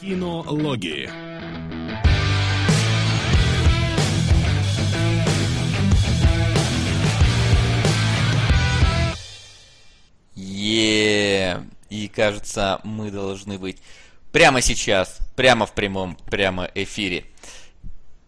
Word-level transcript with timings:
Кинологии. 0.00 1.08
е 10.34 11.62
И 11.88 12.08
кажется, 12.08 12.80
мы 12.84 13.10
должны 13.10 13.58
быть 13.58 13.78
прямо 14.32 14.60
сейчас, 14.60 15.18
прямо 15.34 15.64
в 15.64 15.72
прямом, 15.72 16.16
прямо 16.30 16.68
эфире. 16.74 17.24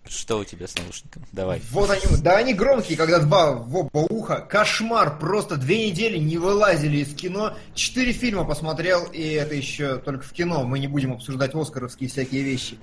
Что 0.08 0.38
у 0.38 0.44
тебя 0.44 0.66
с 0.66 0.76
наушником? 0.76 1.24
Давай. 1.32 1.60
Вот 1.70 1.90
они, 1.90 2.02
да 2.22 2.36
они 2.36 2.54
громкие, 2.54 2.96
когда 2.96 3.18
два 3.18 3.52
в 3.52 3.76
оба 3.76 3.98
уха. 4.08 4.40
Кошмар, 4.40 5.18
просто 5.18 5.56
две 5.56 5.90
недели 5.90 6.18
не 6.18 6.38
вылазили 6.38 6.98
из 6.98 7.14
кино. 7.14 7.56
Четыре 7.74 8.12
фильма 8.12 8.44
посмотрел, 8.44 9.04
и 9.04 9.22
это 9.22 9.54
еще 9.54 9.98
только 9.98 10.24
в 10.24 10.32
кино. 10.32 10.64
Мы 10.64 10.78
не 10.78 10.86
будем 10.86 11.12
обсуждать 11.12 11.54
оскаровские 11.54 12.08
всякие 12.08 12.42
вещи. 12.42 12.78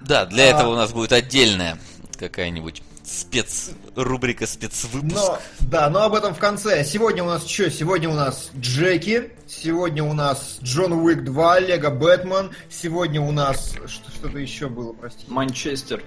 Да, 0.00 0.26
для 0.26 0.44
а... 0.44 0.46
этого 0.46 0.72
у 0.72 0.76
нас 0.76 0.92
будет 0.92 1.12
отдельная 1.12 1.78
какая-нибудь 2.18 2.82
спец 3.04 3.70
рубрика 3.94 4.46
спецвыпуск. 4.46 5.14
Но, 5.14 5.38
да, 5.60 5.90
но 5.90 6.02
об 6.04 6.14
этом 6.14 6.34
в 6.34 6.38
конце. 6.38 6.84
Сегодня 6.84 7.22
у 7.22 7.26
нас 7.26 7.46
что? 7.46 7.70
Сегодня 7.70 8.08
у 8.08 8.14
нас 8.14 8.50
Джеки, 8.56 9.32
сегодня 9.46 10.02
у 10.02 10.12
нас 10.12 10.58
Джон 10.62 10.92
Уик 10.92 11.24
2, 11.24 11.60
Лего 11.60 11.90
Бэтмен, 11.90 12.50
сегодня 12.70 13.20
у 13.20 13.30
нас 13.30 13.74
что-то 13.86 14.38
еще 14.38 14.68
было, 14.68 14.92
простите. 14.92 15.30
Манчестер. 15.30 16.02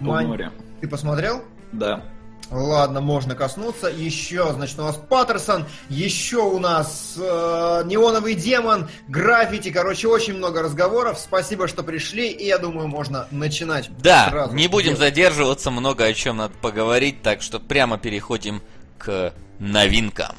Мань... 0.00 0.50
Ты 0.80 0.88
посмотрел? 0.88 1.42
Да. 1.72 2.02
Ладно, 2.50 3.00
можно 3.00 3.34
коснуться. 3.34 3.88
Еще, 3.88 4.52
значит, 4.52 4.78
у 4.78 4.82
нас 4.82 4.96
Паттерсон, 4.96 5.66
еще 5.90 6.38
у 6.38 6.58
нас 6.58 7.14
э, 7.18 7.82
Неоновый 7.84 8.34
демон, 8.34 8.88
граффити. 9.06 9.70
Короче, 9.70 10.08
очень 10.08 10.34
много 10.34 10.62
разговоров. 10.62 11.18
Спасибо, 11.18 11.68
что 11.68 11.82
пришли, 11.82 12.30
и 12.30 12.46
я 12.46 12.58
думаю, 12.58 12.88
можно 12.88 13.26
начинать. 13.30 13.90
Да, 13.98 14.28
сразу. 14.30 14.54
не 14.54 14.66
будем 14.68 14.96
задерживаться, 14.96 15.70
много 15.70 16.04
о 16.04 16.14
чем 16.14 16.38
надо 16.38 16.54
поговорить, 16.62 17.22
так 17.22 17.42
что 17.42 17.60
прямо 17.60 17.98
переходим 17.98 18.62
к 18.96 19.34
новинкам. 19.58 20.34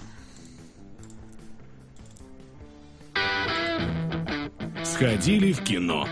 Сходили 4.84 5.54
в 5.54 5.62
кино. 5.64 6.08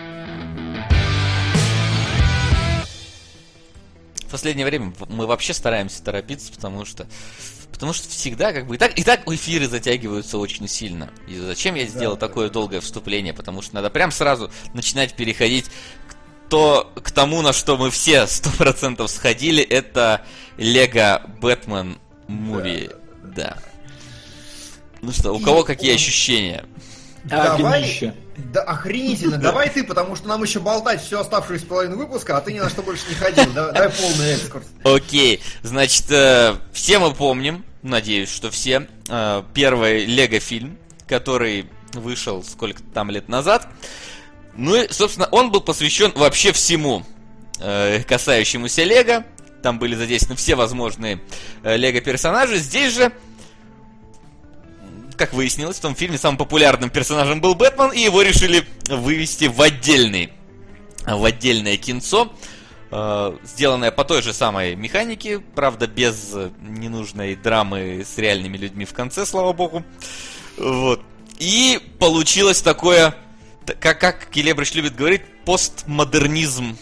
В 4.27 4.31
последнее 4.31 4.65
время 4.65 4.93
мы 5.09 5.25
вообще 5.25 5.53
стараемся 5.53 6.03
торопиться, 6.03 6.51
потому 6.51 6.85
что 6.85 7.07
Потому 7.71 7.93
что 7.93 8.09
всегда 8.09 8.53
как 8.53 8.65
бы 8.65 8.73
и 8.73 8.77
так, 8.79 8.97
и 8.97 9.03
так 9.03 9.27
эфиры 9.27 9.67
затягиваются 9.67 10.39
очень 10.39 10.67
сильно. 10.67 11.11
И 11.27 11.37
зачем 11.37 11.75
я 11.75 11.85
сделал 11.85 12.15
да, 12.15 12.27
такое 12.27 12.47
да. 12.47 12.53
долгое 12.53 12.81
вступление? 12.81 13.35
Потому 13.35 13.61
что 13.61 13.75
надо 13.75 13.91
прям 13.91 14.09
сразу 14.09 14.49
начинать 14.73 15.13
переходить 15.13 15.65
к, 15.67 16.49
то, 16.49 16.91
к 16.95 17.11
тому, 17.11 17.43
на 17.43 17.53
что 17.53 17.77
мы 17.77 17.91
все 17.91 18.25
сто 18.25 18.49
процентов 18.57 19.11
сходили. 19.11 19.61
Это 19.61 20.25
Лего 20.57 21.21
Бэтмен 21.39 21.99
Муви. 22.27 22.89
Да. 23.21 23.29
да. 23.35 23.57
Ну 25.03 25.11
что, 25.11 25.33
у 25.33 25.39
кого 25.39 25.63
какие 25.63 25.93
ощущения? 25.93 26.65
Давай, 27.27 28.13
да, 28.37 28.61
охренительно. 28.63 29.37
Давай 29.41 29.69
ты, 29.69 29.83
потому 29.83 30.15
что 30.15 30.27
нам 30.27 30.43
еще 30.43 30.59
болтать 30.59 31.01
всю 31.01 31.19
оставшуюся 31.19 31.65
половину 31.65 31.97
выпуска, 31.97 32.37
а 32.37 32.41
ты 32.41 32.53
ни 32.53 32.59
на 32.59 32.69
что 32.69 32.81
больше 32.81 33.03
не 33.09 33.15
ходил. 33.15 33.51
Давай 33.53 33.89
полный 33.89 34.33
экскурс. 34.33 34.65
Окей. 34.83 35.41
Значит, 35.63 36.05
э, 36.11 36.55
все 36.71 36.99
мы 36.99 37.13
помним, 37.13 37.65
надеюсь, 37.81 38.29
что 38.29 38.51
все, 38.51 38.87
э, 39.09 39.43
первый 39.53 40.05
Лего-фильм, 40.05 40.77
который 41.07 41.67
вышел 41.93 42.43
сколько 42.43 42.81
там 42.93 43.09
лет 43.09 43.27
назад. 43.27 43.67
Ну 44.55 44.75
и, 44.75 44.91
собственно, 44.91 45.27
он 45.31 45.51
был 45.51 45.61
посвящен 45.61 46.11
вообще 46.15 46.51
всему, 46.51 47.03
э, 47.59 48.03
касающемуся 48.03 48.83
Лего. 48.83 49.25
Там 49.63 49.79
были 49.79 49.95
задействованы 49.95 50.37
все 50.37 50.55
возможные 50.55 51.19
Лего-персонажи. 51.63 52.57
Здесь 52.57 52.93
же 52.93 53.11
как 55.17 55.33
выяснилось, 55.33 55.77
в 55.77 55.81
том 55.81 55.95
фильме 55.95 56.17
самым 56.17 56.37
популярным 56.37 56.89
персонажем 56.89 57.41
был 57.41 57.55
Бэтмен, 57.55 57.91
и 57.91 57.99
его 57.99 58.21
решили 58.21 58.65
вывести 58.87 59.45
в 59.45 59.61
отдельный, 59.61 60.31
в 61.05 61.25
отдельное 61.25 61.77
кинцо, 61.77 62.31
э, 62.91 63.37
сделанное 63.43 63.91
по 63.91 64.05
той 64.05 64.21
же 64.21 64.33
самой 64.33 64.75
механике, 64.75 65.39
правда, 65.39 65.87
без 65.87 66.33
ненужной 66.61 67.35
драмы 67.35 68.05
с 68.05 68.17
реальными 68.17 68.57
людьми 68.57 68.85
в 68.85 68.93
конце, 68.93 69.25
слава 69.25 69.53
богу. 69.53 69.83
Вот. 70.57 71.01
И 71.39 71.79
получилось 71.99 72.61
такое, 72.61 73.15
как, 73.79 73.99
как 73.99 74.29
Келебрич 74.29 74.73
любит 74.73 74.95
говорить, 74.95 75.21
постмодернизм 75.45 76.77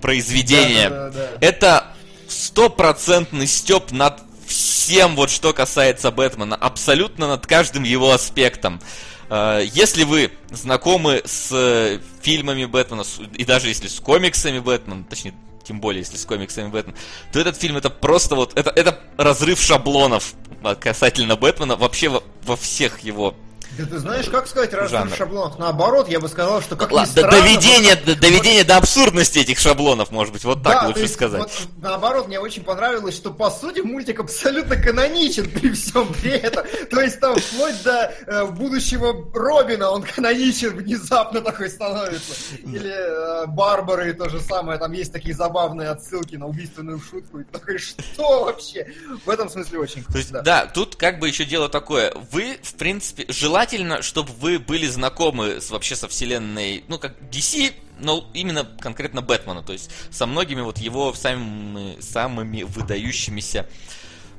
произведения. 0.00 0.90
Да, 0.90 1.10
да, 1.10 1.10
да, 1.10 1.28
да. 1.32 1.46
Это 1.46 1.86
стопроцентный 2.28 3.46
степ 3.46 3.92
над 3.92 4.25
всем, 4.46 5.16
вот 5.16 5.30
что 5.30 5.52
касается 5.52 6.10
Бэтмена, 6.10 6.56
абсолютно 6.56 7.28
над 7.28 7.46
каждым 7.46 7.82
его 7.82 8.12
аспектом. 8.12 8.80
Э, 9.28 9.62
если 9.72 10.04
вы 10.04 10.30
знакомы 10.50 11.22
с 11.24 11.50
э, 11.52 12.00
фильмами 12.22 12.64
Бэтмена, 12.64 13.04
и 13.34 13.44
даже 13.44 13.68
если 13.68 13.88
с 13.88 14.00
комиксами 14.00 14.58
Бэтмена, 14.58 15.04
точнее, 15.04 15.34
тем 15.64 15.80
более, 15.80 16.00
если 16.00 16.16
с 16.16 16.24
комиксами 16.24 16.68
Бэтмена, 16.68 16.96
то 17.32 17.40
этот 17.40 17.56
фильм 17.56 17.76
это 17.76 17.90
просто 17.90 18.36
вот, 18.36 18.56
это, 18.56 18.70
это 18.70 19.00
разрыв 19.16 19.60
шаблонов 19.60 20.34
касательно 20.80 21.36
Бэтмена 21.36 21.76
вообще 21.76 22.08
во, 22.08 22.22
во 22.44 22.56
всех 22.56 23.00
его 23.00 23.34
да 23.78 23.84
ты 23.84 23.98
знаешь, 23.98 24.26
как 24.26 24.46
сказать 24.46 24.72
разных 24.72 25.14
шаблонов? 25.14 25.58
Наоборот, 25.58 26.08
я 26.08 26.20
бы 26.20 26.28
сказал, 26.28 26.62
что 26.62 26.76
как 26.76 26.90
Ладно, 26.92 27.10
странно, 27.10 27.30
доведение, 27.30 28.00
вот, 28.04 28.18
доведение 28.18 28.62
вот, 28.62 28.68
до 28.68 28.76
абсурдности 28.78 29.38
этих 29.38 29.58
шаблонов, 29.58 30.10
может 30.10 30.32
быть, 30.32 30.44
вот 30.44 30.62
так 30.62 30.82
да, 30.82 30.86
лучше 30.88 31.02
есть, 31.02 31.14
сказать. 31.14 31.40
Вот, 31.40 31.52
наоборот, 31.82 32.28
мне 32.28 32.40
очень 32.40 32.64
понравилось, 32.64 33.14
что 33.14 33.30
по 33.30 33.50
сути 33.50 33.80
мультик 33.80 34.20
абсолютно 34.20 34.76
каноничен 34.76 35.50
при 35.50 35.70
всем 35.72 36.12
при 36.14 36.32
этом. 36.32 36.64
То 36.90 37.00
есть 37.00 37.20
там 37.20 37.36
вплоть 37.36 37.82
до 37.82 38.12
э, 38.26 38.46
будущего 38.46 39.30
Робина 39.34 39.90
он 39.90 40.02
каноничен 40.02 40.76
внезапно 40.76 41.40
такой 41.40 41.68
становится. 41.68 42.34
Или 42.62 42.92
э, 42.92 43.46
Барбары 43.46 44.14
то 44.14 44.28
же 44.28 44.40
самое, 44.40 44.78
там 44.78 44.92
есть 44.92 45.12
такие 45.12 45.34
забавные 45.34 45.90
отсылки 45.90 46.36
на 46.36 46.46
убийственную 46.46 47.00
шутку. 47.00 47.40
И 47.40 47.44
такой, 47.44 47.78
что 47.78 48.44
вообще? 48.44 48.90
В 49.24 49.30
этом 49.30 49.48
смысле 49.48 49.80
очень 49.80 50.04
То 50.04 50.18
есть, 50.18 50.32
да. 50.32 50.42
да, 50.42 50.66
тут 50.66 50.96
как 50.96 51.18
бы 51.18 51.28
еще 51.28 51.44
дело 51.44 51.68
такое. 51.68 52.12
Вы, 52.32 52.58
в 52.62 52.74
принципе, 52.74 53.26
желательно 53.28 53.65
желательно, 53.66 54.02
чтобы 54.02 54.32
вы 54.32 54.58
были 54.58 54.86
знакомы 54.86 55.60
с, 55.60 55.70
вообще 55.70 55.96
со 55.96 56.08
вселенной, 56.08 56.84
ну, 56.88 56.98
как 56.98 57.14
DC, 57.30 57.72
но 58.00 58.28
именно 58.34 58.64
конкретно 58.80 59.22
Бэтмена, 59.22 59.62
то 59.62 59.72
есть 59.72 59.90
со 60.10 60.26
многими 60.26 60.60
вот 60.60 60.78
его 60.78 61.12
самыми, 61.14 62.00
самыми 62.00 62.62
выдающимися 62.62 63.66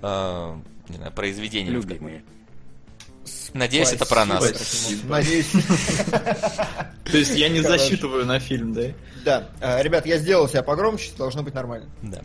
э, 0.01 0.55
не 0.89 0.95
знаю, 0.97 1.11
произведениями. 1.11 1.75
Любимые. 1.75 2.23
Надеюсь, 3.53 3.89
Спасибо. 3.89 4.05
это 4.05 4.13
про 4.13 4.25
нас. 4.25 4.93
Надеюсь. 5.03 5.47
То 7.11 7.17
есть 7.17 7.35
я 7.35 7.49
не 7.49 7.61
засчитываю 7.61 8.25
на 8.25 8.39
фильм, 8.39 8.73
да? 8.73 8.83
Да. 9.25 9.49
Э, 9.59 9.83
ребят, 9.83 10.05
я 10.05 10.17
сделал 10.17 10.47
себя 10.47 10.63
погромче, 10.63 11.11
должно 11.17 11.43
быть 11.43 11.53
нормально. 11.53 11.89
Да 12.01 12.21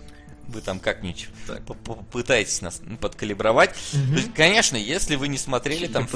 вы 0.52 0.60
там 0.60 0.78
как-нибудь 0.78 1.28
попытаетесь 1.66 2.60
нас 2.62 2.80
подкалибровать. 3.00 3.74
Угу. 3.92 4.16
Есть, 4.16 4.34
конечно, 4.34 4.76
если 4.76 5.16
вы 5.16 5.28
не 5.28 5.38
смотрели 5.38 5.86
там... 5.86 6.08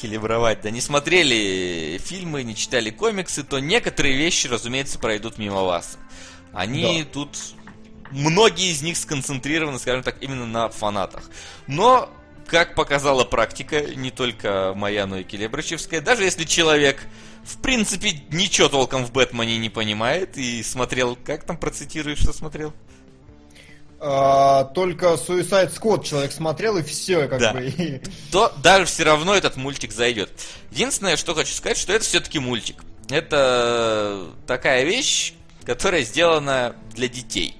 Калибровать, 0.00 0.62
да, 0.62 0.70
не 0.70 0.80
смотрели 0.80 1.98
фильмы, 1.98 2.42
не 2.42 2.54
читали 2.54 2.90
комиксы, 2.90 3.42
то 3.42 3.58
некоторые 3.58 4.16
вещи, 4.16 4.46
разумеется, 4.46 4.98
пройдут 4.98 5.38
мимо 5.38 5.62
вас. 5.62 5.98
Они 6.52 7.02
да. 7.02 7.10
тут... 7.12 7.38
Многие 8.10 8.72
из 8.72 8.82
них 8.82 8.96
сконцентрированы, 8.96 9.78
скажем 9.78 10.02
так, 10.02 10.20
именно 10.20 10.44
на 10.44 10.68
фанатах. 10.68 11.30
Но, 11.68 12.10
как 12.46 12.74
показала 12.74 13.24
практика, 13.24 13.82
не 13.94 14.10
только 14.10 14.72
моя, 14.74 15.06
но 15.06 15.18
и 15.18 15.22
Келебрачевская, 15.24 16.00
даже 16.00 16.24
если 16.24 16.42
человек 16.42 17.06
в 17.44 17.58
принципе, 17.60 18.12
ничего 18.30 18.68
толком 18.68 19.04
в 19.04 19.12
Бэтмене 19.12 19.58
не 19.58 19.70
понимает 19.70 20.36
и 20.36 20.62
смотрел... 20.62 21.16
Как 21.16 21.44
там 21.44 21.56
процитируешь, 21.56 22.18
что 22.18 22.32
смотрел? 22.32 22.72
А, 24.02 24.64
только 24.64 25.06
Suicide 25.08 25.72
Squad 25.74 26.04
человек 26.04 26.32
смотрел 26.32 26.78
и 26.78 26.82
все, 26.82 27.28
как 27.28 27.38
да. 27.38 27.52
бы. 27.52 28.00
То 28.32 28.52
даже 28.62 28.86
все 28.86 29.04
равно 29.04 29.34
этот 29.34 29.56
мультик 29.56 29.92
зайдет. 29.92 30.30
Единственное, 30.70 31.16
что 31.16 31.34
хочу 31.34 31.52
сказать, 31.52 31.76
что 31.76 31.92
это 31.92 32.04
все-таки 32.04 32.38
мультик. 32.38 32.82
Это 33.10 34.28
такая 34.46 34.84
вещь, 34.84 35.34
которая 35.66 36.02
сделана 36.02 36.74
для 36.94 37.08
детей. 37.08 37.56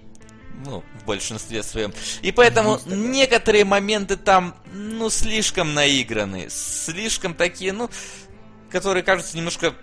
Ну, 0.65 0.83
в 1.01 1.07
большинстве 1.07 1.63
своем. 1.63 1.93
И 2.23 2.33
поэтому 2.33 2.73
Просто, 2.73 2.95
некоторые 2.95 3.65
моменты 3.65 4.17
там, 4.17 4.55
ну, 4.73 5.09
слишком 5.11 5.75
наиграны. 5.75 6.49
Слишком 6.51 7.35
такие, 7.35 7.73
ну, 7.73 7.91
которые 8.71 9.03
кажутся 9.03 9.37
немножко 9.37 9.75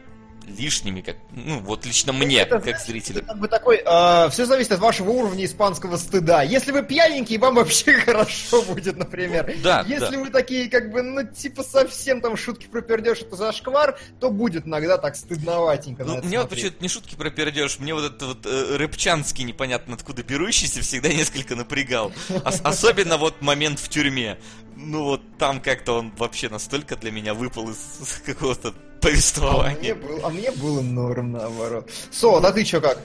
лишними, 0.48 1.02
как, 1.02 1.18
ну, 1.32 1.60
вот 1.60 1.86
лично 1.86 2.14
мне, 2.14 2.40
Это, 2.40 2.60
как 2.60 2.80
зрителю. 2.80 3.24
Как 3.26 3.38
бы 3.38 3.48
такой, 3.48 3.82
э, 3.86 4.30
все 4.30 4.46
зависит 4.46 4.72
от 4.72 4.80
вашего 4.80 5.10
уровня 5.12 5.46
испанского 5.46 5.98
стыда. 5.98 6.44
Если 6.44 6.72
вы 6.72 6.84
пьяненький, 6.84 7.38
вам 7.38 7.56
вообще 7.56 7.94
хорошо 8.00 8.62
будет, 8.64 8.98
например. 8.98 9.54
Да, 9.64 9.84
Если 9.88 10.16
да. 10.16 10.20
вы 10.20 10.30
такие, 10.30 10.70
как 10.70 10.92
бы, 10.92 11.02
ну, 11.02 11.24
типа, 11.28 11.64
совсем 11.64 12.22
там 12.22 12.38
шутки 12.38 12.68
про 12.68 12.82
пердеж, 12.82 13.22
это 13.22 13.36
зашквар, 13.36 14.00
то 14.20 14.30
будет 14.30 14.66
иногда 14.66 14.98
так 14.98 15.16
стыдноватенько 15.16 16.04
Ну, 16.04 16.22
мне 16.24 16.40
вот 16.40 16.50
почему-то 16.50 16.78
не 16.82 16.88
шутки 16.88 17.16
про 17.16 17.30
пердеж, 17.30 17.80
мне 17.80 17.94
вот 17.94 18.06
этот 18.06 18.22
вот 18.22 18.46
э, 18.46 18.78
рыбчанский 18.78 19.44
непонятно 19.44 19.96
откуда 19.96 20.24
берущийся 20.24 20.82
всегда 20.82 21.10
несколько 21.10 21.56
напрягал. 21.56 22.12
Ос- 22.46 22.62
особенно 22.64 23.18
вот 23.18 23.42
момент 23.42 23.80
в 23.80 23.90
тюрьме. 23.90 24.38
Ну 24.76 25.04
вот 25.04 25.22
там 25.40 25.60
как-то 25.60 25.94
он 25.94 26.12
вообще 26.18 26.50
настолько 26.50 26.96
для 26.96 27.12
меня 27.12 27.34
выпал 27.34 27.70
из 27.70 28.22
какого-то 28.26 28.74
А 29.76 29.80
мне, 29.80 29.94
был- 29.94 30.20
а 30.24 30.30
мне 30.30 30.52
было 30.52 30.82
норм, 30.82 31.32
наоборот. 31.34 31.90
Сот, 32.12 32.44
а 32.46 32.52
ты 32.52 32.64
чё 32.64 32.82
как? 32.82 33.00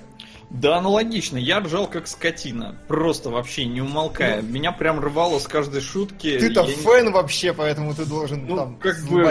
Да, 0.52 0.76
аналогично. 0.76 1.38
Я 1.38 1.60
ржал 1.60 1.86
как 1.86 2.06
скотина. 2.06 2.76
Просто 2.86 3.30
вообще 3.30 3.64
не 3.64 3.80
умолкая. 3.80 4.42
Меня 4.42 4.70
прям 4.70 5.00
рвало 5.00 5.38
с 5.38 5.48
каждой 5.48 5.80
шутки. 5.80 6.38
Ты-то 6.38 6.62
Я 6.64 6.76
фэн 6.76 7.10
вообще, 7.10 7.54
поэтому 7.54 7.94
ты 7.94 8.04
должен 8.04 8.46
Ну, 8.46 8.56
там 8.56 8.76
как 8.76 9.00
бы, 9.06 9.24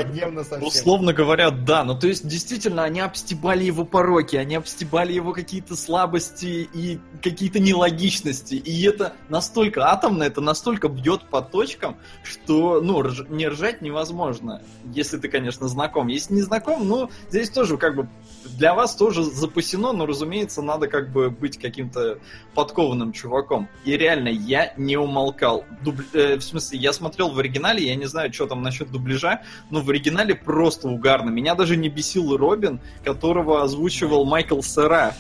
совсем. 0.44 0.64
Условно 0.64 1.14
говоря, 1.14 1.52
да. 1.52 1.84
Ну, 1.84 1.98
то 1.98 2.08
есть, 2.08 2.28
действительно, 2.28 2.84
они 2.84 3.02
обстебали 3.02 3.64
его 3.64 3.86
пороки, 3.86 4.36
они 4.36 4.56
обстебали 4.56 5.14
его 5.14 5.32
какие-то 5.32 5.76
слабости 5.76 6.68
и 6.74 7.00
какие-то 7.22 7.60
нелогичности. 7.60 8.56
И 8.56 8.84
это 8.84 9.14
настолько 9.30 9.92
атомно, 9.92 10.24
это 10.24 10.42
настолько 10.42 10.90
бьет 10.90 11.30
по 11.30 11.42
точкам, 11.42 11.98
что, 12.24 12.82
ну, 12.82 13.00
рж- 13.02 13.32
не 13.32 13.48
ржать 13.48 13.84
невозможно. 13.84 14.64
Если 14.92 15.20
ты, 15.20 15.30
конечно, 15.30 15.68
знаком. 15.68 16.08
Если 16.08 16.34
не 16.34 16.42
знаком, 16.42 16.88
ну, 16.88 17.12
здесь 17.30 17.52
тоже, 17.52 17.78
как 17.78 17.96
бы, 17.96 18.10
для 18.58 18.74
вас 18.74 18.96
тоже 18.96 19.24
запасено, 19.24 19.92
но, 19.94 20.08
разумеется, 20.08 20.64
надо 20.64 20.88
как 20.88 21.11
бы 21.12 21.30
быть 21.30 21.60
каким-то 21.60 22.18
подкованным 22.56 23.12
чуваком. 23.14 23.68
И 23.86 23.98
реально, 23.98 24.30
я 24.30 24.74
не 24.78 24.98
умолкал. 24.98 25.66
Дуб- 25.84 26.04
э, 26.14 26.36
в 26.38 26.42
смысле, 26.42 26.80
я 26.80 26.94
смотрел 26.94 27.30
в 27.32 27.40
оригинале, 27.40 27.86
я 27.88 27.96
не 27.96 28.06
знаю, 28.06 28.32
что 28.34 28.48
там 28.48 28.62
насчет 28.64 28.90
дубляжа, 28.92 29.42
но 29.70 29.82
в 29.82 29.90
оригинале 29.90 30.36
просто 30.36 30.88
угарно. 30.88 31.30
Меня 31.30 31.56
даже 31.56 31.76
не 31.78 31.90
бесил 31.90 32.36
Робин, 32.38 32.80
которого 33.04 33.64
озвучивал 33.64 34.26
Майкл 34.26 34.62
Сера. 34.62 35.16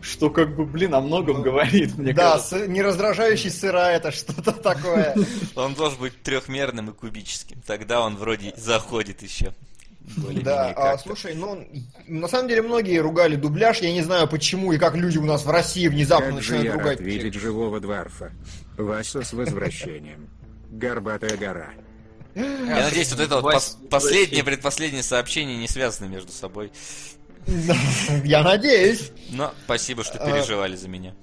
Что 0.00 0.30
как 0.30 0.56
бы, 0.56 0.64
блин, 0.66 0.94
о 0.96 1.00
многом 1.00 1.36
Ну, 1.38 1.42
говорит, 1.44 1.96
мне 1.96 2.12
Да, 2.12 2.32
кажется. 2.32 2.58
с- 2.64 2.68
не 2.68 2.82
раздражающий 2.82 3.50
сыра 3.50 3.90
это 3.92 4.10
что-то 4.10 4.50
такое. 4.50 5.14
Он 5.54 5.74
должен 5.74 6.00
быть 6.00 6.20
трехмерным 6.24 6.90
и 6.90 6.92
кубическим. 6.92 7.62
Тогда 7.64 8.00
он 8.00 8.16
вроде 8.16 8.52
заходит 8.56 9.22
еще. 9.22 9.54
Да, 10.42 10.72
а, 10.76 10.98
слушай, 10.98 11.34
ну, 11.34 11.66
на 12.06 12.28
самом 12.28 12.48
деле 12.48 12.62
многие 12.62 12.98
ругали 12.98 13.36
дубляж, 13.36 13.78
я 13.80 13.92
не 13.92 14.02
знаю 14.02 14.26
почему 14.28 14.72
и 14.72 14.78
как 14.78 14.94
люди 14.96 15.16
у 15.18 15.24
нас 15.24 15.44
в 15.44 15.50
России 15.50 15.86
внезапно 15.88 16.26
Как 16.34 16.42
же 16.42 16.52
начинают 16.54 16.64
я 16.66 16.72
ругать. 16.72 16.98
рад 16.98 17.00
видеть 17.00 17.34
живого 17.34 17.80
дворфа. 17.80 18.32
Вася 18.76 19.22
с 19.22 19.32
возвращением. 19.32 20.28
Горбатая 20.70 21.36
гора. 21.36 21.70
Я 22.34 22.84
надеюсь, 22.84 23.10
вот 23.12 23.20
это 23.20 23.40
вот 23.40 23.54
пос- 23.54 23.88
последнее, 23.88 24.42
предпоследнее 24.42 25.02
сообщение 25.02 25.56
не 25.58 25.68
связаны 25.68 26.08
между 26.08 26.32
собой. 26.32 26.72
Я 28.24 28.42
надеюсь. 28.42 29.12
Но 29.30 29.52
спасибо, 29.64 30.02
что 30.04 30.18
А. 30.18 30.26
переживали 30.30 30.76
за 30.76 30.88
меня. 30.88 31.14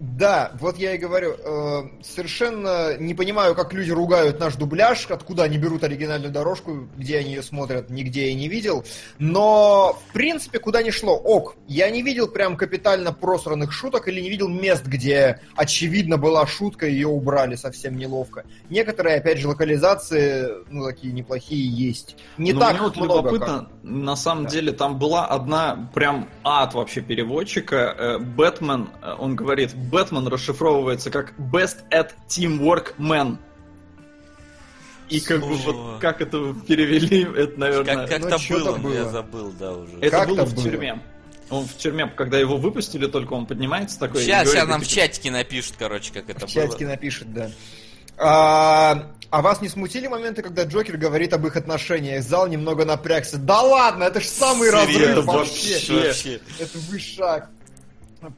Да, 0.00 0.50
вот 0.58 0.76
я 0.76 0.94
и 0.94 0.98
говорю, 0.98 1.34
э, 1.38 1.82
совершенно 2.02 2.96
не 2.98 3.14
понимаю, 3.14 3.54
как 3.54 3.72
люди 3.72 3.92
ругают 3.92 4.40
наш 4.40 4.56
дубляж, 4.56 5.06
откуда 5.08 5.44
они 5.44 5.56
берут 5.56 5.84
оригинальную 5.84 6.32
дорожку, 6.32 6.88
где 6.96 7.18
они 7.18 7.30
ее 7.30 7.42
смотрят, 7.42 7.90
нигде 7.90 8.28
я 8.28 8.34
не 8.34 8.48
видел. 8.48 8.84
Но, 9.18 9.96
в 10.08 10.12
принципе, 10.12 10.58
куда 10.58 10.82
ни 10.82 10.90
шло, 10.90 11.14
ок. 11.14 11.56
Я 11.68 11.90
не 11.90 12.02
видел 12.02 12.26
прям 12.26 12.56
капитально 12.56 13.12
просранных 13.12 13.72
шуток 13.72 14.08
или 14.08 14.20
не 14.20 14.30
видел 14.30 14.48
мест, 14.48 14.84
где 14.84 15.40
очевидно 15.54 16.18
была 16.18 16.44
шутка, 16.46 16.86
ее 16.86 17.06
убрали 17.08 17.54
совсем 17.54 17.96
неловко. 17.96 18.44
Некоторые, 18.70 19.18
опять 19.18 19.38
же, 19.38 19.48
локализации, 19.48 20.48
ну, 20.70 20.84
такие 20.84 21.12
неплохие 21.12 21.66
есть. 21.68 22.16
Не 22.36 22.52
Но 22.52 22.60
так 22.60 22.72
мне 22.72 22.82
вот 22.82 22.96
много, 22.96 23.30
любопытно, 23.30 23.68
на 23.84 24.16
самом 24.16 24.44
Да. 24.44 24.50
деле, 24.50 24.72
там 24.72 24.98
была 24.98 25.26
одна 25.26 25.88
прям 25.94 26.28
ад 26.42 26.74
вообще 26.74 27.00
переводчика. 27.00 27.76
Э, 27.76 28.18
Бэтмен, 28.18 28.88
э, 29.00 29.14
он 29.18 29.36
говорит, 29.36 29.72
Бэтмен 29.90 30.26
расшифровывается 30.28 31.10
как 31.10 31.34
Best 31.38 31.78
at 31.90 32.10
Teamwork 32.28 32.94
Man. 32.98 33.38
И 35.08 35.20
как 35.20 35.40
бы 35.40 35.56
Слушай. 35.56 35.64
вот 35.66 36.00
как 36.00 36.20
это 36.20 36.54
перевели, 36.66 37.22
это, 37.36 37.60
наверное... 37.60 37.94
Как, 37.94 38.08
как-то 38.08 38.28
ну, 38.30 38.38
чё-то 38.38 38.72
было, 38.72 38.76
но 38.78 38.94
я 38.94 39.02
было. 39.02 39.12
забыл, 39.12 39.52
да, 39.58 39.72
уже. 39.72 39.98
Это 40.00 40.10
Как 40.10 40.28
было 40.28 40.44
в 40.44 40.62
тюрьме. 40.62 41.02
Он 41.50 41.66
в 41.66 41.76
тюрьме, 41.76 42.06
когда 42.06 42.38
его 42.38 42.56
выпустили, 42.56 43.06
только 43.06 43.34
он 43.34 43.44
поднимается 43.44 43.98
такой. 43.98 44.22
Сейчас, 44.22 44.44
говорит, 44.44 44.52
сейчас 44.52 44.68
нам 44.68 44.80
в 44.80 44.84
типа, 44.84 44.94
чатике 44.94 45.30
напишут, 45.30 45.74
короче, 45.78 46.12
как 46.12 46.30
это 46.30 46.46
В 46.46 46.50
чатике 46.50 46.84
было. 46.86 46.92
напишет, 46.92 47.34
да. 47.34 47.50
А, 48.16 49.12
а 49.30 49.42
вас 49.42 49.60
не 49.60 49.68
смутили 49.68 50.06
моменты, 50.06 50.42
когда 50.42 50.64
Джокер 50.64 50.96
говорит 50.96 51.32
об 51.34 51.46
их 51.46 51.56
отношениях? 51.56 52.24
Зал 52.24 52.46
немного 52.46 52.84
напрягся. 52.84 53.36
Да 53.36 53.60
ладно, 53.60 54.04
это 54.04 54.20
ж 54.20 54.24
самый 54.24 54.70
Серьезно, 54.70 55.06
разрыв 55.06 55.24
вообще. 55.26 55.72
вообще. 55.74 56.06
Вообще. 56.06 56.40
Это 56.58 56.78
высший 56.78 57.16
шаг. 57.16 57.50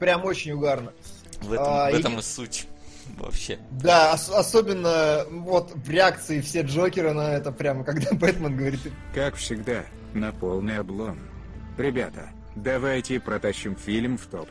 Прям 0.00 0.24
очень 0.24 0.52
угарно. 0.52 0.92
В 1.40 1.52
этом, 1.52 1.66
А, 1.66 1.90
в 1.90 1.94
этом 1.94 2.16
и- 2.16 2.18
и 2.18 2.22
суть. 2.22 2.66
Вообще. 3.18 3.58
Да, 3.70 4.14
ос- 4.14 4.30
особенно 4.30 5.24
вот 5.30 5.72
в 5.74 5.88
реакции 5.90 6.40
все 6.40 6.62
Джокера 6.62 7.12
на 7.12 7.34
это 7.34 7.52
прямо, 7.52 7.84
когда 7.84 8.10
Бэтмен 8.12 8.56
говорит, 8.56 8.80
Как 9.14 9.36
всегда, 9.36 9.84
на 10.14 10.32
полный 10.32 10.78
облом. 10.78 11.18
Ребята, 11.78 12.30
давайте 12.56 13.20
протащим 13.20 13.76
фильм 13.76 14.18
в 14.18 14.26
топ. 14.26 14.48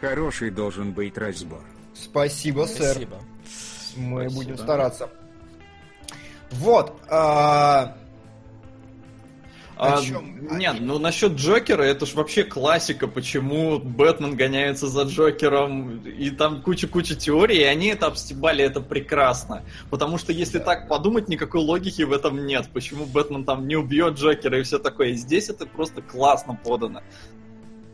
Хороший 0.00 0.50
должен 0.50 0.92
быть 0.92 1.16
разбор. 1.16 1.62
спасибо, 1.94 2.66
сэр. 2.66 2.92
Спасибо. 2.92 3.16
Мы 3.96 4.22
Спасибо. 4.28 4.34
будем 4.42 4.58
стараться. 4.58 5.08
Вот. 6.50 7.00
а, 7.08 7.96
А, 9.76 9.98
О? 9.98 10.02
Нет, 10.54 10.76
ну 10.80 10.98
насчет 10.98 11.32
Джокера, 11.32 11.82
это 11.82 12.06
ж 12.06 12.14
вообще 12.14 12.44
классика, 12.44 13.08
почему 13.08 13.78
Бэтмен 13.78 14.36
гоняется 14.36 14.86
за 14.86 15.02
Джокером, 15.02 15.98
и 16.06 16.30
там 16.30 16.62
куча-куча 16.62 17.16
теорий, 17.16 17.58
и 17.58 17.64
они 17.64 17.88
это 17.88 18.06
обстебали, 18.06 18.64
это 18.64 18.80
прекрасно. 18.80 19.64
Потому 19.90 20.18
что 20.18 20.32
если 20.32 20.58
так 20.58 20.88
подумать, 20.88 21.28
никакой 21.28 21.60
логики 21.60 22.02
в 22.02 22.12
этом 22.12 22.46
нет. 22.46 22.68
Почему 22.72 23.04
Бэтмен 23.04 23.44
там 23.44 23.66
не 23.66 23.76
убьет 23.76 24.14
Джокера 24.14 24.60
и 24.60 24.62
все 24.62 24.78
такое. 24.78 25.08
И 25.08 25.14
здесь 25.14 25.48
это 25.48 25.66
просто 25.66 26.02
классно 26.02 26.58
подано. 26.62 27.00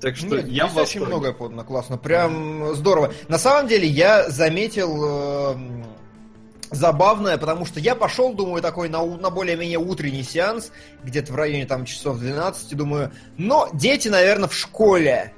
Так 0.01 0.17
что 0.17 0.37
Нет, 0.37 0.49
я 0.49 0.67
в 0.67 0.73
здесь 0.73 0.83
очень 0.83 1.05
многое 1.05 1.33
подано, 1.33 1.63
классно, 1.63 1.99
прям 1.99 2.75
здорово. 2.75 3.13
На 3.29 3.39
самом 3.39 3.69
деле 3.69 3.87
я 3.87 4.31
заметил 4.31 5.53
эм, 5.53 5.85
забавное, 6.71 7.37
потому 7.39 7.67
что 7.67 7.81
я 7.81 7.95
пошел, 7.95 8.33
думаю, 8.33 8.63
такой 8.63 8.89
на, 8.89 9.05
на 9.05 9.31
более-менее 9.31 9.79
утренний 9.79 10.23
сеанс, 10.23 10.71
где-то 11.03 11.33
в 11.33 11.37
районе 11.37 11.67
там 11.67 11.85
часов 11.85 12.19
12, 12.19 12.77
думаю, 12.77 13.13
но 13.37 13.69
дети, 13.73 14.09
наверное, 14.09 14.49
в 14.49 14.55
школе. 14.55 15.33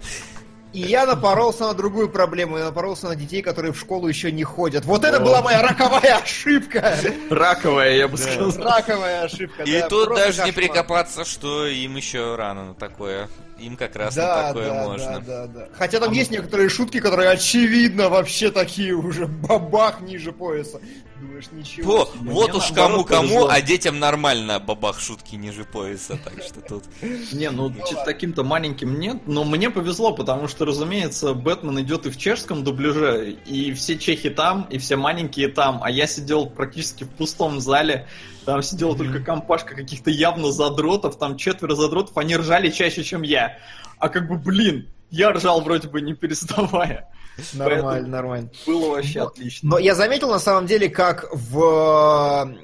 И 0.73 0.81
я 0.81 1.05
напоролся 1.05 1.65
на 1.65 1.75
другую 1.75 2.09
проблему, 2.09 2.57
я 2.57 2.65
напоролся 2.65 3.07
на 3.07 3.15
детей, 3.15 3.43
которые 3.43 3.75
в 3.75 3.79
школу 3.79 4.09
еще 4.09 4.33
не 4.33 4.43
ходят. 4.43 4.87
Вот 4.87 5.05
это 5.05 5.19
О. 5.19 5.21
была 5.21 5.43
моя 5.43 5.61
роковая 5.61 6.17
ошибка. 6.23 6.97
Раковая, 7.29 7.95
я 7.97 8.09
бы 8.09 8.17
сказал. 8.17 8.53
Раковая 8.57 9.25
ошибка. 9.25 9.65
И 9.65 9.81
да, 9.81 9.89
тут 9.89 10.09
даже 10.15 10.43
не 10.45 10.51
кошмар. 10.51 10.55
прикопаться, 10.55 11.27
что 11.27 11.67
им 11.67 11.97
еще 11.97 12.37
рано 12.37 12.69
на 12.69 12.75
такое. 12.75 13.29
Им 13.59 13.77
как 13.77 13.95
раз 13.97 14.17
на 14.17 14.23
Да, 14.23 14.49
такое 14.49 14.69
да, 14.71 14.83
можно. 14.85 15.21
да, 15.21 15.21
да, 15.21 15.47
да. 15.47 15.69
Хотя 15.75 16.01
там 16.01 16.11
есть 16.13 16.31
некоторые 16.31 16.71
шутки, 16.71 17.01
которые 17.01 17.29
очевидно 17.29 18.09
вообще 18.09 18.51
такие 18.51 18.95
уже 18.95 19.27
бабах 19.27 20.01
ниже 20.01 20.33
пояса. 20.33 20.81
Думаешь, 21.23 21.53
ничего. 21.53 22.03
О, 22.03 22.07
себе. 22.07 22.31
вот 22.33 22.55
уж 22.57 22.73
кому-кому, 22.73 23.47
а 23.47 23.61
детям 23.61 24.01
нормально 24.01 24.59
бабах 24.59 24.99
шутки 24.99 25.37
ниже 25.37 25.65
пояса, 25.65 26.19
так 26.23 26.43
что 26.43 26.61
тут... 26.61 26.85
Не, 27.33 27.51
ну 27.51 27.73
таким-то 28.05 28.43
маленьким 28.43 28.99
нет, 28.99 29.19
но 29.27 29.45
мне 29.45 29.71
повезло, 29.71 30.13
потому 30.17 30.49
что, 30.49 30.65
разумеется, 30.65 31.33
Бэтмен 31.33 31.81
идет 31.83 32.07
и 32.07 32.11
в 32.11 32.17
чешском 32.17 32.65
дубляже, 32.65 33.37
и 33.47 33.73
все 33.73 33.97
чехи 33.97 34.31
там, 34.31 34.63
и 34.65 34.79
все 34.79 34.97
маленькие 34.97 35.47
там, 35.47 35.81
а 35.85 35.93
я 35.93 36.09
сидел 36.09 36.47
практически 36.47 37.05
в 37.05 37.11
пустом 37.11 37.61
зале, 37.61 38.09
там 38.45 38.61
сидела 38.61 38.97
только 38.97 39.21
компашка 39.21 39.77
каких-то 39.77 40.11
явно 40.11 40.51
задротов, 40.51 41.19
там 41.19 41.37
четверо 41.37 41.77
задротов, 41.77 42.19
они 42.19 42.37
ржали 42.37 42.69
чаще, 42.69 43.05
чем 43.05 43.23
я. 43.23 43.59
А 44.01 44.09
как 44.09 44.27
бы, 44.27 44.39
блин, 44.39 44.89
я 45.11 45.31
ржал 45.31 45.61
вроде 45.61 45.87
бы 45.87 46.01
не 46.01 46.15
переставая. 46.15 47.09
Нормально, 47.55 48.09
нормально. 48.09 48.51
Было 48.67 48.91
вообще 48.91 49.21
Но- 49.21 49.27
отлично. 49.27 49.69
Но 49.71 49.79
я 49.79 49.95
заметил 49.95 50.31
на 50.31 50.39
самом 50.39 50.67
деле, 50.67 50.89
как 50.89 51.29
в 51.33 52.55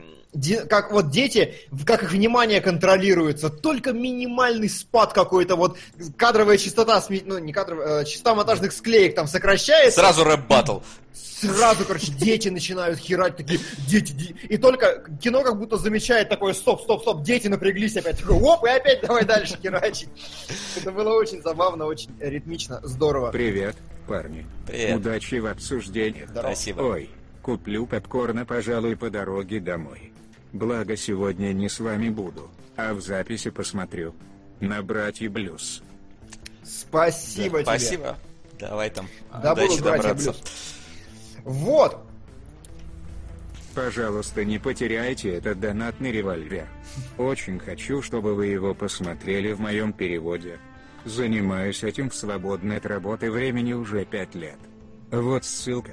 как 0.68 0.92
вот 0.92 1.10
дети, 1.10 1.54
как 1.86 2.02
их 2.02 2.12
внимание 2.12 2.60
контролируется, 2.60 3.48
только 3.50 3.92
минимальный 3.92 4.68
спад 4.68 5.12
какой-то, 5.12 5.56
вот 5.56 5.78
кадровая 6.16 6.58
частота, 6.58 7.02
ну 7.24 7.38
не 7.38 7.52
кадровая, 7.52 8.02
э, 8.02 8.04
частота 8.04 8.34
монтажных 8.34 8.72
склеек 8.72 9.14
там 9.14 9.26
сокращается. 9.26 10.00
Сразу 10.00 10.24
рэп-баттл. 10.24 10.80
Сразу, 11.14 11.84
короче, 11.84 12.10
дети 12.12 12.48
начинают 12.48 12.98
херать, 12.98 13.36
такие, 13.36 13.60
дети, 13.86 14.12
ди- 14.12 14.34
и 14.48 14.56
только 14.56 15.04
кино 15.22 15.42
как 15.44 15.56
будто 15.56 15.76
замечает 15.76 16.28
такое, 16.28 16.52
стоп, 16.52 16.82
стоп, 16.82 17.02
стоп, 17.02 17.22
дети 17.22 17.46
напряглись 17.46 17.96
опять, 17.96 18.18
такой, 18.18 18.36
оп, 18.40 18.64
и 18.66 18.70
опять 18.70 19.02
давай 19.02 19.24
дальше 19.24 19.56
херачить. 19.62 20.08
Это 20.76 20.90
было 20.90 21.14
очень 21.14 21.40
забавно, 21.40 21.86
очень 21.86 22.10
ритмично, 22.18 22.80
здорово. 22.82 23.30
Привет, 23.30 23.76
парни. 24.08 24.46
Привет. 24.66 24.96
Удачи 24.96 25.36
в 25.36 25.46
обсуждениях. 25.46 26.28
Здорово. 26.28 26.54
Спасибо. 26.54 26.80
Ой, 26.80 27.10
куплю 27.40 27.86
попкорна, 27.86 28.44
пожалуй, 28.44 28.96
по 28.96 29.08
дороге 29.08 29.60
домой. 29.60 30.12
Благо 30.52 30.96
сегодня 30.96 31.52
не 31.52 31.68
с 31.68 31.80
вами 31.80 32.08
буду, 32.08 32.50
а 32.76 32.94
в 32.94 33.00
записи 33.00 33.50
посмотрю. 33.50 34.14
На 34.60 34.82
братья 34.82 35.28
Блюз. 35.30 35.82
Спасибо 36.64 37.58
тебе. 37.58 37.64
Спасибо. 37.64 38.18
Давай 38.58 38.90
там. 38.90 39.08
Да 39.42 39.52
удачи 39.52 39.80
добраться. 39.82 40.32
Блюз. 40.32 40.42
Вот, 41.44 42.08
Пожалуйста, 43.78 44.44
не 44.44 44.58
потеряйте 44.58 45.34
этот 45.34 45.60
донатный 45.60 46.10
револьвер. 46.10 46.66
Очень 47.16 47.60
хочу, 47.60 48.02
чтобы 48.02 48.34
вы 48.34 48.46
его 48.46 48.74
посмотрели 48.74 49.52
в 49.52 49.60
моем 49.60 49.92
переводе. 49.92 50.58
Занимаюсь 51.04 51.84
этим 51.84 52.10
в 52.10 52.14
свободное 52.16 52.78
от 52.78 52.86
работы 52.86 53.30
времени 53.30 53.74
уже 53.74 54.04
пять 54.04 54.34
лет. 54.34 54.58
Вот 55.12 55.44
ссылка. 55.44 55.92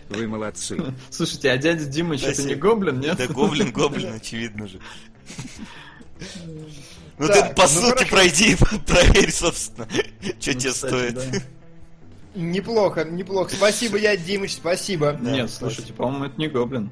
Вы 0.08 0.26
молодцы. 0.28 0.78
Слушайте, 1.10 1.50
а 1.50 1.58
дядя 1.58 1.84
Димыч 1.84 2.22
это 2.22 2.34
Спасибо. 2.34 2.48
не 2.48 2.54
гоблин, 2.60 3.00
нет? 3.00 3.16
Да 3.16 3.26
гоблин, 3.26 3.72
гоблин, 3.72 4.14
очевидно 4.14 4.68
же. 4.68 4.78
Ну 7.16 7.28
Так, 7.28 7.50
ты 7.50 7.54
по 7.54 7.62
ну 7.62 7.68
ссылке 7.68 8.04
хорошо. 8.06 8.16
пройди 8.16 8.52
и 8.52 8.56
проверь, 8.86 9.30
собственно, 9.30 9.86
что 10.40 10.52
Ну, 10.52 10.58
тебе 10.58 10.72
кстати, 10.72 10.74
стоит. 10.74 11.14
да. 11.14 11.22
Неплохо, 12.34 13.04
неплохо. 13.04 13.50
Спасибо, 13.54 13.96
я 13.98 14.16
Димыч, 14.16 14.54
спасибо. 14.54 15.16
Нет, 15.20 15.50
слушайте, 15.50 15.92
по-моему, 15.92 16.24
это 16.26 16.34
не 16.38 16.48
гоблин. 16.48 16.90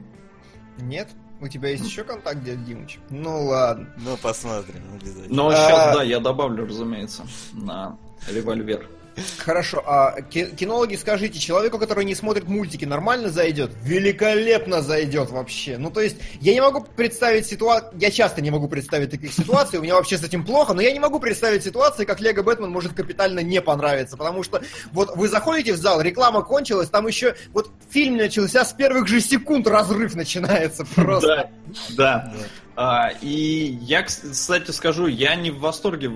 Нет? 0.78 1.08
У 1.40 1.48
тебя 1.48 1.70
есть 1.70 1.84
еще 1.84 2.04
контакт, 2.04 2.42
дядя 2.44 2.60
Димыч? 2.62 2.98
Ну 3.10 3.46
ладно. 3.46 3.88
Ну, 3.98 4.16
посмотрим, 4.16 4.82
обязательно. 4.94 5.34
Но 5.34 5.48
А- 5.48 5.54
сейчас, 5.54 5.96
да, 5.96 6.02
я 6.04 6.20
добавлю, 6.20 6.66
разумеется, 6.66 7.26
на 7.52 7.98
револьвер. 8.28 8.88
Хорошо, 9.38 9.82
а 9.86 10.22
ки- 10.22 10.54
кинологи, 10.56 10.96
скажите, 10.96 11.38
человеку, 11.38 11.78
который 11.78 12.04
не 12.04 12.14
смотрит 12.14 12.48
мультики, 12.48 12.84
нормально 12.84 13.28
зайдет? 13.30 13.70
Великолепно 13.82 14.82
зайдет 14.82 15.30
вообще. 15.30 15.78
Ну, 15.78 15.90
то 15.90 16.00
есть, 16.00 16.16
я 16.40 16.54
не 16.54 16.60
могу 16.60 16.82
представить 16.82 17.46
ситуацию, 17.46 17.92
я 18.00 18.10
часто 18.10 18.40
не 18.40 18.50
могу 18.50 18.68
представить 18.68 19.10
таких 19.10 19.32
ситуаций, 19.32 19.78
у 19.78 19.82
меня 19.82 19.94
вообще 19.94 20.16
с 20.16 20.24
этим 20.24 20.44
плохо, 20.44 20.74
но 20.74 20.80
я 20.80 20.92
не 20.92 21.00
могу 21.00 21.20
представить 21.20 21.62
ситуации, 21.64 22.04
как 22.04 22.20
Лего 22.20 22.42
Бэтмен 22.42 22.70
может 22.70 22.94
капитально 22.94 23.40
не 23.40 23.60
понравиться, 23.60 24.16
потому 24.16 24.42
что 24.42 24.62
вот 24.92 25.16
вы 25.16 25.28
заходите 25.28 25.72
в 25.72 25.76
зал, 25.76 26.00
реклама 26.00 26.42
кончилась, 26.42 26.88
там 26.88 27.06
еще 27.06 27.34
вот 27.52 27.70
фильм 27.90 28.16
начался, 28.16 28.64
с 28.64 28.72
первых 28.72 29.08
же 29.08 29.20
секунд 29.20 29.66
разрыв 29.66 30.14
начинается 30.14 30.84
просто. 30.94 31.50
Да, 31.96 32.32
да. 32.32 32.32
А, 32.74 33.10
и 33.20 33.76
я, 33.82 34.02
кс- 34.02 34.30
кстати, 34.30 34.70
скажу, 34.70 35.06
я 35.06 35.34
не 35.34 35.50
в 35.50 35.58
восторге 35.60 36.10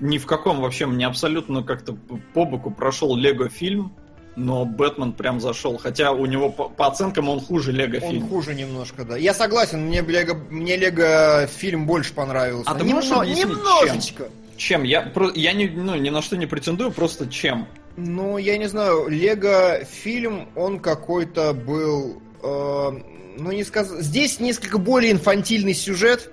ни 0.00 0.18
в 0.18 0.26
каком 0.26 0.60
вообще, 0.60 0.86
мне 0.86 1.06
абсолютно 1.06 1.62
как-то 1.62 1.94
по 2.34 2.44
боку 2.44 2.70
прошел 2.70 3.16
Лего 3.16 3.48
фильм, 3.48 3.92
но 4.36 4.66
Бэтмен 4.66 5.14
прям 5.14 5.40
зашел, 5.40 5.78
хотя 5.78 6.12
у 6.12 6.26
него 6.26 6.50
по, 6.50 6.68
по 6.68 6.88
оценкам 6.88 7.30
он 7.30 7.40
хуже 7.40 7.72
Лего 7.72 7.96
Он 8.04 8.10
фильм. 8.12 8.28
хуже 8.28 8.54
немножко, 8.54 9.04
да. 9.06 9.16
Я 9.16 9.32
согласен, 9.32 9.86
мне 9.86 10.02
Лего, 10.02 10.34
мне 10.50 10.76
Лего 10.76 11.46
фильм 11.46 11.86
больше 11.86 12.12
понравился. 12.12 12.70
А 12.70 12.74
ты 12.74 12.84
можешь 12.84 13.10
Немно- 13.10 13.22
объяснить, 13.22 13.46
немножечко. 13.46 14.24
Чем? 14.58 14.82
Я, 14.84 15.02
про- 15.02 15.32
я 15.34 15.52
не, 15.54 15.66
ну, 15.68 15.94
ни 15.96 16.10
на 16.10 16.20
что 16.20 16.36
не 16.36 16.44
претендую, 16.46 16.90
просто 16.92 17.26
чем. 17.28 17.66
Ну, 17.98 18.36
я 18.36 18.58
не 18.58 18.68
знаю, 18.68 19.08
Лего 19.08 19.80
фильм, 19.84 20.48
он 20.54 20.80
какой-то 20.80 21.54
был, 21.54 22.20
ну 22.42 23.52
не 23.52 23.64
сказать, 23.64 24.02
здесь 24.02 24.40
несколько 24.40 24.78
более 24.78 25.12
инфантильный 25.12 25.74
сюжет. 25.74 26.32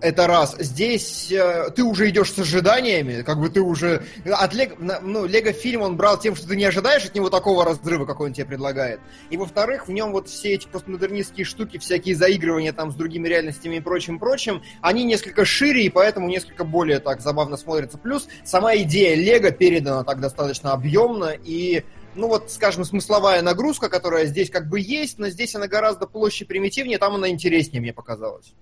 Это 0.00 0.26
раз. 0.26 0.56
Здесь 0.58 1.30
э, 1.30 1.68
ты 1.74 1.82
уже 1.82 2.08
идешь 2.08 2.32
с 2.32 2.38
ожиданиями, 2.38 3.22
как 3.22 3.40
бы 3.40 3.48
ты 3.50 3.60
уже 3.60 4.04
от 4.24 4.54
Лего, 4.54 4.74
на- 4.78 5.00
ну 5.00 5.26
Лего 5.26 5.52
фильм 5.52 5.82
он 5.82 5.96
брал 5.96 6.18
тем, 6.18 6.34
что 6.34 6.48
ты 6.48 6.56
не 6.56 6.64
ожидаешь 6.64 7.04
от 7.04 7.14
него 7.14 7.30
такого 7.30 7.64
разрыва, 7.64 8.04
какой 8.06 8.28
он 8.28 8.32
тебе 8.32 8.46
предлагает. 8.46 9.00
И 9.30 9.36
во-вторых, 9.36 9.88
в 9.88 9.92
нем 9.92 10.12
вот 10.12 10.28
все 10.28 10.54
эти 10.54 10.66
постмодернистские 10.66 11.44
штуки, 11.44 11.78
всякие 11.78 12.14
заигрывания 12.14 12.72
там 12.72 12.90
с 12.92 12.94
другими 12.94 13.28
реальностями 13.28 13.76
и 13.76 13.80
прочим, 13.80 14.18
прочим, 14.18 14.62
они 14.80 15.04
несколько 15.04 15.44
шире 15.44 15.84
и 15.84 15.88
поэтому 15.88 16.28
несколько 16.28 16.64
более 16.64 17.00
так 17.00 17.20
забавно 17.20 17.56
смотрятся. 17.56 17.98
Плюс 17.98 18.28
сама 18.44 18.76
идея 18.76 19.16
Лего 19.16 19.50
передана 19.50 20.04
так 20.04 20.20
достаточно 20.20 20.72
объемно 20.72 21.34
и 21.44 21.84
ну 22.14 22.28
вот, 22.28 22.50
скажем, 22.50 22.84
смысловая 22.84 23.42
нагрузка, 23.42 23.88
которая 23.88 24.26
здесь 24.26 24.50
как 24.50 24.68
бы 24.68 24.80
есть, 24.80 25.18
но 25.18 25.28
здесь 25.28 25.54
она 25.54 25.66
гораздо 25.66 26.06
площадь 26.06 26.48
примитивнее, 26.48 26.98
там 26.98 27.14
она 27.14 27.28
интереснее, 27.28 27.80
мне 27.80 27.92
показалось. 27.92 28.52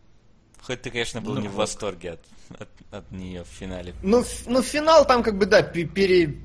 Хоть 0.62 0.82
ты, 0.82 0.90
конечно, 0.90 1.20
был 1.20 1.34
Ну 1.34 1.40
не 1.40 1.48
в 1.48 1.54
восторге 1.54 2.12
от, 2.12 2.20
от, 2.60 2.68
от 2.90 3.10
нее 3.10 3.44
в 3.44 3.48
финале. 3.48 3.94
Ну, 4.02 4.24
ну, 4.46 4.62
финал 4.62 5.06
там 5.06 5.22
как 5.22 5.36
бы, 5.38 5.46
да, 5.46 5.62
пе- 5.62 5.84
пере... 5.84 6.38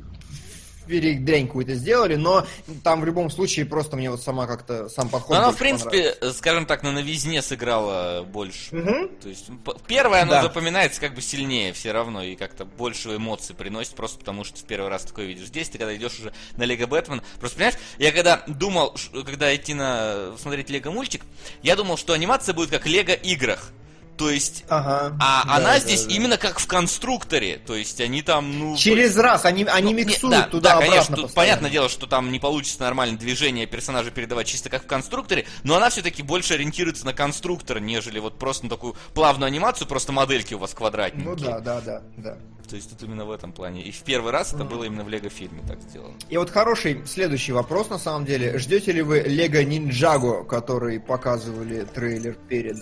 передрянь 0.88 1.48
какую-то 1.48 1.76
сделали, 1.76 2.16
но 2.16 2.46
там 2.84 3.02
в 3.02 3.06
любом 3.06 3.30
случае 3.30 3.66
просто 3.66 3.96
мне 3.98 4.10
вот 4.10 4.22
сама 4.22 4.48
как-то 4.48 4.90
сам 4.90 5.10
подход 5.10 5.32
Но 5.32 5.44
она, 5.44 5.52
в 5.52 5.58
принципе, 5.58 6.16
скажем 6.34 6.66
так, 6.66 6.84
на 6.84 6.92
новизне 6.92 7.42
сыграла 7.42 8.24
больше. 8.24 8.76
Мгм. 8.76 9.10
То 9.18 9.30
есть, 9.30 9.48
первое, 9.88 10.22
оно 10.24 10.32
Да. 10.32 10.42
запоминается 10.44 11.00
как 11.02 11.14
бы 11.16 11.22
сильнее 11.22 11.74
все 11.74 11.92
равно, 11.92 12.24
и 12.24 12.36
как-то 12.36 12.66
больше 12.66 13.16
эмоций 13.16 13.56
приносит, 13.56 13.96
просто 13.96 14.20
потому 14.20 14.44
что 14.44 14.60
в 14.60 14.64
первый 14.64 14.90
раз 14.90 15.04
такое 15.04 15.26
видишь. 15.26 15.48
Здесь 15.48 15.70
ты, 15.70 15.78
когда 15.78 15.96
идешь 15.96 16.20
уже 16.20 16.34
на 16.58 16.64
Лего 16.64 16.88
Бэтмен, 16.88 17.22
просто 17.40 17.58
понимаешь, 17.58 17.78
я 17.98 18.12
когда 18.12 18.44
думал, 18.48 18.96
когда 19.26 19.56
идти 19.56 19.74
на 19.74 20.36
смотреть 20.38 20.70
Лего 20.70 20.92
мультик, 20.92 21.24
я 21.64 21.76
думал, 21.76 21.98
что 21.98 22.14
анимация 22.14 22.54
будет 22.54 22.70
как 22.70 22.86
Лего 22.86 23.14
играх. 23.14 23.72
То 24.18 24.30
есть, 24.30 24.64
Ага. 24.70 25.16
а 25.20 25.46
Да, 25.46 25.56
она 25.56 25.66
да, 25.74 25.80
здесь 25.80 26.06
да. 26.06 26.14
именно 26.14 26.38
как 26.38 26.60
в 26.60 26.68
конструкторе. 26.68 27.60
То 27.66 27.76
есть 27.76 28.00
они 28.00 28.22
там, 28.22 28.58
ну. 28.60 28.78
Через 28.78 29.18
раз, 29.18 29.46
они, 29.46 29.64
они 29.66 29.92
ну, 29.92 29.98
не- 30.00 30.06
миксуют 30.06 30.36
да, 30.36 30.42
туда-обратно 30.44 30.86
Да, 30.86 30.92
конечно, 30.92 31.16
тут 31.18 31.34
понятное 31.34 31.70
дело, 31.70 31.90
что 31.90 32.08
там 32.08 32.32
не 32.32 32.40
получится 32.40 32.82
нормально 32.82 33.18
движение 33.18 33.66
персонажа 33.66 34.12
передавать 34.12 34.48
чисто 34.48 34.70
как 34.70 34.84
в 34.84 34.88
конструкторе, 34.88 35.46
но 35.64 35.76
она 35.76 35.90
все-таки 35.90 36.24
больше 36.24 36.54
ориентируется 36.54 37.06
на 37.06 37.14
конструктор, 37.14 37.80
нежели 37.80 38.20
вот 38.20 38.40
просто 38.40 38.66
на 38.66 38.70
такую 38.70 38.96
плавную 39.14 39.48
анимацию, 39.48 39.88
просто 39.88 40.12
модельки 40.12 40.54
у 40.54 40.60
вас 40.60 40.74
квадратненькие. 40.74 41.30
Ну 41.30 41.36
да, 41.36 41.60
да, 41.60 41.82
да, 41.82 42.02
да. 42.18 42.38
То 42.70 42.76
есть 42.78 42.90
тут 42.90 43.04
именно 43.04 43.26
в 43.26 43.32
этом 43.32 43.52
плане. 43.52 43.84
И 43.84 43.92
в 43.92 44.00
первый 44.04 44.32
раз 44.32 44.54
это 44.54 44.64
было 44.64 44.86
именно 44.86 45.04
в 45.04 45.10
Лего 45.10 45.30
фильме 45.30 45.62
так 45.68 45.80
сделано. 45.82 46.16
И 46.30 46.38
вот 46.38 46.50
хороший 46.50 47.06
следующий 47.06 47.52
вопрос, 47.52 47.90
на 47.90 48.00
самом 48.00 48.26
деле. 48.26 48.58
Ждете 48.58 48.92
ли 48.92 49.02
вы 49.04 49.20
Лего 49.20 49.62
Ниндзяго, 49.64 50.44
который 50.46 51.00
показывали 51.00 51.84
трейлер 51.84 52.34
перед? 52.50 52.78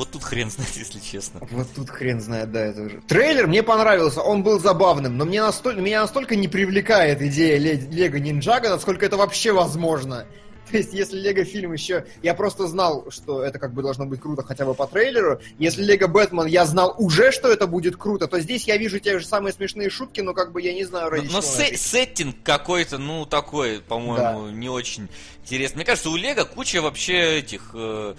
Вот 0.00 0.12
тут 0.12 0.22
хрен 0.24 0.50
знает, 0.50 0.70
если 0.76 0.98
честно. 0.98 1.40
Вот 1.50 1.66
тут 1.76 1.90
хрен 1.90 2.22
знает, 2.22 2.50
да, 2.50 2.64
это 2.64 2.80
уже. 2.80 3.02
Трейлер 3.06 3.46
мне 3.46 3.62
понравился, 3.62 4.22
он 4.22 4.42
был 4.42 4.58
забавным, 4.58 5.18
но 5.18 5.26
мне 5.26 5.42
настолько, 5.42 5.82
меня 5.82 6.00
настолько 6.00 6.36
не 6.36 6.48
привлекает 6.48 7.20
идея 7.20 7.58
Ле- 7.58 7.74
Лего 7.90 8.16
Ниндзяго, 8.16 8.70
насколько 8.70 9.04
это 9.04 9.18
вообще 9.18 9.52
возможно. 9.52 10.24
То 10.70 10.78
есть, 10.78 10.94
если 10.94 11.18
Лего 11.18 11.44
фильм 11.44 11.74
еще... 11.74 12.06
Я 12.22 12.32
просто 12.32 12.66
знал, 12.66 13.10
что 13.10 13.42
это 13.42 13.58
как 13.58 13.74
бы 13.74 13.82
должно 13.82 14.06
быть 14.06 14.20
круто 14.22 14.42
хотя 14.42 14.64
бы 14.64 14.72
по 14.72 14.86
трейлеру. 14.86 15.38
Если 15.58 15.82
Лего 15.84 16.06
Бэтмен, 16.06 16.46
я 16.46 16.64
знал 16.64 16.94
уже, 16.96 17.30
что 17.30 17.50
это 17.52 17.66
будет 17.66 17.98
круто, 17.98 18.26
то 18.26 18.40
здесь 18.40 18.64
я 18.68 18.78
вижу 18.78 19.00
те 19.00 19.18
же 19.18 19.26
самые 19.26 19.52
смешные 19.52 19.90
шутки, 19.90 20.22
но 20.22 20.32
как 20.32 20.52
бы 20.52 20.62
я 20.62 20.72
не 20.72 20.84
знаю, 20.84 21.10
ради 21.10 21.26
Но, 21.26 21.32
но 21.32 21.40
се- 21.42 21.76
сеттинг 21.76 22.36
какой-то, 22.42 22.96
ну, 22.96 23.26
такой, 23.26 23.80
по-моему, 23.80 24.48
не 24.48 24.70
очень 24.70 25.08
интересный. 25.44 25.76
Мне 25.76 25.84
кажется, 25.84 26.08
у 26.08 26.16
Лего 26.16 26.44
куча 26.44 26.80
вообще 26.80 27.40
этих 27.40 27.72
э, 27.74 28.14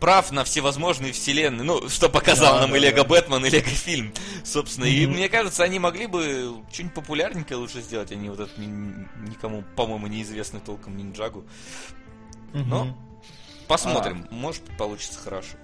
прав 0.00 0.30
на 0.32 0.44
всевозможные 0.44 1.12
вселенные. 1.12 1.64
Ну, 1.64 1.88
что 1.88 2.08
показал 2.08 2.54
Да, 2.54 2.60
нам 2.62 2.70
да, 2.72 2.76
и 2.76 2.80
Лего 2.80 2.96
да. 2.98 3.04
Бэтмен, 3.04 3.44
и 3.46 3.50
Лего 3.50 3.66
фильм, 3.68 4.12
собственно. 4.44 4.84
И 4.86 5.06
Мгм. 5.06 5.14
мне 5.16 5.28
кажется, 5.28 5.64
они 5.64 5.78
могли 5.78 6.06
бы 6.06 6.54
что-нибудь 6.72 6.94
популярненькое 6.94 7.58
лучше 7.58 7.80
сделать, 7.80 8.12
а 8.12 8.14
не 8.14 8.28
вот 8.30 8.40
этот 8.40 8.56
ни- 8.58 9.06
никому, 9.28 9.64
по-моему, 9.76 10.06
неизвестный 10.06 10.60
толком 10.60 10.96
ниндзягу. 10.96 11.44
Но 12.52 12.84
Мгм. 12.84 12.96
посмотрим, 13.68 14.26
может 14.30 14.62
получится 14.76 15.18
хорошо. 15.18 15.56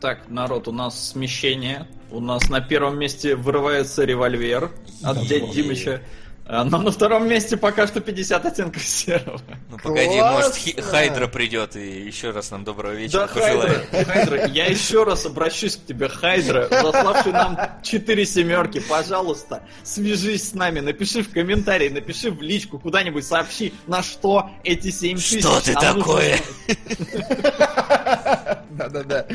Так, 0.00 0.28
народ, 0.28 0.66
у 0.66 0.72
нас 0.72 1.10
смещение. 1.10 1.86
У 2.10 2.18
нас 2.20 2.48
на 2.48 2.60
первом 2.60 2.98
месте 2.98 3.36
вырывается 3.36 4.04
револьвер 4.04 4.72
от 5.04 5.20
дяди 5.26 5.52
Димыча. 5.52 6.02
Но 6.44 6.64
на 6.64 6.90
втором 6.90 7.28
месте 7.28 7.56
пока 7.56 7.86
что 7.86 8.00
50 8.00 8.46
оттенков 8.46 8.82
серого. 8.82 9.40
Ну, 9.70 9.78
погоди, 9.78 10.20
может, 10.20 10.56
Хи-. 10.56 10.80
Хайдра 10.80 11.28
придет 11.28 11.76
и 11.76 12.02
еще 12.02 12.30
раз 12.30 12.50
нам 12.50 12.64
доброго 12.64 12.92
вечера 12.92 13.26
Да, 13.26 13.26
пожелает. 13.28 13.88
Хайдра, 13.90 14.12
Хайдра, 14.12 14.46
я 14.48 14.66
еще 14.66 15.04
раз 15.04 15.24
обращусь 15.24 15.76
к 15.76 15.86
тебе, 15.86 16.08
Хайдра, 16.08 16.68
заславший 16.68 17.32
нам 17.32 17.58
4 17.82 18.26
семерки, 18.26 18.80
пожалуйста, 18.80 19.62
свяжись 19.84 20.50
с 20.50 20.54
нами, 20.54 20.80
напиши 20.80 21.22
в 21.22 21.30
комментарии, 21.30 21.88
напиши 21.88 22.32
в 22.32 22.42
личку, 22.42 22.80
куда-нибудь 22.80 23.24
сообщи, 23.24 23.72
на 23.86 24.02
что 24.02 24.50
эти 24.64 24.90
7 24.90 25.16
тысяч. 25.16 25.40
Что 25.40 25.60
ты 25.60 25.74
такое? 25.74 26.38
Да-да-да. 28.70 29.26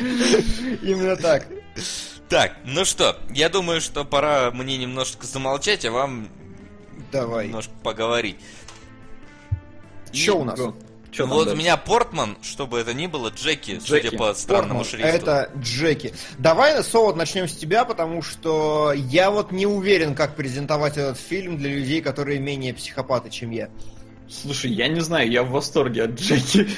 Именно 0.82 1.16
так. 1.16 1.46
Так, 2.28 2.56
ну 2.64 2.84
что, 2.84 3.16
я 3.30 3.48
думаю, 3.48 3.80
что 3.80 4.04
пора 4.04 4.50
мне 4.50 4.76
немножко 4.76 5.26
замолчать, 5.26 5.86
а 5.86 5.90
вам 5.90 6.28
Давай. 7.12 7.46
немножко 7.46 7.72
поговорить. 7.82 8.36
Что 10.12 10.38
у 10.40 10.44
нас? 10.44 10.58
Чё 11.10 11.22
там 11.24 11.30
вот 11.30 11.42
у 11.42 11.44
дальше? 11.46 11.58
меня 11.58 11.76
Портман, 11.78 12.36
чтобы 12.42 12.78
это 12.78 12.92
ни 12.92 13.06
было, 13.06 13.30
Джеки, 13.30 13.78
Джеки. 13.78 14.06
судя 14.06 14.10
по 14.18 14.34
странному 14.34 14.80
Портман, 14.80 14.84
шрифту. 14.84 15.08
Это 15.08 15.50
Джеки. 15.58 16.14
Давай, 16.38 16.82
Совод, 16.84 17.16
начнем 17.16 17.48
с 17.48 17.56
тебя, 17.56 17.84
потому 17.86 18.20
что 18.20 18.92
я 18.94 19.30
вот 19.30 19.50
не 19.50 19.66
уверен, 19.66 20.14
как 20.14 20.36
презентовать 20.36 20.98
этот 20.98 21.18
фильм 21.18 21.56
для 21.56 21.70
людей, 21.70 22.02
которые 22.02 22.38
менее 22.40 22.74
психопаты, 22.74 23.30
чем 23.30 23.50
я. 23.52 23.70
Слушай, 24.28 24.70
я 24.72 24.88
не 24.88 25.00
знаю, 25.00 25.30
я 25.30 25.42
в 25.42 25.50
восторге 25.50 26.04
от 26.04 26.10
Джеки. 26.20 26.68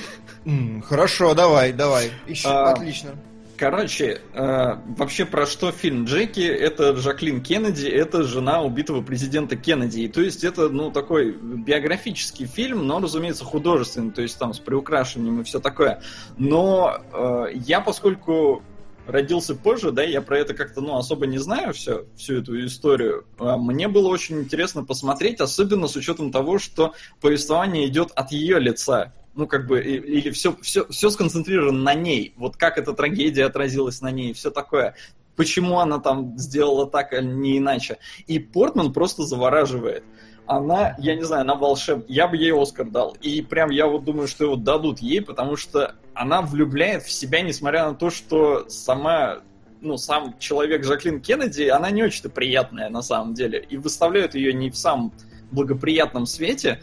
Хорошо, 0.88 1.34
давай, 1.34 1.72
давай. 1.72 2.10
Ищи- 2.28 2.46
А, 2.46 2.70
Отлично. 2.70 3.16
Короче, 3.60 4.22
э, 4.32 4.76
вообще 4.96 5.26
про 5.26 5.44
что 5.44 5.70
фильм 5.70 6.06
Джеки? 6.06 6.40
Это 6.40 6.96
Жаклин 6.96 7.42
Кеннеди, 7.42 7.88
это 7.88 8.22
жена 8.22 8.62
убитого 8.62 9.02
президента 9.02 9.54
Кеннеди. 9.54 10.08
То 10.08 10.22
есть 10.22 10.44
это, 10.44 10.70
ну, 10.70 10.90
такой 10.90 11.32
биографический 11.32 12.46
фильм, 12.46 12.86
но, 12.86 13.00
разумеется, 13.00 13.44
художественный, 13.44 14.12
то 14.12 14.22
есть 14.22 14.38
там 14.38 14.54
с 14.54 14.58
приукрашением 14.58 15.42
и 15.42 15.44
все 15.44 15.60
такое. 15.60 16.00
Но 16.38 17.02
э, 17.12 17.48
я, 17.52 17.82
поскольку 17.82 18.62
родился 19.06 19.54
позже, 19.54 19.92
да, 19.92 20.04
я 20.04 20.22
про 20.22 20.38
это 20.38 20.54
как-то, 20.54 20.80
ну, 20.80 20.96
особо 20.96 21.26
не 21.26 21.36
знаю 21.36 21.74
все, 21.74 22.06
всю 22.16 22.38
эту 22.38 22.64
историю. 22.64 23.26
А 23.38 23.58
Мне 23.58 23.88
было 23.88 24.08
очень 24.08 24.40
интересно 24.40 24.84
посмотреть, 24.84 25.38
особенно 25.38 25.86
с 25.86 25.96
учетом 25.96 26.32
того, 26.32 26.58
что 26.58 26.94
повествование 27.20 27.86
идет 27.88 28.10
от 28.14 28.32
ее 28.32 28.58
лица. 28.58 29.12
Ну, 29.34 29.46
как 29.46 29.66
бы, 29.66 29.80
или 29.80 30.30
все, 30.30 30.56
все, 30.60 30.86
все 30.88 31.10
сконцентрировано 31.10 31.78
на 31.78 31.94
ней. 31.94 32.34
Вот 32.36 32.56
как 32.56 32.78
эта 32.78 32.92
трагедия 32.92 33.44
отразилась 33.44 34.00
на 34.00 34.10
ней, 34.10 34.32
все 34.32 34.50
такое. 34.50 34.94
Почему 35.36 35.78
она 35.78 35.98
там 35.98 36.36
сделала 36.36 36.86
так, 36.86 37.12
а 37.12 37.22
не 37.22 37.58
иначе. 37.58 37.98
И 38.26 38.38
Портман 38.38 38.92
просто 38.92 39.22
завораживает. 39.22 40.04
Она, 40.46 40.96
я 40.98 41.14
не 41.14 41.22
знаю, 41.22 41.42
она 41.42 41.54
волшебная. 41.54 42.06
Я 42.08 42.26
бы 42.26 42.36
ей 42.36 42.52
Оскар 42.52 42.90
дал. 42.90 43.16
И 43.20 43.40
прям 43.40 43.70
я 43.70 43.86
вот 43.86 44.04
думаю, 44.04 44.26
что 44.26 44.44
его 44.44 44.56
дадут 44.56 44.98
ей, 44.98 45.22
потому 45.22 45.54
что 45.56 45.94
она 46.12 46.42
влюбляет 46.42 47.04
в 47.04 47.10
себя, 47.10 47.40
несмотря 47.40 47.88
на 47.88 47.94
то, 47.94 48.10
что 48.10 48.68
сама 48.68 49.42
ну, 49.80 49.96
сам 49.96 50.36
человек 50.38 50.84
Жаклин 50.84 51.20
Кеннеди, 51.20 51.62
она 51.62 51.90
не 51.90 52.02
очень-то 52.02 52.28
приятная 52.28 52.90
на 52.90 53.02
самом 53.02 53.34
деле. 53.34 53.64
И 53.70 53.76
выставляют 53.76 54.34
ее 54.34 54.52
не 54.52 54.70
в 54.70 54.76
самом 54.76 55.12
благоприятном 55.50 56.26
свете. 56.26 56.82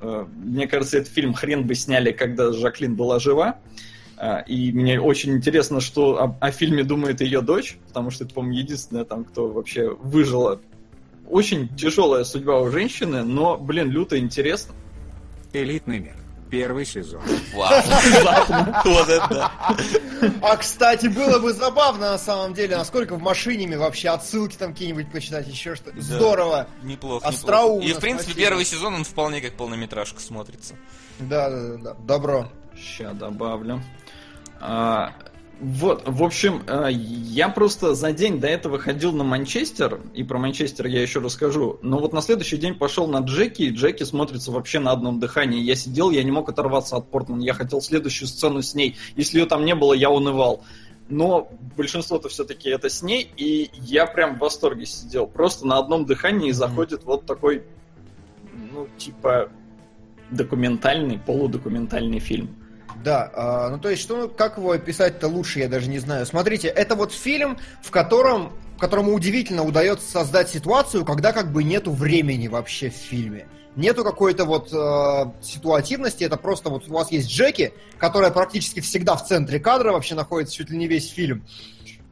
Э, 0.00 0.26
Мне 0.36 0.66
кажется, 0.66 0.98
этот 0.98 1.12
фильм 1.12 1.34
хрен 1.34 1.66
бы 1.66 1.74
сняли, 1.74 2.12
когда 2.12 2.52
Жаклин 2.52 2.94
была 2.94 3.18
жива. 3.18 3.58
А, 4.16 4.40
И 4.40 4.72
мне 4.72 5.00
очень 5.00 5.32
интересно, 5.32 5.80
что 5.80 6.22
о, 6.22 6.36
о 6.40 6.50
фильме 6.50 6.84
думает 6.84 7.20
ее 7.20 7.40
дочь, 7.40 7.78
потому 7.88 8.10
что 8.10 8.24
это, 8.24 8.34
по-моему, 8.34 8.58
единственная 8.58 9.04
там, 9.04 9.24
кто 9.24 9.48
вообще 9.48 9.90
выжила. 9.90 10.60
Очень 11.28 11.68
тяжелая 11.76 12.24
судьба 12.24 12.60
у 12.60 12.70
женщины, 12.70 13.22
но, 13.22 13.56
блин, 13.58 13.90
люто 13.90 14.18
интересно. 14.18 14.74
Элитный 15.52 15.98
мир. 15.98 16.14
Первый 16.50 16.86
сезон. 16.86 17.20
Вау. 17.54 17.82
Вот 18.84 19.08
это 19.08 19.28
да. 19.30 19.52
А, 20.42 20.56
кстати, 20.56 21.06
было 21.06 21.38
бы 21.38 21.52
забавно, 21.52 22.12
на 22.12 22.18
самом 22.18 22.54
деле, 22.54 22.76
насколько 22.76 23.14
в 23.14 23.20
машине 23.20 23.76
вообще 23.76 24.08
отсылки 24.08 24.56
там 24.56 24.72
какие-нибудь 24.72 25.10
почитать, 25.10 25.46
еще 25.46 25.74
что 25.74 25.92
Да. 25.92 26.00
Здорово. 26.00 26.66
Неплохо, 26.82 27.26
Остроумно, 27.26 27.82
неплохо. 27.82 27.90
И, 27.90 27.92
в 27.92 28.00
принципе, 28.00 28.32
спасибо. 28.32 28.48
первый 28.48 28.64
сезон, 28.64 28.94
он 28.94 29.04
вполне 29.04 29.40
как 29.40 29.56
полнометражка 29.56 30.20
смотрится. 30.20 30.74
Да, 31.18 31.50
да, 31.50 31.56
да, 31.56 31.76
да. 31.76 31.94
Добро. 32.00 32.48
Сейчас 32.76 33.14
добавлю. 33.16 33.82
А, 34.60 35.12
вот, 35.60 36.04
в 36.06 36.22
общем, 36.22 36.62
а, 36.68 36.86
я 36.86 37.48
просто 37.48 37.94
за 37.94 38.12
день 38.12 38.38
до 38.38 38.46
этого 38.46 38.78
ходил 38.78 39.12
на 39.12 39.24
Манчестер, 39.24 40.00
и 40.14 40.22
про 40.22 40.38
Манчестер 40.38 40.86
я 40.86 41.02
еще 41.02 41.18
расскажу, 41.18 41.80
но 41.82 41.98
вот 41.98 42.12
на 42.12 42.20
следующий 42.20 42.58
день 42.58 42.76
пошел 42.76 43.08
на 43.08 43.18
Джеки, 43.18 43.62
и 43.62 43.70
Джеки 43.70 44.04
смотрится 44.04 44.52
вообще 44.52 44.78
на 44.78 44.92
одном 44.92 45.18
дыхании. 45.18 45.60
Я 45.60 45.74
сидел, 45.74 46.10
я 46.10 46.22
не 46.22 46.30
мог 46.30 46.48
оторваться 46.48 46.96
от 46.96 47.10
Портмана, 47.10 47.42
я 47.42 47.54
хотел 47.54 47.80
следующую 47.80 48.28
сцену 48.28 48.62
с 48.62 48.74
ней. 48.74 48.96
Если 49.16 49.40
ее 49.40 49.46
там 49.46 49.64
не 49.64 49.74
было, 49.74 49.94
я 49.94 50.10
унывал. 50.10 50.62
Но 51.08 51.50
большинство-то 51.76 52.28
все-таки 52.28 52.68
это 52.68 52.88
с 52.88 53.02
ней, 53.02 53.28
и 53.36 53.70
я 53.72 54.06
прям 54.06 54.36
в 54.36 54.38
восторге 54.38 54.86
сидел. 54.86 55.26
Просто 55.26 55.66
на 55.66 55.78
одном 55.78 56.06
дыхании 56.06 56.52
заходит 56.52 57.02
вот 57.04 57.26
такой, 57.26 57.64
ну, 58.72 58.86
типа, 58.96 59.48
документальный, 60.30 61.18
полудокументальный 61.18 62.20
фильм. 62.20 62.54
Да, 63.08 63.30
а, 63.34 63.70
ну 63.70 63.78
то 63.78 63.88
есть, 63.88 64.02
что, 64.02 64.16
ну, 64.18 64.28
как 64.28 64.58
его 64.58 64.72
описать-то 64.72 65.28
лучше, 65.28 65.60
я 65.60 65.68
даже 65.68 65.88
не 65.88 65.98
знаю. 65.98 66.26
Смотрите, 66.26 66.68
это 66.68 66.94
вот 66.94 67.10
фильм, 67.10 67.56
в 67.82 67.90
котором, 67.90 68.52
которому 68.78 69.14
удивительно 69.14 69.64
удается 69.64 70.06
создать 70.06 70.50
ситуацию, 70.50 71.06
когда 71.06 71.32
как 71.32 71.50
бы 71.50 71.64
нету 71.64 71.90
времени 71.90 72.48
вообще 72.48 72.90
в 72.90 72.92
фильме. 72.92 73.48
Нету 73.76 74.04
какой-то 74.04 74.44
вот 74.44 74.74
э, 74.74 75.24
ситуативности, 75.42 76.22
это 76.22 76.36
просто 76.36 76.68
вот 76.68 76.86
у 76.86 76.92
вас 76.92 77.10
есть 77.10 77.30
Джеки, 77.30 77.72
которая 77.96 78.30
практически 78.30 78.80
всегда 78.80 79.16
в 79.16 79.26
центре 79.26 79.58
кадра 79.58 79.92
вообще 79.92 80.14
находится 80.14 80.54
чуть 80.54 80.68
ли 80.68 80.76
не 80.76 80.86
весь 80.86 81.08
фильм. 81.08 81.46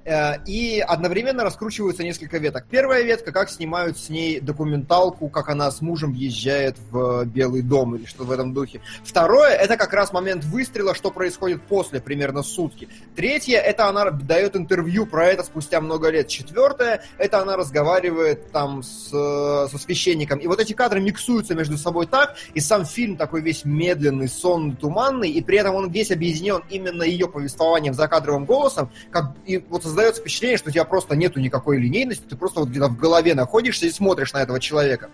Э, 0.06 0.36
И 0.46 0.78
одновременно 0.78 1.42
раскручиваются 1.42 2.04
несколько 2.04 2.38
веток. 2.38 2.66
Первая 2.70 3.02
ветка, 3.02 3.32
как 3.32 3.50
снимают 3.50 3.98
с 3.98 4.08
ней 4.08 4.38
документалку, 4.38 5.28
как 5.28 5.48
она 5.48 5.68
с 5.70 5.80
мужем 5.80 6.12
въезжает 6.12 6.76
в 6.90 7.24
Белый 7.24 7.62
дом 7.62 7.96
или 7.96 8.06
что 8.06 8.22
в 8.22 8.30
этом 8.30 8.54
духе. 8.54 8.80
Второе, 9.04 9.50
это 9.50 9.76
как 9.76 9.92
раз 9.92 10.12
момент 10.12 10.44
выстрела, 10.44 10.94
что 10.94 11.10
происходит 11.10 11.60
после, 11.62 12.00
примерно 12.00 12.44
сутки. 12.44 12.88
Третье, 13.16 13.58
это 13.58 13.88
она 13.88 14.10
дает 14.10 14.54
интервью 14.54 15.06
про 15.06 15.26
это 15.26 15.42
спустя 15.42 15.80
много 15.80 16.08
лет. 16.10 16.28
Четвертое, 16.28 17.02
это 17.18 17.40
она 17.40 17.56
разговаривает 17.56 18.52
там 18.52 18.84
с, 18.84 19.10
э, 19.12 19.68
со 19.68 19.78
священником. 19.78 20.38
И 20.38 20.46
вот 20.46 20.60
эти 20.60 20.72
кадры 20.72 21.00
миксуются 21.00 21.56
между 21.56 21.76
собой 21.76 22.06
так, 22.06 22.36
и 22.54 22.60
сам 22.60 22.84
фильм 22.84 23.16
такой 23.16 23.40
весь 23.40 23.64
медленный, 23.64 24.28
сонный, 24.28 24.76
туманный, 24.76 25.30
и 25.30 25.42
при 25.42 25.58
этом 25.58 25.74
он 25.74 25.90
весь 25.90 26.12
объединен 26.12 26.62
именно 26.70 27.02
ее 27.02 27.26
повествованием 27.26 27.92
за 27.92 28.06
кадровым 28.06 28.44
голосом, 28.44 28.88
как, 29.10 29.32
и 29.46 29.58
вот 29.68 29.84
создается 29.96 30.20
впечатление, 30.20 30.58
что 30.58 30.68
у 30.68 30.72
тебя 30.72 30.84
просто 30.84 31.16
нету 31.16 31.40
никакой 31.40 31.78
линейности, 31.78 32.24
ты 32.28 32.36
просто 32.36 32.60
вот 32.60 32.68
где-то 32.68 32.88
в 32.88 32.98
голове 32.98 33.34
находишься 33.34 33.86
и 33.86 33.90
смотришь 33.90 34.34
на 34.34 34.42
этого 34.42 34.60
человека. 34.60 35.08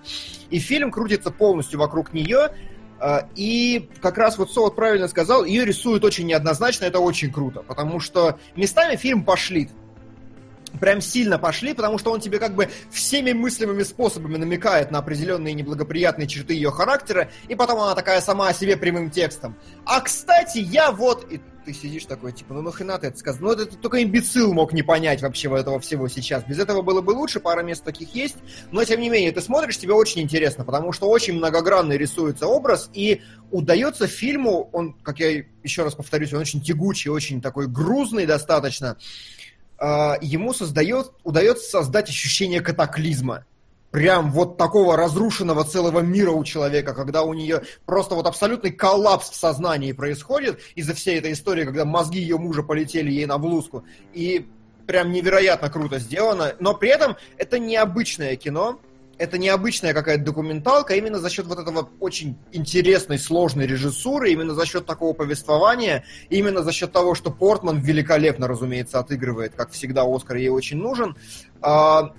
И 0.51 0.59
фильм 0.59 0.91
крутится 0.91 1.31
полностью 1.31 1.79
вокруг 1.79 2.13
нее, 2.13 2.51
э, 3.01 3.19
и 3.37 3.89
как 4.01 4.19
раз 4.19 4.39
вот 4.39 4.53
Солод 4.53 4.75
правильно 4.75 5.07
сказал, 5.07 5.45
ее 5.45 5.65
рисуют 5.65 6.05
очень 6.05 6.27
неоднозначно, 6.27 6.87
это 6.87 6.99
очень 6.99 7.33
круто, 7.33 7.63
потому 7.63 8.01
что 8.01 8.41
местами 8.57 8.97
фильм 8.97 9.23
пошлит. 9.23 9.71
Прям 10.81 11.01
сильно 11.01 11.39
пошли, 11.39 11.75
потому 11.75 11.99
что 11.99 12.11
он 12.11 12.21
тебе 12.21 12.41
как 12.41 12.55
бы 12.57 12.69
всеми 12.91 13.33
мыслимыми 13.33 13.85
способами 13.85 14.37
намекает 14.37 14.91
на 14.91 14.99
определенные 14.99 15.55
неблагоприятные 15.55 16.27
черты 16.27 16.55
ее 16.55 16.73
характера, 16.73 17.31
и 17.47 17.55
потом 17.55 17.79
она 17.79 17.95
такая 17.95 18.21
сама 18.21 18.49
о 18.49 18.55
себе 18.55 18.77
прямым 18.77 19.11
текстом. 19.11 19.55
А, 19.85 20.01
кстати, 20.01 20.59
я 20.59 20.91
вот... 20.91 21.31
И 21.31 21.41
ты 21.65 21.73
сидишь 21.73 22.05
такой, 22.05 22.33
типа, 22.33 22.55
ну 22.55 22.63
нахрена 22.63 22.99
ты 22.99 23.09
это 23.09 23.19
сказал? 23.19 23.43
Ну 23.43 23.53
это 23.53 23.77
только 23.77 24.03
имбецил 24.03 24.53
мог 24.53 24.73
не 24.73 24.83
понять 24.83 25.23
вообще 25.23 25.49
вот 25.49 25.59
этого 25.61 25.81
всего 25.81 26.09
сейчас. 26.09 26.45
Без 26.45 26.59
этого 26.59 26.83
было 26.83 27.01
бы 27.01 27.13
лучше, 27.13 27.41
пара 27.41 27.63
мест 27.63 27.85
таких 27.85 28.15
есть, 28.15 28.37
но 28.71 28.85
тем 28.85 29.01
не 29.01 29.09
менее, 29.09 29.33
ты 29.33 29.41
смотришь, 29.41 29.79
тебе 29.79 29.95
очень 29.95 30.23
интересно, 30.23 30.65
потому 30.65 30.93
что 30.93 31.09
очень 31.09 31.35
многогранный 31.35 31.97
рисуется 31.97 32.47
образ, 32.47 32.91
и 32.93 33.23
удается 33.51 34.07
фильму, 34.07 34.69
он, 34.73 34.95
как 35.03 35.21
я 35.21 35.45
еще 35.63 35.85
раз 35.85 35.95
повторюсь, 35.95 36.33
он 36.33 36.41
очень 36.41 36.61
тягучий, 36.61 37.11
очень 37.11 37.41
такой 37.41 37.67
грузный 37.67 38.27
достаточно, 38.27 38.97
а, 39.79 40.17
ему 40.21 40.55
создает, 40.55 41.13
удается 41.25 41.69
создать 41.69 42.09
ощущение 42.09 42.61
катаклизма. 42.61 43.45
Прям 43.93 44.33
вот 44.33 44.57
такого 44.57 44.97
разрушенного 44.97 45.65
целого 45.65 46.01
мира 46.01 46.31
у 46.31 46.43
человека, 46.45 46.95
когда 46.95 47.23
у 47.23 47.35
нее 47.35 47.63
просто 47.85 48.15
вот 48.15 48.27
абсолютный 48.27 48.73
коллапс 48.73 49.29
в 49.29 49.35
сознании 49.35 49.93
происходит 49.93 50.61
из-за 50.75 50.95
всей 50.95 51.19
этой 51.19 51.33
истории, 51.33 51.65
когда 51.67 51.85
мозги 51.85 52.19
ее 52.19 52.39
мужа 52.39 52.63
полетели 52.63 53.11
ей 53.11 53.27
на 53.27 53.37
блузку. 53.37 53.85
И 54.15 54.49
прям 54.87 55.13
невероятно 55.13 55.71
круто 55.71 55.99
сделано. 55.99 56.55
Но 56.59 56.75
при 56.75 56.89
этом 56.89 57.17
это 57.37 57.59
необычное 57.59 58.35
кино, 58.37 58.81
это 59.19 59.37
необычная 59.37 59.93
какая-то 59.93 60.25
документалка 60.25 60.95
именно 60.95 61.19
за 61.19 61.29
счет 61.29 61.47
вот 61.47 61.59
этого 61.59 61.91
очень 62.01 62.39
интересной, 62.51 63.19
сложной 63.19 63.67
режиссуры, 63.67 64.33
именно 64.33 64.55
за 64.55 64.65
счет 64.65 64.87
такого 64.87 65.13
повествования, 65.13 66.05
именно 66.31 66.63
за 66.63 66.73
счет 66.73 66.93
того, 66.93 67.15
что 67.15 67.31
Портман 67.31 67.79
великолепно, 67.79 68.49
разумеется, 68.49 68.99
отыгрывает, 68.99 69.53
как 69.55 69.71
всегда, 69.71 70.03
Оскар 70.03 70.37
ей 70.37 70.49
очень 70.49 70.79
нужен. 70.79 71.15
А, 71.61 72.15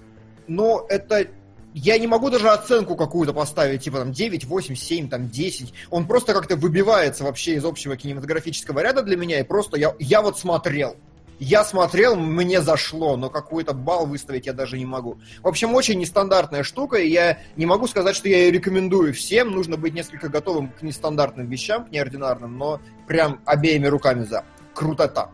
но 0.47 0.85
это 0.87 1.27
я 1.73 1.97
не 1.97 2.07
могу 2.07 2.29
даже 2.29 2.49
оценку 2.49 2.95
какую-то 2.95 3.33
поставить, 3.33 3.83
типа 3.83 3.99
там 3.99 4.11
9, 4.11 4.45
8, 4.45 4.75
7, 4.75 5.09
там 5.09 5.29
10. 5.29 5.73
Он 5.89 6.07
просто 6.07 6.33
как-то 6.33 6.55
выбивается 6.55 7.23
вообще 7.23 7.55
из 7.55 7.65
общего 7.65 7.97
кинематографического 7.97 8.79
ряда 8.79 9.01
для 9.01 9.17
меня, 9.17 9.39
и 9.39 9.43
просто 9.43 9.77
я, 9.77 9.93
я 9.99 10.21
вот 10.21 10.37
смотрел. 10.37 10.95
Я 11.39 11.63
смотрел, 11.65 12.15
мне 12.15 12.61
зашло, 12.61 13.17
но 13.17 13.29
какой-то 13.29 13.73
балл 13.73 14.05
выставить 14.05 14.45
я 14.45 14.53
даже 14.53 14.77
не 14.77 14.85
могу. 14.85 15.17
В 15.41 15.47
общем, 15.47 15.73
очень 15.73 15.99
нестандартная 15.99 16.63
штука, 16.63 16.97
и 16.97 17.09
я 17.09 17.39
не 17.57 17.65
могу 17.65 17.87
сказать, 17.87 18.15
что 18.15 18.29
я 18.29 18.37
ее 18.37 18.51
рекомендую 18.51 19.13
всем. 19.13 19.51
Нужно 19.51 19.75
быть 19.75 19.93
несколько 19.93 20.29
готовым 20.29 20.69
к 20.69 20.83
нестандартным 20.83 21.47
вещам, 21.49 21.85
к 21.85 21.91
неординарным, 21.91 22.57
но 22.57 22.79
прям 23.07 23.41
обеими 23.45 23.87
руками 23.87 24.23
за. 24.23 24.45
Крутота. 24.73 25.31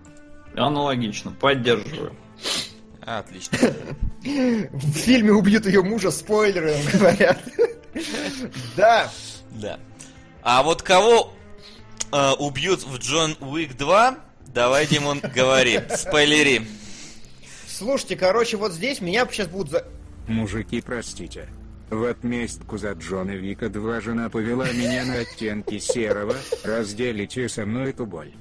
Аналогично, 0.56 1.32
поддерживаю. 1.32 2.13
Отлично. 3.17 3.58
В 4.22 4.91
фильме 4.91 5.32
убьют 5.32 5.65
ее 5.65 5.82
мужа, 5.82 6.12
спойлеры 6.12 6.76
нам 6.76 7.00
говорят. 7.00 7.41
Да. 8.78 9.10
Да. 9.52 9.80
А 10.43 10.62
вот 10.62 10.84
кого 10.84 11.34
э, 12.12 12.32
убьют 12.34 12.84
в 12.84 12.98
Джон 13.00 13.36
Уик 13.39 13.76
2, 13.76 14.15
давай, 14.54 14.86
Димон, 14.86 15.22
говори. 15.34 15.80
Спойлери. 15.95 16.62
Слушайте, 17.67 18.15
короче, 18.15 18.58
вот 18.58 18.74
здесь 18.74 19.02
меня 19.02 19.28
сейчас 19.32 19.48
будут 19.48 19.72
за... 19.72 19.88
Мужики, 20.28 20.80
простите. 20.82 21.50
В 21.89 22.04
отместку 22.04 22.78
за 22.78 22.91
Джона 22.91 23.32
Вика 23.32 23.69
2 23.69 24.02
жена 24.02 24.30
повела 24.30 24.69
меня 24.72 25.04
на 25.06 25.15
оттенки 25.15 25.80
серого, 25.80 26.36
разделите 26.63 27.50
со 27.50 27.65
мной 27.65 27.89
эту 27.89 28.06
боль. 28.06 28.34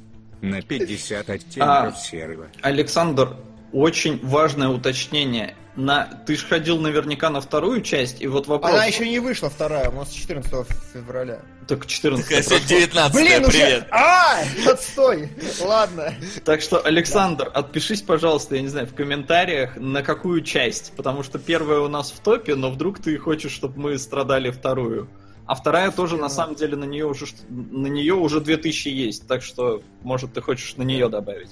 На 0.42 0.60
50 0.60 1.30
оттенков 1.30 1.94
А. 1.94 1.96
серого. 1.96 2.48
Александр, 2.60 3.34
очень 3.72 4.18
важное 4.24 4.68
уточнение. 4.68 5.54
На... 5.76 6.06
Ты 6.26 6.36
же 6.36 6.44
ходил 6.44 6.78
наверняка 6.78 7.30
на 7.30 7.40
вторую 7.40 7.82
часть, 7.82 8.20
и 8.20 8.26
вот 8.26 8.48
вопрос... 8.48 8.72
Она 8.72 8.86
еще 8.86 9.08
не 9.08 9.20
вышла 9.20 9.48
вторая, 9.48 9.90
у 9.90 9.92
нас 9.92 10.10
14 10.10 10.66
февраля. 10.92 11.40
Так 11.68 11.86
14 11.86 12.26
Такая 12.26 12.42
сегодня 12.42 12.66
19 12.66 13.14
Блин, 13.14 13.44
уже... 13.44 13.50
привет. 13.52 13.86
А, 13.92 14.40
отстой. 14.66 15.30
Ладно. 15.60 16.14
Так 16.44 16.62
что, 16.62 16.80
Александр, 16.80 17.48
отпишись, 17.54 18.02
пожалуйста, 18.02 18.56
я 18.56 18.62
не 18.62 18.68
знаю, 18.68 18.88
в 18.88 18.94
комментариях, 18.94 19.76
на 19.76 20.02
какую 20.02 20.40
часть. 20.40 20.92
Потому 20.96 21.22
что 21.22 21.38
первая 21.38 21.78
у 21.80 21.88
нас 21.88 22.10
в 22.10 22.18
топе, 22.18 22.56
но 22.56 22.70
вдруг 22.70 22.98
ты 22.98 23.16
хочешь, 23.18 23.52
чтобы 23.52 23.78
мы 23.78 23.98
страдали 23.98 24.50
вторую. 24.50 25.08
А 25.46 25.54
вторая 25.54 25.90
тоже, 25.92 26.16
на 26.16 26.28
самом 26.28 26.56
деле, 26.56 26.76
на 26.76 26.84
нее 26.84 27.06
уже, 27.06 27.26
на 27.48 27.86
нее 27.86 28.14
уже 28.14 28.40
2000 28.40 28.88
есть. 28.88 29.28
Так 29.28 29.42
что, 29.42 29.82
может, 30.02 30.32
ты 30.32 30.40
хочешь 30.40 30.76
на 30.76 30.82
нее 30.82 31.08
добавить. 31.08 31.50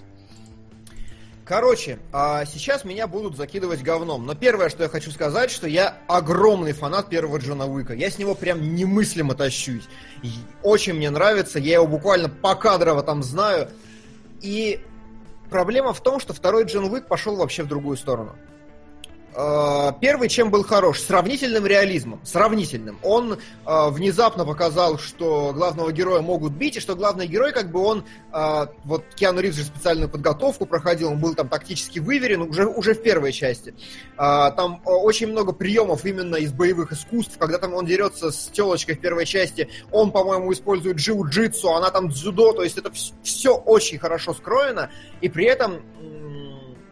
Короче, 1.47 2.01
а 2.13 2.45
сейчас 2.45 2.85
меня 2.85 3.07
будут 3.07 3.37
закидывать 3.37 3.81
говном. 3.81 4.27
Но 4.27 4.35
первое, 4.35 4.69
что 4.69 4.83
я 4.83 4.89
хочу 4.89 5.13
сказать, 5.13 5.53
что 5.53 5.69
я 5.69 5.97
огромный 6.09 6.73
фанат 6.73 7.09
первого 7.09 7.39
Джона 7.39 7.67
Уика. 7.67 7.95
Я 7.95 8.11
с 8.11 8.19
него 8.19 8.35
прям 8.35 8.75
немыслимо 8.75 9.37
тащусь. 9.37 9.85
Очень 10.65 10.95
мне 10.95 11.09
нравится, 11.09 11.61
я 11.61 11.75
его 11.75 11.87
буквально 11.87 12.29
покадрово 12.29 13.05
там 13.05 13.23
знаю. 13.23 13.69
И 14.43 14.81
проблема 15.49 15.93
в 15.93 16.03
том, 16.03 16.19
что 16.19 16.35
второй 16.35 16.65
Джон 16.65 16.93
Уик 16.93 17.07
пошел 17.07 17.37
вообще 17.37 17.63
в 17.63 17.69
другую 17.69 17.97
сторону. 17.97 18.35
А, 19.39 19.93
Первый 19.93 20.31
чем 20.31 20.51
был 20.51 20.65
хорош? 20.65 21.01
Сравнительным 21.01 21.67
реализмом. 21.67 22.21
Сравнительным. 22.25 22.99
Он 23.03 23.39
а, 23.67 23.91
внезапно 23.91 24.47
показал, 24.47 24.99
что 24.99 25.53
главного 25.53 25.93
героя 25.93 26.23
могут 26.23 26.55
бить, 26.55 26.79
и 26.79 26.81
что 26.81 26.97
главный 26.97 27.27
герой, 27.27 27.53
как 27.53 27.71
бы 27.71 27.81
он, 27.81 28.05
а, 28.33 28.71
вот 28.85 29.05
Киану 29.15 29.41
Ривз 29.41 29.57
же 29.57 29.65
специальную 29.65 30.09
подготовку 30.09 30.65
проходил, 30.65 31.11
он 31.11 31.21
был 31.21 31.35
там 31.35 31.49
тактически 31.49 31.99
выверен 31.99 32.43
уже, 32.43 32.67
уже 32.67 32.95
в 32.95 33.03
первой 33.03 33.33
части. 33.33 33.75
А, 34.17 34.53
Там 34.53 34.81
а, 34.87 34.91
очень 34.91 35.27
много 35.27 35.53
приемов 35.53 36.07
именно 36.07 36.37
из 36.37 36.53
боевых 36.53 36.93
искусств, 36.93 37.37
когда 37.39 37.59
там 37.59 37.75
он 37.75 37.85
дерется 37.85 38.31
с 38.31 38.49
телочкой 38.49 38.95
в 38.95 39.01
первой 39.01 39.27
части, 39.27 39.69
он, 39.93 40.13
по-моему, 40.13 40.51
использует 40.51 40.97
джиу-джитсу, 40.97 41.77
она 41.77 41.91
там 41.91 42.09
дзюдо, 42.09 42.55
то 42.55 42.63
есть 42.63 42.79
это 42.79 42.91
все 43.23 43.55
очень 43.55 43.99
хорошо 43.99 44.33
скроено, 44.33 44.91
и 45.21 45.29
при 45.29 45.45
этом, 45.45 45.83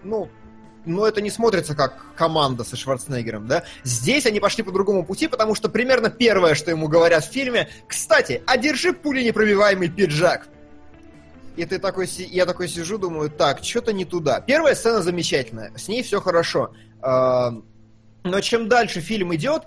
ну, 0.02 0.28
но 0.84 1.06
это 1.06 1.20
не 1.20 1.30
смотрится 1.30 1.74
как 1.74 2.14
команда 2.14 2.64
со 2.64 2.76
Шварценеггером, 2.76 3.46
да? 3.46 3.64
Здесь 3.82 4.26
они 4.26 4.40
пошли 4.40 4.62
по 4.62 4.72
другому 4.72 5.04
пути, 5.04 5.28
потому 5.28 5.54
что 5.54 5.68
примерно 5.68 6.10
первое, 6.10 6.54
что 6.54 6.70
ему 6.70 6.88
говорят 6.88 7.24
в 7.24 7.32
фильме, 7.32 7.68
кстати, 7.88 8.42
одержи 8.46 8.92
пуленепробиваемый 8.92 9.88
пиджак. 9.88 10.48
И 11.56 11.64
ты 11.64 11.78
такой, 11.78 12.06
я 12.06 12.46
такой 12.46 12.68
сижу, 12.68 12.98
думаю, 12.98 13.30
так, 13.30 13.62
что-то 13.62 13.92
не 13.92 14.04
туда. 14.04 14.40
Первая 14.40 14.74
сцена 14.74 15.02
замечательная, 15.02 15.72
с 15.76 15.88
ней 15.88 16.02
все 16.02 16.20
хорошо. 16.20 16.72
А, 17.00 17.52
Но 18.24 18.40
чем 18.40 18.68
дальше 18.68 19.00
фильм 19.00 19.34
идет, 19.34 19.62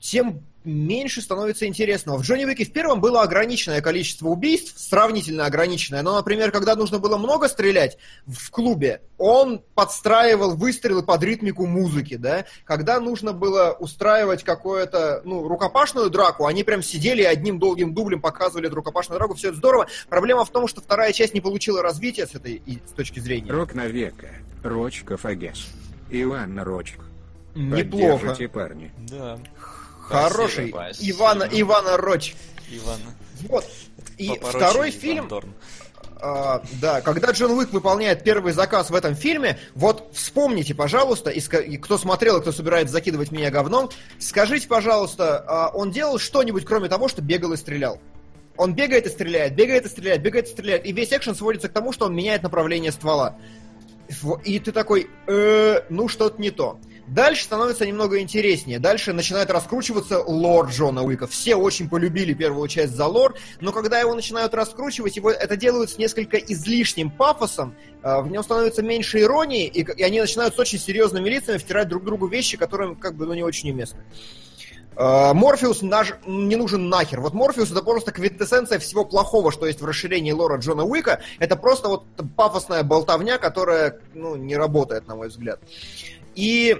тем 0.00 0.42
меньше 0.64 1.20
становится 1.20 1.66
интересного. 1.66 2.18
В 2.18 2.22
Джонни 2.22 2.44
Уике 2.44 2.64
в 2.64 2.72
первом 2.72 3.00
было 3.00 3.22
ограниченное 3.22 3.80
количество 3.80 4.28
убийств, 4.28 4.78
сравнительно 4.78 5.46
ограниченное. 5.46 6.02
Но, 6.02 6.14
например, 6.16 6.50
когда 6.52 6.76
нужно 6.76 6.98
было 6.98 7.16
много 7.18 7.48
стрелять 7.48 7.98
в 8.26 8.50
клубе, 8.50 9.02
он 9.18 9.62
подстраивал 9.74 10.54
выстрелы 10.54 11.02
под 11.02 11.22
ритмику 11.22 11.66
музыки, 11.66 12.16
да. 12.16 12.44
Когда 12.64 13.00
нужно 13.00 13.32
было 13.32 13.76
устраивать 13.78 14.44
какое-то, 14.44 15.22
ну, 15.24 15.46
рукопашную 15.48 16.10
драку, 16.10 16.46
они 16.46 16.64
прям 16.64 16.82
сидели 16.82 17.22
и 17.22 17.26
одним 17.26 17.58
долгим 17.58 17.94
дублем 17.94 18.20
показывали 18.20 18.66
эту 18.66 18.76
рукопашную 18.76 19.18
драку, 19.18 19.34
все 19.34 19.48
это 19.48 19.56
здорово. 19.56 19.86
Проблема 20.08 20.44
в 20.44 20.50
том, 20.50 20.68
что 20.68 20.80
вторая 20.80 21.12
часть 21.12 21.34
не 21.34 21.40
получила 21.40 21.82
развития 21.82 22.26
с 22.26 22.34
этой 22.34 22.62
и- 22.64 22.78
с 22.86 22.92
точки 22.92 23.20
зрения. 23.20 23.50
Рок 23.50 23.74
на 23.74 23.86
века. 23.86 24.28
Рочков 24.62 25.24
Агес. 25.24 25.66
Иван 26.10 26.58
Рочк. 26.60 26.98
Неплохо. 27.54 28.18
Поддержите, 28.18 28.48
парни. 28.48 28.90
Да. 29.10 29.38
Хороший. 30.02 30.68
Спасибо. 30.70 31.10
Ивана, 31.10 31.48
Ивана 31.50 31.96
Роч. 31.96 32.34
Иван. 32.70 33.00
Вот. 33.48 33.64
И 34.18 34.28
Папарочи 34.28 34.56
второй 34.56 34.90
Иван 34.90 35.00
фильм, 35.00 35.28
а, 36.24 36.62
да, 36.80 37.00
когда 37.00 37.32
Джон 37.32 37.50
Уик 37.50 37.72
выполняет 37.72 38.22
первый 38.22 38.52
заказ 38.52 38.90
в 38.90 38.94
этом 38.94 39.16
фильме, 39.16 39.58
вот 39.74 40.10
вспомните, 40.12 40.72
пожалуйста, 40.72 41.30
и, 41.30 41.40
и 41.40 41.76
кто 41.78 41.98
смотрел, 41.98 42.38
и 42.38 42.40
кто 42.40 42.52
собирается 42.52 42.92
закидывать 42.92 43.32
меня 43.32 43.50
говном, 43.50 43.90
скажите, 44.20 44.68
пожалуйста, 44.68 45.44
а, 45.46 45.70
он 45.74 45.90
делал 45.90 46.18
что-нибудь, 46.18 46.64
кроме 46.64 46.88
того, 46.88 47.08
что 47.08 47.22
бегал 47.22 47.52
и 47.54 47.56
стрелял? 47.56 47.98
Он 48.56 48.72
бегает 48.72 49.06
и 49.06 49.08
стреляет, 49.08 49.56
бегает 49.56 49.86
и 49.86 49.88
стреляет, 49.88 50.22
бегает 50.22 50.46
и 50.46 50.50
стреляет, 50.50 50.86
и 50.86 50.92
весь 50.92 51.12
экшен 51.12 51.34
сводится 51.34 51.68
к 51.68 51.72
тому, 51.72 51.90
что 51.92 52.06
он 52.06 52.14
меняет 52.14 52.44
направление 52.44 52.92
ствола. 52.92 53.36
И 54.44 54.60
ты 54.60 54.70
такой, 54.70 55.08
«Э, 55.26 55.80
ну 55.88 56.06
что-то 56.06 56.40
не 56.40 56.50
то. 56.50 56.78
Дальше 57.12 57.44
становится 57.44 57.84
немного 57.84 58.20
интереснее. 58.20 58.78
Дальше 58.78 59.12
начинает 59.12 59.50
раскручиваться 59.50 60.22
лор 60.22 60.68
Джона 60.70 61.02
Уика. 61.02 61.26
Все 61.26 61.56
очень 61.56 61.90
полюбили 61.90 62.32
первую 62.32 62.66
часть 62.68 62.94
за 62.94 63.04
лор, 63.04 63.34
но 63.60 63.70
когда 63.70 64.00
его 64.00 64.14
начинают 64.14 64.54
раскручивать, 64.54 65.16
его 65.16 65.30
это 65.30 65.56
делают 65.56 65.90
с 65.90 65.98
несколько 65.98 66.38
излишним 66.38 67.10
пафосом, 67.10 67.74
э, 68.02 68.22
в 68.22 68.30
нем 68.30 68.42
становится 68.42 68.82
меньше 68.82 69.20
иронии, 69.20 69.66
и, 69.66 69.82
и 69.82 70.02
они 70.02 70.20
начинают 70.22 70.54
с 70.54 70.58
очень 70.58 70.78
серьезными 70.78 71.28
лицами 71.28 71.58
втирать 71.58 71.88
друг 71.88 72.02
другу 72.02 72.28
вещи, 72.28 72.56
которые 72.56 72.96
как 72.96 73.14
бы 73.14 73.26
ну, 73.26 73.34
не 73.34 73.42
очень 73.42 73.70
уместны. 73.70 74.00
Э, 74.96 75.34
Морфеус 75.34 75.82
наш- 75.82 76.14
не 76.26 76.56
нужен 76.56 76.88
нахер. 76.88 77.20
Вот 77.20 77.34
Морфеус 77.34 77.70
это 77.70 77.82
просто 77.82 78.12
квинтэссенция 78.12 78.78
всего 78.78 79.04
плохого, 79.04 79.52
что 79.52 79.66
есть 79.66 79.82
в 79.82 79.84
расширении 79.84 80.32
лора 80.32 80.56
Джона 80.56 80.84
Уика. 80.84 81.20
Это 81.38 81.56
просто 81.56 81.88
вот 81.88 82.04
пафосная 82.36 82.82
болтовня, 82.84 83.36
которая 83.36 84.00
ну, 84.14 84.34
не 84.34 84.56
работает, 84.56 85.06
на 85.06 85.14
мой 85.14 85.28
взгляд. 85.28 85.60
И 86.34 86.78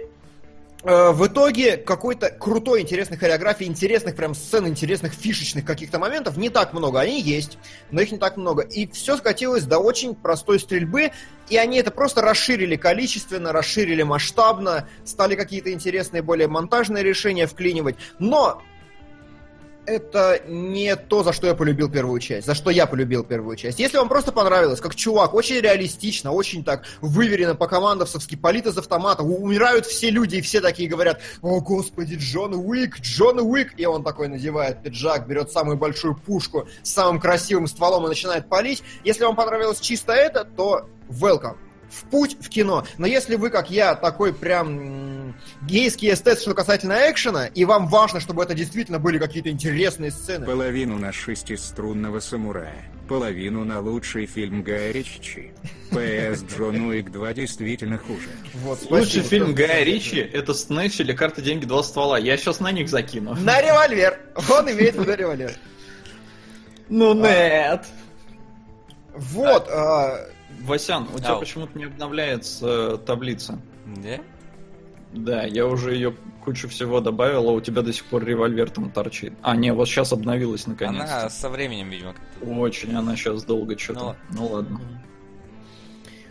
в 0.82 1.26
итоге 1.28 1.76
какой-то 1.76 2.30
крутой, 2.30 2.80
интересной 2.80 3.16
хореографии, 3.16 3.64
интересных 3.64 4.16
прям 4.16 4.34
сцен, 4.34 4.66
интересных 4.66 5.12
фишечных 5.12 5.64
каких-то 5.64 6.00
моментов 6.00 6.36
не 6.36 6.50
так 6.50 6.72
много. 6.72 7.00
Они 7.00 7.20
есть, 7.20 7.56
но 7.92 8.00
их 8.00 8.10
не 8.10 8.18
так 8.18 8.36
много. 8.36 8.62
И 8.62 8.90
все 8.90 9.16
скатилось 9.16 9.62
до 9.62 9.78
очень 9.78 10.16
простой 10.16 10.58
стрельбы, 10.58 11.12
и 11.48 11.56
они 11.56 11.78
это 11.78 11.92
просто 11.92 12.20
расширили 12.20 12.74
количественно, 12.74 13.52
расширили 13.52 14.02
масштабно, 14.02 14.88
стали 15.04 15.36
какие-то 15.36 15.72
интересные, 15.72 16.22
более 16.22 16.48
монтажные 16.48 17.04
решения 17.04 17.46
вклинивать. 17.46 17.96
Но 18.18 18.60
это 19.86 20.42
не 20.46 20.94
то, 20.96 21.22
за 21.22 21.32
что 21.32 21.46
я 21.46 21.54
полюбил 21.54 21.90
первую 21.90 22.20
часть, 22.20 22.46
за 22.46 22.54
что 22.54 22.70
я 22.70 22.86
полюбил 22.86 23.24
первую 23.24 23.56
часть. 23.56 23.78
Если 23.78 23.96
вам 23.96 24.08
просто 24.08 24.32
понравилось, 24.32 24.80
как 24.80 24.94
чувак, 24.94 25.34
очень 25.34 25.60
реалистично, 25.60 26.32
очень 26.32 26.64
так 26.64 26.84
выверено 27.00 27.54
по-командовски, 27.54 28.36
палит 28.36 28.66
из 28.66 28.78
автомата, 28.78 29.22
умирают 29.22 29.86
все 29.86 30.10
люди, 30.10 30.36
и 30.36 30.40
все 30.40 30.60
такие 30.60 30.88
говорят, 30.88 31.20
о 31.40 31.60
господи, 31.60 32.16
Джон 32.18 32.54
Уик, 32.54 33.00
Джон 33.00 33.40
Уик, 33.40 33.74
и 33.76 33.86
он 33.86 34.04
такой 34.04 34.28
надевает 34.28 34.82
пиджак, 34.82 35.26
берет 35.26 35.50
самую 35.50 35.76
большую 35.76 36.16
пушку 36.16 36.68
с 36.82 36.90
самым 36.90 37.20
красивым 37.20 37.66
стволом 37.66 38.04
и 38.06 38.08
начинает 38.08 38.48
палить. 38.48 38.82
Если 39.04 39.24
вам 39.24 39.36
понравилось 39.36 39.80
чисто 39.80 40.12
это, 40.12 40.44
то 40.44 40.88
welcome. 41.08 41.56
В 41.92 42.04
путь 42.04 42.36
в 42.40 42.48
кино. 42.48 42.84
Но 42.98 43.06
если 43.06 43.36
вы, 43.36 43.50
как 43.50 43.70
я, 43.70 43.94
такой 43.94 44.32
прям 44.32 45.34
гейский 45.62 46.12
эстет, 46.12 46.40
что 46.40 46.54
касательно 46.54 47.10
экшена, 47.10 47.46
и 47.46 47.64
вам 47.64 47.88
важно, 47.88 48.20
чтобы 48.20 48.42
это 48.42 48.54
действительно 48.54 48.98
были 48.98 49.18
какие-то 49.18 49.50
интересные 49.50 50.10
сцены, 50.10 50.46
Половину 50.46 50.98
на 50.98 51.12
шестиструнного 51.12 52.20
самурая, 52.20 52.90
половину 53.08 53.64
на 53.64 53.80
лучший 53.80 54.26
фильм 54.26 54.62
Гая 54.62 54.92
Ричи. 54.92 55.52
П.С. 55.90 56.42
Джон 56.44 56.86
Уик 56.86 57.12
2 57.12 57.34
действительно 57.34 57.98
хуже. 57.98 58.28
вот, 58.54 58.90
Лучший 58.90 59.22
фильм 59.22 59.54
Гая 59.54 59.84
Ричи 59.84 60.18
это 60.20 60.54
Снэч 60.54 61.00
или 61.00 61.12
Карта 61.12 61.42
деньги 61.42 61.66
два 61.66 61.82
ствола. 61.82 62.18
Я 62.18 62.36
сейчас 62.38 62.60
на 62.60 62.72
них 62.72 62.88
закину. 62.88 63.34
На 63.34 63.60
револьвер. 63.60 64.18
Он 64.50 64.70
имеет 64.70 64.96
в 64.96 65.00
виду 65.02 65.14
револьвер. 65.14 65.52
Ну 66.88 67.14
нет. 67.14 67.84
Вот, 69.14 69.68
а, 69.68 70.26
Васян, 70.62 71.08
у 71.14 71.18
тебя 71.18 71.36
почему-то 71.36 71.76
не 71.78 71.84
обновляется 71.84 72.66
э, 72.94 72.98
таблица. 73.04 73.58
Да? 73.86 74.18
Да, 75.12 75.42
я 75.44 75.66
уже 75.66 75.94
ее 75.94 76.14
кучу 76.44 76.68
всего 76.68 77.00
добавил, 77.00 77.48
а 77.48 77.52
у 77.52 77.60
тебя 77.60 77.82
до 77.82 77.92
сих 77.92 78.04
пор 78.06 78.24
револьвер 78.24 78.70
там 78.70 78.90
торчит. 78.90 79.34
А, 79.42 79.54
не, 79.56 79.72
вот 79.72 79.88
сейчас 79.88 80.12
обновилась 80.12 80.66
наконец-то. 80.66 81.20
Она 81.20 81.30
со 81.30 81.48
временем, 81.48 81.90
видимо, 81.90 82.14
как-то... 82.14 82.46
Очень, 82.46 82.94
она 82.94 83.16
сейчас 83.16 83.44
долго 83.44 83.78
что-то. 83.78 84.16
Ну, 84.30 84.46
ладно. 84.46 84.80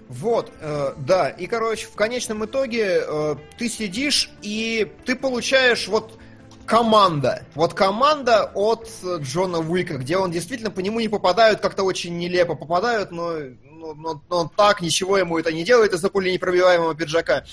Вот, 0.09 0.51
э, 0.59 0.93
да, 0.97 1.29
и, 1.29 1.47
короче, 1.47 1.87
в 1.87 1.93
конечном 1.93 2.43
итоге 2.43 3.01
э, 3.01 3.35
ты 3.57 3.69
сидишь 3.69 4.29
и 4.41 4.91
ты 5.05 5.15
получаешь 5.15 5.87
вот 5.87 6.19
команда. 6.65 7.45
Вот 7.55 7.73
команда 7.73 8.51
от 8.53 8.89
Джона 9.19 9.59
Уика, 9.59 9.97
где 9.97 10.17
он 10.17 10.31
действительно 10.31 10.71
по 10.71 10.81
нему 10.81 10.99
не 10.99 11.07
попадают, 11.07 11.61
как-то 11.61 11.83
очень 11.83 12.17
нелепо 12.17 12.55
попадают, 12.55 13.11
но, 13.11 13.35
но, 13.81 13.93
но- 13.93 14.23
но 14.29 14.51
так 14.55 14.81
ничего 14.81 15.17
ему 15.17 15.37
это 15.37 15.51
не 15.51 15.63
делает 15.63 15.93
из-за 15.93 16.09
пули 16.09 16.31
непробиваемого 16.31 16.95
пиджака. 16.95 17.43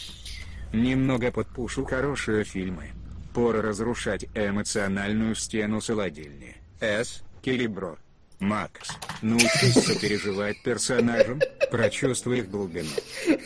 Немного 0.72 1.32
подпушу 1.32 1.84
хорошие 1.84 2.44
фильмы. 2.44 2.90
Пора 3.34 3.62
разрушать 3.62 4.26
эмоциональную 4.34 5.34
стену 5.34 5.80
солодильни. 5.80 6.56
С. 6.80 7.22
Келебро. 7.42 7.96
Макс. 8.40 8.90
Научись 9.22 9.74
сопереживать 9.84 10.62
персонажам, 10.62 11.40
прочувствуй 11.72 12.38
их 12.38 12.50
глубину. 12.50 12.88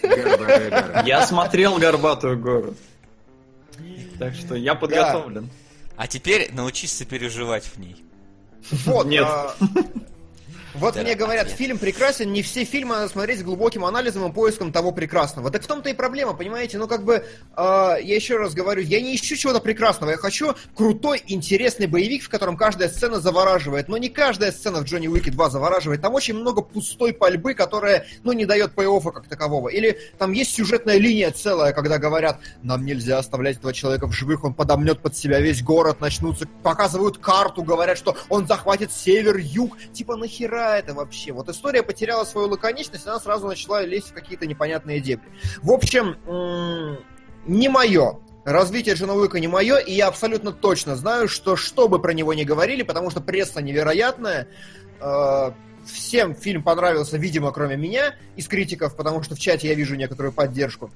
Горбатая 0.02 0.70
гора. 0.70 1.02
Я 1.06 1.26
смотрел 1.26 1.78
«Горбатую 1.78 2.38
гору». 2.38 2.74
Так 4.18 4.34
что 4.34 4.54
я 4.54 4.74
подготовлен. 4.74 5.48
А 5.96 6.06
теперь 6.06 6.50
научись 6.52 6.92
сопереживать 6.92 7.64
в 7.64 7.78
ней. 7.78 8.04
Вот, 8.84 9.06
Нет. 9.06 9.24
а, 9.26 9.54
Вот 10.74 10.94
Да, 10.94 11.02
мне 11.02 11.14
говорят, 11.14 11.48
фильм 11.50 11.78
прекрасен, 11.78 12.32
не 12.32 12.42
все 12.42 12.64
фильмы 12.64 12.94
надо 12.94 13.08
смотреть 13.08 13.40
с 13.40 13.42
глубоким 13.42 13.84
анализом 13.84 14.30
и 14.30 14.32
поиском 14.32 14.72
того 14.72 14.90
прекрасного. 14.90 15.50
Так 15.50 15.62
в 15.62 15.66
том-то 15.66 15.90
и 15.90 15.92
проблема, 15.92 16.32
понимаете? 16.32 16.78
Ну, 16.78 16.88
как 16.88 17.04
бы, 17.04 17.14
э, 17.14 17.22
я 17.56 18.14
еще 18.14 18.38
раз 18.38 18.54
говорю, 18.54 18.82
я 18.82 19.00
не 19.00 19.14
ищу 19.14 19.36
чего-то 19.36 19.60
прекрасного, 19.60 20.12
я 20.12 20.16
хочу 20.16 20.54
крутой, 20.74 21.22
интересный 21.26 21.86
боевик, 21.86 22.22
в 22.22 22.30
котором 22.30 22.56
каждая 22.56 22.88
сцена 22.88 23.20
завораживает. 23.20 23.88
Но 23.88 23.98
не 23.98 24.08
каждая 24.08 24.50
сцена 24.50 24.80
в 24.80 24.84
Джонни 24.84 25.08
Уике 25.08 25.30
2 25.30 25.50
завораживает. 25.50 26.00
Там 26.00 26.14
очень 26.14 26.34
много 26.34 26.62
пустой 26.62 27.12
пальбы, 27.12 27.54
которая, 27.54 28.06
ну, 28.22 28.32
не 28.32 28.46
дает 28.46 28.74
пей 28.74 28.86
как 29.12 29.26
такового. 29.28 29.68
Или 29.68 29.98
там 30.18 30.32
есть 30.32 30.54
сюжетная 30.54 30.98
линия 30.98 31.30
целая, 31.30 31.72
когда 31.72 31.98
говорят, 31.98 32.40
нам 32.62 32.84
нельзя 32.84 33.18
оставлять 33.18 33.58
этого 33.58 33.72
человека 33.72 34.06
в 34.06 34.12
живых, 34.12 34.44
он 34.44 34.54
подомнет 34.54 35.00
под 35.00 35.16
себя 35.16 35.40
весь 35.40 35.62
город, 35.62 36.00
начнутся, 36.00 36.46
показывают 36.62 37.18
карту, 37.18 37.62
говорят, 37.62 37.98
что 37.98 38.16
он 38.28 38.46
захватит 38.46 38.92
север, 38.92 39.36
юг. 39.36 39.76
Типа, 39.92 40.16
нахера 40.16 40.61
это 40.62 40.94
вообще? 40.94 41.32
Вот 41.32 41.48
история 41.48 41.82
потеряла 41.82 42.24
свою 42.24 42.48
лаконичность, 42.48 43.06
она 43.06 43.20
сразу 43.20 43.46
начала 43.46 43.82
лезть 43.82 44.10
в 44.10 44.14
какие-то 44.14 44.46
непонятные 44.46 45.00
дебри. 45.00 45.28
В 45.62 45.70
общем, 45.70 46.16
не 47.46 47.68
мое. 47.68 48.18
Развитие 48.44 48.96
Джона 48.96 49.12
не 49.38 49.46
мое, 49.46 49.78
и 49.78 49.92
я 49.92 50.08
абсолютно 50.08 50.52
точно 50.52 50.96
знаю, 50.96 51.28
что 51.28 51.54
что 51.54 51.88
бы 51.88 52.00
про 52.00 52.12
него 52.12 52.34
ни 52.34 52.42
говорили, 52.42 52.82
потому 52.82 53.10
что 53.10 53.20
пресса 53.20 53.62
невероятная, 53.62 54.48
э, 55.00 55.52
всем 55.86 56.34
фильм 56.34 56.64
понравился, 56.64 57.18
видимо, 57.18 57.52
кроме 57.52 57.76
меня, 57.76 58.16
из 58.34 58.48
критиков, 58.48 58.96
потому 58.96 59.22
что 59.22 59.36
в 59.36 59.38
чате 59.38 59.68
я 59.68 59.74
вижу 59.74 59.94
некоторую 59.94 60.32
поддержку. 60.32 60.90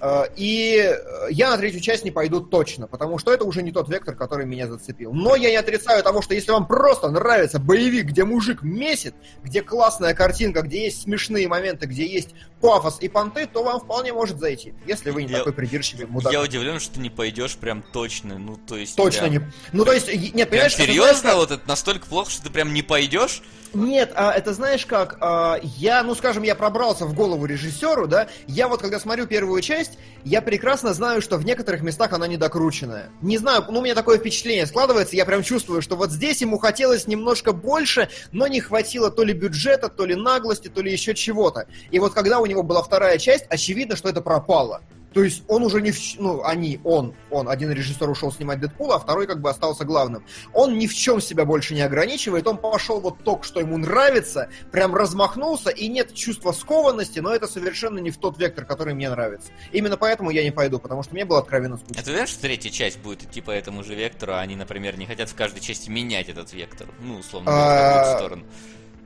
Э, 0.00 0.24
И 0.36 0.76
э, 0.78 1.26
я 1.30 1.50
на 1.50 1.58
третью 1.58 1.80
часть 1.80 2.04
не 2.04 2.10
пойду 2.10 2.40
точно, 2.40 2.86
потому 2.86 3.18
что 3.18 3.32
это 3.32 3.44
уже 3.44 3.62
не 3.62 3.72
тот 3.72 3.88
вектор, 3.88 4.14
который 4.14 4.46
меня 4.46 4.66
зацепил. 4.68 5.12
Но 5.12 5.34
я 5.34 5.50
не 5.50 5.56
отрицаю 5.56 6.02
того, 6.02 6.22
что 6.22 6.34
если 6.34 6.52
вам 6.52 6.66
просто 6.66 7.10
нравится 7.10 7.58
боевик, 7.58 8.06
где 8.06 8.24
мужик 8.24 8.62
месит, 8.62 9.14
где 9.42 9.62
классная 9.62 10.14
картинка, 10.14 10.62
где 10.62 10.84
есть 10.84 11.02
смешные 11.02 11.48
моменты, 11.48 11.86
где 11.86 12.06
есть 12.06 12.30
пафос 12.60 12.98
и 13.00 13.08
понты, 13.08 13.46
то 13.46 13.62
вам 13.62 13.80
вполне 13.80 14.12
может 14.12 14.38
зайти, 14.38 14.74
если 14.86 15.10
вы 15.10 15.24
не 15.24 15.30
Я- 15.30 15.38
такой 15.38 15.52
придирчивый 15.52 16.06
мудак. 16.06 16.32
Я 16.32 16.42
удивлен, 16.42 16.78
что 16.80 16.94
ты 16.94 17.00
не 17.00 17.10
пойдешь 17.10 17.56
прям 17.56 17.82
точно. 17.92 18.38
Ну, 18.38 18.56
то 18.56 18.76
есть. 18.76 18.96
Точно 18.96 19.28
прям- 19.28 19.32
не... 19.32 19.40
Ну, 19.72 19.84
то 19.84 19.92
есть, 19.92 20.06
нет, 20.08 20.48
понимаешь, 20.50 20.74
это 20.74 20.84
знаешь 20.84 20.90
серьезно, 20.90 21.30
как? 21.30 21.36
вот 21.36 21.50
это 21.50 21.68
настолько 21.68 22.06
плохо, 22.06 22.30
что 22.30 22.42
ты 22.44 22.50
прям 22.50 22.72
не 22.72 22.82
пойдешь? 22.82 23.42
Нет, 23.74 24.12
а, 24.14 24.32
это 24.32 24.54
знаешь 24.54 24.86
как, 24.86 25.18
а, 25.20 25.58
я, 25.62 26.02
ну 26.02 26.14
скажем, 26.14 26.42
я 26.42 26.54
пробрался 26.54 27.04
в 27.04 27.14
голову 27.14 27.44
режиссеру, 27.44 28.06
да, 28.06 28.28
я 28.46 28.66
вот 28.68 28.80
когда 28.80 28.98
смотрю 28.98 29.26
первую 29.26 29.60
часть, 29.60 29.98
я 30.24 30.40
прекрасно 30.40 30.94
знаю, 30.94 31.20
что 31.20 31.36
в 31.36 31.44
некоторых 31.44 31.82
местах 31.82 32.12
она 32.12 32.26
недокрученная. 32.26 33.10
Не 33.20 33.36
знаю, 33.36 33.64
ну 33.68 33.80
у 33.80 33.82
меня 33.82 33.94
такое 33.94 34.18
впечатление 34.18 34.66
складывается, 34.66 35.16
я 35.16 35.26
прям 35.26 35.42
чувствую, 35.42 35.82
что 35.82 35.96
вот 35.96 36.10
здесь 36.10 36.40
ему 36.40 36.58
хотелось 36.58 37.06
немножко 37.06 37.52
больше, 37.52 38.08
но 38.32 38.46
не 38.46 38.60
хватило 38.60 39.10
то 39.10 39.22
ли 39.22 39.34
бюджета, 39.34 39.88
то 39.88 40.06
ли 40.06 40.14
наглости, 40.14 40.68
то 40.68 40.80
ли 40.80 40.90
еще 40.90 41.14
чего-то. 41.14 41.66
И 41.90 41.98
вот 41.98 42.14
когда 42.14 42.40
у 42.40 42.46
него 42.46 42.62
была 42.62 42.82
вторая 42.82 43.18
часть, 43.18 43.44
очевидно, 43.50 43.96
что 43.96 44.08
это 44.08 44.22
пропало. 44.22 44.82
То 45.18 45.24
есть 45.24 45.42
он 45.48 45.64
уже 45.64 45.82
не 45.82 45.90
в... 45.90 45.98
Ну, 46.20 46.44
они, 46.44 46.80
он, 46.84 47.12
он, 47.28 47.48
один 47.48 47.72
режиссер 47.72 48.08
ушел 48.08 48.30
снимать 48.30 48.60
Дэдпула, 48.60 48.94
а 48.94 48.98
второй 49.00 49.26
как 49.26 49.40
бы 49.40 49.50
остался 49.50 49.84
главным. 49.84 50.24
Он 50.52 50.78
ни 50.78 50.86
в 50.86 50.94
чем 50.94 51.20
себя 51.20 51.44
больше 51.44 51.74
не 51.74 51.80
ограничивает, 51.80 52.46
он 52.46 52.56
пошел 52.56 53.00
вот 53.00 53.24
только, 53.24 53.42
что 53.42 53.58
ему 53.58 53.78
нравится, 53.78 54.48
прям 54.70 54.94
размахнулся, 54.94 55.70
и 55.70 55.88
нет 55.88 56.14
чувства 56.14 56.52
скованности, 56.52 57.18
но 57.18 57.34
это 57.34 57.48
совершенно 57.48 57.98
не 57.98 58.12
в 58.12 58.18
тот 58.18 58.38
вектор, 58.38 58.64
который 58.64 58.94
мне 58.94 59.10
нравится. 59.10 59.50
Именно 59.72 59.96
поэтому 59.96 60.30
я 60.30 60.44
не 60.44 60.52
пойду, 60.52 60.78
потому 60.78 61.02
что 61.02 61.14
мне 61.14 61.24
было 61.24 61.40
откровенно 61.40 61.78
скучно. 61.78 62.00
А 62.00 62.04
ты 62.04 62.12
уверен, 62.12 62.28
что 62.28 62.40
третья 62.40 62.70
часть 62.70 63.00
будет 63.00 63.24
идти 63.24 63.40
по 63.40 63.50
этому 63.50 63.82
же 63.82 63.96
вектору, 63.96 64.34
а 64.34 64.38
они, 64.38 64.54
например, 64.54 64.96
не 64.96 65.06
хотят 65.06 65.28
в 65.30 65.34
каждой 65.34 65.58
части 65.58 65.90
менять 65.90 66.28
этот 66.28 66.52
вектор? 66.52 66.86
Ну, 67.00 67.16
условно, 67.16 67.50
в 67.50 67.54
А, 67.56 68.18
сторону. 68.18 68.44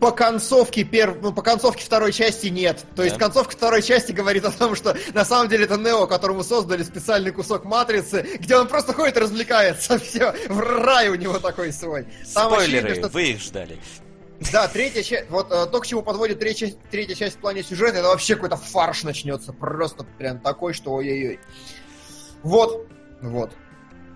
По 0.02 0.10
концовке 0.10 0.82
перв... 0.82 1.18
ну, 1.22 1.32
по 1.32 1.42
концовке 1.42 1.84
второй 1.84 2.12
части 2.12 2.48
нет. 2.48 2.84
То 2.96 3.04
есть 3.04 3.14
Да. 3.18 3.24
концовка 3.24 3.52
второй 3.52 3.82
части 3.82 4.10
говорит 4.10 4.44
о 4.44 4.50
том, 4.50 4.74
что 4.74 4.96
на 5.14 5.24
самом 5.24 5.48
деле 5.48 5.62
это 5.66 5.76
Нео, 5.76 6.08
которому 6.08 6.42
создали 6.42 6.82
специальный 6.82 7.30
кусок 7.30 7.64
матрицы, 7.64 8.26
где 8.40 8.56
он 8.56 8.66
просто 8.66 8.94
ходит 8.94 9.16
и 9.16 9.20
развлекается. 9.20 9.98
Все, 10.00 10.34
в 10.48 10.58
рай 10.58 11.08
у 11.08 11.14
него 11.14 11.38
такой 11.38 11.72
свой. 11.72 12.08
Там 12.34 12.50
Спойлеры, 12.52 12.78
очевидно, 12.88 13.08
что 13.08 13.14
вы 13.14 13.22
их 13.26 13.40
ждали. 13.40 13.78
Да, 14.50 14.66
третья 14.66 15.04
часть, 15.04 15.30
вот 15.30 15.52
э, 15.52 15.66
то, 15.66 15.78
к 15.80 15.86
чему 15.86 16.02
подводит 16.02 16.40
третья, 16.40 16.74
третья 16.90 17.14
часть 17.14 17.36
в 17.36 17.38
плане 17.38 17.62
сюжета, 17.62 17.98
это 17.98 18.08
вообще 18.08 18.34
какой-то 18.34 18.56
фарш 18.56 19.04
начнется. 19.04 19.52
Просто 19.52 20.02
прям 20.18 20.40
такой, 20.40 20.72
что 20.72 20.94
ой-ой-ой. 20.94 21.38
Вот, 22.42 22.88
вот. 23.20 23.52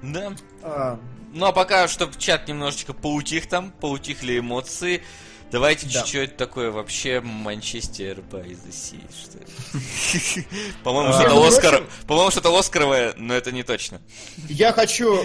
Да. 0.02 0.32
А, 0.62 0.98
Ну 1.32 1.46
а 1.46 1.52
пока, 1.52 1.86
чтобы 1.86 2.14
чат 2.18 2.48
немножечко 2.48 2.92
поутих 2.92 3.48
там, 3.48 3.70
поутихли 3.70 4.40
эмоции, 4.40 5.04
давайте 5.50 5.86
Да. 5.86 5.92
чуть-чуть 5.92 6.36
такое 6.36 6.70
вообще 6.70 7.20
Манчестер 7.20 8.18
by 8.18 8.46
the 8.46 8.70
Sea, 8.70 9.00
что 9.12 9.38
ли? 9.38 10.44
По-моему, 10.84 11.10
А, 11.10 11.12
что-то 11.12 11.34
между 11.34 11.44
Оскар... 11.46 11.84
По-моему, 12.06 12.30
что-то 12.30 12.58
Оскаровое, 12.58 13.14
но 13.16 13.34
это 13.34 13.52
не 13.52 13.62
точно. 13.62 14.00
я 14.48 14.72
хочу 14.72 15.16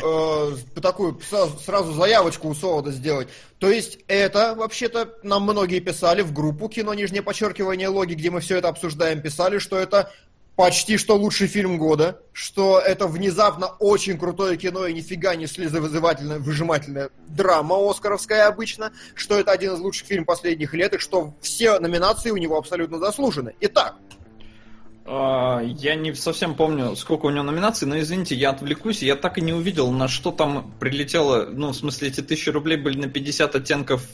э, 0.54 0.58
такую 0.82 1.20
сразу, 1.28 1.60
сразу 1.60 1.94
заявочку 1.94 2.50
у 2.50 2.56
Солода 2.56 2.92
сделать. 2.92 3.30
То 3.60 3.70
есть 3.70 4.00
это, 4.08 4.56
вообще-то, 4.56 5.14
нам 5.24 5.44
многие 5.44 5.80
писали 5.80 6.22
в 6.22 6.34
группу 6.34 6.68
кино, 6.70 6.94
нижнее 6.94 7.22
подчеркивание 7.22 7.88
логи, 7.90 8.14
где 8.16 8.30
мы 8.32 8.40
все 8.42 8.58
это 8.58 8.70
обсуждаем, 8.70 9.22
писали, 9.22 9.60
что 9.60 9.78
это 9.78 10.12
почти 10.56 10.98
что 10.98 11.16
лучший 11.16 11.48
фильм 11.48 11.78
года, 11.78 12.22
что 12.34 12.80
это 12.80 13.08
внезапно 13.08 13.68
очень 13.80 14.18
крутое 14.18 14.58
кино 14.58 14.86
и 14.86 14.94
нифига 14.94 15.36
не 15.36 15.48
слезовызывательная, 15.48 16.40
выжимательная 16.40 17.10
драма 17.28 17.78
оскаровская 17.90 18.48
обычно, 18.48 18.92
что 19.16 19.40
это 19.40 19.52
один 19.52 19.74
из 19.74 19.80
лучших 19.80 20.08
фильмов 20.08 20.28
последних 20.28 20.74
лет, 20.74 20.94
и 20.94 21.00
что 21.00 21.34
все 21.42 21.80
номинации 21.80 22.32
у 22.32 22.38
него 22.38 22.58
абсолютно 22.58 23.00
заслужены. 23.00 23.56
Итак, 23.62 23.96
А, 25.04 25.62
Я 25.62 25.96
не 25.96 26.14
совсем 26.14 26.56
помню, 26.56 26.96
сколько 26.96 27.26
у 27.26 27.32
него 27.32 27.44
номинаций, 27.44 27.88
но 27.88 28.00
извините, 28.00 28.36
я 28.36 28.52
отвлекусь, 28.52 29.02
я 29.02 29.16
так 29.16 29.40
и 29.40 29.42
не 29.42 29.52
увидел, 29.52 29.92
на 29.92 30.08
что 30.08 30.32
там 30.32 30.72
прилетело, 30.80 31.48
ну, 31.52 31.70
в 31.70 31.76
смысле, 31.76 32.10
эти 32.10 32.22
тысячи 32.22 32.50
рублей 32.50 32.78
были 32.78 33.00
на 33.00 33.10
50 33.10 33.56
оттенков 33.56 34.08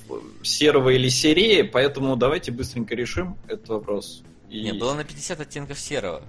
серого 0.43 0.89
или 0.89 1.09
серии, 1.09 1.61
поэтому 1.63 2.15
давайте 2.15 2.51
быстренько 2.51 2.95
решим 2.95 3.37
этот 3.47 3.67
вопрос. 3.67 4.23
И- 4.49 4.63
Не, 4.63 4.73
было 4.73 4.93
на 4.93 5.03
50 5.03 5.39
оттенков 5.41 5.79
серого. 5.79 6.21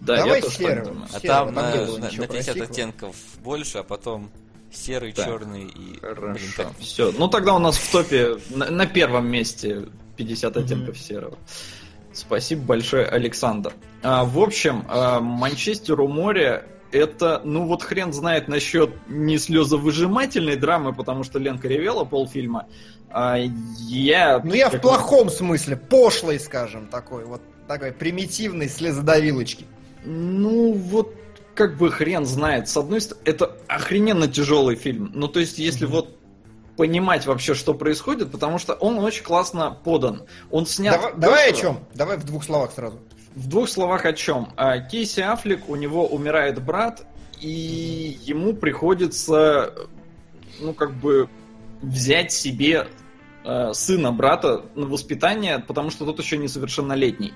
Да, 0.00 0.16
Давай 0.16 0.36
я 0.36 0.42
тоже 0.42 0.56
так 0.58 0.66
серого. 0.68 0.86
думаю. 0.88 1.08
А 1.12 1.20
Серого, 1.20 1.22
там 1.46 1.54
там 1.54 1.64
на, 1.64 1.76
было 1.86 1.98
на- 1.98 2.04
на 2.04 2.10
про 2.10 2.26
50 2.28 2.44
сиквел. 2.44 2.64
оттенков 2.64 3.16
больше, 3.42 3.78
а 3.78 3.82
потом 3.82 4.30
серый, 4.72 5.12
Так. 5.12 5.26
черный 5.26 5.64
и... 5.64 5.98
Хорошо. 6.00 6.32
Блин, 6.34 6.50
как- 6.56 6.78
Все. 6.78 7.12
Ну 7.12 7.28
тогда 7.28 7.54
у 7.54 7.58
нас 7.58 7.76
в 7.76 7.90
топе 7.92 8.36
на, 8.50 8.70
на 8.70 8.86
первом 8.86 9.26
месте 9.28 9.88
50 10.16 10.54
Мгм. 10.56 10.64
оттенков 10.64 10.98
серого. 10.98 11.36
Спасибо 12.12 12.62
большое, 12.62 13.06
Александр. 13.06 13.72
А, 14.02 14.24
в 14.24 14.38
общем, 14.38 14.84
а, 14.88 15.20
Манчестер 15.20 16.00
у 16.00 16.08
моря 16.08 16.64
это, 16.92 17.40
ну 17.44 17.66
вот 17.66 17.82
хрен 17.84 18.12
знает 18.12 18.48
насчет 18.48 18.90
не 19.08 19.38
слезовыжимательной 19.38 20.56
драмы, 20.56 20.92
потому 20.92 21.22
что 21.24 21.38
Ленка 21.38 21.68
ревела 21.68 22.04
полфильма. 22.04 22.66
А 23.12 23.36
я... 23.36 24.40
Ну 24.42 24.54
я 24.54 24.70
в 24.70 24.80
плохом 24.80 25.30
смысле, 25.30 25.76
пошлый, 25.76 26.38
скажем, 26.38 26.86
такой 26.86 27.24
вот 27.24 27.42
такой 27.66 27.92
примитивной 27.92 28.68
слезодавилочки. 28.68 29.64
Ну 30.04 30.72
вот 30.72 31.14
как 31.54 31.76
бы 31.76 31.90
хрен 31.90 32.24
знает. 32.24 32.68
С 32.68 32.76
одной 32.76 33.00
стороны, 33.00 33.22
это 33.26 33.56
охрененно 33.66 34.28
тяжелый 34.28 34.76
фильм. 34.76 35.10
Ну 35.14 35.28
то 35.28 35.40
есть 35.40 35.58
если 35.58 35.86
вот 35.86 36.16
понимать 36.76 37.26
вообще, 37.26 37.54
что 37.54 37.74
происходит, 37.74 38.32
потому 38.32 38.58
что 38.58 38.72
он 38.72 38.98
очень 39.00 39.22
классно 39.22 39.76
подан. 39.84 40.22
Он 40.50 40.64
снят... 40.64 40.94
Давай, 40.94 41.12
давай 41.16 41.50
о 41.50 41.52
чем? 41.52 41.80
Давай 41.94 42.16
в 42.16 42.24
двух 42.24 42.42
словах 42.42 42.72
сразу. 42.72 42.98
В 43.34 43.48
двух 43.48 43.68
словах 43.68 44.06
о 44.06 44.14
чем? 44.14 44.52
А, 44.56 44.78
Кейси 44.78 45.20
Аффлек, 45.20 45.68
у 45.68 45.76
него 45.76 46.06
умирает 46.06 46.62
брат, 46.64 47.06
и 47.38 48.18
ему 48.22 48.54
приходится, 48.54 49.74
ну, 50.60 50.72
как 50.72 50.92
бы, 50.94 51.28
взять 51.82 52.32
себе 52.32 52.88
э, 53.44 53.72
сына 53.72 54.12
брата 54.12 54.64
на 54.74 54.86
воспитание, 54.86 55.58
потому 55.58 55.90
что 55.90 56.04
тот 56.04 56.18
еще 56.18 56.36
несовершеннолетний. 56.38 57.32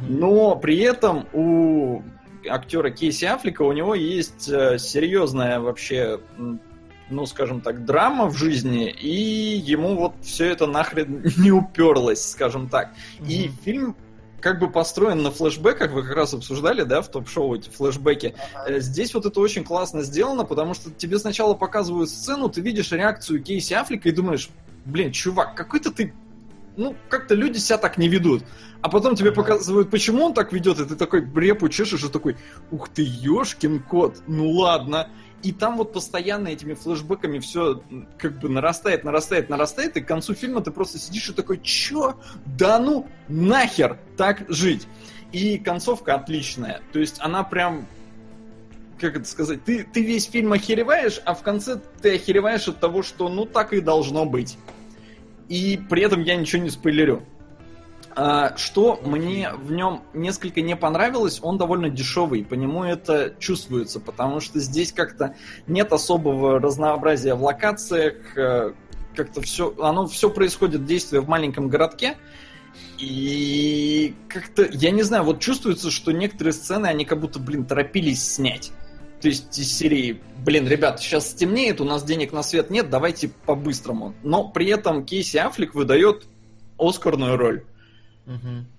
Но 0.00 0.56
при 0.56 0.78
этом 0.78 1.26
у 1.32 2.02
актера 2.48 2.90
Кейси 2.90 3.24
Аффлека 3.24 3.62
у 3.62 3.72
него 3.72 3.94
есть 3.94 4.48
э, 4.48 4.78
серьезная 4.78 5.60
вообще, 5.60 6.20
ну, 7.08 7.26
скажем 7.26 7.60
так, 7.60 7.84
драма 7.84 8.26
в 8.26 8.36
жизни, 8.36 8.90
и 8.90 9.56
ему 9.58 9.96
вот 9.96 10.14
все 10.22 10.46
это 10.46 10.66
нахрен 10.66 11.22
не 11.36 11.50
уперлось, 11.50 12.30
скажем 12.30 12.68
так. 12.68 12.92
И 13.26 13.50
фильм 13.64 13.96
как 14.40 14.58
бы 14.58 14.70
построен 14.70 15.22
на 15.22 15.30
флешбеках, 15.30 15.92
вы 15.92 16.02
как 16.02 16.16
раз 16.16 16.34
обсуждали, 16.34 16.82
да, 16.82 17.02
в 17.02 17.08
топ-шоу 17.08 17.56
эти 17.56 17.68
флешбеки. 17.68 18.34
Э, 18.66 18.80
Здесь 18.80 19.14
вот 19.14 19.26
это 19.26 19.40
очень 19.40 19.64
классно 19.64 20.02
сделано, 20.02 20.44
потому 20.44 20.74
что 20.74 20.90
тебе 20.90 21.18
сначала 21.18 21.54
показывают 21.54 22.10
сцену, 22.10 22.48
ты 22.48 22.60
видишь 22.60 22.92
реакцию 22.92 23.42
Кейси 23.42 23.74
Аффлека 23.74 24.08
и 24.08 24.12
думаешь, 24.12 24.50
блин, 24.84 25.12
чувак, 25.12 25.54
какой-то 25.54 25.90
ты... 25.90 26.14
Ну, 26.76 26.94
как-то 27.08 27.34
люди 27.34 27.58
себя 27.58 27.78
так 27.78 27.98
не 27.98 28.08
ведут. 28.08 28.42
А 28.80 28.88
потом 28.88 29.14
тебе 29.14 29.32
показывают, 29.32 29.90
почему 29.90 30.24
он 30.24 30.34
так 30.34 30.52
ведет, 30.52 30.78
и 30.80 30.86
ты 30.86 30.96
такой 30.96 31.20
брепу 31.20 31.68
чешешь, 31.68 32.04
и 32.04 32.08
такой, 32.08 32.36
ух 32.70 32.88
ты, 32.88 33.06
ёшкин 33.06 33.82
кот, 33.82 34.22
ну 34.26 34.50
ладно. 34.50 35.08
И 35.42 35.52
там 35.52 35.78
вот 35.78 35.92
постоянно 35.92 36.48
этими 36.48 36.74
флешбеками 36.74 37.38
все 37.38 37.82
как 38.18 38.38
бы 38.38 38.48
нарастает, 38.48 39.04
нарастает, 39.04 39.48
нарастает, 39.48 39.96
и 39.96 40.02
к 40.02 40.06
концу 40.06 40.34
фильма 40.34 40.60
ты 40.60 40.70
просто 40.70 40.98
сидишь 40.98 41.30
и 41.30 41.32
такой, 41.32 41.60
чё? 41.62 42.20
Да 42.44 42.78
ну 42.78 43.08
нахер 43.28 43.98
так 44.16 44.44
жить. 44.48 44.86
И 45.32 45.58
концовка 45.58 46.14
отличная. 46.14 46.82
То 46.92 46.98
есть 46.98 47.16
она 47.20 47.42
прям 47.42 47.86
как 49.00 49.16
это 49.16 49.24
сказать, 49.24 49.64
ты, 49.64 49.82
ты 49.82 50.02
весь 50.02 50.26
фильм 50.26 50.52
охереваешь, 50.52 51.22
а 51.24 51.34
в 51.34 51.42
конце 51.42 51.80
ты 52.02 52.16
охереваешь 52.16 52.68
от 52.68 52.80
того, 52.80 53.02
что 53.02 53.30
ну 53.30 53.46
так 53.46 53.72
и 53.72 53.80
должно 53.80 54.26
быть. 54.26 54.58
И 55.48 55.80
при 55.88 56.02
этом 56.02 56.22
я 56.22 56.36
ничего 56.36 56.62
не 56.62 56.70
спойлерю. 56.70 57.24
А, 58.16 58.56
что 58.56 59.00
мне 59.04 59.50
в 59.52 59.70
нем 59.70 60.02
несколько 60.14 60.60
не 60.62 60.74
понравилось, 60.74 61.38
он 61.42 61.58
довольно 61.58 61.90
дешевый, 61.90 62.44
по 62.44 62.54
нему 62.54 62.82
это 62.82 63.34
чувствуется, 63.38 64.00
потому 64.00 64.40
что 64.40 64.58
здесь 64.58 64.92
как-то 64.92 65.36
нет 65.68 65.92
особого 65.92 66.58
разнообразия 66.58 67.34
в 67.34 67.42
локациях, 67.42 68.36
э, 68.36 68.72
как-то 69.14 69.40
все, 69.42 69.74
оно 69.80 70.08
все 70.08 70.28
происходит 70.28 70.86
действие 70.86 71.20
в 71.20 71.28
маленьком 71.28 71.68
городке, 71.68 72.16
и 72.98 74.14
как-то, 74.28 74.68
я 74.72 74.90
не 74.90 75.02
знаю, 75.02 75.22
вот 75.22 75.40
чувствуется, 75.40 75.90
что 75.90 76.12
некоторые 76.12 76.52
сцены, 76.52 76.86
они 76.86 77.04
как 77.04 77.20
будто, 77.20 77.38
блин, 77.38 77.64
торопились 77.64 78.22
снять. 78.22 78.72
То 79.20 79.28
есть 79.28 79.56
из 79.58 79.72
серии, 79.72 80.20
блин, 80.44 80.66
ребят, 80.66 81.00
сейчас 81.00 81.30
стемнеет, 81.30 81.80
у 81.80 81.84
нас 81.84 82.02
денег 82.02 82.32
на 82.32 82.42
свет 82.42 82.70
нет, 82.70 82.90
давайте 82.90 83.28
по-быстрому. 83.28 84.14
Но 84.22 84.48
при 84.48 84.66
этом 84.66 85.04
Кейси 85.04 85.36
Аффлек 85.36 85.74
выдает 85.74 86.26
Оскарную 86.78 87.36
роль. 87.36 87.64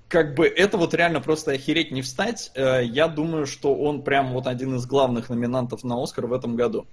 Как 0.08 0.36
бы 0.36 0.46
это 0.46 0.78
вот 0.78 0.94
реально 0.94 1.22
просто 1.22 1.52
охереть 1.52 1.92
не 1.92 2.02
встать. 2.02 2.52
Э, 2.56 2.84
Я 2.84 3.08
думаю, 3.08 3.46
что 3.48 3.76
он 3.76 4.02
прям 4.02 4.34
вот 4.34 4.48
один 4.48 4.76
из 4.76 4.86
главных 4.86 5.30
номинантов 5.30 5.84
на 5.84 6.02
Оскар 6.02 6.28
в 6.28 6.34
этом 6.34 6.56
году. 6.56 6.86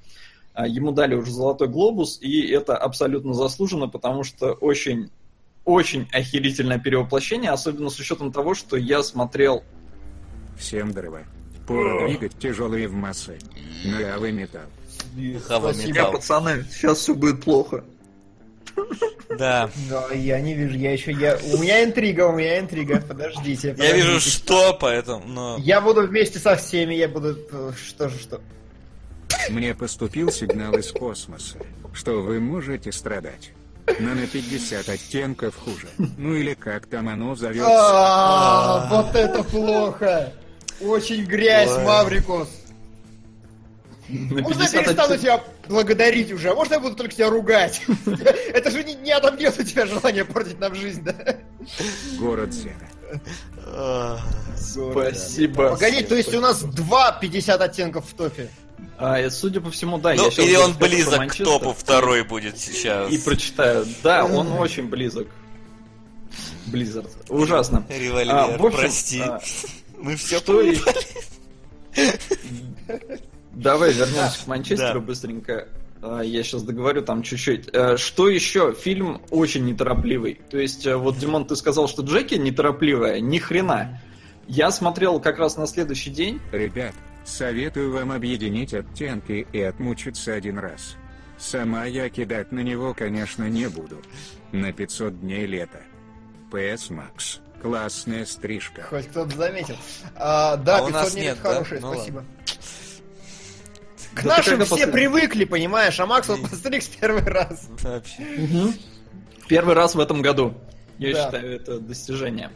А, 0.54 0.66
Ему 0.66 0.92
дали 0.92 1.14
уже 1.14 1.32
Золотой 1.32 1.68
Глобус, 1.68 2.18
и 2.20 2.46
это 2.48 2.76
абсолютно 2.76 3.34
заслуженно, 3.34 3.88
потому 3.88 4.24
что 4.24 4.52
очень, 4.52 5.11
очень 5.64 6.08
охерительное 6.12 6.78
перевоплощение, 6.78 7.50
особенно 7.50 7.90
с 7.90 7.98
учетом 7.98 8.32
того, 8.32 8.54
что 8.54 8.76
я 8.76 9.02
смотрел 9.02 9.62
Всем 10.58 10.90
здорово. 10.90 11.22
Пора 11.66 12.08
двигать 12.08 12.37
тяжелые 12.38 12.88
в 12.88 12.92
массы. 12.92 13.38
Нулявый 13.84 14.32
металл. 14.32 14.62
Спасибо. 15.44 15.88
металл. 15.88 16.12
пацаны, 16.12 16.64
сейчас 16.70 16.98
все 16.98 17.14
будет 17.14 17.44
плохо. 17.44 17.84
Да. 19.38 19.71
Да, 19.91 20.09
я 20.14 20.41
не 20.41 20.55
вижу, 20.55 20.77
я 20.77 20.93
еще, 20.93 21.12
я... 21.12 21.38
У 21.53 21.59
меня 21.59 21.85
интрига, 21.85 22.27
у 22.29 22.33
меня 22.33 22.59
интрига, 22.59 23.01
подождите. 23.01 23.75
Я 23.79 23.93
вижу, 23.93 24.07
подождите. 24.09 24.37
что, 24.37 24.77
поэтому, 24.81 25.25
но... 25.27 25.57
Я 25.61 25.81
буду 25.81 26.07
вместе 26.07 26.38
со 26.38 26.57
всеми, 26.57 26.95
я 26.95 27.09
буду... 27.09 27.37
э, 27.53 27.73
Что 27.77 28.09
же, 28.09 28.19
что? 28.19 28.41
Мне 29.51 29.75
поступил 29.75 30.31
сигнал 30.33 30.73
из 30.75 30.91
космоса, 30.93 31.59
что 31.93 32.23
вы 32.23 32.41
можете 32.41 32.91
страдать. 32.93 33.51
Но 34.01 34.14
на 34.14 34.27
50 34.27 34.88
оттенков 34.88 35.55
хуже. 35.57 35.88
Ну 36.19 36.35
или 36.35 36.55
как 36.55 36.87
там 36.87 37.09
оно 37.09 37.35
зовется. 37.35 37.69
А, 37.71 38.88
Вот 38.91 39.14
это 39.14 39.43
плохо! 39.45 40.33
Очень 40.81 41.25
грязь! 41.25 41.71
На 44.09 44.43
Можно 44.43 44.62
я 44.62 44.69
50 44.69 44.85
перестану 44.85 45.17
тебя 45.19 45.43
благодарить 45.68 46.33
уже? 46.33 46.50
А 46.50 46.54
можно 46.54 46.74
я 46.74 46.81
буду 46.81 46.94
только 46.96 47.14
тебя 47.14 47.31
ругать? 47.31 47.83
Это 48.52 48.70
же 48.70 48.85
не, 48.85 48.94
не 48.94 49.12
отобьет 49.12 49.59
у 49.59 49.62
тебя 49.62 49.87
желание 49.87 50.24
портить 50.24 50.59
нам 50.59 50.74
жизнь, 50.74 51.02
да? 51.02 51.14
Город 52.18 52.52
Зена. 52.52 52.88
Спасибо. 54.57 55.70
Погоди, 55.70 56.02
то 56.02 56.14
есть 56.14 56.35
у 56.35 56.40
нас 56.40 56.62
два 56.62 57.12
50 57.12 57.61
оттенков 57.61 58.07
в 58.09 58.14
топе? 58.14 58.50
А, 58.98 59.28
судя 59.31 59.61
по 59.61 59.70
всему, 59.70 59.98
да. 59.98 60.14
Ну, 60.14 60.31
я 60.31 60.44
или 60.44 60.57
он 60.57 60.74
близок 60.74 61.28
к 61.28 61.37
топу 61.37 61.72
второй 61.72 62.22
будет 62.24 62.59
сейчас. 62.59 63.11
И 63.12 63.18
прочитаю. 63.18 63.87
Да, 64.02 64.24
он 64.24 64.52
очень 64.52 64.88
близок. 64.88 65.28
Blizzard. 66.66 67.09
Ужасно. 67.28 67.85
Револьвер, 67.88 68.35
А, 68.35 68.46
в 68.59 68.66
общем, 68.66 68.78
прости. 68.78 69.20
а, 69.20 69.40
Мы 69.96 70.16
все 70.16 70.38
что 70.38 70.61
и- 70.61 70.76
Давай 73.59 73.92
вернемся 73.92 74.44
к 74.44 74.47
Манчестеру 74.47 75.01
быстренько. 75.01 75.68
А, 76.01 76.21
Я 76.21 76.42
сейчас 76.44 76.62
договорю 76.62 77.03
там 77.03 77.23
чуть-чуть. 77.23 77.68
Э, 77.73 77.97
Что 77.97 78.29
еще? 78.29 78.73
Фильм 78.73 79.21
очень 79.31 79.64
неторопливый. 79.66 80.40
То 80.51 80.59
есть, 80.59 80.87
э, 80.87 80.97
вот, 80.97 81.18
Димон, 81.18 81.44
ты 81.44 81.57
сказал, 81.57 81.88
что 81.88 82.03
Джеки 82.03 82.35
неторопливая. 82.37 83.21
Ни 83.21 83.38
хрена. 83.38 84.01
Я 84.47 84.71
смотрел 84.71 85.21
как 85.21 85.38
раз 85.38 85.57
на 85.57 85.66
следующий 85.66 86.11
день. 86.11 86.40
Ребят, 86.53 86.94
советую 87.25 87.92
вам 87.92 88.12
объединить 88.12 88.73
оттенки 88.73 89.47
и 89.53 89.61
отмучиться 89.61 90.33
один 90.35 90.59
раз. 90.59 90.97
Сама 91.37 91.85
я 91.85 92.09
кидать 92.09 92.53
на 92.53 92.61
него, 92.61 92.94
конечно, 92.94 93.49
не 93.49 93.68
буду. 93.68 94.01
На 94.53 94.73
500 94.73 95.21
дней 95.21 95.47
лета. 95.47 95.81
ПС 96.51 96.90
Макс. 96.90 97.40
Классная 97.61 98.25
стрижка. 98.25 98.83
Хоть 98.88 99.09
кто-то 99.09 99.37
заметил. 99.37 99.77
А, 100.14 100.57
да, 100.57 100.79
А 100.79 100.83
у 100.83 100.87
500 100.87 100.92
нас 101.03 101.12
дней 101.12 101.23
нет, 101.25 101.35
это 101.35 101.42
да? 101.42 101.53
хорошее, 101.55 101.81
Ну 101.81 101.94
спасибо. 101.94 102.25
К 104.18 104.22
Да 104.24 104.37
нашим 104.37 104.64
все 104.64 104.87
привыкли, 104.87 105.44
понимаешь, 105.44 105.98
а 106.00 106.07
Макс 106.07 106.28
вот 106.28 106.42
постригся 106.42 106.90
первый 107.00 107.22
раз. 107.22 107.68
Вообще. 107.83 108.22
Первый 109.48 109.74
раз 109.74 109.94
в 109.94 110.00
этом 110.00 110.22
году. 110.22 110.54
Я 110.98 111.12
Да. 111.14 111.24
считаю, 111.24 111.54
это 111.57 111.78
достижение. 111.78 112.50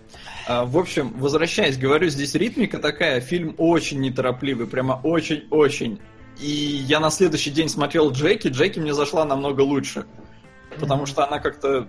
А, 0.49 0.65
в 0.65 0.77
общем, 0.77 1.13
возвращаясь, 1.17 1.79
говорю, 1.79 2.09
здесь 2.09 2.35
ритмика 2.35 2.79
такая, 2.79 3.21
фильм 3.21 3.55
очень 3.59 4.01
неторопливый, 4.01 4.67
прямо 4.67 5.01
очень-очень. 5.05 6.01
И 6.41 6.49
я 6.51 6.99
на 6.99 7.11
следующий 7.11 7.51
день 7.51 7.69
смотрел 7.69 8.11
Джеки, 8.11 8.49
Джеки 8.49 8.81
мне 8.81 8.93
зашла 8.95 9.25
намного 9.25 9.61
лучше. 9.61 10.07
Потому 10.81 11.07
что 11.07 11.25
она 11.25 11.39
как-то 11.39 11.87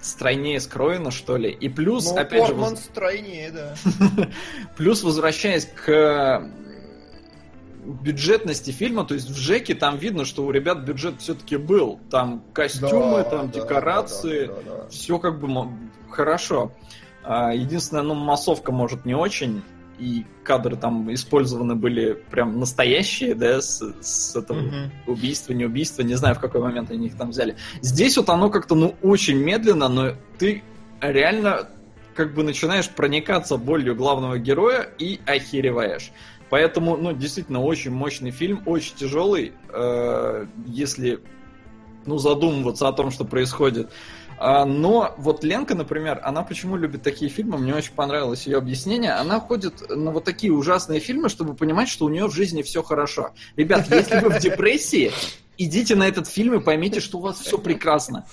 стройнее 0.00 0.58
скроена, 0.58 1.12
что 1.12 1.36
ли. 1.36 1.50
И 1.50 1.68
плюс, 1.68 2.06
Ну, 2.10 2.16
опять 2.18 2.40
же, 2.48 2.54
Портман 2.54 2.70
воз- 2.70 2.80
стройнее, 2.84 3.50
да. 3.52 3.74
плюс 4.76 5.04
возвращаясь 5.04 5.66
к 5.66 6.50
бюджетности 7.84 8.70
фильма, 8.70 9.04
то 9.04 9.14
есть 9.14 9.28
в 9.28 9.36
Джеке 9.38 9.74
там 9.74 9.96
видно, 9.98 10.24
что 10.24 10.44
у 10.44 10.50
ребят 10.50 10.84
бюджет 10.84 11.14
все-таки 11.20 11.56
был. 11.56 11.98
Там 12.10 12.44
костюмы, 12.52 13.18
Да, 13.18 13.24
там 13.24 13.50
да, 13.50 13.60
декорации. 13.60 14.46
да, 14.46 14.54
да, 14.54 14.76
да. 14.82 14.88
все 14.88 15.18
как 15.18 15.40
бы 15.40 15.68
хорошо. 16.10 16.72
А, 17.24 17.52
Единственное, 17.52 18.02
ну, 18.02 18.14
массовка 18.14 18.72
может 18.72 19.04
не 19.04 19.14
очень, 19.14 19.62
и 19.98 20.24
кадры 20.42 20.76
там 20.76 21.12
использованы 21.12 21.74
были 21.76 22.12
прям 22.30 22.58
настоящие, 22.58 23.34
да, 23.34 23.60
с, 23.60 23.80
с 24.00 24.34
этого 24.36 24.58
Мгм. 24.60 24.92
убийства, 25.06 25.52
не 25.52 25.64
убийства, 25.64 26.02
не 26.02 26.14
знаю, 26.14 26.34
в 26.34 26.40
какой 26.40 26.60
момент 26.60 26.90
они 26.90 27.06
их 27.06 27.16
там 27.16 27.30
взяли. 27.30 27.56
Здесь 27.80 28.16
вот 28.16 28.28
оно 28.28 28.50
как-то, 28.50 28.74
ну, 28.74 28.94
очень 29.02 29.36
медленно, 29.38 29.88
но 29.88 30.12
ты 30.38 30.62
реально 31.00 31.68
как 32.14 32.34
бы 32.34 32.42
начинаешь 32.42 32.88
проникаться 32.90 33.56
болью 33.56 33.94
главного 33.94 34.38
героя 34.38 34.82
и 34.98 35.20
охереваешь. 35.26 36.10
Поэтому, 36.52 36.98
ну, 36.98 37.14
действительно, 37.14 37.62
очень 37.62 37.92
мощный 37.92 38.30
фильм, 38.30 38.62
очень 38.66 38.94
тяжелый, 38.94 39.54
э, 39.70 40.46
если, 40.66 41.20
ну, 42.04 42.18
задумываться 42.18 42.88
о 42.88 42.92
том, 42.92 43.10
что 43.10 43.24
происходит. 43.24 43.90
А, 44.36 44.66
но 44.66 45.14
вот 45.16 45.44
Ленка, 45.44 45.74
например, 45.74 46.20
она 46.22 46.42
почему 46.42 46.76
любит 46.76 47.02
такие 47.02 47.30
фильмы, 47.30 47.56
мне 47.56 47.74
очень 47.74 47.94
понравилось 47.94 48.46
ее 48.46 48.58
объяснение. 48.58 49.12
Она 49.12 49.40
ходит 49.40 49.88
на 49.88 50.10
вот 50.10 50.24
такие 50.24 50.52
ужасные 50.52 51.00
фильмы, 51.00 51.30
чтобы 51.30 51.54
понимать, 51.54 51.88
что 51.88 52.04
у 52.04 52.10
нее 52.10 52.26
в 52.26 52.34
жизни 52.34 52.60
все 52.60 52.82
хорошо. 52.82 53.30
Ребят, 53.56 53.88
если 53.88 54.20
вы 54.20 54.28
в 54.28 54.38
депрессии, 54.38 55.10
идите 55.56 55.94
на 55.94 56.06
этот 56.06 56.28
фильм 56.28 56.60
и 56.60 56.62
поймите, 56.62 57.00
что 57.00 57.16
у 57.16 57.22
вас 57.22 57.40
все 57.40 57.56
прекрасно. 57.56 58.26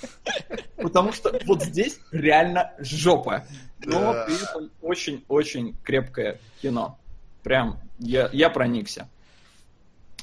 Потому 0.76 1.14
что 1.14 1.40
вот 1.46 1.62
здесь 1.62 1.98
реально 2.12 2.74
жопа. 2.80 3.46
Но 3.82 4.12
при 4.26 4.34
этом 4.34 4.70
очень-очень 4.82 5.74
крепкое 5.82 6.38
кино. 6.60 6.98
Прям 7.42 7.80
я, 8.00 8.28
я 8.32 8.50
проникся. 8.50 9.08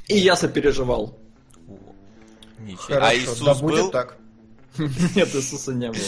И 0.07 0.17
я 0.17 0.35
сопереживал. 0.35 1.17
Ничего. 2.59 2.83
Хорошо, 2.85 3.05
а 3.07 3.15
Иисус 3.15 3.39
да 3.39 3.53
был? 3.53 3.61
будет 3.61 3.91
так. 3.91 4.17
Нет, 5.15 5.33
Иисуса 5.33 5.73
не 5.73 5.89
было. 5.91 6.01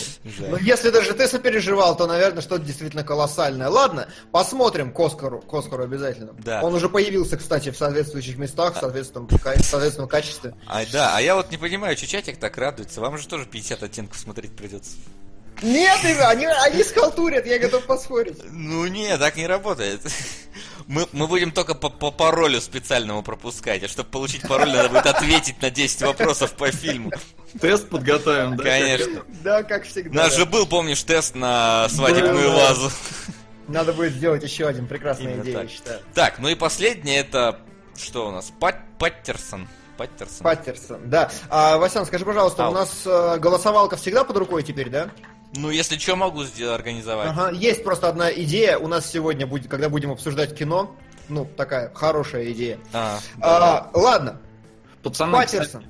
Ну, 0.50 0.58
если 0.58 0.92
даже 0.92 1.14
ты 1.14 1.28
сопереживал, 1.28 1.98
то, 1.98 2.06
наверное, 2.06 2.42
что-то 2.42 2.64
действительно 2.64 3.04
колоссальное. 3.04 3.68
Ладно, 3.68 4.08
посмотрим 4.32 4.94
к 4.94 5.00
Оскару, 5.00 5.42
к 5.42 5.52
Оскару 5.54 5.84
обязательно. 5.84 6.34
Да. 6.44 6.62
Он 6.62 6.74
уже 6.76 6.88
появился, 6.88 7.38
кстати, 7.38 7.72
в 7.72 7.78
соответствующих 7.78 8.38
местах, 8.38 8.76
в 8.76 8.80
соответственном, 8.80 9.28
ка- 9.28 9.56
в 9.58 9.66
соответственном 9.66 10.08
качестве. 10.08 10.54
А, 10.68 10.84
да, 10.92 11.16
а 11.16 11.22
я 11.22 11.36
вот 11.36 11.50
не 11.50 11.58
понимаю, 11.58 11.98
что 11.98 12.06
чатик 12.06 12.38
так 12.38 12.58
радуется. 12.58 13.02
Вам 13.02 13.18
же 13.18 13.28
тоже 13.28 13.46
50 13.48 13.82
оттенков 13.84 14.18
смотреть 14.20 14.56
придется. 14.56 14.98
Нет, 15.62 16.00
они, 16.22 16.46
они 16.46 16.84
схалтурят, 16.84 17.46
я 17.46 17.60
готов 17.60 17.86
поспорить. 17.86 18.40
Ну 18.52 18.88
не, 18.88 19.18
так 19.18 19.36
не 19.36 19.48
работает. 19.48 20.02
Мы, 20.88 21.08
мы 21.12 21.28
будем 21.28 21.52
только 21.52 21.76
по, 21.76 21.90
по 21.90 22.10
паролю 22.10 22.60
специальному 22.60 23.22
пропускать, 23.22 23.84
а 23.84 23.88
чтобы 23.88 24.10
получить 24.10 24.42
пароль, 24.48 24.72
надо 24.72 24.90
будет 24.90 25.06
ответить 25.06 25.62
на 25.62 25.70
10 25.70 26.02
вопросов 26.02 26.54
по 26.54 26.72
фильму. 26.72 27.12
Тест 27.62 27.90
подготовим, 27.90 28.58
да? 28.58 28.64
Конечно. 28.64 29.24
Да, 29.44 29.62
как 29.62 29.86
всегда. 29.86 30.10
У 30.10 30.24
нас 30.24 30.32
да. 30.32 30.40
же 30.40 30.46
был, 30.48 30.66
помнишь, 30.66 31.04
тест 31.04 31.36
на 31.36 31.88
свадебную 31.90 32.50
Был. 32.50 32.58
вазу. 32.58 32.92
Надо 33.68 33.94
будет 33.94 34.14
сделать 34.14 34.42
еще 34.42 34.68
один 34.68 34.88
прекрасная 34.88 35.34
Именно 35.34 35.44
идея, 35.44 35.56
так. 35.56 35.64
я 35.66 35.70
считаю. 35.70 36.00
Так, 36.16 36.40
ну 36.40 36.50
и 36.50 36.56
последнее 36.56 37.20
это... 37.20 37.60
Что 37.96 38.30
у 38.30 38.32
нас? 38.32 38.52
Пат- 38.60 38.98
Паттерсон. 38.98 39.68
Паттерсон. 39.98 40.44
Паттерсон, 40.44 41.10
да. 41.10 41.30
А, 41.50 41.78
Васян, 41.78 42.06
скажи, 42.06 42.26
пожалуйста, 42.26 42.66
Ау. 42.66 42.72
у 42.72 42.74
нас 42.74 43.04
э, 43.06 43.38
голосовалка 43.38 43.98
всегда 43.98 44.24
под 44.24 44.38
рукой 44.38 44.64
теперь, 44.64 44.90
да? 44.90 45.12
Ну, 45.56 45.70
если 45.72 45.98
что, 45.98 46.16
могу 46.16 46.44
сделать, 46.44 46.80
организовать. 46.80 47.30
Ага, 47.30 47.50
есть 47.52 47.84
просто 47.84 48.08
одна 48.08 48.32
идея. 48.32 48.78
У 48.78 48.88
нас 48.88 49.10
сегодня 49.10 49.48
будет, 49.48 49.68
когда 49.68 49.90
будем 49.90 50.12
обсуждать 50.12 50.56
кино, 50.56 50.96
ну, 51.28 51.46
такая 51.46 51.92
хорошая 51.94 52.52
идея. 52.52 52.78
А, 52.94 53.20
А, 53.42 53.90
ладно, 53.94 54.40
Пацаны, 55.02 55.34
Паттерсон. 55.34 55.82
кстати, 55.82 55.86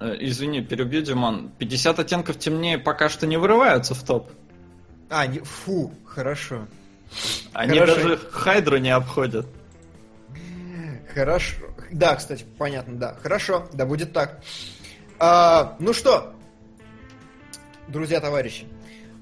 э, 0.00 0.16
извини, 0.20 0.60
перебью, 0.60 1.02
Димон. 1.02 1.50
50 1.58 1.98
оттенков 1.98 2.38
темнее 2.38 2.78
пока 2.78 3.08
что 3.08 3.26
не 3.26 3.36
вырываются 3.38 3.94
в 3.94 4.02
топ. 4.02 4.30
А, 5.08 5.26
не, 5.26 5.38
фу, 5.40 5.92
хорошо. 6.04 6.66
Они 7.54 7.78
Хорошо. 7.78 7.94
даже 7.94 8.18
Хайдру 8.30 8.76
не 8.76 8.90
обходят. 8.90 9.46
Хорошо. 11.14 11.56
Да, 11.90 12.16
кстати, 12.16 12.44
понятно, 12.58 12.96
да. 12.98 13.16
Хорошо, 13.22 13.66
да 13.72 13.86
будет 13.86 14.12
так. 14.12 14.40
А, 15.18 15.76
ну 15.78 15.94
что, 15.94 16.34
друзья, 17.88 18.20
товарищи. 18.20 18.66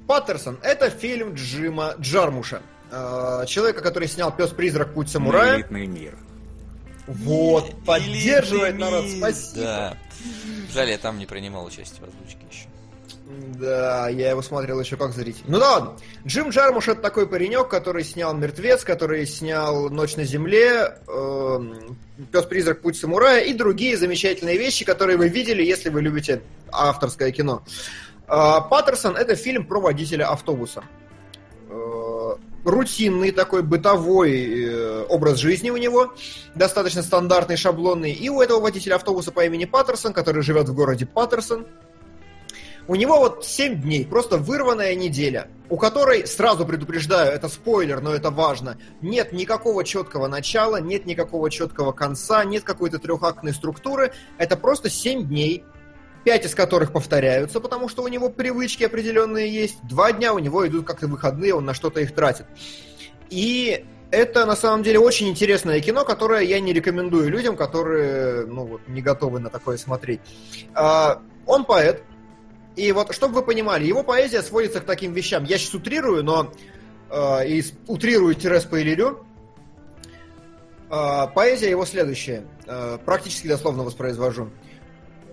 Паттерсон– 0.07 0.59
это 0.63 0.91
фильм 0.91 1.35
Джима 1.35 1.95
Джармуша. 1.99 2.63
А, 2.91 3.45
человека, 3.47 3.81
который 3.81 4.09
снял 4.09 4.35
«Пес-призрак. 4.35 4.95
Путь 4.95 5.11
самурая». 5.11 5.57
Элитный 5.57 5.87
мир. 5.87 6.17
Вот, 7.07 7.69
Или- 7.69 7.77
поддерживает 7.85 8.75
или 8.75 8.81
народ, 8.81 9.05
спасибо. 9.09 9.65
Да. 9.65 9.97
Жаль, 10.73 10.91
я 10.91 10.99
там 10.99 11.19
не 11.19 11.27
принимал 11.27 11.65
участие 11.65 12.01
в 12.05 12.09
озвучке 12.09 12.39
еще. 12.51 12.67
Да, 13.59 14.09
я 14.09 14.31
его 14.31 14.43
смотрел 14.43 14.79
еще 14.81 14.97
как 14.97 15.13
зритель. 15.13 15.43
Ну 15.49 15.59
да 15.59 15.71
ладно. 15.73 15.97
Джим 16.25 16.51
Джармуш 16.51 16.87
это 16.89 17.01
такой 17.01 17.29
паренек, 17.29 17.69
который 17.69 18.05
снял 18.05 18.35
«Мертвец», 18.35 18.85
который 18.85 19.27
снял 19.27 19.89
«Ночь 19.91 20.15
на 20.17 20.25
земле», 20.25 20.97
эм, 21.09 21.99
«Пес-призрак. 22.31 22.83
Путь 22.83 22.97
самурая» 22.97 23.41
и 23.45 23.53
другие 23.53 23.97
замечательные 23.97 24.59
вещи, 24.59 24.85
которые 24.85 25.17
вы 25.17 25.29
видели, 25.29 25.63
если 25.65 25.89
вы 25.91 26.03
любите 26.03 26.43
авторское 26.71 27.33
кино. 27.33 27.65
А, 27.65 27.71
Паттерсон 28.27 29.17
это 29.17 29.37
фильм 29.37 29.67
про 29.67 29.81
водителя 29.81 30.29
автобуса. 30.29 30.83
Э, 31.69 32.37
Рутинный 32.65 33.31
такой 33.31 33.63
бытовой 33.63 34.65
э, 34.65 35.05
образ 35.09 35.39
жизни 35.39 35.71
у 35.71 35.77
него, 35.77 36.13
достаточно 36.57 37.03
стандартный, 37.03 37.57
шаблонный. 37.57 38.13
И 38.13 38.29
у 38.29 38.41
этого 38.41 38.61
водителя 38.61 38.97
автобуса 38.97 39.31
по 39.31 39.45
имени 39.45 39.67
Паттерсон, 39.67 40.13
который 40.13 40.43
живет 40.43 40.69
в 40.69 40.75
городе 40.75 41.07
Паттерсон, 41.07 41.67
у 42.89 42.95
него 42.95 43.19
вот 43.19 43.45
7 43.45 43.81
дней, 43.83 44.05
просто 44.05 44.39
вырванная 44.39 44.95
неделя, 44.95 45.49
у 45.69 45.77
которой, 45.77 46.27
сразу 46.27 46.65
предупреждаю, 46.65 47.33
это 47.33 47.49
спойлер, 47.49 48.01
но 48.01 48.15
это 48.15 48.31
важно, 48.31 48.79
нет 49.01 49.33
никакого 49.33 49.83
четкого 49.83 50.29
начала, 50.29 50.81
нет 50.81 51.05
никакого 51.05 51.51
четкого 51.51 51.91
конца, 51.93 52.45
нет 52.45 52.63
какой-то 52.63 52.99
трехактной 52.99 53.55
структуры, 53.55 54.13
это 54.39 54.57
просто 54.57 54.89
7 54.89 55.27
дней, 55.27 55.65
5 56.27 56.45
из 56.45 56.57
которых 56.57 56.91
повторяются, 56.93 57.61
потому 57.61 57.89
что 57.89 58.03
у 58.03 58.09
него 58.09 58.29
привычки 58.29 58.83
определенные 58.83 59.49
есть, 59.49 59.79
2 59.85 60.13
дня 60.15 60.35
у 60.35 60.41
него 60.41 60.67
идут 60.67 60.85
как-то 60.85 61.07
выходные, 61.07 61.55
он 61.55 61.65
на 61.65 61.73
что-то 61.73 62.01
их 62.01 62.13
тратит. 62.13 62.47
И 63.31 63.85
это 64.11 64.45
на 64.45 64.57
самом 64.57 64.83
деле 64.83 64.99
очень 64.99 65.29
интересное 65.29 65.81
кино, 65.81 66.05
которое 66.05 66.43
я 66.43 66.59
не 66.59 66.73
рекомендую 66.73 67.31
людям, 67.31 67.57
которые 67.57 68.45
ну, 68.45 68.65
вот, 68.67 68.81
не 68.89 69.03
готовы 69.03 69.39
на 69.39 69.51
такое 69.51 69.77
смотреть. 69.77 70.19
А, 70.75 71.23
Он 71.47 71.65
поэт, 71.65 72.03
и 72.75 72.91
вот, 72.91 73.15
чтобы 73.15 73.35
вы 73.35 73.43
понимали, 73.43 73.85
его 73.87 74.03
поэзия 74.03 74.43
сводится 74.43 74.81
к 74.81 74.85
таким 74.85 75.13
вещам. 75.13 75.45
Я 75.45 75.59
сейчас 75.59 75.75
утрирую, 75.75 76.25
но 76.25 76.53
э, 77.09 77.47
и 77.47 77.65
утрирую 77.87 78.35
тире 78.35 78.59
спойлерю. 78.59 79.25
Э, 80.91 81.29
поэзия 81.33 81.71
его 81.71 81.87
следующая. 81.87 82.45
Э, 82.67 82.99
практически 83.05 83.47
дословно 83.47 83.85
воспроизвожу. 83.85 84.51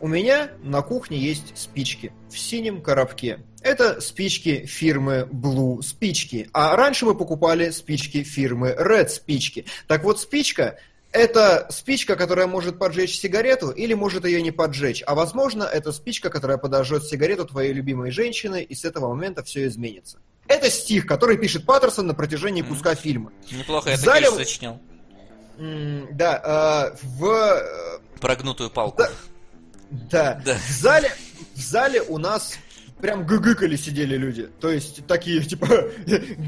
У 0.03 0.07
меня 0.09 0.51
на 0.61 0.81
кухне 0.81 1.17
есть 1.17 1.57
спички 1.57 2.11
в 2.29 2.37
синем 2.37 2.81
коробке. 2.81 3.39
Это 3.61 4.01
спички 4.01 4.65
фирмы 4.65 5.29
Blue 5.31 5.81
спички. 5.81 6.49
А 6.51 6.75
раньше 6.75 7.05
мы 7.05 7.15
покупали 7.15 7.69
спички 7.69 8.21
фирмы 8.23 8.75
Red 8.77 9.07
спички. 9.07 9.65
Так 9.87 10.03
вот, 10.03 10.19
спичка 10.19 10.77
это 11.13 11.67
спичка, 11.69 12.17
которая 12.17 12.47
может 12.47 12.77
поджечь 12.79 13.17
сигарету 13.17 13.69
или 13.69 13.93
может 13.93 14.25
ее 14.25 14.41
не 14.41 14.51
поджечь. 14.51 15.01
А 15.07 15.15
возможно, 15.15 15.63
это 15.63 15.93
спичка, 15.93 16.29
которая 16.29 16.57
подожжет 16.57 17.05
сигарету 17.05 17.45
твоей 17.45 17.71
любимой 17.71 18.11
женщины, 18.11 18.61
и 18.61 18.75
с 18.75 18.83
этого 18.83 19.07
момента 19.07 19.41
все 19.41 19.67
изменится. 19.67 20.17
Это 20.49 20.69
стих, 20.69 21.05
который 21.05 21.37
пишет 21.37 21.65
Паттерсон 21.65 22.07
на 22.07 22.13
протяжении 22.13 22.61
куска 22.61 22.93
фильма. 22.95 23.31
Неплохо 23.49 23.91
я 23.91 23.95
В 23.95 24.01
зале- 24.01 24.25
так 24.25 24.35
сочинял. 24.35 24.81
М, 25.57 26.09
Да, 26.11 26.91
э, 26.93 26.97
в 27.03 27.25
э, 27.25 27.99
Прогнутую 28.19 28.69
палку. 28.69 28.97
Да. 28.97 29.09
Да. 30.09 30.41
Да. 30.43 30.55
В 30.55 30.71
зале, 30.71 31.11
в 31.55 31.61
зале 31.61 32.01
у 32.01 32.17
нас 32.17 32.57
прям 32.99 33.25
гыгыкали 33.25 33.75
сидели 33.75 34.15
люди. 34.15 34.49
То 34.59 34.69
есть 34.69 35.05
такие, 35.07 35.41
типа, 35.43 35.67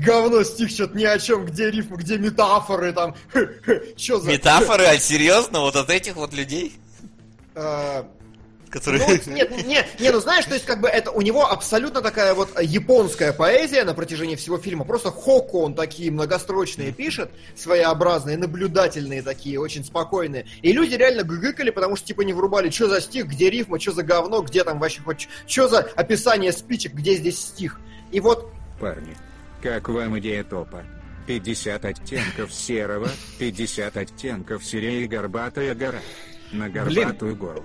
говно, 0.06 0.43
стих, 0.43 0.70
что-то 0.70 0.98
ни 0.98 1.04
о 1.04 1.20
чем, 1.20 1.46
где 1.46 1.70
рифмы, 1.70 1.98
где 1.98 2.18
метафоры, 2.18 2.93
там, 2.93 3.16
что 3.98 4.20
за... 4.20 4.32
Метафоры, 4.32 4.86
а 4.86 4.98
серьезно? 4.98 5.60
Вот 5.60 5.76
от 5.76 5.89
этих 5.89 6.16
вот 6.16 6.34
людей? 6.34 6.74
А, 7.56 8.10
Которые... 8.76 9.07
Ну, 9.07 9.15
вот 9.15 9.28
нет, 9.28 9.65
не, 9.65 9.86
не, 10.01 10.11
ну 10.11 10.19
знаешь, 10.19 10.43
то 10.43 10.53
есть 10.53 10.65
как 10.65 10.82
бы 10.82 10.89
это 10.89 11.09
у 11.09 11.21
него 11.21 11.49
абсолютно 11.49 12.01
такая 12.01 12.34
вот 12.34 12.61
японская 12.61 13.32
поэзия 13.32 13.86
на 13.86 13.93
протяжении 13.93 14.36
всего 14.36 14.57
фильма. 14.57 14.84
Просто 14.84 15.11
хоку 15.11 15.61
он 15.61 15.76
такие 15.76 16.11
многострочные 16.11 16.91
пишет, 16.91 17.32
своеобразные, 17.55 18.36
наблюдательные 18.36 19.21
такие, 19.21 19.61
очень 19.61 19.86
спокойные. 19.86 20.45
И 20.61 20.73
люди 20.73 20.95
реально 20.95 21.23
гыгыкали, 21.23 21.69
потому 21.69 21.95
что 21.95 22.05
типа 22.07 22.21
не 22.21 22.34
врубали, 22.34 22.69
что 22.69 22.89
за 22.89 22.99
стих, 22.99 23.28
где 23.28 23.49
рифма, 23.49 23.80
что 23.80 23.93
за 23.93 24.03
говно, 24.03 24.41
где 24.41 24.65
там 24.65 24.78
вообще 24.78 25.01
хоть, 25.01 25.30
что 25.47 25.69
за 25.69 25.80
описание 25.80 26.51
спичек, 26.51 26.95
где 26.95 27.15
здесь 27.15 27.39
стих. 27.39 27.80
И 28.11 28.19
вот 28.19 28.51
Парни, 28.82 29.15
как 29.61 29.88
вам 29.88 30.19
идея 30.19 30.43
топа? 30.43 30.84
50 31.28 31.86
оттенков 31.86 32.53
серого, 32.53 33.07
50 33.39 33.95
оттенков 33.95 34.65
серее 34.65 35.05
и 35.05 35.07
горбатая 35.07 35.73
гора. 35.76 36.01
На 36.51 36.69
горбатую 36.69 37.38
гору. 37.38 37.63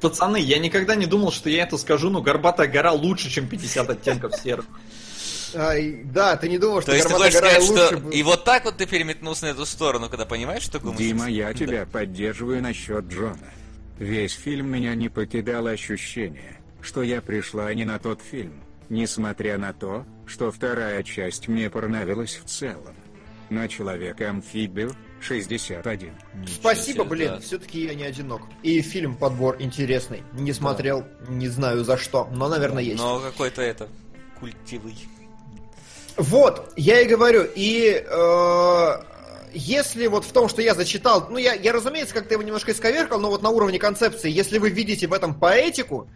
Пацаны, 0.00 0.38
я 0.38 0.58
никогда 0.58 0.94
не 0.94 1.06
думал, 1.06 1.30
что 1.32 1.50
я 1.50 1.62
это 1.64 1.76
скажу, 1.76 2.10
но 2.10 2.22
Горбатая 2.22 2.66
гора 2.68 2.92
лучше, 2.92 3.28
чем 3.30 3.46
50 3.48 3.90
оттенков 3.90 4.34
серых. 4.36 4.64
а, 5.54 5.76
и- 5.76 6.02
да, 6.04 6.36
ты 6.36 6.48
не 6.48 6.58
думал, 6.58 6.80
что 6.80 6.92
То 6.92 6.96
есть 6.96 7.06
ты 7.08 7.12
«Горбатая 7.12 7.30
хочешь 7.32 7.40
гора» 7.42 7.60
сказать, 7.64 7.70
лучше 7.70 7.86
что 7.96 8.04
был. 8.04 8.10
и 8.10 8.22
вот 8.22 8.44
так 8.44 8.64
вот 8.64 8.76
ты 8.76 8.86
переметнулся 8.86 9.46
на 9.46 9.50
эту 9.50 9.66
сторону, 9.66 10.08
когда 10.08 10.24
понимаешь, 10.26 10.62
что 10.62 10.78
такое 10.78 10.96
Дима, 10.96 11.28
я 11.28 11.48
Да. 11.52 11.54
тебя 11.54 11.86
поддерживаю 11.86 12.62
насчет 12.62 13.04
Джона. 13.06 13.38
Весь 13.98 14.32
фильм 14.32 14.68
меня 14.72 14.94
не 14.94 15.08
покидало 15.08 15.70
ощущение, 15.70 16.58
что 16.80 17.02
я 17.02 17.20
пришла 17.20 17.72
не 17.74 17.84
на 17.84 17.98
тот 17.98 18.20
фильм. 18.22 18.54
Несмотря 18.88 19.58
на 19.58 19.72
то, 19.72 20.04
что 20.26 20.50
вторая 20.50 21.02
часть 21.02 21.48
мне 21.48 21.68
понравилась 21.68 22.40
в 22.42 22.48
целом. 22.48 22.94
На 23.50 23.66
Человека-амфибию 23.68 24.94
61. 25.20 26.12
Ничего 26.34 26.54
Спасибо, 26.54 27.04
себе, 27.04 27.04
блин, 27.04 27.28
да. 27.34 27.40
все-таки 27.40 27.84
я 27.84 27.94
не 27.94 28.04
одинок. 28.04 28.42
И 28.62 28.80
фильм 28.80 29.16
подбор 29.16 29.56
интересный. 29.58 30.22
Не 30.32 30.52
смотрел, 30.52 31.04
не 31.28 31.48
знаю 31.48 31.84
за 31.84 31.96
что, 31.96 32.28
но, 32.32 32.48
наверное, 32.48 32.82
есть. 32.82 32.98
Но 32.98 33.20
какой-то 33.20 33.62
это 33.62 33.88
культивый. 34.38 34.96
Вот, 36.16 36.72
я 36.76 37.00
и 37.00 37.06
говорю, 37.06 37.46
и 37.54 38.04
э, 38.06 39.02
если 39.52 40.06
вот 40.06 40.24
в 40.24 40.32
том, 40.32 40.48
что 40.48 40.60
я 40.60 40.74
зачитал, 40.74 41.28
ну 41.30 41.38
я, 41.38 41.54
я 41.54 41.72
разумеется, 41.72 42.14
как-то 42.14 42.34
его 42.34 42.42
немножко 42.42 42.72
исковеркал, 42.72 43.20
но 43.20 43.30
вот 43.30 43.42
на 43.42 43.50
уровне 43.50 43.78
концепции, 43.78 44.30
если 44.30 44.58
вы 44.58 44.70
видите 44.70 45.06
в 45.06 45.12
этом 45.12 45.38
поэтику 45.38 46.08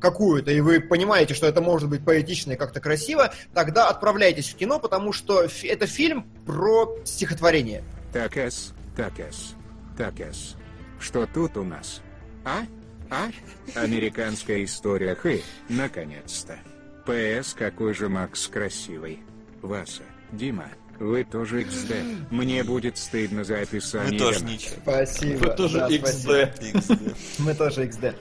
какую-то, 0.00 0.50
и 0.50 0.60
вы 0.60 0.80
понимаете, 0.80 1.34
что 1.34 1.46
это 1.46 1.60
может 1.60 1.88
быть 1.88 2.04
поэтично 2.04 2.52
и 2.52 2.56
как-то 2.56 2.80
красиво, 2.80 3.32
тогда 3.54 3.88
отправляйтесь 3.88 4.48
в 4.48 4.56
кино, 4.56 4.80
потому 4.80 5.12
что 5.12 5.46
это 5.62 5.86
фильм 5.86 6.26
про 6.44 6.96
стихотворение. 7.04 7.84
Такас, 8.12 8.74
такас, 8.94 9.54
такас. 9.96 10.56
Что 11.00 11.26
тут 11.26 11.56
у 11.56 11.64
нас? 11.64 12.02
А? 12.44 12.64
А? 13.10 13.30
Американская 13.74 14.64
история 14.64 15.14
Хы, 15.14 15.42
наконец-то. 15.70 16.58
ПС, 17.06 17.54
какой 17.54 17.94
же 17.94 18.10
Макс 18.10 18.48
красивый. 18.48 19.20
Васа, 19.62 20.02
Дима, 20.30 20.68
вы 20.98 21.24
тоже 21.24 21.62
XD. 21.62 22.26
Мне 22.30 22.62
будет 22.64 22.98
стыдно 22.98 23.44
за 23.44 23.60
описание. 23.60 24.12
Мы 24.12 24.18
тоже 24.18 24.44
ничего. 24.44 24.76
Спасибо. 24.82 25.38
Вы 25.38 25.56
тоже 25.56 25.78
да, 25.78 25.90
спасибо. 25.90 26.42
XD. 26.42 27.16
Мы 27.38 27.54
тоже 27.54 27.84
XD. 27.86 28.14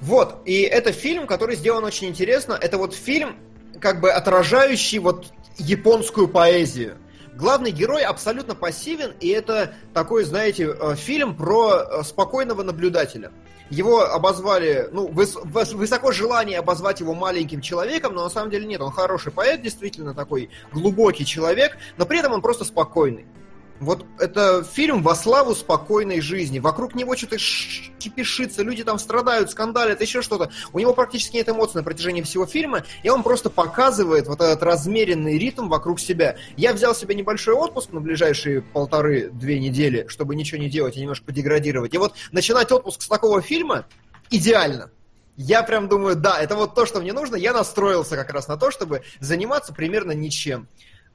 Вот, 0.00 0.42
и 0.46 0.62
это 0.62 0.92
фильм, 0.92 1.26
который 1.26 1.56
сделан 1.56 1.84
очень 1.84 2.08
интересно. 2.08 2.54
Это 2.58 2.78
вот 2.78 2.94
фильм, 2.94 3.36
как 3.80 4.00
бы 4.00 4.10
отражающий 4.10 5.00
вот 5.00 5.32
японскую 5.58 6.28
поэзию. 6.28 6.96
Главный 7.38 7.70
герой 7.70 8.02
абсолютно 8.02 8.56
пассивен, 8.56 9.12
и 9.20 9.28
это 9.28 9.72
такой, 9.94 10.24
знаете, 10.24 10.74
э, 10.76 10.96
фильм 10.96 11.36
про 11.36 11.76
э, 11.78 12.02
спокойного 12.02 12.64
наблюдателя. 12.64 13.30
Его 13.70 14.00
обозвали, 14.00 14.88
ну, 14.90 15.06
выс- 15.06 15.40
выс- 15.44 15.76
высоко 15.76 16.10
желание 16.10 16.58
обозвать 16.58 16.98
его 16.98 17.14
маленьким 17.14 17.60
человеком, 17.60 18.14
но 18.16 18.24
на 18.24 18.28
самом 18.28 18.50
деле 18.50 18.66
нет, 18.66 18.80
он 18.80 18.90
хороший 18.90 19.30
поэт, 19.30 19.62
действительно 19.62 20.14
такой 20.14 20.50
глубокий 20.72 21.24
человек, 21.24 21.78
но 21.96 22.06
при 22.06 22.18
этом 22.18 22.32
он 22.32 22.42
просто 22.42 22.64
спокойный. 22.64 23.24
Вот 23.80 24.04
это 24.18 24.64
фильм 24.64 25.02
во 25.02 25.14
славу 25.14 25.54
спокойной 25.54 26.20
жизни. 26.20 26.58
Вокруг 26.58 26.94
него 26.94 27.16
что-то 27.16 27.36
кипишится, 27.98 28.62
люди 28.62 28.82
там 28.82 28.98
страдают, 28.98 29.50
скандалят, 29.50 30.00
еще 30.00 30.20
что-то. 30.20 30.50
У 30.72 30.80
него 30.80 30.94
практически 30.94 31.36
нет 31.36 31.48
эмоций 31.48 31.76
на 31.76 31.84
протяжении 31.84 32.22
всего 32.22 32.46
фильма, 32.46 32.84
и 33.02 33.08
он 33.08 33.22
просто 33.22 33.50
показывает 33.50 34.26
вот 34.26 34.40
этот 34.40 34.62
размеренный 34.62 35.38
ритм 35.38 35.68
вокруг 35.68 36.00
себя. 36.00 36.36
Я 36.56 36.72
взял 36.72 36.94
себе 36.94 37.14
небольшой 37.14 37.54
отпуск 37.54 37.92
на 37.92 38.00
ближайшие 38.00 38.62
полторы-две 38.62 39.60
недели, 39.60 40.06
чтобы 40.08 40.34
ничего 40.34 40.60
не 40.60 40.68
делать 40.68 40.96
и 40.96 41.00
немножко 41.00 41.26
подеградировать. 41.26 41.94
И 41.94 41.98
вот 41.98 42.14
начинать 42.32 42.72
отпуск 42.72 43.02
с 43.02 43.08
такого 43.08 43.42
фильма 43.42 43.86
идеально. 44.30 44.90
Я 45.40 45.62
прям 45.62 45.88
думаю, 45.88 46.16
да, 46.16 46.42
это 46.42 46.56
вот 46.56 46.74
то, 46.74 46.84
что 46.84 47.00
мне 47.00 47.12
нужно. 47.12 47.36
Я 47.36 47.52
настроился 47.52 48.16
как 48.16 48.32
раз 48.32 48.48
на 48.48 48.56
то, 48.56 48.72
чтобы 48.72 49.02
заниматься 49.20 49.72
примерно 49.72 50.10
ничем. 50.10 50.66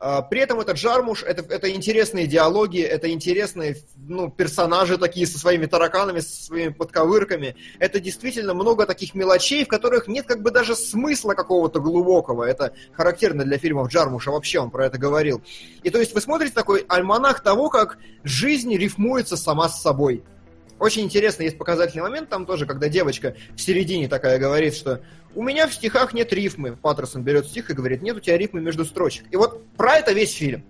А, 0.05 0.21
При 0.21 0.41
этом 0.41 0.59
этот 0.59 0.77
Жармуш, 0.77 1.23
это, 1.23 1.43
это 1.49 1.71
интересные 1.71 2.27
диалоги, 2.27 2.81
это 2.81 3.09
интересные 3.09 3.77
ну, 3.95 4.29
персонажи 4.29 4.97
такие 4.97 5.25
со 5.25 5.39
своими 5.39 5.65
тараканами, 5.65 6.19
со 6.19 6.43
своими 6.43 6.73
подковырками. 6.73 7.55
Это 7.79 8.01
действительно 8.01 8.53
много 8.53 8.85
таких 8.85 9.15
мелочей, 9.15 9.63
в 9.63 9.69
которых 9.69 10.09
нет 10.09 10.25
как 10.25 10.41
бы 10.41 10.51
даже 10.51 10.75
смысла 10.75 11.35
какого-то 11.35 11.79
глубокого. 11.79 12.43
Это 12.43 12.73
характерно 12.91 13.45
для 13.45 13.57
фильмов 13.57 13.87
Джармуша, 13.87 14.31
вообще 14.31 14.59
он 14.59 14.71
про 14.71 14.87
это 14.87 14.97
говорил. 14.97 15.41
И 15.83 15.89
то 15.89 15.99
есть 15.99 16.13
вы 16.13 16.19
смотрите 16.19 16.53
такой 16.53 16.83
альманах 16.89 17.41
того, 17.41 17.69
как 17.69 17.97
жизнь 18.25 18.75
рифмуется 18.75 19.37
сама 19.37 19.69
с 19.69 19.81
собой. 19.81 20.21
Очень 20.83 21.03
интересно, 21.03 21.43
есть 21.43 21.57
показательный 21.57 22.03
момент 22.03 22.27
там 22.27 22.45
тоже, 22.45 22.65
когда 22.65 22.89
девочка 22.89 23.37
в 23.55 23.61
середине 23.61 24.09
такая 24.09 24.37
говорит, 24.37 24.75
что 24.75 24.99
у 25.33 25.41
меня 25.41 25.65
в 25.65 25.73
стихах 25.73 26.11
нет 26.11 26.33
рифмы. 26.33 26.75
Паттерсон 26.75 27.23
берет 27.23 27.45
стих 27.45 27.69
и 27.69 27.73
говорит, 27.73 28.01
нет 28.01 28.17
у 28.17 28.19
тебя 28.19 28.37
рифмы 28.37 28.59
между 28.59 28.83
строчек. 28.83 29.23
И 29.31 29.37
вот 29.37 29.65
про 29.77 29.95
это 29.95 30.11
весь 30.11 30.33
фильм. 30.33 30.65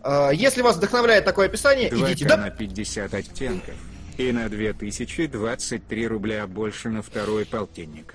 А, 0.00 0.30
Если 0.30 0.62
вас 0.62 0.76
вдохновляет 0.76 1.26
такое 1.26 1.48
описание, 1.48 1.90
2 1.90 2.12
идите. 2.12 2.26
на 2.28 2.36
Да, 2.38 2.50
50 2.50 3.12
оттенков. 3.12 3.74
И 4.16 4.32
на 4.32 4.48
2023 4.48 6.06
рубля 6.06 6.46
больше 6.46 6.88
на 6.88 7.02
второй 7.02 7.44
полтинник. 7.44 8.14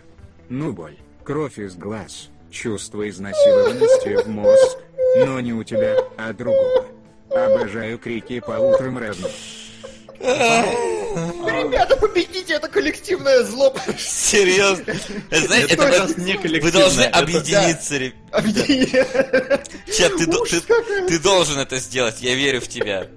Ну 0.49 0.73
боль, 0.73 0.97
кровь 1.23 1.59
из 1.59 1.75
глаз, 1.75 2.29
чувство 2.49 3.07
изнасилованности 3.07 4.23
в 4.23 4.27
мозг. 4.27 4.79
Но 5.17 5.39
не 5.39 5.53
у 5.53 5.63
тебя, 5.63 5.97
а 6.17 6.33
другого. 6.33 6.87
Обожаю 7.29 7.99
крики 7.99 8.39
по 8.39 8.53
утрам 8.53 8.97
родных. 8.97 9.31
ребята, 11.15 11.95
победите, 11.95 12.53
это 12.55 12.67
коллективное 12.67 13.43
зло. 13.43 13.73
Серьезно? 13.97 14.83
Это, 15.29 15.47
знаете, 15.47 15.73
Это 15.73 15.83
это 15.83 16.21
не 16.21 16.33
вы 16.33 16.41
коллективное, 16.41 16.81
должны 16.81 17.01
это- 17.01 17.19
объединиться, 17.19 17.97
ребят. 17.97 18.15
Объединение. 18.31 19.05
Чат, 19.97 20.13
ты, 21.07 21.19
должен 21.19 21.59
это 21.59 21.77
сделать, 21.77 22.21
я 22.21 22.35
верю 22.35 22.61
в 22.61 22.67
тебя. 22.67 23.07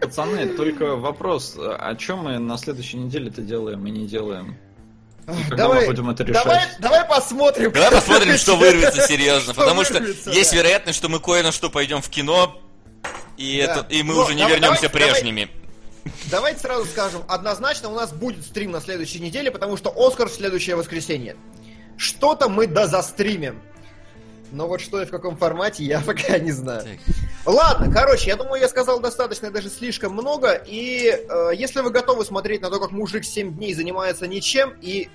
Пацаны, 0.00 0.46
только 0.48 0.96
вопрос, 0.96 1.56
о 1.58 1.94
чем 1.96 2.20
мы 2.20 2.38
на 2.38 2.56
следующей 2.58 2.96
неделе-то 2.98 3.42
делаем 3.42 3.86
и 3.86 3.90
не 3.90 4.06
делаем? 4.06 4.56
Давай, 5.50 5.82
мы 5.82 5.86
будем 5.86 6.10
это 6.10 6.24
решать? 6.24 6.42
давай, 6.44 6.62
давай 6.80 7.04
посмотрим. 7.04 7.70
Давай 7.72 7.90
посмотрим, 7.92 8.36
что 8.36 8.56
вырвется 8.56 9.06
серьезно, 9.06 9.54
потому 9.54 9.84
что 9.84 10.02
есть 10.30 10.52
вероятность, 10.52 10.98
что 10.98 11.08
мы 11.08 11.20
кое 11.20 11.42
на 11.42 11.52
что 11.52 11.70
пойдем 11.70 12.00
в 12.02 12.08
кино, 12.08 12.60
и, 13.36 13.62
Да. 13.64 13.72
это, 13.76 13.86
и 13.94 14.02
мы 14.02 14.14
Ну, 14.14 14.22
уже 14.22 14.34
не 14.34 14.40
давай- 14.40 14.54
вернемся 14.56 14.88
прежними. 14.88 15.48
Давайте 16.30 16.60
сразу 16.60 16.86
скажем, 16.86 17.22
однозначно 17.26 17.88
у 17.88 17.94
нас 17.94 18.12
будет 18.12 18.44
стрим 18.44 18.70
на 18.70 18.80
следующей 18.80 19.18
неделе, 19.18 19.50
потому 19.50 19.76
что 19.76 19.92
Оскар 19.96 20.28
в 20.28 20.32
следующее 20.32 20.76
воскресенье. 20.76 21.36
Что-то 21.96 22.48
мы 22.48 22.68
да 22.68 22.86
застримим. 22.86 23.60
Но 24.52 24.68
вот 24.68 24.80
что 24.80 25.02
и 25.02 25.06
в 25.06 25.10
каком 25.10 25.36
формате, 25.36 25.84
я 25.84 26.00
пока 26.06 26.38
не 26.38 26.52
знаю. 26.52 26.84
Так. 26.84 27.16
Ладно, 27.46 27.92
короче, 27.92 28.28
я 28.28 28.36
думаю, 28.36 28.60
я 28.60 28.68
сказал 28.68 29.00
достаточно, 29.00 29.50
даже 29.50 29.68
слишком 29.68 30.12
много. 30.12 30.52
И 30.52 31.06
э, 31.08 31.50
если 31.54 31.80
вы 31.80 31.90
готовы 31.90 32.24
смотреть 32.24 32.62
на 32.62 32.70
то, 32.70 32.78
как 32.78 32.92
мужик 32.92 33.24
7 33.24 33.56
дней 33.56 33.74
занимается 33.74 34.28
ничем, 34.28 34.74
и, 34.80 35.08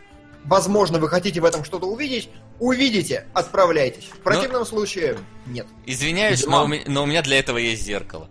возможно, 0.44 1.00
вы 1.00 1.08
хотите 1.08 1.40
в 1.40 1.46
этом 1.46 1.64
что-то 1.64 1.86
увидеть, 1.86 2.30
увидите, 2.60 3.26
отправляйтесь. 3.34 4.06
В 4.06 4.20
противном 4.20 4.66
случае, 4.66 5.18
нет. 5.46 5.68
Извиняюсь, 5.86 6.46
но 6.46 6.66
у, 6.66 6.68
меня, 6.68 6.84
но 6.88 7.04
у 7.04 7.06
меня 7.06 7.22
для 7.22 7.40
этого 7.40 7.58
есть 7.58 7.84
зеркало. 7.84 8.30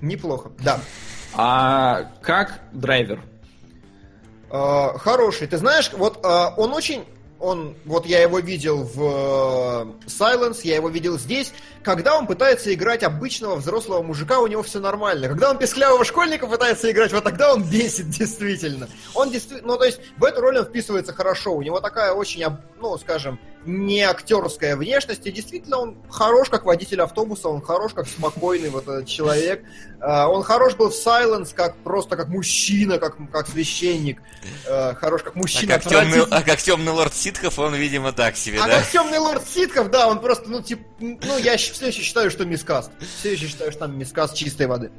Неплохо, 0.00 0.52
да. 0.60 0.80
А 1.36 2.10
как 2.22 2.60
драйвер? 2.72 3.20
Э, 4.50 4.96
хороший. 4.98 5.48
Ты 5.48 5.58
знаешь, 5.58 5.90
вот 5.92 6.24
э, 6.24 6.46
он 6.56 6.72
очень... 6.72 7.04
Он, 7.40 7.76
вот 7.84 8.06
я 8.06 8.22
его 8.22 8.38
видел 8.38 8.84
в 8.84 9.02
э, 9.02 10.06
Silence, 10.06 10.60
я 10.62 10.76
его 10.76 10.88
видел 10.88 11.18
здесь. 11.18 11.52
Когда 11.82 12.16
он 12.16 12.26
пытается 12.26 12.72
играть 12.72 13.02
обычного 13.02 13.56
взрослого 13.56 14.02
мужика, 14.02 14.38
у 14.38 14.46
него 14.46 14.62
все 14.62 14.80
нормально. 14.80 15.28
Когда 15.28 15.50
он 15.50 15.58
песклявого 15.58 16.04
школьника 16.04 16.46
пытается 16.46 16.90
играть, 16.90 17.12
вот 17.12 17.24
тогда 17.24 17.52
он 17.52 17.64
бесит 17.64 18.08
действительно. 18.18 18.88
Он 19.14 19.30
действительно, 19.30 19.72
ну 19.72 19.78
то 19.78 19.84
есть 19.84 20.00
в 20.16 20.24
эту 20.24 20.40
роль 20.40 20.58
он 20.58 20.64
вписывается 20.64 21.12
хорошо. 21.12 21.54
У 21.54 21.60
него 21.60 21.80
такая 21.80 22.12
очень, 22.12 22.44
ну 22.80 22.96
скажем, 22.96 23.38
не 23.64 24.02
актерская 24.02 24.76
внешность. 24.76 25.26
И 25.26 25.32
действительно 25.32 25.78
он 25.78 25.96
хорош 26.10 26.48
как 26.48 26.64
водитель 26.64 27.00
автобуса, 27.00 27.48
он 27.48 27.60
хорош 27.62 27.92
как 27.94 28.06
спокойный 28.08 28.70
вот 28.70 28.84
этот 28.84 29.06
человек. 29.06 29.64
Э, 30.00 30.24
Он 30.26 30.42
хорош 30.42 30.74
был 30.74 30.90
в 30.90 30.94
Silence 30.94 31.54
как 31.54 31.76
просто 31.78 32.16
как 32.16 32.28
мужчина, 32.28 32.98
как, 32.98 33.16
как 33.30 33.48
священник. 33.48 34.20
Э, 34.66 34.94
Хорош 34.94 35.22
как 35.22 35.36
А 35.36 35.38
мужчина. 35.38 35.74
как, 35.74 35.84
темный, 35.84 36.22
а 36.30 36.42
как 36.42 36.58
темный 36.58 36.92
лорд 36.92 37.14
Ситхов, 37.14 37.58
он, 37.58 37.74
видимо, 37.74 38.12
так 38.12 38.36
себе, 38.36 38.60
А 38.60 38.66
да? 38.66 38.78
как 38.80 38.90
темный 38.90 39.18
лорд 39.18 39.46
Ситков, 39.48 39.90
да, 39.90 40.08
он 40.08 40.20
просто, 40.20 40.48
ну, 40.50 40.62
типа, 40.62 40.84
ну, 41.00 41.38
я 41.38 41.56
все 41.56 41.86
еще 41.88 42.02
считаю, 42.02 42.30
что 42.30 42.44
мискаст. 42.44 42.90
Все 43.18 43.32
еще 43.32 43.46
считаю, 43.46 43.70
что 43.70 43.80
там 43.80 43.98
мискаст 43.98 44.34
чистой 44.34 44.66
воды. 44.66 44.90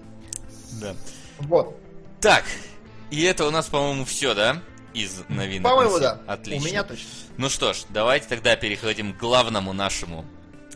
Да. 0.82 0.96
Вот. 1.40 1.78
Так, 2.22 2.44
и 3.12 3.22
это 3.24 3.46
у 3.46 3.52
нас, 3.52 3.68
по-моему, 3.68 4.06
все, 4.06 4.34
да? 4.34 4.62
Из 4.96 5.24
новинок. 5.28 5.70
По-моему, 5.70 6.00
да. 6.00 6.22
Отлично. 6.26 6.66
У 6.66 6.70
меня 6.70 6.84
точно. 6.84 7.06
Ну 7.38 7.50
что 7.50 7.74
ж, 7.74 7.84
давайте 7.90 8.28
тогда 8.28 8.56
переходим 8.56 9.14
к 9.14 9.18
главному 9.18 9.74
нашему 9.74 10.26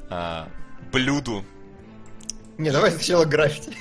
а, 0.09 0.49
блюду. 0.91 1.45
Не, 2.57 2.71
давай 2.71 2.91
сначала 2.91 3.23
граффити. 3.23 3.75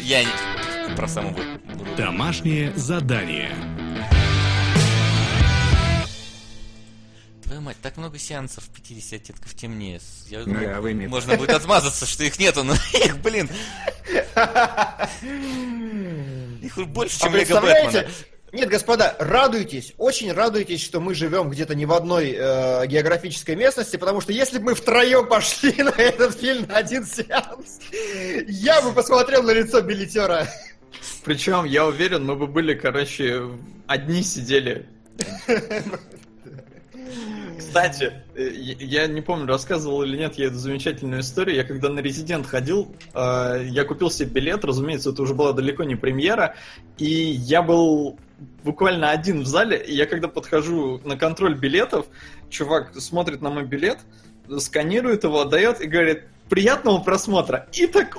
Я 0.00 0.24
не 0.24 0.96
про 0.96 1.06
саму. 1.06 1.36
Домашнее 1.96 2.72
задание. 2.76 3.52
Твою 7.48 7.62
мать, 7.62 7.78
так 7.80 7.96
много 7.96 8.18
сеансов 8.18 8.68
50 8.68 9.22
оттенков 9.22 9.54
темнее. 9.54 10.00
Я 10.26 10.42
Ну, 10.44 10.54
а 10.54 10.82
вы 10.82 10.92
можно 11.08 11.34
будет 11.34 11.48
отмазаться, 11.48 12.04
что 12.04 12.22
их 12.24 12.38
нету, 12.38 12.62
но 12.62 12.74
их, 12.92 13.16
блин, 13.22 13.48
их 16.62 16.76
больше, 16.88 17.16
А 17.16 17.24
чем 17.24 17.32
Лего 17.32 17.38
представляете, 17.38 18.00
Бэтмена. 18.02 18.14
Нет, 18.52 18.68
господа, 18.68 19.16
радуйтесь, 19.18 19.94
очень 19.96 20.30
радуйтесь, 20.30 20.84
что 20.84 21.00
мы 21.00 21.14
живем 21.14 21.48
где-то 21.48 21.74
не 21.74 21.86
в 21.86 21.92
одной 21.94 22.36
э, 22.36 22.86
географической 22.86 23.56
местности, 23.56 23.96
потому 23.96 24.20
что 24.20 24.32
если 24.32 24.58
бы 24.58 24.64
мы 24.66 24.74
втроем 24.74 25.26
пошли 25.26 25.72
на 25.82 25.94
этот 25.96 26.38
фильм 26.38 26.66
на 26.68 26.76
один 26.76 27.06
сеанс, 27.06 27.80
я 28.46 28.82
бы 28.82 28.92
посмотрел 28.92 29.42
на 29.42 29.52
лицо 29.52 29.80
билетера. 29.80 30.46
Причем, 31.24 31.64
я 31.64 31.86
уверен, 31.86 32.26
мы 32.26 32.36
бы 32.36 32.46
были, 32.46 32.74
короче, 32.74 33.42
одни 33.86 34.22
сидели. 34.22 34.86
Кстати, 37.68 38.12
э, 38.34 38.48
я 38.50 39.06
не 39.06 39.20
помню, 39.20 39.46
рассказывал 39.46 40.02
или 40.02 40.16
нет 40.16 40.36
я 40.36 40.46
эту 40.46 40.56
замечательную 40.56 41.20
историю. 41.20 41.56
Я 41.56 41.64
когда 41.64 41.90
на 41.90 42.00
резидент 42.00 42.46
ходил, 42.46 42.94
э, 43.12 43.66
я 43.68 43.84
купил 43.84 44.10
себе 44.10 44.30
билет, 44.30 44.64
разумеется, 44.64 45.10
это 45.10 45.20
уже 45.20 45.34
была 45.34 45.52
далеко 45.52 45.84
не 45.84 45.94
премьера, 45.94 46.54
и 46.96 47.06
я 47.06 47.60
был 47.60 48.18
буквально 48.64 49.10
один 49.10 49.42
в 49.42 49.46
зале, 49.46 49.76
и 49.76 49.94
я 49.94 50.06
когда 50.06 50.28
подхожу 50.28 50.98
на 51.04 51.18
контроль 51.18 51.56
билетов, 51.56 52.06
чувак 52.48 52.94
смотрит 52.98 53.42
на 53.42 53.50
мой 53.50 53.66
билет, 53.66 53.98
сканирует 54.58 55.24
его, 55.24 55.42
отдает 55.42 55.82
и 55.82 55.88
говорит, 55.88 56.22
приятного 56.48 57.00
просмотра. 57.00 57.68
И 57.72 57.86
так 57.86 58.16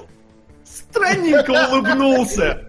странненько 0.64 1.50
улыбнулся. 1.72 2.69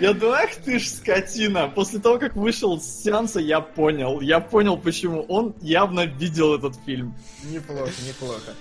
Я 0.00 0.12
думаю, 0.12 0.44
ах 0.44 0.54
ты 0.64 0.78
ж 0.78 0.88
скотина. 0.88 1.68
После 1.68 1.98
того, 1.98 2.18
как 2.18 2.36
вышел 2.36 2.80
с 2.80 3.02
сеанса, 3.02 3.40
я 3.40 3.60
понял. 3.60 4.20
Я 4.20 4.40
понял, 4.40 4.76
почему. 4.76 5.22
Он 5.22 5.54
явно 5.60 6.06
видел 6.06 6.54
этот 6.54 6.76
фильм. 6.86 7.14
Неплохо, 7.44 7.90
неплохо. 8.06 8.54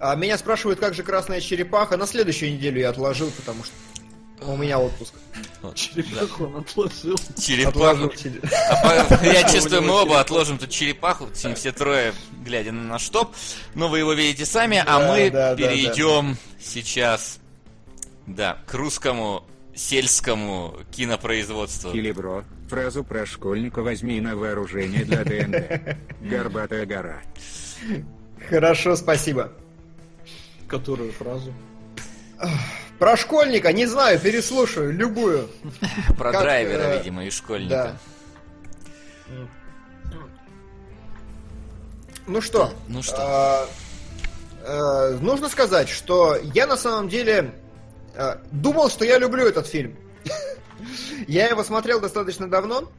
А, 0.00 0.14
меня 0.14 0.38
спрашивают, 0.38 0.80
как 0.80 0.94
же 0.94 1.02
«Красная 1.02 1.40
черепаха». 1.40 1.96
На 1.96 2.06
следующую 2.06 2.52
неделю 2.52 2.80
я 2.80 2.90
отложил, 2.90 3.30
потому 3.36 3.64
что 3.64 3.74
у 4.46 4.56
меня 4.56 4.78
отпуск. 4.78 5.14
Черепаху 5.74 6.44
он 6.44 6.56
отложил. 6.58 7.16
Черепаху. 7.40 8.12
А 8.60 9.24
Я 9.24 9.42
чувствую, 9.50 9.82
мы 9.82 9.90
оба 9.90 10.20
отложим 10.20 10.58
тут 10.58 10.70
черепаху, 10.70 11.28
все 11.34 11.54
все 11.54 11.72
трое, 11.72 12.14
глядя 12.44 12.72
на 12.72 12.84
наш 12.84 13.08
топ. 13.08 13.34
Но 13.74 13.88
вы 13.88 13.98
его 13.98 14.12
видите 14.12 14.46
сами, 14.46 14.82
а 14.86 15.00
мы 15.00 15.30
перейдем 15.56 16.36
сейчас, 16.60 17.40
да, 18.26 18.58
к 18.66 18.74
русскому 18.74 19.44
сельскому 19.78 20.74
кинопроизводству. 20.90 21.92
Или 21.92 22.12
бро, 22.12 22.44
фразу 22.68 23.04
про 23.04 23.24
школьника 23.24 23.82
возьми 23.82 24.20
на 24.20 24.36
вооружение 24.36 25.04
для 25.04 25.24
ДНД. 25.24 25.96
Горбатая 26.20 26.84
гора. 26.84 27.22
Хорошо, 28.50 28.96
спасибо. 28.96 29.52
Которую 30.66 31.12
фразу? 31.12 31.54
Про 32.98 33.16
школьника, 33.16 33.72
не 33.72 33.86
знаю, 33.86 34.18
переслушаю, 34.18 34.92
любую. 34.92 35.48
Про 36.18 36.32
Как, 36.32 36.42
драйвера, 36.42 36.82
э, 36.82 36.98
видимо, 36.98 37.24
и 37.24 37.30
школьника. 37.30 37.96
Ну 42.26 42.40
что? 42.40 42.72
Ну 42.88 43.02
что? 43.02 43.16
а, 43.20 43.68
э, 44.64 45.18
нужно 45.20 45.48
сказать, 45.48 45.88
что 45.88 46.36
я 46.54 46.66
на 46.66 46.76
самом 46.76 47.08
деле 47.08 47.32
э, 47.32 47.67
думал, 48.52 48.90
что 48.90 49.04
я 49.04 49.18
люблю 49.18 49.46
этот 49.46 49.66
фильм. 49.66 49.96
Я 51.26 51.48
его 51.48 51.62
смотрел 51.64 52.00
достаточно 52.00 52.48
давно, 52.48 52.90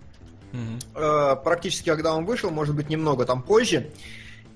э, 0.53 1.35
практически 1.43 1.89
когда 1.89 2.13
он 2.15 2.25
вышел, 2.25 2.49
может 2.51 2.75
быть, 2.75 2.89
немного 2.89 3.25
там 3.25 3.41
позже. 3.41 3.91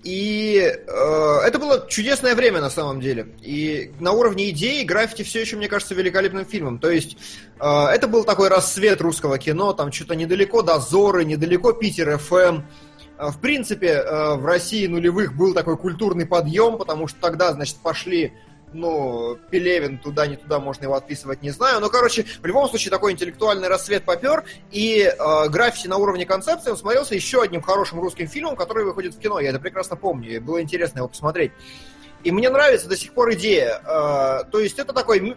И 0.03 0.59
э, 0.59 1.38
это 1.45 1.59
было 1.59 1.88
чудесное 1.88 2.36
время 2.36 2.59
на 2.59 2.70
самом 2.70 2.99
деле. 2.99 3.28
И 3.41 3.93
на 4.01 4.11
уровне 4.11 4.49
идеи 4.49 4.84
граффити 4.84 5.24
все 5.24 5.41
еще, 5.41 5.55
мне 5.55 5.70
кажется, 5.70 5.95
великолепным 5.95 6.45
фильмом. 6.45 6.78
То 6.78 6.89
есть 6.89 7.18
э, 7.59 7.66
это 7.66 8.07
был 8.09 8.26
такой 8.26 8.49
рассвет 8.49 8.99
русского 8.99 9.38
кино, 9.38 9.72
там 9.72 9.93
что-то 9.93 10.16
недалеко 10.16 10.61
Дозоры, 10.61 11.24
недалеко 11.24 11.72
Питер 11.72 12.18
ФМ. 12.18 12.64
Э, 13.18 13.30
В 13.30 13.39
принципе, 13.39 13.88
э, 13.88 14.36
в 14.36 14.45
России 14.45 14.88
нулевых 14.88 15.38
был 15.38 15.53
такой 15.53 15.78
культурный 15.78 16.26
подъем, 16.26 16.78
потому 16.78 17.07
что 17.07 17.22
тогда, 17.22 17.53
значит, 17.53 17.78
пошли 17.78 18.34
ну, 18.74 19.38
Пелевин 19.50 19.98
туда, 19.98 20.28
не 20.28 20.36
туда, 20.36 20.60
можно 20.60 20.84
его 20.86 20.96
отписывать, 20.96 21.42
не 21.42 21.52
знаю. 21.52 21.80
Но, 21.80 21.90
короче, 21.90 22.26
в 22.42 22.46
любом 22.46 22.70
случае, 22.70 22.92
такой 22.92 23.12
интеллектуальный 23.12 23.68
рассвет 23.68 24.04
попер, 24.04 24.44
и 24.72 25.02
э, 25.02 25.50
граффити 25.50 25.88
на 25.88 25.98
уровне 25.98 26.26
концепции 26.26 26.72
он 26.72 26.78
смотрелся 26.78 27.16
еще 27.16 27.42
одним 27.42 27.62
хорошим 27.62 28.00
русским 28.00 28.28
фильмом, 28.28 28.56
который 28.56 28.84
выходит 28.84 29.16
в 29.16 29.20
кино. 29.20 29.40
Я 29.40 29.50
это 29.50 29.60
прекрасно 29.60 29.96
помню, 29.96 30.36
и 30.36 30.40
было 30.40 30.62
интересно 30.62 31.00
его 31.00 31.08
посмотреть. 31.08 31.52
И 32.24 32.32
мне 32.32 32.50
нравится 32.50 32.88
до 32.88 32.96
сих 32.96 33.14
пор 33.14 33.34
идея. 33.34 33.80
Э, 33.80 34.44
то 34.50 34.60
есть 34.60 34.80
это 34.80 34.94
такой 34.94 35.36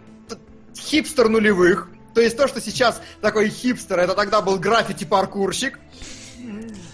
хипстер 0.75 1.29
нулевых. 1.29 1.89
То 2.13 2.21
есть 2.21 2.37
то, 2.37 2.47
что 2.47 2.61
сейчас 2.61 3.01
такой 3.21 3.49
хипстер, 3.49 3.99
это 3.99 4.15
тогда 4.15 4.41
был 4.41 4.57
граффити-паркурщик. 4.57 5.79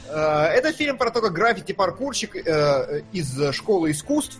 Э, 0.09 0.45
это 0.45 0.73
фильм 0.73 0.97
про 0.97 1.11
то, 1.11 1.21
как 1.21 1.33
граффити-паркурщик 1.33 2.35
э, 2.35 3.03
из 3.13 3.53
школы 3.53 3.91
искусств 3.91 4.39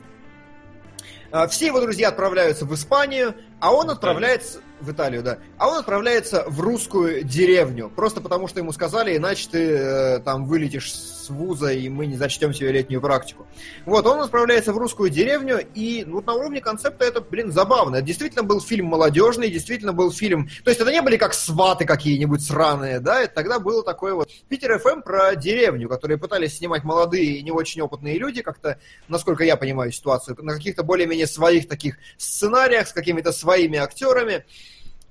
Все 1.50 1.68
его 1.68 1.82
друзья 1.82 2.10
отправляются 2.10 2.66
в 2.66 2.74
Испанию, 2.76 3.34
а 3.60 3.74
он 3.74 3.90
отправляется 3.90 4.60
в 4.80 4.92
Италию, 4.92 5.24
да. 5.24 5.40
А 5.58 5.68
он 5.68 5.80
отправляется 5.80 6.44
в 6.48 6.60
русскую 6.62 7.24
деревню, 7.24 7.90
просто 7.90 8.22
потому 8.22 8.48
что 8.48 8.60
ему 8.60 8.72
сказали, 8.72 9.18
иначе 9.18 9.48
ты 9.50 9.70
э, 9.72 10.20
там 10.20 10.46
вылетишь 10.46 10.94
с 10.94 11.23
вуза 11.30 11.72
и 11.72 11.90
мы 11.90 12.06
не 12.06 12.16
зачтем 12.16 12.54
тебе 12.54 12.72
летнюю 12.72 13.02
практику. 13.02 13.48
Вот, 13.86 14.06
он 14.06 14.22
отправляется 14.22 14.74
в 14.74 14.78
русскую 14.78 15.10
деревню, 15.10 15.60
и 15.74 16.04
вот 16.06 16.26
на 16.26 16.34
уровне 16.34 16.62
концепта 16.62 17.06
это, 17.06 17.22
блин, 17.22 17.52
забавно. 17.52 17.98
Это 17.98 18.06
действительно 18.06 18.44
был 18.44 18.62
фильм 18.62 18.88
молодежный, 18.88 19.50
действительно 19.50 19.94
был 19.94 20.12
фильм... 20.12 20.50
То 20.64 20.70
есть 20.70 20.80
это 20.80 20.92
не 20.92 21.02
были 21.02 21.18
как 21.18 21.34
сваты 21.34 21.86
какие-нибудь 21.86 22.44
сраные, 22.44 23.00
да, 23.00 23.22
это 23.22 23.34
тогда 23.36 23.60
было 23.60 23.84
такое 23.84 24.14
вот... 24.14 24.30
Питер 24.50 24.80
ФМ 24.80 25.02
про 25.02 25.36
деревню, 25.36 25.90
которые 25.90 26.18
пытались 26.18 26.58
снимать 26.58 26.84
молодые 26.84 27.38
и 27.38 27.44
не 27.44 27.52
очень 27.52 27.82
опытные 27.82 28.18
люди, 28.18 28.42
как-то, 28.42 28.80
насколько 29.08 29.44
я 29.44 29.58
понимаю 29.58 29.92
ситуацию, 29.92 30.38
на 30.42 30.54
каких-то 30.54 30.84
более-менее 30.84 31.28
своих 31.28 31.68
таких 31.68 31.98
сценариях, 32.18 32.88
с 32.88 32.94
какими-то 32.94 33.32
своими 33.32 33.78
актерами, 33.78 34.46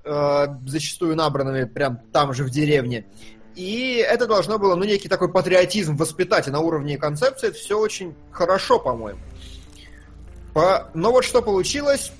э, 0.04 0.46
зачастую 0.66 1.16
набранными 1.16 1.64
прям 1.64 1.98
там 2.12 2.32
же 2.32 2.44
в 2.44 2.50
деревне. 2.50 3.06
И 3.54 3.96
это 3.96 4.26
должно 4.26 4.58
было, 4.58 4.74
ну, 4.74 4.84
некий 4.84 5.08
такой 5.08 5.30
патриотизм 5.30 5.96
воспитать, 5.96 6.48
и 6.48 6.50
на 6.50 6.60
уровне 6.60 6.96
концепции 6.96 7.48
это 7.48 7.58
все 7.58 7.78
очень 7.78 8.14
хорошо, 8.30 8.78
по-моему. 8.78 9.20
По... 10.54 10.90
Но 10.94 11.12
вот 11.12 11.24
что 11.24 11.42
получилось, 11.42 12.12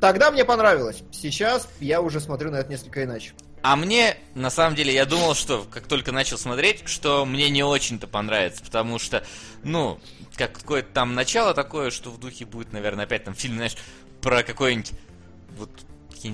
тогда 0.00 0.30
мне 0.30 0.44
понравилось. 0.44 1.02
Сейчас 1.10 1.68
я 1.80 2.00
уже 2.00 2.20
смотрю 2.20 2.50
на 2.50 2.56
это 2.56 2.70
несколько 2.70 3.04
иначе. 3.04 3.32
А 3.62 3.74
мне, 3.74 4.16
на 4.34 4.50
самом 4.50 4.76
деле, 4.76 4.94
я 4.94 5.06
думал, 5.06 5.34
что, 5.34 5.66
как 5.70 5.86
только 5.86 6.12
начал 6.12 6.38
смотреть, 6.38 6.82
что 6.86 7.24
мне 7.24 7.50
не 7.50 7.64
очень-то 7.64 8.06
понравится, 8.06 8.62
потому 8.62 8.98
что, 8.98 9.24
ну, 9.64 9.98
как 10.36 10.52
какое-то 10.52 10.88
там 10.92 11.14
начало 11.14 11.54
такое, 11.54 11.90
что 11.90 12.10
в 12.10 12.20
духе 12.20 12.44
будет, 12.44 12.72
наверное, 12.72 13.06
опять 13.06 13.24
там 13.24 13.34
фильм, 13.34 13.56
знаешь, 13.56 13.76
про 14.20 14.42
какое-нибудь 14.42 14.92
вот 15.58 15.70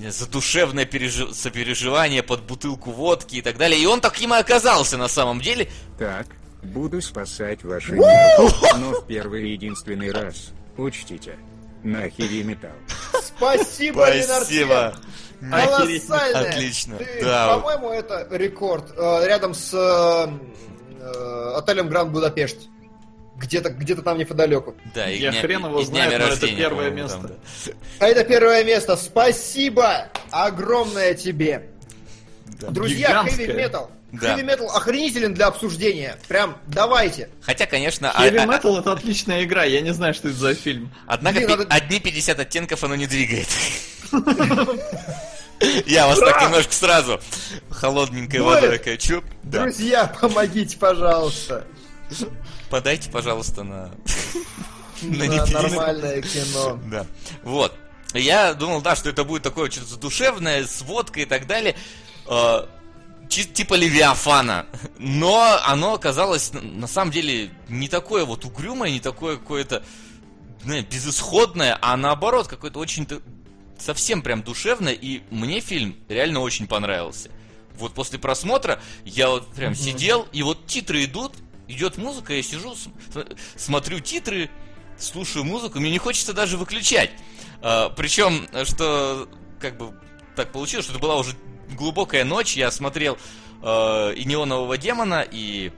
задушевное 0.09 0.85
пережи- 0.85 1.33
сопереживание 1.33 2.23
под 2.23 2.43
бутылку 2.43 2.91
водки 2.91 3.35
и 3.37 3.41
так 3.41 3.57
далее. 3.57 3.79
И 3.81 3.85
он 3.85 4.01
таким 4.01 4.33
и 4.33 4.37
оказался 4.37 4.97
на 4.97 5.07
самом 5.07 5.41
деле. 5.41 5.69
Так, 5.99 6.27
буду 6.63 7.01
спасать 7.01 7.63
ваши 7.63 7.93
нервы, 7.93 8.51
но 8.77 8.91
в 9.01 9.05
первый 9.05 9.49
и 9.49 9.53
единственный 9.53 10.11
раз. 10.11 10.51
Учтите. 10.77 11.37
На 11.83 12.09
хеви 12.09 12.43
металл. 12.43 12.71
Спасибо, 13.21 14.07
Спасибо. 14.23 14.93
Ленардсен. 15.41 16.07
Колоссальное. 16.09 16.49
Отлично, 16.49 16.97
Ты, 16.97 17.19
да. 17.21 17.57
По-моему, 17.57 17.89
это 17.89 18.27
рекорд. 18.31 18.93
Э, 18.95 19.27
Рядом 19.27 19.53
с 19.53 19.73
э, 19.73 20.31
э, 21.01 21.53
отелем 21.57 21.89
Гранд 21.89 22.11
Будапешт. 22.11 22.69
Где-то 23.37 23.69
где 23.69 23.95
там 23.95 24.17
неподалеку. 24.17 24.75
Да, 24.93 25.09
и 25.09 25.19
Я 25.19 25.31
дня- 25.31 25.41
хрен 25.41 25.65
его 25.65 25.79
и 25.79 25.85
знает, 25.85 26.19
но 26.19 26.27
это 26.27 26.47
первое 26.47 26.91
место. 26.91 27.17
там, 27.17 27.27
да. 27.27 27.73
А 27.99 28.07
это 28.07 28.23
первое 28.23 28.63
место. 28.63 28.95
Спасибо 28.95 30.09
огромное 30.31 31.13
тебе. 31.13 31.69
Друзья, 32.69 33.09
Гигантское. 33.09 33.47
хэви 33.47 33.57
метал. 33.57 33.91
Да. 34.11 34.35
Хэви 34.35 34.43
метал 34.43 34.69
охренителен 34.69 35.33
для 35.33 35.47
обсуждения. 35.47 36.17
Прям 36.27 36.57
давайте. 36.67 37.29
Хотя, 37.41 37.65
конечно, 37.65 38.11
а- 38.11 38.27
Heavy 38.27 38.37
а- 38.37 38.45
Metal 38.45 38.79
это 38.79 38.91
отличная 38.93 39.43
игра, 39.43 39.63
я 39.63 39.81
не 39.81 39.91
знаю, 39.91 40.13
что 40.13 40.27
это 40.29 40.37
за 40.37 40.53
фильм. 40.53 40.91
Однако 41.07 41.37
Блин, 41.37 41.47
пи- 41.47 41.55
надо- 41.55 41.73
одни 41.73 41.99
50 41.99 42.39
оттенков 42.39 42.83
оно 42.83 42.95
не 42.95 43.07
двигает. 43.07 43.47
Я 45.85 46.07
вас 46.07 46.19
так 46.19 46.41
немножко 46.43 46.73
сразу 46.73 47.21
холодненькой 47.69 48.41
водой. 48.41 48.81
Да. 49.43 49.61
Друзья, 49.61 50.13
помогите, 50.19 50.77
пожалуйста. 50.77 51.65
Подайте, 52.73 53.11
пожалуйста, 53.11 53.61
на... 53.61 53.91
на 55.03 55.45
нормальное 55.45 56.23
кино. 56.23 56.79
Да. 56.89 57.05
Вот. 57.43 57.71
Я 58.15 58.55
думал, 58.55 58.81
да, 58.81 58.95
что 58.95 59.11
это 59.11 59.23
будет 59.23 59.43
такое 59.43 59.69
что-то 59.69 59.85
задушевное, 59.89 60.65
с 60.65 60.81
водкой 60.81 61.21
и 61.21 61.25
так 61.27 61.45
далее. 61.45 61.75
Чи- 63.29 63.45
типа 63.45 63.75
Левиафана. 63.75 64.65
Но 64.97 65.59
оно 65.67 65.93
оказалось 65.93 66.51
на- 66.51 66.87
самом 66.87 67.11
деле 67.11 67.51
не 67.69 67.87
такое 67.89 68.25
вот 68.25 68.43
угрюмое, 68.43 68.89
не 68.89 68.99
такое 68.99 69.37
какое-то 69.37 69.83
не, 70.63 70.81
безысходное, 70.81 71.77
а 71.79 71.95
наоборот, 71.95 72.47
какое-то 72.47 72.79
очень 72.79 73.07
совсем 73.77 74.23
прям 74.23 74.41
душевное. 74.41 74.93
И 74.93 75.21
мне 75.29 75.59
фильм 75.59 75.95
реально 76.09 76.39
очень 76.39 76.65
понравился. 76.65 77.29
вот 77.77 77.93
после 77.93 78.17
просмотра 78.17 78.79
я 79.05 79.29
вот 79.29 79.53
прям 79.53 79.75
сидел, 79.75 80.27
и 80.31 80.41
вот 80.41 80.65
титры 80.65 81.03
идут, 81.03 81.33
идет 81.67 81.97
музыка, 81.97 82.33
я 82.33 82.43
сижу, 82.43 82.75
см- 82.75 83.35
смотрю 83.55 83.99
титры, 83.99 84.49
слушаю 84.97 85.45
музыку, 85.45 85.79
мне 85.79 85.91
не 85.91 85.97
хочется 85.99 86.33
даже 86.33 86.57
выключать. 86.57 87.11
А, 87.61 87.89
причем, 87.89 88.47
что 88.65 89.27
как 89.59 89.77
бы 89.77 89.93
так 90.35 90.51
получилось, 90.51 90.85
что 90.85 90.93
это 90.93 91.01
была 91.01 91.17
уже 91.17 91.35
глубокая 91.75 92.25
ночь, 92.25 92.55
я 92.57 92.71
смотрел 92.71 93.17
э, 93.61 94.13
и 94.15 94.25
неонового 94.25 94.77
демона, 94.77 95.25
и 95.29 95.71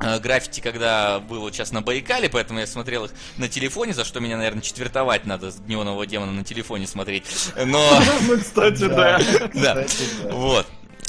э, 0.00 0.18
граффити, 0.18 0.60
когда 0.60 1.20
было 1.20 1.52
сейчас 1.52 1.70
на 1.72 1.82
Байкале, 1.82 2.28
поэтому 2.28 2.60
я 2.60 2.66
смотрел 2.66 3.04
их 3.04 3.12
на 3.36 3.48
телефоне, 3.48 3.94
за 3.94 4.04
что 4.04 4.20
меня, 4.20 4.36
наверное, 4.36 4.62
четвертовать 4.62 5.26
надо 5.26 5.50
с 5.52 5.60
неонового 5.60 6.06
демона 6.06 6.32
на 6.32 6.44
телефоне 6.44 6.86
смотреть. 6.86 7.24
Но... 7.56 8.02
Ну, 8.22 8.38
кстати, 8.38 8.88
да. 8.88 9.20
Да. 9.54 9.86
вот. 10.30 10.66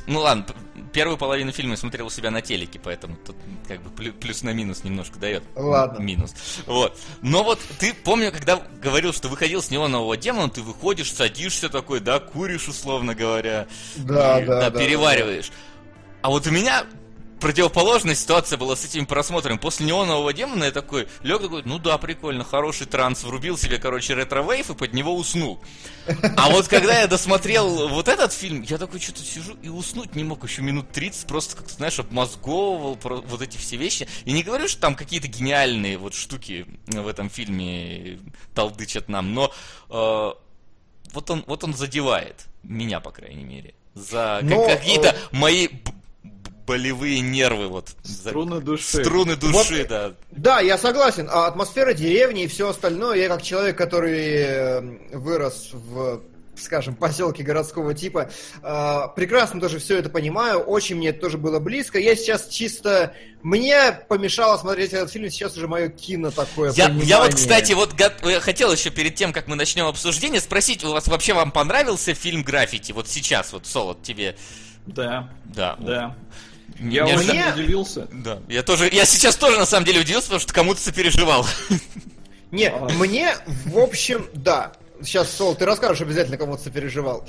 Ну 0.07 0.19
ладно, 0.19 0.45
первую 0.93 1.17
половину 1.17 1.51
фильма 1.51 1.71
я 1.71 1.77
смотрел 1.77 2.07
у 2.07 2.09
себя 2.09 2.29
на 2.31 2.41
телеке, 2.41 2.79
поэтому 2.81 3.15
тут 3.25 3.35
как 3.67 3.81
бы 3.81 3.89
плю- 3.89 4.13
плюс 4.13 4.43
на 4.43 4.53
минус 4.53 4.83
немножко 4.83 5.17
дает. 5.19 5.43
Ладно. 5.55 6.01
Минус. 6.01 6.33
Вот. 6.67 6.97
Но 7.21 7.43
вот 7.43 7.59
ты, 7.79 7.93
помню, 7.93 8.31
когда 8.31 8.61
говорил, 8.81 9.13
что 9.13 9.27
выходил 9.27 9.61
с 9.61 9.71
неонового 9.71 10.15
демона, 10.15 10.49
ты 10.49 10.61
выходишь, 10.61 11.11
садишься 11.11 11.69
такой, 11.69 11.99
да, 11.99 12.19
куришь, 12.19 12.67
условно 12.67 13.15
говоря. 13.15 13.67
Да, 13.95 14.41
и, 14.41 14.45
да, 14.45 14.69
да, 14.69 14.79
перевариваешь. 14.79 15.51
А 16.21 16.29
вот 16.29 16.45
у 16.47 16.51
меня 16.51 16.85
противоположная 17.39 18.15
ситуация 18.15 18.57
была 18.57 18.75
с 18.75 18.85
этими 18.85 19.05
просмотрами. 19.05 19.57
После 19.57 19.85
неонового 19.85 20.33
демона 20.33 20.65
я 20.65 20.71
такой, 20.71 21.07
лег 21.21 21.41
такой, 21.41 21.63
ну 21.65 21.79
да, 21.79 21.97
прикольно, 21.97 22.43
хороший 22.43 22.87
транс, 22.87 23.23
врубил 23.23 23.57
себе, 23.57 23.77
короче, 23.77 24.13
retrowave 24.13 24.69
и 24.69 24.75
под 24.75 24.93
него 24.93 25.15
уснул. 25.15 25.59
А 26.37 26.49
вот 26.49 26.67
когда 26.67 26.99
я 26.99 27.07
досмотрел 27.07 27.89
вот 27.89 28.07
этот 28.07 28.33
фильм, 28.33 28.61
я 28.61 28.77
такой 28.77 28.99
что-то 28.99 29.23
сижу 29.23 29.55
и 29.61 29.69
уснуть 29.69 30.15
не 30.15 30.23
мог 30.23 30.43
еще 30.43 30.61
минут 30.61 30.91
30, 30.91 31.27
просто, 31.27 31.57
как 31.57 31.69
знаешь, 31.69 31.99
обмозговывал 31.99 32.95
про 32.95 33.17
вот 33.17 33.41
эти 33.41 33.57
все 33.57 33.75
вещи. 33.77 34.07
И 34.25 34.31
не 34.31 34.43
говорю, 34.43 34.67
что 34.67 34.81
там 34.81 34.95
какие-то 34.95 35.27
гениальные 35.27 35.97
вот 35.97 36.13
штуки 36.13 36.65
в 36.87 37.07
этом 37.07 37.29
фильме 37.29 38.19
толдычат 38.53 39.09
нам, 39.09 39.33
но 39.33 39.51
э, 39.89 40.31
вот 41.13 41.29
он, 41.29 41.43
вот 41.47 41.63
он 41.63 41.73
задевает 41.73 42.45
меня, 42.63 42.99
по 42.99 43.11
крайней 43.11 43.43
мере, 43.43 43.73
за 43.93 44.39
Но, 44.43 44.67
какие-то 44.67 45.09
э, 45.09 45.15
мои 45.31 45.67
болевые 46.65 47.19
нервы, 47.19 47.67
вот 47.67 47.89
Струны 48.03 48.59
души. 48.61 49.03
струны 49.03 49.35
души, 49.35 49.79
Вот, 49.79 49.87
да. 49.87 50.13
Да, 50.31 50.59
я 50.59 50.77
согласен. 50.77 51.29
А 51.31 51.47
атмосфера 51.47 51.93
деревни 51.93 52.43
и 52.43 52.47
все 52.47 52.69
остальное, 52.69 53.17
я 53.17 53.27
как 53.29 53.41
человек, 53.41 53.77
который 53.77 54.33
э, 54.37 54.81
вырос 55.13 55.69
в 55.73 56.21
скажем, 56.57 56.95
поселке 56.95 57.43
городского 57.43 57.93
типа. 57.93 58.29
э, 58.63 59.01
прекрасно 59.13 59.59
тоже 59.59 59.77
все 59.79 59.97
это 59.97 60.09
понимаю, 60.09 60.59
очень 60.59 60.95
мне 60.95 61.09
это 61.09 61.19
тоже 61.19 61.37
было 61.37 61.59
близко. 61.59 61.99
Я 61.99 62.15
сейчас 62.15 62.47
чисто... 62.47 63.13
Мне 63.41 63.91
помешало 64.07 64.57
смотреть 64.57 64.93
этот 64.93 65.11
фильм, 65.11 65.29
сейчас 65.29 65.57
уже 65.57 65.67
мое 65.67 65.89
кино 65.89 66.31
такое 66.31 66.71
Я, 66.71 66.87
я 67.03 67.19
вот, 67.19 67.35
кстати, 67.35 67.73
вот 67.73 67.91
го- 67.93 68.29
я 68.29 68.39
хотел 68.39 68.71
еще 68.71 68.89
перед 68.89 69.15
тем, 69.15 69.33
как 69.33 69.47
мы 69.49 69.55
начнем 69.57 69.85
обсуждение, 69.85 70.39
спросить, 70.39 70.81
у 70.85 70.91
вас 70.93 71.07
вообще 71.09 71.33
вам 71.33 71.51
понравился 71.51 72.13
фильм 72.13 72.41
«Граффити»? 72.41 72.93
Вот 72.93 73.09
сейчас, 73.09 73.51
вот, 73.51 73.67
Солод, 73.67 74.01
тебе... 74.01 74.37
Да, 74.87 75.29
Да. 75.53 75.75
да. 75.79 76.15
Я 76.79 77.03
Мне- 77.05 77.15
очень 77.15 77.49
удивился. 77.53 78.07
Да, 78.11 78.39
я 78.49 78.63
тоже, 78.63 78.89
я 78.91 79.05
сейчас 79.05 79.35
тоже 79.35 79.57
на 79.57 79.65
самом 79.65 79.85
деле 79.85 80.01
удивился, 80.01 80.27
потому 80.27 80.41
что 80.41 80.53
кому-то 80.53 80.81
сопереживал. 80.81 81.45
Не, 82.51 82.69
А. 82.69 82.87
мне, 82.89 83.35
в 83.65 83.77
общем, 83.79 84.27
да. 84.33 84.73
Сейчас, 85.01 85.29
Сол, 85.29 85.55
ты 85.55 85.65
расскажешь 85.65 86.01
обязательно, 86.01 86.37
кому 86.37 86.55
ты 86.55 86.63
сопереживал. 86.63 87.27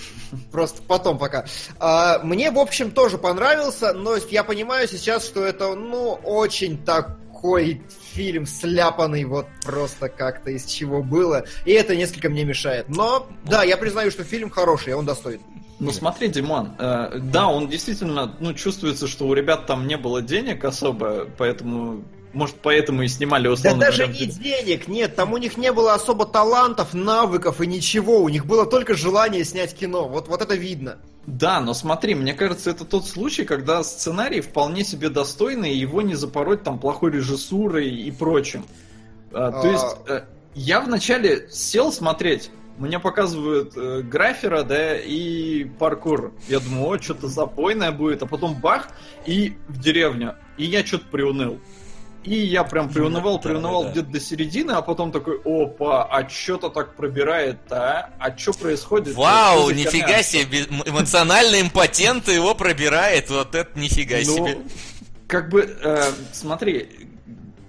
Просто 0.52 0.82
потом 0.82 1.18
пока. 1.18 1.46
А, 1.80 2.20
мне, 2.20 2.50
в 2.52 2.58
общем, 2.58 2.92
тоже 2.92 3.18
понравился, 3.18 3.92
но 3.92 4.16
я 4.30 4.44
понимаю 4.44 4.86
сейчас, 4.86 5.24
что 5.26 5.44
это, 5.44 5.74
ну, 5.74 6.12
очень 6.22 6.78
такой 6.84 7.82
фильм 8.12 8.46
сляпанный 8.46 9.24
вот 9.24 9.46
просто 9.64 10.08
как-то 10.08 10.50
из 10.50 10.64
чего 10.64 11.02
было. 11.02 11.44
И 11.64 11.72
это 11.72 11.96
несколько 11.96 12.28
мне 12.28 12.44
мешает. 12.44 12.88
Но, 12.88 13.28
да, 13.44 13.64
я 13.64 13.76
признаю, 13.76 14.10
что 14.12 14.22
фильм 14.22 14.48
хороший, 14.48 14.94
он 14.94 15.04
достоин. 15.04 15.40
Ну 15.78 15.92
смотри, 15.92 16.28
Димон, 16.28 16.72
э, 16.78 17.18
да, 17.20 17.48
он 17.48 17.68
действительно, 17.68 18.34
ну, 18.40 18.54
чувствуется, 18.54 19.06
что 19.06 19.26
у 19.26 19.34
ребят 19.34 19.66
там 19.66 19.86
не 19.86 19.96
было 19.98 20.22
денег 20.22 20.64
особо, 20.64 21.26
поэтому, 21.36 22.02
может, 22.32 22.56
поэтому 22.62 23.02
и 23.02 23.08
снимали 23.08 23.46
Да 23.46 23.52
условно 23.52 23.80
даже 23.80 24.04
говоря, 24.04 24.18
не 24.18 24.26
денег, 24.26 24.88
нет, 24.88 25.16
там 25.16 25.34
у 25.34 25.36
них 25.36 25.58
не 25.58 25.72
было 25.72 25.92
особо 25.92 26.24
талантов, 26.24 26.94
навыков 26.94 27.60
и 27.60 27.66
ничего. 27.66 28.22
У 28.22 28.28
них 28.30 28.46
было 28.46 28.64
только 28.64 28.94
желание 28.94 29.44
снять 29.44 29.74
кино. 29.74 30.08
Вот, 30.08 30.28
вот 30.28 30.40
это 30.40 30.54
видно. 30.54 30.96
Да, 31.26 31.60
но 31.60 31.74
смотри, 31.74 32.14
мне 32.14 32.32
кажется, 32.32 32.70
это 32.70 32.84
тот 32.84 33.06
случай, 33.06 33.44
когда 33.44 33.82
сценарий 33.82 34.40
вполне 34.40 34.84
себе 34.84 35.10
достойный, 35.10 35.74
и 35.74 35.76
его 35.76 36.00
не 36.00 36.14
запороть 36.14 36.62
там 36.62 36.78
плохой 36.78 37.10
режиссурой 37.10 37.90
и 37.90 38.10
прочим. 38.12 38.64
А, 39.32 39.50
то 39.50 39.70
есть, 39.70 39.96
э, 40.08 40.22
я 40.54 40.80
вначале 40.80 41.48
сел 41.50 41.92
смотреть, 41.92 42.50
мне 42.78 42.98
показывают 42.98 43.72
э, 43.76 44.02
графера, 44.02 44.62
да, 44.62 44.96
и 44.98 45.64
паркур. 45.64 46.32
Я 46.48 46.60
думаю, 46.60 46.88
о, 46.88 46.98
что-то 47.02 47.28
запойное 47.28 47.92
будет, 47.92 48.22
а 48.22 48.26
потом 48.26 48.54
бах, 48.54 48.88
и 49.24 49.56
в 49.68 49.78
деревню. 49.80 50.34
И 50.56 50.64
я 50.66 50.84
что-то 50.84 51.06
приуныл. 51.10 51.58
И 52.24 52.34
я 52.34 52.64
прям 52.64 52.88
приунывал, 52.88 53.36
Да, 53.36 53.42
приунывал 53.48 53.84
да. 53.84 53.90
где-то 53.92 54.08
до 54.08 54.20
середины, 54.20 54.72
а 54.72 54.82
потом 54.82 55.12
такой, 55.12 55.40
опа, 55.44 56.04
а 56.04 56.28
что-то 56.28 56.70
так 56.70 56.96
пробирает, 56.96 57.58
а? 57.70 58.10
А 58.18 58.36
что 58.36 58.52
происходит? 58.52 59.14
Вау, 59.14 59.66
Что 59.70 59.72
нифига 59.74 60.06
херня?» 60.08 60.22
себе, 60.24 60.62
эмоциональный 60.86 61.60
импотент 61.60 62.26
его 62.28 62.54
пробирает, 62.56 63.30
вот 63.30 63.54
это 63.54 63.78
нифига 63.78 64.16
Ну, 64.26 64.34
себе. 64.48 64.58
как 65.28 65.50
бы, 65.50 65.60
э, 65.80 66.02
смотри, 66.32 66.88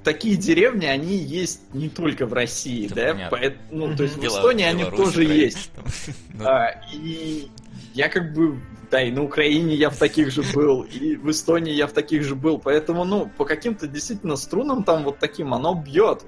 такие 0.08 0.38
деревни, 0.38 0.86
они 0.86 1.18
есть 1.18 1.62
не 1.74 1.90
только 1.90 2.26
в 2.26 2.32
России, 2.34 2.86
Это 2.86 2.96
да? 2.96 3.12
понятно. 3.14 3.38
Поэт- 3.38 3.58
ну, 3.72 3.96
то 3.96 4.04
есть 4.04 4.16
в 4.16 4.22
Бела- 4.22 4.38
Эстонии 4.38 4.66
они 4.66 4.80
Беларусь, 4.84 5.00
тоже 5.00 5.22
Украина. 5.24 5.34
есть. 5.44 5.72
Ну, 6.34 6.46
А, 6.46 6.82
и 6.94 7.50
я 7.94 8.08
как 8.08 8.34
бы, 8.34 8.58
да, 8.90 9.02
и 9.04 9.12
на 9.12 9.24
Украине 9.24 9.76
я 9.76 9.90
в 9.90 9.98
таких 9.98 10.32
же 10.32 10.44
был, 10.54 10.84
и 10.84 11.16
в 11.18 11.30
Эстонии 11.30 11.74
я 11.74 11.88
в 11.88 11.92
таких 11.92 12.24
же 12.24 12.36
был, 12.36 12.58
поэтому, 12.58 13.04
ну, 13.04 13.30
по 13.38 13.44
каким-то 13.44 13.88
действительно 13.88 14.38
струнам 14.38 14.84
там 14.84 15.04
вот 15.04 15.20
таким 15.20 15.54
оно 15.54 15.74
бьет. 15.76 16.24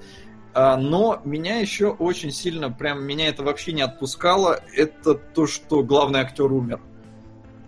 А, 0.52 0.76
но 0.76 1.22
меня 1.24 1.58
еще 1.60 1.86
очень 1.88 2.32
сильно, 2.32 2.70
прям 2.70 3.02
меня 3.04 3.28
это 3.28 3.42
вообще 3.44 3.72
не 3.72 3.82
отпускало, 3.82 4.60
это 4.74 5.14
то, 5.14 5.46
что 5.46 5.82
главный 5.84 6.20
актер 6.20 6.52
умер. 6.52 6.80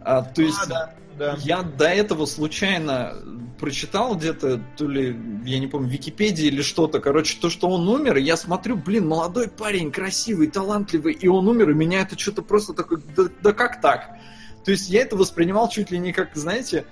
А, 0.00 0.22
то 0.22 0.42
есть 0.42 0.68
да, 0.68 0.92
да. 1.22 1.38
я 1.40 1.62
до 1.62 1.86
этого 1.86 2.26
случайно 2.26 3.14
прочитал 3.60 4.16
где-то, 4.16 4.60
то 4.76 4.88
ли, 4.88 5.16
я 5.44 5.60
не 5.60 5.68
помню, 5.68 5.88
в 5.88 5.92
Википедии 5.92 6.46
или 6.46 6.62
что-то, 6.62 6.98
короче, 6.98 7.38
то, 7.40 7.48
что 7.48 7.68
он 7.68 7.88
умер, 7.88 8.16
и 8.16 8.22
я 8.22 8.36
смотрю, 8.36 8.76
блин, 8.76 9.06
молодой 9.06 9.48
парень, 9.48 9.92
красивый, 9.92 10.48
талантливый, 10.48 11.12
и 11.12 11.28
он 11.28 11.46
умер, 11.46 11.70
и 11.70 11.74
меня 11.74 12.00
это 12.00 12.18
что-то 12.18 12.42
просто 12.42 12.74
такое, 12.74 13.00
да, 13.16 13.24
да 13.40 13.52
как 13.52 13.80
так? 13.80 14.16
То 14.64 14.72
есть 14.72 14.88
я 14.88 15.02
это 15.02 15.16
воспринимал 15.16 15.68
чуть 15.68 15.92
ли 15.92 15.98
не 15.98 16.12
как, 16.12 16.34
знаете... 16.34 16.84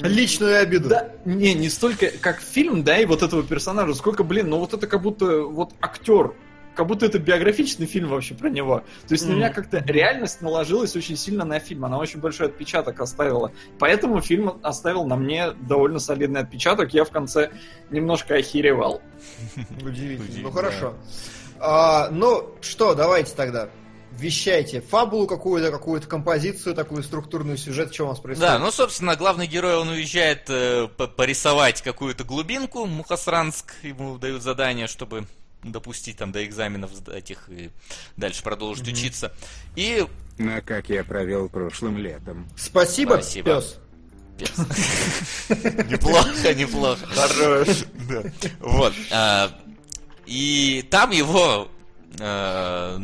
Личную 0.00 0.60
обиду. 0.60 0.88
Да, 0.88 1.10
не, 1.24 1.54
не 1.54 1.68
столько 1.68 2.10
как 2.20 2.40
фильм, 2.40 2.82
да, 2.82 2.98
и 2.98 3.04
вот 3.04 3.22
этого 3.22 3.42
персонажа, 3.42 3.94
сколько, 3.94 4.24
блин, 4.24 4.48
ну 4.48 4.58
вот 4.58 4.72
это 4.72 4.86
как 4.86 5.02
будто 5.02 5.42
вот 5.42 5.72
актер, 5.80 6.34
как 6.74 6.86
будто 6.86 7.06
это 7.06 7.18
биографичный 7.18 7.86
фильм 7.86 8.08
вообще 8.08 8.34
про 8.34 8.48
него. 8.50 8.82
То 9.06 9.12
есть 9.14 9.24
на 9.24 9.30
Мгм. 9.30 9.38
меня 9.38 9.50
как-то 9.50 9.78
реальность 9.78 10.40
наложилась 10.42 10.96
очень 10.96 11.16
сильно 11.16 11.44
на 11.44 11.58
фильм, 11.60 11.84
она 11.84 11.98
очень 11.98 12.20
большой 12.20 12.46
отпечаток 12.48 13.00
оставила. 13.00 13.52
Поэтому 13.78 14.20
фильм 14.20 14.58
оставил 14.62 15.04
на 15.06 15.16
мне 15.16 15.52
довольно 15.52 15.98
солидный 15.98 16.40
отпечаток, 16.40 16.92
я 16.94 17.04
в 17.04 17.10
конце 17.10 17.50
немножко 17.90 18.34
охеревал. 18.36 19.02
Удивительно. 19.82 20.42
Ну 20.42 20.50
хорошо. 20.50 20.94
А, 21.60 22.10
ну 22.10 22.50
что, 22.60 22.94
давайте 22.94 23.34
тогда. 23.34 23.68
Вещайте 24.12 24.80
фабулу 24.80 25.26
какую-то, 25.26 25.72
какую-то 25.72 26.06
композицию, 26.06 26.76
такую 26.76 27.02
структурную 27.02 27.56
сюжет, 27.56 27.92
что 27.92 28.04
у 28.04 28.08
нас 28.10 28.20
происходит. 28.20 28.48
Да, 28.52 28.58
ну, 28.60 28.70
собственно, 28.70 29.16
главный 29.16 29.48
герой, 29.48 29.76
он 29.76 29.88
уезжает 29.88 30.44
э, 30.48 30.86
по- 30.96 31.08
порисовать 31.08 31.82
какую-то 31.82 32.22
глубинку, 32.22 32.86
Мухосранск, 32.86 33.74
ему 33.82 34.16
дают 34.18 34.42
задание, 34.42 34.86
чтобы 34.86 35.24
допустить 35.64 36.16
там 36.16 36.32
до 36.32 36.44
экзаменов 36.44 36.90
этих 37.08 37.48
и 37.48 37.70
дальше 38.16 38.42
продолжить 38.42 38.88
учиться. 38.88 39.32
И 39.76 40.06
На 40.38 40.60
как 40.60 40.88
я 40.88 41.04
провел 41.04 41.48
прошлым 41.48 41.98
летом. 41.98 42.48
Спасибо, 42.56 43.14
Спасибо. 43.14 43.56
пес. 43.56 43.78
Неплохо, 45.48 46.54
неплохо. 46.54 47.06
Хорош. 47.06 47.84
Вот. 48.60 48.92
а, 49.12 49.50
И 50.26 50.84
там 50.90 51.10
его 51.12 51.68
э, 52.18 52.98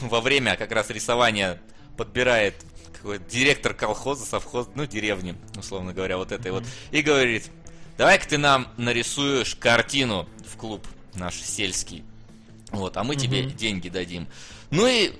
во 0.00 0.20
время 0.20 0.56
как 0.56 0.70
раз 0.72 0.90
рисования 0.90 1.60
подбирает 1.96 2.54
какой-то 2.92 3.24
директор 3.30 3.74
колхоза, 3.74 4.24
совхоз, 4.26 4.68
ну, 4.74 4.86
деревни, 4.86 5.34
условно 5.56 5.92
говоря, 5.92 6.18
вот 6.18 6.32
этой 6.32 6.52
вот, 6.52 6.64
и 6.90 7.02
говорит, 7.02 7.50
давай-ка 7.96 8.28
ты 8.28 8.38
нам 8.38 8.68
нарисуешь 8.76 9.54
картину 9.56 10.28
в 10.46 10.56
клуб 10.56 10.86
наш 11.14 11.36
сельский. 11.36 12.04
Вот, 12.70 12.96
а 12.96 13.04
мы 13.04 13.16
тебе 13.16 13.44
деньги 13.44 13.88
дадим. 13.88 14.28
Ну 14.70 14.86
и 14.86 15.12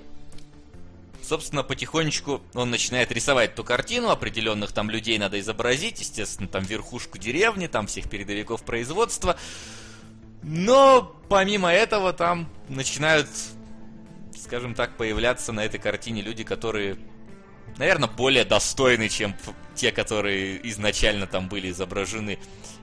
собственно, 1.21 1.63
потихонечку 1.63 2.41
он 2.53 2.71
начинает 2.71 3.11
рисовать 3.11 3.55
ту 3.55 3.63
картину, 3.63 4.09
определенных 4.09 4.71
там 4.73 4.89
людей 4.89 5.17
надо 5.17 5.39
изобразить, 5.39 5.99
естественно, 6.01 6.49
там 6.49 6.63
верхушку 6.63 7.17
деревни, 7.17 7.67
там 7.67 7.87
всех 7.87 8.09
передовиков 8.09 8.63
производства. 8.63 9.37
Но 10.43 11.15
помимо 11.29 11.71
этого 11.71 12.13
там 12.13 12.49
начинают, 12.67 13.29
скажем 14.37 14.73
так, 14.73 14.97
появляться 14.97 15.53
на 15.53 15.63
этой 15.63 15.79
картине 15.79 16.21
люди, 16.21 16.43
которые, 16.43 16.97
наверное, 17.77 18.09
более 18.09 18.43
достойны, 18.43 19.07
чем 19.07 19.35
те, 19.75 19.91
которые 19.91 20.67
изначально 20.69 21.27
там 21.27 21.47
были 21.47 21.69
изображены. 21.69 22.39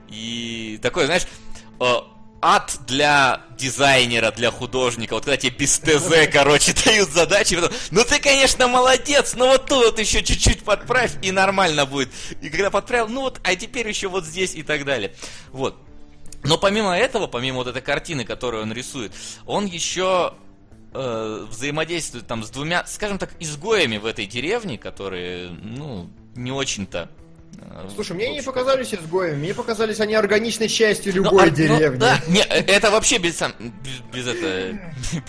И 0.09 0.79
такой, 0.81 1.05
знаешь, 1.05 1.27
э, 1.79 1.93
ад 2.41 2.79
для 2.87 3.41
дизайнера, 3.57 4.31
для 4.31 4.51
художника. 4.51 5.13
Вот 5.13 5.25
когда 5.25 5.37
тебе 5.37 5.55
без 5.57 5.79
ТЗ, 5.79 6.29
короче, 6.31 6.73
дают 6.85 7.09
задачи, 7.09 7.55
потом, 7.55 7.71
ну 7.91 8.03
ты, 8.03 8.19
конечно, 8.19 8.67
молодец, 8.67 9.35
но 9.35 9.47
вот 9.47 9.65
тут 9.65 9.85
вот 9.85 9.99
еще 9.99 10.23
чуть-чуть 10.23 10.63
подправь, 10.63 11.13
и 11.21 11.31
нормально 11.31 11.85
будет. 11.85 12.09
И 12.41 12.49
когда 12.49 12.69
подправил, 12.69 13.07
ну 13.09 13.21
вот, 13.21 13.39
а 13.43 13.55
теперь 13.55 13.87
еще 13.87 14.07
вот 14.07 14.25
здесь 14.25 14.55
и 14.55 14.63
так 14.63 14.85
далее. 14.85 15.13
Вот. 15.51 15.75
Но 16.43 16.57
помимо 16.57 16.97
этого, 16.97 17.27
помимо 17.27 17.57
вот 17.57 17.67
этой 17.67 17.81
картины, 17.81 18.23
которую 18.23 18.63
он 18.63 18.71
рисует, 18.71 19.11
он 19.45 19.65
еще 19.65 20.33
э, 20.93 21.45
взаимодействует 21.49 22.27
там 22.27 22.43
с 22.43 22.49
двумя, 22.49 22.85
скажем 22.85 23.17
так, 23.17 23.31
изгоями 23.39 23.97
в 23.97 24.05
этой 24.05 24.25
деревне, 24.25 24.77
которые, 24.77 25.49
ну, 25.49 26.09
не 26.35 26.53
очень-то 26.53 27.09
Слушай, 27.93 28.13
мне 28.13 28.33
не 28.33 28.41
показались 28.41 28.93
изгоями, 28.93 29.37
мне 29.37 29.53
показались 29.53 29.99
они 29.99 30.15
органичной 30.15 30.67
частью 30.67 31.15
ну, 31.15 31.23
любой 31.23 31.49
ну, 31.49 31.55
деревни. 31.55 31.95
Ну, 31.95 31.99
да, 31.99 32.21
не, 32.27 32.41
э, 32.41 32.63
это 32.67 32.91
вообще 32.91 33.17
без, 33.17 33.37
сам, 33.37 33.53
без, 33.59 34.01
без, 34.13 34.27
это, 34.27 34.79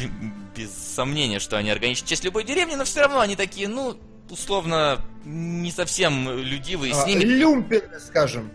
без 0.56 0.72
сомнения, 0.72 1.38
что 1.38 1.56
они 1.56 1.70
органичной 1.70 2.08
частью 2.08 2.28
любой 2.28 2.44
деревни, 2.44 2.74
но 2.74 2.84
все 2.84 3.00
равно 3.00 3.20
они 3.20 3.36
такие, 3.36 3.68
ну, 3.68 3.96
условно, 4.30 5.00
не 5.24 5.70
совсем 5.70 6.38
людивые 6.38 6.92
а, 6.92 6.96
с 6.96 7.06
ними. 7.06 7.24
Люмпины, 7.24 8.00
скажем, 8.00 8.50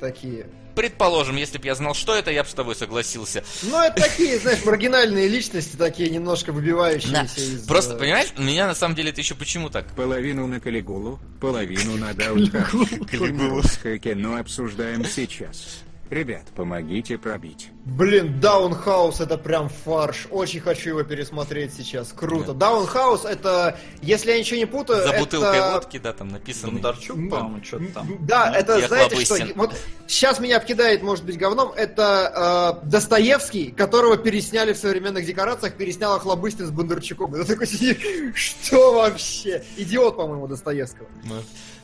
такие. 0.00 0.46
Предположим, 0.76 1.36
если 1.36 1.56
бы 1.56 1.64
я 1.66 1.74
знал, 1.74 1.94
что 1.94 2.14
это, 2.14 2.30
я 2.30 2.44
бы 2.44 2.50
с 2.50 2.52
тобой 2.52 2.76
согласился. 2.76 3.42
Ну, 3.62 3.80
это 3.82 4.02
такие, 4.02 4.38
знаешь, 4.38 4.62
маргинальные 4.62 5.26
личности, 5.26 5.74
такие 5.74 6.10
немножко 6.10 6.52
выбивающиеся 6.52 7.12
да. 7.12 7.22
из... 7.24 7.66
Просто, 7.66 7.94
э, 7.94 7.98
понимаешь, 7.98 8.28
меня 8.36 8.66
на 8.66 8.74
самом 8.74 8.94
деле 8.94 9.08
это 9.08 9.22
еще 9.22 9.34
почему 9.34 9.70
так? 9.70 9.86
Половину 9.96 10.46
на 10.46 10.60
Калигулу, 10.60 11.18
половину 11.40 11.96
на 11.96 12.12
Даунтаун. 12.12 12.86
Калигулу. 13.10 13.62
кино 13.98 14.36
обсуждаем 14.36 15.02
сейчас. 15.06 15.85
Ребят, 16.10 16.44
помогите 16.54 17.18
пробить. 17.18 17.70
Блин, 17.84 18.40
Даунхаус 18.40 19.20
это 19.20 19.36
прям 19.36 19.68
фарш. 19.68 20.28
Очень 20.30 20.60
хочу 20.60 20.90
его 20.90 21.02
пересмотреть 21.02 21.74
сейчас. 21.74 22.12
Круто. 22.12 22.54
Даунхаус 22.54 23.24
это, 23.24 23.76
если 24.02 24.30
я 24.30 24.38
ничего 24.38 24.58
не 24.58 24.66
путаю, 24.66 25.02
За 25.02 25.10
это... 25.10 25.20
бутылкой 25.20 25.72
водки, 25.72 25.98
да, 25.98 26.12
там 26.12 26.28
написано. 26.28 26.72
Бондарчук, 26.72 27.16
по-моему, 27.28 27.64
что-то 27.64 27.86
там. 27.92 28.08
Да, 28.20 28.52
это, 28.54 28.78
Я 28.78 28.88
знаете 28.88 29.24
что, 29.24 29.36
вот 29.56 29.74
сейчас 30.06 30.38
меня 30.38 30.58
обкидает, 30.58 31.02
может 31.02 31.24
быть, 31.24 31.38
говном, 31.38 31.72
это 31.72 32.80
э, 32.84 32.86
Достоевский, 32.88 33.72
которого 33.72 34.16
пересняли 34.16 34.74
в 34.74 34.78
современных 34.78 35.26
декорациях, 35.26 35.74
переснял 35.74 36.14
Охлобыстин 36.14 36.66
с 36.66 36.70
Бондарчуком. 36.70 37.34
Это 37.34 37.46
такой 37.46 37.66
что 38.34 38.94
вообще? 38.94 39.64
Идиот, 39.76 40.16
по-моему, 40.16 40.46
Достоевского. 40.46 41.08
Ну, 41.24 41.34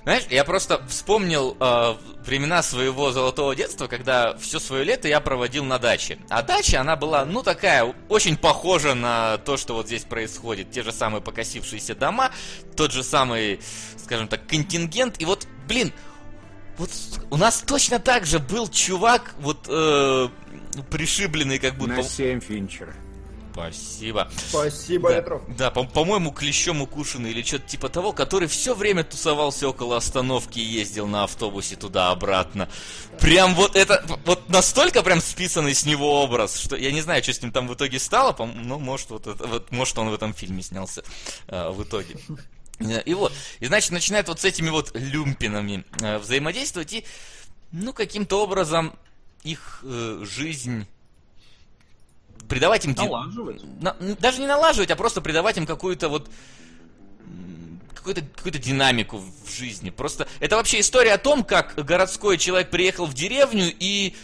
знаешь, 0.05 0.25
я 0.31 0.43
просто 0.45 0.85
вспомнил 0.89 1.57
э, 1.61 1.95
времена 2.25 2.63
своего 2.63 3.13
золотого 3.13 3.55
детства, 3.55 3.87
когда 3.87 4.37
все 4.37 4.59
свое 4.59 4.83
лето 4.83 5.07
я 5.07 5.21
проводил 5.21 5.65
на 5.65 5.79
даче. 5.79 6.19
А 6.29 6.43
дача, 6.43 6.81
она 6.81 6.97
была, 6.97 7.25
ну, 7.25 7.43
такая, 7.45 7.95
очень 8.09 8.37
похожа 8.37 8.95
на 8.95 9.39
то, 9.39 9.57
что 9.57 9.75
вот 9.75 9.87
здесь 9.87 10.03
происходит. 10.03 10.73
Те 10.73 10.83
же 10.83 10.91
самые 10.91 11.23
покосившиеся 11.23 11.95
дома, 11.95 12.33
тот 12.77 12.91
же 12.91 13.05
самый, 13.05 13.61
скажем 13.97 14.27
так, 14.27 14.45
контингент. 14.47 15.21
И 15.21 15.25
вот, 15.25 15.47
блин, 15.69 15.93
вот 16.79 16.91
у 17.31 17.37
нас 17.37 17.63
точно 17.65 18.01
так 18.01 18.27
же 18.27 18.41
был 18.41 18.67
чувак, 18.67 19.35
вот, 19.39 19.67
э, 19.69 20.29
пришибленный 20.91 21.61
как 21.61 21.77
будто... 21.77 21.95
На 21.95 22.03
7 22.03 22.41
Финчера. 22.41 22.93
Спасибо. 23.53 24.31
Спасибо, 24.49 25.11
да. 25.11 25.41
Да, 25.49 25.71
по- 25.71 25.85
по-моему, 25.85 26.31
клещом 26.33 26.83
укушенный 26.83 27.31
или 27.31 27.43
что-то 27.43 27.69
типа 27.69 27.89
того, 27.89 28.13
который 28.13 28.49
все 28.49 28.75
время 28.75 29.05
тусовался 29.05 29.69
около 29.69 29.97
остановки 29.97 30.59
и 30.59 30.63
ездил 30.65 31.07
на 31.07 31.25
автобусе 31.25 31.77
туда-обратно. 31.77 32.69
Прям 33.21 33.55
вот 33.55 33.77
это, 33.77 34.05
вот 34.25 34.49
настолько 34.49 35.03
прям 35.03 35.21
списанный 35.21 35.75
с 35.75 35.85
него 35.85 36.23
образ, 36.23 36.59
что 36.59 36.77
я 36.77 36.91
не 36.93 37.03
знаю, 37.03 37.23
что 37.23 37.33
с 37.33 37.43
ним 37.43 37.53
там 37.53 37.69
в 37.69 37.75
итоге 37.75 37.99
стало, 37.99 38.35
ну, 38.39 38.79
может, 38.79 39.11
вот, 39.11 39.27
это, 39.27 39.47
вот, 39.47 39.71
может 39.71 39.99
он 39.99 40.11
в 40.11 40.15
этом 40.15 40.33
фильме 40.35 40.63
снялся 40.63 41.03
э, 41.49 41.71
в 41.71 41.83
итоге. 41.83 42.17
И 43.05 43.15
вот, 43.15 43.33
и 43.61 43.67
значит, 43.67 43.93
начинает 43.93 44.29
вот 44.29 44.41
с 44.41 44.45
этими 44.45 44.71
вот 44.71 44.91
люмпинами 44.95 45.85
э, 46.01 46.19
взаимодействовать 46.19 46.93
и, 46.95 47.05
ну, 47.71 47.93
каким-то 47.93 48.43
образом 48.43 48.95
их 49.45 49.81
э, 49.85 50.25
жизнь 50.25 50.87
придавать 52.49 52.85
им... 52.85 52.93
Налаживать. 52.93 53.63
На, 53.81 53.95
даже 54.19 54.41
не 54.41 54.47
налаживать, 54.47 54.91
а 54.91 54.97
просто 54.97 55.21
придавать 55.21 55.57
им 55.57 55.67
какую-то 55.67 56.09
вот 56.09 56.29
какую-то 57.95 58.23
какую 58.35 58.53
динамику 58.55 59.19
в 59.19 59.51
жизни. 59.51 59.91
Просто 59.91 60.27
это 60.41 60.57
вообще 60.57 60.81
история 60.81 61.13
о 61.13 61.19
том, 61.19 61.45
как 61.45 61.75
городской 61.77 62.37
человек 62.37 62.71
приехал 62.71 63.07
в 63.07 63.15
деревню 63.15 63.73
и 63.79 64.15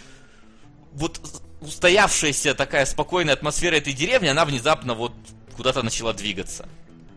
вот 0.92 1.20
устоявшаяся 1.60 2.54
такая 2.54 2.86
спокойная 2.86 3.34
атмосфера 3.34 3.76
этой 3.76 3.92
деревни, 3.92 4.28
она 4.28 4.44
внезапно 4.44 4.94
вот 4.94 5.12
куда-то 5.56 5.82
начала 5.82 6.12
двигаться. 6.12 6.68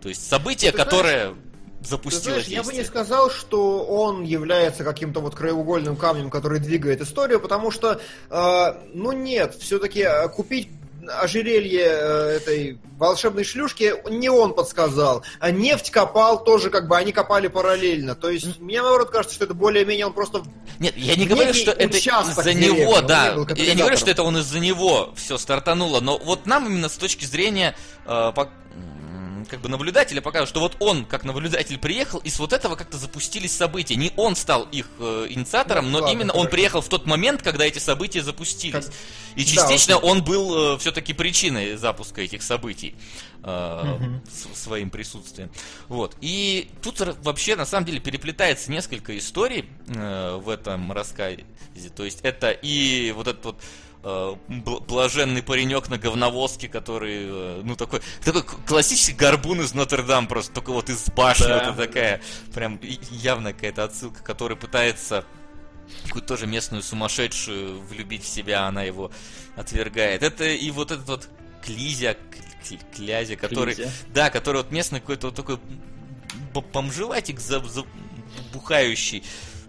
То 0.01 0.09
есть 0.09 0.27
событие, 0.27 0.71
которое 0.71 1.35
запустило 1.83 2.33
знаешь, 2.33 2.47
Я 2.47 2.63
бы 2.63 2.73
не 2.73 2.83
сказал, 2.83 3.29
что 3.29 3.83
он 3.85 4.23
является 4.23 4.83
каким-то 4.83 5.19
вот 5.19 5.35
краеугольным 5.35 5.95
камнем, 5.95 6.29
который 6.29 6.59
двигает 6.59 7.01
историю, 7.01 7.39
потому 7.39 7.71
что, 7.71 7.99
э, 8.29 8.73
ну 8.93 9.11
нет, 9.11 9.55
все-таки 9.55 10.01
э, 10.01 10.27
купить 10.29 10.69
ожерелье 11.07 11.85
э, 11.85 12.37
этой 12.37 12.79
волшебной 12.97 13.43
шлюшки 13.43 13.93
не 14.09 14.29
он 14.29 14.53
подсказал. 14.53 15.23
А 15.39 15.51
нефть 15.51 15.91
копал 15.91 16.43
тоже, 16.43 16.69
как 16.69 16.87
бы 16.87 16.97
они 16.97 17.11
копали 17.11 17.47
параллельно. 17.47 18.15
То 18.15 18.29
есть 18.29 18.59
мне 18.59 18.81
наоборот 18.81 19.09
кажется, 19.09 19.35
что 19.35 19.45
это 19.45 19.53
более-менее 19.53 20.07
он 20.07 20.13
просто. 20.13 20.43
Нет, 20.79 20.95
я 20.97 21.15
не 21.15 21.25
говорю, 21.25 21.53
что 21.53 21.71
это 21.71 21.97
из-за 21.97 22.53
него, 22.53 23.01
да. 23.01 23.35
Я 23.55 23.73
не 23.73 23.79
говорю, 23.79 23.97
что 23.97 24.11
это 24.11 24.23
он 24.23 24.37
из-за 24.37 24.59
него 24.59 25.13
все 25.15 25.37
стартануло, 25.37 25.99
но 25.99 26.17
вот 26.17 26.45
нам 26.45 26.67
именно 26.67 26.89
с 26.89 26.97
точки 26.97 27.25
зрения 27.25 27.75
э, 28.05 28.31
как 29.45 29.61
бы 29.61 29.69
наблюдателя 29.69 30.21
показывают, 30.21 30.49
что 30.49 30.59
вот 30.59 30.75
он, 30.79 31.05
как 31.05 31.23
наблюдатель, 31.23 31.77
приехал, 31.77 32.19
и 32.19 32.29
с 32.29 32.39
вот 32.39 32.53
этого 32.53 32.75
как-то 32.75 32.97
запустились 32.97 33.55
события. 33.55 33.95
Не 33.95 34.11
он 34.17 34.35
стал 34.35 34.63
их 34.71 34.89
э, 34.99 35.27
инициатором, 35.29 35.85
ну, 35.85 35.91
но 35.91 35.97
ладно, 35.99 36.11
именно 36.11 36.31
хорошо. 36.31 36.45
он 36.45 36.49
приехал 36.49 36.81
в 36.81 36.89
тот 36.89 37.05
момент, 37.05 37.41
когда 37.41 37.65
эти 37.65 37.79
события 37.79 38.21
запустились. 38.21 38.85
Как... 38.85 38.93
И 39.35 39.45
частично 39.45 39.95
да, 39.95 39.99
он 39.99 40.23
был 40.23 40.75
э, 40.75 40.77
все-таки 40.79 41.13
причиной 41.13 41.75
запуска 41.75 42.21
этих 42.21 42.43
событий 42.43 42.95
э, 43.43 43.95
угу. 43.95 44.21
своим 44.55 44.89
присутствием. 44.89 45.51
Вот. 45.87 46.15
И 46.21 46.69
тут 46.81 46.99
вообще 47.23 47.55
на 47.55 47.65
самом 47.65 47.85
деле 47.85 47.99
переплетается 47.99 48.71
несколько 48.71 49.17
историй 49.17 49.65
э, 49.87 50.39
в 50.41 50.49
этом 50.49 50.91
рассказе. 50.91 51.45
То 51.95 52.03
есть 52.03 52.19
это 52.23 52.51
и 52.51 53.11
вот 53.15 53.27
этот 53.27 53.45
вот 53.45 53.55
блаженный 54.03 55.43
паренек 55.43 55.89
на 55.89 55.97
говновозке, 55.97 56.67
который, 56.67 57.25
э, 57.27 57.61
ну, 57.63 57.75
такой, 57.75 58.01
такой 58.23 58.43
классический 58.43 59.13
горбун 59.13 59.61
из 59.61 59.73
Нотр-Дам, 59.73 60.27
просто 60.27 60.53
только 60.53 60.71
вот 60.71 60.89
из 60.89 61.05
башни, 61.11 61.45
да. 61.45 61.71
вот 61.71 61.77
такая, 61.77 62.21
прям 62.53 62.79
явно 63.11 63.53
какая-то 63.53 63.83
отсылка, 63.83 64.23
который 64.23 64.57
пытается 64.57 65.23
какую-то 66.05 66.27
тоже 66.27 66.47
местную 66.47 66.81
сумасшедшую 66.83 67.81
влюбить 67.81 68.23
в 68.23 68.27
себя, 68.27 68.65
она 68.65 68.83
его 68.83 69.11
отвергает. 69.55 70.23
Это 70.23 70.45
и 70.45 70.71
вот 70.71 70.91
этот 70.91 71.07
вот 71.07 71.29
Клизя, 71.63 72.17
Клязя, 72.95 73.35
который, 73.35 73.75
Клизя. 73.75 73.91
да, 74.13 74.29
который 74.29 74.57
вот 74.57 74.71
местный 74.71 74.99
какой-то 74.99 75.27
вот 75.27 75.35
такой 75.35 75.59
бомжеватик 76.73 77.39
забухающий, 77.39 79.23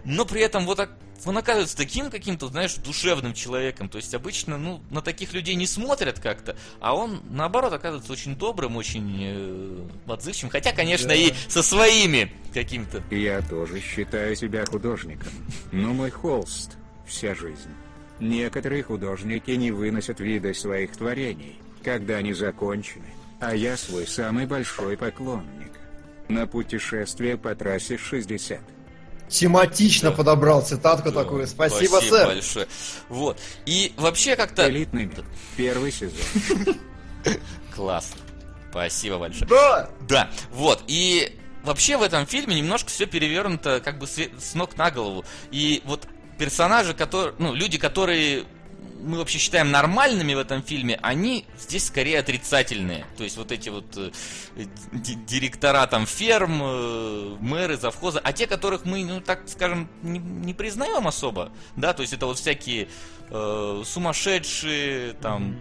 но 0.05 0.25
при 0.25 0.41
этом 0.41 0.65
вот 0.65 0.77
так 0.77 0.91
он 1.25 1.37
оказывается 1.37 1.77
таким 1.77 2.09
каким-то, 2.09 2.47
знаешь, 2.47 2.75
душевным 2.75 3.33
человеком. 3.33 3.89
То 3.89 3.97
есть 3.97 4.13
обычно, 4.13 4.57
ну, 4.57 4.81
на 4.89 5.01
таких 5.01 5.33
людей 5.33 5.55
не 5.55 5.67
смотрят 5.67 6.19
как-то, 6.19 6.55
а 6.79 6.95
он, 6.95 7.21
наоборот, 7.29 7.73
оказывается 7.73 8.11
очень 8.11 8.35
добрым, 8.35 8.75
очень 8.75 9.17
э, 9.21 10.11
отзывчивым. 10.11 10.51
Хотя, 10.51 10.71
конечно, 10.71 11.09
да. 11.09 11.15
и 11.15 11.33
со 11.47 11.63
своими 11.63 12.31
какими-то. 12.53 13.03
Я 13.09 13.41
тоже 13.41 13.79
считаю 13.79 14.35
себя 14.35 14.65
художником. 14.65 15.31
Но 15.71 15.93
мой 15.93 16.11
холст— 16.11 16.77
вся 17.07 17.35
жизнь. 17.35 17.69
Некоторые 18.19 18.83
художники 18.83 19.51
не 19.51 19.71
выносят 19.71 20.19
вида 20.19 20.53
своих 20.53 20.95
творений, 20.95 21.59
когда 21.83 22.17
они 22.17 22.33
закончены, 22.33 23.07
а 23.39 23.55
я 23.55 23.75
свой 23.75 24.07
самый 24.07 24.45
большой 24.45 24.97
поклонник. 24.97 25.71
На 26.29 26.47
путешествие 26.47 27.37
по 27.37 27.53
трассе 27.53 27.97
60 27.97 28.61
тематично 29.33 30.11
да. 30.11 30.15
подобрал 30.15 30.61
цитатку 30.61 31.11
да. 31.11 31.23
такую. 31.23 31.47
Спасибо, 31.47 31.89
Спасибо 31.89 32.15
сэр. 32.15 32.27
большое. 32.27 32.67
Вот. 33.09 33.39
И 33.65 33.93
вообще 33.97 34.35
как-то... 34.35 34.69
Элитный. 34.69 35.09
Первый 35.57 35.91
сезон. 35.91 36.19
Классно. 37.75 38.21
Спасибо 38.69 39.17
большое. 39.17 39.47
Да! 39.47 39.89
Да, 40.01 40.29
вот. 40.51 40.83
И 40.87 41.37
вообще 41.63 41.97
в 41.97 42.03
этом 42.03 42.27
фильме 42.27 42.55
немножко 42.55 42.89
все 42.89 43.07
перевернуто 43.07 43.81
как 43.83 43.97
бы 43.97 44.07
с 44.07 44.53
ног 44.53 44.77
на 44.77 44.91
голову. 44.91 45.25
И 45.51 45.81
вот 45.85 46.07
персонажи, 46.37 46.93
которые, 46.93 47.33
ну, 47.39 47.53
люди, 47.55 47.77
которые 47.77 48.45
мы 49.03 49.17
вообще 49.17 49.37
считаем 49.37 49.71
нормальными 49.71 50.33
в 50.33 50.39
этом 50.39 50.63
фильме, 50.63 50.99
они 51.01 51.45
здесь 51.59 51.87
скорее 51.87 52.19
отрицательные. 52.19 53.05
То 53.17 53.23
есть 53.23 53.37
вот 53.37 53.51
эти 53.51 53.69
вот 53.69 53.85
э, 53.97 54.11
ди- 54.91 55.15
директора 55.15 55.85
там 55.87 56.05
ферм, 56.05 56.61
э, 56.63 57.37
мэры, 57.39 57.77
завхоза, 57.77 58.19
а 58.23 58.33
те, 58.33 58.47
которых 58.47 58.85
мы, 58.85 59.03
ну 59.03 59.21
так 59.21 59.47
скажем, 59.47 59.89
не, 60.01 60.19
не 60.19 60.53
признаем 60.53 61.07
особо, 61.07 61.51
да, 61.75 61.93
то 61.93 62.01
есть 62.01 62.13
это 62.13 62.25
вот 62.25 62.39
всякие 62.39 62.87
э, 63.29 63.83
сумасшедшие, 63.85 65.13
там, 65.13 65.59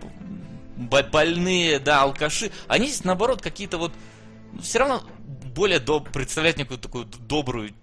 б- 0.77 1.03
больные, 1.11 1.79
да, 1.79 2.03
алкаши, 2.03 2.51
они 2.69 2.87
здесь 2.87 3.05
наоборот 3.05 3.43
какие-то 3.43 3.79
вот 3.79 3.93
все 4.61 4.79
равно 4.79 5.03
более 5.55 5.81
доб... 5.81 6.11
представляют 6.11 6.59
некую 6.59 6.79
такую 6.79 7.05
добрую 7.05 7.75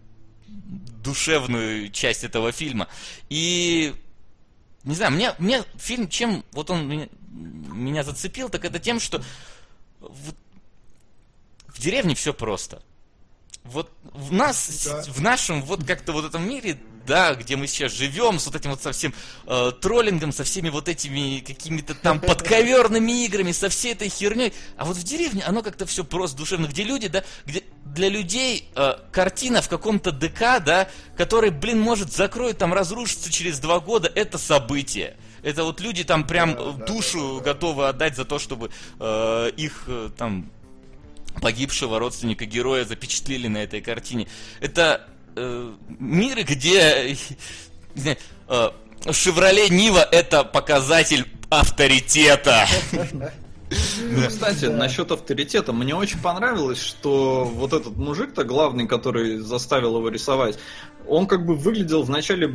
душевную 1.04 1.90
часть 1.92 2.24
этого 2.24 2.52
фильма. 2.52 2.88
И 3.30 3.94
не 4.84 4.96
знаю, 4.96 5.12
мне, 5.12 5.34
мне 5.40 5.64
фильм, 5.78 6.08
чем 6.08 6.44
вот 6.52 6.70
он 6.70 6.88
меня, 6.88 7.08
меня 7.30 8.04
зацепил, 8.04 8.50
так 8.50 8.66
это 8.66 8.80
тем, 8.80 9.00
что 9.00 9.22
вот 10.00 10.36
в 11.68 11.80
деревне 11.80 12.16
все 12.16 12.34
просто. 12.34 12.82
Вот 13.64 13.92
в 14.04 14.32
нас, 14.32 14.86
Да. 14.86 15.02
в 15.12 15.22
нашем 15.22 15.62
вот 15.62 15.84
как-то 15.86 16.12
вот 16.14 16.26
этом 16.26 16.48
мире, 16.48 16.80
да, 17.06 17.36
где 17.36 17.56
мы 17.56 17.68
сейчас 17.68 17.92
живем, 17.92 18.40
с 18.40 18.46
вот 18.46 18.56
этим 18.56 18.72
вот 18.72 18.82
совсем 18.82 19.14
э, 19.48 19.72
троллингом, 19.82 20.32
со 20.32 20.44
всеми 20.44 20.70
вот 20.70 20.88
этими 20.88 21.40
какими-то 21.40 21.94
там 21.94 22.20
подковерными 22.22 23.26
играми, 23.26 23.52
со 23.52 23.70
всей 23.70 23.94
этой 23.94 24.10
херней. 24.10 24.54
А 24.78 24.86
вот 24.86 24.96
в 24.98 25.04
деревне 25.04 25.44
оно 25.44 25.62
как-то 25.62 25.86
все 25.86 26.04
просто 26.04 26.38
душевно, 26.38 26.68
где 26.68 26.84
люди, 26.84 27.08
да, 27.10 27.24
где 27.46 27.64
для 27.94 28.10
людей 28.10 28.70
э, 28.76 28.94
картина 29.12 29.62
в 29.62 29.70
каком-то 29.70 30.12
ДК, 30.12 30.62
да, 30.64 30.90
который, 31.18 31.50
блин, 31.50 31.80
может 31.80 32.12
закроет 32.12 32.58
там, 32.58 32.74
разрушиться 32.74 33.32
через 33.32 33.60
два 33.60 33.80
года, 33.80 34.12
это 34.14 34.38
событие. 34.38 35.16
Это 35.42 35.64
вот 35.64 35.80
люди 35.80 36.04
там 36.04 36.26
прям 36.26 36.54
Да, 36.56 36.62
э, 36.62 36.74
да, 36.78 36.86
душу 36.86 37.42
готовы 37.44 37.88
отдать 37.88 38.16
за 38.16 38.26
то, 38.26 38.40
чтобы 38.40 38.72
э, 39.00 39.52
их 39.58 39.84
э, 39.88 40.10
там 40.18 40.50
погибшего 41.42 42.00
родственника 42.00 42.46
героя 42.46 42.86
запечатлели 42.86 43.48
на 43.48 43.60
этой 43.60 43.82
картине. 43.82 44.28
Это 44.60 45.08
э, 45.36 45.74
миры, 46.00 46.44
где 46.44 47.18
знаю, 47.96 48.18
э, 48.48 48.70
Шевроле 49.12 49.70
Нива 49.70 50.08
это 50.12 50.44
показатель 50.44 51.26
авторитета. 51.50 52.68
Ну, 53.70 54.28
Кстати, 54.28 54.66
насчет 54.66 55.12
авторитета, 55.12 55.74
мне 55.74 55.96
очень 55.96 56.20
понравилось, 56.20 56.82
что 56.82 57.46
вот 57.46 57.74
этот 57.74 57.96
мужик-то 57.98 58.44
главный, 58.44 58.88
который 58.88 59.38
заставил 59.38 59.98
его 59.98 60.10
рисовать, 60.10 60.58
он 61.08 61.28
как 61.28 61.46
бы 61.46 61.56
выглядел 61.56 62.04
вначале 62.04 62.52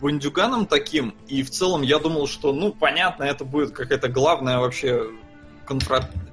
бандюганом 0.00 0.66
таким, 0.66 1.14
и 1.28 1.42
в 1.42 1.50
целом 1.50 1.82
я 1.82 1.98
думал, 1.98 2.26
что, 2.26 2.52
ну, 2.52 2.72
понятно, 2.72 3.24
это 3.24 3.44
будет 3.44 3.72
какая-то 3.72 4.08
главная 4.08 4.58
вообще 4.58 5.10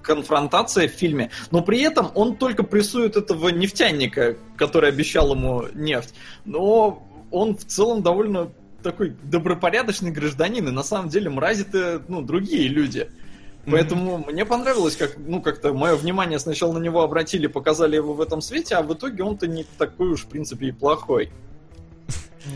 конфронтация 0.01 0.87
в 0.87 0.91
фильме, 0.91 1.29
но 1.51 1.61
при 1.61 1.81
этом 1.81 2.11
он 2.15 2.35
только 2.35 2.63
прессует 2.63 3.15
этого 3.15 3.49
нефтяника, 3.49 4.37
который 4.57 4.89
обещал 4.89 5.33
ему 5.33 5.65
нефть. 5.73 6.13
Но 6.45 7.07
он 7.31 7.55
в 7.55 7.63
целом 7.65 8.01
довольно 8.01 8.51
такой 8.81 9.15
добропорядочный 9.23 10.11
гражданин, 10.11 10.67
и 10.67 10.71
на 10.71 10.83
самом 10.83 11.09
деле 11.09 11.29
мрази-то, 11.29 12.03
ну, 12.07 12.21
другие 12.21 12.67
люди. 12.67 13.09
Поэтому 13.65 14.17
мне 14.17 14.45
понравилось, 14.45 14.95
как, 14.95 15.17
ну, 15.17 15.41
как-то 15.41 15.73
мое 15.73 15.95
внимание 15.95 16.39
сначала 16.39 16.73
на 16.73 16.79
него 16.79 17.01
обратили, 17.01 17.47
показали 17.47 17.95
его 17.95 18.13
в 18.13 18.21
этом 18.21 18.41
свете, 18.41 18.75
а 18.75 18.81
в 18.81 18.93
итоге 18.93 19.23
он-то 19.23 19.47
не 19.47 19.65
такой 19.77 20.09
уж, 20.09 20.21
в 20.21 20.27
принципе, 20.27 20.67
и 20.67 20.71
плохой. 20.71 21.31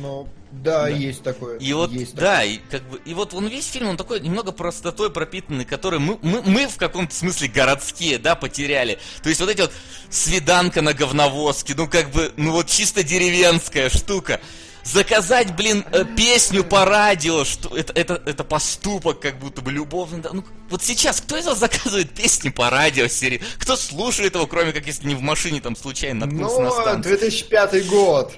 Ну, 0.02 0.28
да, 0.52 0.84
Да. 0.84 0.88
есть 0.88 1.24
такое. 1.24 1.58
И 1.58 1.74
вот, 1.74 1.92
есть 1.92 2.16
да, 2.16 2.44
и 2.44 2.58
как 2.72 2.84
бы, 2.84 3.00
и 3.04 3.14
вот 3.14 3.34
он 3.34 3.48
весь 3.48 3.68
фильм, 3.68 3.90
он 3.90 3.98
такой 3.98 4.22
немного 4.22 4.52
простотой 4.52 5.12
пропитанный, 5.12 5.66
который 5.66 6.00
мы, 6.00 6.18
мы, 6.22 6.42
мы 6.44 6.68
в 6.68 6.78
каком-то 6.78 7.14
смысле 7.14 7.50
городские, 7.50 8.18
да, 8.18 8.36
потеряли. 8.36 8.98
То 9.22 9.30
есть 9.30 9.42
вот 9.42 9.50
эти 9.50 9.62
вот 9.62 9.72
свиданка 10.10 10.82
на 10.82 10.94
говновозке, 10.94 11.74
ну 11.76 11.88
как 11.88 12.12
бы, 12.12 12.32
ну 12.38 12.52
вот 12.52 12.68
чисто 12.68 13.04
деревенская 13.04 13.90
штука. 13.90 14.40
Заказать, 14.84 15.56
блин, 15.56 15.86
э, 15.92 16.04
песню 16.18 16.64
по 16.64 16.84
радио, 16.84 17.46
что 17.46 17.76
это, 17.76 17.94
это, 17.94 18.22
это 18.26 18.44
поступок, 18.44 19.20
как 19.22 19.40
будто 19.40 19.62
бы 19.62 19.72
любовный. 19.72 20.20
да. 20.22 20.30
Ну, 20.34 20.44
вот 20.70 20.84
сейчас 20.84 21.22
кто 21.22 21.38
из 21.38 21.46
вас 21.46 21.58
заказывает 21.60 22.14
песни 22.14 22.50
по 22.50 22.70
радио, 22.70 23.08
сери? 23.08 23.42
Кто 23.60 23.78
слушает 23.78 24.36
его, 24.36 24.46
кроме 24.46 24.74
как 24.74 24.86
если 24.86 25.08
не 25.08 25.16
в 25.16 25.22
машине 25.22 25.62
там 25.62 25.76
случайно 25.78 26.26
наткнулся 26.26 26.60
на 26.60 26.70
Ну, 26.70 26.72
станцию? 26.82 27.18
2005 27.18 27.88
год. 27.88 28.34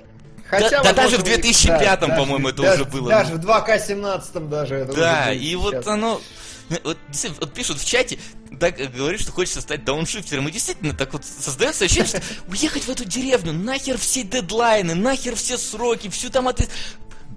Хотя, 0.48 0.70
да 0.84 0.93
даже 0.93 1.18
возможно, 1.18 1.18
в 1.18 1.22
у 1.22 1.26
них- 1.26 1.41
2005, 1.41 2.00
да, 2.10 2.16
по-моему, 2.16 2.52
даже- 2.52 2.54
это 2.54 2.62
даже- 2.62 2.82
уже 2.84 2.91
было. 2.91 3.10
Даже 3.10 3.34
в 3.34 3.39
2К17 3.39 4.48
даже 4.50 4.76
это 4.76 4.93
Да, 4.93 5.34
и 5.34 5.56
вот 5.56 5.74
сейчас. 5.74 5.88
оно... 5.88 6.22
Вот, 6.70 6.97
вот 7.39 7.53
пишут 7.53 7.80
в 7.80 7.86
чате, 7.86 8.18
так 8.59 8.80
э, 8.80 8.88
говорит, 8.88 9.22
что 9.22 9.32
хочется 9.32 9.61
стать 9.61 9.84
дауншифтером. 9.86 10.47
И 10.47 10.51
действительно, 10.51 10.93
так 10.93 11.13
вот 11.13 11.24
создается 11.26 11.86
ощущение, 11.86 12.07
что 12.07 12.22
уехать 12.47 12.84
в 12.84 12.89
эту 12.89 13.05
деревню, 13.05 13.53
нахер 13.53 13.97
все 13.97 14.24
дедлайны, 14.24 14.95
нахер 14.95 15.36
все 15.36 15.57
сроки, 15.57 16.09
всю 16.09 16.30
там 16.30 16.47
от... 16.47 16.68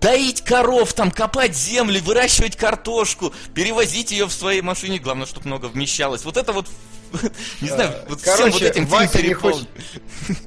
Доить 0.00 0.42
коров, 0.42 0.92
там, 0.92 1.10
копать 1.10 1.56
земли, 1.56 2.00
выращивать 2.00 2.56
картошку, 2.56 3.32
перевозить 3.54 4.12
ее 4.12 4.26
в 4.26 4.32
своей 4.32 4.60
машине, 4.62 4.98
главное, 4.98 5.26
чтобы 5.26 5.46
много 5.48 5.66
вмещалось. 5.66 6.24
Вот 6.24 6.36
это 6.36 6.52
вот, 6.52 6.68
не 7.60 7.68
знаю, 7.68 7.92
вот 8.08 8.20
всем 8.20 8.36
Короче, 8.36 8.52
вот 8.52 8.62
этим 8.62 8.86
Вася 8.86 9.22
не 9.22 9.34
хочет... 9.34 9.68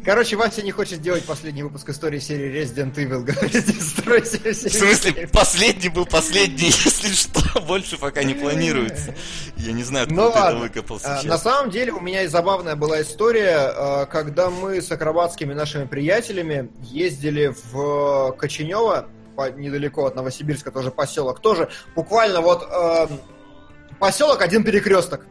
Короче, 0.06 0.36
Вася 0.38 0.62
не 0.62 0.72
хочет 0.72 1.00
сделать 1.00 1.26
последний 1.26 1.64
выпуск 1.64 1.90
истории 1.90 2.20
серии 2.20 2.62
Resident 2.62 2.96
Evil. 2.96 3.24
Говорит, 4.06 4.24
В 4.56 4.70
смысле, 4.72 5.28
последний 5.28 5.90
был 5.90 6.06
последний, 6.06 6.66
если 6.86 7.14
что, 7.14 7.60
больше 7.62 7.98
пока 7.98 8.24
не 8.24 8.34
планируется. 8.34 9.14
Я 9.58 9.74
не 9.74 9.84
знаю, 9.84 10.08
Ну 10.10 10.28
откуда 10.28 10.32
ты 10.32 10.38
это 10.40 10.46
ладно. 10.46 10.60
выкопал 10.62 11.00
А, 11.04 11.16
На 11.16 11.22
сейчас. 11.22 11.44
самом 11.44 11.72
деле 11.72 11.92
у 11.92 12.00
меня 12.00 12.24
и 12.24 12.28
забавная 12.28 12.78
была 12.78 13.02
история, 13.02 13.58
а, 13.58 14.06
когда 14.06 14.50
мы 14.50 14.82
с 14.82 14.90
акробатскими 14.92 15.54
нашими 15.54 15.86
приятелями 15.86 16.70
ездили 16.84 17.54
в 17.74 18.32
Коченево, 18.38 19.08
по- 19.42 19.52
недалеко 19.52 20.06
от 20.06 20.16
Новосибирска, 20.16 20.72
тоже 20.72 20.92
поселок, 20.92 21.40
тоже 21.40 21.70
буквально 21.96 22.42
вот 22.42 22.64
эм, 22.64 23.20
поселок 24.00 24.42
один 24.42 24.64
перекресток 24.64 25.26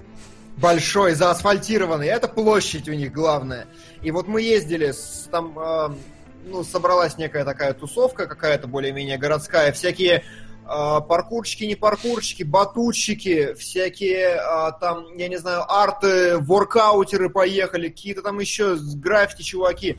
большой, 0.57 1.15
заасфальтированный, 1.15 2.09
это 2.09 2.29
площадь 2.29 2.89
у 2.89 2.93
них 2.93 3.13
главная. 3.13 3.67
И 4.03 4.11
вот 4.11 4.27
мы 4.27 4.43
ездили, 4.43 4.91
с, 4.91 5.29
там 5.31 5.59
эм, 5.59 5.99
ну, 6.47 6.65
собралась 6.65 7.19
некая 7.19 7.45
такая 7.45 7.73
тусовка, 7.73 8.27
какая-то 8.27 8.67
более-менее 8.67 9.17
городская, 9.17 9.73
всякие 9.73 10.25
а, 10.67 11.01
паркурщики, 11.01 11.65
не 11.65 11.77
паркурщики, 11.77 12.43
батутчики, 12.43 13.55
всякие 13.55 14.37
а, 14.37 14.73
там, 14.73 15.17
я 15.17 15.29
не 15.29 15.39
знаю, 15.39 15.65
арты, 15.69 16.39
воркаутеры 16.39 17.31
поехали, 17.31 17.89
какие-то 17.89 18.23
там 18.23 18.39
еще 18.41 18.77
граффити 18.77 19.43
чуваки. 19.43 19.97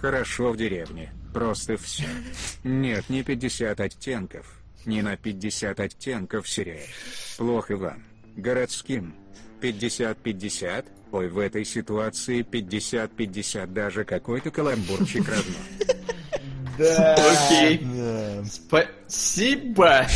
Хорошо 0.00 0.52
в 0.52 0.56
деревне. 0.56 1.12
Просто 1.36 1.76
все. 1.76 2.06
Нет, 2.64 3.10
не 3.10 3.22
50 3.22 3.78
оттенков. 3.78 4.46
Не 4.86 5.02
на 5.02 5.18
50 5.18 5.78
оттенков 5.78 6.48
серия. 6.48 6.86
Плохо 7.36 7.76
вам. 7.76 8.02
Городским. 8.36 9.14
50-50. 9.60 10.86
Ой, 11.12 11.28
в 11.28 11.38
этой 11.38 11.66
ситуации 11.66 12.40
50-50 12.40 13.66
даже 13.66 14.06
какой-то 14.06 14.50
каламбурчик 14.50 15.28
равно. 15.28 15.58
Да. 16.78 17.16
Окей. 17.16 17.86
Спасибо. 18.50 20.06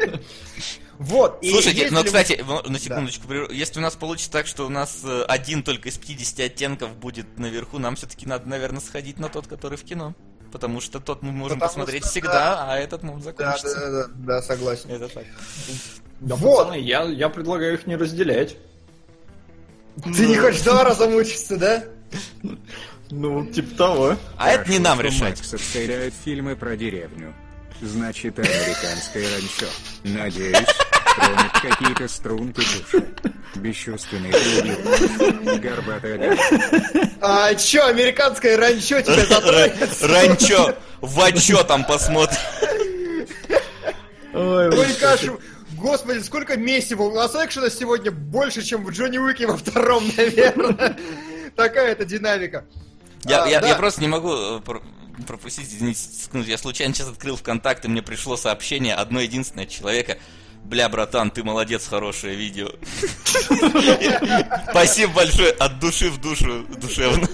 Вот. 1.00 1.42
и 1.42 1.50
Слушайте, 1.50 1.90
мы- 1.90 2.04
кстати, 2.04 2.44
на 2.68 2.78
секундочку, 2.78 3.26
прерву. 3.26 3.50
если 3.50 3.78
у 3.78 3.82
нас 3.82 3.96
получится 3.96 4.30
так, 4.30 4.46
что 4.46 4.66
у 4.66 4.68
нас 4.68 5.00
э, 5.02 5.22
один 5.28 5.62
только 5.62 5.88
из 5.88 5.96
50 5.96 6.40
оттенков 6.40 6.94
будет 6.94 7.38
наверху, 7.38 7.78
нам 7.78 7.96
все-таки 7.96 8.26
надо, 8.26 8.46
наверное, 8.46 8.82
сходить 8.82 9.18
на 9.18 9.30
тот, 9.30 9.46
который 9.46 9.78
в 9.78 9.82
кино. 9.82 10.14
Потому 10.52 10.82
что 10.82 11.00
тот 11.00 11.22
мы 11.22 11.32
можем 11.32 11.58
Потому 11.58 11.68
посмотреть 11.70 12.02
что, 12.02 12.10
всегда, 12.10 12.32
да. 12.32 12.72
а 12.72 12.76
этот 12.78 13.02
может 13.02 13.24
Да, 13.24 13.30
закончиться. 13.30 13.80
да, 13.80 13.90
да, 13.90 14.06
да, 14.14 14.42
согласен. 14.42 14.90
Это 14.90 15.08
так. 15.08 15.24
Да, 16.20 16.34
Вот. 16.34 16.66
пацаны, 16.66 16.80
я, 16.82 17.04
я 17.04 17.30
предлагаю 17.30 17.74
их 17.74 17.86
не 17.86 17.96
разделять. 17.96 18.56
Ты 20.04 20.26
не 20.26 20.36
хочешь 20.36 20.60
два 20.60 20.84
раза 20.84 21.08
мучиться, 21.08 21.56
да? 21.56 21.84
Ну, 23.10 23.46
типа 23.46 23.74
того. 23.74 24.16
А 24.36 24.50
это 24.50 24.70
не 24.70 24.78
нам 24.80 25.00
решать. 25.00 25.40
Макс 25.40 25.72
фильмы 26.24 26.56
про 26.56 26.76
деревню. 26.76 27.34
Значит, 27.80 28.38
американское 28.38 29.24
ранчо. 29.34 29.66
Надеюсь, 30.04 30.66
тронет 31.16 31.52
какие-то 31.62 32.08
струнки 32.08 32.60
души. 32.60 33.06
Бесчувственный 33.54 34.30
придурок. 34.30 35.60
Горбатая. 35.60 36.38
А 37.20 37.54
чё, 37.54 37.86
американское 37.86 38.56
ранчо 38.58 39.00
тебя 39.00 39.24
затронет? 39.28 40.02
Ранчо, 40.02 40.74
в 41.00 41.32
чё 41.40 41.62
там 41.64 41.84
посмотрим. 41.84 42.38
Ой, 44.32 44.68
аж, 45.02 45.20
господи, 45.72 46.20
сколько 46.20 46.56
месива 46.56 47.02
у 47.04 47.14
нас 47.14 47.34
экшена 47.34 47.70
сегодня 47.70 48.10
больше, 48.10 48.62
чем 48.62 48.84
в 48.84 48.90
Джонни 48.90 49.18
Уике 49.18 49.46
во 49.46 49.56
втором, 49.56 50.04
наверное. 50.16 50.96
Такая 51.56 51.92
это 51.92 52.04
динамика. 52.04 52.64
Я, 53.24 53.42
А, 53.44 53.48
я, 53.48 53.60
да. 53.60 53.68
я 53.68 53.74
просто 53.74 54.00
не 54.00 54.08
могу 54.08 54.32
э, 54.32 54.60
про- 54.60 54.82
пропустить, 55.26 55.68
извините. 55.68 56.00
Я 56.46 56.58
случайно 56.58 56.94
сейчас 56.94 57.08
открыл 57.08 57.36
ВКонтакте, 57.36 57.88
мне 57.88 58.02
пришло 58.02 58.36
сообщение 58.36 58.94
одно 58.94 59.20
единственное 59.20 59.66
человека. 59.66 60.18
Бля, 60.64 60.88
братан, 60.88 61.30
ты 61.30 61.42
молодец, 61.42 61.86
хорошее 61.88 62.36
видео. 62.36 62.70
Спасибо 64.70 65.12
большое, 65.14 65.52
от 65.52 65.78
души 65.78 66.10
в 66.10 66.20
душу, 66.20 66.64
душевно. 66.80 67.26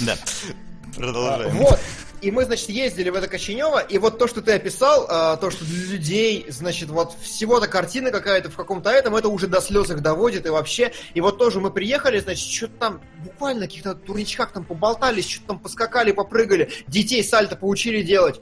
Да, 0.00 0.16
А, 0.16 0.92
продолжаем. 0.96 1.56
Вот. 1.56 1.80
И 2.22 2.30
мы, 2.30 2.44
значит, 2.44 2.70
ездили 2.70 3.10
в 3.10 3.14
это 3.14 3.28
Коченево, 3.28 3.78
и 3.78 3.98
вот 3.98 4.18
то, 4.18 4.26
что 4.26 4.40
ты 4.40 4.52
описал, 4.52 5.06
а, 5.08 5.36
то, 5.36 5.50
что 5.50 5.64
для 5.64 5.92
людей, 5.92 6.46
значит, 6.48 6.88
вот 6.88 7.14
всего-то 7.20 7.68
картина 7.68 8.10
какая-то 8.10 8.50
в 8.50 8.56
каком-то 8.56 8.90
этом, 8.90 9.14
это 9.16 9.28
уже 9.28 9.46
до 9.46 9.60
слез 9.60 9.90
их 9.90 10.00
доводит, 10.00 10.46
и 10.46 10.48
вообще, 10.48 10.92
и 11.14 11.20
вот 11.20 11.38
тоже 11.38 11.60
мы 11.60 11.70
приехали, 11.70 12.18
значит, 12.18 12.48
что-то 12.48 12.72
там, 12.78 13.00
буквально 13.22 13.66
каких-то 13.66 13.94
турничках 13.94 14.52
там 14.52 14.64
поболтались, 14.64 15.28
что-то 15.28 15.48
там 15.48 15.58
поскакали, 15.58 16.12
попрыгали, 16.12 16.70
детей 16.88 17.22
сальто 17.22 17.54
поучили 17.56 18.02
делать. 18.02 18.40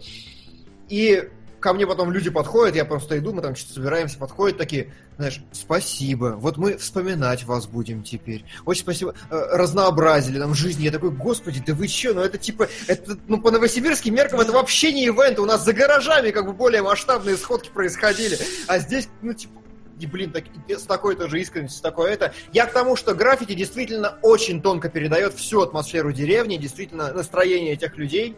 И 0.89 1.29
ко 1.65 1.73
мне 1.73 1.87
потом 1.87 2.13
люди 2.13 2.29
подходят, 2.29 2.77
я 2.77 2.85
просто 2.85 3.17
иду, 3.17 3.33
мы 3.33 3.41
там 3.41 3.57
что-то 3.57 3.77
собираемся, 3.77 4.19
подходят 4.19 4.59
такие, 4.59 4.93
знаешь, 5.17 5.41
спасибо, 5.51 6.35
вот 6.37 6.59
мы 6.59 6.77
вспоминать 6.77 7.45
вас 7.45 7.67
будем 7.67 8.03
теперь. 8.03 8.45
Очень 8.67 8.83
спасибо, 8.83 9.15
э, 9.31 9.47
разнообразили 9.53 10.37
нам 10.37 10.55
жизнь. 10.55 10.83
Я 10.83 10.91
такой, 10.91 11.11
господи, 11.11 11.63
да 11.67 11.73
вы 11.73 11.89
че, 11.89 12.13
ну 12.13 12.21
это 12.21 12.37
типа, 12.37 12.69
это, 12.87 13.17
ну 13.29 13.41
по 13.41 13.51
новосибирским 13.51 14.15
меркам 14.15 14.41
это 14.41 14.53
вообще 14.53 14.93
не 14.93 15.07
ивент, 15.07 15.39
у 15.39 15.47
нас 15.47 15.65
за 15.65 15.73
гаражами 15.73 16.33
как 16.33 16.45
бы 16.45 16.53
более 16.53 16.83
масштабные 16.83 17.39
сходки 17.39 17.71
происходили, 17.71 18.39
а 18.67 18.79
здесь, 18.79 19.09
ну 19.23 19.33
типа, 19.33 19.63
и, 19.99 20.07
блин, 20.07 20.33
так, 20.33 20.45
с 20.69 20.83
такой 20.83 21.17
тоже 21.17 21.41
искренностью, 21.41 21.79
с 21.79 21.81
такой 21.81 22.13
это. 22.13 22.35
Я 22.53 22.67
к 22.67 22.75
тому, 22.75 22.95
что 22.95 23.15
граффити 23.15 23.55
действительно 23.55 24.19
очень 24.21 24.61
тонко 24.61 24.91
передает 24.91 25.33
всю 25.33 25.63
атмосферу 25.63 26.13
деревни, 26.13 26.59
действительно 26.59 27.11
настроение 27.15 27.73
этих 27.73 27.97
людей, 27.97 28.37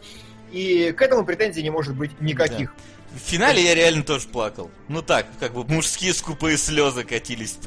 и 0.52 0.92
к 0.92 1.02
этому 1.02 1.24
претензий 1.24 1.64
не 1.64 1.70
может 1.70 1.96
быть 1.96 2.20
никаких. 2.20 2.72
В 3.16 3.28
финале 3.30 3.62
я 3.64 3.74
реально 3.74 4.02
тоже 4.02 4.28
плакал. 4.28 4.70
Ну 4.88 5.02
так, 5.02 5.26
как 5.40 5.54
бы 5.54 5.64
мужские 5.64 6.12
скупые 6.14 6.56
слезы 6.58 7.02
катились 7.04 7.58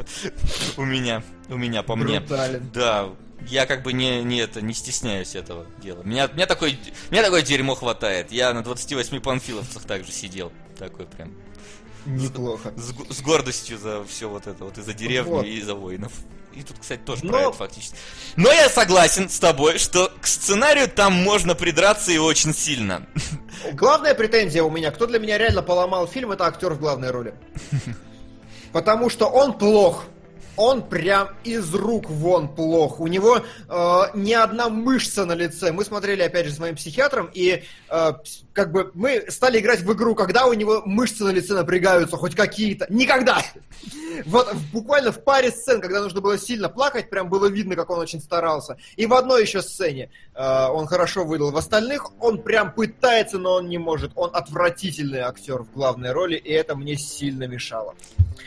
у 0.78 0.86
меня, 0.86 1.24
у 1.50 1.58
меня 1.58 1.84
по 1.84 1.95
мне. 1.95 2.20
Брутален. 2.20 2.70
Да, 2.74 3.10
я 3.47 3.66
как 3.66 3.84
бы 3.84 3.93
не, 3.93 4.22
не 4.24 4.38
это, 4.39 4.62
не 4.62 4.74
стесняюсь 4.74 5.36
этого 5.36 5.66
дела. 5.82 6.04
Меня, 6.04 6.28
меня, 6.28 6.45
такой, 6.45 6.78
меня 7.10 7.24
такое 7.24 7.41
дерьмо 7.41 7.76
хватает. 7.76 8.32
Я 8.32 8.54
на 8.54 8.64
28 8.64 9.20
панфиловцах 9.22 9.84
также 9.86 10.12
сидел. 10.12 10.52
Такой 10.78 11.06
прям. 11.06 11.34
Неплохо. 12.06 12.74
С, 12.78 12.91
г- 12.93 13.14
с 13.14 13.22
гордостью 13.22 13.78
за 13.78 14.04
все 14.06 14.30
вот 14.30 14.47
это, 14.47 14.64
вот 14.64 14.78
и 14.78 14.82
за 14.82 14.93
деревню, 14.93 15.32
Вот. 15.32 15.45
и 15.45 15.62
за 15.62 15.76
воинов. 15.76 16.14
И 16.60 16.64
тут, 16.64 16.78
кстати, 16.80 16.99
тоже 16.99 17.24
Но- 17.24 17.32
про 17.32 17.41
это 17.43 17.51
фактически. 17.53 17.95
Но 18.36 18.51
я 18.51 18.68
согласен 18.68 19.30
с 19.30 19.39
тобой, 19.39 19.78
что 19.78 20.12
к 20.20 20.28
сценарию 20.28 20.89
там 20.89 21.14
можно 21.14 21.55
придраться 21.55 22.12
и 22.12 22.18
очень 22.18 22.53
сильно. 22.53 23.07
Главная 23.72 24.14
претензия 24.14 24.62
у 24.62 24.70
меня, 24.70 24.91
кто 24.91 25.05
для 25.07 25.20
меня 25.20 25.38
реально 25.38 25.62
поломал 25.64 26.05
фильм, 26.05 26.32
это 26.34 26.45
актер 26.45 26.74
в 26.74 26.80
главной 26.80 27.12
роли. 27.12 27.34
Потому 28.74 29.10
что 29.10 29.28
он 29.28 29.57
плох. 29.57 30.05
Он 30.57 30.82
прям 30.84 31.30
из 31.45 31.74
рук 31.74 32.10
вон 32.10 32.53
плох. 32.53 32.99
У 32.99 33.07
него 33.07 33.38
э, 33.38 34.01
ни 34.14 34.34
одна 34.34 34.68
мышца 34.68 35.24
на 35.26 35.32
лице. 35.32 35.72
Мы 35.72 35.86
смотрели, 35.86 36.22
опять 36.22 36.47
же, 36.47 36.51
с 36.51 36.60
моим 36.60 36.76
психиатром, 36.76 37.30
и 37.34 37.64
э, 37.88 38.14
как 38.60 38.74
бы 38.74 38.91
мы 38.93 39.24
стали 39.30 39.60
играть 39.60 39.80
в 39.80 39.93
игру, 39.93 40.16
когда 40.16 40.45
у 40.45 40.51
него 40.51 40.82
мышцы 40.86 41.24
на 41.24 41.30
лице 41.30 41.53
напрягаются, 41.53 42.18
хоть 42.18 42.36
какие-то. 42.36 42.88
Никогда! 42.89 43.41
Вот 44.26 44.53
буквально 44.74 45.14
в 45.14 45.24
паре 45.24 45.49
сцен, 45.49 45.80
когда 45.80 46.01
нужно 46.01 46.20
было 46.20 46.38
сильно 46.38 46.68
плакать, 46.68 47.10
прям 47.10 47.30
было 47.30 47.45
видно, 47.45 47.78
как 47.78 47.89
он 47.89 47.99
очень 47.99 48.20
старался. 48.20 48.76
И 48.97 49.05
в 49.05 49.14
одной 49.14 49.43
еще 49.43 49.62
сцене 49.62 50.12
э, 50.36 50.68
он 50.68 50.88
хорошо 50.88 51.24
выдал. 51.24 51.51
В 51.51 51.57
остальных 51.57 52.12
он 52.22 52.41
прям 52.41 52.74
пытается, 52.74 53.38
но 53.38 53.53
он 53.53 53.70
не 53.70 53.78
может. 53.78 54.12
Он 54.16 54.30
отвратительный 54.34 55.20
актер 55.20 55.64
в 55.64 55.72
главной 55.72 56.12
роли, 56.12 56.36
и 56.36 56.51
это 56.51 56.76
мне 56.76 56.97
сильно 56.97 57.45
мешало. 57.45 57.95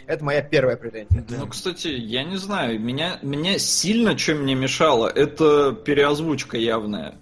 Это 0.06 0.22
моя 0.22 0.42
первая 0.42 0.76
претензия. 0.76 1.24
Ну, 1.30 1.46
кстати, 1.46 1.88
я 1.88 2.22
не 2.22 2.36
знаю, 2.36 2.78
меня, 2.78 3.18
меня 3.22 3.58
сильно 3.58 4.18
что 4.18 4.34
мне 4.34 4.54
мешало, 4.54 5.08
это 5.08 5.72
переозвучка 5.72 6.58
явная. 6.58 7.14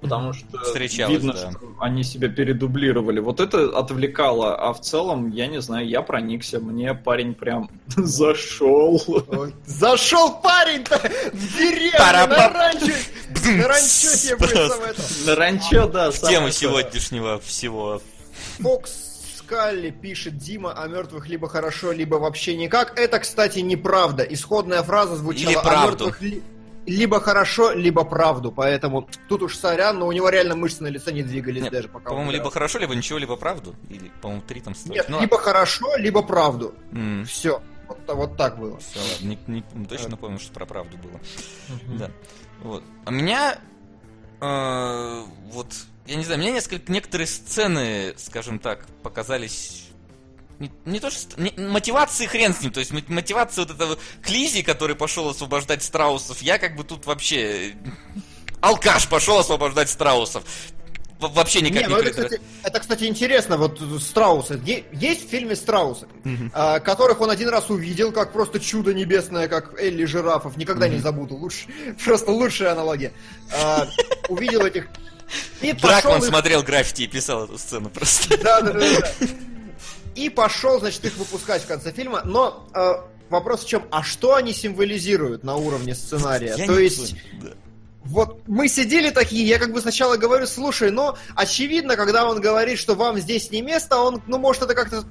Потому 0.00 0.32
что 0.32 0.58
Встречалось, 0.64 1.12
видно, 1.16 1.32
да. 1.32 1.50
что 1.52 1.60
они 1.80 2.02
себя 2.04 2.28
передублировали. 2.28 3.20
Вот 3.20 3.40
это 3.40 3.76
отвлекало, 3.78 4.56
а 4.56 4.72
в 4.72 4.80
целом, 4.80 5.30
я 5.30 5.46
не 5.46 5.60
знаю, 5.60 5.86
я 5.88 6.02
проникся, 6.02 6.58
мне 6.60 6.94
парень 6.94 7.34
прям 7.34 7.70
зашел. 7.96 9.00
Зашел 9.66 10.40
парень-то 10.40 10.98
в 11.32 11.56
деревню, 11.58 11.98
на 11.98 12.48
ранчо. 12.48 12.92
На 13.56 13.68
ранчо 13.68 14.36
будет 14.38 14.52
то. 14.96 15.26
На 15.26 15.34
ранчо, 15.34 15.88
да, 15.88 16.10
то. 16.10 16.50
сегодняшнего 16.50 17.38
всего. 17.40 18.00
Фокс 18.58 19.12
Скалли 19.38 19.90
пишет 19.90 20.38
Дима 20.38 20.72
о 20.72 20.86
мертвых 20.88 21.28
либо 21.28 21.48
хорошо, 21.48 21.92
либо 21.92 22.16
вообще 22.16 22.56
никак. 22.56 22.98
Это, 22.98 23.18
кстати, 23.18 23.58
неправда. 23.58 24.22
Исходная 24.22 24.82
фраза 24.82 25.16
звучала 25.16 25.50
Или 25.50 25.58
о 25.58 25.86
мертвых 25.86 26.22
ли- 26.22 26.42
либо 26.86 27.20
хорошо, 27.20 27.72
либо 27.72 28.04
правду. 28.04 28.50
Поэтому 28.52 29.08
тут 29.28 29.42
уж 29.42 29.56
сорян, 29.56 29.98
но 29.98 30.06
у 30.06 30.12
него 30.12 30.28
реально 30.28 30.56
мышцы 30.56 30.82
на 30.82 30.88
лице 30.88 31.12
не 31.12 31.22
двигались 31.22 31.62
Нет, 31.62 31.72
даже 31.72 31.88
пока. 31.88 32.10
По-моему, 32.10 32.30
либо 32.32 32.50
хорошо, 32.50 32.78
либо 32.78 32.94
ничего, 32.94 33.18
либо 33.18 33.36
правду. 33.36 33.74
Или, 33.88 34.10
по-моему, 34.20 34.42
три 34.46 34.60
там 34.60 34.74
стоит. 34.74 34.94
Нет, 34.94 35.08
Ну, 35.08 35.20
либо 35.20 35.38
хорошо, 35.38 35.96
либо 35.96 36.22
правду. 36.22 36.74
м, 36.92 37.24
Все. 37.24 37.62
Вот, 37.88 37.98
вот 38.08 38.36
так 38.36 38.58
было. 38.58 38.78
всё, 38.78 39.00
ладно, 39.00 39.36
не- 39.48 39.64
не- 39.74 39.86
точно 39.86 40.16
помню, 40.16 40.38
что 40.38 40.52
про 40.52 40.64
правду 40.66 40.96
было. 40.96 41.20
Да. 41.98 42.10
Вот. 42.62 42.82
А 43.04 43.10
меня 43.10 43.58
э, 44.40 45.22
вот 45.50 45.68
я 46.06 46.16
не 46.16 46.24
знаю, 46.24 46.40
мне 46.40 46.52
несколько 46.52 46.90
некоторые 46.90 47.26
сцены, 47.28 48.14
скажем 48.16 48.58
так, 48.58 48.86
показались 49.02 49.88
не, 50.62 50.70
не 50.86 51.00
то 51.00 51.10
что 51.10 51.40
не- 51.40 51.52
мотивации 51.56 52.26
хрен 52.26 52.54
с 52.54 52.60
ним, 52.62 52.72
то 52.72 52.80
есть 52.80 52.92
мо- 52.92 53.02
мотивация 53.08 53.64
вот 53.66 53.74
этого 53.74 53.98
Клизи, 54.22 54.62
который 54.62 54.96
пошел 54.96 55.28
освобождать 55.28 55.82
страусов, 55.82 56.40
я 56.42 56.58
как 56.58 56.76
бы 56.76 56.84
тут 56.84 57.04
вообще 57.06 57.70
э, 57.70 57.72
алкаш 58.60 59.08
пошел 59.08 59.38
освобождать 59.38 59.90
страусов. 59.90 60.44
Во- 61.18 61.28
Вообще 61.28 61.60
никак 61.60 61.82
Не, 61.82 61.88
не, 61.88 61.94
ну 61.94 61.98
это, 61.98 62.10
кстати, 62.10 62.40
это, 62.64 62.80
кстати, 62.80 63.04
интересно, 63.04 63.56
вот 63.56 63.80
страусы. 64.02 64.60
Есть 64.92 65.26
в 65.26 65.30
фильме 65.30 65.54
страусы, 65.54 66.06
а, 66.52 66.80
которых 66.80 67.20
он 67.20 67.30
один 67.30 67.48
раз 67.48 67.70
увидел, 67.70 68.10
как 68.10 68.32
просто 68.32 68.58
чудо 68.58 68.92
небесное, 68.92 69.46
как 69.46 69.80
Элли 69.80 70.04
Жирафов. 70.04 70.56
Никогда 70.56 70.88
не 70.88 70.98
забуду. 70.98 71.36
Лучше, 71.36 71.66
просто 72.04 72.32
лучшая 72.32 72.72
аналогия. 72.72 73.12
А, 73.56 73.86
увидел 74.28 74.66
этих... 74.66 74.88
И 75.60 75.72
Дракман 75.72 76.02
пошел 76.02 76.16
их- 76.16 76.24
смотрел 76.24 76.62
граффити 76.64 77.02
и 77.02 77.06
писал 77.06 77.44
эту 77.44 77.56
сцену 77.56 77.88
просто. 77.88 78.36
Да, 78.42 78.60
да, 78.60 78.72
да, 78.72 78.80
да. 78.80 79.12
И 80.14 80.28
пошел, 80.28 80.78
значит, 80.80 81.04
их 81.04 81.16
выпускать 81.16 81.62
в 81.62 81.66
конце 81.66 81.92
фильма. 81.92 82.22
Но 82.24 82.68
э, 82.74 82.92
вопрос 83.30 83.64
в 83.64 83.68
чем? 83.68 83.84
А 83.90 84.02
что 84.02 84.34
они 84.34 84.52
символизируют 84.52 85.44
на 85.44 85.56
уровне 85.56 85.94
сценария? 85.94 86.54
Я 86.56 86.66
То 86.66 86.76
не 86.76 86.84
есть... 86.84 87.16
понял. 87.40 87.54
Вот 88.04 88.42
мы 88.48 88.66
сидели 88.66 89.10
такие, 89.10 89.46
я 89.46 89.60
как 89.60 89.72
бы 89.72 89.80
сначала 89.80 90.16
говорю, 90.16 90.46
слушай, 90.46 90.90
ну, 90.90 91.14
очевидно, 91.36 91.96
когда 91.96 92.28
он 92.28 92.40
говорит, 92.40 92.78
что 92.78 92.96
вам 92.96 93.18
здесь 93.18 93.50
не 93.52 93.62
место, 93.62 93.96
он, 93.98 94.20
ну, 94.26 94.38
может, 94.38 94.62
это 94.62 94.74
как-то... 94.74 95.04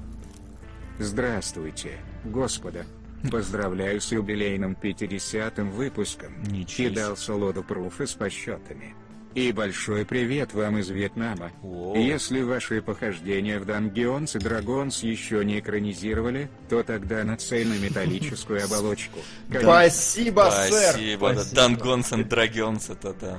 Здравствуйте, 0.98 1.92
господа. 2.24 2.84
Поздравляю 3.30 4.00
с 4.00 4.12
юбилейным 4.12 4.76
50-м 4.80 5.70
выпуском. 5.70 6.42
Ничего. 6.42 6.90
Кидал 6.90 7.16
солоду 7.16 7.62
пруфы 7.62 8.06
с 8.06 8.12
посчетами. 8.12 8.94
И 9.34 9.50
большой 9.50 10.04
привет 10.04 10.52
вам 10.52 10.78
из 10.78 10.90
Вьетнама. 10.90 11.52
Если 11.94 12.42
ваши 12.42 12.82
похождения 12.82 13.58
в 13.58 13.62
Dungeons 13.62 14.36
и 14.36 14.38
Dragons 14.38 15.06
еще 15.06 15.42
не 15.42 15.58
экранизировали, 15.60 16.50
то 16.68 16.82
тогда 16.82 17.24
нацель 17.24 17.66
на 17.66 17.78
металлическую 17.78 18.62
оболочку. 18.64 19.20
Спасибо, 19.48 20.50
сэр! 20.52 20.90
Спасибо, 20.92 21.28
да. 21.30 21.34
Спасибо. 21.40 21.54
Дангонс 21.56 22.12
and 22.12 22.28
Dragons, 22.28 22.92
это 22.92 23.14
да. 23.18 23.38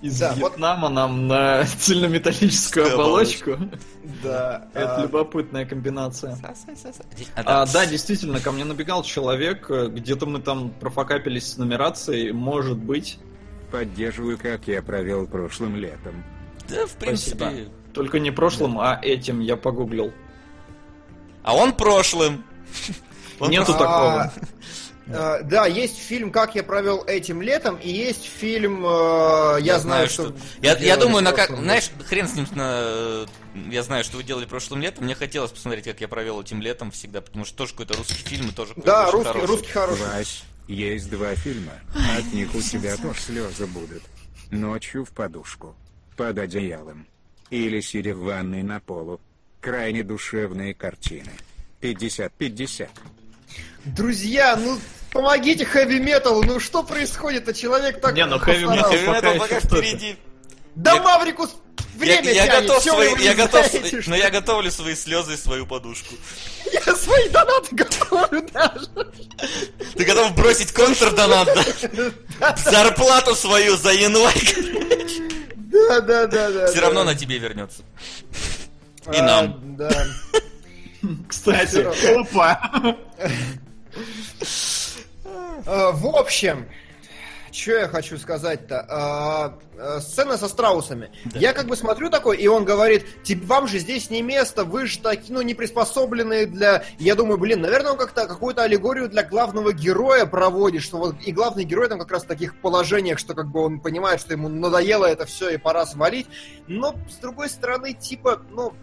Из 0.00 0.18
Да, 0.18 0.34
вот- 0.38 0.52
Вьетнама 0.52 0.88
нам 0.88 1.26
на 1.26 1.64
цельнометаллическую 1.80 2.94
Оболочку. 2.94 3.58
Да. 4.22 4.68
Это 4.72 4.96
а, 4.96 5.02
любопытная 5.02 5.66
комбинация. 5.66 6.38
А, 7.34 7.62
А, 7.62 7.66
да, 7.66 7.84
действительно, 7.84 8.40
ко 8.40 8.52
мне 8.52 8.64
набегал 8.64 9.02
человек, 9.02 9.70
э, 9.70 9.88
где-то 9.88 10.24
мы 10.24 10.40
там 10.40 10.70
профокапились 10.70 11.52
с 11.52 11.56
нумерацией, 11.58 12.32
может 12.32 12.78
быть. 12.78 13.18
Поддерживаю, 13.70 14.38
как 14.38 14.66
я 14.68 14.82
провел 14.82 15.26
прошлым 15.26 15.76
летом. 15.76 16.24
Да, 16.68 16.86
в 16.86 16.92
принципе. 16.92 17.36
Спасибо. 17.36 17.70
Только 17.94 18.18
не 18.18 18.30
прошлым, 18.30 18.78
а 18.78 18.98
этим 19.02 19.40
я 19.40 19.56
погуглил. 19.56 20.12
А 21.42 21.54
он 21.54 21.72
прошлым. 21.72 22.44
Он 23.38 23.50
Нету 23.50 23.72
такого. 23.72 24.32
а, 25.12 25.42
Да, 25.42 25.66
есть 25.66 25.98
фильм 25.98 26.30
«Как 26.32 26.54
я 26.54 26.62
провел 26.62 27.04
этим 27.06 27.42
летом», 27.42 27.76
и 27.76 27.90
есть 27.90 28.24
фильм 28.24 28.82
э, 28.86 29.58
«Я, 29.60 29.78
знаю, 29.78 30.08
что...» 30.08 30.34
Я, 30.62 30.96
думаю, 30.96 31.22
на 31.22 31.32
как, 31.32 31.50
знаешь, 31.54 31.90
хрен 32.08 32.28
с 32.28 32.34
ним 32.34 32.46
на, 32.54 33.26
я 33.70 33.82
знаю, 33.82 34.04
что 34.04 34.16
вы 34.16 34.22
делали 34.22 34.46
прошлым 34.46 34.80
летом. 34.80 35.04
Мне 35.04 35.14
хотелось 35.14 35.50
посмотреть, 35.50 35.84
как 35.84 36.00
я 36.00 36.08
провел 36.08 36.40
этим 36.40 36.62
летом 36.62 36.90
всегда, 36.92 37.20
потому 37.20 37.44
что 37.44 37.58
тоже 37.58 37.72
какой-то 37.72 37.94
русский 37.98 38.24
фильм 38.26 38.48
и 38.48 38.52
тоже 38.52 38.70
какой-то 38.70 38.86
Да, 38.90 39.10
русский, 39.10 39.32
хороший. 39.32 39.46
русский 39.46 39.70
хороший. 39.72 40.04
Есть 40.68 41.10
два 41.10 41.34
фильма. 41.34 41.72
От 42.18 42.32
них 42.32 42.54
у 42.54 42.60
тебя 42.60 42.96
тоже 42.96 43.20
слезы 43.20 43.66
будут. 43.66 44.02
Ночью 44.50 45.04
в 45.04 45.10
подушку. 45.10 45.74
Под 46.16 46.38
одеялом. 46.38 47.06
Или 47.50 47.80
сидя 47.80 48.14
в 48.14 48.20
ванной 48.20 48.62
на 48.62 48.80
полу. 48.80 49.20
Крайне 49.60 50.02
душевные 50.02 50.74
картины. 50.74 51.30
50-50. 51.80 52.88
Друзья, 53.84 54.56
ну 54.56 54.78
помогите 55.12 55.64
хэви 55.64 56.00
металу, 56.00 56.42
ну 56.42 56.58
что 56.58 56.82
происходит-то? 56.82 57.54
Человек 57.54 58.00
так 58.00 58.14
Не, 58.14 58.26
ну 58.26 58.38
хэви 58.38 58.64
метал 58.64 58.92
пока 59.06 59.34
пока 59.34 59.60
впереди. 59.60 60.16
Да 60.74 61.00
Маврикус 61.00 61.56
время 61.96 62.32
я, 62.32 62.44
я 62.44 62.60
готов 62.60 62.82
свои, 62.82 63.14
я 63.22 63.34
готов, 63.34 63.66
знаете, 63.66 64.02
но 64.06 64.16
я 64.16 64.30
готовлю 64.30 64.70
свои 64.70 64.94
слезы 64.94 65.34
и 65.34 65.36
свою 65.36 65.66
подушку. 65.66 66.14
Я 66.72 66.94
свои 66.96 67.28
донаты 67.28 67.74
готовлю 67.74 68.42
даже. 68.52 68.88
Ты 69.96 70.04
готов 70.04 70.34
бросить 70.34 70.72
контрдонат, 70.72 71.48
да? 72.38 72.56
Зарплату 72.56 73.34
свою 73.34 73.76
за 73.76 73.92
январь. 73.92 74.54
Да, 75.56 76.00
да, 76.00 76.26
да, 76.26 76.50
да. 76.50 76.66
Все 76.68 76.80
равно 76.80 77.04
на 77.04 77.14
тебе 77.14 77.38
вернется. 77.38 77.82
И 79.12 79.16
А, 79.18 79.22
нам. 79.22 79.76
Да. 79.76 80.06
Кстати, 81.28 81.86
опа. 82.18 82.96
А, 85.66 85.90
В 85.92 86.06
общем, 86.06 86.68
что 87.56 87.72
я 87.72 87.88
хочу 87.88 88.18
сказать-то? 88.18 88.86
А, 88.88 89.58
а, 89.78 90.00
Сцена 90.00 90.36
со 90.36 90.48
страусами. 90.48 91.10
Я 91.34 91.52
как 91.52 91.66
бы 91.66 91.76
смотрю 91.76 92.10
такой, 92.10 92.36
и 92.36 92.46
он 92.46 92.64
говорит, 92.64 93.04
«Тип- 93.22 93.44
вам 93.44 93.66
же 93.66 93.78
здесь 93.78 94.10
не 94.10 94.22
место, 94.22 94.64
вы 94.64 94.86
же 94.86 94.98
так, 94.98 95.20
ну, 95.28 95.42
не 95.42 95.54
приспособленные 95.54 96.46
для... 96.46 96.84
Я 96.98 97.14
думаю, 97.14 97.38
блин, 97.38 97.60
наверное, 97.62 97.92
он 97.92 97.98
как-то 97.98 98.26
какую-то 98.26 98.62
аллегорию 98.62 99.08
для 99.08 99.22
главного 99.22 99.72
героя 99.72 100.26
проводит, 100.26 100.82
что 100.82 100.98
вот 100.98 101.16
и 101.24 101.32
главный 101.32 101.64
герой 101.64 101.88
там 101.88 101.98
как 101.98 102.10
раз 102.10 102.24
в 102.24 102.26
таких 102.26 102.60
положениях, 102.60 103.18
что 103.18 103.34
как 103.34 103.46
бы 103.48 103.60
он 103.60 103.80
понимает, 103.80 104.20
что 104.20 104.32
ему 104.32 104.48
надоело 104.48 105.06
это 105.06 105.24
все 105.24 105.50
и 105.50 105.56
пора 105.56 105.86
свалить. 105.86 106.26
Но, 106.66 106.94
с 107.10 107.16
другой 107.16 107.48
стороны, 107.48 107.92
типа, 107.92 108.42
ну, 108.50 108.74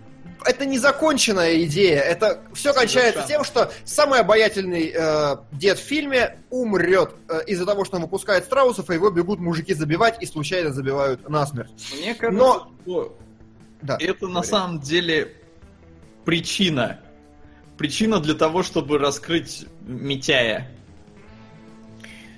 это 0.45 0.65
незаконченная 0.65 1.63
идея. 1.63 1.99
Это 2.01 2.41
все 2.53 2.73
кончается 2.73 3.21
Совершенно. 3.21 3.27
тем, 3.27 3.43
что 3.43 3.71
самый 3.85 4.19
обаятельный 4.19 4.93
э, 4.95 5.35
дед 5.51 5.79
в 5.79 5.81
фильме 5.83 6.37
умрет 6.49 7.15
э, 7.29 7.41
из-за 7.47 7.65
того, 7.65 7.85
что 7.85 7.97
он 7.97 8.03
выпускает 8.03 8.45
страусов, 8.45 8.89
и 8.89 8.93
его 8.93 9.09
бегут 9.09 9.39
мужики 9.39 9.73
забивать 9.73 10.21
и 10.21 10.25
случайно 10.25 10.71
забивают 10.71 11.27
насмерть. 11.29 11.71
Мне 11.97 12.13
кажется, 12.15 12.43
Но- 12.45 12.71
что 12.83 13.17
Да. 13.81 13.97
это 13.99 14.27
на 14.27 14.33
говори. 14.35 14.47
самом 14.49 14.79
деле 14.81 15.33
причина. 16.25 16.99
Причина 17.77 18.19
для 18.19 18.35
того, 18.35 18.61
чтобы 18.63 18.97
раскрыть 18.99 19.65
Митяя. 19.81 20.69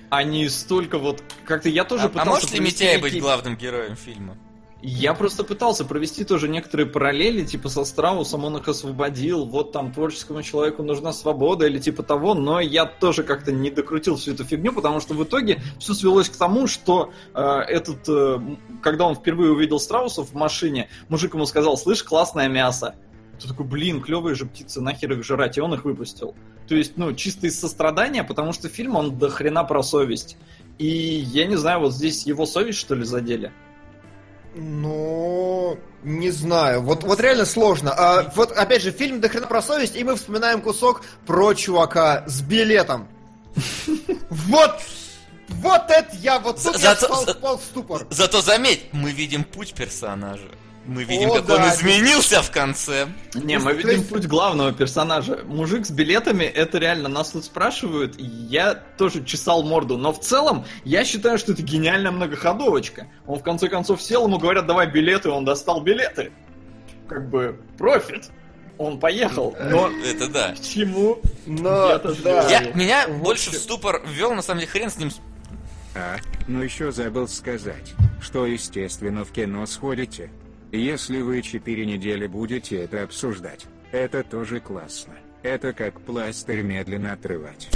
А 0.08 0.22
не 0.22 0.48
столько 0.48 0.98
вот... 0.98 1.22
Как-то 1.44 1.68
я 1.68 1.84
тоже 1.84 2.04
А, 2.04 2.06
а 2.06 2.08
пытался... 2.08 2.30
может 2.30 2.52
ли 2.52 2.60
Митяй 2.60 2.98
быть 2.98 3.20
главным 3.20 3.56
героем 3.56 3.96
фильма? 3.96 4.36
Я 4.82 5.14
просто 5.14 5.42
пытался 5.42 5.86
провести 5.86 6.24
тоже 6.24 6.48
некоторые 6.48 6.86
параллели, 6.86 7.44
типа 7.44 7.70
со 7.70 7.84
Страусом 7.84 8.44
он 8.44 8.58
их 8.58 8.68
освободил, 8.68 9.46
вот 9.46 9.72
там 9.72 9.90
творческому 9.90 10.42
человеку 10.42 10.82
нужна 10.82 11.14
свобода 11.14 11.66
или 11.66 11.78
типа 11.78 12.02
того, 12.02 12.34
но 12.34 12.60
я 12.60 12.84
тоже 12.84 13.22
как-то 13.22 13.52
не 13.52 13.70
докрутил 13.70 14.16
всю 14.16 14.32
эту 14.32 14.44
фигню, 14.44 14.72
потому 14.72 15.00
что 15.00 15.14
в 15.14 15.24
итоге 15.24 15.62
все 15.78 15.94
свелось 15.94 16.28
к 16.28 16.36
тому, 16.36 16.66
что 16.66 17.10
э, 17.32 17.40
этот, 17.40 18.06
э, 18.08 18.38
когда 18.82 19.06
он 19.06 19.14
впервые 19.14 19.52
увидел 19.52 19.80
страусов 19.80 20.30
в 20.30 20.34
машине, 20.34 20.90
мужик 21.08 21.32
ему 21.32 21.46
сказал, 21.46 21.78
слышь, 21.78 22.02
классное 22.02 22.48
мясо. 22.48 22.96
Ты 23.40 23.48
такой, 23.48 23.66
блин, 23.66 24.02
клевые 24.02 24.34
же 24.34 24.44
птицы, 24.44 24.82
нахер 24.82 25.12
их 25.12 25.24
жрать, 25.24 25.56
и 25.56 25.60
он 25.60 25.72
их 25.72 25.84
выпустил. 25.84 26.34
То 26.68 26.74
есть, 26.74 26.96
ну, 26.96 27.14
чисто 27.14 27.46
из 27.46 27.58
сострадания, 27.58 28.24
потому 28.24 28.52
что 28.52 28.68
фильм, 28.68 28.96
он 28.96 29.18
до 29.18 29.30
хрена 29.30 29.64
про 29.64 29.82
совесть. 29.82 30.36
И 30.78 30.86
я 30.86 31.46
не 31.46 31.56
знаю, 31.56 31.80
вот 31.80 31.94
здесь 31.94 32.26
его 32.26 32.44
совесть, 32.44 32.78
что 32.78 32.94
ли, 32.94 33.04
задели? 33.04 33.52
Ну, 34.56 35.78
не 36.02 36.30
знаю. 36.30 36.80
Вот, 36.82 37.04
вот 37.04 37.20
реально 37.20 37.44
сложно. 37.44 37.92
А, 37.96 38.32
вот, 38.34 38.52
опять 38.52 38.82
же, 38.82 38.90
фильм 38.90 39.20
«До 39.20 39.28
хрена 39.28 39.46
про 39.46 39.60
совесть», 39.62 39.96
и 39.96 40.02
мы 40.04 40.16
вспоминаем 40.16 40.62
кусок 40.62 41.02
про 41.26 41.54
чувака 41.54 42.24
с 42.26 42.40
билетом. 42.42 43.08
Вот! 44.30 44.80
Вот 45.48 45.82
это 45.90 46.08
я, 46.16 46.40
вот 46.40 46.56
тут 46.60 46.76
За- 46.76 46.82
я 46.82 46.94
зато- 46.96 47.06
впал, 47.06 47.34
впал 47.34 47.58
в 47.58 47.62
ступор. 47.62 48.06
Зато 48.10 48.40
заметь, 48.42 48.92
мы 48.92 49.12
видим 49.12 49.44
путь 49.44 49.74
персонажа. 49.74 50.48
Мы 50.86 51.02
видим, 51.02 51.30
О, 51.30 51.36
как 51.36 51.46
да, 51.46 51.56
он 51.56 51.62
изменился 51.70 52.42
в 52.42 52.50
конце. 52.52 53.08
Не, 53.34 53.58
мы 53.58 53.72
видим 53.72 54.04
путь 54.04 54.26
главного 54.26 54.72
персонажа. 54.72 55.40
Мужик 55.44 55.84
с 55.84 55.90
билетами, 55.90 56.44
это 56.44 56.78
реально 56.78 57.08
нас 57.08 57.30
тут 57.30 57.44
спрашивают. 57.44 58.14
Я 58.18 58.74
тоже 58.74 59.24
чесал 59.24 59.64
морду. 59.64 59.96
Но 59.96 60.12
в 60.12 60.20
целом, 60.20 60.64
я 60.84 61.04
считаю, 61.04 61.38
что 61.38 61.52
это 61.52 61.62
гениальная 61.62 62.12
многоходовочка. 62.12 63.08
Он 63.26 63.40
в 63.40 63.42
конце 63.42 63.68
концов 63.68 64.00
сел, 64.00 64.26
ему 64.26 64.38
говорят, 64.38 64.66
давай 64.66 64.86
билеты, 64.86 65.28
он 65.28 65.44
достал 65.44 65.80
билеты. 65.80 66.30
Как 67.08 67.28
бы 67.28 67.58
профит. 67.78 68.30
Он 68.78 69.00
поехал. 69.00 69.56
Но 69.58 69.90
Это 70.04 70.28
да. 70.28 70.52
к 70.52 70.60
чему? 70.60 71.18
Но, 71.46 71.88
Я 71.88 71.98
да. 71.98 72.50
Я, 72.50 72.60
меня 72.72 73.08
В 73.08 73.22
больше 73.22 73.50
в 73.50 73.54
ступор 73.54 74.02
ввел, 74.06 74.34
на 74.34 74.42
самом 74.42 74.60
деле, 74.60 74.70
хрен 74.70 74.90
с 74.90 74.98
ним. 74.98 75.10
А, 75.94 76.18
ну 76.46 76.62
еще 76.62 76.92
забыл 76.92 77.26
сказать, 77.26 77.94
что 78.20 78.46
естественно 78.46 79.24
в 79.24 79.32
кино 79.32 79.64
сходите. 79.66 80.30
Если 80.76 81.20
вы 81.20 81.42
четыре 81.42 81.86
недели 81.86 82.26
будете 82.26 82.76
это 82.76 83.02
обсуждать, 83.02 83.66
это 83.92 84.22
тоже 84.22 84.60
классно. 84.60 85.14
Это 85.42 85.72
как 85.72 86.00
пластырь 86.02 86.62
медленно 86.62 87.12
отрывать. 87.12 87.68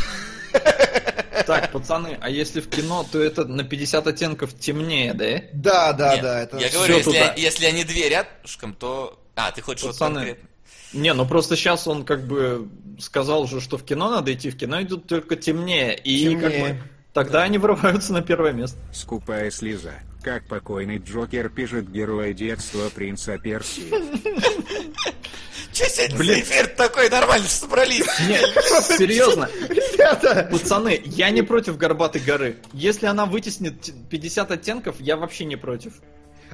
Так, 1.47 1.73
пацаны, 1.73 2.19
а 2.21 2.29
если 2.29 2.61
в 2.61 2.69
кино, 2.69 3.05
то 3.11 3.21
это 3.21 3.45
на 3.45 3.65
50 3.65 4.07
оттенков 4.07 4.57
темнее, 4.59 5.15
да? 5.15 5.43
Да, 5.53 5.93
да, 5.93 6.15
Нет, 6.15 6.23
да. 6.23 6.43
Это... 6.43 6.59
Я 6.59 6.69
говорю, 6.69 6.97
если, 6.99 7.11
туда. 7.11 7.35
если 7.37 7.65
они 7.65 7.85
две 7.85 8.09
рядышком, 8.09 8.75
то... 8.75 9.19
А, 9.35 9.51
ты 9.51 9.63
хочешь 9.63 9.83
вот 9.85 9.93
Пацаны, 9.93 10.15
конкретно. 10.17 10.49
Не, 10.93 11.15
ну 11.15 11.27
просто 11.27 11.57
сейчас 11.57 11.89
он 11.89 12.05
как 12.05 12.27
бы 12.27 12.69
сказал 12.99 13.47
же, 13.47 13.61
что 13.61 13.79
в 13.79 13.85
кино 13.85 14.11
надо 14.11 14.33
идти, 14.33 14.51
в 14.51 14.57
кино 14.57 14.83
идут 14.83 15.07
только 15.07 15.37
темнее. 15.37 15.97
И 15.97 16.37
как 16.37 16.53
Темнее. 16.53 16.75
бы 16.75 16.81
тогда 17.13 17.43
они 17.43 17.59
вырываются 17.59 18.13
на 18.13 18.23
первое 18.23 18.53
место. 18.53 18.79
Скупая 18.93 19.51
слеза. 19.51 19.93
Как 20.23 20.47
покойный 20.47 20.99
Джокер 20.99 21.49
пишет 21.49 21.91
герой 21.91 22.35
детства 22.35 22.91
принца 22.95 23.39
Персии. 23.39 23.91
Че 25.73 25.85
сегодня 25.89 26.19
Блин. 26.19 26.41
эфир 26.41 26.67
такой 26.67 27.09
нормально 27.09 27.47
что 27.47 27.61
собрались? 27.61 28.05
Нет, 28.29 28.43
серьезно, 28.99 29.49
Ребята, 29.69 30.49
пацаны, 30.51 31.01
я 31.05 31.31
не 31.31 31.43
против 31.43 31.77
горбатой 31.79 32.21
горы. 32.21 32.57
Если 32.73 33.07
она 33.07 33.25
вытеснит 33.25 33.81
т- 33.81 33.93
50 34.11 34.51
оттенков, 34.51 34.97
я 35.01 35.17
вообще 35.17 35.45
не 35.45 35.57
против. 35.57 35.95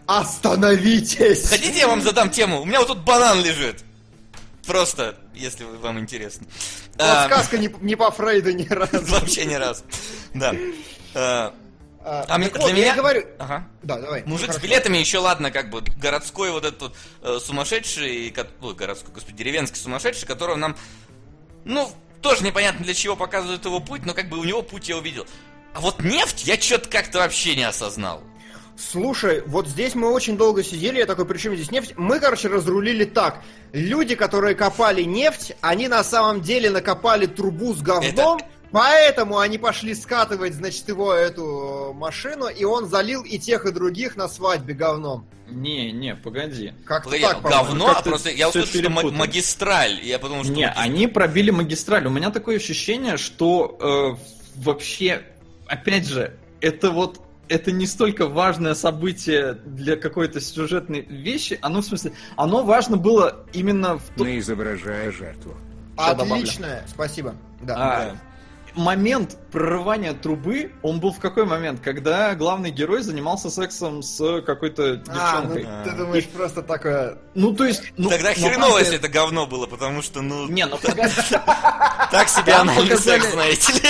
остановитесь! 0.06 1.48
Хотите, 1.48 1.78
я 1.78 1.88
вам 1.88 2.02
задам 2.02 2.30
тему? 2.30 2.60
У 2.60 2.64
меня 2.66 2.78
вот 2.80 2.88
тут 2.88 2.98
банан 3.04 3.42
лежит. 3.42 3.84
Просто, 4.66 5.16
если 5.34 5.64
вам 5.64 5.98
интересно. 6.00 6.46
Вот 6.94 7.02
А, 7.02 7.26
сказка 7.26 7.58
не, 7.58 7.68
не 7.80 7.94
по 7.96 8.10
Фрейду 8.10 8.52
ни 8.52 8.66
разу. 8.68 9.04
Вообще 9.06 9.44
ни 9.44 9.54
разу. 9.54 9.84
Да. 10.34 10.54
А, 11.14 11.54
А, 12.04 12.24
А 12.28 12.38
мне- 12.38 12.48
для 12.50 12.60
вот, 12.60 12.72
меня... 12.72 12.84
Я 12.86 12.94
говорю... 12.94 13.24
Ага. 13.38 13.66
Да, 13.82 13.98
давай. 14.00 14.22
Мужик 14.26 14.46
с 14.52 14.56
Хорошо. 14.56 14.66
билетами 14.66 14.98
еще 14.98 15.18
ладно, 15.18 15.50
как 15.50 15.70
бы 15.70 15.82
городской 15.96 16.50
вот 16.52 16.64
этот 16.64 16.94
э, 17.22 17.38
сумасшедший, 17.40 18.30
ко- 18.30 18.46
ой, 18.60 18.74
городской, 18.74 19.12
господи, 19.12 19.36
деревенский 19.38 19.80
сумасшедший, 19.80 20.26
которого 20.28 20.54
нам, 20.56 20.76
ну, 21.64 21.90
тоже 22.22 22.44
непонятно 22.44 22.84
для 22.84 22.94
чего 22.94 23.16
показывают 23.16 23.64
его 23.64 23.80
путь, 23.80 24.06
но 24.06 24.14
как 24.14 24.28
бы 24.28 24.38
у 24.38 24.44
него 24.44 24.62
путь 24.62 24.88
я 24.88 24.96
увидел. 24.98 25.26
А 25.74 25.80
вот 25.80 26.00
нефть 26.00 26.44
я 26.46 26.60
что-то 26.60 26.88
как-то 26.88 27.18
вообще 27.18 27.56
не 27.56 27.64
осознал. 27.64 28.22
Слушай, 28.78 29.42
вот 29.46 29.66
здесь 29.66 29.94
мы 29.94 30.10
очень 30.10 30.36
долго 30.36 30.62
сидели, 30.62 30.98
я 30.98 31.06
такой, 31.06 31.24
при 31.24 31.38
чем 31.38 31.54
здесь 31.54 31.70
нефть? 31.70 31.94
Мы, 31.96 32.20
короче, 32.20 32.48
разрулили 32.48 33.04
так. 33.04 33.40
Люди, 33.72 34.14
которые 34.14 34.54
копали 34.54 35.02
нефть, 35.02 35.54
они 35.62 35.88
на 35.88 36.04
самом 36.04 36.42
деле 36.42 36.68
накопали 36.68 37.26
трубу 37.26 37.74
с 37.74 37.80
говном, 37.80 38.38
поэтому 38.70 39.38
они 39.38 39.56
пошли 39.56 39.94
скатывать, 39.94 40.54
значит, 40.54 40.88
его 40.88 41.12
эту 41.14 41.94
машину, 41.94 42.48
и 42.48 42.64
он 42.64 42.86
залил 42.86 43.22
и 43.22 43.38
тех, 43.38 43.64
и 43.64 43.72
других 43.72 44.16
на 44.16 44.28
свадьбе 44.28 44.74
говном. 44.74 45.26
Не, 45.48 45.92
не, 45.92 46.14
погоди. 46.14 46.74
Как-то 46.84 47.10
Погоди, 47.10 47.24
так, 47.24 47.42
говно, 47.42 47.86
а 47.86 47.94
как-то 47.94 48.10
просто 48.10 48.30
я 48.30 48.48
услышал, 48.48 48.68
что 48.68 48.78
перепутал. 48.78 49.12
магистраль, 49.12 50.00
и 50.02 50.08
я 50.08 50.18
подумал, 50.18 50.44
что... 50.44 50.52
Не, 50.52 50.68
они 50.68 51.06
пробили 51.06 51.50
магистраль. 51.50 52.06
У 52.06 52.10
меня 52.10 52.30
такое 52.30 52.56
ощущение, 52.56 53.16
что 53.16 54.18
э, 54.18 54.60
вообще, 54.60 55.22
опять 55.66 56.06
же, 56.06 56.36
это 56.60 56.90
вот 56.90 57.20
это 57.48 57.72
не 57.72 57.86
столько 57.86 58.26
важное 58.26 58.74
событие 58.74 59.54
для 59.64 59.96
какой-то 59.96 60.40
сюжетной 60.40 61.02
вещи, 61.02 61.58
оно 61.62 61.80
в 61.80 61.84
смысле, 61.84 62.12
оно 62.36 62.62
важно 62.62 62.96
было 62.96 63.44
именно 63.52 63.98
в 63.98 64.04
том... 64.16 64.26
Но 64.26 64.38
изображая 64.38 65.12
жертву. 65.12 65.54
Отличное, 65.96 66.84
спасибо. 66.88 67.34
Да. 67.62 67.74
А, 67.76 68.16
момент 68.76 69.38
прорывания 69.50 70.12
трубы, 70.12 70.72
он 70.82 71.00
был 71.00 71.12
в 71.12 71.18
какой 71.18 71.46
момент? 71.46 71.80
Когда 71.80 72.34
главный 72.34 72.70
герой 72.70 73.02
занимался 73.02 73.50
сексом 73.50 74.02
с 74.02 74.42
какой-то 74.42 75.02
А, 75.08 75.42
ну 75.42 75.54
девчонкой. 75.54 75.84
ты 75.84 75.96
думаешь 75.96 76.26
просто 76.26 76.62
такое... 76.62 77.18
Ну, 77.34 77.54
то 77.54 77.64
есть... 77.64 77.92
ну, 77.96 78.10
Тогда 78.10 78.32
но 78.36 78.48
хреново, 78.48 78.72
там- 78.72 78.80
если 78.80 78.96
это 78.96 79.08
говно 79.08 79.46
было, 79.46 79.66
потому 79.66 80.02
что, 80.02 80.20
ну, 80.20 80.46
Не, 80.48 80.66
ну 80.66 80.76
так 80.82 82.28
себе 82.28 82.96
секс, 82.98 83.30
знаете 83.32 83.72
ли. 83.72 83.80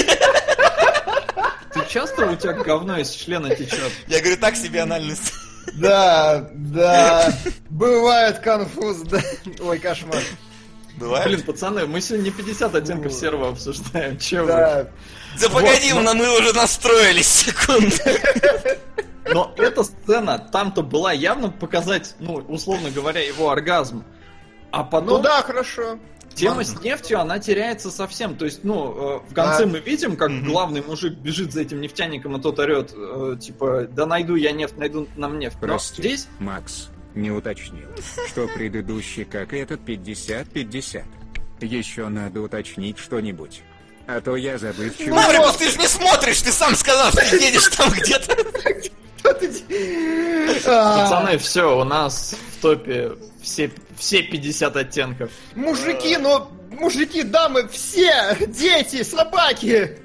Часто 1.97 2.27
у 2.31 2.37
тебя 2.37 2.53
говно 2.53 2.99
из 2.99 3.11
члена 3.11 3.55
течет? 3.55 3.91
Я 4.07 4.21
говорю, 4.21 4.37
так 4.37 4.55
себе 4.57 4.83
анальный 4.83 5.17
секс. 5.17 5.33
Да, 5.75 6.49
да, 6.53 7.33
бывает 7.71 8.39
конфуз, 8.41 8.99
да. 8.99 9.21
Ой, 9.61 9.79
кошмар. 9.79 10.23
Бывает? 10.97 11.27
Блин, 11.27 11.43
пацаны, 11.43 11.87
мы 11.87 12.01
сегодня 12.01 12.25
не 12.25 12.31
50 12.31 12.75
оттенков 12.75 13.13
серого 13.13 13.49
обсуждаем. 13.49 14.19
Че 14.19 14.43
вы? 14.43 14.47
Да. 14.49 14.87
Да 15.41 15.49
погоди, 15.51 15.93
Вот, 15.93 16.05
но 16.05 16.15
мы 16.15 16.39
уже 16.39 16.55
настроились, 16.55 17.27
секунду. 17.27 17.95
Но 19.33 19.53
эта 19.57 19.83
сцена 19.83 20.39
там-то 20.39 20.83
была 20.83 21.13
явно 21.13 21.51
показать, 21.51 22.15
ну, 22.21 22.35
условно 22.35 22.91
говоря, 22.91 23.27
его 23.27 23.51
оргазм. 23.51 24.05
А 24.71 24.85
Ну 24.85 24.91
потом 24.91 25.23
да, 25.23 25.43
хорошо. 25.43 25.99
Тема 26.37 26.63
с 26.65 26.81
нефтью, 26.81 27.21
она 27.21 27.39
теряется 27.39 27.91
совсем. 27.91 28.37
То 28.37 28.45
есть, 28.45 28.63
ну, 28.63 29.21
э, 29.25 29.31
в 29.31 29.35
конце 29.35 29.65
Да. 29.65 29.73
мы 29.73 29.81
видим, 29.81 30.17
как 30.17 30.31
главный 30.45 30.83
мужик 30.83 31.15
бежит 31.15 31.53
за 31.53 31.63
этим 31.63 31.81
нефтяником, 31.81 32.37
и 32.37 32.41
тот 32.41 32.59
орет, 32.59 32.93
э, 32.95 33.37
типа, 33.41 33.89
да 33.91 34.07
найду 34.07 34.35
я 34.37 34.53
нефть, 34.53 34.77
найду 34.77 35.09
нам 35.17 35.39
нефть. 35.39 35.57
Но 35.61 35.69
Прости, 35.69 36.03
здесь 36.03 36.29
Макс, 36.39 36.89
не 37.15 37.31
уточнил, 37.31 37.89
что 38.29 38.47
предыдущий, 38.55 39.25
как 39.25 39.53
и 39.55 39.59
этот, 39.59 39.81
50-50. 39.81 41.05
Еще 41.61 42.09
надо 42.09 42.43
уточнить 42.43 42.99
что-нибудь. 42.99 43.63
А 44.07 44.21
то 44.21 44.37
я 44.37 44.59
забывчивый. 44.59 45.13
Маврикус, 45.15 45.57
ты 45.57 45.71
же 45.71 45.79
не 45.79 45.89
смотришь, 45.89 46.43
ты 46.43 46.53
сам 46.53 46.77
сказал, 46.77 47.11
что 47.11 47.29
ты 47.29 47.37
едешь 47.45 47.67
там 47.69 47.91
где-то. 47.91 48.37
А, 50.67 51.03
Пацаны, 51.11 51.39
все, 51.39 51.81
у 51.81 51.85
нас 51.85 52.37
в 52.57 52.63
топе 52.63 53.13
все, 53.43 53.71
все 53.97 54.23
50 54.23 54.77
оттенков. 54.77 55.31
Мужики, 55.55 56.17
ну, 56.17 56.49
мужики, 56.71 57.23
дамы, 57.23 57.69
все, 57.69 58.37
дети, 58.47 59.03
собаки. 59.03 59.99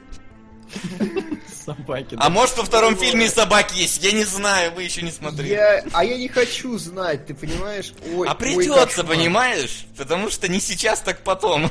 Собаки. 1.65 2.17
А 2.19 2.29
может 2.29 2.57
во 2.57 2.63
втором 2.63 2.97
фильме 2.97 3.25
и 3.25 3.29
собаки 3.29 3.77
есть, 3.77 4.03
я 4.03 4.11
не 4.13 4.23
знаю, 4.23 4.73
вы 4.73 4.83
еще 4.83 5.01
не 5.01 5.11
смотрели. 5.11 5.49
Я, 5.49 5.83
а 5.93 6.03
я 6.03 6.17
не 6.17 6.27
хочу 6.27 6.77
знать, 6.77 7.27
ты 7.27 7.33
понимаешь? 7.35 7.93
Ой, 8.15 8.27
А 8.27 8.35
придется, 8.35 9.03
понимаешь? 9.03 9.85
Потому 9.97 10.29
что 10.29 10.47
не 10.47 10.59
сейчас, 10.59 11.01
так 11.01 11.19
потом. 11.23 11.69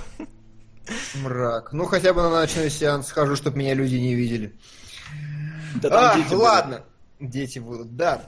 Мрак. 1.14 1.72
Ну, 1.72 1.86
хотя 1.86 2.12
бы 2.12 2.22
на 2.22 2.30
ночной 2.30 2.70
сеанс 2.70 3.08
схожу, 3.08 3.36
чтобы 3.36 3.58
меня 3.58 3.74
люди 3.74 3.96
не 3.96 4.14
видели. 4.14 4.54
Да 5.76 6.12
А, 6.12 6.16
дети 6.16 6.34
ладно. 6.34 6.84
Дети 7.20 7.58
будут, 7.58 7.96
да. 7.96 8.22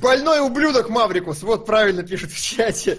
Больной 0.00 0.40
ублюдок 0.40 0.88
Маврикус, 0.90 1.42
вот 1.42 1.66
правильно 1.66 2.02
пишет 2.02 2.30
в 2.30 2.40
чате. 2.40 2.98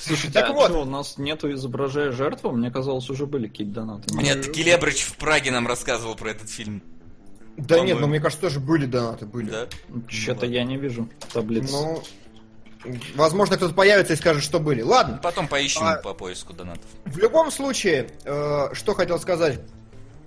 Слушайте, 0.00 0.32
Так 0.32 0.50
а 0.50 0.52
вот. 0.52 0.68
чё, 0.68 0.82
у 0.82 0.84
нас 0.84 1.18
нету 1.18 1.52
изображая 1.52 2.10
жертву? 2.10 2.52
Мне 2.52 2.70
казалось, 2.70 3.08
уже 3.10 3.26
были 3.26 3.48
какие-то 3.48 3.74
донаты. 3.74 4.14
Нет, 4.14 4.50
Келебрыч 4.50 5.02
в 5.02 5.16
Праге 5.16 5.50
нам 5.50 5.66
рассказывал 5.66 6.14
про 6.16 6.30
этот 6.30 6.48
фильм. 6.48 6.82
Да 7.56 7.80
нет, 7.80 8.00
ну 8.00 8.06
мне 8.06 8.20
кажется, 8.20 8.40
тоже 8.46 8.60
были 8.60 8.86
донаты, 8.86 9.26
были. 9.26 9.50
Да? 9.50 9.66
Что-то 10.08 10.46
я 10.46 10.64
не 10.64 10.78
вижу 10.78 11.08
в 11.20 11.32
таблице. 11.32 11.70
Ну, 11.72 12.02
возможно, 13.14 13.56
кто-то 13.56 13.74
появится 13.74 14.14
и 14.14 14.16
скажет, 14.16 14.42
что 14.42 14.58
были. 14.58 14.80
Ладно, 14.80 15.20
Потом 15.22 15.46
поищем 15.46 15.82
А- 15.84 15.96
по 15.96 16.14
поиску 16.14 16.54
донатов. 16.54 16.86
в 17.04 17.18
любом 17.18 17.50
случае, 17.50 18.10
э, 18.24 18.68
что 18.72 18.94
хотел 18.94 19.18
сказать. 19.20 19.60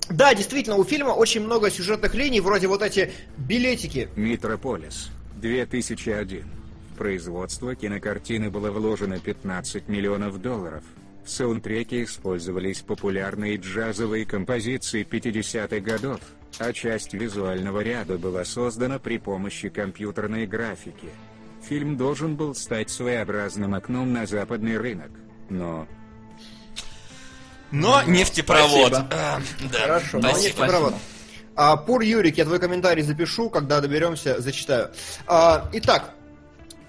Да, 0.10 0.34
действительно, 0.34 0.76
у 0.78 0.84
фильма 0.84 1.12
очень 1.12 1.42
много 1.42 1.70
сюжетных 1.70 2.14
линий, 2.14 2.42
вроде 2.42 2.68
вот 2.68 2.82
эти 2.82 3.12
билетики. 3.38 4.10
Метрополис, 4.16 5.10
2001. 5.38 6.46
В 6.94 6.98
производство 6.98 7.76
кинокартины 7.76 8.50
было 8.50 8.72
вложено 8.72 9.20
15 9.20 9.88
миллионов 9.88 10.42
долларов. 10.42 10.84
В 11.26 11.30
саундтреке 11.30 12.04
использовались 12.04 12.82
популярные 12.82 13.56
джазовые 13.56 14.26
композиции 14.26 15.08
50-х 15.10 15.80
годов, 15.80 16.20
а 16.60 16.74
часть 16.74 17.14
визуального 17.14 17.80
ряда 17.80 18.18
была 18.18 18.44
создана 18.44 19.00
при 19.00 19.18
помощи 19.18 19.70
компьютерной 19.70 20.46
графики. 20.46 21.10
Фильм 21.64 21.96
должен 21.96 22.36
был 22.36 22.54
стать 22.56 22.90
своеобразным 22.90 23.74
окном 23.74 24.12
на 24.12 24.26
западный 24.26 24.78
рынок, 24.78 25.12
но 25.50 25.88
Но 27.74 28.04
нефтепровод. 28.04 28.94
Спасибо. 28.94 29.08
А, 29.12 29.42
да. 29.72 29.80
Хорошо, 29.80 30.20
но 30.20 30.30
Спасибо. 30.30 30.48
нефтепровод. 30.48 30.94
А, 31.56 31.76
Пур 31.76 32.02
Юрик, 32.02 32.38
я 32.38 32.46
твой 32.46 32.60
комментарий 32.60 33.02
запишу, 33.02 33.50
когда 33.50 33.82
доберемся, 33.82 34.40
зачитаю. 34.40 34.92
А, 35.26 35.68
итак, 35.74 36.12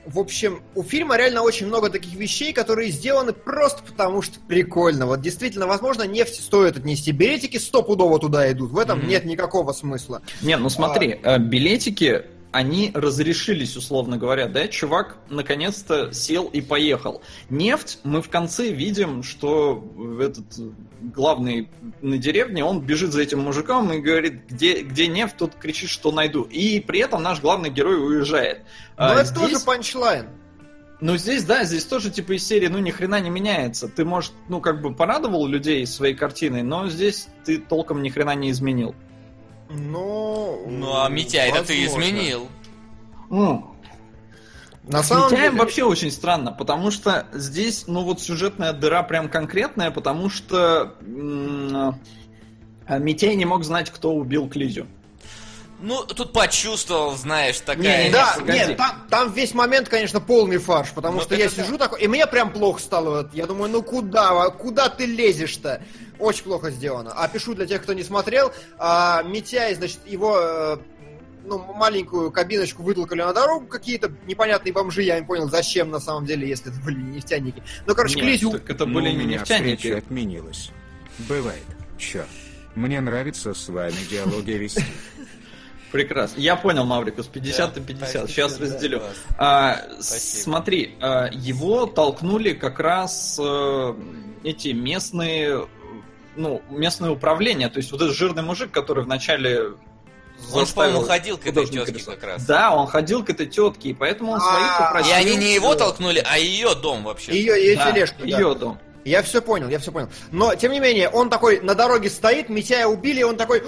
в 0.04 0.18
общем, 0.18 0.62
у 0.74 0.82
фильма 0.82 1.16
реально 1.16 1.40
очень 1.40 1.68
много 1.68 1.88
таких 1.88 2.12
вещей, 2.14 2.52
которые 2.52 2.90
сделаны 2.90 3.32
просто 3.32 3.82
потому, 3.82 4.20
что 4.20 4.38
прикольно. 4.40 5.06
Вот 5.06 5.22
действительно, 5.22 5.66
возможно, 5.66 6.02
нефть 6.02 6.42
стоит 6.42 6.76
отнести. 6.76 7.12
Билетики 7.12 7.56
стопудово 7.56 8.18
туда 8.18 8.50
идут. 8.52 8.70
В 8.70 8.78
этом 8.78 9.08
нет 9.08 9.24
никакого 9.24 9.72
смысла. 9.72 10.20
Не, 10.42 10.58
ну 10.58 10.68
смотри, 10.68 11.18
э, 11.22 11.38
билетики, 11.38 12.26
они 12.54 12.92
разрешились, 12.94 13.76
условно 13.76 14.16
говоря, 14.16 14.46
да? 14.46 14.68
Чувак 14.68 15.16
наконец-то 15.28 16.12
сел 16.12 16.44
и 16.44 16.60
поехал. 16.60 17.20
Нефть, 17.50 17.98
мы 18.04 18.22
в 18.22 18.28
конце 18.28 18.70
видим, 18.70 19.24
что 19.24 19.84
этот 20.20 20.46
главный 21.02 21.68
на 22.00 22.16
деревне, 22.16 22.64
он 22.64 22.80
бежит 22.80 23.12
за 23.12 23.22
этим 23.22 23.40
мужиком 23.40 23.92
и 23.92 23.98
говорит, 23.98 24.46
где, 24.48 24.82
где 24.82 25.08
нефть, 25.08 25.36
тот 25.36 25.56
кричит, 25.56 25.90
что 25.90 26.12
найду. 26.12 26.42
И 26.42 26.78
при 26.78 27.00
этом 27.00 27.24
наш 27.24 27.40
главный 27.40 27.70
герой 27.70 27.96
уезжает. 27.96 28.58
Но 28.96 29.06
А 29.06 29.14
это 29.20 29.34
тоже 29.34 29.54
здесь- 29.54 29.62
панчлайн. 29.64 30.26
Ну, 31.00 31.16
здесь, 31.16 31.42
да, 31.42 31.64
здесь 31.64 31.84
тоже, 31.84 32.10
типа, 32.12 32.36
из 32.36 32.46
серии, 32.46 32.68
ну, 32.68 32.78
ни 32.78 32.90
хрена 32.92 33.18
не 33.20 33.30
меняется. 33.30 33.88
Ты, 33.88 34.04
может, 34.04 34.32
ну, 34.48 34.60
как 34.60 34.80
бы 34.80 34.94
порадовал 34.94 35.46
людей 35.48 35.84
своей 35.88 36.14
картиной, 36.14 36.62
но 36.62 36.88
здесь 36.88 37.26
ты 37.44 37.58
толком 37.58 38.00
ни 38.00 38.10
хрена 38.10 38.34
не 38.36 38.50
изменил. 38.52 38.94
Ну, 39.70 40.66
Ну 40.68 41.00
а 41.02 41.08
Митя, 41.08 41.38
это 41.38 41.64
ты 41.64 41.84
изменил. 41.84 42.48
На 44.86 45.02
С 45.02 45.08
самом 45.08 45.24
Митяем 45.32 45.52
деле... 45.52 45.62
вообще 45.62 45.82
очень 45.84 46.10
странно, 46.10 46.52
потому 46.52 46.90
что 46.90 47.26
здесь, 47.32 47.84
ну 47.86 48.02
вот 48.04 48.20
сюжетная 48.20 48.74
дыра 48.74 49.02
прям 49.02 49.30
конкретная, 49.30 49.90
потому 49.90 50.28
что 50.28 50.94
м, 51.00 51.98
Митяй 52.88 53.34
не 53.34 53.46
мог 53.46 53.64
знать, 53.64 53.90
кто 53.90 54.14
убил 54.14 54.46
Клизю. 54.48 54.86
Ну, 55.80 56.02
тут 56.04 56.32
почувствовал, 56.32 57.16
знаешь, 57.16 57.60
такая... 57.60 58.04
Не, 58.06 58.10
Да, 58.10 58.34
погоди. 58.38 58.58
нет, 58.58 58.76
там, 58.76 59.06
там 59.10 59.32
весь 59.32 59.54
момент, 59.54 59.88
конечно, 59.88 60.20
полный 60.20 60.58
фарш, 60.58 60.90
потому 60.94 61.16
Ну, 61.18 61.22
что 61.22 61.34
я 61.34 61.48
сижу 61.48 61.76
такой, 61.78 62.00
и 62.02 62.08
мне 62.08 62.26
прям 62.26 62.52
плохо 62.52 62.80
стало. 62.80 63.22
Вот, 63.22 63.34
Я 63.34 63.46
думаю, 63.46 63.70
ну 63.70 63.82
куда, 63.82 64.48
куда 64.50 64.88
ты 64.88 65.04
лезешь-то? 65.06 65.82
Очень 66.18 66.44
плохо 66.44 66.70
сделано. 66.70 67.12
А 67.14 67.26
пишу 67.28 67.54
для 67.54 67.66
тех, 67.66 67.82
кто 67.82 67.92
не 67.92 68.02
смотрел, 68.04 68.52
а, 68.78 69.22
Митяй, 69.22 69.74
значит, 69.74 69.98
его 70.06 70.36
э, 70.38 70.76
ну, 71.44 71.58
маленькую 71.74 72.30
кабиночку 72.30 72.82
вытолкали 72.82 73.22
на 73.22 73.32
дорогу 73.32 73.66
какие-то 73.66 74.12
непонятные 74.26 74.72
бомжи, 74.72 75.02
я 75.02 75.18
не 75.18 75.26
понял, 75.26 75.48
зачем 75.50 75.90
на 75.90 75.98
самом 76.00 76.24
деле, 76.26 76.48
если 76.48 76.70
это 76.72 76.80
были 76.84 76.96
не 77.00 77.16
нефтяники. 77.16 77.62
Ну, 77.86 77.94
короче, 77.94 78.16
Нет, 78.16 78.24
Клизю... 78.24 78.50
так 78.52 78.70
это 78.70 78.86
Ну, 78.86 78.94
были 78.94 79.08
у 79.10 79.18
не 79.18 79.24
нефтяники. 79.26 79.88
отменилась. 79.88 80.70
Бывает. 81.28 81.64
Черт. 81.98 82.28
Мне 82.74 83.00
нравится 83.00 83.54
с 83.54 83.68
вами 83.68 83.94
диалоги 84.10 84.52
вести. 84.52 84.84
Прекрасно. 85.92 86.40
Я 86.40 86.56
понял, 86.56 86.84
Маврикус, 86.84 87.26
50 87.28 87.74
Да, 87.74 87.80
на 87.80 87.86
50. 87.86 88.08
спасибо, 88.08 88.28
Сейчас 88.28 88.58
разделю. 88.60 89.02
А, 89.38 89.76
Спасибо. 90.00 90.42
смотри, 90.42 90.96
а, 91.00 91.28
его 91.32 91.86
толкнули 91.86 92.52
как 92.52 92.80
раз 92.80 93.38
э, 93.40 93.94
эти 94.42 94.68
местные, 94.70 95.68
ну, 96.36 96.62
местное 96.70 97.10
управление. 97.10 97.68
То 97.68 97.78
есть 97.78 97.92
вот 97.92 98.02
этот 98.02 98.14
жирный 98.14 98.42
мужик, 98.42 98.70
который 98.70 99.04
вначале 99.04 99.74
Он, 100.52 100.66
по-моему, 100.66 101.02
ходил 101.02 101.38
к 101.38 101.46
этой 101.46 101.66
тетке 101.66 101.92
рисовать. 101.92 102.20
как 102.20 102.30
раз. 102.30 102.44
Да, 102.46 102.74
он 102.74 102.86
ходил 102.86 103.24
к 103.24 103.30
этой 103.30 103.46
тетке, 103.46 103.90
и 103.90 103.94
поэтому 103.94 104.32
он 104.32 104.40
своих 104.40 104.66
А, 104.78 104.86
попросил. 104.86 105.10
И 105.10 105.14
они 105.14 105.36
не 105.36 105.54
его 105.54 105.74
толкнули, 105.74 106.24
а 106.26 106.38
ее 106.38 106.74
дом 106.74 107.04
вообще. 107.04 107.32
Ее, 107.32 107.54
ее 107.62 107.76
Да, 107.76 107.92
тележку, 107.92 108.20
да. 108.20 108.26
ее 108.26 108.54
дом. 108.54 108.78
Я 109.04 109.22
все 109.22 109.42
понял, 109.42 109.68
я 109.68 109.78
все 109.78 109.92
понял. 109.92 110.08
Но, 110.30 110.54
тем 110.54 110.72
не 110.72 110.80
менее, 110.80 111.08
он 111.10 111.28
такой 111.28 111.60
на 111.60 111.74
дороге 111.74 112.08
стоит, 112.08 112.48
Митяя 112.48 112.86
убили, 112.86 113.20
и 113.20 113.24
он 113.24 113.36
такой... 113.36 113.60
«О, 113.60 113.64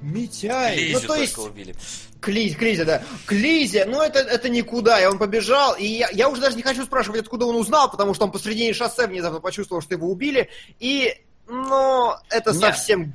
Митяй! 0.00 0.76
Лизю 0.76 1.00
ну, 1.00 1.06
то 1.08 1.14
есть, 1.16 1.38
убили. 1.38 1.74
Кли, 2.20 2.54
Клизя, 2.54 2.84
да. 2.84 3.02
Клизя, 3.26 3.84
ну 3.86 4.00
это, 4.00 4.20
это 4.20 4.48
никуда. 4.48 5.00
И 5.02 5.06
он 5.06 5.18
побежал, 5.18 5.74
и 5.74 5.86
я, 5.86 6.08
я 6.12 6.28
уже 6.28 6.40
даже 6.40 6.56
не 6.56 6.62
хочу 6.62 6.84
спрашивать, 6.84 7.20
откуда 7.22 7.46
он 7.46 7.56
узнал, 7.56 7.90
потому 7.90 8.14
что 8.14 8.24
он 8.24 8.30
посредине 8.30 8.72
шоссе 8.72 9.06
внезапно 9.06 9.40
почувствовал, 9.40 9.82
что 9.82 9.94
его 9.94 10.08
убили. 10.08 10.48
И, 10.78 11.14
ну, 11.48 12.12
это 12.30 12.52
Не. 12.52 12.58
совсем 12.58 13.12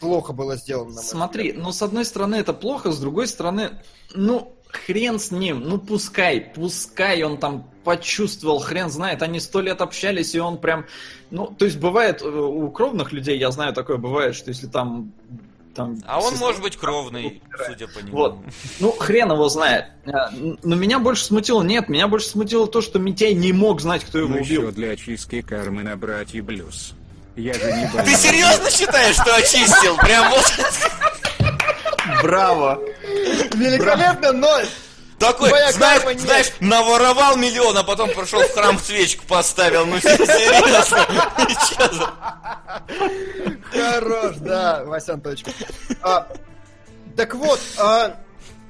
плохо 0.00 0.32
было 0.32 0.56
сделано. 0.56 1.00
Смотри, 1.00 1.48
взгляд. 1.50 1.64
ну 1.64 1.72
с 1.72 1.82
одной 1.82 2.04
стороны 2.04 2.36
это 2.36 2.52
плохо, 2.52 2.92
с 2.92 2.98
другой 2.98 3.26
стороны, 3.28 3.80
ну 4.14 4.52
хрен 4.68 5.18
с 5.18 5.30
ним, 5.30 5.60
ну 5.60 5.78
пускай, 5.78 6.40
пускай 6.40 7.22
он 7.22 7.38
там 7.38 7.70
почувствовал, 7.84 8.58
хрен 8.58 8.90
знает, 8.90 9.22
они 9.22 9.40
сто 9.40 9.60
лет 9.62 9.80
общались, 9.80 10.34
и 10.34 10.38
он 10.40 10.58
прям, 10.58 10.84
ну, 11.30 11.46
то 11.46 11.64
есть 11.64 11.78
бывает, 11.78 12.20
э, 12.20 12.28
у 12.28 12.70
кровных 12.70 13.12
людей, 13.12 13.38
я 13.38 13.50
знаю, 13.50 13.72
такое 13.72 13.96
бывает, 13.96 14.34
что 14.34 14.50
если 14.50 14.66
там 14.66 15.12
там... 15.74 15.96
А 16.06 16.20
он 16.20 16.34
может 16.36 16.60
быть 16.60 16.76
кровный, 16.76 17.40
судя 17.66 17.86
по 17.88 18.00
нему. 18.00 18.10
Вот. 18.16 18.36
Ну, 18.80 18.90
хрен 18.92 19.30
его 19.30 19.48
знает. 19.48 19.86
Н- 20.04 20.58
Но 20.64 20.74
меня 20.74 20.98
больше 20.98 21.24
смутило, 21.24 21.62
нет, 21.62 21.88
меня 21.88 22.08
больше 22.08 22.28
смутило 22.28 22.66
то, 22.66 22.80
что 22.82 22.98
Митяй 22.98 23.32
не 23.32 23.52
мог 23.52 23.80
знать, 23.80 24.04
кто 24.04 24.18
его 24.18 24.28
Ну 24.28 24.38
еще 24.38 24.58
убил. 24.58 24.72
для 24.72 24.90
очистки 24.90 25.40
кармы 25.40 25.84
набрать 25.84 26.34
и 26.34 26.40
блюз. 26.40 26.94
Я 27.38 27.54
же 27.54 27.72
не 27.72 27.86
Ты 28.04 28.16
серьезно 28.16 28.68
считаешь, 28.68 29.14
что 29.14 29.32
очистил? 29.36 29.96
Прям 29.98 30.28
вот 30.30 30.44
Браво! 32.22 32.80
Великолепно, 33.54 34.32
но 34.32 34.58
такой, 35.20 35.48
Твоя 35.50 35.70
знаешь, 35.72 35.98
карма 36.00 36.14
нет. 36.14 36.22
знаешь, 36.22 36.46
наворовал 36.60 37.36
миллион, 37.36 37.76
а 37.78 37.84
потом 37.84 38.10
пошел 38.12 38.40
в 38.40 38.52
храм 38.54 38.76
свечку 38.78 39.24
поставил. 39.26 39.86
Ну 39.86 40.00
серьезно? 40.00 41.06
Чё 41.68 41.92
за- 41.92 42.14
Хорош, 43.72 44.36
да, 44.38 44.84
Васян, 44.84 45.20
точка. 45.20 45.50
А, 46.02 46.26
так 47.16 47.34
вот, 47.34 47.60
а, 47.78 48.16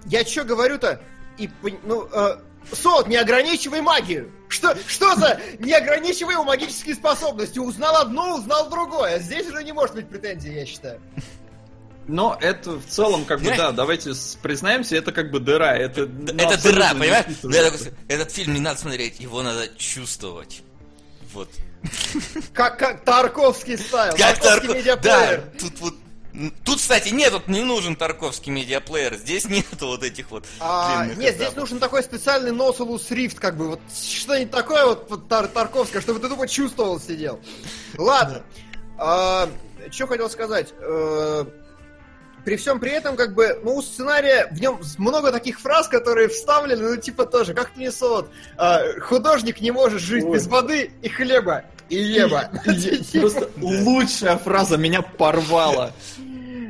я 0.07 0.24
что 0.27 0.45
говорю-то? 0.45 1.01
И, 1.39 1.49
ну, 1.85 2.09
а, 2.12 2.39
Солод, 2.73 3.09
не 3.09 3.16
ограничивай 3.16 3.81
магию. 3.81 4.31
Что, 4.49 4.77
что 4.86 5.15
за 5.16 5.40
не 5.59 5.73
ограничивай 5.73 6.35
его 6.35 6.45
магические 6.45 6.95
способности? 6.95 7.59
Узнал 7.59 7.97
одно, 7.97 8.36
узнал 8.36 8.69
другое. 8.70 9.19
Здесь 9.19 9.47
уже 9.49 9.62
не 9.65 9.73
может 9.73 9.95
быть 9.95 10.09
претензий, 10.09 10.55
я 10.55 10.66
считаю. 10.66 11.01
Но 12.07 12.39
это 12.40 12.73
в 12.73 12.86
целом, 12.86 13.27
как 13.27 13.40
бы, 13.40 13.55
да, 13.55 13.70
давайте 13.70 14.12
признаемся, 14.43 14.97
это 14.97 15.12
как 15.12 15.31
бы 15.31 15.40
дыра. 15.40 15.77
Это, 15.77 16.07
ну, 16.07 16.32
Это 16.39 16.62
дыра, 16.62 16.95
понимаешь? 16.95 17.27
такой, 17.43 17.93
Этот 18.09 18.32
фильм 18.32 18.55
не 18.55 18.61
надо 18.61 18.81
смотреть, 18.81 19.20
его 19.20 19.43
надо 19.43 19.69
чувствовать. 19.77 20.62
Вот. 21.35 21.51
Как, 22.55 22.78
как 22.78 23.05
Тарковский 23.05 23.77
стайл. 23.77 24.16
Как 24.16 24.39
Тарковский 24.39 24.69
Тарко- 24.69 24.74
медиаплеер. 24.78 25.43
Да, 25.53 25.59
тут 25.61 25.81
вот... 25.81 25.95
Тут, 26.65 26.77
кстати, 26.79 27.09
нет, 27.09 27.33
тут 27.33 27.49
не 27.49 27.63
нужен 27.63 27.97
тарковский 27.97 28.53
медиаплеер. 28.53 29.17
Здесь 29.17 29.45
нету 29.49 29.87
вот 29.89 30.03
этих 30.03 30.31
вот 30.31 30.45
А, 30.61 31.07
нет, 31.07 31.35
здесь 31.35 31.49
этапов. 31.49 31.57
нужен 31.57 31.79
такой 31.79 32.03
специальный 32.03 32.53
Носулус 32.53 33.11
Рифт, 33.11 33.39
как 33.41 33.57
бы, 33.57 33.69
вот 33.69 33.81
что-нибудь 33.93 34.51
такое 34.51 34.85
вот, 34.87 35.11
вот 35.11 35.29
Тар- 35.29 35.49
Тарковское, 35.49 36.01
чтобы 36.03 36.21
ты 36.21 36.29
тупо 36.29 36.47
чувствовал, 36.47 37.01
сидел. 37.01 37.41
Ладно. 37.97 38.43
что 38.97 40.07
хотел 40.07 40.29
сказать? 40.31 40.73
Э, 40.81 41.45
при 42.45 42.57
всем 42.57 42.81
при 42.81 42.93
этом, 42.93 43.17
как 43.17 43.35
бы, 43.35 43.61
ну, 43.63 43.77
у 43.77 43.83
сценария 43.83 44.49
в 44.51 44.61
нем 44.61 44.81
много 44.99 45.33
таких 45.33 45.61
фраз, 45.61 45.89
которые 45.89 46.29
вставлены, 46.29 46.91
ну, 46.91 46.97
типа 46.97 47.27
тоже, 47.27 47.53
как 47.55 47.77
мне 47.77 47.91
солод. 47.93 48.31
А, 48.57 48.81
художник 49.01 49.61
не 49.61 49.71
может 49.71 50.01
жить 50.01 50.25
Ой. 50.25 50.33
без 50.35 50.47
воды 50.47 50.93
и 51.03 51.09
хлеба. 51.09 51.65
И 51.89 51.97
еба. 51.97 52.51
И- 52.66 53.19
Просто 53.20 53.51
лучшая 53.60 54.36
фраза 54.39 54.77
меня 54.77 55.02
порвала. 55.02 55.93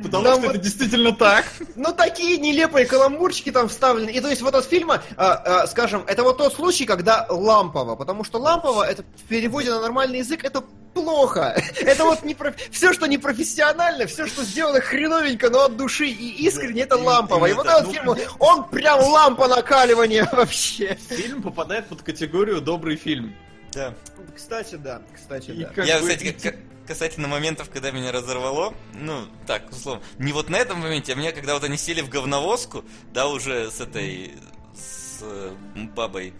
Потому 0.01 0.23
Да 0.23 0.33
что 0.33 0.41
вот- 0.41 0.49
это 0.51 0.59
действительно 0.59 1.11
так. 1.13 1.45
Ну, 1.75 1.93
такие 1.93 2.37
нелепые 2.37 2.85
каламбурчики 2.85 3.51
там 3.51 3.67
вставлены. 3.67 4.09
И 4.09 4.19
то 4.21 4.29
есть 4.29 4.41
вот 4.41 4.55
от 4.55 4.65
фильма, 4.65 5.03
а, 5.17 5.33
а, 5.63 5.67
скажем, 5.67 6.03
это 6.07 6.23
вот 6.23 6.37
тот 6.37 6.53
случай, 6.53 6.85
когда 6.85 7.25
лампово. 7.29 7.95
Потому 7.95 8.23
что 8.23 8.39
лампово, 8.39 8.83
это 8.83 9.03
в 9.03 9.27
переводе 9.27 9.71
на 9.71 9.81
нормальный 9.81 10.19
язык, 10.19 10.43
это 10.43 10.63
плохо. 10.93 11.55
Это 11.81 12.03
вот 12.03 12.23
не 12.23 12.33
про... 12.33 12.53
все, 12.71 12.93
что 12.93 13.05
не 13.05 13.19
профессионально, 13.19 14.07
все, 14.07 14.25
что 14.25 14.43
сделано 14.43 14.81
хреновенько, 14.81 15.49
но 15.51 15.65
от 15.65 15.77
души 15.77 16.07
и 16.07 16.45
искренне, 16.47 16.81
это 16.81 16.97
лампово. 16.97 17.45
И 17.45 17.53
вот 17.53 17.67
этот 17.67 17.85
ну, 17.85 18.15
фильм, 18.15 18.31
он 18.39 18.63
прям 18.69 18.99
лампа 18.99 19.47
накаливания 19.47 20.27
вообще. 20.31 20.97
Фильм 21.09 21.43
попадает 21.43 21.87
под 21.87 22.01
категорию 22.01 22.59
добрый 22.59 22.95
фильм. 22.95 23.35
Да. 23.71 23.93
Кстати, 24.39 24.75
да, 24.75 25.01
кстати, 25.13 25.51
И 25.51 25.65
да. 25.65 25.83
Я, 25.83 25.99
бы- 25.99 26.07
кстати, 26.07 26.55
касательно 26.87 27.27
моментов, 27.27 27.69
когда 27.69 27.91
меня 27.91 28.13
разорвало, 28.13 28.73
ну, 28.93 29.27
так, 29.45 29.69
условно, 29.69 30.01
не 30.17 30.31
вот 30.31 30.49
на 30.49 30.55
этом 30.55 30.79
моменте, 30.79 31.11
а 31.11 31.15
мне, 31.17 31.33
когда 31.33 31.55
вот 31.55 31.63
они 31.65 31.75
сели 31.75 31.99
в 31.99 32.07
говновозку, 32.07 32.85
да, 33.11 33.27
уже 33.27 33.69
с 33.69 33.81
этой, 33.81 34.31
с 34.73 35.19
э, 35.21 35.53
бабой, 35.93 36.33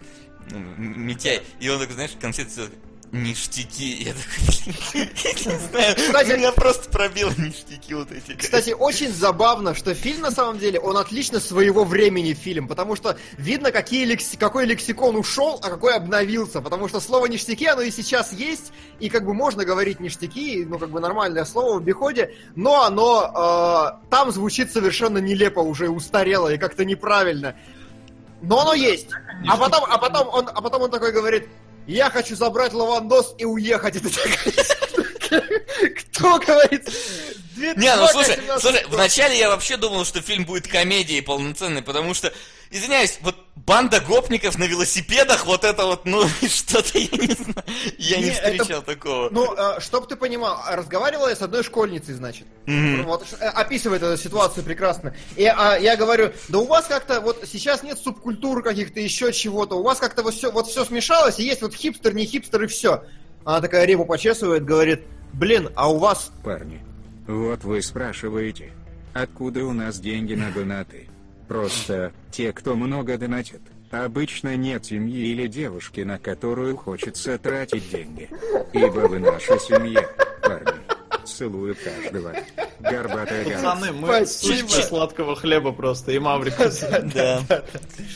ну, 0.50 0.58
Митяй, 0.78 1.42
и 1.60 1.68
он 1.68 1.78
такой, 1.78 1.94
знаешь, 1.94 2.12
в 2.12 2.18
конце 2.18 2.46
ништяки, 3.12 4.04
я 4.04 4.12
такой, 4.12 5.00
не 5.52 5.58
знаю, 5.68 5.96
Кстати- 5.96 6.36
меня 6.38 6.52
просто 6.52 6.88
пробило 6.90 7.32
ништяки 7.36 7.94
вот 7.94 8.12
эти. 8.12 8.36
Кстати, 8.36 8.70
очень 8.70 9.12
забавно, 9.12 9.74
что 9.74 9.94
фильм 9.94 10.20
на 10.22 10.30
самом 10.30 10.58
деле, 10.58 10.78
он 10.78 10.96
отлично 10.96 11.40
своего 11.40 11.84
времени 11.84 12.34
фильм, 12.34 12.68
потому 12.68 12.94
что 12.96 13.16
видно, 13.36 13.72
какие 13.72 14.06
лекси- 14.06 14.38
какой 14.38 14.64
лексикон 14.66 15.16
ушел, 15.16 15.58
а 15.62 15.70
какой 15.70 15.94
обновился, 15.96 16.60
потому 16.60 16.88
что 16.88 17.00
слово 17.00 17.26
ништяки, 17.26 17.66
оно 17.66 17.82
и 17.82 17.90
сейчас 17.90 18.32
есть, 18.32 18.72
и 19.00 19.08
как 19.08 19.24
бы 19.24 19.34
можно 19.34 19.64
говорить 19.64 19.98
ништяки, 20.00 20.64
ну 20.64 20.78
как 20.78 20.90
бы 20.90 21.00
нормальное 21.00 21.44
слово 21.44 21.74
в 21.74 21.78
обиходе, 21.78 22.34
но 22.54 22.82
оно 22.84 23.98
э, 24.02 24.08
там 24.10 24.30
звучит 24.30 24.72
совершенно 24.72 25.18
нелепо, 25.18 25.60
уже 25.60 25.88
устарело 25.88 26.48
и 26.52 26.58
как-то 26.58 26.84
неправильно. 26.84 27.56
Но 28.42 28.60
оно 28.60 28.72
есть. 28.74 29.08
А 29.48 29.56
потом, 29.56 29.84
а 29.88 29.98
потом 29.98 30.28
он, 30.28 30.48
а 30.48 30.62
потом 30.62 30.82
он 30.82 30.90
такой 30.90 31.12
говорит, 31.12 31.48
я 31.86 32.10
хочу 32.10 32.36
забрать 32.36 32.72
лавандос 32.72 33.34
и 33.38 33.44
уехать. 33.44 33.96
Это 33.96 34.08
Кто 35.96 36.38
говорит? 36.38 36.88
Не, 37.56 37.94
ну 37.96 38.06
слушай, 38.08 38.36
18 38.36 38.60
слушай, 38.62 38.84
вначале 38.88 39.38
я 39.38 39.50
вообще 39.50 39.76
думал, 39.76 40.04
что 40.04 40.22
фильм 40.22 40.44
будет 40.44 40.66
комедией 40.66 41.22
полноценной, 41.22 41.82
потому 41.82 42.14
что, 42.14 42.32
извиняюсь, 42.70 43.18
вот 43.22 43.36
банда 43.56 44.00
гопников 44.00 44.58
на 44.58 44.64
велосипедах, 44.64 45.44
вот 45.46 45.64
это 45.64 45.84
вот, 45.86 46.04
ну, 46.06 46.26
что-то 46.48 46.98
я 46.98 47.08
не 47.26 47.34
знаю, 47.34 47.64
я 47.98 48.16
не 48.18 48.22
Не, 48.24 48.30
это- 48.30 48.42
встречал 48.62 48.82
такого. 48.82 49.28
Ну, 49.30 49.54
э, 49.54 49.80
чтоб 49.80 50.08
ты 50.08 50.16
понимал, 50.16 50.58
разговаривала 50.68 51.28
я 51.28 51.36
с 51.36 51.42
одной 51.42 51.62
школьницей, 51.62 52.14
значит. 52.14 52.46
Мгм. 52.66 53.04
Вот, 53.04 53.26
э, 53.40 53.44
описывает 53.46 54.02
эту 54.02 54.20
ситуацию 54.20 54.64
прекрасно. 54.64 55.14
И 55.36 55.44
а, 55.44 55.76
я 55.76 55.96
говорю, 55.96 56.32
да 56.48 56.58
у 56.58 56.66
вас 56.66 56.86
как-то 56.86 57.20
вот 57.20 57.44
сейчас 57.46 57.82
нет 57.82 57.98
субкультур 57.98 58.62
каких-то, 58.62 59.00
еще 59.00 59.32
чего-то. 59.32 59.76
У 59.76 59.82
вас 59.82 59.98
как-то 59.98 60.22
вот 60.22 60.34
все, 60.34 60.50
вот 60.50 60.66
все 60.68 60.84
смешалось, 60.84 61.38
и 61.38 61.44
есть 61.44 61.62
вот 61.62 61.74
хипстер, 61.74 62.14
не 62.14 62.24
хипстер, 62.24 62.62
и 62.64 62.66
все. 62.66 63.04
Она 63.44 63.60
такая 63.60 63.84
репу 63.86 64.04
почесывает, 64.04 64.64
говорит, 64.64 65.02
блин, 65.32 65.70
а 65.74 65.90
у 65.90 65.98
вас... 65.98 66.30
Парни, 66.44 66.80
вот 67.26 67.64
вы 67.64 67.82
спрашиваете, 67.82 68.72
откуда 69.14 69.64
у 69.64 69.72
нас 69.72 69.98
деньги 69.98 70.34
на 70.34 70.50
донаты? 70.50 71.08
Просто, 71.50 72.12
те, 72.30 72.52
кто 72.52 72.76
много 72.76 73.18
донатит, 73.18 73.60
обычно 73.90 74.54
нет 74.54 74.86
семьи 74.86 75.30
или 75.32 75.48
девушки, 75.48 76.02
на 76.02 76.16
которую 76.16 76.76
хочется 76.76 77.36
тратить 77.38 77.90
деньги. 77.90 78.30
Ибо 78.72 79.08
вы 79.08 79.18
наша 79.18 79.58
семья, 79.58 80.08
парни. 80.42 81.26
Целую 81.26 81.74
каждого. 81.74 82.36
Горбатая. 82.78 83.44
Пацаны, 83.44 83.90
мы 83.90 84.06
Спасибо. 84.06 84.68
сучки 84.68 84.86
сладкого 84.86 85.34
хлеба 85.34 85.72
просто, 85.72 86.12
и 86.12 86.20
Маврика. 86.20 86.70
Да. 87.12 87.42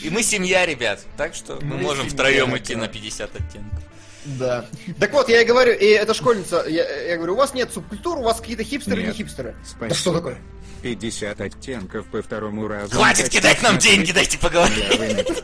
И 0.00 0.10
мы 0.10 0.22
семья, 0.22 0.64
ребят, 0.64 1.00
так 1.16 1.34
что 1.34 1.58
мы 1.60 1.74
Мы 1.74 1.76
можем 1.78 2.08
семья, 2.08 2.14
втроем 2.14 2.56
идти 2.56 2.76
на 2.76 2.86
50 2.86 3.34
оттенков. 3.34 3.82
Да. 4.26 4.64
Так 5.00 5.12
вот, 5.12 5.28
я 5.28 5.42
и 5.42 5.44
говорю, 5.44 5.72
и 5.72 5.86
эта 5.86 6.14
школьница, 6.14 6.64
я, 6.68 6.88
я 7.08 7.16
говорю, 7.16 7.32
у 7.32 7.36
вас 7.36 7.52
нет 7.52 7.72
субкультур, 7.72 8.18
у 8.18 8.22
вас 8.22 8.40
какие-то 8.40 8.62
хипстеры, 8.62 9.00
не 9.00 9.08
Нет. 9.08 9.16
хипстеры. 9.16 9.56
Спасибо. 9.64 9.88
Да 9.88 9.94
что 9.96 10.12
такое? 10.12 10.38
50 10.84 11.40
оттенков 11.40 12.06
по 12.08 12.20
второму 12.20 12.68
разу. 12.68 12.94
Хватит 12.94 13.30
кидать 13.30 13.62
нам 13.62 13.78
деньги, 13.78 14.12
дайте 14.12 14.38
поговорить. 14.38 14.98
Вынужден. 14.98 15.34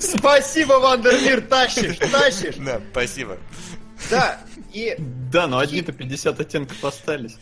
Спасибо, 0.00 0.80
Вандермир, 0.80 1.42
тащишь, 1.42 1.98
тащишь. 1.98 2.54
Да, 2.56 2.80
спасибо. 2.90 3.36
Да, 4.10 4.40
и 4.72 4.94
Да, 5.30 5.46
но 5.46 5.58
одни-то 5.58 5.92
50 5.92 6.40
оттенков 6.40 6.82
остались. 6.82 7.36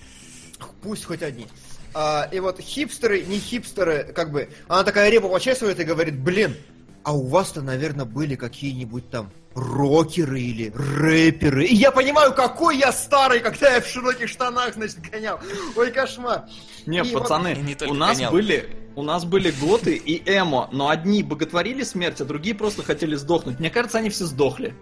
Пусть 0.83 1.05
хоть 1.05 1.23
одни. 1.23 1.47
А, 1.95 2.29
и 2.33 2.41
вот 2.41 2.59
хипстеры, 2.59 3.23
не 3.23 3.39
хипстеры, 3.39 4.13
как 4.13 4.33
бы, 4.33 4.51
она 4.67 4.83
такая 4.83 5.11
репу 5.11 5.29
почесывает 5.29 5.79
и 5.79 5.85
говорит, 5.85 6.19
блин, 6.19 6.57
а 7.05 7.15
у 7.15 7.29
вас-то, 7.29 7.63
наверное, 7.63 8.07
были 8.07 8.35
какие-нибудь 8.35 9.09
там 9.09 9.31
рокеры 9.55 10.41
или 10.41 10.73
рэперы. 10.75 11.65
И 11.67 11.75
я 11.75 11.91
понимаю, 11.91 12.33
какой 12.35 12.79
я 12.79 12.93
старый, 12.93 13.41
когда 13.41 13.75
я 13.75 13.81
в 13.81 13.87
широких 13.87 14.29
штанах, 14.29 14.75
значит, 14.75 14.99
гонял. 15.11 15.39
Ой, 15.77 15.91
кошмар. 15.93 16.45
Не, 16.87 16.99
И 16.99 17.03
вот- 17.03 17.23
пацаны, 17.23 17.55
только 17.79 17.93
у 17.93 17.95
нас 17.95 18.17
гонял. 18.17 18.33
были, 18.33 18.69
у 18.97 19.03
нас 19.03 19.25
были 19.25 19.51
готы 19.53 19.95
и 19.97 20.23
эмо, 20.27 20.69
но 20.73 20.89
одни 20.89 21.23
боготворили 21.23 21.83
смерть, 21.83 22.21
а 22.21 22.25
другие 22.25 22.55
просто 22.55 22.83
хотели 22.83 23.15
сдохнуть. 23.17 23.59
Мне 23.61 23.71
кажется, 23.71 23.99
они 23.99 24.11
все 24.11 24.25
сдохли. 24.27 24.75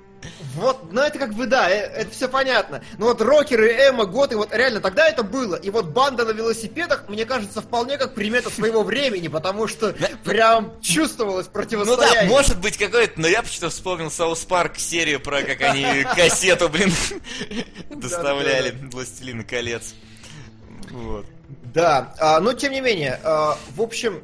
Вот, 0.55 0.93
ну 0.93 1.01
это 1.01 1.19
как 1.19 1.35
бы 1.35 1.47
да, 1.47 1.69
э- 1.71 1.75
это 1.95 2.11
все 2.11 2.29
понятно. 2.29 2.83
Ну 2.99 3.07
вот 3.07 3.21
рокеры, 3.21 3.73
эмо, 3.73 4.05
готы, 4.07 4.37
вот 4.37 4.53
реально 4.55 4.81
тогда 4.81 5.09
это 5.09 5.23
было. 5.23 5.57
И 5.57 5.71
вот 5.71 5.87
банда 5.87 6.25
на 6.25 6.31
велосипедах, 6.31 7.09
мне 7.09 7.25
кажется, 7.25 7.61
вполне 7.61 7.99
как 7.99 8.15
примета 8.15 8.51
своего 8.51 8.83
времени, 8.83 9.29
потому 9.29 9.67
что 9.67 9.95
прям 10.25 10.81
чувствовалось 10.81 11.47
Ну 11.47 11.53
противостояние. 11.53 12.23
да, 12.23 12.29
может 12.29 12.61
быть 12.61 12.77
какой-то, 12.77 13.21
но 13.21 13.27
я 13.27 13.43
почему-то 13.43 13.71
вспомнил 13.71 14.11
South 14.11 14.41
Park 14.45 14.79
серию 14.79 15.21
про 15.21 15.43
как 15.43 15.61
они 15.63 16.05
кассету, 16.17 16.69
блин, 16.69 16.93
доставляли 17.91 18.75
Властелин 18.93 19.45
колец. 19.45 19.95
Вот. 20.91 21.27
Да, 21.75 22.15
а, 22.19 22.41
но 22.41 22.53
тем 22.53 22.73
не 22.73 22.81
менее, 22.81 23.19
а, 23.25 23.57
в 23.75 23.83
общем, 23.83 24.23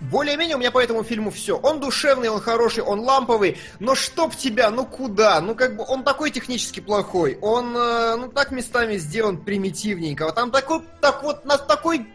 более-менее 0.00 0.56
у 0.56 0.58
меня 0.58 0.70
по 0.70 0.82
этому 0.82 1.02
фильму 1.02 1.30
все. 1.30 1.56
Он 1.58 1.80
душевный, 1.80 2.28
он 2.28 2.40
хороший, 2.40 2.82
он 2.84 3.00
ламповый, 3.00 3.58
но 3.80 3.94
чтоб 3.94 4.34
тебя, 4.34 4.70
ну 4.70 4.86
куда? 4.86 5.40
Ну 5.40 5.54
как 5.54 5.76
бы 5.76 5.84
он 5.86 6.04
такой 6.04 6.30
технически 6.30 6.80
плохой, 6.80 7.38
он 7.40 7.76
э, 7.76 8.16
ну 8.16 8.28
так 8.28 8.52
местами 8.52 8.96
сделан 8.96 9.38
примитивненько. 9.38 10.30
Там 10.32 10.50
такой, 10.50 10.82
так 11.00 11.22
вот, 11.22 11.44
на 11.44 11.58
такой 11.58 12.06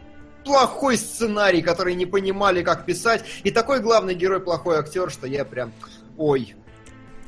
плохой 0.44 0.96
сценарий, 0.96 1.62
который 1.62 1.94
не 1.94 2.06
понимали, 2.06 2.62
как 2.62 2.84
писать, 2.84 3.24
и 3.42 3.50
такой 3.50 3.80
главный 3.80 4.14
герой 4.14 4.40
плохой 4.40 4.78
актер, 4.78 5.10
что 5.10 5.26
я 5.26 5.44
прям, 5.44 5.72
ой. 6.16 6.54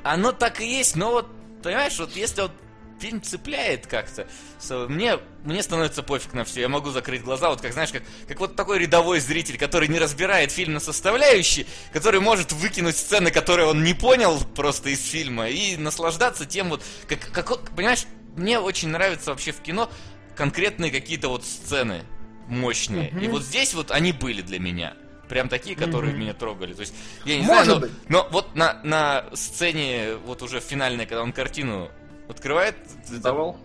Оно 0.02 0.32
так 0.32 0.60
и 0.60 0.66
есть, 0.66 0.96
но 0.96 1.10
вот, 1.10 1.26
понимаешь, 1.62 1.98
вот 1.98 2.12
если 2.14 2.42
вот 2.42 2.52
фильм 2.98 3.22
цепляет 3.22 3.86
как-то. 3.86 4.26
So, 4.60 4.88
мне, 4.88 5.18
мне 5.44 5.62
становится 5.62 6.02
пофиг 6.02 6.32
на 6.34 6.44
все. 6.44 6.62
Я 6.62 6.68
могу 6.68 6.90
закрыть 6.90 7.22
глаза, 7.22 7.50
вот 7.50 7.60
как, 7.60 7.72
знаешь, 7.72 7.92
как, 7.92 8.02
как 8.26 8.40
вот 8.40 8.56
такой 8.56 8.78
рядовой 8.78 9.20
зритель, 9.20 9.58
который 9.58 9.88
не 9.88 9.98
разбирает 9.98 10.50
фильм 10.50 10.74
на 10.74 10.80
составляющие, 10.80 11.66
который 11.92 12.20
может 12.20 12.52
выкинуть 12.52 12.96
сцены, 12.96 13.30
которые 13.30 13.68
он 13.68 13.82
не 13.82 13.94
понял 13.94 14.40
просто 14.54 14.90
из 14.90 15.04
фильма, 15.04 15.48
и 15.48 15.76
наслаждаться 15.76 16.46
тем 16.46 16.70
вот, 16.70 16.82
как, 17.08 17.20
как 17.32 17.70
понимаешь, 17.70 18.06
мне 18.36 18.58
очень 18.58 18.88
нравится 18.88 19.30
вообще 19.30 19.52
в 19.52 19.60
кино 19.60 19.90
конкретные 20.36 20.90
какие-то 20.90 21.28
вот 21.28 21.44
сцены 21.44 22.02
мощные. 22.48 23.10
Mm-hmm. 23.10 23.24
И 23.24 23.28
вот 23.28 23.42
здесь 23.42 23.74
вот 23.74 23.90
они 23.90 24.12
были 24.12 24.42
для 24.42 24.58
меня. 24.58 24.94
Прям 25.28 25.48
такие, 25.48 25.74
которые 25.74 26.14
mm-hmm. 26.14 26.18
меня 26.18 26.34
трогали. 26.34 26.72
То 26.72 26.82
есть, 26.82 26.94
я 27.24 27.36
не 27.36 27.42
Может 27.42 27.64
знаю, 27.64 27.90
но, 28.08 28.20
но 28.22 28.28
вот 28.30 28.54
на, 28.54 28.80
на 28.84 29.24
сцене, 29.34 30.14
вот 30.24 30.42
уже 30.42 30.60
финальной, 30.60 31.06
когда 31.06 31.22
он 31.22 31.32
картину 31.32 31.90
Открывает... 32.28 32.76
Презентовал? 33.06 33.56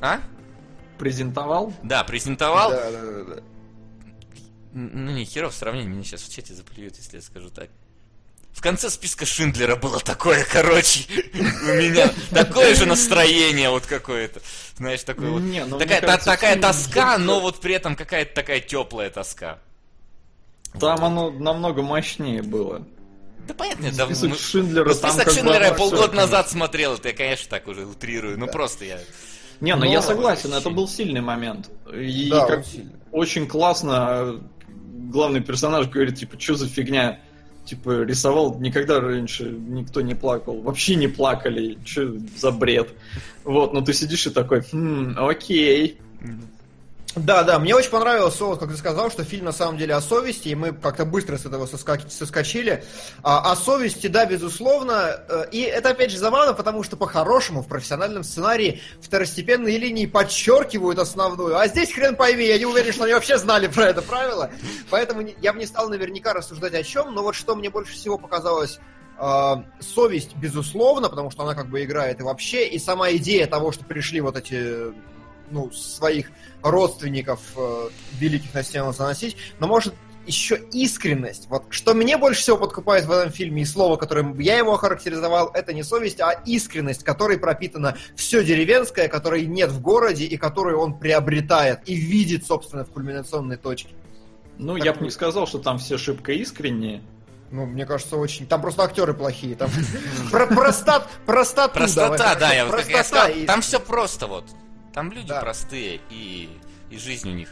А? 0.00 0.20
Презентовал? 0.98 1.72
Да, 1.82 2.04
презентовал. 2.04 2.70
Да, 2.70 2.90
да, 2.90 3.02
да, 3.02 3.24
да. 3.34 3.42
Ну 4.74 5.10
не, 5.12 5.24
херов 5.24 5.54
сравнение, 5.54 5.90
меня 5.90 6.02
сейчас 6.02 6.22
в 6.22 6.34
чате 6.34 6.54
заплюют, 6.54 6.96
если 6.96 7.16
я 7.16 7.22
скажу 7.22 7.50
так. 7.50 7.68
В 8.52 8.60
конце 8.60 8.90
списка 8.90 9.24
Шиндлера 9.24 9.76
было 9.76 9.98
такое, 9.98 10.44
короче, 10.44 11.06
у 11.34 11.74
меня 11.74 12.10
такое 12.30 12.74
же 12.74 12.86
настроение 12.86 13.70
вот 13.70 13.86
какое-то. 13.86 14.40
Знаешь, 14.76 15.02
такое 15.02 15.30
вот. 15.30 15.40
Не, 15.40 15.64
ну, 15.64 15.78
такая, 15.78 16.00
кажется, 16.00 16.30
такая 16.30 16.60
тоска, 16.60 17.18
но 17.18 17.40
вот 17.40 17.60
при 17.60 17.74
этом 17.74 17.96
какая-то 17.96 18.34
такая 18.34 18.60
теплая 18.60 19.10
тоска. 19.10 19.58
Там 20.78 20.98
вот. 20.98 21.06
оно 21.06 21.30
намного 21.30 21.82
мощнее 21.82 22.42
было. 22.42 22.86
Да 23.46 23.54
понятно, 23.54 23.90
да, 23.96 24.06
список 24.06 24.30
мы... 24.30 24.36
Шиндлера. 24.36 24.88
Ну, 24.88 24.94
список 24.94 25.30
Шиндлера 25.30 25.66
я 25.66 25.74
полгода 25.74 26.14
назад 26.14 26.48
смотрел, 26.48 26.94
это 26.94 27.08
я, 27.08 27.14
конечно, 27.14 27.50
так 27.50 27.66
уже 27.66 27.86
утрирую. 27.86 28.38
Ну, 28.38 28.46
да. 28.46 28.52
Ну 28.52 28.52
просто 28.52 28.84
я. 28.84 29.00
Не, 29.60 29.74
ну 29.74 29.84
Но... 29.84 29.92
я 29.92 30.02
согласен, 30.02 30.52
это 30.52 30.70
был 30.70 30.88
сильный 30.88 31.20
момент. 31.20 31.70
И 31.92 32.30
да, 32.30 32.46
как 32.46 32.64
очень 33.12 33.46
классно 33.46 34.08
э, 34.10 34.38
главный 35.12 35.40
персонаж 35.40 35.88
говорит, 35.88 36.16
типа, 36.16 36.38
что 36.38 36.56
за 36.56 36.68
фигня? 36.68 37.20
Типа, 37.64 38.02
рисовал, 38.02 38.58
никогда 38.58 38.98
раньше 39.00 39.44
никто 39.44 40.00
не 40.00 40.14
плакал. 40.14 40.60
Вообще 40.62 40.96
не 40.96 41.06
плакали. 41.06 41.78
Что 41.84 42.12
за 42.36 42.50
бред? 42.50 42.88
Вот, 43.44 43.72
но 43.72 43.82
ты 43.82 43.92
сидишь 43.92 44.26
и 44.26 44.30
такой, 44.30 44.62
хм, 44.72 45.14
окей. 45.16 46.00
Да, 47.14 47.42
да, 47.42 47.58
мне 47.58 47.74
очень 47.74 47.90
понравилось, 47.90 48.40
вот, 48.40 48.58
как 48.58 48.70
ты 48.70 48.76
сказал, 48.76 49.10
что 49.10 49.22
фильм 49.22 49.44
на 49.44 49.52
самом 49.52 49.76
деле 49.76 49.94
о 49.94 50.00
совести, 50.00 50.48
и 50.48 50.54
мы 50.54 50.72
как-то 50.72 51.04
быстро 51.04 51.36
с 51.36 51.44
этого 51.44 51.66
соска- 51.66 52.08
соскочили. 52.08 52.84
А, 53.22 53.52
о 53.52 53.56
совести, 53.56 54.06
да, 54.06 54.24
безусловно. 54.24 55.20
Э, 55.28 55.44
и 55.50 55.60
это 55.60 55.90
опять 55.90 56.10
же 56.10 56.16
забавно, 56.16 56.54
потому 56.54 56.82
что 56.82 56.96
по-хорошему 56.96 57.60
в 57.60 57.68
профессиональном 57.68 58.24
сценарии 58.24 58.80
второстепенные 59.02 59.76
линии 59.76 60.06
подчеркивают 60.06 60.98
основную. 60.98 61.58
А 61.58 61.68
здесь 61.68 61.92
хрен 61.92 62.16
пойми, 62.16 62.46
я 62.46 62.58
не 62.58 62.64
уверен, 62.64 62.94
что 62.94 63.04
они 63.04 63.12
вообще 63.12 63.36
знали 63.36 63.66
про 63.66 63.88
это 63.88 64.00
правило. 64.00 64.50
Поэтому 64.88 65.28
я 65.42 65.52
бы 65.52 65.58
не 65.58 65.66
стал 65.66 65.90
наверняка 65.90 66.32
рассуждать 66.32 66.72
о 66.72 66.82
чем, 66.82 67.14
но 67.14 67.22
вот 67.22 67.34
что 67.34 67.54
мне 67.54 67.68
больше 67.68 67.92
всего 67.92 68.16
показалось 68.16 68.78
э, 69.18 69.54
совесть, 69.80 70.34
безусловно, 70.36 71.10
потому 71.10 71.30
что 71.30 71.42
она 71.42 71.54
как 71.54 71.68
бы 71.68 71.84
играет 71.84 72.20
и 72.20 72.22
вообще, 72.22 72.66
и 72.66 72.78
сама 72.78 73.12
идея 73.12 73.46
того, 73.46 73.70
что 73.70 73.84
пришли 73.84 74.22
вот 74.22 74.38
эти 74.38 74.94
ну, 75.52 75.70
своих 75.70 76.30
родственников 76.62 77.40
э, 77.56 77.88
великих 78.18 78.52
на 78.54 78.62
стену 78.62 78.92
заносить, 78.92 79.36
но 79.60 79.66
может 79.66 79.94
еще 80.26 80.60
искренность. 80.72 81.48
Вот 81.48 81.64
что 81.70 81.94
мне 81.94 82.16
больше 82.16 82.42
всего 82.42 82.56
подкупает 82.56 83.06
в 83.06 83.10
этом 83.10 83.32
фильме, 83.32 83.62
и 83.62 83.64
слово, 83.64 83.96
которым 83.96 84.38
я 84.38 84.56
его 84.56 84.74
охарактеризовал, 84.74 85.50
это 85.52 85.72
не 85.72 85.82
совесть, 85.82 86.20
а 86.20 86.32
искренность, 86.46 87.04
которой 87.04 87.38
пропитано 87.38 87.96
все 88.14 88.44
деревенское, 88.44 89.08
которой 89.08 89.46
нет 89.46 89.70
в 89.70 89.80
городе, 89.80 90.24
и 90.24 90.36
которую 90.36 90.78
он 90.78 90.98
приобретает 90.98 91.80
и 91.86 91.94
видит, 91.94 92.46
собственно, 92.46 92.84
в 92.84 92.90
кульминационной 92.90 93.56
точке. 93.56 93.94
Ну, 94.58 94.76
так 94.76 94.84
я 94.84 94.92
бы 94.92 95.04
не 95.04 95.10
сказал, 95.10 95.46
что 95.46 95.58
там 95.58 95.78
все 95.78 95.98
шибко 95.98 96.32
искренние. 96.32 97.02
Ну, 97.50 97.66
мне 97.66 97.84
кажется, 97.84 98.16
очень... 98.16 98.46
Там 98.46 98.62
просто 98.62 98.82
актеры 98.82 99.12
плохие. 99.12 99.56
Там 99.56 99.70
простат, 100.30 101.08
простоту. 101.26 101.74
Простота, 101.74 102.34
да, 102.36 102.54
сказал. 103.04 103.46
Там 103.46 103.60
все 103.60 103.78
просто 103.78 104.26
вот. 104.26 104.44
Там 104.92 105.10
люди 105.12 105.28
да. 105.28 105.40
простые, 105.40 106.00
и, 106.10 106.50
и 106.90 106.98
жизнь 106.98 107.30
у 107.30 107.32
них 107.32 107.48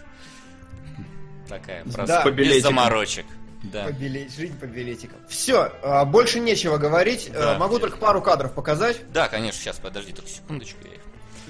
такая 1.49 1.85
простая, 1.85 2.25
да. 2.25 2.31
без 2.31 2.63
заморочек. 2.63 3.27
Да. 3.63 3.85
По 3.87 3.93
билет... 3.93 4.33
Жизнь 4.33 4.59
по 4.59 4.65
билетикам. 4.65 5.19
Все, 5.29 5.73
а, 5.83 6.05
больше 6.07 6.41
нечего 6.41 6.79
говорить. 6.79 7.31
Да, 7.33 7.59
Могу 7.59 7.79
только 7.79 7.99
пару 7.99 8.23
кадров 8.23 8.53
показать. 8.55 9.11
Да, 9.13 9.29
конечно, 9.29 9.61
сейчас 9.61 9.79
подожди 9.79 10.13
только 10.13 10.31
секундочку. 10.31 10.79
Я 10.87 10.95
их 10.95 11.01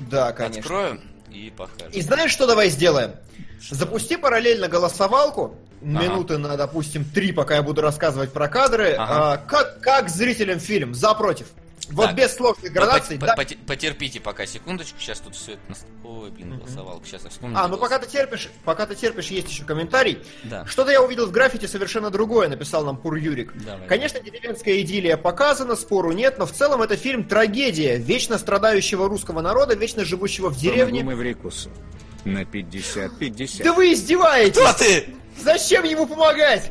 да, 0.09 0.33
конечно. 0.33 0.61
Открою 0.61 1.01
и 1.31 1.53
покажу. 1.57 1.91
И 1.93 2.01
знаешь, 2.01 2.31
что 2.31 2.47
давай 2.47 2.71
сделаем? 2.71 3.13
Что? 3.61 3.75
Запусти 3.75 4.17
параллельно 4.17 4.69
голосовалку. 4.69 5.57
Ага. 5.83 6.03
Минуты 6.03 6.39
на, 6.39 6.57
допустим, 6.57 7.05
три, 7.05 7.33
пока 7.33 7.57
я 7.57 7.63
буду 7.63 7.81
рассказывать 7.81 8.33
про 8.33 8.49
кадры. 8.49 8.95
Ага. 8.99 9.33
А, 9.33 9.37
как, 9.39 9.81
как 9.81 10.09
зрителям 10.09 10.59
фильм? 10.59 10.95
За 10.95 11.15
против? 11.15 11.47
Вот 11.93 12.07
так, 12.07 12.15
без 12.15 12.35
сложных 12.35 12.73
градаций. 12.73 13.19
По, 13.19 13.27
да? 13.27 13.37
Потерпите 13.67 14.21
пока 14.21 14.47
секундочку, 14.47 14.99
сейчас 15.01 15.21
тут 15.21 15.35
все 15.35 15.53
это... 15.53 15.61
Ой, 16.05 16.31
блин, 16.31 16.59
голосовалка, 16.59 17.07
сейчас 17.07 17.25
я 17.25 17.31
вспомню. 17.31 17.59
А, 17.59 17.69
ну 17.69 17.77
пока 17.77 17.99
ты 17.99 18.09
терпишь, 18.09 18.49
пока 18.65 18.87
ты 18.87 18.95
терпишь, 18.95 19.29
есть 19.29 19.49
еще 19.49 19.65
комментарий. 19.65 20.19
Да. 20.45 20.67
Что-то 20.67 20.91
я 20.91 21.03
увидел 21.03 21.27
в 21.27 21.31
граффити 21.31 21.67
совершенно 21.67 22.11
другое, 22.11 22.49
написал 22.49 22.85
нам 22.85 22.97
Пур 22.97 23.17
Юрик. 23.17 23.53
Давай, 23.65 23.87
Конечно, 23.87 24.21
деревенская 24.21 24.81
идиллия 24.81 25.17
показана, 25.17 25.77
спору 25.77 26.13
нет, 26.13 26.39
но 26.39 26.47
в 26.47 26.53
целом 26.53 26.83
это 26.83 26.97
фильм 26.97 27.25
трагедия 27.25 27.97
вечно 27.97 28.39
страдающего 28.39 29.09
русского 29.09 29.41
народа, 29.41 29.75
вечно 29.75 30.05
живущего 30.05 30.49
в 30.49 30.57
деревне. 30.57 31.03
Мы 31.03 31.15
в 31.15 31.23
Рикусу. 31.23 31.71
На 32.25 32.43
50-50. 32.43 33.63
Да 33.65 33.73
вы 33.73 33.93
издеваетесь! 33.93 34.61
Кто 34.61 34.73
ты? 34.73 35.15
Зачем 35.39 35.85
ему 35.85 36.07
помогать? 36.07 36.71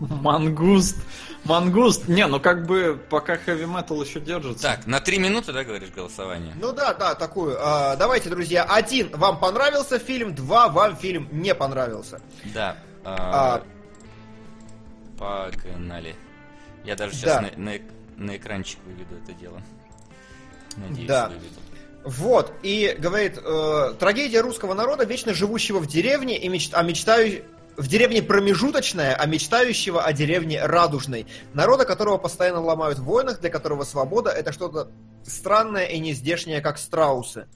Мангуст. 0.00 0.96
Мангуст, 1.50 2.06
не, 2.06 2.26
ну 2.28 2.38
как 2.38 2.64
бы 2.64 3.00
пока 3.10 3.36
хэви 3.36 3.66
метал 3.66 4.00
еще 4.02 4.20
держится. 4.20 4.62
Так, 4.62 4.86
на 4.86 5.00
три 5.00 5.18
минуты, 5.18 5.52
да, 5.52 5.64
говоришь, 5.64 5.90
голосование? 5.90 6.54
Ну 6.54 6.72
да, 6.72 6.94
да, 6.94 7.16
такую. 7.16 7.56
А, 7.58 7.96
давайте, 7.96 8.30
друзья, 8.30 8.62
один, 8.62 9.10
вам 9.10 9.40
понравился 9.40 9.98
фильм, 9.98 10.32
два, 10.32 10.68
вам 10.68 10.96
фильм 10.96 11.28
не 11.32 11.52
понравился. 11.52 12.20
Да. 12.54 12.76
А... 13.04 13.64
А... 15.18 15.50
Погнали. 15.50 16.14
Я 16.84 16.94
даже 16.94 17.14
сейчас 17.14 17.34
да. 17.34 17.40
на, 17.42 17.50
на, 17.56 17.78
на 18.16 18.36
экранчик 18.36 18.78
выведу 18.86 19.16
это 19.16 19.32
дело. 19.32 19.60
Надеюсь, 20.76 21.08
да. 21.08 21.28
выведу. 21.28 21.60
Вот, 22.04 22.52
и 22.62 22.96
говорит, 22.96 23.38
э, 23.42 23.94
трагедия 23.98 24.40
русского 24.40 24.72
народа, 24.72 25.04
вечно 25.04 25.34
живущего 25.34 25.80
в 25.80 25.86
деревне 25.86 26.38
и 26.38 26.48
меч... 26.48 26.70
а 26.72 26.82
мечтаю 26.82 27.42
в 27.80 27.88
деревне 27.88 28.22
промежуточная, 28.22 29.14
а 29.14 29.24
мечтающего 29.24 30.02
о 30.02 30.12
деревне 30.12 30.62
радужной. 30.62 31.26
Народа, 31.54 31.86
которого 31.86 32.18
постоянно 32.18 32.60
ломают 32.60 32.98
в 32.98 33.04
войнах, 33.04 33.40
для 33.40 33.48
которого 33.48 33.84
свобода 33.84 34.30
это 34.30 34.52
что-то 34.52 34.90
странное 35.24 35.86
и 35.86 35.98
нездешнее, 35.98 36.60
как 36.60 36.76
страусы. 36.76 37.48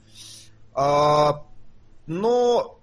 А, 0.73 1.45
но 2.07 2.81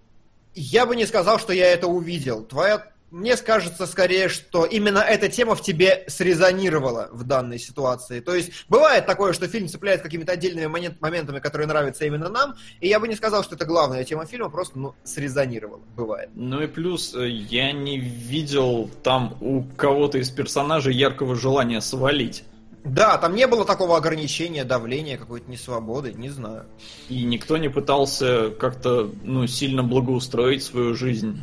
я 0.53 0.85
бы 0.85 0.95
не 0.95 1.07
сказал, 1.07 1.39
что 1.39 1.51
я 1.51 1.67
это 1.73 1.87
увидел. 1.87 2.43
Твоя 2.43 2.90
мне 3.11 3.35
кажется 3.35 3.85
скорее, 3.85 4.29
что 4.29 4.65
именно 4.65 4.99
эта 4.99 5.27
тема 5.27 5.55
в 5.55 5.61
тебе 5.61 6.05
срезонировала 6.07 7.09
в 7.11 7.23
данной 7.23 7.59
ситуации. 7.59 8.21
То 8.21 8.33
есть 8.33 8.51
бывает 8.69 9.05
такое, 9.05 9.33
что 9.33 9.47
фильм 9.47 9.67
цепляет 9.67 10.01
какими-то 10.01 10.31
отдельными 10.31 10.67
момент, 10.67 11.01
моментами, 11.01 11.39
которые 11.39 11.67
нравятся 11.67 12.05
именно 12.05 12.29
нам, 12.29 12.55
и 12.79 12.87
я 12.87 12.99
бы 12.99 13.07
не 13.07 13.15
сказал, 13.15 13.43
что 13.43 13.55
это 13.55 13.65
главная 13.65 14.03
тема 14.05 14.25
фильма, 14.25 14.49
просто 14.49 14.79
ну, 14.79 14.95
срезонировала. 15.03 15.81
Бывает. 15.95 16.29
Ну 16.35 16.61
и 16.61 16.67
плюс 16.67 17.13
э, 17.13 17.27
я 17.27 17.73
не 17.73 17.99
видел 17.99 18.89
там 19.03 19.37
у 19.41 19.63
кого-то 19.75 20.17
из 20.17 20.29
персонажей 20.29 20.95
яркого 20.95 21.35
желания 21.35 21.81
свалить. 21.81 22.43
Да, 22.83 23.17
там 23.17 23.35
не 23.35 23.45
было 23.45 23.63
такого 23.63 23.97
ограничения, 23.97 24.63
давления, 24.63 25.17
какой-то 25.17 25.51
несвободы, 25.51 26.13
не 26.13 26.29
знаю. 26.29 26.65
И 27.09 27.23
никто 27.23 27.57
не 27.57 27.69
пытался 27.69 28.49
как-то 28.51 29.11
ну, 29.23 29.45
сильно 29.45 29.83
благоустроить 29.83 30.63
свою 30.63 30.95
жизнь. 30.95 31.37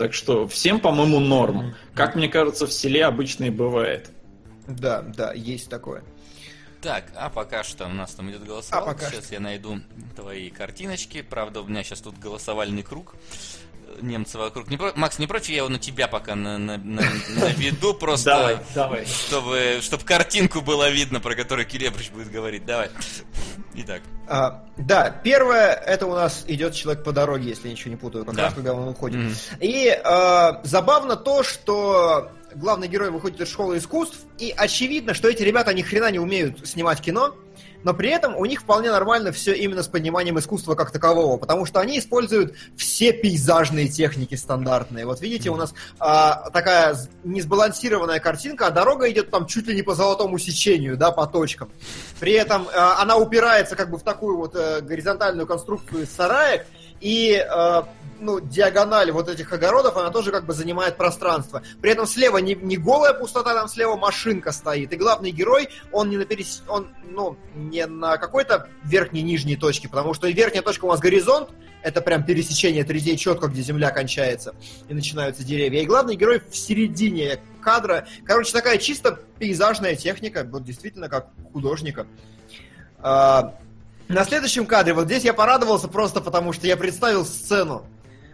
Так 0.00 0.14
что 0.14 0.48
всем, 0.48 0.80
по-моему, 0.80 1.20
норм. 1.20 1.74
Как 1.94 2.14
мне 2.14 2.26
кажется, 2.26 2.66
в 2.66 2.72
селе 2.72 3.04
обычно 3.04 3.44
и 3.44 3.50
бывает. 3.50 4.10
Да, 4.66 5.02
да, 5.02 5.34
есть 5.34 5.68
такое. 5.68 6.02
Так, 6.80 7.12
а 7.14 7.28
пока 7.28 7.62
что 7.62 7.84
у 7.84 7.90
нас 7.90 8.12
там 8.12 8.30
идет 8.30 8.46
голосовалка. 8.46 8.92
А 8.92 8.94
пока 8.94 9.10
сейчас 9.10 9.26
что. 9.26 9.34
я 9.34 9.40
найду 9.40 9.80
твои 10.16 10.48
картиночки. 10.48 11.20
Правда, 11.20 11.60
у 11.60 11.66
меня 11.66 11.82
сейчас 11.84 12.00
тут 12.00 12.18
голосовальный 12.18 12.82
круг 12.82 13.14
немца 14.00 14.38
вокруг. 14.38 14.68
Не 14.70 14.76
про- 14.76 14.92
Макс, 14.96 15.18
не 15.18 15.26
против, 15.26 15.50
я 15.50 15.58
его 15.58 15.68
на 15.68 15.78
тебя 15.78 16.08
пока 16.08 16.34
на, 16.34 16.58
на- 16.58 16.78
на- 16.78 17.02
наведу, 17.36 17.94
просто 18.00 18.30
Давай, 18.30 18.58
давай. 18.74 19.06
чтобы, 19.06 19.78
чтобы 19.82 20.04
картинку 20.04 20.60
было 20.60 20.88
видно, 20.90 21.20
про 21.20 21.34
которую 21.34 21.66
Келебрич 21.66 22.10
будет 22.10 22.30
говорить. 22.30 22.64
Давай. 22.64 22.90
Итак. 23.74 24.02
А, 24.28 24.64
да, 24.76 25.10
первое, 25.10 25.72
это 25.72 26.06
у 26.06 26.14
нас 26.14 26.44
идет 26.48 26.74
человек 26.74 27.04
по 27.04 27.12
дороге, 27.12 27.48
если 27.50 27.68
я 27.68 27.72
ничего 27.72 27.90
не 27.90 27.96
путаю, 27.96 28.24
как 28.24 28.34
Да. 28.34 28.44
раз 28.44 28.54
когда 28.54 28.74
он 28.74 28.88
уходит. 28.88 29.18
Мгм. 29.18 29.34
И 29.60 29.88
а, 30.04 30.60
забавно 30.64 31.16
то, 31.16 31.42
что 31.42 32.30
главный 32.54 32.88
герой 32.88 33.10
выходит 33.10 33.40
из 33.40 33.48
школы 33.50 33.78
искусств, 33.78 34.18
и 34.38 34.52
очевидно, 34.56 35.14
что 35.14 35.28
эти 35.28 35.42
ребята 35.42 35.72
ни 35.74 35.82
хрена 35.82 36.10
не 36.10 36.18
умеют 36.18 36.66
снимать 36.68 37.00
кино, 37.00 37.34
но 37.82 37.94
при 37.94 38.10
этом 38.10 38.36
у 38.36 38.44
них 38.44 38.60
вполне 38.60 38.90
нормально 38.90 39.32
все 39.32 39.54
именно 39.54 39.82
с 39.82 39.88
пониманием 39.88 40.38
искусства 40.38 40.74
как 40.74 40.90
такового, 40.90 41.36
потому 41.36 41.66
что 41.66 41.80
они 41.80 41.98
используют 41.98 42.54
все 42.76 43.12
пейзажные 43.12 43.88
техники 43.88 44.34
стандартные. 44.34 45.06
Вот 45.06 45.20
видите, 45.20 45.50
у 45.50 45.56
нас 45.56 45.74
а, 45.98 46.50
такая 46.50 46.96
несбалансированная 47.24 48.20
картинка, 48.20 48.66
а 48.66 48.70
дорога 48.70 49.10
идет 49.10 49.30
там 49.30 49.46
чуть 49.46 49.66
ли 49.66 49.74
не 49.74 49.82
по 49.82 49.94
золотому 49.94 50.38
сечению, 50.38 50.96
да, 50.96 51.10
по 51.10 51.26
точкам. 51.26 51.70
При 52.18 52.32
этом 52.32 52.66
а, 52.74 53.00
она 53.00 53.16
упирается 53.16 53.76
как 53.76 53.90
бы 53.90 53.98
в 53.98 54.02
такую 54.02 54.36
вот 54.36 54.54
э, 54.54 54.80
горизонтальную 54.80 55.46
конструкцию 55.46 56.02
из 56.02 56.10
сараек, 56.10 56.66
и 57.00 57.32
э, 57.32 57.82
ну, 58.20 58.40
диагональ 58.40 59.10
вот 59.10 59.28
этих 59.28 59.52
огородов, 59.52 59.96
она 59.96 60.10
тоже 60.10 60.30
как 60.30 60.46
бы 60.46 60.52
занимает 60.52 60.96
пространство. 60.96 61.62
При 61.80 61.90
этом 61.90 62.06
слева 62.06 62.38
не, 62.38 62.54
не 62.54 62.76
голая 62.76 63.14
пустота, 63.14 63.54
там 63.54 63.68
слева 63.68 63.96
машинка 63.96 64.52
стоит. 64.52 64.92
И 64.92 64.96
главный 64.96 65.30
герой, 65.30 65.68
он 65.92 66.10
не 66.10 66.16
на 66.16 66.24
перес... 66.24 66.62
он, 66.68 66.88
ну, 67.02 67.36
не 67.54 67.86
на 67.86 68.16
какой-то 68.18 68.68
верхней 68.84 69.22
нижней 69.22 69.56
точке, 69.56 69.88
потому 69.88 70.14
что 70.14 70.28
верхняя 70.28 70.62
точка 70.62 70.84
у 70.84 70.88
нас 70.88 71.00
горизонт, 71.00 71.50
это 71.82 72.02
прям 72.02 72.24
пересечение 72.24 72.84
третей 72.84 73.16
четко, 73.16 73.48
где 73.48 73.62
земля 73.62 73.90
кончается, 73.90 74.54
и 74.88 74.94
начинаются 74.94 75.42
деревья. 75.42 75.80
И 75.80 75.86
главный 75.86 76.16
герой 76.16 76.40
в 76.40 76.54
середине 76.54 77.40
кадра. 77.62 78.06
Короче, 78.24 78.52
такая 78.52 78.78
чисто 78.78 79.18
пейзажная 79.38 79.96
техника, 79.96 80.46
вот 80.48 80.64
действительно 80.64 81.08
как 81.08 81.28
художника. 81.52 82.06
А, 82.98 83.54
на 84.08 84.24
следующем 84.24 84.66
кадре, 84.66 84.92
вот 84.92 85.06
здесь 85.06 85.24
я 85.24 85.32
порадовался 85.32 85.88
просто 85.88 86.20
потому, 86.20 86.52
что 86.52 86.66
я 86.66 86.76
представил 86.76 87.24
сцену. 87.24 87.86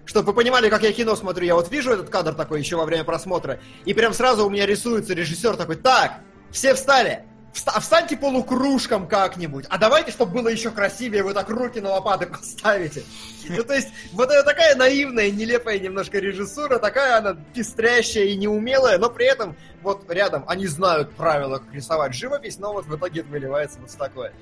Чтобы 0.07 0.29
вы 0.29 0.35
понимали, 0.35 0.71
как 0.71 0.83
я 0.83 0.93
кино 0.93 1.17
смотрю, 1.17 1.45
я 1.45 1.55
вот 1.55 1.71
вижу 1.71 1.93
этот 1.93 2.09
кадр 2.09 2.33
такой 2.33 2.61
еще 2.61 2.77
во 2.77 2.85
время 2.85 3.05
просмотра, 3.05 3.61
и 3.85 3.93
прям 3.93 4.15
сразу 4.15 4.47
у 4.47 4.51
меня 4.51 4.65
рисуется 4.65 5.13
режиссер 5.13 5.57
такой, 5.57 5.77
так, 5.77 6.21
все 6.51 6.75
встали, 6.75 7.25
Вста- 7.53 7.81
встаньте 7.81 8.19
полукружком 8.19 9.09
как-нибудь, 9.09 9.65
а 9.71 9.79
давайте, 9.79 10.11
чтобы 10.11 10.33
было 10.33 10.49
еще 10.49 10.71
красивее, 10.71 11.23
вы 11.23 11.33
так 11.33 11.49
руки 11.49 11.81
на 11.81 11.89
лопаты 11.89 12.27
поставите. 12.27 13.03
Ну, 13.49 13.65
то 13.65 13.75
есть, 13.75 13.89
вот 14.13 14.31
это 14.31 14.43
такая 14.43 14.77
наивная, 14.77 15.31
нелепая 15.31 15.79
немножко 15.79 16.19
режиссура, 16.19 16.79
такая 16.79 17.17
она 17.17 17.35
пестрящая 17.55 18.25
и 18.25 18.37
неумелая, 18.37 18.99
но 18.99 19.09
при 19.09 19.25
этом 19.25 19.57
вот 19.83 20.05
рядом 20.11 20.45
они 20.47 20.67
знают 20.67 21.13
правила, 21.15 21.59
как 21.59 21.73
рисовать 21.73 22.15
живопись, 22.15 22.59
но 22.59 22.75
вот 22.75 22.87
в 22.87 22.95
итоге 22.95 23.21
это 23.21 23.31
выливается 23.31 23.81
вот 23.81 23.91
в 23.91 23.97
такое. 23.97 24.35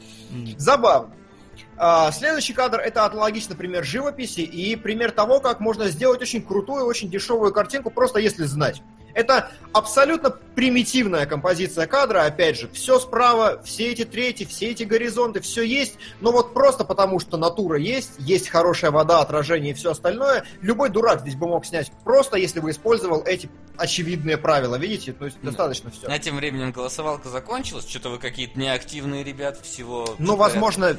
Забавно. 0.59 1.15
А, 1.77 2.11
следующий 2.13 2.53
кадр 2.53 2.81
это 2.81 3.05
аналогично 3.05 3.55
пример 3.55 3.85
живописи 3.85 4.41
и 4.41 4.77
пример 4.77 5.13
того, 5.13 5.41
как 5.41 5.61
можно 5.61 5.89
сделать 5.89 6.21
очень 6.23 6.43
крутую, 6.43 6.87
очень 6.87 7.11
дешевую 7.11 7.53
картинку, 7.53 7.91
просто 7.91 8.19
если 8.19 8.45
знать. 8.45 8.83
Это 9.15 9.53
абсолютно 9.73 10.31
примитивная 10.31 11.25
композиция 11.27 11.87
кадра, 11.87 12.25
опять 12.25 12.59
же, 12.59 12.69
все 12.69 12.99
справа, 12.99 13.63
все 13.65 13.93
эти 13.93 14.05
трети, 14.05 14.45
все 14.45 14.73
эти 14.73 14.83
горизонты, 14.83 15.41
все 15.41 15.63
есть, 15.63 15.95
но 16.21 16.33
вот 16.33 16.53
просто 16.53 16.85
потому, 16.85 17.21
что 17.21 17.37
натура 17.37 17.79
есть, 17.79 18.13
есть 18.19 18.49
хорошая 18.49 18.91
вода, 18.91 19.21
отражение 19.21 19.71
и 19.71 19.75
все 19.75 19.93
остальное, 19.93 20.45
любой 20.61 20.91
дурак 20.91 21.21
здесь 21.21 21.37
бы 21.37 21.47
мог 21.47 21.65
снять 21.65 21.93
просто, 22.03 22.37
если 22.37 22.59
бы 22.61 22.71
использовал 22.71 23.23
эти 23.25 23.49
очевидные 23.77 24.37
правила, 24.37 24.77
видите? 24.77 25.13
То 25.13 25.27
есть 25.27 25.39
достаточно 25.43 25.91
все. 25.91 26.09
А 26.09 26.19
тем 26.19 26.37
временем 26.37 26.73
голосовалка 26.73 27.29
закончилась, 27.29 27.89
что-то 27.89 28.11
вы 28.11 28.19
какие-то 28.19 28.59
неактивные 28.59 29.23
ребята, 29.23 29.63
всего... 29.63 30.17
Ну, 30.19 30.35
возможно, 30.37 30.97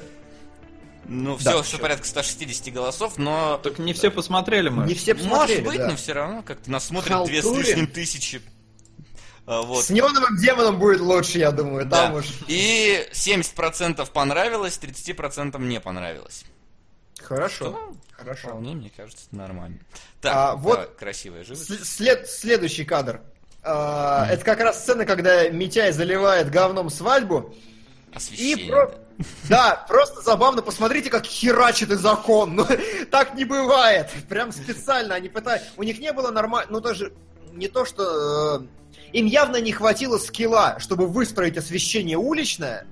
Ну, 1.07 1.33
Да, 1.37 1.39
все, 1.39 1.51
всё. 1.51 1.63
все 1.63 1.77
порядка 1.77 2.05
160 2.07 2.73
голосов, 2.73 3.17
но... 3.17 3.57
Так 3.63 3.77
не 3.79 3.93
все 3.93 4.09
посмотрели 4.09 4.69
мы. 4.69 4.85
не 4.85 4.93
все 4.95 5.13
посмотрели, 5.15 5.61
Может 5.61 5.65
быть, 5.65 5.77
да. 5.79 5.87
но 5.91 5.95
все 5.95 6.13
равно 6.13 6.41
как-то 6.43 6.71
нас 6.71 6.85
смотрят 6.85 7.25
две 7.25 7.41
с 7.41 7.45
лишним 7.45 7.87
тысячи. 7.87 8.41
А, 9.45 9.61
Вот. 9.61 9.85
С 9.85 9.89
неоновым 9.91 10.37
демоном 10.37 10.79
будет 10.79 11.01
лучше, 11.01 11.37
я 11.37 11.51
думаю, 11.51 11.85
Да. 11.85 12.07
там 12.07 12.15
уж. 12.15 12.25
И 12.47 13.07
70% 13.13 14.09
понравилось, 14.11 14.79
30% 14.81 15.59
не 15.61 15.79
понравилось. 15.79 16.43
Хорошо. 17.21 17.53
Что 17.71 17.93
Хорошо. 18.11 18.47
Вполне, 18.47 18.73
мне 18.75 18.91
кажется, 18.95 19.25
нормально. 19.31 19.77
Так, 20.21 20.33
А, 20.35 20.55
вот- 20.55 20.73
давай, 20.79 20.89
красивая 20.97 21.43
живость. 21.43 21.67
С- 21.69 21.95
след- 21.95 22.29
следующий 22.29 22.85
кадр. 22.85 23.21
А, 23.61 24.25
Это 24.29 24.43
как 24.45 24.59
раз 24.61 24.81
сцена, 24.81 25.05
когда 25.05 25.49
Митяй 25.49 25.91
заливает 25.91 26.49
говном 26.49 26.89
свадьбу. 26.89 27.53
И 28.15 28.17
Освещение. 28.17 28.67
про- 28.71 28.87
да. 28.87 28.95
Да, 29.49 29.85
просто 29.87 30.21
забавно, 30.21 30.61
посмотрите, 30.61 31.09
как 31.09 31.25
херачит 31.25 31.89
и 31.91 31.95
закон. 31.95 32.55
Ну, 32.55 32.65
так 33.11 33.33
не 33.35 33.45
бывает. 33.45 34.09
Прям 34.29 34.51
специально 34.51 35.15
они 35.15 35.29
пытаются. 35.29 35.67
У 35.77 35.83
них 35.83 35.99
не 35.99 36.11
было 36.11 36.31
нормально. 36.31 36.69
Ну, 36.71 36.79
даже 36.81 37.13
не 37.53 37.67
то, 37.67 37.85
что. 37.85 38.61
э, 38.61 39.07
Им 39.13 39.25
явно 39.25 39.61
не 39.61 39.71
хватило 39.71 40.17
скилла, 40.17 40.77
чтобы 40.79 41.07
выстроить 41.07 41.57
освещение 41.57 42.17
уличное. 42.17 42.85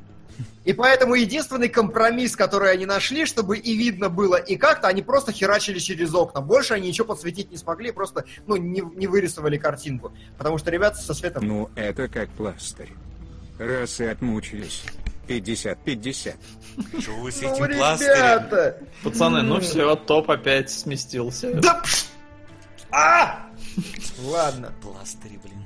И 0.63 0.71
поэтому 0.71 1.15
единственный 1.15 1.67
компромисс, 1.67 2.37
который 2.37 2.71
они 2.71 2.85
нашли, 2.85 3.25
чтобы 3.25 3.57
и 3.57 3.75
видно 3.75 4.07
было, 4.09 4.37
и 4.37 4.55
как-то, 4.55 4.87
они 4.87 5.01
просто 5.01 5.33
херачили 5.33 5.77
через 5.77 6.15
окна. 6.15 6.39
Больше 6.39 6.73
они 6.73 6.87
ничего 6.87 7.07
подсветить 7.07 7.51
не 7.51 7.57
смогли, 7.57 7.91
просто 7.91 8.23
ну, 8.47 8.55
не, 8.55 8.81
не 8.95 9.07
вырисовали 9.07 9.57
картинку. 9.57 10.13
Потому 10.37 10.57
что 10.57 10.71
ребята 10.71 10.97
со 10.97 11.13
светом... 11.13 11.45
Ну, 11.45 11.69
это 11.75 12.07
как 12.07 12.29
пластырь. 12.29 12.93
Раз 13.59 13.99
и 13.99 14.05
отмучились. 14.05 14.83
50-50. 15.27 16.35
Чё 17.01 17.15
вы 17.17 17.31
с 17.31 17.41
Ну, 17.41 17.53
этим 17.53 17.77
пластырем? 17.77 18.13
ребята! 18.15 18.77
Пацаны, 19.03 19.41
ну 19.41 19.59
все, 19.59 19.95
топ 19.95 20.29
опять 20.31 20.69
сместился. 20.71 21.53
Да 21.55 21.75
пш! 21.83 22.05
А! 22.91 23.47
Ладно. 24.23 24.71
Пластыри, 24.81 25.37
блин. 25.43 25.63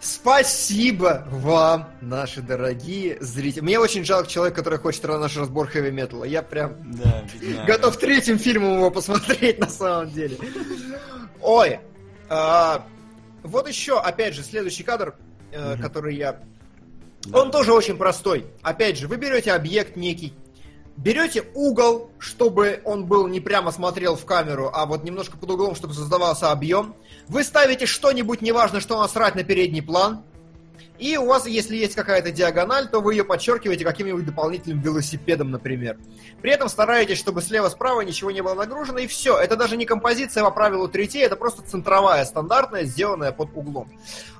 Спасибо 0.00 1.26
вам, 1.30 1.88
наши 2.02 2.42
дорогие 2.42 3.16
зрители. 3.22 3.60
Мне 3.62 3.78
очень 3.78 4.04
жалко 4.04 4.28
человека, 4.28 4.58
который 4.58 4.78
хочет 4.78 5.02
наш 5.04 5.34
разбор 5.36 5.66
хэви 5.66 5.90
металла. 5.90 6.24
Я 6.24 6.42
прям 6.42 6.74
Да, 6.92 7.22
бедняга. 7.32 7.64
готов 7.66 7.96
третьим 7.96 8.38
фильмом 8.38 8.74
его 8.74 8.90
посмотреть 8.90 9.58
на 9.60 9.70
самом 9.70 10.10
деле. 10.10 10.36
Ой, 11.40 11.80
а, 12.28 12.86
вот 13.42 13.66
еще, 13.66 13.98
опять 13.98 14.34
же, 14.34 14.42
следующий 14.42 14.82
кадр, 14.82 15.14
э, 15.52 15.76
который 15.80 16.16
я... 16.16 16.40
Он 17.32 17.50
тоже 17.50 17.72
очень 17.72 17.96
простой. 17.96 18.46
Опять 18.62 18.98
же, 18.98 19.08
вы 19.08 19.16
берете 19.16 19.52
объект 19.52 19.96
некий, 19.96 20.34
берете 20.96 21.44
угол, 21.54 22.10
чтобы 22.18 22.80
он 22.84 23.06
был 23.06 23.26
не 23.26 23.40
прямо 23.40 23.70
смотрел 23.72 24.16
в 24.16 24.24
камеру, 24.24 24.70
а 24.72 24.86
вот 24.86 25.04
немножко 25.04 25.36
под 25.36 25.50
углом, 25.50 25.74
чтобы 25.74 25.94
создавался 25.94 26.50
объем. 26.50 26.94
Вы 27.28 27.44
ставите 27.44 27.86
что-нибудь, 27.86 28.42
неважно, 28.42 28.80
что 28.80 29.00
насрать 29.00 29.34
на 29.34 29.44
передний 29.44 29.82
план. 29.82 30.24
И 30.98 31.16
у 31.16 31.26
вас, 31.26 31.46
если 31.46 31.76
есть 31.76 31.94
какая-то 31.94 32.30
диагональ, 32.30 32.88
то 32.88 33.00
вы 33.00 33.14
ее 33.14 33.24
подчеркиваете 33.24 33.84
каким-нибудь 33.84 34.24
дополнительным 34.24 34.80
велосипедом, 34.80 35.50
например. 35.50 35.98
При 36.40 36.52
этом 36.52 36.68
стараетесь, 36.68 37.18
чтобы 37.18 37.42
слева-справа 37.42 38.02
ничего 38.02 38.30
не 38.30 38.42
было 38.42 38.54
нагружено, 38.54 38.98
и 38.98 39.06
все. 39.06 39.36
Это 39.36 39.56
даже 39.56 39.76
не 39.76 39.86
композиция 39.86 40.44
по 40.44 40.50
правилу 40.50 40.88
третей, 40.88 41.22
это 41.22 41.36
просто 41.36 41.62
центровая, 41.62 42.24
стандартная, 42.24 42.84
сделанная 42.84 43.32
под 43.32 43.50
углом. 43.56 43.90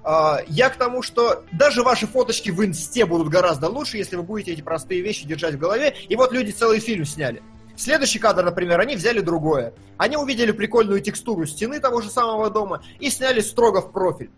А, 0.04 0.40
Я 0.46 0.70
к 0.70 0.76
тому, 0.76 1.02
что 1.02 1.44
даже 1.52 1.82
ваши 1.82 2.06
фоточки 2.06 2.50
в 2.50 2.64
инсте 2.64 3.04
будут 3.04 3.28
гораздо 3.28 3.68
лучше, 3.68 3.96
если 3.96 4.16
вы 4.16 4.22
будете 4.22 4.52
эти 4.52 4.62
простые 4.62 5.00
вещи 5.00 5.26
держать 5.26 5.54
в 5.54 5.58
голове. 5.58 5.94
И 6.08 6.16
вот 6.16 6.32
люди 6.32 6.52
целый 6.52 6.78
фильм 6.78 7.04
сняли. 7.04 7.42
Следующий 7.76 8.20
кадр, 8.20 8.44
например, 8.44 8.78
они 8.78 8.94
взяли 8.94 9.20
другое. 9.20 9.74
Они 9.96 10.16
увидели 10.16 10.52
прикольную 10.52 11.00
текстуру 11.00 11.44
стены 11.46 11.80
того 11.80 12.00
же 12.00 12.10
самого 12.10 12.48
дома 12.48 12.84
и 13.00 13.10
сняли 13.10 13.40
строго 13.40 13.80
в 13.80 13.90
профиль. 13.90 14.30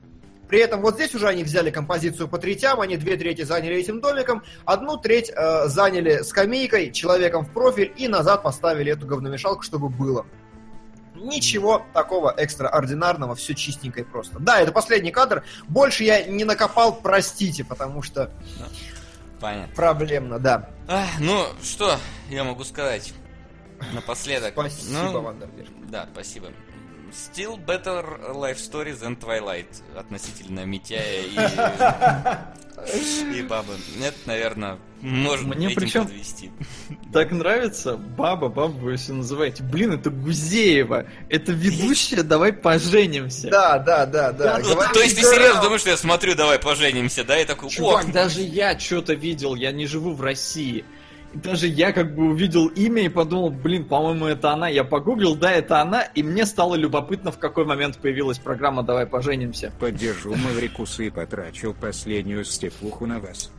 При 0.49 0.61
этом 0.61 0.81
вот 0.81 0.95
здесь 0.95 1.15
уже 1.15 1.29
они 1.29 1.43
взяли 1.43 1.71
композицию 1.71 2.29
по 2.29 2.39
третям, 2.39 2.81
они 2.81 2.97
две 2.97 3.17
трети 3.17 3.43
заняли 3.43 3.77
этим 3.77 4.01
домиком, 4.01 4.43
одну 4.65 4.97
треть 4.97 5.31
э, 5.35 5.67
заняли 5.67 6.23
скамейкой, 6.23 6.93
человеком 6.93 7.45
в 7.45 7.51
профиль 7.51 7.93
и 7.97 8.07
назад 8.09 8.43
поставили 8.43 8.93
эту 8.93 9.07
говномешалку, 9.07 9.63
чтобы 9.63 9.89
было. 9.89 10.27
Ничего 11.15 11.85
такого 11.95 12.33
экстраординарного, 12.37 13.35
все 13.35 13.55
чистенько 13.55 14.01
и 14.01 14.05
просто. 14.05 14.39
Да, 14.39 14.61
это 14.61 14.71
последний 14.71 15.11
кадр. 15.11 15.45
Больше 15.67 16.05
я 16.05 16.25
не 16.25 16.45
накопал, 16.45 16.95
простите, 16.95 17.65
потому 17.65 18.03
что 18.03 18.31
Понятно. 19.41 19.75
проблемно, 19.75 20.39
да. 20.39 20.69
Ах, 20.87 21.09
ну, 21.19 21.47
что 21.63 21.99
я 22.29 22.45
могу 22.45 22.65
сказать 22.65 23.15
напоследок? 23.93 24.53
Спасибо, 24.53 24.99
Ну, 24.99 25.23
Вандерберг. 25.23 25.69
Да, 25.89 26.07
спасибо. 26.13 26.49
Still 27.13 27.57
better 27.57 28.05
life 28.35 28.59
story 28.59 28.93
than 28.93 29.17
Twilight 29.19 29.67
относительно 29.97 30.65
Митяя 30.67 31.23
и 31.23 31.39
и 33.39 33.43
бабы. 33.43 33.75
Это, 34.03 34.17
наверное, 34.27 34.79
можно 35.01 35.55
Мне 35.55 35.69
этим 35.69 35.77
причем- 35.81 36.05
подвести. 36.05 36.51
Так 37.13 37.31
нравится? 37.33 37.97
Баба, 37.97 38.49
баба, 38.49 38.71
вы 38.73 38.97
все 38.97 39.13
называете. 39.15 39.63
Блин, 39.63 39.93
это 39.93 40.11
Гузеева. 40.11 41.07
Это 41.31 41.53
ведущая, 41.53 42.23
давай 42.23 42.53
поженимся. 42.53 43.49
Да, 43.49 43.79
да, 43.79 44.05
да, 44.05 44.33
да. 44.33 44.59
Ну, 44.59 44.75
то 44.93 45.01
есть 45.01 45.17
ты 45.17 45.23
серьезно 45.23 45.63
думаешь, 45.63 45.81
что 45.81 45.91
я 45.91 45.97
смотрю, 45.97 46.35
давай 46.35 46.59
поженимся, 46.59 47.25
да? 47.25 47.41
И 47.41 47.45
такой, 47.47 47.71
Чувак, 47.71 48.13
даже 48.13 48.43
я 48.43 48.79
что-то 48.79 49.15
видел, 49.15 49.55
я 49.55 49.73
не 49.73 49.87
живу 49.87 50.13
в 50.13 50.21
России. 50.21 50.85
Даже 51.43 51.67
я 51.67 51.93
как 51.93 52.15
бы 52.15 52.25
увидел 52.31 52.67
имя 52.69 53.03
и 53.05 53.09
подумал, 53.09 53.51
блин, 53.51 53.85
по-моему, 53.85 54.27
это 54.27 54.51
она. 54.53 54.69
Я 54.69 54.85
погуглил, 54.85 55.35
да, 55.37 55.53
это 55.53 55.81
она, 55.81 56.03
и 56.03 56.23
мне 56.23 56.47
стало 56.47 56.75
любопытно, 56.77 57.31
в 57.33 57.39
какой 57.39 57.65
момент 57.65 57.99
появилась 57.99 58.39
программа 58.39 58.83
«Давай 58.83 59.07
поженимся». 59.07 59.73
Поддержу 59.79 60.35
Маврикуса 60.35 61.03
и 61.05 61.11
потрачу 61.11 61.75
последнюю 61.81 62.45
степуху 62.45 63.07
на 63.07 63.19
вас. 63.21 63.51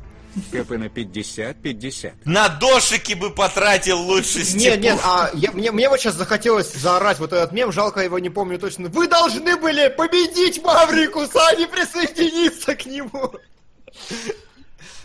КП 0.52 0.72
на 0.72 0.86
50-50. 0.86 2.14
на 2.26 2.48
дошики 2.48 3.14
бы 3.16 3.32
потратил 3.32 4.00
лучше 4.00 4.40
Нет, 4.40 4.48
степу. 4.48 4.80
нет, 4.84 5.00
а 5.04 5.32
я- 5.34 5.52
мне, 5.52 5.72
мне 5.72 5.90
вот 5.90 6.00
сейчас 6.00 6.14
захотелось 6.14 6.74
заорать 6.74 7.18
вот 7.18 7.34
этот 7.34 7.52
мем, 7.54 7.72
жалко 7.72 8.02
его 8.02 8.20
не 8.20 8.30
помню 8.30 8.60
точно. 8.60 8.88
Вы 8.90 9.08
должны 9.08 9.58
были 9.58 9.88
победить 9.98 10.64
Маврикуса, 10.64 11.40
а 11.50 11.56
не 11.56 11.66
присоединиться 11.66 12.76
к 12.76 12.86
нему. 12.86 13.34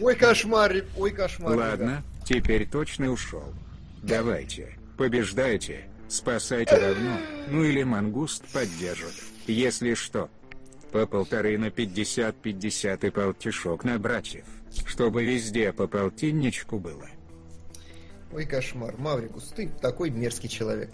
Ой, 0.00 0.14
кошмар, 0.16 0.72
ой, 0.98 1.10
кошмар. 1.12 1.52
ребят. 1.52 1.70
Ладно, 1.70 2.02
теперь 2.32 2.66
точно 2.66 3.10
ушел. 3.10 3.44
Давайте, 4.02 4.76
побеждайте, 4.96 5.88
спасайте 6.08 6.76
равно, 6.76 7.18
ну 7.48 7.62
или 7.62 7.82
мангуст 7.82 8.44
поддержит. 8.52 9.12
Если 9.46 9.94
что, 9.94 10.30
по 10.92 11.06
полторы 11.06 11.58
на 11.58 11.66
50-50 11.66 13.06
и 13.06 13.10
полтишок 13.10 13.84
на 13.84 13.98
братьев, 13.98 14.44
чтобы 14.86 15.24
везде 15.24 15.72
по 15.72 15.86
полтинничку 15.86 16.78
было. 16.78 17.06
Ой, 18.32 18.46
кошмар. 18.46 18.94
Маврикус, 18.96 19.52
ты 19.54 19.68
такой 19.80 20.08
мерзкий 20.08 20.48
человек. 20.48 20.90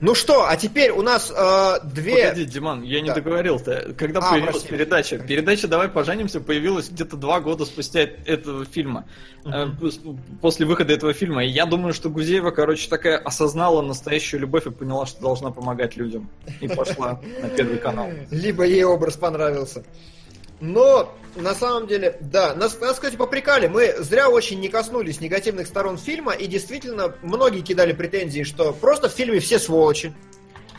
Ну 0.00 0.14
что, 0.14 0.46
а 0.46 0.56
теперь 0.56 0.90
у 0.90 1.00
нас 1.02 1.32
э, 1.34 1.74
две... 1.84 2.24
Погоди, 2.28 2.44
Диман, 2.44 2.82
я 2.82 3.00
не 3.00 3.08
Да. 3.08 3.14
договорил-то. 3.14 3.94
Когда 3.96 4.20
А, 4.20 4.30
появилась 4.30 4.56
прости. 4.56 4.68
передача? 4.68 5.18
Передача 5.18 5.68
«Давай 5.68 5.88
поженимся» 5.88 6.40
появилась 6.40 6.90
где-то 6.90 7.16
два 7.16 7.40
года 7.40 7.64
спустя 7.64 8.00
этого 8.00 8.64
фильма. 8.66 9.06
Пос- 9.44 10.18
После 10.42 10.66
выхода 10.66 10.92
этого 10.92 11.12
фильма. 11.14 11.44
И 11.44 11.48
я 11.48 11.64
думаю, 11.66 11.94
что 11.94 12.10
Гузеева, 12.10 12.50
короче, 12.50 12.90
такая 12.90 13.16
осознала 13.16 13.80
настоящую 13.80 14.40
любовь 14.40 14.66
и 14.66 14.70
поняла, 14.70 15.06
что 15.06 15.20
должна 15.22 15.50
помогать 15.50 15.96
людям. 15.96 16.28
И 16.60 16.68
пошла 16.68 17.20
на 17.42 17.48
Первый 17.48 17.78
канал. 17.78 18.10
Либо 18.30 18.64
ей 18.64 18.84
образ 18.84 19.16
понравился. 19.16 19.84
Но, 20.60 21.14
на 21.34 21.54
самом 21.54 21.86
деле, 21.86 22.16
да, 22.20 22.54
нас, 22.54 22.80
нас, 22.80 22.94
кстати, 22.94 23.16
попрекали. 23.16 23.66
Мы 23.66 23.94
зря 23.98 24.28
очень 24.28 24.60
не 24.60 24.68
коснулись 24.68 25.20
негативных 25.20 25.66
сторон 25.66 25.98
фильма, 25.98 26.32
и 26.32 26.46
действительно, 26.46 27.14
многие 27.22 27.60
кидали 27.60 27.92
претензии, 27.92 28.42
что 28.42 28.72
просто 28.72 29.08
в 29.08 29.12
фильме 29.12 29.40
все 29.40 29.58
сволочи. 29.58 30.14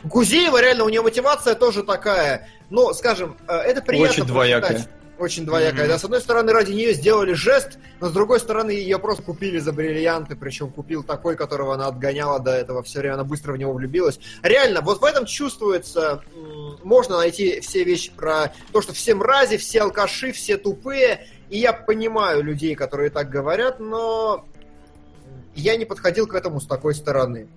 Гузеева, 0.03 0.61
реально, 0.61 0.85
у 0.85 0.89
нее 0.89 1.01
мотивация 1.01 1.55
тоже 1.55 1.83
такая, 1.83 2.49
ну, 2.69 2.93
скажем, 2.93 3.37
э, 3.47 3.55
это 3.55 3.81
приятно 3.81 4.11
Очень 4.11 4.25
двоякая. 4.25 4.87
Очень 5.19 5.45
двоякая, 5.45 5.81
Мгм. 5.85 5.89
да. 5.89 5.97
С 5.97 6.03
одной 6.03 6.21
стороны, 6.21 6.51
ради 6.51 6.71
нее 6.73 6.93
сделали 6.93 7.33
жест, 7.33 7.79
но 7.99 8.07
с 8.09 8.11
другой 8.11 8.39
стороны, 8.39 8.69
ее 8.69 8.99
просто 8.99 9.23
купили 9.23 9.57
за 9.57 9.71
бриллианты, 9.73 10.35
причем 10.35 10.69
купил 10.69 11.03
такой, 11.03 11.35
которого 11.35 11.73
она 11.73 11.87
отгоняла 11.87 12.39
до 12.39 12.51
этого 12.51 12.83
все 12.83 12.99
время, 12.99 13.15
она 13.15 13.23
быстро 13.23 13.53
в 13.53 13.57
него 13.57 13.73
влюбилась. 13.73 14.19
Реально, 14.43 14.81
вот 14.81 15.01
в 15.01 15.03
этом 15.03 15.25
чувствуется, 15.25 16.21
можно 16.83 17.17
найти 17.17 17.59
все 17.61 17.83
вещи 17.83 18.11
про 18.15 18.53
то, 18.71 18.81
что 18.81 18.93
все 18.93 19.15
мрази, 19.15 19.57
все 19.57 19.81
алкаши, 19.81 20.31
все 20.33 20.57
тупые, 20.57 21.25
и 21.49 21.57
я 21.57 21.73
понимаю 21.73 22.43
людей, 22.43 22.75
которые 22.75 23.09
так 23.09 23.29
говорят, 23.29 23.79
но 23.79 24.45
я 25.55 25.75
не 25.77 25.85
подходил 25.85 26.27
к 26.27 26.35
этому 26.35 26.61
с 26.61 26.67
такой 26.67 26.93
стороны. 26.93 27.47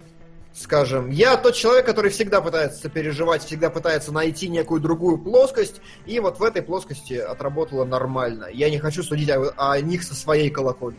Скажем, 0.53 1.11
я 1.11 1.37
тот 1.37 1.55
человек, 1.55 1.87
который 1.87 2.11
всегда 2.11 2.41
пытается 2.41 2.89
переживать, 2.89 3.45
всегда 3.45 3.71
пытается 3.71 4.13
найти 4.13 4.49
некую 4.49 4.81
другую 4.81 5.19
плоскость, 5.19 5.81
и 6.07 6.19
вот 6.19 6.41
в 6.41 6.43
этой 6.43 6.61
плоскости 6.61 7.15
отработала 7.15 7.85
нормально. 7.85 8.49
Я 8.53 8.69
не 8.69 8.79
хочу 8.79 9.03
судить 9.03 9.31
о, 9.31 9.53
о 9.57 9.81
них 9.81 10.03
со 10.03 10.15
своей 10.15 10.51
колокольни. 10.51 10.99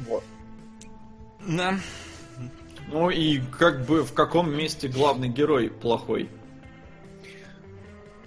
Вот. 0.00 0.24
Да. 1.46 1.78
Ну 2.88 3.10
и 3.10 3.40
как 3.58 3.84
бы 3.84 4.02
в 4.02 4.12
каком 4.12 4.50
месте 4.50 4.88
главный 4.88 5.28
герой 5.28 5.70
плохой? 5.70 6.30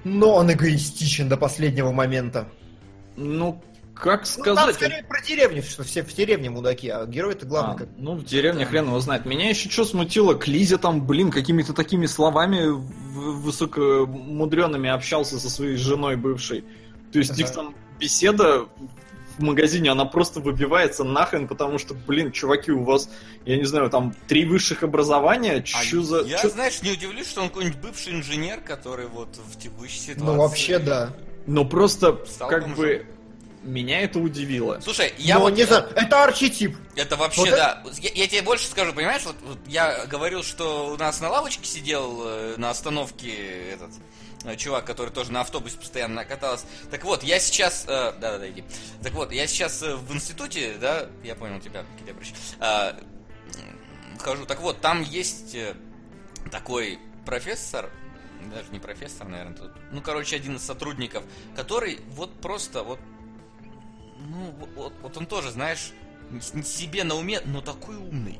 Но 0.03 0.35
он 0.35 0.51
эгоистичен 0.51 1.27
до 1.29 1.37
последнего 1.37 1.91
момента. 1.91 2.47
Ну, 3.15 3.61
как 3.99 4.21
Ну, 4.37 4.43
там 4.43 4.55
сказать? 4.55 4.75
скорее 4.75 5.03
про 5.03 5.21
деревню, 5.21 5.61
что 5.63 5.83
все 5.83 6.03
в 6.03 6.13
деревне 6.13 6.49
мудаки, 6.49 6.87
а 6.89 7.05
герой-то 7.05 7.45
главный 7.45 7.75
А, 7.75 7.77
как... 7.77 7.89
ну, 7.97 8.15
в 8.15 8.23
деревне 8.25 8.65
хрен 8.65 8.85
его 8.87 8.99
знает. 8.99 9.25
Меня 9.25 9.49
еще 9.49 9.69
что 9.69 9.85
смутило, 9.85 10.35
Клизя 10.35 10.77
там, 10.77 11.05
блин, 11.05 11.31
какими-то 11.31 11.73
такими 11.73 12.05
словами 12.05 12.67
высокомудренными 13.59 14.89
общался 14.89 15.39
со 15.39 15.49
своей 15.49 15.75
женой 15.75 16.15
бывшей. 16.15 16.63
То 17.11 17.19
есть 17.19 17.31
Ага. 17.31 17.41
их 17.41 17.51
там 17.51 17.75
беседа 17.99 18.65
в 19.37 19.41
магазине, 19.41 19.89
она 19.89 20.05
просто 20.05 20.39
выбивается 20.41 21.03
нахрен, 21.03 21.47
потому 21.47 21.77
что, 21.79 21.93
блин, 21.93 22.31
чуваки, 22.31 22.71
у 22.71 22.83
вас, 22.83 23.09
я 23.45 23.57
не 23.57 23.63
знаю, 23.65 23.89
там 23.89 24.13
три 24.27 24.45
высших 24.45 24.83
образования, 24.83 25.55
А 25.57 25.61
чё 25.61 26.01
за... 26.01 26.21
Я, 26.21 26.37
чё- 26.39 26.49
знаешь, 26.49 26.81
не 26.81 26.91
удивлюсь, 26.91 27.27
что 27.29 27.41
он 27.41 27.47
какой-нибудь 27.47 27.79
бывший 27.79 28.13
инженер, 28.15 28.59
который 28.61 29.07
вот 29.07 29.37
в 29.37 29.57
текущей 29.57 29.99
ситуации... 29.99 30.23
Ну, 30.25 30.35
вообще, 30.37 30.79
да. 30.79 31.13
Но 31.47 31.63
просто, 31.65 32.19
Стал 32.27 32.49
как 32.49 32.75
бы, 32.75 33.05
меня 33.63 34.01
это 34.01 34.19
удивило. 34.19 34.79
Слушай, 34.81 35.13
я 35.17 35.35
Я 35.35 35.39
вот... 35.39 35.53
не 35.53 35.63
знаю, 35.63 35.89
это 35.95 36.23
арчетип. 36.23 36.77
Это 36.95 37.15
вообще, 37.17 37.41
Вот 37.41 37.49
да. 37.51 37.83
Я, 37.99 38.09
я 38.13 38.27
тебе 38.27 38.41
больше 38.41 38.67
скажу, 38.67 38.93
понимаешь, 38.93 39.23
вот, 39.23 39.35
вот 39.43 39.59
я 39.67 40.05
говорил, 40.05 40.43
что 40.43 40.87
у 40.93 40.97
нас 40.97 41.19
на 41.21 41.29
лавочке 41.29 41.65
сидел 41.65 42.21
э, 42.25 42.55
на 42.57 42.69
остановке 42.69 43.71
этот 43.73 43.91
э, 44.45 44.55
чувак, 44.55 44.85
который 44.85 45.09
тоже 45.09 45.31
на 45.31 45.41
автобусе 45.41 45.77
постоянно 45.77 46.23
катался. 46.25 46.65
Так 46.89 47.03
вот, 47.03 47.23
я 47.23 47.39
сейчас... 47.39 47.83
э, 47.87 48.13
Да-да-да, 48.19 48.49
иди. 48.49 48.63
Так 49.03 49.13
вот, 49.13 49.31
я 49.31 49.45
сейчас 49.47 49.83
э, 49.83 49.95
в 49.95 50.13
институте, 50.13 50.75
да, 50.79 51.07
я 51.23 51.35
понял 51.35 51.59
тебя, 51.59 51.83
Борисович, 52.05 52.35
э, 52.59 52.93
хожу. 54.19 54.45
Так 54.45 54.61
вот, 54.61 54.79
там 54.81 55.01
есть 55.03 55.55
э, 55.55 55.75
такой 56.51 56.99
профессор, 57.25 57.89
даже 58.53 58.71
не 58.71 58.79
профессор, 58.79 59.27
наверное, 59.27 59.55
тут, 59.55 59.71
ну, 59.91 60.01
короче, 60.01 60.35
один 60.37 60.55
из 60.55 60.63
сотрудников, 60.63 61.23
который 61.55 61.99
вот 62.11 62.39
просто 62.41 62.83
вот 62.83 62.99
ну, 64.27 64.51
вот- 64.75 64.93
вот, 65.01 65.17
он 65.17 65.25
тоже, 65.25 65.51
знаешь, 65.51 65.91
себе 66.63 67.03
на 67.03 67.15
уме, 67.15 67.41
но 67.45 67.61
такой 67.61 67.95
умный. 67.97 68.39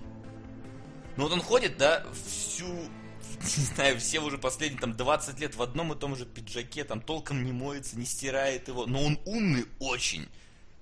Ну 1.17 1.23
вот 1.23 1.33
он 1.33 1.41
ходит, 1.41 1.77
да, 1.77 2.05
всю, 2.25 2.65
не 3.41 3.63
знаю, 3.75 3.99
все 3.99 4.19
уже 4.19 4.37
последние 4.37 4.79
там 4.79 4.95
20 4.95 5.39
лет 5.39 5.55
в 5.55 5.61
одном 5.61 5.93
и 5.93 5.95
том 5.97 6.15
же 6.15 6.25
пиджаке, 6.25 6.83
там 6.83 7.01
толком 7.01 7.43
не 7.43 7.51
моется, 7.51 7.97
не 7.97 8.05
стирает 8.05 8.67
его, 8.67 8.85
но 8.85 9.03
он 9.03 9.19
умный 9.25 9.65
очень. 9.79 10.27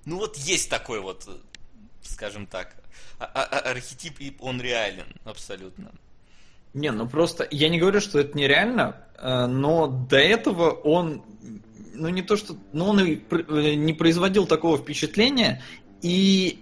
Ну 0.04 0.18
вот 0.18 0.36
есть 0.36 0.70
такой 0.70 1.00
вот, 1.00 1.28
скажем 2.02 2.46
так, 2.46 2.74
а- 3.18 3.24
а- 3.24 3.44
а- 3.44 3.70
архетип, 3.70 4.20
и 4.20 4.36
он 4.40 4.60
реален, 4.60 5.06
абсолютно. 5.24 5.90
Не, 6.74 6.92
ну 6.92 7.08
просто, 7.08 7.48
я 7.50 7.68
не 7.68 7.78
говорю, 7.80 8.00
что 8.00 8.18
это 8.20 8.36
нереально, 8.36 8.96
э, 9.16 9.46
но 9.46 9.86
до 9.86 10.18
этого 10.18 10.70
он, 10.70 11.24
ну 11.98 12.08
не 12.08 12.22
то 12.22 12.36
что, 12.36 12.56
ну 12.72 12.86
он 12.86 13.00
и 13.00 13.20
э, 13.30 13.74
не 13.74 13.92
производил 13.92 14.46
такого 14.46 14.78
впечатления, 14.78 15.62
и 16.02 16.60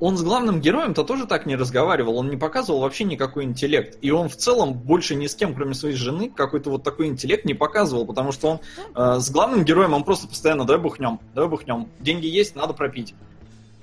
он 0.00 0.16
с 0.16 0.22
главным 0.22 0.60
героем-то 0.60 1.02
тоже 1.02 1.26
так 1.26 1.46
не 1.46 1.56
разговаривал, 1.56 2.16
он 2.16 2.30
не 2.30 2.36
показывал 2.36 2.80
вообще 2.80 3.04
никакой 3.04 3.44
интеллект, 3.44 3.98
и 4.00 4.10
он 4.10 4.28
в 4.28 4.36
целом 4.36 4.74
больше 4.74 5.14
ни 5.16 5.26
с 5.26 5.34
кем, 5.34 5.54
кроме 5.54 5.74
своей 5.74 5.96
жены, 5.96 6.30
какой-то 6.30 6.70
вот 6.70 6.84
такой 6.84 7.08
интеллект 7.08 7.44
не 7.44 7.54
показывал, 7.54 8.06
потому 8.06 8.32
что 8.32 8.48
он 8.48 8.60
э, 8.94 9.20
с 9.20 9.30
главным 9.30 9.64
героем, 9.64 9.94
он 9.94 10.04
просто 10.04 10.28
постоянно, 10.28 10.64
давай 10.64 10.80
бухнем, 10.80 11.20
давай 11.34 11.50
бухнем, 11.50 11.88
деньги 11.98 12.26
есть, 12.26 12.54
надо 12.54 12.74
пропить. 12.74 13.14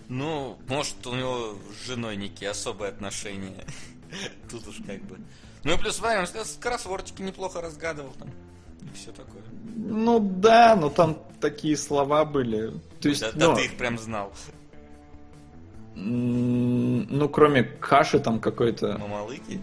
Ну, 0.07 0.57
может, 0.67 1.05
у 1.07 1.15
него 1.15 1.55
с 1.81 1.87
женой 1.87 2.15
некие 2.15 2.51
особые 2.51 2.89
отношения. 2.89 3.65
Тут 4.49 4.67
уж 4.67 4.77
как 4.85 5.01
бы. 5.03 5.17
Ну 5.63 5.73
и 5.73 5.77
плюс, 5.77 5.95
смотри, 5.95 6.19
он 6.19 6.27
кроссвордики 6.59 7.21
неплохо 7.23 7.59
разгадывал 7.59 8.13
там. 8.19 8.29
И 8.83 8.95
все 8.95 9.11
такое. 9.11 9.41
Ну 9.75 10.19
да, 10.19 10.75
но 10.75 10.89
там 10.89 11.17
такие 11.41 11.75
слова 11.77 12.25
были. 12.25 12.73
То 13.01 13.09
есть, 13.09 13.21
да, 13.21 13.31
да 13.33 13.47
ну, 13.49 13.55
ты 13.55 13.65
их 13.65 13.77
прям 13.77 13.99
знал. 13.99 14.31
Ну, 15.95 17.29
кроме 17.29 17.63
каши 17.63 18.19
там 18.19 18.39
какой-то 18.39 18.97
Мамалыки. 18.97 19.61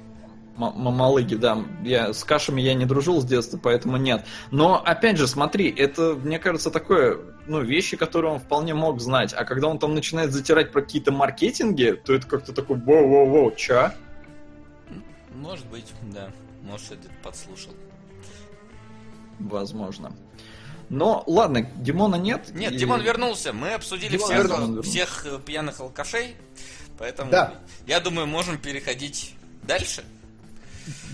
мамалыги, 0.57 1.35
да. 1.35 1.65
Я 1.83 2.13
с 2.13 2.25
кашами 2.25 2.61
я 2.63 2.75
не 2.75 2.87
дружил 2.87 3.21
с 3.21 3.25
детства, 3.25 3.59
поэтому 3.63 3.97
нет. 3.97 4.25
Но 4.51 4.83
опять 4.83 5.19
же, 5.19 5.27
смотри, 5.27 5.71
это, 5.71 6.15
мне 6.15 6.39
кажется, 6.39 6.71
такое, 6.71 7.19
ну, 7.47 7.61
вещи, 7.61 7.97
которые 7.97 8.33
он 8.33 8.39
вполне 8.39 8.73
мог 8.73 9.01
знать. 9.01 9.35
А 9.35 9.45
когда 9.45 9.69
он 9.69 9.79
там 9.79 9.95
начинает 9.95 10.33
затирать 10.33 10.73
про 10.73 10.81
какие-то 10.83 11.13
маркетинги, 11.13 12.01
то 12.03 12.15
это 12.15 12.27
как-то 12.27 12.53
такой, 12.53 12.77
воу-воу-воу, 12.79 13.55
ча? 13.57 13.95
Может 15.35 15.67
быть, 15.67 15.93
да. 16.15 16.31
Может, 16.63 16.93
я 16.93 16.97
подслушал. 17.23 17.73
Возможно. 19.39 20.13
Но 20.89 21.25
ладно, 21.27 21.63
Димона 21.77 22.17
нет. 22.17 22.51
Нет, 22.55 22.73
и- 22.73 22.77
Димон 22.77 23.01
вернулся. 23.01 23.53
Мы 23.53 23.73
обсудили 23.75 24.13
Димон 24.17 24.29
всех, 24.31 24.39
вернулся. 24.45 24.83
всех 24.91 25.27
э, 25.27 25.39
пьяных 25.45 25.81
алкашей. 25.81 26.37
Поэтому 26.99 27.31
Да. 27.31 27.55
я 27.87 28.01
думаю, 28.01 28.27
можем 28.27 28.59
переходить 28.59 29.35
дальше. 29.63 30.05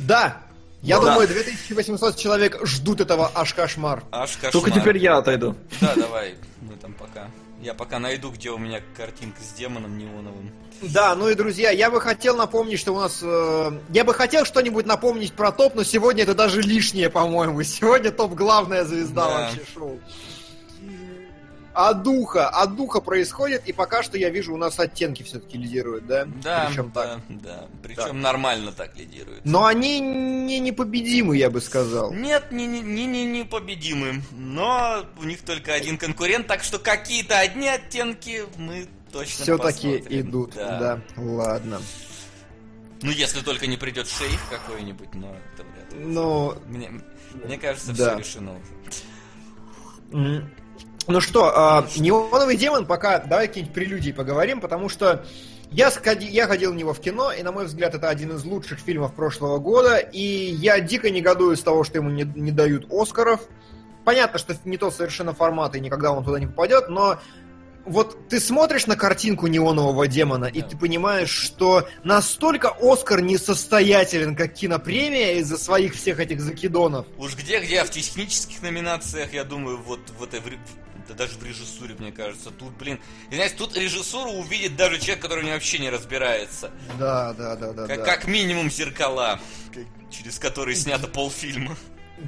Да, 0.01 0.39
я 0.83 0.97
Ну 0.99 1.05
да. 1.05 1.11
думаю, 1.13 1.29
2800 1.29 2.17
человек 2.17 2.59
ждут 2.67 3.01
этого 3.01 3.31
аж 3.35 3.55
кошмар. 3.55 4.03
Аж 4.11 4.33
кошмар. 4.37 4.53
Только 4.53 4.71
теперь 4.73 4.99
я 4.99 5.19
отойду. 5.19 5.55
Да, 5.81 5.95
давай. 5.95 6.35
Мы 6.61 6.75
там 6.77 6.93
пока. 6.95 7.29
Я 7.61 7.75
пока 7.75 7.99
найду, 7.99 8.31
где 8.31 8.51
у 8.51 8.59
меня 8.59 8.81
картинка 8.97 9.43
с 9.43 9.53
демоном 9.59 9.99
неоновым. 9.99 10.51
Да, 10.81 11.15
ну 11.17 11.29
и 11.29 11.35
друзья, 11.35 11.71
я 11.71 11.91
бы 11.91 12.01
хотел 12.01 12.37
напомнить, 12.37 12.79
что 12.79 12.93
у 12.95 13.01
нас... 13.01 13.19
э, 13.21 13.73
я 13.89 14.05
бы 14.05 14.15
хотел 14.15 14.45
что-нибудь 14.45 14.87
напомнить 14.87 15.33
про 15.33 15.51
топ, 15.51 15.75
но 15.75 15.83
сегодня 15.83 16.23
это 16.23 16.35
даже 16.35 16.63
лишнее, 16.63 17.11
по-моему. 17.11 17.61
Сегодня 17.65 18.13
топ 18.13 18.35
главная 18.35 18.85
звезда 18.85 19.25
Да. 19.25 19.31
вообще 19.41 19.63
шоу. 19.75 19.99
От 21.81 22.03
духа, 22.03 22.49
от 22.49 22.75
духа 22.75 23.01
происходит, 23.01 23.69
и 23.69 23.73
пока 23.73 24.03
что 24.03 24.19
я 24.19 24.31
вижу, 24.31 24.53
у 24.53 24.57
нас 24.57 24.81
оттенки 24.81 25.23
все-таки 25.23 25.57
лидируют, 25.57 26.09
да? 26.09 26.25
Да, 26.43 26.67
Причем 26.69 26.91
да, 26.93 27.03
так. 27.05 27.21
да. 27.29 27.69
Причем 27.85 28.03
Так. 28.03 28.13
нормально 28.15 28.73
так 28.73 28.97
лидирует. 28.97 29.45
Но 29.45 29.65
они 29.65 30.01
не 30.01 30.59
непобедимы, 30.59 31.37
я 31.37 31.51
бы 31.51 31.61
сказал. 31.61 32.13
Нет, 32.13 32.51
не, 32.51 32.67
не, 32.67 32.81
не, 32.81 33.07
не 33.07 33.25
непобедимы. 33.27 34.23
Но 34.33 35.05
у 35.21 35.25
них 35.25 35.43
только 35.43 35.73
один 35.73 35.99
конкурент, 35.99 36.49
так 36.49 36.65
что 36.65 36.81
какие-то 36.81 37.39
одни 37.39 37.69
оттенки 37.69 38.43
мы 38.57 38.89
точно 39.13 39.45
Все-таки 39.45 39.99
идут, 40.09 40.55
да. 40.57 41.01
Ладно. 41.17 41.81
Ну, 43.03 43.13
если 43.13 43.41
только 43.41 43.69
не 43.69 43.77
придет 43.77 44.09
шейх 44.09 44.41
какой-нибудь, 44.51 45.15
но 45.15 45.29
это 45.55 45.63
вряд 45.63 45.93
ли. 45.93 46.05
Ну, 46.05 46.57
Мне, 46.67 46.91
мне 47.35 47.57
кажется, 47.57 47.93
Да. 47.93 48.11
все 48.11 48.19
решено 48.19 48.57
уже. 50.13 50.51
Ну 51.09 51.23
что, 51.23 51.51
а, 51.57 51.89
неоновый 51.97 52.57
демон, 52.57 52.85
пока 52.87 53.19
давай 53.19 53.49
какие-нибудь 53.49 53.75
прелюдии 53.75 54.13
поговорим, 54.13 54.61
потому 54.61 54.91
что 54.91 55.25
я, 55.71 55.89
сходи- 55.89 56.29
я 56.29 56.47
ходил 56.47 56.73
в 56.73 56.77
него 56.77 56.93
в 56.93 57.01
кино, 57.01 57.33
и, 57.33 57.43
на 57.43 57.51
мой 57.51 57.65
взгляд, 57.65 57.95
это 57.95 58.11
один 58.11 58.33
из 58.37 58.45
лучших 58.45 58.79
фильмов 58.79 59.15
прошлого 59.15 59.59
года, 59.59 59.97
и 59.97 60.21
я 60.21 60.81
дико 60.81 61.09
негодую 61.09 61.57
с 61.57 61.63
того, 61.63 61.83
что 61.83 61.97
ему 61.97 62.11
не, 62.11 62.25
не 62.25 62.53
дают 62.53 62.93
Оскаров. 62.93 63.41
Понятно, 64.05 64.39
что 64.39 64.55
не 64.67 64.77
тот 64.77 64.95
совершенно 64.95 65.33
формат, 65.33 65.75
и 65.77 65.81
никогда 65.81 66.13
он 66.13 66.25
туда 66.25 66.39
не 66.41 66.47
попадет, 66.47 66.91
но 66.91 67.19
вот 67.87 68.29
ты 68.29 68.39
смотришь 68.39 68.87
на 68.87 68.97
картинку 68.97 69.47
неонового 69.47 70.07
демона, 70.07 70.45
и 70.45 70.61
ты 70.61 70.77
понимаешь, 70.77 71.31
что 71.31 71.89
настолько 72.05 72.71
Оскар 72.83 73.23
несостоятелен, 73.23 74.37
как 74.37 74.53
кинопремия 74.53 75.37
из-за 75.37 75.57
своих 75.57 75.95
всех 75.95 76.21
этих 76.21 76.43
закидонов. 76.43 77.07
Уж 77.17 77.35
где-где, 77.35 77.81
а 77.81 77.85
в 77.87 77.91
технических 77.91 78.61
номинациях, 78.61 79.33
я 79.33 79.45
думаю, 79.45 79.79
вот 79.79 80.01
в 80.19 80.23
этой... 80.23 80.41
в 80.41 80.47
ре- 80.47 80.59
да 81.09 81.15
даже 81.15 81.39
в 81.39 81.43
режиссуре, 81.43 81.95
мне 81.99 82.13
кажется. 82.13 82.51
Тут, 82.51 82.77
блин... 82.77 83.01
Знаете, 83.31 83.57
тут 83.57 83.77
режиссуру 83.77 84.31
увидит 84.31 84.77
даже 84.77 84.99
человек, 84.99 85.21
который 85.21 85.41
в 85.41 85.45
ней 85.45 85.53
вообще 85.53 85.79
не 85.79 85.91
разбирается. 85.91 86.71
Да, 86.99 87.33
да, 87.33 87.57
да, 87.57 87.73
да. 87.73 87.87
Как, 87.87 87.99
да. 87.99 88.05
как 88.05 88.27
минимум 88.27 88.71
зеркала, 88.71 89.41
как- 89.75 90.11
через 90.11 90.39
которые 90.39 90.77
снято 90.77 91.09
полфильма. 91.09 91.77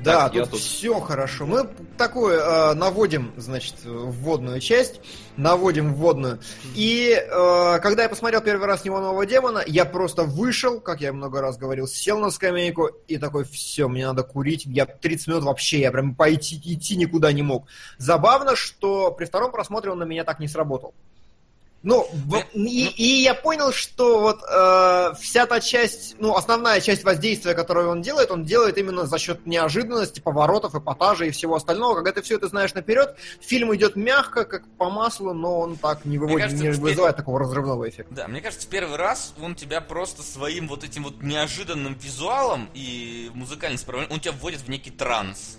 Да, 0.03 0.29
Так, 0.29 0.33
тут, 0.33 0.51
тут- 0.51 0.61
все 0.61 0.99
хорошо. 1.01 1.47
Мы 1.47 1.69
такое 1.99 2.39
э, 2.41 2.75
наводим, 2.75 3.33
значит, 3.37 3.75
вводную 3.85 4.61
часть, 4.61 5.01
наводим 5.37 5.95
вводную. 5.95 6.41
И 6.75 7.11
э, 7.13 7.79
когда 7.81 8.05
я 8.05 8.09
посмотрел 8.09 8.41
первый 8.41 8.67
раз 8.67 8.85
«Неонового 8.85 9.27
демона», 9.27 9.63
я 9.67 9.85
просто 9.85 10.23
вышел, 10.23 10.81
как 10.81 11.01
я 11.01 11.13
много 11.13 11.41
раз 11.41 11.59
говорил, 11.59 11.87
сел 11.87 12.19
на 12.19 12.31
скамейку 12.31 12.87
и 13.09 13.19
такой, 13.19 13.45
все, 13.45 13.89
мне 13.89 14.07
надо 14.07 14.23
курить. 14.23 14.65
Я 14.65 14.87
30 14.87 15.29
минут 15.29 15.45
вообще, 15.45 15.81
я 15.81 15.91
прям 15.91 16.15
пойти, 16.15 16.57
идти 16.57 16.97
никуда 16.97 17.33
не 17.33 17.43
мог. 17.43 17.67
Забавно, 17.99 18.57
что 18.57 19.11
при 19.13 19.25
втором 19.27 19.51
просмотре 19.53 19.91
он 19.91 19.99
на 19.99 20.05
меня 20.05 20.25
так 20.25 20.41
не 20.41 20.49
сработал. 20.49 20.95
Ну, 21.83 22.07
в- 22.13 22.45
и, 22.53 22.87
и 22.89 23.23
я 23.23 23.35
понял, 23.35 23.73
что 23.73 24.21
вот 24.21 24.41
э, 24.43 25.15
вся 25.19 25.47
та 25.47 25.61
часть, 25.61 26.15
ну, 26.19 26.35
основная 26.35 26.79
часть 26.83 27.05
воздействия, 27.05 27.55
которую 27.55 27.89
он 27.89 28.03
делает, 28.03 28.31
он 28.31 28.45
делает 28.45 28.77
именно 28.77 29.07
за 29.07 29.19
счет 29.19 29.47
неожиданности, 29.47 30.21
поворотов, 30.21 30.75
эпатажа 30.75 31.25
и 31.25 31.31
всего 31.31 31.55
остального. 31.57 31.95
Когда 31.95 32.13
ты 32.13 32.21
все 32.23 32.37
это 32.37 32.49
знаешь 32.49 32.75
наперед, 32.75 33.17
фильм 33.41 33.75
идет 33.75 33.97
мягко, 33.97 34.45
как 34.45 34.69
по 34.77 34.91
маслу, 34.91 35.33
но 35.33 35.59
он 35.61 35.77
так 35.77 36.05
не, 36.05 36.19
выводит, 36.19 36.43
кажется, 36.49 36.65
не 36.65 36.71
теперь- 36.73 36.83
вызывает 36.91 37.17
такого 37.17 37.39
разрывного 37.41 37.89
эффекта. 37.89 38.15
Да, 38.15 38.29
мне 38.29 38.43
кажется, 38.43 38.67
в 38.67 38.71
первый 38.71 38.97
раз 38.97 39.33
он 39.43 39.55
тебя 39.55 39.81
просто 39.81 40.23
своим 40.23 40.69
вот 40.69 40.85
этим 40.85 41.05
вот 41.05 41.23
неожиданным 41.23 41.95
визуалом 41.95 42.69
и 42.75 43.31
музыкальным 43.33 43.79
сопровождением, 43.79 44.17
он 44.17 44.21
тебя 44.21 44.33
вводит 44.33 44.61
в 44.61 44.69
некий 44.69 44.91
транс. 44.91 45.57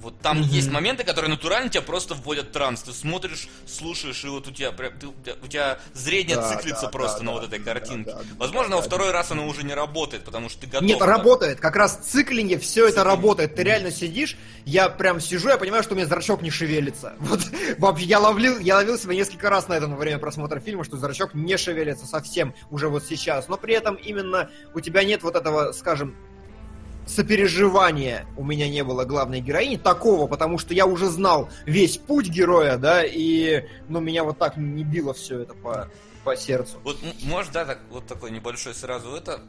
Вот 0.00 0.18
там 0.20 0.40
Мгм. 0.40 0.48
есть 0.48 0.70
моменты, 0.70 1.04
которые 1.04 1.30
натурально 1.30 1.68
тебя 1.68 1.82
просто 1.82 2.14
вводят 2.14 2.48
в 2.48 2.50
транс. 2.52 2.82
Ты 2.82 2.92
смотришь, 2.92 3.48
слушаешь, 3.66 4.24
и 4.24 4.28
вот 4.28 4.48
у 4.48 4.50
тебя 4.50 4.72
прям 4.72 4.92
ты- 4.98 5.08
у, 5.42 5.46
тебя, 5.46 5.78
зрение 5.92 6.36
Да, 6.36 6.48
циклится 6.48 6.82
да, 6.86 6.88
просто 6.88 7.18
да, 7.18 7.24
на 7.24 7.32
да, 7.32 7.38
вот 7.38 7.46
этой 7.48 7.58
да, 7.58 7.64
картинке. 7.74 8.10
да, 8.12 8.18
да, 8.18 8.24
Возможно, 8.38 8.70
да, 8.70 8.76
во 8.76 8.82
да. 8.82 8.88
второй 8.88 9.10
раз 9.10 9.30
оно 9.30 9.46
уже 9.46 9.62
не 9.62 9.74
работает, 9.74 10.24
потому 10.24 10.48
что 10.48 10.60
ты 10.62 10.66
готов. 10.68 10.82
Нет, 10.88 10.98
да. 10.98 11.06
работает. 11.06 11.60
Как 11.60 11.76
раз 11.76 11.98
циклинге 11.98 12.58
все 12.58 12.84
это 12.84 12.96
Циклинг. 12.96 13.06
работает. 13.08 13.54
Ты 13.54 13.62
реально 13.62 13.90
сидишь, 13.90 14.36
я 14.64 14.88
прям 14.88 15.20
сижу, 15.20 15.48
я 15.50 15.58
понимаю, 15.58 15.82
что 15.82 15.92
у 15.94 15.96
меня 15.96 16.06
зрачок 16.06 16.40
не 16.42 16.50
шевелится. 16.50 17.14
Вот 17.20 17.40
вообще 17.78 18.06
я 18.06 18.18
ловил, 18.20 18.58
я 18.58 18.76
ловил 18.76 18.98
себя 18.98 19.14
несколько 19.14 19.50
раз 19.50 19.68
на 19.68 19.74
этом 19.74 19.90
во 19.92 19.96
время 19.98 20.18
просмотра 20.18 20.60
фильма, 20.60 20.82
что 20.84 20.96
зрачок 20.96 21.34
не 21.34 21.56
шевелится 21.58 22.06
совсем 22.06 22.54
уже 22.70 22.88
вот 22.88 23.04
сейчас. 23.04 23.48
Но 23.48 23.56
при 23.58 23.74
этом 23.74 23.96
именно 23.96 24.50
у 24.74 24.80
тебя 24.80 25.04
нет 25.04 25.22
вот 25.22 25.36
этого, 25.36 25.72
скажем, 25.72 26.16
сопереживания 27.10 28.26
у 28.36 28.44
меня 28.44 28.68
не 28.68 28.84
было 28.84 29.04
главной 29.04 29.40
героини 29.40 29.76
такого, 29.76 30.26
потому 30.26 30.58
что 30.58 30.74
я 30.74 30.86
уже 30.86 31.06
знал 31.08 31.50
весь 31.66 31.98
путь 31.98 32.28
героя, 32.28 32.76
да, 32.76 33.02
и 33.04 33.64
ну 33.88 34.00
меня 34.00 34.24
вот 34.24 34.38
так 34.38 34.56
не 34.56 34.84
било 34.84 35.12
все 35.12 35.40
это 35.40 35.54
по, 35.54 35.90
по 36.24 36.36
сердцу. 36.36 36.78
Вот, 36.84 36.98
может, 37.24 37.52
да, 37.52 37.64
так, 37.64 37.80
вот 37.90 38.06
такой 38.06 38.30
небольшой 38.30 38.74
сразу 38.74 39.10
это. 39.10 39.40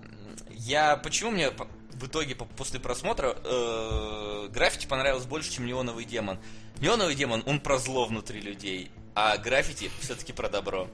Я 0.50 0.98
почему 0.98 1.32
мне 1.32 1.52
в 1.52 2.08
итоге 2.08 2.36
по- 2.36 2.46
после 2.46 2.80
просмотра 2.80 3.36
э, 3.44 4.48
граффити 4.50 4.88
понравилось 4.88 5.26
больше, 5.26 5.52
чем 5.52 5.66
неоновый 5.66 6.06
демон. 6.06 6.40
Неоновый 6.80 7.16
демон, 7.16 7.44
он 7.46 7.60
про 7.60 7.78
зло 7.78 8.06
внутри 8.06 8.42
людей, 8.42 8.92
а 9.14 9.38
граффити 9.38 9.92
все-таки 10.00 10.34
про 10.34 10.50
добро. 10.50 10.88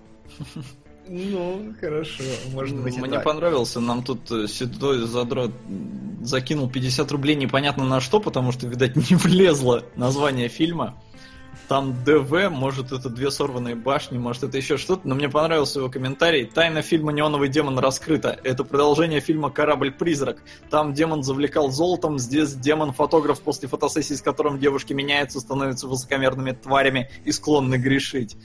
Ну, 1.09 1.73
хорошо, 1.79 2.23
может 2.51 2.75
быть 2.77 2.97
и 2.97 2.99
Мне 2.99 3.15
так. 3.15 3.23
понравился, 3.23 3.79
нам 3.79 4.03
тут 4.03 4.29
э, 4.31 4.47
седой 4.47 4.99
задрот 5.07 5.51
закинул 6.21 6.69
50 6.69 7.11
рублей 7.11 7.35
непонятно 7.35 7.85
на 7.85 8.01
что, 8.01 8.19
потому 8.19 8.51
что, 8.51 8.67
видать, 8.67 8.95
не 9.09 9.15
влезло 9.15 9.84
название 9.95 10.49
фильма. 10.49 10.95
Там 11.67 12.01
ДВ, 12.05 12.49
может 12.49 12.93
это 12.93 13.09
две 13.09 13.29
сорванные 13.29 13.75
башни, 13.75 14.17
может 14.17 14.43
это 14.43 14.57
еще 14.57 14.77
что-то, 14.77 15.05
но 15.05 15.15
мне 15.15 15.27
понравился 15.27 15.79
его 15.79 15.89
комментарий. 15.89 16.45
Тайна 16.45 16.81
фильма 16.81 17.11
«Неоновый 17.11 17.49
демон» 17.49 17.77
раскрыта. 17.77 18.39
Это 18.43 18.63
продолжение 18.63 19.19
фильма 19.19 19.49
«Корабль-призрак». 19.49 20.38
Там 20.69 20.93
демон 20.93 21.23
завлекал 21.23 21.69
золотом, 21.69 22.19
здесь 22.19 22.53
демон-фотограф, 22.53 23.41
после 23.41 23.67
фотосессии 23.67 24.13
с 24.13 24.21
которым 24.21 24.59
девушки 24.59 24.93
меняются, 24.93 25.41
становятся 25.41 25.88
высокомерными 25.88 26.51
тварями 26.51 27.09
и 27.25 27.34
склонны 27.34 27.75
грешить. 27.75 28.38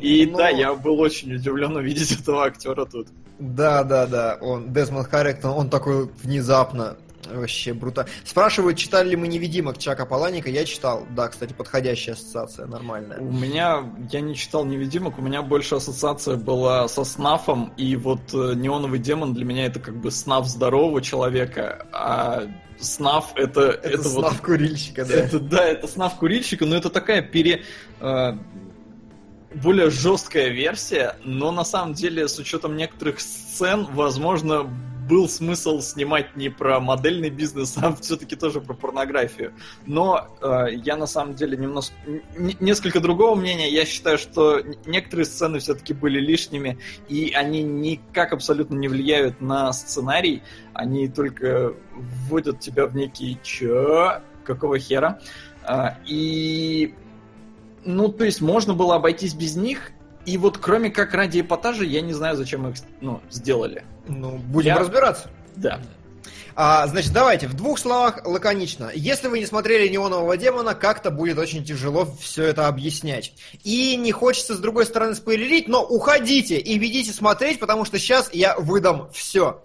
И 0.00 0.26
Ну, 0.26 0.38
да, 0.38 0.48
я 0.48 0.74
был 0.74 1.00
очень 1.00 1.34
удивлен 1.34 1.76
увидеть 1.76 2.12
этого 2.12 2.44
актера 2.44 2.84
тут. 2.84 3.08
Да, 3.38 3.84
да, 3.84 4.06
да, 4.06 4.38
он, 4.40 4.72
Десмонд 4.72 5.08
Харриктон, 5.08 5.52
он 5.52 5.70
такой 5.70 6.10
внезапно, 6.22 6.96
вообще 7.26 7.72
брута. 7.72 8.06
Спрашивают, 8.24 8.78
читали 8.78 9.10
ли 9.10 9.16
мы 9.16 9.28
«Невидимок» 9.28 9.78
Чака 9.78 10.06
Паланика, 10.06 10.50
я 10.50 10.64
читал. 10.64 11.06
Да, 11.14 11.28
кстати, 11.28 11.52
подходящая 11.52 12.14
ассоциация, 12.14 12.66
нормальная. 12.66 13.18
У 13.18 13.30
меня, 13.30 13.84
я 14.10 14.20
не 14.20 14.34
читал 14.34 14.64
«Невидимок», 14.64 15.18
у 15.18 15.22
меня 15.22 15.42
больше 15.42 15.76
ассоциация 15.76 16.36
была 16.36 16.88
со 16.88 17.04
снафом, 17.04 17.72
и 17.76 17.96
вот 17.96 18.20
э, 18.32 18.54
«Неоновый 18.54 18.98
демон» 18.98 19.34
для 19.34 19.44
меня 19.44 19.66
это 19.66 19.80
как 19.80 19.96
бы 19.96 20.10
снаф 20.10 20.46
здорового 20.46 21.02
человека, 21.02 21.86
а 21.92 22.46
снаф 22.80 23.32
это, 23.36 23.62
это, 23.62 23.88
Это, 23.88 24.08
вот... 24.08 24.26
снав 24.26 24.42
курильщика, 24.42 25.04
да. 25.04 25.14
Это, 25.14 25.40
да, 25.40 25.64
это 25.64 25.86
снаф 25.86 26.16
курильщика, 26.16 26.66
но 26.66 26.76
это 26.76 26.90
такая 26.90 27.22
пере... 27.22 27.62
э, 28.00 28.32
более 29.54 29.90
жесткая 29.90 30.48
версия, 30.48 31.16
но 31.24 31.50
на 31.50 31.64
самом 31.64 31.94
деле, 31.94 32.28
с 32.28 32.38
учетом 32.38 32.76
некоторых 32.76 33.20
сцен, 33.20 33.86
возможно, 33.92 34.64
был 35.08 35.28
смысл 35.28 35.80
снимать 35.80 36.36
не 36.36 36.50
про 36.50 36.80
модельный 36.80 37.30
бизнес, 37.30 37.76
а 37.82 37.94
все-таки 37.94 38.36
тоже 38.36 38.60
про 38.60 38.74
порнографию. 38.74 39.54
Но 39.86 40.28
э, 40.40 40.66
я 40.84 40.96
на 40.96 41.06
самом 41.06 41.34
деле 41.34 41.56
немножко 41.56 41.94
несколько 42.36 43.00
другого 43.00 43.34
мнения. 43.34 43.70
Я 43.70 43.86
считаю, 43.86 44.18
что 44.18 44.60
некоторые 44.86 45.24
сцены 45.24 45.58
все-таки 45.60 45.94
были 45.94 46.20
лишними, 46.20 46.78
и 47.08 47.32
они 47.34 47.62
никак 47.62 48.32
абсолютно 48.32 48.74
не 48.74 48.88
влияют 48.88 49.40
на 49.40 49.72
сценарий. 49.72 50.42
Они 50.74 51.08
только 51.08 51.74
вводят 51.94 52.60
тебя 52.60 52.86
в 52.86 52.94
некий 52.94 53.38
чё? 53.42 54.20
Какого 54.44 54.78
хера? 54.78 55.20
А, 55.62 55.98
и 56.06 56.94
ну, 57.88 58.08
то 58.08 58.24
есть 58.24 58.42
можно 58.42 58.74
было 58.74 58.96
обойтись 58.96 59.32
без 59.32 59.56
них, 59.56 59.92
и 60.26 60.36
вот 60.36 60.58
кроме 60.58 60.90
как 60.90 61.14
ради 61.14 61.40
эпатажа, 61.40 61.84
я 61.84 62.02
не 62.02 62.12
знаю, 62.12 62.36
зачем 62.36 62.68
их 62.68 62.76
ну, 63.00 63.22
сделали. 63.30 63.82
Ну, 64.06 64.32
будем 64.36 64.74
Я- 64.74 64.78
разбираться. 64.78 65.30
Да. 65.56 65.80
А, 66.54 66.86
значит, 66.86 67.14
давайте 67.14 67.46
в 67.46 67.54
двух 67.54 67.78
словах 67.78 68.26
лаконично. 68.26 68.90
Если 68.94 69.28
вы 69.28 69.38
не 69.38 69.46
смотрели 69.46 69.88
«Неонового 69.88 70.36
демона», 70.36 70.74
как-то 70.74 71.10
будет 71.10 71.38
очень 71.38 71.64
тяжело 71.64 72.06
все 72.20 72.44
это 72.44 72.66
объяснять. 72.66 73.32
И 73.64 73.96
не 73.96 74.12
хочется, 74.12 74.54
с 74.54 74.58
другой 74.58 74.84
стороны, 74.84 75.14
спойлерить, 75.14 75.66
но 75.66 75.82
уходите 75.82 76.58
и 76.58 76.76
ведите 76.78 77.12
смотреть, 77.12 77.58
потому 77.58 77.86
что 77.86 77.98
сейчас 77.98 78.28
я 78.34 78.54
выдам 78.58 79.08
все. 79.12 79.62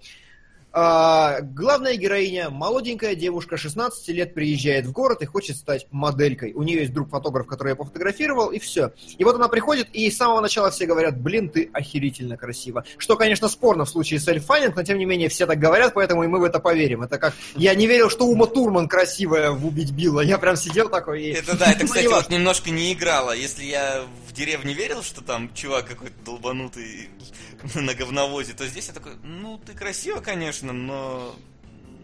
А, 0.75 1.41
главная 1.41 1.95
героиня, 1.97 2.49
молоденькая 2.49 3.13
девушка, 3.13 3.57
16 3.57 4.07
лет, 4.07 4.33
приезжает 4.33 4.87
в 4.87 4.91
город 4.91 5.21
и 5.21 5.25
хочет 5.25 5.55
стать 5.55 5.85
моделькой. 5.91 6.53
У 6.53 6.63
нее 6.63 6.79
есть 6.79 6.93
друг-фотограф, 6.93 7.45
который 7.45 7.69
я 7.69 7.75
пофотографировал, 7.75 8.49
и 8.49 8.57
все. 8.57 8.91
И 9.19 9.23
вот 9.23 9.35
она 9.35 9.49
приходит, 9.49 9.87
и 9.93 10.09
с 10.09 10.17
самого 10.17 10.41
начала 10.41 10.71
все 10.71 10.87
говорят, 10.87 11.21
блин, 11.21 11.49
ты 11.49 11.69
охерительно 11.73 12.37
красиво. 12.37 12.83
Что, 12.97 13.15
конечно, 13.15 13.47
спорно 13.49 13.85
в 13.85 13.89
случае 13.89 14.19
с 14.19 14.27
Эльфанинг, 14.27 14.75
но 14.75 14.81
тем 14.81 14.97
не 14.97 15.05
менее 15.05 15.29
все 15.29 15.45
так 15.45 15.59
говорят, 15.59 15.93
поэтому 15.93 16.23
и 16.23 16.27
мы 16.27 16.39
в 16.39 16.43
это 16.43 16.59
поверим. 16.59 17.03
Это 17.03 17.19
как... 17.19 17.35
Я 17.55 17.75
не 17.75 17.85
верил, 17.85 18.09
что 18.09 18.25
Ума 18.25 18.47
Турман 18.47 18.87
красивая 18.87 19.51
в 19.51 19.63
«Убить 19.67 19.91
Билла». 19.91 20.21
Я 20.21 20.39
прям 20.39 20.55
сидел 20.55 20.89
такой 20.89 21.21
и... 21.21 21.33
Это 21.33 21.55
да, 21.55 21.71
это, 21.71 21.85
кстати, 21.85 22.07
вот 22.07 22.29
немножко 22.29 22.71
не 22.71 22.93
играло. 22.93 23.35
Если 23.35 23.65
я 23.65 24.05
в 24.22 24.22
деревне 24.33 24.73
верил, 24.73 25.03
что 25.03 25.23
там 25.23 25.53
чувак 25.53 25.87
какой-то 25.87 26.15
долбанутый 26.25 27.09
на 27.75 27.93
говновозе, 27.93 28.53
то 28.53 28.67
здесь 28.67 28.87
я 28.87 28.93
такой, 28.93 29.13
ну, 29.23 29.59
ты 29.65 29.73
красиво, 29.73 30.19
конечно, 30.19 30.73
но... 30.73 31.35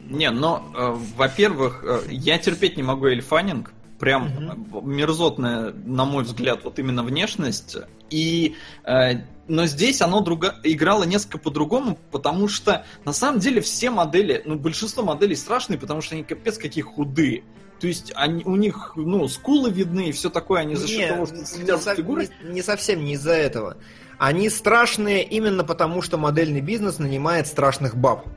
Не, 0.09 0.31
но, 0.31 0.71
э, 0.75 0.97
во-первых, 1.15 1.83
э, 1.83 2.01
я 2.09 2.37
терпеть 2.39 2.77
не 2.77 2.83
могу 2.83 3.07
Эльфанинг. 3.07 3.73
Прям 3.99 4.55
угу. 4.71 4.81
мерзотная, 4.81 5.73
на 5.73 6.05
мой 6.05 6.23
взгляд, 6.23 6.63
вот 6.63 6.79
именно 6.79 7.03
внешность. 7.03 7.75
И, 8.09 8.55
э, 8.85 9.25
но 9.47 9.65
здесь 9.65 10.01
оно 10.01 10.21
друго... 10.21 10.55
играло 10.63 11.03
несколько 11.03 11.37
по-другому, 11.37 11.99
потому 12.11 12.47
что 12.47 12.85
на 13.03 13.11
самом 13.11 13.39
деле 13.39 13.61
все 13.61 13.89
модели, 13.89 14.41
ну, 14.45 14.55
большинство 14.55 15.03
моделей 15.03 15.35
страшные, 15.35 15.77
потому 15.77 16.01
что 16.01 16.15
они 16.15 16.23
капец 16.23 16.57
какие 16.57 16.83
худые. 16.83 17.43
То 17.79 17.87
есть 17.87 18.11
они, 18.15 18.43
у 18.43 18.55
них, 18.55 18.93
ну, 18.95 19.27
скулы 19.27 19.71
видны 19.71 20.09
и 20.09 20.11
все 20.11 20.29
такое, 20.29 20.61
они 20.61 20.75
за 20.75 20.87
счет 20.87 21.09
того, 21.09 21.25
что 21.25 21.45
следят 21.45 21.81
за 21.81 21.95
фигурой. 21.95 22.29
Не, 22.43 22.55
не 22.55 22.61
совсем 22.61 23.03
не 23.03 23.13
из-за 23.13 23.33
этого. 23.33 23.77
Они 24.17 24.49
страшные 24.49 25.23
именно 25.23 25.63
потому, 25.63 26.01
что 26.01 26.17
модельный 26.17 26.59
бизнес 26.59 26.99
нанимает 26.99 27.47
страшных 27.47 27.95
баб. 27.95 28.27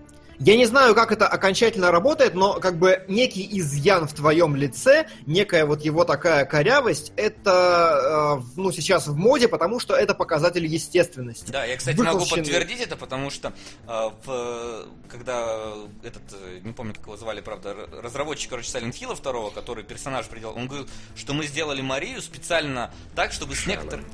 Я 0.44 0.56
не 0.56 0.66
знаю, 0.66 0.96
как 0.96 1.12
это 1.12 1.28
окончательно 1.28 1.92
работает, 1.92 2.34
но 2.34 2.54
как 2.54 2.76
бы 2.76 3.04
некий 3.06 3.48
изъян 3.60 4.08
в 4.08 4.12
твоем 4.12 4.56
лице, 4.56 5.06
некая 5.24 5.64
вот 5.64 5.82
его 5.82 6.04
такая 6.04 6.44
корявость, 6.44 7.12
это 7.14 8.40
э, 8.40 8.44
ну 8.56 8.72
сейчас 8.72 9.06
в 9.06 9.16
моде, 9.16 9.46
потому 9.46 9.78
что 9.78 9.94
это 9.94 10.14
показатель 10.14 10.66
естественности. 10.66 11.52
Да, 11.52 11.64
я, 11.64 11.76
кстати, 11.76 11.96
Выхолщенный. 11.96 12.24
могу 12.24 12.36
подтвердить 12.42 12.80
это, 12.80 12.96
потому 12.96 13.30
что 13.30 13.52
э, 13.86 14.10
в, 14.24 14.86
когда 15.08 15.74
этот, 16.02 16.22
э, 16.32 16.58
не 16.64 16.72
помню, 16.72 16.94
как 16.94 17.04
его 17.04 17.16
звали, 17.16 17.40
правда, 17.40 17.76
разработчик, 18.02 18.50
короче, 18.50 18.68
Silent 18.68 18.94
Hill 18.94 19.16
2, 19.22 19.50
который 19.50 19.84
персонаж 19.84 20.26
приделал, 20.26 20.56
он 20.56 20.66
говорил, 20.66 20.88
что 21.14 21.34
мы 21.34 21.46
сделали 21.46 21.82
Марию 21.82 22.20
специально 22.20 22.92
так, 23.14 23.30
чтобы 23.30 23.54
с 23.54 23.64
некоторых... 23.64 24.04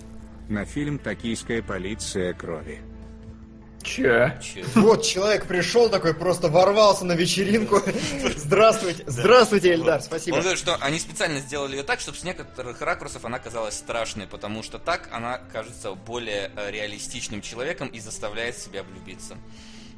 На 0.51 0.67
фильм 0.67 0.99
«Токийская 0.99 1.63
полиция 1.63 2.35
крови». 2.35 2.83
Че? 3.83 4.39
Че? 4.43 4.65
Вот 4.75 5.03
человек 5.05 5.47
пришел 5.47 5.89
такой, 5.89 6.15
просто 6.15 6.49
ворвался 6.49 7.05
на 7.05 7.13
вечеринку. 7.13 7.81
Здравствуйте, 8.37 9.05
здравствуйте, 9.07 9.75
Эльдар, 9.75 10.03
спасибо. 10.03 10.37
Он 10.37 10.41
говорит, 10.41 10.59
что 10.59 10.77
они 10.81 10.99
специально 10.99 11.41
сделали 11.41 11.77
ее 11.77 11.83
так, 11.83 12.01
чтобы 12.01 12.19
с 12.19 12.25
некоторых 12.25 12.81
ракурсов 12.81 13.25
она 13.25 13.39
казалась 13.39 13.75
страшной, 13.75 14.27
потому 14.27 14.63
что 14.63 14.79
так 14.79 15.09
она 15.13 15.39
кажется 15.53 15.93
более 15.93 16.51
э, 16.57 16.71
реалистичным 16.71 17.41
человеком 17.41 17.89
и 17.89 18.01
заставляет 18.01 18.59
себя 18.59 18.83
влюбиться. 18.83 19.37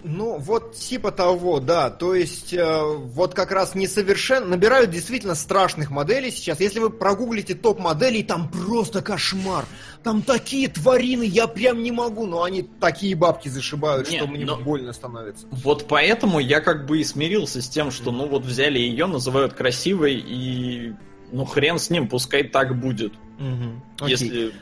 Ну, 0.03 0.39
вот 0.39 0.75
типа 0.75 1.11
того, 1.11 1.61
да. 1.61 1.91
То 1.91 2.15
есть, 2.15 2.53
э, 2.53 2.83
вот 2.83 3.35
как 3.35 3.51
раз 3.51 3.75
несовершенно... 3.75 4.47
Набирают 4.47 4.91
действительно 4.91 5.35
страшных 5.35 5.91
моделей 5.91 6.31
сейчас. 6.31 6.61
Если 6.61 6.79
вы 6.79 6.91
прогуглите 6.91 7.55
топ 7.55 7.79
моделей, 7.79 8.23
там 8.23 8.51
просто 8.51 9.03
кошмар. 9.03 9.65
Там 10.03 10.23
такие 10.23 10.69
тварины, 10.69 11.25
я 11.25 11.47
прям 11.47 11.83
не 11.83 11.93
могу. 11.93 12.27
Но 12.27 12.43
они 12.43 12.63
такие 12.63 13.15
бабки 13.15 13.49
зашибают, 13.49 14.11
Нет, 14.11 14.23
что 14.23 14.31
мне 14.31 14.45
но... 14.45 14.57
больно 14.57 14.93
становится. 14.93 15.47
Вот 15.51 15.87
поэтому 15.89 16.39
я 16.39 16.61
как 16.61 16.87
бы 16.87 17.01
и 17.01 17.05
смирился 17.05 17.61
с 17.61 17.69
тем, 17.69 17.91
что, 17.91 18.13
ну, 18.13 18.27
вот 18.27 18.45
взяли 18.45 18.79
ее, 18.79 19.07
называют 19.07 19.55
красивой, 19.55 20.15
и... 20.15 20.95
Ну, 21.33 21.45
хрен 21.45 21.79
с 21.79 21.91
ним, 21.91 22.09
пускай 22.09 22.43
так 22.43 22.79
будет. 22.81 23.13
Угу. 23.39 24.09
Если... 24.09 24.53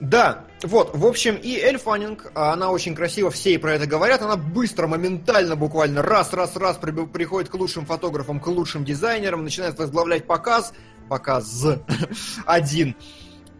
Да, 0.00 0.44
вот, 0.62 0.96
в 0.96 1.06
общем, 1.06 1.36
и 1.36 1.56
Эль 1.56 1.78
Фаннинг, 1.78 2.32
она 2.34 2.70
очень 2.70 2.94
красиво, 2.94 3.30
все 3.30 3.54
и 3.54 3.58
про 3.58 3.74
это 3.74 3.86
говорят, 3.86 4.22
она 4.22 4.36
быстро, 4.36 4.86
моментально, 4.86 5.56
буквально 5.56 6.02
раз-раз-раз 6.02 6.78
приходит 6.78 7.48
к 7.48 7.54
лучшим 7.54 7.86
фотографам, 7.86 8.40
к 8.40 8.46
лучшим 8.46 8.84
дизайнерам, 8.84 9.44
начинает 9.44 9.78
возглавлять 9.78 10.26
показ, 10.26 10.72
показ 11.08 11.66
один, 12.46 12.96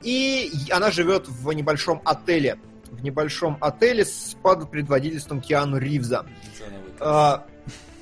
и 0.03 0.51
она 0.71 0.91
живет 0.91 1.29
в 1.29 1.53
небольшом 1.53 2.03
отеле, 2.05 2.59
в 2.91 3.03
небольшом 3.03 3.57
отеле 3.61 4.05
с 4.05 4.37
под 4.43 4.71
предводительством 4.71 5.41
Киану 5.41 5.79
Ривза. 5.79 6.27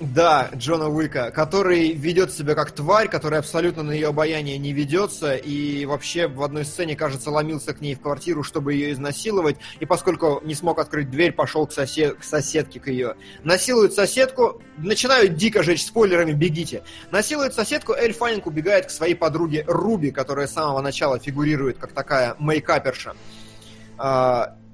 Да, 0.01 0.51
Джона 0.57 0.89
Уика, 0.89 1.31
который 1.31 1.93
ведет 1.93 2.33
себя 2.33 2.55
как 2.55 2.73
тварь, 2.73 3.09
который 3.09 3.39
абсолютно 3.39 3.85
на 3.85 3.93
ее 3.93 4.09
обаяние 4.09 4.59
не 4.59 4.73
ведется, 4.73 5.37
и 5.37 5.87
вообще 5.87 6.27
в 6.27 6.43
одной 6.43 6.65
сцене, 6.65 6.97
кажется, 6.97 7.31
ломился 7.31 7.73
к 7.73 7.81
ней 7.81 7.95
в 7.95 8.01
квартиру, 8.01 8.43
чтобы 8.43 8.75
ее 8.75 8.93
изнасиловать, 8.93 9.57
и 9.79 9.87
поскольку 9.87 10.41
не 10.45 10.55
смог 10.55 10.81
открыть 10.81 11.09
дверь, 11.09 11.33
пошел 11.33 11.67
к, 11.67 11.73
сосед... 11.73 12.19
к 12.19 12.25
соседке 12.25 12.81
к 12.81 12.89
ее. 12.89 13.15
Насилует 13.45 13.93
соседку, 13.93 14.61
начинают 14.77 15.37
дико 15.37 15.63
жечь 15.63 15.85
спойлерами, 15.85 16.33
бегите. 16.33 16.83
Насилует 17.13 17.55
соседку, 17.55 17.93
Эль 17.93 18.13
Фаннинг 18.13 18.47
убегает 18.47 18.87
к 18.87 18.91
своей 18.91 19.15
подруге 19.15 19.65
Руби, 19.69 20.11
которая 20.11 20.49
с 20.49 20.53
самого 20.53 20.81
начала 20.81 21.21
фигурирует 21.21 21.79
как 21.79 21.93
такая 21.93 22.35
мейкаперша. 22.41 23.15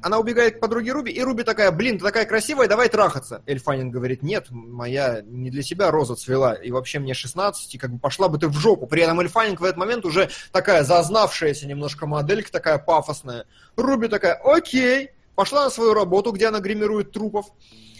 Она 0.09 0.19
убегает 0.19 0.57
к 0.57 0.61
подруге 0.61 0.93
Руби, 0.93 1.13
и 1.13 1.21
Руби 1.21 1.43
такая, 1.43 1.71
блин, 1.71 1.99
ты 1.99 2.05
такая 2.05 2.25
красивая, 2.25 2.67
давай 2.67 2.89
трахаться. 2.89 3.43
Эльфанин 3.45 3.91
говорит, 3.91 4.23
нет, 4.23 4.47
моя 4.49 5.21
не 5.21 5.51
для 5.51 5.63
себя 5.63 5.91
роза 5.91 6.15
цвела, 6.15 6.55
и 6.55 6.71
вообще 6.71 6.99
мне 6.99 7.13
16, 7.13 7.75
и 7.75 7.77
как 7.77 7.93
бы 7.93 7.99
пошла 7.99 8.29
бы 8.29 8.39
ты 8.39 8.49
в 8.49 8.55
жопу. 8.55 8.87
При 8.87 9.03
этом 9.03 9.21
Эльфанинг 9.21 9.61
в 9.61 9.65
этот 9.65 9.77
момент 9.77 10.07
уже 10.07 10.31
такая 10.51 10.83
зазнавшаяся 10.83 11.67
немножко 11.67 12.07
моделька, 12.07 12.51
такая 12.51 12.79
пафосная. 12.79 13.45
Руби 13.77 14.09
такая, 14.09 14.33
окей, 14.33 15.11
пошла 15.35 15.65
на 15.65 15.71
свою 15.71 15.93
работу, 15.93 16.33
где 16.33 16.49
она 16.49 16.61
гримирует 16.61 17.13
трупов. 17.13 17.45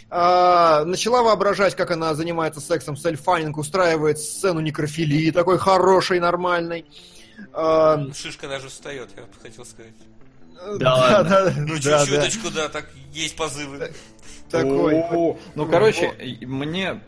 А, 0.09 0.87
начала 0.87 1.23
воображать, 1.23 1.77
как 1.77 1.91
она 1.91 2.15
занимается 2.15 2.63
сексом 2.63 2.97
с 2.97 3.05
Эльфанинг, 3.05 3.59
устраивает 3.59 4.19
сцену 4.19 4.61
некрофилии, 4.61 5.31
такой 5.31 5.59
хорошей, 5.59 6.21
нормальной. 6.21 6.87
А, 7.53 8.11
Шишка 8.15 8.49
даже 8.49 8.71
встает, 8.71 9.11
я 9.15 9.25
хотел 9.43 9.67
сказать. 9.67 9.93
Да, 10.79 11.23
да, 11.23 11.55
Ну, 11.57 11.77
чуть-чуточку, 11.79 12.51
да, 12.51 12.69
так 12.69 12.91
есть 13.13 13.37
позывы. 13.37 13.93
Такой. 14.51 15.37
Ну, 15.55 15.67
короче, 15.67 16.15
мне 16.43 17.01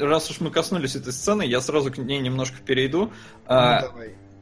раз 0.00 0.30
уж 0.30 0.40
мы 0.40 0.50
коснулись 0.50 0.96
этой 0.96 1.12
сцены, 1.12 1.42
я 1.42 1.60
сразу 1.60 1.92
к 1.92 1.98
ней 1.98 2.20
немножко 2.20 2.56
перейду. 2.64 3.06
Ну, 3.06 3.10
а, 3.46 3.92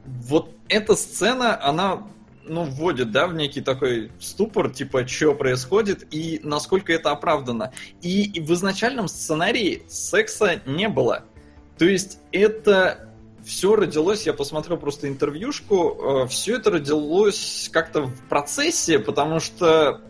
вот 0.05 0.55
эта 0.67 0.95
сцена, 0.95 1.63
она 1.63 2.07
ну, 2.43 2.63
вводит, 2.63 3.11
да, 3.11 3.27
в 3.27 3.33
некий 3.33 3.61
такой 3.61 4.11
ступор, 4.19 4.71
типа, 4.71 5.07
что 5.07 5.33
происходит 5.35 6.07
и 6.11 6.39
насколько 6.43 6.91
это 6.91 7.11
оправдано. 7.11 7.71
И 8.01 8.41
в 8.41 8.51
изначальном 8.53 9.07
сценарии 9.07 9.83
секса 9.87 10.61
не 10.65 10.89
было. 10.89 11.23
То 11.77 11.85
есть 11.85 12.19
это 12.31 13.10
все 13.45 13.75
родилось, 13.75 14.25
я 14.25 14.33
посмотрел 14.33 14.77
просто 14.77 15.07
интервьюшку, 15.07 16.23
э, 16.23 16.27
все 16.27 16.55
это 16.55 16.71
родилось 16.71 17.69
как-то 17.71 18.03
в 18.03 18.21
процессе, 18.29 18.99
потому 18.99 19.39
что... 19.39 20.01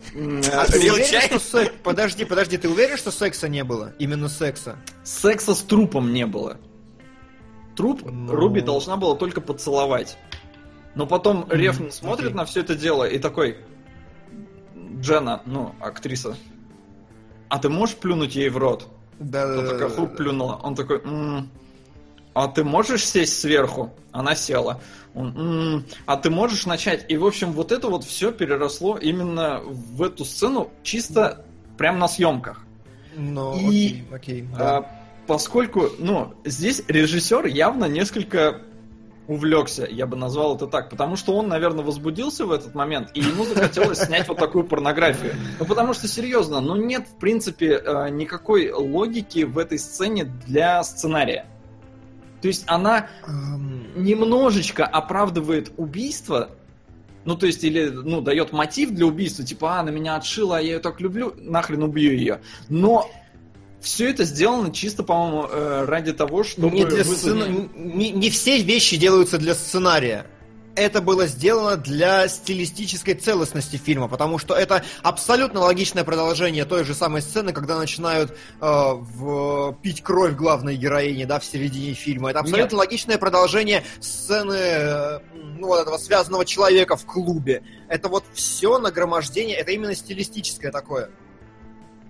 А 0.52 0.66
ты 0.66 0.80
уверен, 0.80 1.22
что 1.22 1.40
секс... 1.40 1.74
Подожди, 1.84 2.26
подожди, 2.26 2.58
ты 2.58 2.70
уверен, 2.70 2.98
что 2.98 3.12
секса 3.12 3.48
не 3.48 3.64
было? 3.64 3.94
Именно 4.00 4.30
секса? 4.30 4.78
Секса 5.04 5.56
с 5.56 5.62
трупом 5.62 6.14
не 6.14 6.26
было. 6.26 6.58
Труп 7.76 8.02
Но... 8.04 8.34
Руби 8.34 8.62
должна 8.62 8.98
была 8.98 9.16
только 9.16 9.42
поцеловать. 9.42 10.18
Но 10.94 11.08
потом 11.08 11.44
mm, 11.44 11.56
Рефн 11.56 11.90
смотрит 11.90 12.32
okay. 12.32 12.36
на 12.36 12.46
все 12.46 12.62
это 12.62 12.76
дело 12.76 13.06
и 13.06 13.18
такой... 13.20 13.58
Джена, 15.00 15.42
ну, 15.46 15.74
актриса, 15.80 16.36
а 17.50 17.60
ты 17.60 17.70
можешь 17.70 17.96
плюнуть 17.96 18.36
ей 18.36 18.50
в 18.50 18.58
рот? 18.58 18.88
Да, 19.20 19.46
да, 19.46 19.62
да. 19.62 19.70
такая 19.70 19.90
хуп 19.90 20.16
плюнула. 20.16 20.60
Он 20.64 20.74
такой, 20.74 21.02
м-м, 21.02 21.50
а 22.34 22.48
ты 22.48 22.64
можешь 22.64 23.06
сесть 23.06 23.40
сверху? 23.40 23.92
Она 24.12 24.36
села. 24.36 24.82
Он, 25.14 25.38
м-м, 25.38 25.86
а 26.06 26.18
ты 26.18 26.30
можешь 26.30 26.66
начать? 26.66 27.06
И, 27.10 27.18
в 27.18 27.26
общем, 27.26 27.52
вот 27.52 27.72
это 27.72 27.90
вот 27.90 28.04
все 28.04 28.32
переросло 28.32 28.98
именно 28.98 29.62
в 29.66 30.02
эту 30.02 30.24
сцену 30.24 30.72
чисто 30.84 31.46
прямо 31.78 31.98
на 31.98 32.08
съемках. 32.08 32.66
Ну, 33.16 33.58
И, 33.58 33.64
окей, 33.64 34.08
окей, 34.12 34.42
да. 34.58 34.78
а, 34.78 34.92
поскольку, 35.28 35.90
ну, 36.00 36.34
здесь 36.46 36.82
режиссер 36.88 37.46
явно 37.48 37.86
несколько 37.86 38.62
увлекся, 39.28 39.86
я 39.90 40.08
бы 40.08 40.18
назвал 40.18 40.56
это 40.56 40.68
так, 40.68 40.90
потому 40.90 41.16
что 41.16 41.36
он, 41.36 41.48
наверное, 41.48 41.84
возбудился 41.84 42.46
в 42.46 42.52
этот 42.52 42.76
момент, 42.76 43.12
и 43.14 43.22
ему 43.22 43.46
захотелось 43.46 44.00
снять 44.00 44.28
вот 44.28 44.38
такую 44.38 44.66
порнографию. 44.66 45.34
Ну, 45.60 45.66
потому 45.66 45.94
что, 45.94 46.08
серьезно, 46.08 46.60
ну 46.60 46.76
нет, 46.76 47.08
в 47.08 47.20
принципе, 47.20 47.82
э, 47.84 48.10
никакой 48.10 48.72
логики 48.72 49.44
в 49.44 49.58
этой 49.58 49.80
сцене 49.80 50.26
для 50.26 50.84
сценария. 50.84 51.46
То 52.42 52.48
есть 52.48 52.64
она 52.68 53.08
немножечко 53.96 54.86
оправдывает 54.86 55.72
убийство, 55.78 56.50
ну, 57.24 57.36
то 57.36 57.46
есть, 57.46 57.64
или, 57.64 57.88
ну, 57.90 58.22
дает 58.22 58.52
мотив 58.52 58.92
для 58.92 59.06
убийства, 59.06 59.46
типа, 59.46 59.80
а, 59.80 59.84
на 59.84 59.90
меня 59.90 60.16
отшила, 60.16 60.58
а 60.58 60.62
я 60.62 60.74
ее 60.74 60.80
так 60.80 61.00
люблю, 61.00 61.34
нахрен 61.38 61.84
убью 61.84 62.14
ее. 62.14 62.42
Но 62.68 63.10
все 63.80 64.10
это 64.10 64.24
сделано 64.24 64.72
чисто, 64.72 65.04
по-моему, 65.04 65.48
э, 65.50 65.86
ради 65.86 66.14
того, 66.14 66.44
чтобы... 66.44 66.72
Не, 66.72 66.86
для 66.86 67.04
вызвать- 67.04 67.18
сцена- 67.18 67.70
не, 67.76 68.12
не 68.12 68.30
все 68.30 68.62
вещи 68.62 68.96
делаются 68.98 69.38
для 69.38 69.54
сценария. 69.56 70.26
Это 70.76 71.02
было 71.02 71.28
сделано 71.28 71.76
для 71.76 72.28
стилистической 72.30 73.14
целостности 73.14 73.76
фильма, 73.76 74.08
потому 74.08 74.38
что 74.38 74.56
это 74.56 74.84
абсолютно 75.04 75.60
логичное 75.60 76.06
продолжение 76.06 76.64
той 76.64 76.86
же 76.86 76.94
самой 76.94 77.22
сцены, 77.22 77.52
когда 77.52 77.78
начинают 77.78 78.32
э, 78.32 78.36
в- 78.62 79.74
пить 79.82 80.02
кровь 80.02 80.36
главной 80.36 80.78
героини, 80.78 81.26
да, 81.26 81.40
в 81.40 81.46
середине 81.46 81.94
фильма. 81.94 82.30
Это 82.30 82.40
абсолютно 82.40 82.78
логичное 82.78 83.18
продолжение 83.18 83.84
сцены, 84.00 84.54
э, 84.56 85.20
ну, 85.60 85.68
вот 85.68 85.82
этого 85.82 85.98
связанного 85.98 86.46
человека 86.46 86.96
в 86.96 87.06
клубе. 87.06 87.64
Это 87.90 88.08
вот 88.08 88.24
все 88.34 88.80
нагромождение, 88.80 89.58
это 89.58 89.72
именно 89.72 89.94
стилистическое 89.94 90.72
такое. 90.72 91.10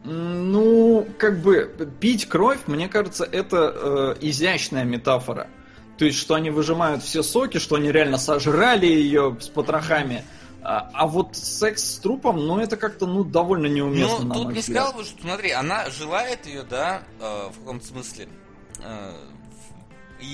Ну, 0.03 1.07
как 1.17 1.41
бы, 1.41 1.91
пить 1.99 2.27
кровь, 2.27 2.59
мне 2.67 2.87
кажется, 2.87 3.23
это 3.23 3.73
э, 3.75 4.15
изящная 4.21 4.83
метафора. 4.83 5.47
То 5.97 6.05
есть, 6.05 6.17
что 6.17 6.35
они 6.35 6.49
выжимают 6.49 7.03
все 7.03 7.21
соки, 7.21 7.57
что 7.59 7.75
они 7.75 7.91
реально 7.91 8.17
сожрали 8.17 8.87
ее 8.87 9.37
с 9.39 9.47
потрохами. 9.47 10.23
А, 10.63 10.89
а 10.93 11.07
вот 11.07 11.35
секс 11.35 11.83
с 11.83 11.97
трупом, 11.97 12.45
ну, 12.45 12.59
это 12.59 12.77
как-то, 12.77 13.07
ну, 13.07 13.23
довольно 13.23 13.65
неуместно, 13.65 14.25
Ну, 14.25 14.33
тут 14.33 14.53
не 14.53 14.61
сказал 14.61 14.93
бы, 14.93 15.03
что, 15.03 15.19
смотри, 15.21 15.51
она 15.51 15.89
желает 15.89 16.45
ее, 16.45 16.61
да, 16.63 17.01
э, 17.19 17.49
в 17.51 17.59
каком-то 17.59 17.87
смысле. 17.87 18.29
Э, 18.79 19.13
и 20.19 20.25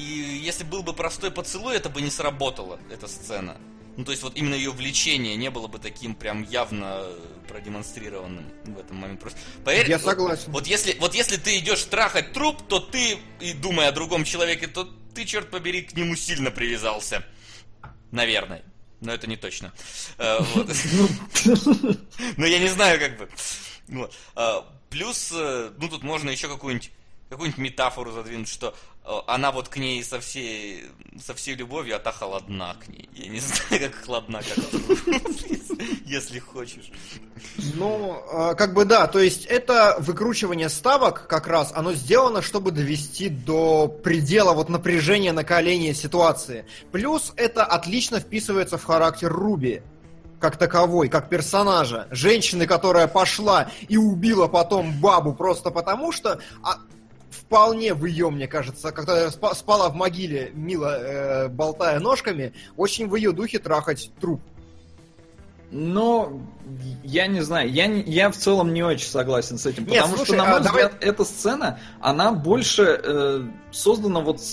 если 0.43 0.65
был 0.65 0.83
бы 0.83 0.91
простой 0.91 1.31
поцелуй, 1.31 1.75
это 1.75 1.89
бы 1.89 2.01
не 2.01 2.09
сработало, 2.09 2.77
эта 2.91 3.07
сцена. 3.07 3.55
Ну, 3.95 4.03
то 4.03 4.11
есть 4.11 4.21
вот 4.21 4.35
именно 4.35 4.53
ее 4.53 4.71
влечение 4.71 5.35
не 5.37 5.49
было 5.49 5.67
бы 5.67 5.79
таким 5.79 6.13
прям 6.13 6.43
явно 6.43 7.03
продемонстрированным 7.47 8.45
в 8.65 8.77
этом 8.77 8.97
моменте. 8.97 9.21
Просто 9.21 9.39
поверь, 9.63 9.89
Я 9.89 9.97
вот- 9.97 10.05
согласен. 10.05 10.51
Вот 10.51 10.67
если, 10.67 10.95
вот 10.99 11.15
если 11.15 11.37
ты 11.37 11.57
идешь 11.57 11.83
трахать 11.85 12.33
труп, 12.33 12.61
то 12.67 12.79
ты, 12.79 13.17
и 13.39 13.53
думая 13.53 13.87
о 13.87 13.91
другом 13.91 14.23
человеке, 14.23 14.67
то 14.67 14.87
ты, 15.17 15.25
черт 15.25 15.49
побери, 15.49 15.81
к 15.81 15.93
нему 15.93 16.15
сильно 16.15 16.51
привязался. 16.51 17.25
Наверное. 18.11 18.63
Но 19.01 19.11
это 19.13 19.25
не 19.25 19.35
точно. 19.35 19.73
Э, 20.19 20.37
вот. 20.39 20.69
Ну, 22.37 22.45
я 22.45 22.59
не 22.59 22.67
знаю, 22.67 22.99
как 22.99 23.17
бы. 23.17 24.09
А, 24.35 24.63
Плюс, 24.89 25.31
э, 25.33 25.71
ну, 25.79 25.89
тут 25.89 26.03
можно 26.03 26.29
еще 26.29 26.47
какую-нибудь 26.47 26.91
какую-нибудь 27.29 27.57
метафору 27.59 28.11
задвинуть, 28.11 28.47
что 28.47 28.67
э, 28.69 28.73
она 29.27 29.51
вот 29.51 29.69
к 29.69 29.77
ней 29.77 30.03
со 30.03 30.19
всей, 30.19 30.85
со 31.23 31.33
всей 31.33 31.55
любовью, 31.55 31.95
а 31.95 31.99
та 31.99 32.11
холодна 32.11 32.75
к 32.83 32.87
ней. 32.89 33.09
Я 33.13 33.29
не 33.29 33.39
знаю, 33.39 33.91
как 33.91 33.95
холодна, 34.05 34.41
как 34.41 34.65
если 36.05 36.39
хочешь. 36.39 36.91
Ну, 37.75 38.21
э, 38.31 38.55
как 38.55 38.73
бы 38.73 38.85
да, 38.85 39.07
то 39.07 39.19
есть 39.19 39.45
это 39.45 39.97
выкручивание 39.99 40.69
ставок 40.69 41.27
как 41.27 41.47
раз, 41.47 41.71
оно 41.75 41.93
сделано, 41.93 42.41
чтобы 42.41 42.71
довести 42.71 43.29
до 43.29 43.87
предела 43.87 44.53
вот 44.53 44.69
напряжения, 44.69 45.31
накаления 45.31 45.93
ситуации. 45.93 46.65
Плюс 46.91 47.33
это 47.35 47.63
отлично 47.65 48.19
вписывается 48.19 48.77
в 48.77 48.83
характер 48.83 49.31
Руби 49.31 49.81
как 50.39 50.57
таковой, 50.57 51.09
как 51.09 51.29
персонажа. 51.29 52.07
Женщины, 52.11 52.67
которая 52.67 53.07
пошла 53.07 53.69
и 53.87 53.97
убила 53.97 54.47
потом 54.47 54.99
бабу 54.99 55.33
просто 55.33 55.71
потому, 55.71 56.11
что 56.11 56.39
а, 56.63 56.77
вполне 57.29 57.93
в 57.93 58.05
ее, 58.05 58.29
мне 58.29 58.47
кажется, 58.47 58.91
когда 58.91 59.27
спа- 59.27 59.53
спала 59.55 59.89
в 59.89 59.95
могиле, 59.95 60.51
мило 60.53 60.97
э, 60.97 61.47
болтая 61.49 61.99
ножками, 61.99 62.53
очень 62.75 63.07
в 63.07 63.15
ее 63.15 63.31
духе 63.31 63.59
трахать 63.59 64.11
труп. 64.19 64.41
Но 65.69 66.39
я 67.03 67.27
не 67.27 67.41
знаю, 67.41 67.69
я, 67.69 67.85
я 67.85 68.31
в 68.31 68.37
целом 68.37 68.73
не 68.73 68.83
очень 68.83 69.07
согласен 69.07 69.57
с 69.57 69.65
этим, 69.65 69.83
Нет, 69.85 69.95
потому 70.03 70.15
слушай, 70.15 70.27
что, 70.29 70.37
на 70.37 70.43
а 70.43 70.51
мой 70.51 70.61
давай- 70.63 70.83
взгляд, 70.85 71.03
эта 71.03 71.25
сцена, 71.25 71.79
она 71.99 72.31
больше 72.31 73.01
э, 73.03 73.41
создана 73.71 74.21
вот 74.21 74.39
с 74.41 74.45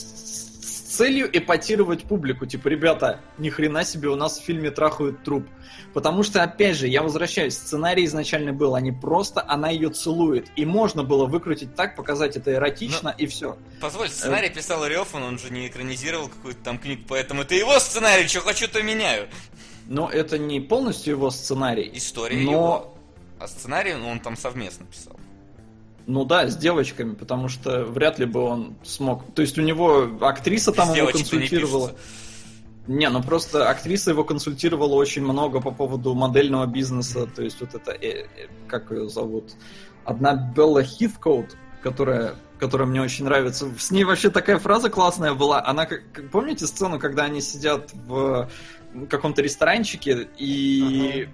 целью 0.95 1.29
эпатировать 1.37 2.05
публику. 2.05 2.47
Типа, 2.47 2.69
ребята, 2.69 3.21
ни 3.39 3.51
хрена 3.51 3.85
себе, 3.85 4.09
у 4.09 4.17
нас 4.17 4.39
в 4.39 4.45
фильме 4.45 4.71
трахают 4.71 5.23
труп. 5.25 5.47
Потому 5.93 6.23
что, 6.23 6.43
опять 6.43 6.77
же, 6.77 6.89
я 6.89 7.03
возвращаюсь, 7.03 7.55
сценарий 7.55 8.05
изначально 8.05 8.53
был, 8.53 8.75
они 8.75 8.93
просто, 8.93 9.45
она 9.47 9.71
ее 9.71 9.91
целует. 9.91 10.49
И 10.57 10.65
можно 10.65 11.03
было 11.03 11.27
выкрутить 11.27 11.75
так, 11.75 11.97
показать 11.97 12.37
это 12.37 12.53
эротично, 12.53 13.15
и 13.17 13.27
все. 13.27 13.57
Позволь, 13.81 14.09
сценарий 14.09 14.51
писал 14.51 14.87
Рёфан, 14.87 15.23
он 15.23 15.39
же 15.39 15.51
не 15.51 15.69
экранизировал 15.69 16.29
какую-то 16.29 16.61
там 16.63 16.79
книгу, 16.79 17.03
поэтому 17.09 17.43
это 17.43 17.55
его 17.55 17.79
сценарий, 17.79 18.27
что 18.27 18.41
хочу, 18.41 18.69
то 18.69 18.83
меняю. 18.83 19.29
Но 19.87 20.09
это 20.09 20.39
не 20.39 20.61
полностью 20.61 21.15
его 21.15 21.31
сценарий. 21.31 21.91
История 21.95 22.39
Но- 22.39 22.51
его. 22.53 22.95
А 23.39 23.49
сценарий 23.49 23.95
ну, 23.95 24.09
он 24.09 24.21
там 24.21 24.37
совместно 24.37 24.87
писал. 24.87 25.14
Ну 26.07 26.25
да, 26.25 26.49
с 26.49 26.57
девочками, 26.57 27.15
потому 27.15 27.49
что 27.49 27.85
вряд 27.85 28.19
ли 28.19 28.27
бы 28.27 28.41
он 28.41 28.77
смог. 28.83 29.25
То 29.35 29.43
есть 29.43 29.59
у 29.59 29.63
него 29.63 30.09
актриса 30.21 30.73
там 30.73 30.89
С 30.89 30.97
его 30.97 31.07
не 31.07 31.13
консультировала. 31.13 31.89
пишется. 31.89 32.09
Не, 32.87 33.09
ну 33.09 33.23
просто 33.23 33.71
актриса 33.71 34.11
его 34.11 34.25
консультировала 34.25 34.95
очень 34.95 35.23
много 35.23 35.61
по 35.61 35.71
поводу 35.71 36.15
модельного 36.15 36.67
бизнеса. 36.67 37.27
То 37.27 37.43
есть 37.43 37.61
вот 37.61 37.75
это, 37.75 37.93
э, 37.93 38.27
э, 38.27 38.27
как 38.69 38.91
ее 38.91 39.09
зовут? 39.09 39.55
Одна 40.05 40.35
Белла 40.35 40.83
Хиткоут, 40.83 41.57
которая, 41.83 42.35
которая 42.59 42.87
мне 42.87 43.01
очень 43.01 43.25
нравится. 43.25 43.71
С 43.79 43.91
ней 43.91 44.05
вообще 44.05 44.29
такая 44.29 44.59
фраза 44.59 44.91
классная 44.91 45.33
была. 45.33 45.65
Она, 45.65 45.87
как, 45.87 46.03
помните 46.31 46.67
сцену, 46.67 46.99
когда 46.99 47.25
они 47.25 47.41
сидят 47.41 47.91
в 47.95 48.51
каком-то 49.09 49.41
ресторанчике 49.41 50.29
и 50.37 51.29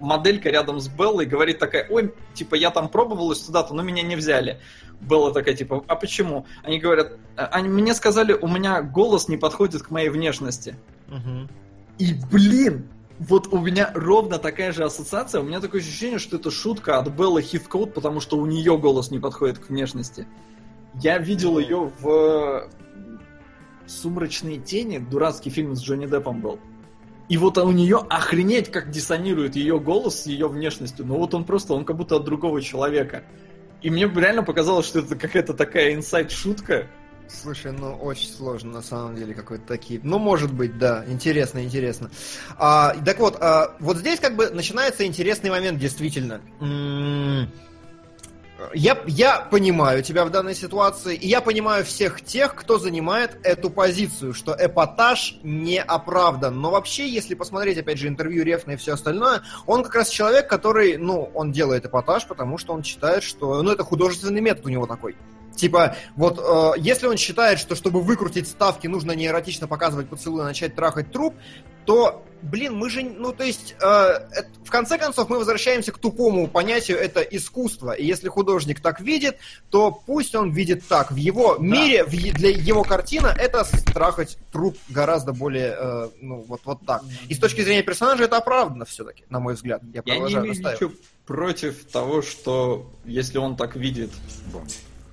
моделька 0.00 0.50
рядом 0.50 0.80
с 0.80 0.88
Беллой 0.88 1.26
говорит 1.26 1.58
такая, 1.58 1.86
ой, 1.88 2.14
типа, 2.34 2.54
я 2.54 2.70
там 2.70 2.88
пробовалась 2.88 3.40
туда-то, 3.40 3.74
но 3.74 3.82
меня 3.82 4.02
не 4.02 4.16
взяли. 4.16 4.60
Белла 5.00 5.32
такая, 5.32 5.54
типа, 5.54 5.84
а 5.86 5.96
почему? 5.96 6.46
Они 6.62 6.78
говорят, 6.78 7.18
«А, 7.36 7.46
они 7.46 7.68
мне 7.68 7.94
сказали, 7.94 8.32
у 8.32 8.48
меня 8.48 8.82
голос 8.82 9.28
не 9.28 9.36
подходит 9.36 9.82
к 9.82 9.90
моей 9.90 10.08
внешности. 10.08 10.76
И, 11.98 12.14
блин, 12.30 12.88
вот 13.18 13.52
у 13.52 13.58
меня 13.58 13.90
ровно 13.94 14.38
такая 14.38 14.72
же 14.72 14.84
ассоциация. 14.84 15.40
У 15.40 15.44
меня 15.44 15.60
такое 15.60 15.80
ощущение, 15.80 16.18
что 16.18 16.36
это 16.36 16.50
шутка 16.50 16.98
от 16.98 17.08
Беллы 17.08 17.42
Хиткоут, 17.42 17.94
потому 17.94 18.20
что 18.20 18.36
у 18.38 18.46
нее 18.46 18.78
голос 18.78 19.10
не 19.10 19.18
подходит 19.18 19.58
к 19.58 19.68
внешности. 19.68 20.26
Я 20.94 21.18
видел 21.18 21.58
ее 21.58 21.90
в 22.00 22.70
«Сумрачные 23.86 24.58
тени», 24.58 24.98
дурацкий 24.98 25.50
фильм 25.50 25.74
с 25.74 25.82
Джонни 25.82 26.06
Деппом 26.06 26.40
был. 26.40 26.60
И 27.28 27.36
вот 27.36 27.58
у 27.58 27.70
нее 27.70 27.98
охренеть, 28.08 28.70
как 28.70 28.90
диссонирует 28.90 29.54
ее 29.54 29.78
голос 29.78 30.22
с 30.22 30.26
ее 30.26 30.48
внешностью. 30.48 31.04
Ну 31.04 31.16
вот 31.18 31.34
он 31.34 31.44
просто, 31.44 31.74
он 31.74 31.84
как 31.84 31.96
будто 31.96 32.16
от 32.16 32.24
другого 32.24 32.62
человека. 32.62 33.22
И 33.82 33.90
мне 33.90 34.08
реально 34.08 34.42
показалось, 34.42 34.86
что 34.86 35.00
это 35.00 35.14
какая-то 35.14 35.54
такая 35.54 35.94
инсайд-шутка. 35.94 36.88
Слушай, 37.28 37.72
ну 37.72 37.92
очень 37.92 38.30
сложно 38.30 38.72
на 38.72 38.82
самом 38.82 39.14
деле 39.14 39.34
какой-то 39.34 39.66
такие. 39.66 40.00
Ну, 40.02 40.18
может 40.18 40.52
быть, 40.52 40.78
да. 40.78 41.04
Интересно, 41.06 41.62
интересно. 41.62 42.10
А, 42.56 42.94
так 43.04 43.18
вот, 43.18 43.36
а, 43.40 43.76
вот 43.80 43.98
здесь 43.98 44.18
как 44.18 44.34
бы 44.34 44.48
начинается 44.48 45.04
интересный 45.04 45.50
момент, 45.50 45.78
действительно. 45.78 46.40
М, 46.60 47.50
Я, 48.74 48.98
я 49.06 49.40
понимаю 49.40 50.02
тебя 50.02 50.24
в 50.24 50.30
данной 50.30 50.54
ситуации, 50.54 51.14
и 51.14 51.28
я 51.28 51.40
понимаю 51.40 51.84
всех 51.84 52.22
тех, 52.22 52.54
кто 52.54 52.78
занимает 52.78 53.38
эту 53.44 53.70
позицию, 53.70 54.34
что 54.34 54.56
эпатаж 54.58 55.38
не 55.42 55.80
оправдан. 55.80 56.60
Но 56.60 56.70
вообще, 56.70 57.08
если 57.08 57.34
посмотреть, 57.34 57.78
опять 57.78 57.98
же, 57.98 58.08
интервью 58.08 58.44
Рефна 58.44 58.72
и 58.72 58.76
все 58.76 58.94
остальное, 58.94 59.42
он 59.66 59.84
как 59.84 59.94
раз 59.94 60.08
человек, 60.08 60.48
который, 60.48 60.96
ну, 60.96 61.30
он 61.34 61.52
делает 61.52 61.86
эпатаж, 61.86 62.26
потому 62.26 62.58
что 62.58 62.72
он 62.72 62.82
считает, 62.82 63.22
что, 63.22 63.62
ну, 63.62 63.70
это 63.70 63.84
художественный 63.84 64.40
метод 64.40 64.66
у 64.66 64.70
него 64.70 64.86
такой. 64.86 65.16
Типа, 65.58 65.96
вот 66.16 66.38
э, 66.38 66.80
если 66.80 67.08
он 67.08 67.16
считает, 67.16 67.58
что 67.58 67.74
чтобы 67.74 68.00
выкрутить 68.00 68.46
ставки, 68.48 68.86
нужно 68.86 69.12
не 69.12 69.26
эротично 69.26 69.66
показывать 69.66 70.08
поцелуй, 70.08 70.42
а 70.42 70.44
начать 70.44 70.76
трахать 70.76 71.10
труп, 71.10 71.34
то, 71.84 72.22
блин, 72.42 72.74
мы 72.76 72.90
же, 72.90 73.02
ну, 73.02 73.32
то 73.32 73.42
есть, 73.44 73.74
э, 73.80 73.86
это- 73.86 74.48
в 74.64 74.70
конце 74.70 74.98
концов, 74.98 75.30
мы 75.30 75.38
возвращаемся 75.38 75.90
к 75.90 75.98
тупому 75.98 76.46
понятию, 76.46 76.98
это 76.98 77.22
искусство. 77.22 77.92
И 77.92 78.04
если 78.04 78.28
художник 78.28 78.80
так 78.80 79.00
видит, 79.00 79.38
то 79.70 79.90
пусть 79.90 80.34
он 80.34 80.52
видит 80.52 80.86
так. 80.86 81.10
В 81.10 81.16
его 81.16 81.56
мире, 81.58 82.04
в 82.04 82.10
для 82.10 82.50
его 82.50 82.84
картина, 82.84 83.34
это 83.36 83.64
страхать 83.64 84.36
труп 84.52 84.76
гораздо 84.90 85.32
более, 85.32 85.74
э, 85.76 86.08
ну, 86.20 86.44
вот, 86.46 86.60
вот 86.64 86.78
так. 86.86 87.02
И 87.28 87.34
с 87.34 87.38
точки 87.38 87.62
зрения 87.62 87.82
персонажа 87.82 88.24
это 88.24 88.36
оправдано 88.36 88.84
все-таки, 88.84 89.24
на 89.30 89.40
мой 89.40 89.54
взгляд. 89.54 89.82
Я, 89.92 90.02
Я 90.04 90.18
не 90.18 90.20
имею 90.34 90.54
ничего 90.74 90.92
против 91.26 91.84
того, 91.86 92.22
что 92.22 92.90
если 93.06 93.38
он 93.38 93.56
так 93.56 93.76
видит. 93.76 94.10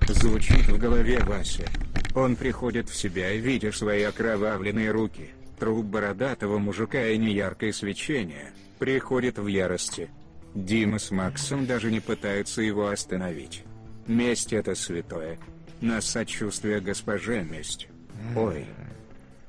Звучит 0.07 0.67
в 0.67 0.77
голове 0.77 1.19
Вася. 1.23 1.65
Он 2.13 2.35
приходит 2.35 2.89
в 2.89 2.95
себя 2.95 3.31
и 3.31 3.39
видишь 3.39 3.79
свои 3.79 4.03
окровавленные 4.03 4.91
руки, 4.91 5.31
труп 5.59 5.85
бородатого 5.85 6.57
мужика 6.59 7.05
и 7.07 7.17
неяркое 7.17 7.73
свечение, 7.73 8.53
приходит 8.79 9.37
в 9.37 9.47
ярости. 9.47 10.09
Дима 10.53 10.99
с 10.99 11.11
Максом 11.11 11.65
даже 11.65 11.91
не 11.91 11.99
пытаются 11.99 12.61
его 12.61 12.87
остановить. 12.87 13.63
Месть 14.07 14.53
это 14.53 14.75
святое. 14.75 15.37
На 15.81 16.01
сочувствие 16.01 16.79
госпоже 16.79 17.43
месть. 17.43 17.87
Ой, 18.35 18.65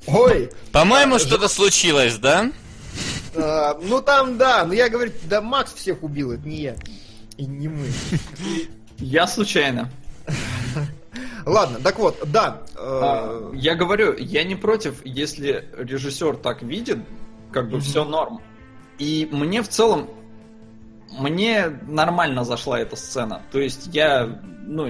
Ой, 0.07 0.51
По-моему, 0.73 1.19
что-то 1.19 1.49
случилось, 1.49 2.17
да? 2.17 2.51
а, 3.35 3.79
ну 3.83 4.01
там 4.01 4.39
да, 4.39 4.65
но 4.65 4.73
я 4.73 4.89
говорю, 4.89 5.13
да 5.25 5.41
Макс 5.41 5.73
всех 5.73 6.03
убил, 6.03 6.33
это 6.33 6.47
не 6.49 6.63
я. 6.63 6.77
И 7.37 7.45
не 7.45 7.69
мы. 7.69 7.87
Я 8.99 9.27
случайно. 9.27 9.91
Ладно, 11.47 11.79
так 11.83 11.99
вот, 11.99 12.19
да. 12.27 12.63
А, 12.77 13.51
э, 13.53 13.57
Я 13.57 13.75
говорю, 13.75 14.17
я 14.19 14.45
не 14.45 14.57
против, 14.57 15.05
если 15.05 15.69
режиссер 15.77 16.37
так 16.37 16.63
видит, 16.63 16.99
как 17.53 17.71
бы 17.71 17.81
все 17.81 18.05
норм. 18.05 18.41
И 18.99 19.29
мне 19.31 19.63
в 19.63 19.69
целом, 19.69 20.09
мне 21.19 21.67
нормально 21.87 22.45
зашла 22.45 22.81
эта 22.81 22.97
сцена. 22.97 23.43
То 23.53 23.61
есть 23.61 23.89
я, 23.93 24.41
ну, 24.67 24.89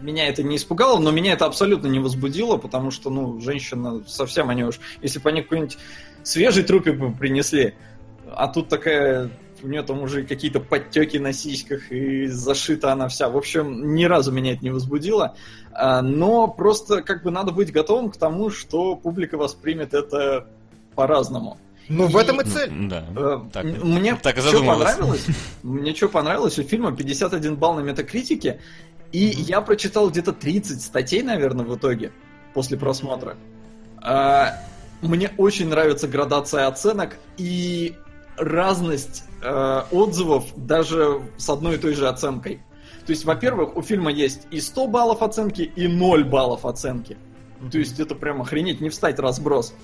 меня 0.00 0.28
это 0.28 0.42
не 0.42 0.56
испугало, 0.56 0.98
но 0.98 1.10
меня 1.10 1.32
это 1.32 1.46
абсолютно 1.46 1.86
не 1.86 1.98
возбудило, 1.98 2.56
потому 2.56 2.90
что, 2.90 3.10
ну, 3.10 3.40
женщина 3.40 4.02
совсем 4.06 4.50
они 4.50 4.64
уж, 4.64 4.80
если 5.00 5.18
бы 5.18 5.28
они 5.28 5.42
какой-нибудь 5.42 5.78
свежий 6.22 6.64
трупик 6.64 6.98
бы 6.98 7.12
принесли, 7.12 7.74
а 8.34 8.48
тут 8.48 8.68
такая, 8.68 9.30
у 9.62 9.68
нее 9.68 9.82
там 9.82 10.02
уже 10.02 10.24
какие-то 10.24 10.60
подтеки 10.60 11.16
на 11.16 11.32
сиськах, 11.32 11.90
и 11.90 12.26
зашита 12.26 12.92
она 12.92 13.08
вся. 13.08 13.28
В 13.28 13.36
общем, 13.36 13.94
ни 13.94 14.04
разу 14.04 14.32
меня 14.32 14.52
это 14.52 14.64
не 14.64 14.70
возбудило. 14.70 15.36
А, 15.72 16.02
Но 16.02 16.48
просто 16.48 17.02
как 17.02 17.22
бы 17.22 17.30
надо 17.30 17.52
быть 17.52 17.72
готовым 17.72 18.10
к 18.10 18.16
тому, 18.16 18.50
что 18.50 18.96
публика 18.96 19.36
воспримет 19.36 19.94
это 19.94 20.46
по-разному. 20.94 21.58
Ну, 21.88 22.06
в 22.06 22.16
этом 22.16 22.40
и 22.40 22.44
Ну, 22.44 22.50
цель. 22.50 22.70
Да. 22.88 23.04
Э, 23.16 23.40
Так, 23.52 23.64
Мне 23.64 24.14
так 24.16 24.38
и 24.38 24.40
что 24.40 24.64
понравилось? 24.64 25.26
Мне 25.62 25.94
что 25.94 26.08
понравилось 26.08 26.58
у 26.58 26.62
фильма 26.62 26.92
51 26.94 27.56
балл 27.56 27.74
на 27.74 27.80
метакритике, 27.80 28.60
и 29.10 29.24
я 29.24 29.60
прочитал 29.60 30.08
где-то 30.10 30.32
30 30.32 30.80
статей, 30.80 31.22
наверное, 31.22 31.66
в 31.66 31.76
итоге 31.76 32.12
после 32.54 32.78
просмотра. 32.78 33.36
А, 33.98 34.58
Мне 35.00 35.30
очень 35.36 35.68
нравится 35.68 36.06
градация 36.06 36.66
оценок 36.66 37.16
и 37.36 37.94
разность 38.44 39.24
э, 39.42 39.82
отзывов 39.90 40.44
даже 40.56 41.22
с 41.36 41.48
одной 41.48 41.76
и 41.76 41.78
той 41.78 41.94
же 41.94 42.08
оценкой. 42.08 42.62
То 43.06 43.10
есть, 43.10 43.24
во-первых, 43.24 43.76
у 43.76 43.82
фильма 43.82 44.12
есть 44.12 44.46
и 44.50 44.60
100 44.60 44.86
баллов 44.86 45.22
оценки, 45.22 45.62
и 45.62 45.88
0 45.88 46.24
баллов 46.24 46.64
оценки. 46.64 47.16
То 47.70 47.78
есть 47.78 47.98
это 48.00 48.14
прям 48.14 48.42
охренеть, 48.42 48.80
не 48.80 48.90
встать 48.90 49.18
разброс. 49.18 49.74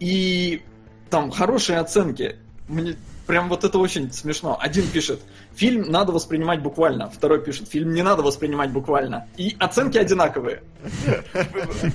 И 0.00 0.62
там 1.10 1.30
хорошие 1.30 1.78
оценки. 1.78 2.36
Мне 2.68 2.96
прям 3.28 3.50
вот 3.50 3.62
это 3.62 3.78
очень 3.78 4.10
смешно. 4.10 4.58
Один 4.58 4.88
пишет, 4.88 5.20
фильм 5.54 5.82
надо 5.82 6.12
воспринимать 6.12 6.62
буквально. 6.62 7.10
Второй 7.10 7.40
пишет, 7.40 7.68
фильм 7.68 7.92
не 7.92 8.02
надо 8.02 8.22
воспринимать 8.22 8.70
буквально. 8.72 9.28
И 9.36 9.54
оценки 9.60 9.98
одинаковые. 9.98 10.62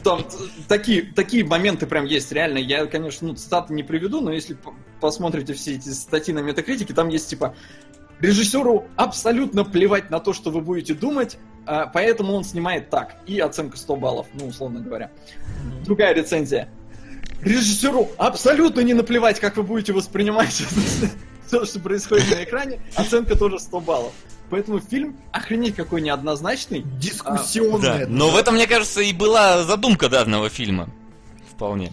Там 0.04 0.26
такие, 0.68 1.02
такие 1.02 1.44
моменты 1.44 1.88
прям 1.88 2.06
есть, 2.06 2.32
реально. 2.32 2.60
Я, 2.60 2.86
конечно, 2.86 3.28
ну, 3.28 3.34
цитаты 3.34 3.74
не 3.74 3.82
приведу, 3.82 4.22
но 4.22 4.32
если 4.32 4.56
посмотрите 5.02 5.54
все 5.54 5.74
эти 5.74 5.90
статьи 5.90 6.34
на 6.34 6.40
метакритике, 6.40 6.94
там 6.94 7.10
есть 7.10 7.30
типа 7.32 7.56
режиссеру 8.20 8.86
абсолютно 8.96 9.66
плевать 9.66 10.12
на 10.12 10.20
то, 10.20 10.34
что 10.34 10.52
вы 10.52 10.62
будете 10.62 10.94
думать, 10.94 11.40
а, 11.66 11.88
поэтому 11.88 12.34
он 12.34 12.44
снимает 12.44 12.92
так. 12.92 13.16
И 13.26 13.40
оценка 13.40 13.78
100 13.78 13.96
баллов, 13.96 14.28
ну, 14.36 14.48
условно 14.48 14.82
говоря. 14.82 15.10
Другая 15.84 16.14
рецензия. 16.14 16.70
Режиссеру 17.44 18.10
абсолютно 18.18 18.82
не 18.82 18.94
наплевать, 18.94 19.40
как 19.40 19.58
вы 19.58 19.64
будете 19.64 19.94
воспринимать 19.94 20.54
все, 21.48 21.66
что 21.66 21.80
происходит 21.80 22.30
на 22.32 22.44
экране. 22.44 22.80
Оценка 22.96 23.36
тоже 23.36 23.60
100 23.60 23.80
баллов. 23.82 24.14
Поэтому 24.50 24.80
фильм 24.80 25.18
охренеть 25.32 25.76
какой 25.76 26.02
неоднозначный. 26.02 26.84
Дискуссионная. 27.00 28.06
Да. 28.06 28.12
Но 28.12 28.30
в 28.30 28.38
этом, 28.38 28.56
мне 28.56 28.68
кажется, 28.68 29.02
и 29.02 29.14
была 29.14 29.64
задумка 29.64 30.10
данного 30.10 30.50
фильма. 30.50 30.90
Вполне. 31.50 31.92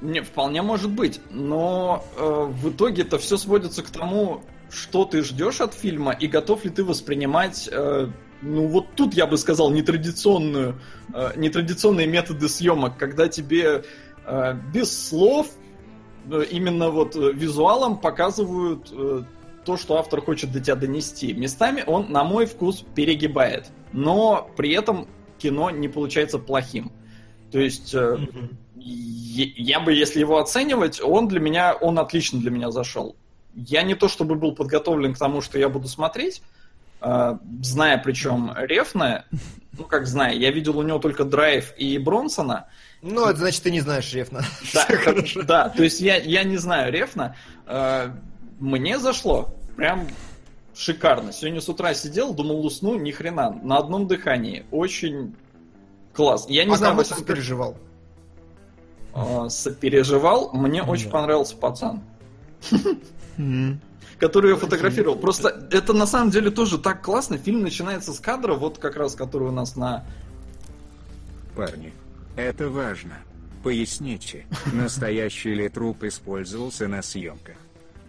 Не, 0.00 0.20
вполне 0.20 0.62
может 0.62 0.90
быть. 0.90 1.20
Но 1.30 2.04
э, 2.16 2.46
в 2.48 2.70
итоге-то 2.70 3.18
все 3.18 3.36
сводится 3.36 3.82
к 3.82 3.90
тому, 3.90 4.42
что 4.70 5.04
ты 5.04 5.22
ждешь 5.22 5.60
от 5.60 5.74
фильма 5.74 6.12
и 6.12 6.26
готов 6.26 6.64
ли 6.64 6.70
ты 6.70 6.84
воспринимать, 6.84 7.68
э, 7.70 8.08
ну 8.42 8.66
вот 8.68 8.94
тут 8.94 9.14
я 9.14 9.26
бы 9.26 9.38
сказал, 9.38 9.70
нетрадиционную, 9.70 10.80
э, 11.12 11.32
нетрадиционные 11.36 12.06
методы 12.06 12.48
съемок, 12.48 12.98
когда 12.98 13.28
тебе 13.28 13.84
без 14.72 15.08
слов 15.08 15.48
э, 16.30 16.44
именно 16.50 16.90
вот 16.90 17.16
э, 17.16 17.32
визуалом 17.32 17.98
показывают 17.98 18.90
э, 18.92 19.22
то, 19.64 19.76
что 19.76 19.98
автор 19.98 20.20
хочет 20.20 20.52
до 20.52 20.60
тебя 20.60 20.76
донести. 20.76 21.32
Местами 21.32 21.84
он, 21.86 22.10
на 22.10 22.24
мой 22.24 22.46
вкус, 22.46 22.84
перегибает, 22.94 23.70
но 23.92 24.50
при 24.56 24.72
этом 24.72 25.08
кино 25.38 25.70
не 25.70 25.88
получается 25.88 26.38
плохим. 26.38 26.92
То 27.50 27.58
есть 27.58 27.94
э, 27.94 28.18
я 28.76 29.80
бы, 29.80 29.92
если 29.92 30.20
его 30.20 30.38
оценивать, 30.38 31.00
он 31.02 31.28
для 31.28 31.40
меня, 31.40 31.74
он 31.74 31.98
отлично 31.98 32.40
для 32.40 32.50
меня 32.50 32.70
зашел. 32.70 33.16
Я 33.54 33.82
не 33.82 33.94
то 33.94 34.08
чтобы 34.08 34.34
был 34.34 34.54
подготовлен 34.54 35.14
к 35.14 35.18
тому, 35.18 35.40
что 35.40 35.58
я 35.58 35.68
буду 35.68 35.88
смотреть, 35.88 36.42
э, 37.00 37.38
зная 37.62 37.98
причем 37.98 38.52
Рефна, 38.56 39.26
ну 39.78 39.84
как 39.84 40.06
зная, 40.06 40.34
я 40.34 40.50
видел 40.50 40.78
у 40.78 40.82
него 40.82 40.98
только 40.98 41.24
Драйв 41.24 41.72
и 41.76 41.98
Бронсона. 41.98 42.68
Ну, 43.06 43.26
это 43.26 43.38
значит, 43.38 43.62
ты 43.62 43.70
не 43.70 43.80
знаешь 43.80 44.10
Рефна. 44.14 44.42
Да, 44.72 44.86
как- 44.86 45.46
да, 45.46 45.68
то 45.68 45.82
есть 45.82 46.00
я, 46.00 46.16
я 46.16 46.42
не 46.42 46.56
знаю 46.56 46.90
Рефна. 46.90 47.36
Э, 47.66 48.08
Мне 48.58 48.98
зашло. 48.98 49.54
Прям 49.76 50.06
шикарно. 50.74 51.30
Сегодня 51.32 51.60
с 51.60 51.68
утра 51.68 51.92
сидел, 51.92 52.32
думал, 52.32 52.64
усну, 52.64 52.98
ни 52.98 53.10
хрена. 53.10 53.50
На 53.62 53.76
одном 53.76 54.06
дыхании. 54.06 54.64
Очень 54.70 55.34
класс. 56.14 56.46
Я 56.48 56.64
не 56.64 56.72
А 56.72 56.76
знаю, 56.76 56.96
кого 56.96 57.02
ты 57.04 57.22
переживал? 57.22 57.76
э, 59.14 59.48
сопереживал. 59.50 60.50
Мне 60.54 60.82
очень 60.82 61.06
Да. 61.06 61.10
понравился 61.12 61.56
пацан. 61.56 62.02
который 64.18 64.52
я 64.52 64.56
фотографировал. 64.56 65.16
Просто 65.18 65.68
это 65.70 65.92
на 65.92 66.06
самом 66.06 66.30
деле 66.30 66.50
тоже 66.50 66.78
так 66.78 67.02
классно. 67.02 67.36
Фильм 67.36 67.60
начинается 67.60 68.12
с 68.14 68.20
кадра, 68.20 68.54
вот 68.54 68.78
как 68.78 68.96
раз 68.96 69.14
который 69.14 69.48
у 69.48 69.52
нас 69.52 69.76
на... 69.76 70.04
Парни, 71.56 71.92
это 72.36 72.68
важно. 72.68 73.18
Поясните, 73.62 74.46
настоящий 74.72 75.54
ли 75.54 75.68
труп 75.68 76.04
использовался 76.04 76.88
на 76.88 77.02
съемках? 77.02 77.56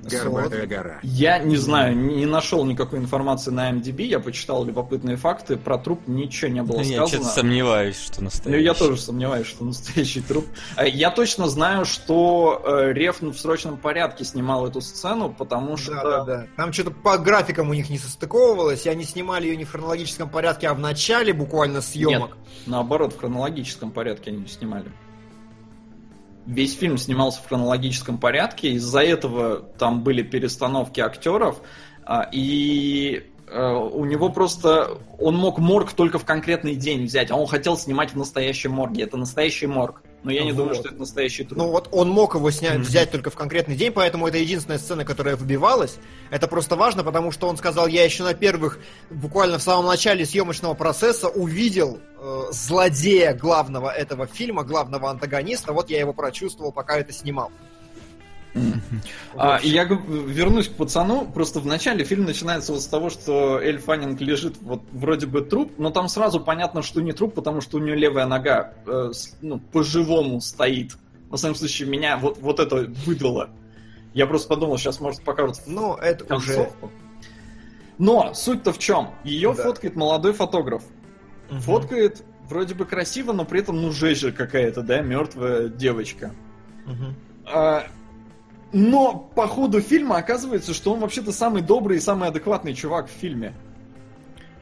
Горбатая 0.02 0.68
гора. 0.68 1.00
Я 1.02 1.40
не 1.40 1.58
знаю, 1.58 1.96
не 1.98 2.26
нашел 2.26 2.64
никакой 2.66 3.00
информации 3.00 3.50
на 3.52 3.72
MDB, 3.72 4.04
я 4.04 4.20
почитал 4.20 4.64
любопытные 4.64 5.16
факты, 5.18 5.58
про 5.58 5.78
труп 5.78 6.02
ничего 6.08 6.52
не 6.52 6.62
было 6.62 6.82
Я 6.82 7.08
что-то 7.08 7.08
сказано. 7.24 7.30
сомневаюсь, 7.32 8.00
что 8.00 8.20
Ну, 8.20 8.26
настоящий. 8.26 8.64
я 8.64 8.74
тоже 8.74 8.98
сомневаюсь, 8.98 9.48
что 9.48 9.66
настоящий 9.66 10.22
труп. 10.22 10.46
А 10.76 10.86
Я 10.86 11.10
точно 11.12 11.48
знаю, 11.48 11.86
что 11.86 12.62
э, 12.66 12.94
Рефн 12.94 13.30
в 13.30 13.40
срочном 13.40 13.78
порядке 13.78 14.24
снимал 14.26 14.68
эту 14.68 14.82
сцену, 14.82 15.34
потому 15.36 15.76
что... 15.78 15.94
Да, 15.96 16.04
да, 16.04 16.24
да. 16.24 16.48
Там 16.56 16.72
что-то 16.72 16.92
по 16.92 17.18
графикам 17.18 17.70
у 17.70 17.74
них 17.74 17.90
не 17.90 17.98
состыковывалось, 17.98 18.86
и 18.86 18.90
они 18.90 19.04
снимали 19.06 19.48
ее 19.48 19.58
не 19.58 19.66
в 19.66 19.72
хронологическом 19.72 20.30
порядке, 20.30 20.68
а 20.68 20.74
в 20.76 20.80
начале 20.80 21.34
буквально 21.34 21.82
съемок. 21.82 22.38
Наоборот, 22.68 23.14
в 23.14 23.20
хронологическом 23.20 23.92
порядке 23.92 24.32
они 24.32 24.46
снимали. 24.48 24.92
Весь 26.46 26.76
фильм 26.76 26.98
снимался 26.98 27.42
в 27.42 27.48
хронологическом 27.48 28.18
порядке, 28.18 28.72
из-за 28.74 29.02
этого 29.02 29.62
там 29.78 30.04
были 30.04 30.22
перестановки 30.22 31.00
актеров, 31.00 31.62
а, 32.04 32.30
и 32.32 33.24
э, 33.48 33.74
у 33.74 34.06
него 34.06 34.30
просто... 34.30 35.00
Он 35.20 35.36
мог 35.36 35.58
морг 35.58 35.94
только 35.94 36.20
в 36.20 36.26
конкретный 36.26 36.76
день 36.76 37.06
взять, 37.06 37.32
а 37.32 37.36
он 37.36 37.48
хотел 37.48 37.78
снимать 37.78 38.12
в 38.12 38.18
настоящем 38.18 38.72
морге. 38.74 39.04
Это 39.04 39.18
настоящий 39.18 39.66
морг. 39.66 40.04
Но 40.26 40.32
я 40.32 40.44
не 40.44 40.52
Вот. 40.52 40.58
думаю, 40.58 40.76
что 40.76 40.90
это 40.90 40.98
настоящий 40.98 41.44
труп. 41.44 41.58
Ну 41.58 41.70
вот 41.70 41.88
он 41.92 42.10
мог 42.10 42.34
его 42.34 42.50
снять, 42.50 42.76
Мгм. 42.80 42.84
взять 42.84 43.12
только 43.12 43.30
в 43.30 43.36
конкретный 43.36 43.76
день, 43.76 43.92
поэтому 43.92 44.28
это 44.28 44.38
единственная 44.40 44.80
сцена, 44.80 45.06
которая 45.06 45.36
выбивалась. 45.36 45.98
Это 46.32 46.48
просто 46.48 46.76
важно, 46.76 47.04
потому 47.04 47.32
что 47.32 47.48
он 47.48 47.58
сказал, 47.58 47.86
я 47.88 48.04
еще 48.04 48.24
на 48.24 48.34
первых, 48.34 48.80
буквально 49.12 49.60
в 49.60 49.62
самом 49.62 49.86
начале 49.86 50.26
съемочного 50.26 50.74
процесса 50.74 51.28
увидел 51.30 52.00
э, 52.20 52.42
злодея 52.52 53.36
главного 53.36 53.90
этого 53.92 54.26
фильма, 54.26 54.64
главного 54.64 55.12
антагониста. 55.12 55.74
Вот 55.74 55.92
я 55.92 56.00
его 56.00 56.12
прочувствовал, 56.12 56.72
пока 56.72 56.98
это 56.98 57.14
снимал. 57.14 57.52
А, 59.36 59.58
и 59.58 59.70
я 59.70 59.84
вернусь 59.84 60.70
к 60.70 60.74
пацану. 60.74 61.26
Просто 61.26 61.60
в 61.60 61.66
начале 61.66 62.04
фильм 62.06 62.26
начинается 62.26 62.72
вот 62.74 62.82
с 62.82 62.88
того, 62.88 63.10
что 63.10 63.60
Эль 63.60 63.78
Фаннинг 63.78 64.22
лежит 64.22 64.56
вот 64.62 64.82
вроде 64.92 65.28
бы 65.28 65.42
труп, 65.42 65.74
но 65.78 65.90
там 65.90 66.08
сразу 66.08 66.40
понятно, 66.40 66.82
что 66.82 67.02
не 67.02 67.12
труп, 67.12 67.34
потому 67.36 67.62
что 67.62 67.78
у 67.78 67.80
нее 67.82 67.96
левая 67.96 68.26
нога 68.28 68.74
э, 68.86 69.12
ну, 69.42 69.60
по-живому 69.60 70.40
стоит. 70.42 70.96
Во 71.30 71.38
всяком 71.38 71.56
случае, 71.56 71.90
меня 71.90 72.18
вот, 72.18 72.38
вот 72.40 72.60
это 72.60 72.92
выдало. 73.06 73.50
Я 74.14 74.28
просто 74.28 74.48
подумал, 74.48 74.78
сейчас 74.78 75.02
может 75.02 75.22
покажут 75.24 75.58
Ну, 75.66 75.96
это 75.96 76.36
уже... 76.36 76.54
концовку. 76.54 76.92
Но 77.98 78.34
суть-то 78.34 78.72
в 78.72 78.80
чем? 78.80 79.10
Ее 79.24 79.54
Да. 79.54 79.64
фоткает 79.64 79.96
молодой 79.96 80.34
фотограф. 80.34 80.84
Мгм. 81.50 81.60
Фоткает 81.62 82.24
вроде 82.50 82.76
бы 82.76 82.86
красиво, 82.86 83.34
но 83.34 83.44
при 83.46 83.62
этом, 83.62 83.82
ну, 83.82 83.92
жесть 83.92 84.22
же 84.22 84.32
какая-то, 84.32 84.82
да, 84.82 85.02
мертвая 85.02 85.68
девочка. 85.68 86.34
А, 87.46 87.86
но 88.74 89.30
по 89.36 89.48
ходу 89.48 89.82
фильма 89.82 90.18
оказывается, 90.18 90.74
что 90.74 90.94
он 90.94 91.00
вообще-то 91.00 91.32
самый 91.32 91.62
добрый 91.62 91.98
и 91.98 92.02
самый 92.02 92.30
адекватный 92.30 92.74
чувак 92.74 93.08
в 93.08 93.12
фильме. 93.12 93.54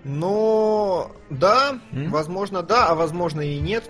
Ну, 0.03 1.07
да, 1.29 1.79
М? 1.91 2.11
возможно, 2.11 2.61
да, 2.61 2.87
а 2.89 2.95
возможно 2.95 3.41
и 3.41 3.59
нет. 3.59 3.89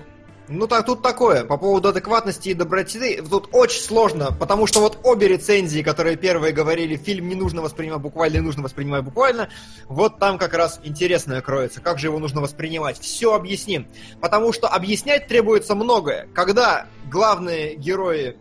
Ну, 0.50 0.68
так, 0.68 0.86
тут 0.86 1.02
такое, 1.02 1.46
по 1.46 1.58
поводу 1.58 1.88
адекватности 1.90 2.50
и 2.50 2.54
доброты, 2.54 3.22
тут 3.22 3.48
очень 3.54 3.82
сложно, 3.82 4.36
потому 4.38 4.68
что 4.68 4.82
вот 4.82 5.00
обе 5.04 5.30
рецензии, 5.30 5.82
которые 5.82 6.18
первые 6.18 6.52
говорили, 6.52 6.98
фильм 6.98 7.30
не 7.30 7.36
нужно 7.36 7.62
воспринимать 7.62 8.02
буквально 8.02 8.38
и 8.38 8.42
нужно 8.42 8.62
воспринимать 8.62 9.06
буквально, 9.06 9.48
вот 9.88 10.20
там 10.20 10.38
как 10.38 10.54
раз 10.54 10.82
интересное 10.84 11.42
кроется, 11.42 11.80
как 11.80 11.98
же 11.98 12.08
его 12.08 12.20
нужно 12.20 12.42
воспринимать. 12.42 13.00
Все 13.00 13.34
объясним, 13.34 13.88
потому 14.20 14.52
что 14.52 14.68
объяснять 14.68 15.28
требуется 15.28 15.76
многое. 15.76 16.28
Когда 16.34 16.88
главные 17.10 17.76
герои, 17.76 18.36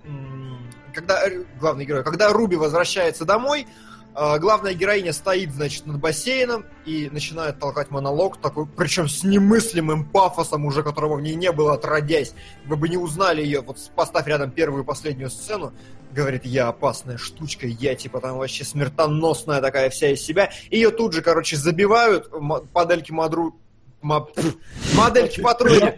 когда, 0.92 1.26
э, 1.26 1.44
главный 1.58 1.84
герой, 1.84 2.04
когда 2.04 2.32
Руби 2.32 2.56
возвращается 2.56 3.24
домой, 3.24 3.66
а, 4.14 4.38
главная 4.38 4.74
героиня 4.74 5.12
стоит, 5.12 5.52
значит, 5.52 5.86
над 5.86 5.98
бассейном 5.98 6.66
и 6.84 7.08
начинает 7.10 7.58
толкать 7.58 7.90
монолог 7.90 8.36
такой, 8.36 8.66
причем 8.66 9.08
с 9.08 9.24
немыслимым 9.24 10.04
пафосом 10.04 10.66
уже, 10.66 10.82
которого 10.82 11.16
в 11.16 11.22
ней 11.22 11.34
не 11.34 11.50
было 11.50 11.74
отродясь. 11.74 12.34
Вы 12.66 12.76
бы 12.76 12.88
не 12.90 12.98
узнали 12.98 13.42
ее, 13.42 13.62
вот 13.62 13.78
поставь 13.96 14.26
рядом 14.26 14.50
первую 14.50 14.82
и 14.82 14.86
последнюю 14.86 15.30
сцену, 15.30 15.72
говорит, 16.12 16.44
я 16.44 16.68
опасная 16.68 17.16
штучка, 17.16 17.66
я 17.66 17.94
типа 17.94 18.20
там 18.20 18.36
вообще 18.36 18.64
смертоносная 18.64 19.62
такая 19.62 19.88
вся 19.88 20.10
из 20.10 20.20
себя. 20.20 20.50
Ее 20.70 20.90
тут 20.90 21.14
же, 21.14 21.22
короче, 21.22 21.56
забивают, 21.56 22.30
модельки 22.38 23.12
мадру... 23.12 23.58
модельки 24.02 25.40
патрули 25.40 25.94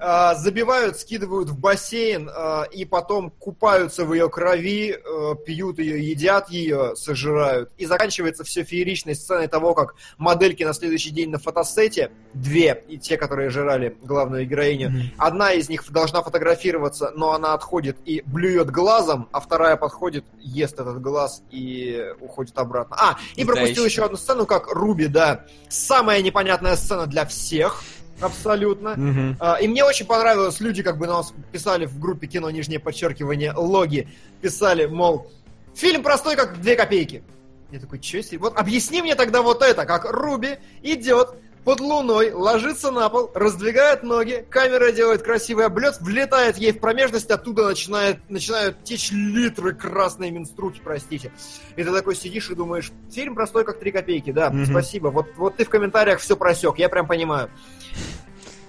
а, 0.00 0.34
забивают, 0.34 0.98
скидывают 0.98 1.50
в 1.50 1.58
бассейн 1.58 2.30
а, 2.32 2.64
и 2.64 2.84
потом 2.84 3.30
купаются 3.30 4.04
в 4.04 4.12
ее 4.12 4.28
крови, 4.28 4.92
э, 4.92 5.34
пьют 5.44 5.78
ее, 5.78 6.10
едят 6.10 6.50
ее, 6.50 6.94
сожирают. 6.96 7.70
И 7.78 7.86
заканчивается 7.86 8.44
все 8.44 8.64
фееричной 8.64 9.14
сценой 9.14 9.48
того, 9.48 9.74
как 9.74 9.94
модельки 10.18 10.62
на 10.62 10.74
следующий 10.74 11.10
день 11.10 11.30
на 11.30 11.38
фотосете, 11.38 12.10
две, 12.32 12.84
и 12.88 12.98
те, 12.98 13.16
которые 13.16 13.50
жрали 13.50 13.96
главную 14.02 14.46
героиню, 14.46 15.10
одна 15.18 15.52
из 15.52 15.68
них 15.68 15.90
должна 15.90 16.22
фотографироваться, 16.22 17.12
но 17.14 17.32
она 17.32 17.54
отходит 17.54 17.96
и 18.04 18.22
блюет 18.24 18.70
глазом, 18.70 19.28
а 19.32 19.40
вторая 19.40 19.76
подходит, 19.76 20.24
ест 20.38 20.74
этот 20.74 21.00
глаз 21.00 21.42
и 21.50 22.12
уходит 22.20 22.58
обратно. 22.58 22.96
А, 22.98 23.18
и 23.36 23.44
пропустил 23.44 23.84
еще 23.84 24.04
одну 24.04 24.16
сцену, 24.16 24.46
как 24.46 24.68
Руби, 24.72 25.06
да. 25.06 25.44
Самая 25.68 26.22
непонятная 26.22 26.76
сцена 26.76 27.06
для 27.06 27.24
всех. 27.26 27.82
Абсолютно. 28.20 28.94
Мгм. 28.96 29.36
А, 29.40 29.56
И 29.60 29.68
мне 29.68 29.84
очень 29.84 30.06
понравилось, 30.06 30.60
люди 30.60 30.82
как 30.82 30.98
бы 30.98 31.06
нас 31.06 31.32
писали 31.52 31.86
в 31.86 31.98
группе 31.98 32.26
кино, 32.26 32.50
нижнее 32.50 32.78
подчеркивание, 32.78 33.52
логи, 33.52 34.08
писали, 34.40 34.86
мол, 34.86 35.30
фильм 35.74 36.02
простой, 36.02 36.36
как 36.36 36.60
две 36.60 36.76
копейки. 36.76 37.22
Я 37.70 37.80
такой, 37.80 37.98
че 37.98 38.22
себе? 38.22 38.38
Вот 38.38 38.56
объясни 38.56 39.02
мне 39.02 39.14
тогда 39.16 39.42
вот 39.42 39.62
это, 39.62 39.84
как 39.84 40.04
Руби 40.04 40.58
идет 40.82 41.34
под 41.64 41.80
луной, 41.80 42.30
ложится 42.32 42.90
на 42.90 43.08
пол, 43.08 43.30
раздвигает 43.34 44.02
ноги, 44.02 44.44
камера 44.50 44.92
делает 44.92 45.22
красивый 45.22 45.64
облет, 45.66 45.96
влетает 46.00 46.58
ей 46.58 46.72
в 46.72 46.78
промежность, 46.80 47.30
оттуда 47.30 47.66
начинает, 47.66 48.18
начинают 48.28 48.84
течь 48.84 49.10
литры 49.10 49.74
красной 49.74 50.30
менструки, 50.30 50.80
простите. 50.84 51.32
И 51.76 51.82
ты 51.82 51.90
такой 51.92 52.14
сидишь 52.16 52.50
и 52.50 52.54
думаешь, 52.54 52.92
фильм 53.10 53.34
простой, 53.34 53.64
как 53.64 53.78
три 53.78 53.92
копейки, 53.92 54.30
да, 54.30 54.50
Мгм. 54.50 54.66
спасибо. 54.66 55.08
Вот, 55.08 55.26
вот 55.36 55.56
ты 55.56 55.64
в 55.64 55.68
комментариях 55.70 56.20
все 56.20 56.36
просек, 56.36 56.78
я 56.78 56.88
прям 56.88 57.06
понимаю. 57.06 57.50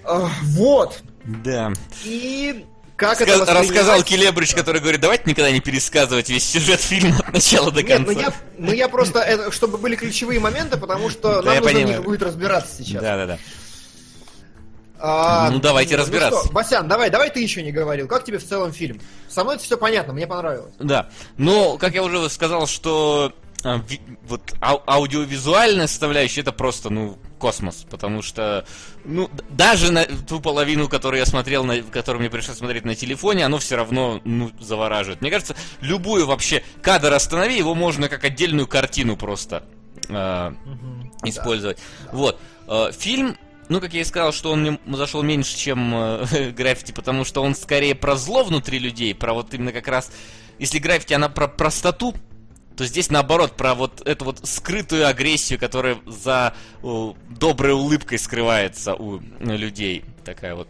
А, 0.04 0.28
Вот. 0.54 1.02
Да. 1.24 1.72
И 2.04 2.64
как 2.96 3.20
Ска- 3.20 3.24
это 3.24 3.38
воспринимать? 3.38 3.68
Рассказал 3.70 4.02
Келебрич, 4.02 4.54
который 4.54 4.80
говорит, 4.80 5.00
давайте 5.00 5.24
никогда 5.26 5.50
не 5.50 5.60
пересказывать 5.60 6.28
весь 6.30 6.48
сюжет 6.48 6.80
фильма 6.80 7.18
от 7.20 7.32
начала 7.34 7.70
до 7.70 7.82
Нет, 7.82 7.98
ну 8.00 8.06
конца. 8.06 8.20
я, 8.20 8.32
ну 8.58 8.72
я 8.72 8.88
просто, 8.88 9.20
это, 9.20 9.50
чтобы 9.52 9.78
были 9.78 9.96
ключевые 9.96 10.40
моменты, 10.40 10.76
потому 10.78 11.10
что 11.10 11.42
Да, 11.42 11.54
нам 11.54 11.62
нужно 11.64 11.80
в 11.80 11.84
них 11.84 12.02
будет 12.02 12.22
разбираться 12.22 12.76
сейчас. 12.82 13.02
Да, 13.02 13.16
да, 13.16 13.26
да. 13.26 13.38
А, 14.98 15.50
Ну, 15.50 15.58
давайте 15.60 15.94
ну 15.96 16.02
разбираться. 16.02 16.40
что, 16.44 16.52
Басян, 16.52 16.88
давай, 16.88 17.10
давай 17.10 17.30
ты 17.30 17.40
еще 17.42 17.62
не 17.62 17.70
говорил. 17.70 18.08
Как 18.08 18.24
тебе 18.24 18.38
в 18.38 18.46
целом 18.48 18.72
фильм? 18.72 19.00
Со 19.28 19.44
мной 19.44 19.58
все 19.58 19.76
понятно, 19.76 20.14
мне 20.14 20.26
понравилось. 20.26 20.72
Да. 20.78 21.10
Но, 21.36 21.76
как 21.76 21.94
я 21.94 22.02
уже 22.02 22.30
сказал, 22.30 22.66
что 22.66 23.34
а, 23.66 23.78
ви- 23.78 24.00
вот 24.28 24.54
ау- 24.60 24.82
аудиовизуальная 24.86 25.88
составляющая 25.88 26.42
это 26.42 26.52
просто, 26.52 26.88
ну, 26.88 27.18
космос. 27.40 27.84
Потому 27.90 28.22
что, 28.22 28.64
ну, 29.04 29.28
даже 29.50 29.90
на 29.90 30.04
ту 30.04 30.40
половину, 30.40 30.88
которую 30.88 31.18
я 31.18 31.26
смотрел, 31.26 31.64
на, 31.64 31.82
которую 31.82 32.20
мне 32.20 32.30
пришлось 32.30 32.58
смотреть 32.58 32.84
на 32.84 32.94
телефоне, 32.94 33.44
оно 33.44 33.58
все 33.58 33.74
равно, 33.74 34.20
ну, 34.24 34.52
завораживает. 34.60 35.20
Мне 35.20 35.32
кажется, 35.32 35.56
любую 35.80 36.26
вообще 36.26 36.62
кадр 36.80 37.12
останови, 37.12 37.58
его 37.58 37.74
можно 37.74 38.08
как 38.08 38.22
отдельную 38.22 38.68
картину 38.68 39.16
просто 39.16 39.64
а, 40.08 40.54
использовать. 41.24 41.78
Вот. 42.12 42.38
Э, 42.68 42.92
Фильм, 42.96 43.36
ну, 43.68 43.80
как 43.80 43.94
я 43.94 44.02
и 44.02 44.04
сказал, 44.04 44.32
что 44.32 44.52
он 44.52 44.60
мне 44.62 44.78
зашел 44.96 45.24
меньше, 45.24 45.56
чем 45.56 45.92
э, 45.92 46.50
граффити, 46.56 46.92
потому 46.92 47.24
что 47.24 47.42
он 47.42 47.56
скорее 47.56 47.96
про 47.96 48.14
зло 48.14 48.44
внутри 48.44 48.78
людей, 48.78 49.12
про 49.12 49.34
вот 49.34 49.52
именно 49.54 49.72
как 49.72 49.88
раз... 49.88 50.12
Если 50.60 50.78
граффити, 50.78 51.14
она 51.14 51.28
про 51.28 51.48
простоту, 51.48 52.14
то 52.76 52.84
здесь 52.84 53.10
наоборот, 53.10 53.56
про 53.56 53.74
вот 53.74 54.06
эту 54.06 54.26
вот 54.26 54.46
скрытую 54.46 55.08
агрессию, 55.08 55.58
которая 55.58 55.98
за 56.06 56.54
э, 56.82 57.12
доброй 57.30 57.72
улыбкой 57.72 58.18
скрывается 58.18 58.94
у 58.94 59.18
э, 59.18 59.56
людей. 59.56 60.04
Такая 60.24 60.54
вот. 60.54 60.68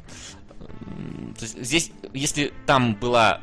То 1.39 1.43
есть 1.43 1.61
здесь, 1.61 1.91
если 2.15 2.53
там 2.65 2.95
была, 2.95 3.41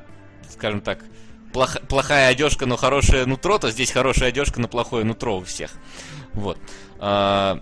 скажем 0.49 0.79
так, 0.79 1.03
плох- 1.51 1.85
плохая 1.87 2.29
одежка, 2.29 2.65
но 2.65 2.77
хорошее 2.77 3.25
нутро, 3.25 3.57
то 3.59 3.69
здесь 3.69 3.91
хорошая 3.91 4.29
одежка, 4.29 4.61
но 4.61 4.67
плохое 4.69 5.03
нутро 5.03 5.37
у 5.37 5.43
всех. 5.43 5.71
Вот. 6.33 6.57
А, 6.99 7.61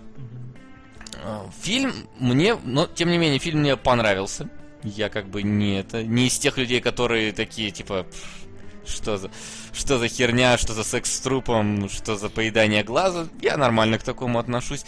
а, 1.22 1.50
Фильм 1.62 1.92
мне, 2.18 2.54
но 2.64 2.86
тем 2.86 3.10
не 3.10 3.18
менее, 3.18 3.40
фильм 3.40 3.60
мне 3.60 3.76
понравился. 3.76 4.48
Я 4.84 5.08
как 5.08 5.28
бы 5.28 5.42
не 5.42 5.80
это, 5.80 6.02
не 6.02 6.28
из 6.28 6.38
тех 6.38 6.58
людей, 6.58 6.80
которые 6.80 7.32
такие 7.32 7.70
типа, 7.70 8.04
«Пф, 8.04 8.42
что 8.84 9.16
за, 9.16 9.30
что 9.72 9.98
за 9.98 10.08
херня, 10.08 10.58
что 10.58 10.74
за 10.74 10.84
секс 10.84 11.12
с 11.14 11.20
трупом, 11.20 11.88
что 11.88 12.16
за 12.16 12.28
поедание 12.28 12.82
глаза. 12.84 13.26
Я 13.40 13.56
нормально 13.56 13.98
к 13.98 14.02
такому 14.02 14.38
отношусь. 14.38 14.84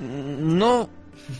Но 0.00 0.88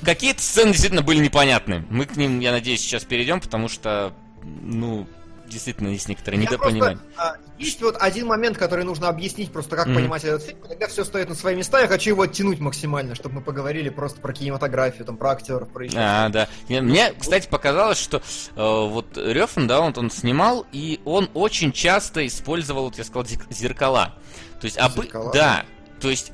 какие-то 0.05 0.43
сцены 0.43 0.73
действительно 0.73 1.03
были 1.03 1.19
непонятны. 1.19 1.85
Мы 1.91 2.07
к 2.07 2.17
ним, 2.17 2.41
я 2.41 2.53
надеюсь, 2.53 2.81
сейчас 2.81 3.05
перейдем, 3.05 3.41
потому 3.41 3.69
что, 3.69 4.13
ну, 4.43 5.07
действительно, 5.47 5.89
есть 5.89 6.09
некоторое 6.09 6.37
Я 6.39 6.43
недопонимание. 6.45 6.99
просто, 6.99 7.23
а, 7.23 7.37
есть 7.59 7.81
вот 7.83 7.97
один 8.01 8.27
момент, 8.27 8.59
который 8.59 8.85
нужно 8.85 9.09
объяснить, 9.09 9.53
просто 9.53 9.77
как 9.77 9.87
Мгм. 9.87 9.97
понимать 9.97 10.25
этот 10.25 10.43
фильм, 10.43 10.59
и 10.65 10.69
тогда 10.69 10.89
все 10.89 11.05
стоит 11.05 11.29
на 11.29 11.35
свои 11.35 11.55
места. 11.55 11.81
Я 11.81 11.89
хочу 11.89 12.11
его 12.11 12.23
оттянуть 12.23 12.59
максимально, 12.61 13.15
чтобы 13.15 13.37
мы 13.37 13.41
поговорили 13.43 13.89
просто 13.89 14.21
про 14.21 14.33
кинематографию, 14.33 15.05
там, 15.05 15.17
про 15.17 15.31
актеров, 15.31 15.69
про 15.71 15.85
еще 15.85 15.97
А, 15.99 16.29
да. 16.29 16.49
Мне, 16.69 17.13
кстати, 17.19 17.49
показалось, 17.49 17.99
что 17.99 18.19
э, 18.19 18.23
вот 18.57 19.17
Рёфен, 19.17 19.67
да, 19.67 19.81
он, 19.81 19.93
он 19.97 20.11
снимал, 20.11 20.67
и 20.73 21.01
он 21.05 21.31
очень 21.35 21.73
часто 21.73 22.27
использовал, 22.27 22.85
вот 22.85 22.99
я 22.99 23.05
сказал, 23.05 23.23
зер- 23.25 23.47
зеркала. 23.53 24.15
То 24.61 24.65
есть, 24.67 24.77
обы- 24.79 25.03
Зеркала? 25.05 25.33
да, 25.33 25.65
то 26.01 26.11
есть 26.11 26.33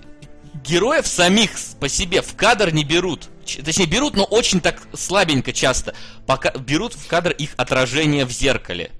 героев 0.65 1.07
самих 1.07 1.51
по 1.79 1.89
себе 1.89 2.23
в 2.23 2.35
кадр 2.37 2.73
не 2.73 2.85
берут. 2.85 3.29
Точнее, 3.65 3.87
берут, 3.87 4.15
но 4.17 4.25
очень 4.25 4.61
так 4.61 4.81
слабенько 4.95 5.53
часто. 5.53 5.95
Пока 6.27 6.51
берут 6.53 6.95
в 6.95 7.07
кадр 7.09 7.31
их 7.33 7.51
отражение 7.57 8.25
в 8.25 8.31
зеркале. 8.31 8.91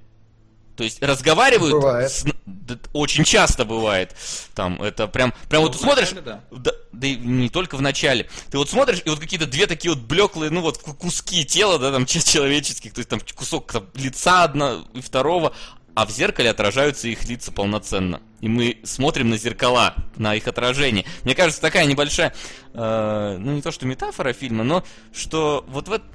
То 0.75 0.83
есть 0.83 1.01
разговаривают 1.03 1.73
Бывает. 1.75 2.09
с- 2.11 2.25
да, 2.45 2.77
очень 2.93 3.23
часто 3.23 3.65
бывает. 3.65 4.15
Там 4.55 4.81
это 4.81 5.07
прям, 5.07 5.33
прям 5.49 5.63
вот 5.63 5.73
Ну, 5.73 5.79
смотришь, 5.79 6.11
вначале 6.11 6.21
да. 6.21 6.41
да, 6.51 6.71
да 6.91 7.07
и 7.07 7.15
не 7.17 7.49
только 7.49 7.75
в 7.75 7.81
начале. 7.81 8.29
Ты 8.49 8.57
вот 8.57 8.69
смотришь, 8.69 9.01
и 9.05 9.09
вот 9.09 9.19
какие-то 9.19 9.45
две 9.47 9.67
такие 9.67 9.93
вот 9.93 10.01
блеклые, 10.03 10.49
ну 10.49 10.61
вот 10.61 10.77
ку- 10.77 10.93
куски 10.93 11.45
тела, 11.45 11.77
да, 11.77 11.91
там 11.91 12.05
человеческих, 12.07 12.93
то 12.93 12.99
есть 12.99 13.09
там 13.09 13.19
кусок 13.35 13.71
там, 13.71 13.85
лица 13.95 14.43
одна 14.43 14.83
и 14.93 15.01
второго, 15.01 15.53
а 15.93 16.05
в 16.05 16.11
зеркале 16.11 16.49
отражаются 16.49 17.09
их 17.09 17.25
лица 17.27 17.51
полноценно. 17.51 18.21
И 18.39 18.47
мы 18.47 18.77
смотрим 18.83 19.29
на 19.29 19.37
зеркала, 19.37 19.93
на 20.15 20.35
их 20.35 20.47
отражение. 20.47 21.05
Мне 21.25 21.35
кажется, 21.35 21.61
такая 21.61 21.85
небольшая, 21.85 22.33
э, 22.73 23.37
ну 23.39 23.51
не 23.51 23.61
то 23.61 23.71
что 23.71 23.85
метафора 23.85 24.31
фильма, 24.33 24.63
но 24.63 24.83
что 25.13 25.65
вот 25.67 25.89
в 25.89 25.91
этом... 25.93 26.07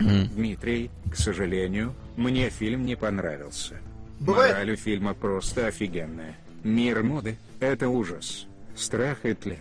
Дмитрий, 0.00 0.90
к 1.10 1.16
сожалению, 1.16 1.94
мне 2.16 2.50
фильм 2.50 2.84
не 2.84 2.96
понравился. 2.96 3.80
Бывает. 4.20 4.52
Мораль 4.52 4.72
у 4.72 4.76
фильма 4.76 5.14
просто 5.14 5.66
офигенная. 5.66 6.36
Мир 6.62 7.02
моды– 7.02 7.36
это 7.60 7.88
ужас. 7.88 8.46
Страх 8.76 9.24
и 9.24 9.34
тлен. 9.34 9.58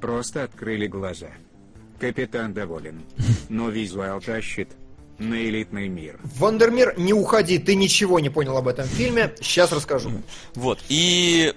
Просто 0.00 0.44
открыли 0.44 0.86
глаза. 0.86 1.30
Капитан 1.98 2.52
доволен. 2.52 3.02
Но 3.48 3.70
визуал 3.70 4.20
тащит. 4.20 4.68
На 5.18 5.34
элитный 5.34 5.88
мир. 5.88 6.20
Вандермир, 6.22 6.94
не 6.98 7.14
уходи, 7.14 7.58
ты 7.58 7.74
ничего 7.74 8.20
не 8.20 8.28
понял 8.28 8.54
об 8.58 8.68
этом 8.68 8.84
фильме. 8.84 9.34
Сейчас 9.40 9.72
расскажу. 9.72 10.10
Вот. 10.54 10.78
И 10.90 11.54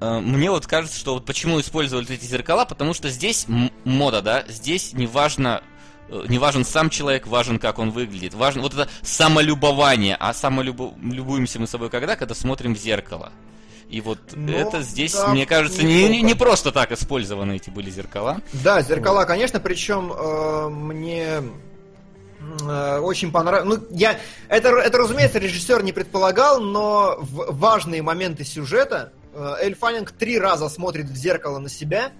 э, 0.00 0.20
мне 0.20 0.50
вот 0.50 0.66
кажется, 0.66 0.98
что 0.98 1.14
вот 1.14 1.24
почему 1.24 1.60
использовали 1.60 2.12
эти 2.12 2.24
зеркала, 2.24 2.64
потому 2.64 2.94
что 2.94 3.10
здесь 3.10 3.46
мода, 3.84 4.22
да, 4.22 4.44
здесь 4.48 4.92
не 4.92 5.06
важно 5.06 5.62
э, 5.62 5.75
не 6.08 6.38
важен 6.38 6.64
сам 6.64 6.90
человек, 6.90 7.26
важен 7.26 7.58
как 7.58 7.78
он 7.78 7.90
выглядит. 7.90 8.34
Важно 8.34 8.62
вот 8.62 8.74
это 8.74 8.88
самолюбование. 9.02 10.16
А 10.18 10.32
самолюбуемся 10.32 11.58
мы 11.58 11.66
собой 11.66 11.90
когда? 11.90 12.16
Когда 12.16 12.34
смотрим 12.34 12.74
в 12.74 12.78
зеркало. 12.78 13.32
И 13.88 14.00
вот 14.00 14.18
Ну, 14.34 14.52
это 14.52 14.82
здесь, 14.82 15.14
да, 15.14 15.28
мне 15.28 15.46
кажется, 15.46 15.84
не, 15.84 16.08
не, 16.08 16.22
не 16.22 16.34
просто 16.34 16.72
так 16.72 16.90
использованы 16.90 17.56
эти 17.56 17.70
были 17.70 17.88
зеркала. 17.90 18.40
Да, 18.52 18.82
зеркала, 18.82 19.24
конечно, 19.24 19.60
причем 19.60 20.12
э, 20.12 20.68
мне 20.68 21.42
э, 22.62 22.98
очень 22.98 23.30
понравилось. 23.30 23.78
Ну, 23.78 23.96
я 23.96 24.18
это, 24.48 24.70
это, 24.70 24.98
разумеется, 24.98 25.38
режиссер 25.38 25.84
не 25.84 25.92
предполагал, 25.92 26.60
но 26.60 27.16
в 27.20 27.56
важные 27.56 28.02
моменты 28.02 28.44
сюжета 28.44 29.12
э, 29.32 29.54
Эль 29.60 29.76
Фаннинг 29.76 30.10
три 30.10 30.36
раза 30.36 30.68
смотрит 30.68 31.06
в 31.06 31.14
зеркало 31.14 31.60
на 31.60 31.68
себя. 31.68 32.10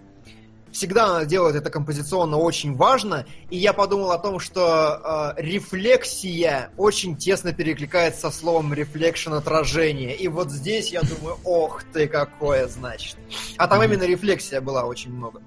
Всегда 0.76 1.06
она 1.06 1.24
делает 1.24 1.56
это 1.56 1.70
композиционно 1.70 2.36
очень 2.36 2.76
важно, 2.76 3.24
и 3.48 3.56
я 3.56 3.72
подумал 3.72 4.10
о 4.10 4.18
том, 4.18 4.38
что 4.38 5.34
э, 5.38 5.40
рефлексия 5.40 6.70
очень 6.76 7.16
тесно 7.16 7.54
перекликается 7.54 8.30
со 8.30 8.30
словом 8.30 8.74
reflection 8.74 9.34
отражение. 9.38 10.14
И 10.14 10.28
вот 10.28 10.50
здесь 10.50 10.92
я 10.92 11.00
думаю, 11.00 11.38
ох 11.44 11.82
ты 11.94 12.06
какое 12.08 12.68
значит. 12.68 13.16
А 13.56 13.68
там 13.68 13.82
именно 13.82 14.02
рефлексия 14.02 14.60
была 14.60 14.84
очень 14.84 15.14
много. 15.14 15.40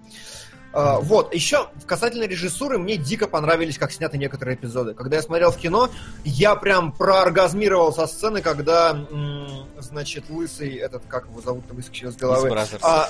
Uh, 0.72 1.02
вот, 1.02 1.34
еще 1.34 1.70
касательно 1.88 2.26
режиссуры, 2.26 2.78
мне 2.78 2.96
дико 2.96 3.28
понравились, 3.28 3.80
как 3.80 3.92
сняты 3.92 4.20
некоторые 4.20 4.56
эпизоды. 4.56 4.94
Когда 4.94 5.16
я 5.16 5.24
смотрел 5.24 5.52
в 5.52 5.58
кино, 5.58 5.90
я 6.24 6.56
прям 6.56 6.92
прооргазмировал 6.92 7.92
со 7.92 8.06
сцены, 8.06 8.44
когда, 8.44 8.92
м, 8.92 9.66
значит, 9.80 10.30
лысый, 10.30 10.76
этот, 10.76 11.04
как 11.08 11.26
его 11.26 11.42
зовут-то, 11.42 11.74
выскочил 11.74 12.10
из 12.10 12.18
головы. 12.18 12.50
Из. 12.50 12.78
А, 12.84 13.10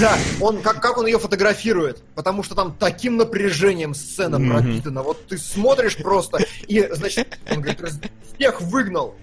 да, 0.00 0.16
он, 0.40 0.62
как, 0.62 0.80
как 0.80 0.98
он 0.98 1.06
ее 1.06 1.18
фотографирует, 1.18 2.02
потому 2.14 2.42
что 2.42 2.54
там 2.54 2.74
таким 2.78 3.16
напряжением 3.16 3.94
сцена 3.94 4.38
Мгм. 4.38 4.50
пропитана. 4.50 5.02
Вот 5.02 5.26
ты 5.26 5.38
смотришь 5.38 5.96
просто, 5.96 6.44
и, 6.66 6.86
значит, 6.92 7.38
он 7.50 7.60
говорит, 7.60 7.80
«Раз- 7.80 8.00
всех 8.36 8.60
выгнал. 8.60 9.14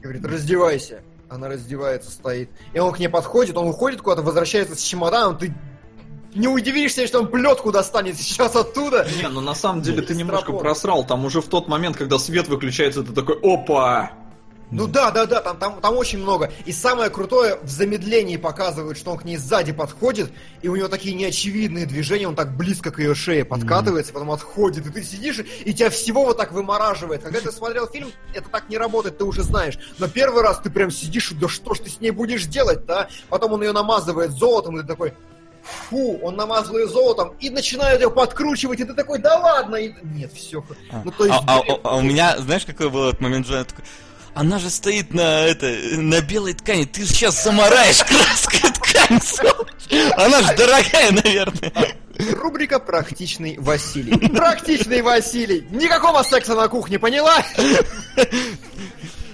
Говорит, 0.00 0.24
раздевайся. 0.24 1.02
Она 1.28 1.48
раздевается, 1.48 2.10
стоит. 2.10 2.50
И 2.72 2.78
он 2.78 2.92
к 2.92 2.98
ней 2.98 3.08
подходит, 3.08 3.56
он 3.56 3.68
уходит 3.68 4.02
куда-то, 4.02 4.22
возвращается 4.22 4.74
с 4.74 4.80
чемоданом, 4.82 5.38
ты 5.38 5.54
не 6.34 6.48
удивишься, 6.48 7.06
что 7.06 7.20
он 7.20 7.28
плетку 7.28 7.70
достанет 7.72 8.16
сейчас 8.16 8.54
оттуда. 8.56 9.06
Не, 9.20 9.28
ну 9.28 9.40
на 9.40 9.54
самом 9.54 9.82
деле 9.82 10.02
ты 10.02 10.14
немножко 10.14 10.52
просрал. 10.52 11.04
Там 11.04 11.24
уже 11.24 11.40
в 11.40 11.46
тот 11.48 11.68
момент, 11.68 11.96
когда 11.96 12.18
свет 12.18 12.48
выключается, 12.48 13.02
ты 13.02 13.12
такой, 13.12 13.38
опа! 13.42 14.12
Ну 14.70 14.86
да, 14.86 15.10
да, 15.10 15.26
да, 15.26 15.40
там, 15.40 15.58
там, 15.58 15.80
там 15.80 15.96
очень 15.96 16.18
много. 16.18 16.52
И 16.64 16.72
самое 16.72 17.10
крутое, 17.10 17.56
в 17.62 17.68
замедлении 17.68 18.36
показывают, 18.36 18.98
что 18.98 19.10
он 19.12 19.18
к 19.18 19.24
ней 19.24 19.36
сзади 19.36 19.72
подходит, 19.72 20.30
и 20.62 20.68
у 20.68 20.76
него 20.76 20.88
такие 20.88 21.14
неочевидные 21.14 21.86
движения, 21.86 22.28
он 22.28 22.36
так 22.36 22.56
близко 22.56 22.90
к 22.90 23.00
ее 23.00 23.14
шее 23.14 23.44
подкатывается, 23.44 24.12
потом 24.12 24.30
отходит, 24.30 24.86
и 24.86 24.90
ты 24.90 25.02
сидишь, 25.02 25.40
и 25.64 25.74
тебя 25.74 25.90
всего 25.90 26.24
вот 26.24 26.36
так 26.36 26.52
вымораживает. 26.52 27.22
Когда 27.22 27.40
ты 27.40 27.50
смотрел 27.50 27.88
фильм, 27.88 28.12
это 28.32 28.48
так 28.48 28.68
не 28.68 28.78
работает, 28.78 29.18
ты 29.18 29.24
уже 29.24 29.42
знаешь. 29.42 29.78
Но 29.98 30.08
первый 30.08 30.42
раз 30.42 30.60
ты 30.60 30.70
прям 30.70 30.90
сидишь, 30.90 31.32
да 31.32 31.48
что 31.48 31.74
ж 31.74 31.80
ты 31.80 31.90
с 31.90 32.00
ней 32.00 32.10
будешь 32.10 32.44
делать-то, 32.44 33.00
а? 33.00 33.08
Потом 33.28 33.52
он 33.52 33.62
ее 33.62 33.72
намазывает 33.72 34.30
золотом, 34.30 34.78
и 34.78 34.82
ты 34.82 34.86
такой, 34.86 35.14
фу, 35.62 36.18
он 36.22 36.36
намазал 36.36 36.76
ее 36.78 36.88
золотом, 36.88 37.34
и 37.40 37.50
начинают 37.50 38.00
ее 38.00 38.10
подкручивать, 38.10 38.80
и 38.80 38.84
ты 38.84 38.94
такой, 38.94 39.18
да 39.18 39.38
ладно, 39.38 39.76
и... 39.76 39.92
нет, 40.02 40.32
все. 40.32 40.64
Ну, 41.04 41.10
то 41.10 41.24
есть, 41.24 41.38
а, 41.46 41.58
а- 41.58 41.62
блин, 41.62 41.76
а 41.82 41.96
у 41.96 42.02
меня, 42.02 42.38
знаешь, 42.38 42.64
какой 42.64 42.90
был 42.90 43.08
этот 43.08 43.20
момент, 43.20 43.46
такой, 43.46 43.84
она 44.34 44.58
же 44.58 44.70
стоит 44.70 45.12
на, 45.12 45.42
это, 45.44 45.66
на 45.66 46.20
белой 46.20 46.54
ткани, 46.54 46.84
ты 46.84 47.02
же 47.02 47.08
сейчас 47.08 47.42
замараешь 47.42 47.98
краской 48.04 48.70
ткань. 48.70 49.20
Она 50.16 50.42
же 50.42 50.56
дорогая, 50.56 51.12
наверное. 51.12 51.72
Рубрика 52.34 52.78
«Практичный 52.78 53.56
Василий». 53.58 54.16
Практичный 54.28 55.02
Василий. 55.02 55.66
Никакого 55.70 56.22
секса 56.22 56.54
на 56.54 56.68
кухне, 56.68 56.98
поняла? 56.98 57.44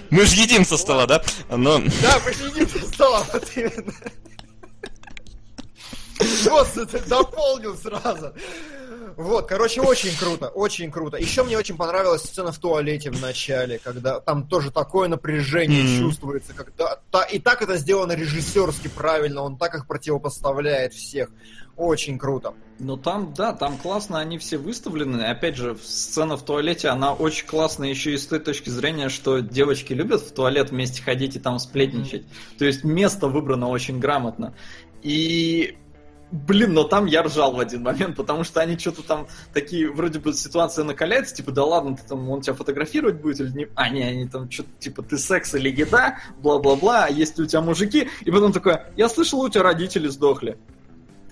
Мы 0.09 0.25
же 0.25 0.35
едим 0.35 0.65
со 0.65 0.77
стола, 0.77 1.05
да? 1.05 1.21
Но... 1.49 1.79
Да, 1.79 2.19
мы 2.25 2.33
сидим 2.33 2.69
за 2.69 2.87
столом, 2.87 3.23
вот 3.33 3.47
именно. 3.55 3.93
Вот, 6.19 6.67
ты 6.91 6.99
дополнил 7.07 7.75
сразу. 7.77 8.33
Вот, 9.15 9.47
короче, 9.47 9.81
очень 9.81 10.15
круто, 10.17 10.47
очень 10.49 10.91
круто. 10.91 11.17
Еще 11.17 11.43
мне 11.43 11.57
очень 11.57 11.75
понравилась 11.75 12.21
сцена 12.23 12.51
в 12.51 12.59
туалете 12.59 13.09
в 13.09 13.19
начале, 13.19 13.79
когда 13.83 14.19
там 14.19 14.47
тоже 14.47 14.69
такое 14.71 15.07
напряжение 15.07 15.83
Мгм. 15.83 15.97
чувствуется, 15.99 16.53
когда 16.53 16.99
та- 17.09 17.23
и 17.23 17.39
так 17.39 17.61
это 17.63 17.77
сделано 17.77 18.11
режиссерски 18.11 18.89
правильно, 18.89 19.41
он 19.41 19.57
так 19.57 19.73
их 19.75 19.87
противопоставляет 19.87 20.93
всех. 20.93 21.29
Очень 21.75 22.17
круто. 22.19 22.53
Ну 22.79 22.95
там, 22.97 23.33
да, 23.35 23.53
там 23.53 23.77
классно 23.77 24.19
они 24.19 24.37
все 24.37 24.57
выставлены. 24.57 25.23
Опять 25.23 25.55
же, 25.57 25.77
сцена 25.83 26.35
в 26.37 26.43
туалете, 26.43 26.89
она 26.89 27.13
очень 27.13 27.45
классная 27.47 27.89
еще 27.89 28.13
и 28.13 28.17
с 28.17 28.27
той 28.27 28.39
точки 28.39 28.69
зрения, 28.69 29.09
что 29.09 29.39
девочки 29.39 29.93
любят 29.93 30.21
в 30.21 30.31
туалет 30.31 30.69
вместе 30.71 31.01
ходить 31.01 31.35
и 31.35 31.39
там 31.39 31.57
сплетничать. 31.59 32.23
То 32.59 32.65
есть 32.65 32.83
место 32.83 33.27
выбрано 33.27 33.69
очень 33.69 33.99
грамотно. 33.99 34.53
И 35.03 35.77
Блин, 36.29 36.73
но 36.73 36.83
там 36.83 37.05
я 37.05 37.23
ржал 37.23 37.53
в 37.53 37.59
один 37.59 37.83
момент, 37.83 38.17
потому 38.17 38.43
что 38.43 38.59
они 38.59 38.77
что-то 38.77 39.01
там 39.01 39.27
такие, 39.53 39.89
вроде 39.89 40.19
бы 40.19 40.33
ситуация 40.33 40.83
накаляется, 40.83 41.33
типа, 41.33 41.51
да 41.51 41.63
ладно, 41.63 41.95
ты 41.95 42.03
там, 42.05 42.29
он 42.29 42.41
тебя 42.41 42.53
фотографировать 42.53 43.15
будет 43.21 43.39
или 43.39 43.49
не... 43.51 43.67
А, 43.75 43.87
не, 43.89 44.03
они 44.03 44.27
там 44.27 44.51
что-то, 44.51 44.69
типа, 44.79 45.03
ты 45.03 45.17
секс 45.17 45.55
или 45.55 45.69
еда, 45.69 46.17
бла-бла-бла, 46.39 47.05
а 47.05 47.09
есть 47.09 47.37
ли 47.37 47.45
у 47.45 47.47
тебя 47.47 47.61
мужики? 47.61 48.09
И 48.25 48.31
потом 48.31 48.51
такое, 48.51 48.91
я 48.97 49.07
слышал, 49.07 49.39
у 49.39 49.47
тебя 49.49 49.63
родители 49.63 50.09
сдохли. 50.09 50.57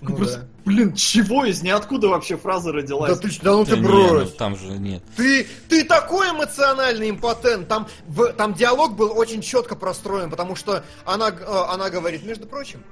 Ну 0.00 0.16
Просто, 0.16 0.38
да. 0.40 0.46
Блин, 0.64 0.94
чего 0.94 1.44
из 1.44 1.62
ниоткуда 1.62 2.08
вообще 2.08 2.36
фраза 2.36 2.72
родилась? 2.72 3.10
Да 3.14 3.16
ты, 3.16 3.30
ч- 3.30 3.40
да 3.42 3.52
ну 3.52 3.64
ты 3.64 3.72
Да 3.72 3.76
не, 3.76 3.82
ну, 3.82 4.08
брось. 4.08 4.32
там 4.32 4.56
же 4.56 4.66
нет. 4.66 5.02
Ты, 5.16 5.46
ты 5.68 5.84
такой 5.84 6.30
эмоциональный 6.30 7.08
импотент. 7.08 7.66
Там, 7.68 7.86
в, 8.06 8.32
там 8.34 8.52
диалог 8.52 8.94
был 8.94 9.16
очень 9.16 9.40
четко 9.40 9.74
простроен, 9.74 10.30
потому 10.30 10.54
что 10.54 10.84
она, 11.06 11.30
э, 11.30 11.64
она 11.70 11.88
говорит, 11.88 12.24
между 12.24 12.46
прочим, 12.46 12.82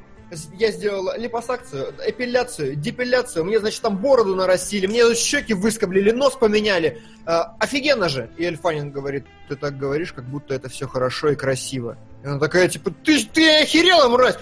я 0.54 0.70
сделала 0.70 1.16
липосакцию, 1.16 1.94
эпиляцию, 2.06 2.76
депиляцию, 2.76 3.44
мне, 3.44 3.58
значит, 3.60 3.82
там 3.82 3.98
бороду 3.98 4.34
нарастили, 4.34 4.86
мне 4.86 5.14
щеки 5.14 5.54
выскоблили, 5.54 6.10
нос 6.10 6.34
поменяли. 6.34 7.02
Э, 7.26 7.40
офигенно 7.58 8.08
же. 8.08 8.30
И 8.36 8.44
Эльфанин 8.44 8.90
говорит, 8.90 9.26
ты 9.48 9.56
так 9.56 9.78
говоришь, 9.78 10.12
как 10.12 10.24
будто 10.24 10.54
это 10.54 10.68
все 10.68 10.86
хорошо 10.86 11.30
и 11.30 11.36
красиво. 11.36 11.96
И 12.22 12.26
она 12.26 12.38
такая, 12.38 12.68
типа, 12.68 12.90
ты, 12.90 13.24
ты 13.24 13.62
охерела, 13.62 14.08
мразь! 14.08 14.36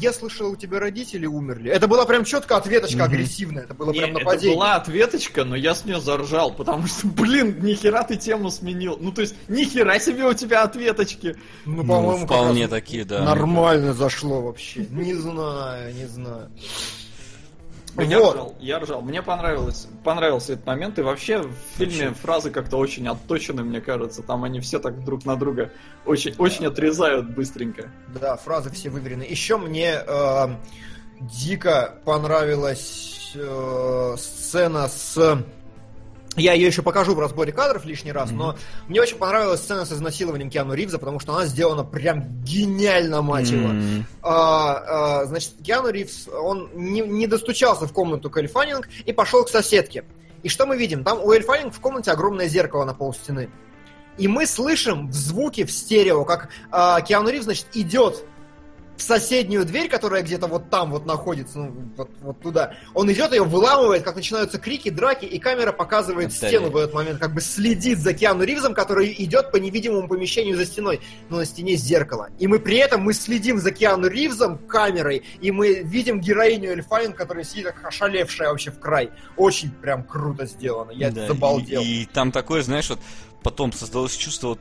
Я 0.00 0.12
слышала, 0.12 0.48
у 0.48 0.56
тебя 0.56 0.80
родители 0.80 1.26
умерли. 1.26 1.70
Это 1.70 1.86
была 1.88 2.04
прям 2.04 2.24
четко 2.24 2.56
ответочка 2.56 2.96
Мгм. 3.04 3.04
агрессивная. 3.04 3.62
Это 3.64 3.74
было 3.74 3.92
Не, 3.92 3.98
прям 4.00 4.10
это 4.10 4.18
нападение. 4.20 4.56
была 4.56 4.74
ответочка, 4.76 5.44
но 5.44 5.54
я 5.56 5.74
с 5.74 5.84
нее 5.84 6.00
заржал, 6.00 6.52
потому 6.54 6.86
что, 6.86 7.06
блин, 7.06 7.58
нихера 7.62 8.02
ты 8.02 8.16
тему 8.16 8.50
сменил. 8.50 8.96
Ну, 9.00 9.12
то 9.12 9.20
есть, 9.20 9.34
нихера 9.48 9.98
себе 10.00 10.24
у 10.24 10.34
тебя 10.34 10.62
ответочки. 10.64 11.36
Ну, 11.64 11.82
Ну, 11.82 11.86
по-моему, 11.86 12.26
вполне 12.26 12.68
такие, 12.68 13.04
да. 13.04 13.22
Нормально 13.24 13.94
зашло 13.94 14.42
вообще. 14.42 14.86
Не 14.90 15.14
знаю, 15.14 15.94
не 15.94 16.06
знаю. 16.06 16.50
Я 17.96 18.18
Вот. 18.18 18.34
ржал, 18.34 18.54
я 18.60 18.78
ржал. 18.80 19.02
Мне 19.02 19.22
понравилось, 19.22 19.86
понравился 20.02 20.54
этот 20.54 20.66
момент. 20.66 20.98
И 20.98 21.02
вообще 21.02 21.38
в 21.42 21.54
фильме 21.76 22.10
фразы 22.10 22.50
как-то 22.50 22.76
очень 22.76 23.06
отточены, 23.06 23.62
мне 23.62 23.80
кажется. 23.80 24.22
Там 24.22 24.44
они 24.44 24.60
все 24.60 24.78
так 24.78 25.04
друг 25.04 25.24
на 25.24 25.36
друга 25.36 25.70
очень, 26.04 26.34
очень 26.38 26.66
отрезают 26.66 27.30
быстренько. 27.30 27.90
Да, 28.20 28.36
фразы 28.36 28.70
все 28.70 28.90
выверены. 28.90 29.22
Еще 29.22 29.56
мне 29.58 29.94
э, 30.06 30.46
дико 31.20 31.98
понравилась 32.04 33.32
э, 33.34 34.14
сцена 34.18 34.88
с... 34.88 35.38
Я 36.36 36.52
ее 36.54 36.66
еще 36.66 36.82
покажу 36.82 37.14
в 37.14 37.20
разборе 37.20 37.52
кадров 37.52 37.84
лишний 37.84 38.10
раз, 38.12 38.30
но 38.32 38.56
мне 38.88 39.00
очень 39.00 39.16
понравилась 39.16 39.60
сцена 39.60 39.84
с 39.84 39.92
изнасилованием 39.92 40.50
Киану 40.50 40.74
Ривза, 40.74 40.98
потому 40.98 41.20
что 41.20 41.34
она 41.34 41.46
сделана 41.46 41.84
прям 41.84 42.24
гениально, 42.42 43.22
мать 43.22 43.50
его. 43.50 43.68
М, 43.68 44.06
А, 44.22 45.20
а, 45.22 45.24
значит, 45.26 45.52
Киану 45.62 45.90
Ривз, 45.90 46.28
он 46.28 46.70
не, 46.74 47.00
не 47.02 47.26
достучался 47.26 47.86
в 47.86 47.92
комнату 47.92 48.30
к 48.30 48.36
Эльфанинг 48.36 48.88
и 49.04 49.12
пошел 49.12 49.44
к 49.44 49.48
соседке. 49.48 50.04
И 50.42 50.48
что 50.48 50.66
мы 50.66 50.76
видим? 50.76 51.04
Там 51.04 51.22
у 51.22 51.30
Эльфанинг 51.30 51.72
в 51.72 51.80
комнате 51.80 52.10
огромное 52.10 52.48
зеркало 52.48 52.84
на 52.84 52.94
пол 52.94 53.14
стены. 53.14 53.48
И 54.18 54.28
мы 54.28 54.46
слышим 54.46 55.08
в 55.08 55.12
звуке, 55.12 55.64
в 55.64 55.70
стерео, 55.72 56.24
как 56.24 56.48
а, 56.70 57.00
Киану 57.00 57.30
Ривз, 57.30 57.44
значит, 57.44 57.66
идет 57.74 58.24
в 58.96 59.02
соседнюю 59.02 59.64
дверь, 59.64 59.88
которая 59.88 60.22
где-то 60.22 60.46
вот 60.46 60.70
там 60.70 60.90
вот 60.92 61.06
находится, 61.06 61.58
ну, 61.58 61.92
вот, 61.96 62.10
вот 62.20 62.40
туда. 62.40 62.74
Он 62.94 63.10
идет, 63.12 63.32
ее 63.32 63.42
выламывает, 63.42 64.02
как 64.02 64.16
начинаются 64.16 64.58
крики, 64.58 64.88
драки, 64.88 65.24
и 65.24 65.38
камера 65.38 65.72
показывает 65.72 66.28
Отдали. 66.28 66.50
стену 66.50 66.70
в 66.70 66.76
этот 66.76 66.94
момент, 66.94 67.18
как 67.18 67.34
бы 67.34 67.40
следит 67.40 67.98
за 67.98 68.14
Киану 68.14 68.44
Ривзом, 68.44 68.74
который 68.74 69.14
идет 69.18 69.50
по 69.50 69.56
невидимому 69.56 70.08
помещению 70.08 70.56
за 70.56 70.64
стеной, 70.64 71.00
но 71.28 71.38
на 71.38 71.44
стене 71.44 71.76
зеркало. 71.76 72.28
И 72.38 72.46
мы 72.46 72.58
при 72.58 72.76
этом 72.76 73.02
мы 73.02 73.14
следим 73.14 73.58
за 73.58 73.72
Киану 73.72 74.06
Ривзом 74.06 74.58
камерой, 74.58 75.24
и 75.40 75.50
мы 75.50 75.82
видим 75.82 76.20
героиню 76.20 76.70
Эльфайн, 76.70 77.12
которая 77.12 77.44
сидит 77.44 77.66
как 77.66 77.86
ошалевшая 77.86 78.50
вообще 78.50 78.70
в 78.70 78.78
край. 78.78 79.10
Очень 79.36 79.70
прям 79.70 80.04
круто 80.04 80.46
сделано. 80.46 80.92
Я 80.92 81.10
да, 81.10 81.26
забалдел. 81.26 81.82
И, 81.82 82.02
и 82.02 82.06
там 82.06 82.30
такое, 82.30 82.62
знаешь, 82.62 82.90
вот 82.90 83.00
потом 83.44 83.72
создалось 83.72 84.16
чувство 84.16 84.48
вот, 84.48 84.60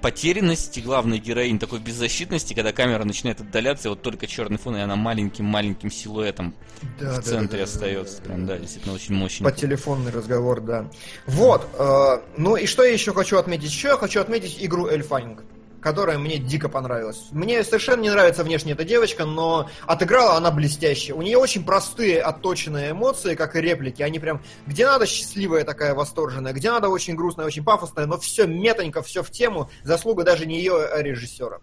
потерянности 0.00 0.80
главной 0.80 1.18
героини, 1.18 1.58
такой 1.58 1.78
беззащитности, 1.78 2.54
когда 2.54 2.72
камера 2.72 3.04
начинает 3.04 3.40
отдаляться, 3.42 3.88
и 3.88 3.90
вот 3.90 4.02
только 4.02 4.26
черный 4.26 4.58
фон, 4.58 4.76
и 4.76 4.80
она 4.80 4.96
маленьким-маленьким 4.96 5.90
силуэтом 5.90 6.54
Да, 6.98 7.20
в 7.20 7.22
центре 7.22 7.62
остается. 7.62 8.22
Прям, 8.22 8.46
да, 8.46 8.58
действительно 8.58 8.94
очень 8.94 9.14
мощно. 9.14 9.44
Под 9.44 9.56
телефонный 9.56 10.10
разговор, 10.10 10.62
да. 10.62 10.90
Вот. 11.26 11.68
э, 11.78 12.20
ну 12.38 12.56
и 12.56 12.66
что 12.66 12.82
я 12.82 12.92
еще 12.92 13.12
хочу 13.12 13.36
отметить? 13.36 13.70
Еще 13.70 13.88
я 13.88 13.96
хочу 13.96 14.20
отметить 14.20 14.56
игру 14.60 14.86
Эльфанинг 14.86 15.44
которая 15.86 16.18
мне 16.18 16.38
дико 16.38 16.68
понравилась. 16.68 17.28
Мне 17.30 17.62
совершенно 17.62 18.00
не 18.00 18.10
нравится 18.10 18.42
внешне 18.42 18.72
эта 18.72 18.82
девочка, 18.82 19.24
но 19.24 19.70
отыграла 19.86 20.34
она 20.34 20.50
блестяще. 20.50 21.12
У 21.12 21.22
нее 21.22 21.38
очень 21.38 21.64
простые, 21.64 22.20
отточенные 22.20 22.90
эмоции, 22.90 23.36
как 23.36 23.54
и 23.54 23.60
реплики. 23.60 24.02
Они 24.02 24.18
прям, 24.18 24.42
где 24.66 24.84
надо 24.84 25.06
счастливая 25.06 25.62
такая, 25.62 25.94
восторженная, 25.94 26.52
где 26.52 26.72
надо 26.72 26.88
очень 26.88 27.14
грустная, 27.14 27.46
очень 27.46 27.62
пафосная, 27.62 28.06
но 28.06 28.18
все 28.18 28.48
метонько, 28.48 29.00
все 29.00 29.22
в 29.22 29.30
тему. 29.30 29.70
Заслуга 29.84 30.24
даже 30.24 30.44
не 30.44 30.58
ее, 30.58 30.86
а 30.86 31.00
режиссера. 31.00 31.60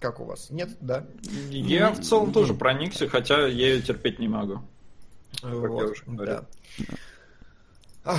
Как 0.00 0.20
у 0.20 0.24
вас? 0.24 0.48
Нет? 0.48 0.70
Да? 0.80 1.04
Я 1.50 1.90
в 1.90 2.00
целом 2.00 2.32
тоже 2.32 2.54
проникся, 2.54 3.10
хотя 3.10 3.40
я 3.40 3.74
ее 3.74 3.82
терпеть 3.82 4.18
не 4.20 4.28
могу. 4.28 4.60
Вот, 5.42 5.82
я 5.82 5.86
уже 5.86 6.02
говорил. 6.06 6.46
да. 8.04 8.16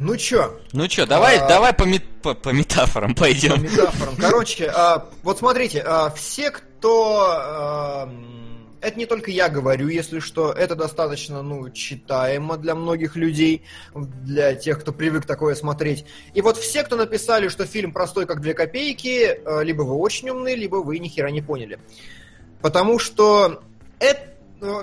Ну 0.00 0.16
чё, 0.16 0.58
Ну 0.72 0.88
чё, 0.88 1.04
давай, 1.06 1.36
А- 1.38 1.46
давай 1.46 1.74
по, 1.74 1.84
мет- 1.84 2.02
по- 2.22 2.34
по 2.34 2.48
метафорам 2.48 3.14
по 3.14 3.20
пойдем. 3.24 3.62
метафорам. 3.62 4.16
Короче, 4.16 4.66
а, 4.74 5.06
вот 5.22 5.38
смотрите, 5.38 5.82
а, 5.86 6.08
все, 6.10 6.50
кто... 6.50 7.26
а, 7.28 8.10
это 8.80 8.98
не 8.98 9.04
только 9.04 9.30
я 9.30 9.50
говорю, 9.50 9.88
если 9.88 10.20
что, 10.20 10.52
это 10.52 10.74
достаточно, 10.74 11.42
ну, 11.42 11.68
читаемо 11.68 12.56
для 12.56 12.74
многих 12.74 13.14
людей, 13.14 13.62
для 13.94 14.54
тех, 14.54 14.80
кто 14.80 14.92
привык 14.92 15.26
такое 15.26 15.54
смотреть. 15.54 16.06
И 16.32 16.40
вот 16.40 16.56
все, 16.56 16.82
кто 16.82 16.96
написали, 16.96 17.48
что 17.48 17.66
фильм 17.66 17.92
простой, 17.92 18.24
как 18.24 18.40
две 18.40 18.54
копейки, 18.54 19.38
а, 19.44 19.60
либо 19.60 19.82
вы 19.82 19.96
очень 19.96 20.30
умны, 20.30 20.54
либо 20.54 20.76
вы 20.76 20.98
ни 20.98 21.08
хера 21.08 21.30
не 21.30 21.42
поняли. 21.42 21.78
Потому 22.62 22.98
что 22.98 23.62
это 23.98 24.29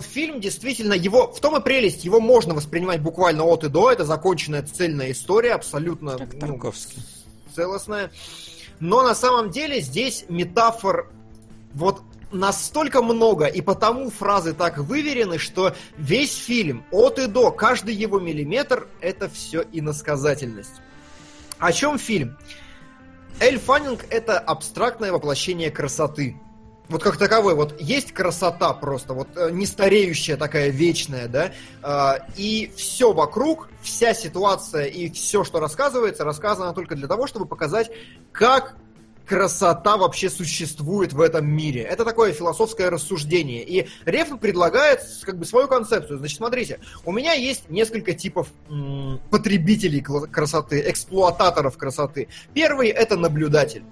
фильм 0.01 0.41
действительно 0.41 0.93
его 0.93 1.31
в 1.31 1.39
том 1.39 1.57
и 1.57 1.61
прелесть 1.61 2.03
его 2.03 2.19
можно 2.19 2.53
воспринимать 2.53 3.01
буквально 3.01 3.43
от 3.43 3.63
и 3.63 3.69
до 3.69 3.91
это 3.91 4.05
законченная 4.05 4.63
цельная 4.63 5.11
история 5.11 5.53
абсолютно 5.53 6.17
Как 6.17 6.33
ну, 6.33 6.73
целостная. 7.53 8.11
Но 8.79 9.01
на 9.03 9.15
самом 9.15 9.49
деле 9.49 9.81
здесь 9.81 10.25
метафор 10.29 11.09
вот 11.73 12.01
настолько 12.31 13.01
много, 13.01 13.45
и 13.45 13.61
потому 13.61 14.09
фразы 14.09 14.53
так 14.53 14.77
выверены, 14.77 15.37
что 15.37 15.75
весь 15.97 16.35
фильм 16.35 16.85
от 16.91 17.19
и 17.19 17.27
до, 17.27 17.51
каждый 17.51 17.95
его 17.95 18.19
миллиметр, 18.19 18.87
это 19.01 19.29
все 19.29 19.63
иносказательность. 19.71 20.81
О 21.57 21.71
чем 21.71 21.97
фильм? 21.97 22.37
Эль 23.39 23.59
Фаннинг— 23.59 24.05
это 24.09 24.39
абстрактное 24.39 25.11
воплощение 25.11 25.71
красоты. 25.71 26.35
Вот 26.89 27.03
как 27.03 27.17
таковой, 27.17 27.53
вот 27.53 27.79
есть 27.81 28.13
красота 28.13 28.73
просто, 28.73 29.13
вот 29.13 29.27
э, 29.35 29.49
не 29.51 29.65
стареющая 29.65 30.37
такая 30.37 30.69
вечная, 30.69 31.27
да, 31.27 31.51
а, 31.81 32.19
и 32.37 32.71
все 32.77 33.11
вокруг, 33.11 33.69
вся 33.81 34.13
ситуация 34.13 34.85
и 34.85 35.09
все, 35.11 35.43
что 35.43 35.59
рассказывается, 35.59 36.23
рассказано 36.23 36.73
только 36.73 36.95
для 36.95 37.07
того, 37.07 37.27
чтобы 37.27 37.45
показать, 37.45 37.91
как 38.31 38.77
красота 39.27 39.97
вообще 39.97 40.29
существует 40.29 41.13
в 41.13 41.19
этом 41.19 41.45
мире. 41.45 41.81
Это 41.81 42.05
такое 42.05 42.31
философское 42.31 42.89
рассуждение. 42.89 43.63
И 43.63 43.87
Рефн 44.05 44.37
предлагает 44.37 45.01
как 45.23 45.37
бы 45.37 45.45
свою 45.45 45.67
концепцию. 45.67 46.19
Значит, 46.19 46.37
смотрите, 46.37 46.79
у 47.03 47.11
меня 47.11 47.33
есть 47.33 47.69
несколько 47.69 48.13
типов 48.13 48.47
м, 48.69 49.19
потребителей 49.29 50.01
красоты, 50.01 50.89
эксплуататоров 50.89 51.77
красоты. 51.77 52.29
Первый 52.53 52.87
это 52.87 53.17
наблюдатель. 53.17 53.83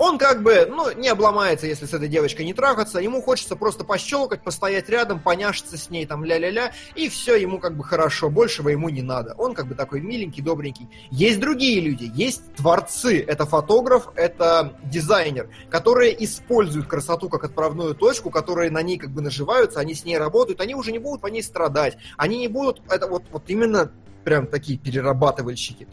Он 0.00 0.16
как 0.16 0.42
бы, 0.42 0.64
ну, 0.64 0.90
не 0.92 1.08
обломается, 1.08 1.66
если 1.66 1.84
с 1.84 1.92
этой 1.92 2.08
девочкой 2.08 2.46
не 2.46 2.54
трахаться. 2.54 3.00
Ему 3.00 3.20
хочется 3.20 3.54
просто 3.54 3.84
пощелкать, 3.84 4.42
постоять 4.42 4.88
рядом, 4.88 5.20
поняшиться 5.20 5.76
с 5.76 5.90
ней, 5.90 6.06
там, 6.06 6.24
ля-ля-ля, 6.24 6.72
и 6.94 7.10
все, 7.10 7.36
ему 7.36 7.58
как 7.58 7.76
бы 7.76 7.84
хорошо, 7.84 8.30
большего 8.30 8.70
ему 8.70 8.88
не 8.88 9.02
надо. 9.02 9.34
Он 9.36 9.52
как 9.52 9.66
бы 9.66 9.74
такой 9.74 10.00
миленький, 10.00 10.42
добренький. 10.42 10.88
Есть 11.10 11.38
другие 11.38 11.82
люди, 11.82 12.10
есть 12.14 12.54
творцы. 12.54 13.22
Это 13.22 13.44
фотограф, 13.44 14.08
это 14.14 14.72
дизайнер, 14.84 15.50
которые 15.68 16.24
используют 16.24 16.86
красоту 16.86 17.28
как 17.28 17.44
отправную 17.44 17.94
точку, 17.94 18.30
которые 18.30 18.70
на 18.70 18.80
ней 18.80 18.96
как 18.96 19.10
бы 19.10 19.20
наживаются, 19.20 19.80
они 19.80 19.92
с 19.92 20.06
ней 20.06 20.16
работают, 20.16 20.62
они 20.62 20.74
уже 20.74 20.92
не 20.92 20.98
будут 20.98 21.20
по 21.20 21.26
ней 21.26 21.42
страдать. 21.42 21.98
Они 22.16 22.38
не 22.38 22.48
будут, 22.48 22.80
это 22.88 23.06
вот, 23.06 23.24
вот 23.30 23.42
именно 23.48 23.92
прям 24.24 24.46
такие 24.46 24.78
перерабатывальщики. 24.78 25.88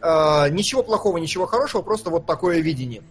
А, 0.00 0.48
ничего 0.48 0.84
плохого, 0.84 1.18
ничего 1.18 1.46
хорошего, 1.46 1.82
просто 1.82 2.08
вот 2.08 2.24
такое 2.24 2.60
видение. 2.60 3.02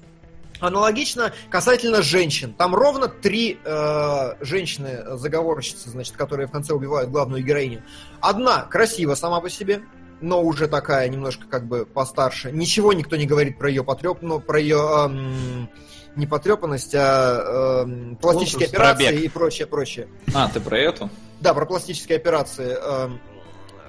Аналогично 0.62 1.34
касательно 1.50 2.02
женщин. 2.02 2.54
Там 2.54 2.74
ровно 2.76 3.08
три 3.08 3.60
э, 3.64 4.34
женщины 4.40 5.18
заговорщицы, 5.18 5.90
значит, 5.90 6.16
которые 6.16 6.48
в 6.48 6.52
конце 6.52 6.74
убивают 6.74 7.10
главную 7.10 7.44
героиню. 7.44 7.84
Одна 8.22 8.62
красива 8.64 9.16
сама 9.16 9.42
по 9.42 9.50
себе, 9.50 9.82
но 10.22 10.42
уже 10.42 10.68
такая 10.68 11.10
немножко 11.10 11.48
как 11.48 11.68
бы 11.68 11.86
постарше. 11.86 12.52
Ничего 12.52 12.94
никто 12.94 13.16
не 13.16 13.26
говорит 13.26 13.58
про 13.58 13.70
ее 13.70 13.84
потреп, 13.84 14.20
ну, 14.22 14.40
про 14.40 14.60
ее 14.60 14.78
эм, 14.78 15.70
не 16.16 16.28
потрепанность, 16.28 16.94
а 16.96 17.82
эм, 17.84 18.16
пластические 18.18 18.68
Возраст, 18.68 18.74
операции 18.76 19.06
пробег. 19.08 19.24
и 19.24 19.28
прочее, 19.30 19.68
прочее. 19.68 20.08
А, 20.34 20.48
ты 20.48 20.60
про 20.60 20.78
эту? 20.78 21.10
Да, 21.40 21.54
про 21.54 21.66
пластические 21.66 22.18
операции. 22.18 22.78
Эм, 22.80 23.20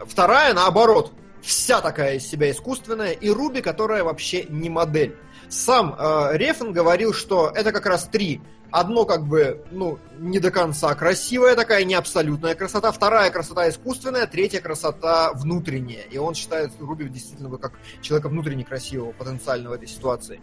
Вторая, 0.06 0.52
наоборот, 0.52 1.12
вся 1.42 1.80
такая 1.80 2.16
из 2.16 2.26
себя 2.26 2.50
искусственная, 2.50 3.12
и 3.12 3.30
Руби, 3.30 3.60
которая 3.60 4.04
вообще 4.04 4.44
не 4.44 4.68
модель. 4.70 5.16
Сам 5.52 5.94
э, 5.98 6.38
Рефен 6.38 6.72
говорил, 6.72 7.12
что 7.12 7.52
это 7.54 7.72
как 7.72 7.84
раз 7.84 8.08
три. 8.10 8.40
Одно 8.70 9.04
как 9.04 9.26
бы, 9.26 9.62
ну, 9.70 9.98
не 10.18 10.38
до 10.38 10.50
конца 10.50 10.94
красивая 10.94 11.54
такая, 11.56 11.84
не 11.84 11.92
абсолютная 11.92 12.54
красота. 12.54 12.90
Вторая 12.90 13.30
красота 13.30 13.68
искусственная, 13.68 14.26
третья 14.26 14.62
красота 14.62 15.30
внутренняя. 15.34 16.04
И 16.04 16.16
он 16.16 16.34
считает 16.34 16.70
Руби 16.80 17.06
действительно 17.10 17.54
как 17.58 17.74
человека 18.00 18.30
внутренне 18.30 18.64
красивого, 18.64 19.12
потенциально 19.12 19.68
в 19.68 19.74
этой 19.74 19.88
ситуации. 19.88 20.40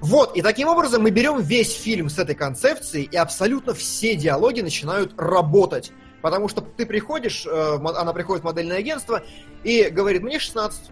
Вот, 0.00 0.36
и 0.36 0.42
таким 0.42 0.66
образом 0.66 1.04
мы 1.04 1.12
берем 1.12 1.40
весь 1.40 1.72
фильм 1.72 2.10
с 2.10 2.18
этой 2.18 2.34
концепцией, 2.34 3.04
и 3.04 3.16
абсолютно 3.16 3.72
все 3.72 4.16
диалоги 4.16 4.62
начинают 4.62 5.14
работать. 5.16 5.92
Потому 6.22 6.48
что 6.48 6.60
ты 6.60 6.86
приходишь, 6.86 7.46
э, 7.46 7.76
она 7.76 8.12
приходит 8.12 8.42
в 8.42 8.46
модельное 8.46 8.78
агентство 8.78 9.22
и 9.62 9.84
говорит, 9.90 10.22
мне 10.22 10.40
16. 10.40 10.90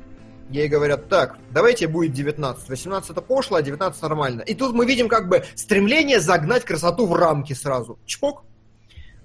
Ей 0.52 0.68
говорят, 0.68 1.08
так, 1.08 1.38
давайте 1.50 1.88
будет 1.88 2.12
19. 2.12 2.68
18 2.68 3.10
это 3.10 3.22
пошло, 3.22 3.56
а 3.56 3.62
19 3.62 4.02
нормально. 4.02 4.42
И 4.42 4.54
тут 4.54 4.74
мы 4.74 4.84
видим 4.84 5.08
как 5.08 5.28
бы 5.28 5.44
стремление 5.54 6.20
загнать 6.20 6.64
красоту 6.64 7.06
в 7.06 7.14
рамки 7.14 7.54
сразу. 7.54 7.98
Чпок. 8.04 8.44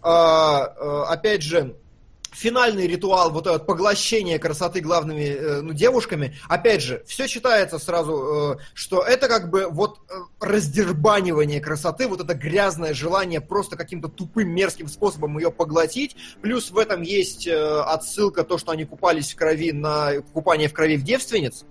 А, 0.02 0.74
э, 0.78 1.04
опять 1.12 1.44
же, 1.44 1.76
финальный 2.38 2.88
ритуал, 2.88 3.32
вот 3.32 3.48
это 3.48 3.58
поглощение 3.60 4.38
красоты 4.38 4.80
главными 4.80 5.24
э, 5.24 5.62
ну, 5.62 5.74
девушками, 5.74 6.36
опять 6.48 6.84
же, 6.84 7.04
все 7.08 7.28
читается 7.28 7.80
сразу, 7.80 8.58
э, 8.60 8.64
что 8.76 9.02
это 9.02 9.28
как 9.28 9.50
бы 9.50 9.68
вот 9.70 10.00
э, 10.10 10.14
раздербанивание 10.40 11.60
красоты, 11.60 12.08
вот 12.08 12.22
это 12.22 12.36
грязное 12.36 12.94
желание 12.94 13.42
просто 13.42 13.76
каким-то 13.76 14.08
тупым 14.08 14.50
мерзким 14.50 14.88
способом 14.88 15.38
ее 15.40 15.52
поглотить, 15.52 16.16
плюс 16.42 16.70
в 16.70 16.78
этом 16.78 17.02
есть 17.02 17.48
отсылка, 17.48 18.44
то, 18.44 18.58
что 18.58 18.72
они 18.72 18.86
купались 18.86 19.34
в 19.34 19.36
крови 19.36 19.72
на 19.72 20.22
купание 20.34 20.70
в 20.70 20.74
крови 20.74 20.98
в 20.98 21.04
девственниц, 21.04 21.66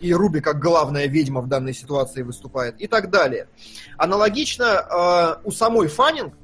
и 0.00 0.12
Руби 0.12 0.40
как 0.40 0.58
главная 0.58 1.06
ведьма 1.06 1.40
в 1.40 1.48
данной 1.48 1.74
ситуации 1.74 2.22
выступает, 2.22 2.80
и 2.80 2.88
так 2.88 3.10
далее. 3.10 3.48
Аналогично 3.96 5.38
у 5.44 5.52
самой 5.52 5.88
Фаннинг 5.88 6.34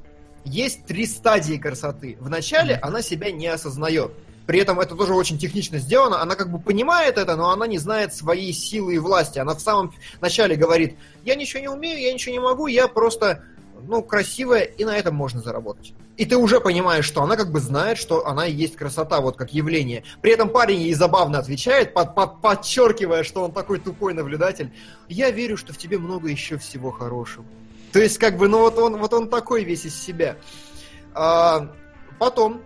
есть 0.44 0.84
три 0.86 1.06
стадии 1.06 1.56
красоты. 1.56 2.16
Вначале 2.20 2.76
она 2.76 3.02
себя 3.02 3.30
не 3.30 3.46
осознает. 3.46 4.12
При 4.46 4.60
этом 4.60 4.78
это 4.78 4.94
тоже 4.94 5.14
очень 5.14 5.38
технично 5.38 5.78
сделано. 5.78 6.20
Она 6.20 6.34
как 6.34 6.50
бы 6.50 6.58
понимает 6.58 7.16
это, 7.16 7.34
но 7.34 7.50
она 7.50 7.66
не 7.66 7.78
знает 7.78 8.14
своей 8.14 8.52
силы 8.52 8.96
и 8.96 8.98
власти. 8.98 9.38
Она 9.38 9.54
в 9.54 9.60
самом 9.60 9.94
начале 10.20 10.54
говорит, 10.54 10.96
я 11.24 11.34
ничего 11.34 11.60
не 11.60 11.68
умею, 11.68 11.98
я 11.98 12.12
ничего 12.12 12.32
не 12.34 12.40
могу, 12.40 12.66
я 12.66 12.86
просто, 12.86 13.42
ну, 13.88 14.02
красивая, 14.02 14.64
и 14.64 14.84
на 14.84 14.96
этом 14.96 15.14
можно 15.14 15.40
заработать. 15.40 15.94
И 16.18 16.26
ты 16.26 16.36
уже 16.36 16.60
понимаешь, 16.60 17.06
что 17.06 17.22
она 17.22 17.36
как 17.36 17.50
бы 17.50 17.58
знает, 17.58 17.96
что 17.96 18.26
она 18.26 18.46
и 18.46 18.52
есть 18.52 18.76
красота, 18.76 19.20
вот 19.20 19.36
как 19.36 19.52
явление. 19.54 20.04
При 20.20 20.32
этом 20.32 20.50
парень 20.50 20.82
ей 20.82 20.94
забавно 20.94 21.38
отвечает, 21.38 21.94
под- 21.94 22.14
под- 22.14 22.40
подчеркивая, 22.42 23.24
что 23.24 23.44
он 23.44 23.52
такой 23.52 23.80
тупой 23.80 24.12
наблюдатель. 24.12 24.70
Я 25.08 25.30
верю, 25.30 25.56
что 25.56 25.72
в 25.72 25.78
тебе 25.78 25.98
много 25.98 26.28
еще 26.28 26.58
всего 26.58 26.90
хорошего. 26.90 27.46
То 27.94 28.00
есть, 28.00 28.18
как 28.18 28.36
бы, 28.36 28.48
ну 28.48 28.58
вот 28.58 28.76
он, 28.76 28.96
вот 28.96 29.14
он 29.14 29.28
такой 29.28 29.62
весь 29.62 29.84
из 29.84 29.94
себя. 29.94 30.36
А, 31.14 31.72
потом, 32.18 32.60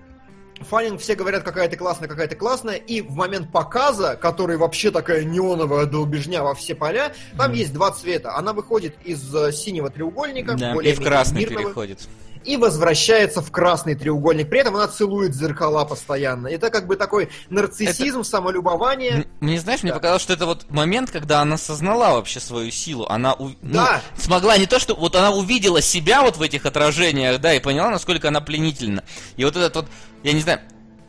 Фаннинг 0.61 1.03
все 1.03 1.17
говорят, 1.17 1.43
какая 1.43 1.69
ты 1.69 1.77
классная, 1.77 2.09
какая 2.09 2.29
ты 2.29 2.35
классная, 2.35 2.77
и 2.77 3.03
в 3.03 3.15
момент 3.15 3.53
показа, 3.53 4.17
который 4.17 4.57
вообще 4.57 4.91
такая 4.91 5.25
неоновая 5.25 5.85
долбежня 5.85 6.43
во 6.43 6.55
все 6.55 6.75
поля, 6.75 7.13
там 7.37 7.51
Мгм. 7.51 7.59
есть 7.59 7.75
два 7.75 7.91
цвета. 7.91 8.37
Она 8.37 8.55
выходит 8.55 8.95
из 9.05 9.35
э, 9.35 9.53
синего 9.53 9.91
треугольника, 9.91 10.55
Да, 10.55 10.71
и 10.71 10.75
более 10.75 10.95
в 10.95 11.03
красный 11.03 11.43
мирного, 11.43 11.65
переходит. 11.67 12.09
И 12.49 12.57
возвращается 12.57 13.43
в 13.43 13.51
красный 13.51 13.95
треугольник. 13.95 14.49
При 14.49 14.61
этом 14.61 14.75
она 14.77 14.89
целует 14.89 15.35
зеркала 15.35 15.85
постоянно. 15.85 16.47
Это 16.49 16.71
как 16.71 16.87
бы 16.87 16.97
такой 16.97 17.29
нарциссизм, 17.51 18.25
самолюбование. 18.25 19.11
М- 19.13 19.25
Мне, 19.41 19.61
знаешь, 19.61 19.83
мне 19.83 19.93
Да. 19.93 19.97
показалось, 19.99 20.23
что 20.23 20.33
это 20.33 20.47
вот 20.47 20.71
момент, 20.71 21.11
когда 21.11 21.43
она 21.43 21.57
осознала 21.57 22.15
вообще 22.15 22.41
свою 22.41 22.71
силу. 22.71 23.07
Она 23.07 23.35
у- 23.35 23.49
ну, 23.61 23.75
Да. 23.75 24.01
смогла 24.17 24.57
не 24.57 24.67
то, 24.67 24.79
что 24.79 24.95
вот 24.95 25.15
она 25.15 25.31
увидела 25.31 25.83
себя 25.83 26.23
вот 26.23 26.39
в 26.39 26.43
этих 26.43 26.65
отражениях, 26.65 27.39
да, 27.41 27.53
и 27.55 27.61
поняла, 27.61 27.91
насколько 27.91 28.29
она 28.29 28.41
пленительна. 28.41 29.05
И 29.37 29.45
вот 29.45 29.55
этот 29.57 29.77
вот, 29.77 29.87
я 30.23 30.33
не 30.33 30.41
знаю, 30.41 30.61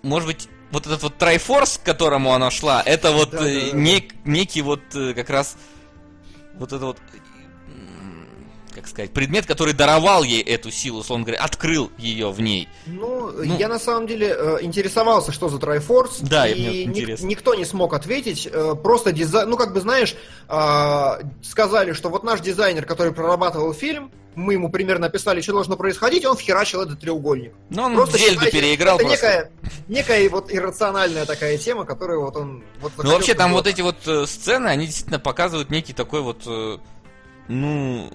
может 0.03 0.27
быть, 0.27 0.49
вот 0.71 0.87
этот 0.87 1.01
вот 1.03 1.17
трайфорс, 1.17 1.77
к 1.77 1.83
которому 1.83 2.33
она 2.33 2.51
шла, 2.51 2.83
это 2.85 3.11
вот 3.11 3.31
Да, 3.31 3.39
да, 3.39 3.49
э, 3.49 3.71
да. 3.71 3.77
нек- 3.77 4.11
некий 4.25 4.61
вот 4.61 4.81
э, 4.93 5.13
как 5.13 5.29
раз 5.29 5.55
вот 6.55 6.73
это 6.73 6.85
вот 6.85 6.97
как 8.73 8.87
сказать, 8.87 9.11
предмет, 9.11 9.45
который 9.45 9.73
даровал 9.73 10.23
ей 10.23 10.41
эту 10.41 10.71
силу, 10.71 10.99
условно 10.99 11.25
говоря, 11.25 11.41
открыл 11.43 11.91
ее 11.97 12.31
в 12.31 12.39
ней. 12.41 12.67
Ну, 12.85 13.31
Ну. 13.31 13.57
я 13.57 13.67
на 13.67 13.79
самом 13.79 14.07
деле 14.07 14.27
э, 14.37 14.57
интересовался, 14.61 15.31
что 15.31 15.49
за 15.49 15.59
Трайфорс. 15.59 16.19
Да, 16.21 16.47
и 16.47 16.85
ник- 16.85 17.21
никто 17.21 17.55
не 17.55 17.65
смог 17.65 17.93
ответить. 17.93 18.47
э, 18.51 18.75
просто 18.81 19.11
дизайн, 19.11 19.49
ну 19.49 19.57
как 19.57 19.73
бы 19.73 19.81
знаешь, 19.81 20.15
а, 20.47 21.19
сказали, 21.43 21.93
что 21.93 22.09
вот 22.09 22.23
наш 22.23 22.41
дизайнер, 22.41 22.85
который 22.85 23.13
прорабатывал 23.13 23.73
фильм, 23.73 24.11
мы 24.35 24.53
ему 24.53 24.69
примерно 24.69 25.07
описали, 25.07 25.41
что 25.41 25.51
должно 25.53 25.75
происходить, 25.75 26.25
он 26.25 26.37
вхерачил 26.37 26.81
этот 26.81 26.99
треугольник. 27.01 27.51
Но 27.69 27.85
он 27.85 27.95
Просто 27.95 28.17
Зельду 28.17 28.35
считайте, 28.45 28.57
переиграл 28.57 28.95
это 28.97 29.05
просто. 29.07 29.27
некая, 29.27 29.51
некая 29.87 30.29
вот 30.29 30.51
иррациональная 30.53 31.25
такая 31.25 31.57
тема, 31.57 31.83
которую 31.85 32.21
вот 32.21 32.35
он... 32.37 32.63
Вот 32.79 32.91
Ну 32.97 33.11
вообще 33.11 33.33
там 33.33 33.51
вот 33.53 33.67
эти 33.67 33.81
вот 33.81 33.97
э, 34.07 34.25
сцены, 34.27 34.67
они 34.67 34.85
действительно 34.85 35.19
показывают 35.19 35.71
некий 35.71 35.93
такой 35.93 36.21
вот, 36.21 36.43
э, 36.45 36.77
ну, 37.49 38.09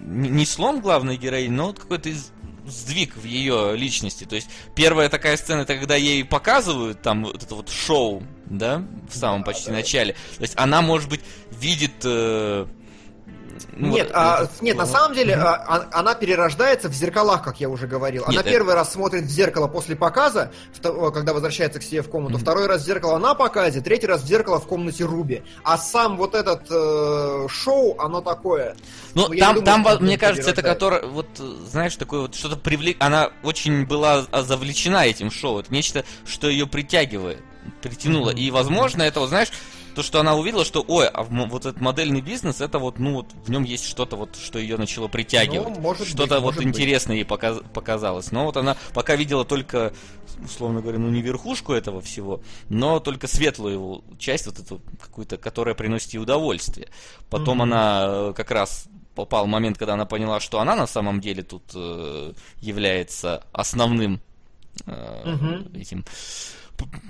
не 0.00 0.46
слом 0.46 0.80
главной 0.80 1.16
героини, 1.18 1.50
но 1.50 1.66
вот 1.66 1.78
какой-то 1.80 2.08
из- 2.08 2.32
сдвиг 2.66 3.16
в 3.16 3.24
ее 3.24 3.76
личности. 3.76 4.24
То 4.24 4.36
есть 4.36 4.48
первая 4.74 5.08
такая 5.08 5.36
сцена, 5.36 5.62
это 5.62 5.76
когда 5.76 5.96
ей 5.96 6.24
показывают 6.24 7.02
там 7.02 7.24
вот 7.24 7.42
это 7.42 7.54
вот 7.54 7.68
шоу, 7.70 8.22
да, 8.46 8.84
в 9.10 9.16
самом 9.16 9.44
почти 9.44 9.70
начале. 9.70 10.14
То 10.36 10.42
есть 10.42 10.54
она, 10.56 10.80
может 10.82 11.08
быть, 11.10 11.20
видит... 11.50 11.92
э, 12.04 12.66
ну, 13.72 13.88
нет, 13.88 14.06
вот 14.08 14.16
а, 14.16 14.42
этот- 14.44 14.62
нет, 14.62 14.76
на 14.76 14.84
вот- 14.84 14.92
самом 14.92 15.14
деле 15.14 15.34
а, 15.34 15.54
а- 15.54 15.98
она 15.98 16.14
перерождается 16.14 16.88
в 16.88 16.92
зеркалах, 16.92 17.42
как 17.42 17.60
я 17.60 17.68
уже 17.68 17.86
говорил. 17.86 18.24
Она 18.24 18.32
Нет, 18.32 18.40
это- 18.42 18.50
первый 18.50 18.74
раз 18.74 18.92
смотрит 18.92 19.24
в 19.24 19.28
зеркало 19.30 19.68
после 19.68 19.96
показа, 19.96 20.50
когда 20.82 21.32
возвращается 21.32 21.80
к 21.80 21.82
себе 21.82 22.02
в 22.02 22.08
комнату. 22.10 22.38
Второй 22.38 22.66
раз 22.66 22.82
в 22.82 22.86
зеркало 22.86 23.18
на 23.18 23.34
показе, 23.34 23.80
третий 23.80 24.06
раз 24.06 24.22
в 24.22 24.26
зеркало 24.26 24.60
в 24.60 24.66
комнате 24.66 25.04
Руби. 25.04 25.42
А 25.64 25.78
сам 25.78 26.16
вот 26.16 26.34
этот 26.34 26.62
э, 26.70 27.46
шоу, 27.48 27.96
оно 27.98 28.20
такое. 28.20 28.76
Ну, 29.14 29.28
Ну, 29.28 29.38
там, 29.38 29.54
думаю, 29.56 29.84
там, 29.84 30.04
мне 30.04 30.18
кажется, 30.18 30.50
это 30.50 30.62
которое, 30.62 31.02
вот, 31.02 31.26
знаешь, 31.38 31.96
такое 31.96 32.20
вот 32.20 32.34
что-то 32.34 32.56
привлек... 32.56 32.96
Она 33.00 33.30
очень 33.42 33.86
была 33.86 34.26
а, 34.30 34.42
завлечена 34.42 35.06
этим 35.06 35.30
шоу. 35.30 35.60
Это 35.60 35.72
нечто, 35.72 36.04
что 36.26 36.48
ее 36.48 36.66
притягивает, 36.66 37.38
притянуло. 37.82 38.30
И, 38.30 38.50
возможно, 38.50 39.02
это, 39.02 39.20
вот, 39.20 39.28
знаешь, 39.30 39.50
то, 39.98 40.04
что 40.04 40.20
она 40.20 40.36
увидела, 40.36 40.64
что, 40.64 40.84
ой, 40.86 41.08
а 41.08 41.24
вот 41.24 41.66
этот 41.66 41.80
модельный 41.80 42.20
бизнес, 42.20 42.60
это 42.60 42.78
вот, 42.78 43.00
ну, 43.00 43.14
вот, 43.14 43.26
в 43.44 43.50
нем 43.50 43.64
есть 43.64 43.84
что-то 43.84 44.14
вот, 44.14 44.36
что 44.36 44.60
ее 44.60 44.76
начало 44.76 45.08
притягивать. 45.08 45.76
Ну, 45.76 45.94
что-то 46.04 46.36
вот 46.36 46.54
может 46.54 46.58
быть. 46.58 46.68
интересное 46.68 47.16
ей 47.16 47.24
показ- 47.24 47.64
показалось. 47.74 48.30
Но 48.30 48.44
вот 48.44 48.56
она 48.56 48.76
пока 48.94 49.16
видела 49.16 49.44
только, 49.44 49.92
условно 50.44 50.82
говоря, 50.82 51.00
ну, 51.00 51.08
не 51.10 51.20
верхушку 51.20 51.72
этого 51.72 52.00
всего, 52.00 52.42
но 52.68 53.00
только 53.00 53.26
светлую 53.26 53.74
его 53.74 54.04
часть, 54.20 54.46
вот 54.46 54.60
эту 54.60 54.80
какую-то, 55.00 55.36
которая 55.36 55.74
приносит 55.74 56.12
ей 56.14 56.20
удовольствие. 56.20 56.86
Потом 57.28 57.56
Мгм. 57.58 57.62
она 57.62 58.04
э, 58.08 58.32
как 58.36 58.52
раз 58.52 58.84
попал 59.16 59.48
момент, 59.48 59.78
когда 59.78 59.94
она 59.94 60.06
поняла, 60.06 60.38
что 60.38 60.60
она 60.60 60.76
на 60.76 60.86
самом 60.86 61.20
деле 61.20 61.42
тут 61.42 61.64
э, 61.74 62.34
является 62.60 63.42
основным 63.50 64.20
э, 64.86 65.22
Мгм. 65.28 65.74
этим 65.74 66.04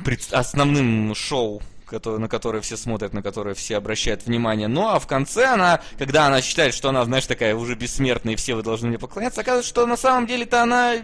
пред- 0.07 0.33
основным 0.33 1.15
шоу, 1.15 1.61
которое, 1.89 2.19
на 2.19 2.29
которое 2.29 2.61
все 2.61 2.77
смотрят, 2.77 3.13
на 3.13 3.23
которое 3.23 3.55
все 3.55 3.77
обращают 3.77 4.27
внимание. 4.27 4.69
Ну 4.69 4.89
а 4.89 4.99
в 4.99 5.07
конце 5.07 5.47
она, 5.47 5.81
когда 5.99 6.27
она 6.27 6.43
считает, 6.43 6.75
что 6.75 6.89
она, 6.89 7.05
знаешь, 7.05 7.27
такая 7.27 7.55
уже 7.55 7.75
бессмертная, 7.75 8.35
и 8.35 8.37
все 8.37 8.55
вы 8.55 8.63
должны 8.63 8.89
мне 8.89 8.99
поклоняться, 8.99 9.41
оказывается, 9.41 9.69
что 9.69 9.87
на 9.87 9.97
самом 9.97 10.27
деле-то 10.27 10.63
она 10.63 10.97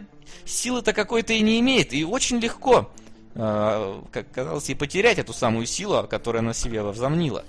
силы-то 0.44 0.93
какой-то 0.93 1.32
и 1.32 1.40
не 1.40 1.61
имеет. 1.61 1.93
И 1.93 2.05
очень 2.05 2.39
легко, 2.39 2.90
э, 3.35 4.01
как 4.12 4.31
казалось, 4.31 4.69
ей 4.69 4.74
потерять 4.74 5.19
эту 5.19 5.32
самую 5.32 5.66
силу, 5.66 6.06
которую 6.09 6.40
она 6.40 6.55
себе 6.55 6.82
возомнила. 6.82 7.44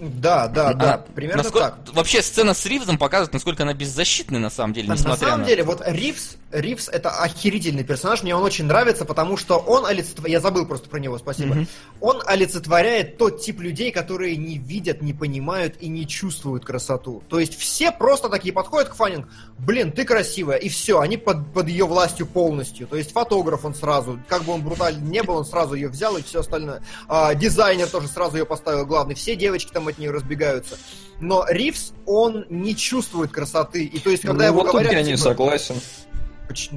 Да, 0.00 0.46
да, 0.46 0.74
да, 0.74 1.04
примерно 1.14 1.42
насколько- 1.42 1.70
так. 1.84 1.94
Вообще 1.94 2.22
сцена 2.22 2.54
с 2.54 2.64
Ривзом 2.66 2.98
показывает, 2.98 3.32
насколько 3.32 3.64
она 3.64 3.74
беззащитная 3.74 4.38
на 4.38 4.48
самом 4.50 4.72
деле, 4.72 4.88
На 4.88 4.92
несмотря 4.94 5.28
самом 5.30 5.44
деле, 5.44 5.64
вот 5.64 5.82
Ривз, 5.84 6.36
Ривз 6.52 6.88
это 6.88 7.10
охерительный 7.10 7.82
персонаж, 7.82 8.22
мне 8.22 8.34
он 8.36 8.44
очень 8.44 8.66
нравится, 8.66 9.04
потому 9.04 9.36
что 9.36 9.58
он 9.58 9.84
олицетворяет, 9.86 10.34
я 10.34 10.40
забыл 10.40 10.66
просто 10.66 10.88
про 10.88 11.00
него, 11.00 11.18
спасибо, 11.18 11.54
Мгм. 11.56 11.66
он 12.00 12.22
олицетворяет 12.26 13.18
тот 13.18 13.40
тип 13.40 13.60
людей, 13.60 13.90
которые 13.90 14.36
не 14.36 14.56
видят, 14.58 15.02
не 15.02 15.12
понимают 15.12 15.74
и 15.80 15.88
не 15.88 16.06
чувствуют 16.06 16.64
красоту. 16.64 17.24
То 17.28 17.40
есть 17.40 17.58
все 17.58 17.90
просто 17.90 18.28
такие 18.28 18.54
подходят 18.54 18.90
к 18.90 18.94
Фаннинг, 18.94 19.26
блин, 19.58 19.90
ты 19.90 20.04
красивая, 20.04 20.58
и 20.58 20.68
все, 20.68 21.00
они 21.00 21.16
под, 21.16 21.52
под 21.52 21.66
ее 21.66 21.86
властью 21.86 22.26
полностью. 22.26 22.86
То 22.86 22.94
есть 22.96 23.12
фотограф 23.12 23.64
он 23.64 23.74
сразу, 23.74 24.20
как 24.28 24.44
бы 24.44 24.52
он 24.52 24.62
брутальный 24.62 25.02
не 25.08 25.24
был, 25.24 25.38
он 25.38 25.44
сразу 25.44 25.74
ее 25.74 25.88
взял 25.88 26.16
и 26.16 26.22
все 26.22 26.38
остальное. 26.40 26.82
А, 27.08 27.34
дизайнер 27.34 27.88
тоже 27.88 28.06
сразу 28.06 28.36
ее 28.36 28.46
поставил 28.46 28.86
главный, 28.86 29.16
все 29.16 29.34
девочки 29.34 29.72
там 29.72 29.87
от 29.88 29.98
нее 29.98 30.10
разбегаются. 30.10 30.78
Но 31.20 31.44
Ривз, 31.48 31.92
он 32.06 32.46
не 32.48 32.76
чувствует 32.76 33.30
красоты, 33.32 33.84
и 33.84 33.98
то 33.98 34.10
есть, 34.10 34.22
когда 34.22 34.44
Ну, 34.44 34.52
его 34.52 34.62
вот 34.62 34.70
говорят... 34.72 34.92
я 34.92 35.02
не 35.02 35.12
типа, 35.16 35.22
согласен. 35.30 35.76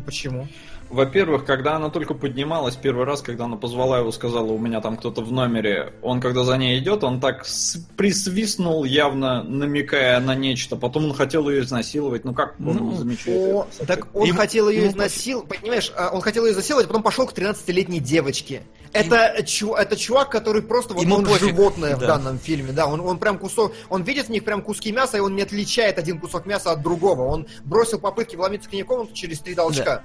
Почему? 0.05 0.47
Во-первых, 0.91 1.45
когда 1.45 1.75
она 1.77 1.89
только 1.89 2.13
поднималась 2.13 2.75
первый 2.75 3.05
раз, 3.05 3.21
когда 3.21 3.45
она 3.45 3.55
позвала 3.55 3.99
его, 3.99 4.11
сказала, 4.11 4.51
у 4.51 4.57
меня 4.57 4.81
там 4.81 4.97
кто-то 4.97 5.21
в 5.21 5.31
номере, 5.31 5.93
он 6.01 6.19
когда 6.19 6.43
за 6.43 6.57
ней 6.57 6.77
идет, 6.79 7.03
он 7.05 7.19
так 7.21 7.45
с- 7.45 7.77
присвистнул, 7.95 8.83
явно 8.83 9.41
намекая 9.43 10.19
на 10.19 10.35
нечто. 10.35 10.75
Потом 10.75 11.05
он 11.05 11.13
хотел 11.13 11.49
ее 11.49 11.61
изнасиловать. 11.61 12.25
Ну 12.25 12.33
как 12.33 12.55
он 12.59 12.75
Ну, 12.75 12.95
замечает? 12.97 13.53
О, 13.55 13.67
это? 13.79 13.87
так 13.87 14.07
он 14.13 14.27
Ему- 14.27 14.37
хотел 14.37 14.67
ее 14.69 14.87
изнасиловать, 14.89 15.47
понимаешь, 15.61 15.91
а, 15.95 16.09
он 16.13 16.19
хотел 16.21 16.45
ее 16.45 16.51
изнасиловать, 16.51 16.85
а 16.85 16.87
потом 16.89 17.03
пошел 17.03 17.25
к 17.25 17.33
13-летней 17.33 17.99
девочке. 17.99 18.63
Это, 18.93 19.41
чу- 19.45 19.75
это 19.75 19.95
чувак, 19.95 20.29
который 20.29 20.61
просто 20.61 20.93
вот 20.93 21.03
Ему 21.03 21.15
он 21.15 21.25
пофиг, 21.25 21.39
животное 21.49 21.95
в 21.95 21.99
да. 21.99 22.07
данном 22.07 22.37
фильме, 22.37 22.73
да, 22.73 22.87
он, 22.87 22.99
он 22.99 23.17
прям 23.17 23.37
кусок, 23.37 23.71
он 23.89 24.03
видит 24.03 24.25
в 24.25 24.29
них 24.29 24.43
прям 24.43 24.61
куски 24.61 24.91
мяса, 24.91 25.15
и 25.15 25.19
он 25.21 25.33
не 25.37 25.43
отличает 25.43 25.97
один 25.97 26.19
кусок 26.19 26.45
мяса 26.45 26.71
от 26.73 26.81
другого. 26.81 27.23
Он 27.23 27.47
бросил 27.63 27.99
попытки 27.99 28.35
вломиться 28.35 28.69
к 28.69 28.73
ней 28.73 28.83
в 28.83 28.87
комнату 28.87 29.13
через 29.13 29.39
три 29.39 29.55
толчка. 29.55 30.03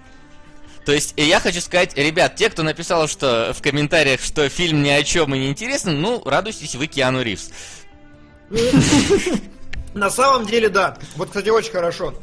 То 0.87 0.93
есть, 0.93 1.15
я 1.17 1.41
хочу 1.41 1.61
сказать, 1.61 1.97
ребят, 1.97 2.37
те, 2.37 2.49
кто 2.49 2.63
написал 2.63 3.09
что 3.09 3.53
в 3.53 3.61
комментариях, 3.61 4.21
что 4.21 4.49
фильм 4.49 4.85
ни 4.85 4.89
о 4.89 5.03
чем 5.03 5.35
и 5.35 5.39
не 5.39 5.49
интересен, 5.49 6.01
ну, 6.01 6.23
радуйтесь, 6.25 6.77
вы 6.77 6.87
Киану 6.87 7.23
Ривз. 7.23 7.51
На 9.95 10.11
самом 10.11 10.47
деле, 10.47 10.69
да. 10.69 10.97
Вот, 11.17 11.29
кстати, 11.29 11.49
очень 11.49 11.73
хорошо. 11.73 12.15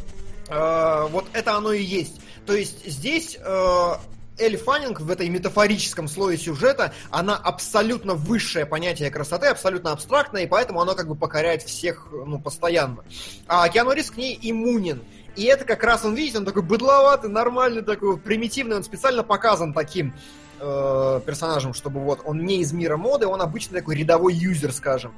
Э, 0.47 1.07
вот 1.09 1.25
это 1.33 1.55
оно 1.55 1.73
и 1.73 1.83
есть. 1.83 2.21
То 2.45 2.53
есть 2.53 2.85
здесь 2.85 3.37
э, 3.37 3.91
Элли 4.37 4.55
Фаннинг 4.55 5.01
в 5.01 5.11
этой 5.11 5.27
метафорическом 5.27 6.07
слое 6.07 6.37
сюжета, 6.37 6.93
она 7.11 7.35
абсолютно 7.35 8.13
высшее 8.13 8.65
понятие 8.65 9.11
красоты, 9.11 9.47
абсолютно 9.47 9.91
абстрактное, 9.91 10.43
и 10.43 10.47
поэтому 10.47 10.79
она 10.79 10.95
как 10.95 11.09
бы 11.09 11.15
покоряет 11.15 11.63
всех, 11.63 12.07
ну, 12.11 12.39
постоянно. 12.39 13.03
А 13.45 13.67
Киану 13.67 13.91
Ривз 13.91 14.11
к 14.11 14.17
ней 14.17 14.39
иммунен. 14.41 15.03
И 15.35 15.43
это 15.45 15.65
как 15.65 15.83
раз 15.83 16.05
он, 16.05 16.13
видите, 16.15 16.37
он 16.37 16.45
такой 16.45 16.61
быдловатый, 16.61 17.29
нормальный, 17.29 17.81
такой 17.81 18.17
примитивный, 18.17 18.75
он 18.77 18.83
специально 18.83 19.23
показан 19.23 19.73
таким 19.73 20.13
э, 20.59 21.21
персонажем, 21.25 21.73
чтобы 21.73 21.99
вот 22.01 22.21
он 22.25 22.45
не 22.45 22.61
из 22.61 22.71
мира 22.71 22.97
моды, 22.97 23.25
он 23.27 23.41
обычный 23.41 23.79
такой 23.79 23.95
рядовой 23.95 24.33
юзер, 24.33 24.71
скажем. 24.71 25.13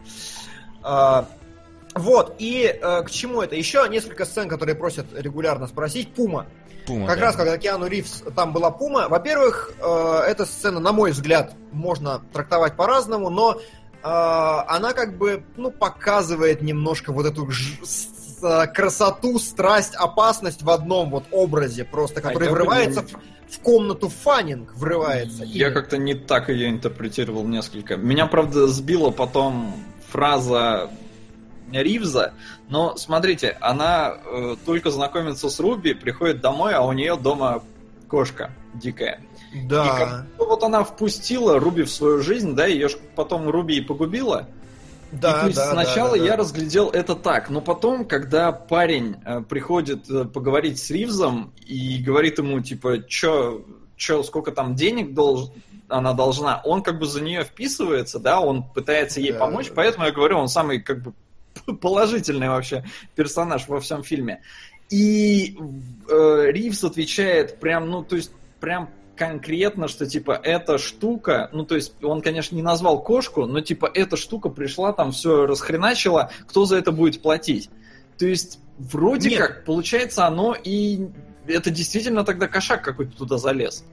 А, 0.83 1.27
вот, 1.93 2.35
и 2.39 2.63
э, 2.81 3.03
к 3.03 3.09
чему 3.09 3.41
это? 3.41 3.55
Еще 3.55 3.85
несколько 3.89 4.25
сцен, 4.25 4.47
которые 4.49 4.75
просят 4.75 5.05
регулярно 5.13 5.67
спросить. 5.67 6.13
Пума. 6.13 6.45
Пума, 6.85 7.07
Как 7.07 7.17
да. 7.19 7.25
раз, 7.25 7.35
когда 7.35 7.57
Киану 7.57 7.87
Ривз, 7.87 8.23
там 8.35 8.53
была 8.53 8.69
Пума. 8.69 9.07
Во-первых, 9.09 9.71
э, 9.79 10.19
эта 10.27 10.45
сцена, 10.45 10.79
на 10.79 10.91
мой 10.91 11.11
взгляд, 11.11 11.53
можно 11.71 12.21
трактовать 12.31 12.75
по-разному, 12.75 13.29
но 13.29 13.53
э, 13.55 13.57
она 14.03 14.93
как 14.93 15.17
бы, 15.17 15.43
ну, 15.57 15.71
показывает 15.71 16.61
немножко 16.61 17.11
вот 17.11 17.25
эту 17.25 17.49
ж- 17.49 17.79
э, 18.45 18.67
красоту, 18.67 19.39
страсть, 19.39 19.95
опасность 19.95 20.61
в 20.61 20.69
одном 20.69 21.09
вот 21.09 21.25
образе 21.31 21.83
просто, 21.83 22.21
который 22.21 22.43
А 22.47 22.51
я 22.51 22.51
бы 22.51 22.55
врывается 22.61 23.01
в, 23.01 23.53
в 23.53 23.59
комнату 23.59 24.09
Фаннинг, 24.09 24.73
врывается. 24.75 25.43
Я 25.43 25.69
И- 25.69 25.73
как-то 25.73 25.97
не 25.97 26.13
так 26.13 26.49
ее 26.49 26.69
интерпретировал 26.69 27.43
несколько. 27.45 27.97
Меня, 27.97 28.27
правда, 28.27 28.67
сбила 28.67 29.09
потом 29.11 29.73
фраза 30.09 30.89
Ривза, 31.71 32.33
но 32.69 32.95
смотрите, 32.95 33.57
она 33.59 34.13
э, 34.25 34.55
только 34.65 34.91
знакомится 34.91 35.49
с 35.49 35.59
Руби, 35.59 35.93
приходит 35.93 36.39
домой, 36.39 36.73
а 36.73 36.81
у 36.83 36.93
нее 36.93 37.17
дома 37.17 37.63
кошка 38.07 38.51
дикая. 38.75 39.19
И 39.53 39.65
Да. 39.67 39.97
как- 39.97 40.25
ну, 40.37 40.45
вот 40.45 40.63
она 40.63 40.83
впустила 40.83 41.59
Руби 41.59 41.83
в 41.83 41.89
свою 41.89 42.21
жизнь, 42.21 42.53
да, 42.55 42.65
ее 42.67 42.87
ж 42.89 42.97
потом 43.15 43.49
Руби 43.49 43.77
и 43.77 43.81
погубила. 43.81 44.47
Да, 45.19 45.37
и 45.37 45.41
то 45.41 45.45
есть 45.47 45.57
да, 45.57 45.71
сначала 45.71 46.11
да, 46.11 46.17
да, 46.17 46.23
я 46.23 46.31
да. 46.31 46.37
разглядел 46.37 46.89
это 46.89 47.15
так, 47.15 47.49
но 47.49 47.61
потом, 47.61 48.05
когда 48.05 48.51
парень 48.51 49.15
э, 49.25 49.41
приходит 49.41 50.09
э, 50.09 50.25
поговорить 50.25 50.79
с 50.79 50.89
Ривзом 50.89 51.53
и 51.65 52.01
говорит 52.03 52.37
ему, 52.37 52.59
типа, 52.61 53.03
чё, 53.07 53.63
чё, 53.95 54.23
сколько 54.23 54.51
там 54.51 54.75
денег 54.75 55.13
долж... 55.13 55.49
она 55.87 56.13
должна, 56.13 56.61
он 56.63 56.81
как 56.83 56.99
бы 56.99 57.05
за 57.05 57.21
нее 57.21 57.43
вписывается, 57.43 58.19
да, 58.19 58.39
он 58.39 58.63
пытается 58.63 59.19
ей 59.21 59.31
Да. 59.33 59.39
помочь, 59.39 59.71
поэтому 59.73 60.05
я 60.05 60.11
говорю, 60.11 60.37
он 60.37 60.47
самый 60.47 60.81
как 60.81 61.01
бы 61.01 61.13
положительный 61.81 62.49
вообще 62.49 62.83
персонаж 63.15 63.67
во 63.67 63.79
всем 63.79 64.03
фильме. 64.03 64.41
И 64.89 65.57
э, 66.09 66.45
Ривз 66.51 66.83
отвечает 66.83 67.59
прям, 67.59 67.89
ну, 67.89 68.03
то 68.03 68.15
есть, 68.15 68.31
прям 68.59 68.89
конкретно, 69.15 69.87
что, 69.87 70.05
типа, 70.05 70.39
эта 70.43 70.77
штука, 70.77 71.49
ну, 71.53 71.65
то 71.65 71.75
есть, 71.75 71.93
он, 72.03 72.21
конечно, 72.21 72.55
не 72.55 72.61
назвал 72.61 73.01
кошку, 73.01 73.45
но, 73.45 73.61
типа, 73.61 73.89
эта 73.93 74.17
штука 74.17 74.49
пришла, 74.49 74.93
там 74.93 75.11
все 75.11 75.45
расхреначила, 75.45 76.31
кто 76.47 76.65
за 76.65 76.77
это 76.77 76.91
будет 76.91 77.21
платить? 77.21 77.69
То 78.17 78.25
есть, 78.25 78.59
вроде 78.77 79.29
Нет. 79.29 79.39
как, 79.39 79.65
получается, 79.65 80.25
оно 80.25 80.55
и... 80.61 81.07
Это 81.47 81.69
действительно 81.69 82.23
тогда 82.23 82.47
кошак 82.47 82.83
какой-то 82.83 83.15
туда 83.15 83.37
залез. 83.37 83.85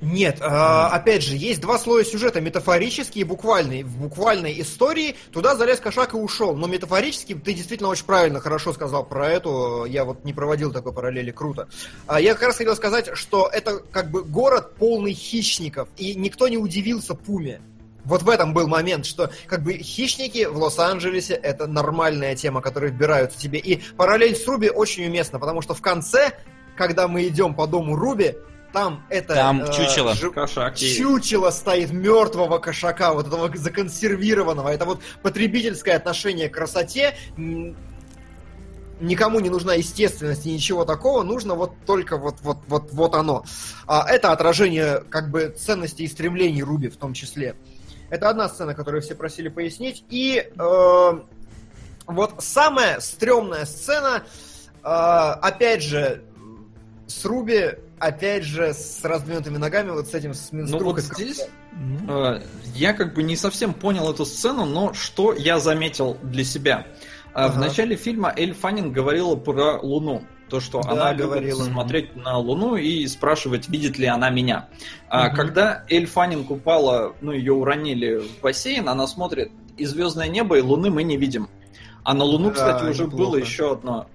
Нет, 0.00 0.38
а, 0.40 0.88
опять 0.88 1.22
же, 1.22 1.36
есть 1.36 1.60
два 1.60 1.78
слоя 1.78 2.04
сюжета, 2.04 2.40
метафорический 2.40 3.20
и 3.20 3.24
буквальный. 3.24 3.82
В 3.82 3.98
буквальной 3.98 4.58
истории 4.60 5.14
туда 5.30 5.54
залез 5.56 5.78
кошак 5.78 6.14
и 6.14 6.16
ушел, 6.16 6.56
но 6.56 6.66
метафорически 6.66 7.34
ты 7.34 7.52
действительно 7.52 7.90
очень 7.90 8.06
правильно, 8.06 8.40
хорошо 8.40 8.72
сказал 8.72 9.04
про 9.04 9.28
эту, 9.28 9.84
я 9.84 10.06
вот 10.06 10.24
не 10.24 10.32
проводил 10.32 10.72
такой 10.72 10.94
параллели, 10.94 11.30
круто. 11.30 11.68
А 12.06 12.18
я 12.18 12.32
как 12.32 12.44
раз 12.44 12.56
хотел 12.56 12.74
сказать, 12.76 13.10
что 13.14 13.50
это 13.52 13.80
как 13.92 14.10
бы 14.10 14.24
город 14.24 14.74
полный 14.76 15.12
хищников, 15.12 15.88
и 15.98 16.14
никто 16.14 16.48
не 16.48 16.56
удивился 16.56 17.14
Пуме. 17.14 17.60
Вот 18.06 18.22
в 18.22 18.30
этом 18.30 18.54
был 18.54 18.66
момент, 18.66 19.04
что 19.04 19.30
как 19.46 19.62
бы 19.62 19.74
хищники 19.74 20.46
в 20.46 20.56
Лос-Анджелесе 20.56 21.34
это 21.34 21.66
нормальная 21.66 22.34
тема, 22.34 22.62
которая 22.62 22.90
вбираются 22.90 23.38
тебе. 23.38 23.58
И 23.58 23.82
параллель 23.98 24.34
с 24.34 24.46
Руби 24.46 24.70
очень 24.70 25.04
уместна, 25.04 25.38
потому 25.38 25.60
что 25.60 25.74
в 25.74 25.82
конце, 25.82 26.32
когда 26.74 27.06
мы 27.06 27.28
идем 27.28 27.54
по 27.54 27.66
дому 27.66 27.96
Руби, 27.96 28.34
там 28.72 29.04
это... 29.08 29.34
Там 29.34 29.62
э, 29.62 29.72
чучело. 29.72 30.14
жи- 30.14 30.30
Кошак. 30.30 30.76
Чучело 30.76 31.50
стоит 31.50 31.90
мертвого 31.90 32.58
кошака, 32.58 33.12
вот 33.12 33.26
этого 33.26 33.50
законсервированного. 33.54 34.68
Это 34.68 34.84
вот 34.84 35.00
потребительское 35.22 35.96
отношение 35.96 36.48
к 36.48 36.54
красоте. 36.54 37.16
Никому 39.00 39.40
не 39.40 39.48
нужна 39.48 39.74
естественность 39.74 40.44
и 40.44 40.52
ничего 40.52 40.84
такого, 40.84 41.22
нужно 41.22 41.54
вот 41.54 41.72
только 41.86 42.18
вот, 42.18 42.36
вот, 42.42 42.58
вот, 42.68 42.92
вот 42.92 43.14
оно. 43.14 43.44
А 43.86 44.06
это 44.06 44.30
отражение 44.30 45.02
как 45.08 45.30
бы 45.30 45.54
ценностей 45.58 46.04
и 46.04 46.08
стремлений 46.08 46.62
Руби 46.62 46.88
в 46.88 46.96
том 46.96 47.14
числе. 47.14 47.56
Это 48.10 48.28
одна 48.28 48.48
сцена, 48.48 48.74
которую 48.74 49.00
все 49.02 49.14
просили 49.14 49.48
пояснить. 49.48 50.04
И 50.10 50.36
э, 50.36 51.20
вот 52.06 52.34
самая 52.40 53.00
стрёмная 53.00 53.64
сцена, 53.64 54.24
э, 54.82 54.86
опять 54.86 55.82
же, 55.82 56.22
с 57.10 57.24
Руби, 57.24 57.70
опять 57.98 58.44
же, 58.44 58.72
с 58.72 59.04
раздвинутыми 59.04 59.56
ногами, 59.58 59.90
вот 59.90 60.08
с 60.08 60.14
этим, 60.14 60.32
с 60.34 60.50
Ну 60.52 60.58
менструкой. 60.60 61.02
вот 61.02 61.16
здесь 61.16 61.46
э, 62.08 62.40
я 62.74 62.92
как 62.92 63.14
бы 63.14 63.22
не 63.22 63.36
совсем 63.36 63.74
понял 63.74 64.10
эту 64.10 64.24
сцену, 64.24 64.64
но 64.64 64.92
что 64.94 65.32
я 65.32 65.58
заметил 65.58 66.16
для 66.22 66.44
себя. 66.44 66.86
Э, 67.34 67.48
В 67.48 67.50
Ага. 67.52 67.60
начале 67.60 67.96
фильма 67.96 68.32
Эль 68.36 68.54
Фаннинг 68.54 68.92
говорила 68.94 69.34
про 69.36 69.78
Луну. 69.80 70.22
То, 70.48 70.58
что 70.58 70.82
Да, 70.82 70.90
она 70.90 71.14
говорила. 71.14 71.58
любит 71.60 71.72
смотреть 71.72 72.16
на 72.16 72.36
Луну 72.38 72.74
и 72.74 73.06
спрашивать, 73.06 73.68
видит 73.68 73.98
ли 73.98 74.06
она 74.06 74.30
меня. 74.30 74.68
А 75.08 75.28
когда 75.28 75.84
Эль 75.88 76.06
Фаннинг 76.06 76.50
упала, 76.50 77.14
ну, 77.20 77.30
ее 77.30 77.52
уронили 77.52 78.16
в 78.16 78.40
бассейн, 78.40 78.88
она 78.88 79.06
смотрит, 79.06 79.52
и 79.76 79.84
звездное 79.84 80.26
небо, 80.28 80.58
и 80.58 80.60
Луны 80.60 80.90
мы 80.90 81.04
не 81.04 81.16
видим. 81.16 81.48
А 82.02 82.14
на 82.14 82.24
Луну, 82.24 82.48
Да, 82.48 82.54
кстати, 82.54 82.84
уже 82.90 83.04
неплохо. 83.04 83.22
было 83.30 83.36
еще 83.36 83.72
одно. 83.74 84.08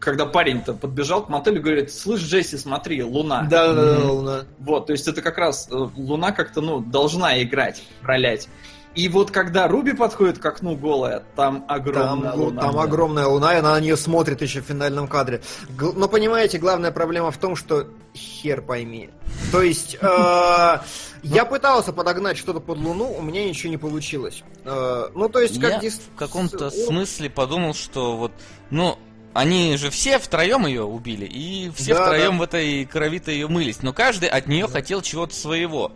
Когда 0.00 0.24
парень-то 0.26 0.72
подбежал 0.72 1.24
к 1.24 1.28
мотелю 1.28 1.58
и 1.58 1.62
говорит, 1.62 1.92
слышь, 1.92 2.22
Джесси, 2.22 2.56
смотри, 2.56 3.02
Луна. 3.04 3.42
Да, 3.50 3.72
да, 3.74 3.98
да, 3.98 4.04
Луна. 4.10 4.44
Вот, 4.58 4.86
то 4.86 4.92
есть 4.92 5.06
это 5.06 5.20
как 5.22 5.36
раз 5.38 5.68
э, 5.70 5.74
Луна 5.94 6.32
как-то, 6.32 6.60
ну, 6.62 6.80
должна 6.80 7.40
играть, 7.42 7.82
ролять. 8.02 8.48
И 8.96 9.08
вот 9.08 9.30
когда 9.30 9.68
Руби 9.68 9.92
подходит 9.92 10.38
к 10.38 10.46
окну 10.46 10.74
голая, 10.74 11.22
там 11.36 11.60
Там, 11.60 11.64
огромная 11.68 12.32
ну, 12.34 12.44
Луна. 12.46 12.60
там 12.62 12.72
да. 12.74 12.82
огромная 12.82 13.26
луна, 13.26 13.54
и 13.54 13.58
она 13.58 13.74
на 13.74 13.80
нее 13.80 13.96
смотрит 13.96 14.42
еще 14.42 14.62
в 14.62 14.64
финальном 14.64 15.06
кадре. 15.06 15.42
Г- 15.78 15.92
Но 15.94 16.08
понимаете, 16.08 16.58
главная 16.58 16.90
проблема 16.90 17.30
в 17.30 17.36
том, 17.36 17.54
что 17.54 17.86
хер 18.16 18.62
пойми. 18.62 19.10
То 19.52 19.62
есть, 19.62 19.96
э, 20.00 20.78
я 21.22 21.44
пытался 21.44 21.92
подогнать 21.92 22.36
что-то 22.36 22.58
под 22.58 22.78
луну, 22.78 23.14
у 23.16 23.22
меня 23.22 23.44
ничего 23.48 23.70
не 23.70 23.76
получилось. 23.76 24.42
Э, 24.64 25.08
Ну, 25.14 25.28
то 25.28 25.38
есть, 25.40 25.60
как 25.60 25.70
Я 25.70 25.78
дис- 25.78 26.00
в 26.14 26.18
каком-то 26.18 26.70
смысле 26.70 27.30
подумал, 27.30 27.74
что 27.74 28.16
вот, 28.16 28.32
ну, 28.70 28.98
они 29.32 29.76
же 29.76 29.90
все 29.90 30.18
втроем 30.18 30.66
ее 30.66 30.82
убили, 30.82 31.24
и 31.24 31.70
все 31.74 31.94
Да, 31.94 32.04
втроем 32.04 32.32
да. 32.32 32.38
в 32.38 32.42
этой 32.42 32.84
крови-то 32.84 33.30
ее 33.30 33.48
мылись, 33.48 33.82
но 33.82 33.92
каждый 33.92 34.28
от 34.28 34.46
нее 34.46 34.66
хотел 34.66 35.02
чего-то 35.02 35.34
своего. 35.34 35.92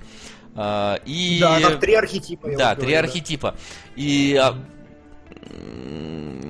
А, 0.54 1.00
и... 1.04 1.38
Да, 1.40 1.60
там 1.60 1.80
три 1.80 1.94
архетипа. 1.94 2.48
Да, 2.56 2.74
три 2.74 2.86
говорю, 2.86 2.92
да. 2.92 2.98
архетипа. 3.08 3.56
И 3.96 4.36
а, 4.40 4.56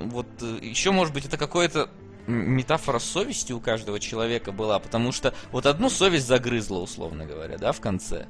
вот 0.07 0.27
еще, 0.61 0.91
может 0.91 1.15
быть, 1.15 1.25
это 1.25 1.39
какое-то 1.39 1.89
метафора 2.27 2.99
совести 2.99 3.53
у 3.53 3.61
каждого 3.61 4.01
человека 4.01 4.53
была, 4.53 4.79
потому 4.79 5.13
что 5.13 5.35
вот 5.53 5.67
одну 5.67 5.91
совесть 5.91 6.27
загрызла, 6.27 6.79
условно 6.79 7.27
говоря, 7.27 7.59
да, 7.59 7.73
в 7.73 7.81
конце. 7.81 8.27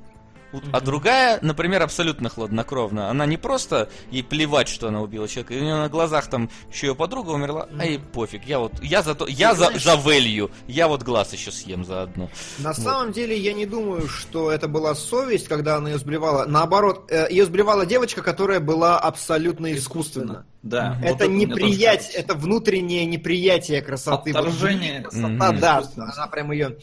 А 0.73 0.81
другая, 0.81 1.39
например, 1.43 1.83
абсолютно 1.83 2.29
хладнокровно. 2.29 3.09
Она 3.11 3.27
не 3.27 3.37
просто 3.37 3.89
ей 4.11 4.23
плевать, 4.23 4.69
что 4.69 4.89
она 4.89 5.01
убила 5.03 5.29
человека, 5.29 5.55
и 5.55 5.59
у 5.59 5.63
нее 5.63 5.75
на 5.77 5.89
глазах 5.89 6.29
там 6.29 6.51
еще 6.73 6.89
ее 6.89 6.95
подруга 6.95 7.31
умерла, 7.31 7.69
а 7.79 7.85
ей 7.87 7.99
пофиг. 7.99 8.45
Я 8.47 8.59
вот, 8.59 8.83
я 8.83 9.03
за 9.03 9.15
то, 9.15 9.27
я 9.27 9.55
за, 9.55 9.67
знаешь- 9.67 9.83
за 9.85 9.95
Велью, 9.97 10.51
я 10.67 10.89
вот 10.89 11.03
глаз 11.03 11.33
еще 11.33 11.51
съем 11.53 11.85
заодно. 11.85 12.29
На 12.59 12.75
самом 12.75 13.13
деле, 13.13 13.37
я 13.39 13.53
не 13.53 13.67
думаю, 13.67 14.09
что 14.09 14.51
это 14.51 14.69
была 14.69 14.95
совесть, 14.95 15.49
когда 15.49 15.77
она 15.77 15.91
ее 15.91 15.99
сблевала. 15.99 16.45
Наоборот, 16.47 17.11
э, 17.11 17.27
ее 17.31 17.45
сблевала 17.47 17.87
девочка, 17.87 18.23
которая 18.23 18.61
была 18.61 18.99
абсолютно 18.99 19.73
искусственна. 19.75 20.47
Да. 20.63 20.97
вот 21.01 21.07
Это 21.11 21.19
тоже 21.27 21.31
неприятие, 21.33 22.13
это 22.13 22.35
внутреннее 22.35 23.05
неприятие 23.05 23.83
красоты. 23.83 24.33
Вот 24.33 24.41
Отторжение. 24.41 25.03
красота, 25.03 25.29
Мгм. 25.29 25.59
да, 25.61 25.83
она 25.97 26.27
прям 26.29 26.53
ее... 26.53 26.77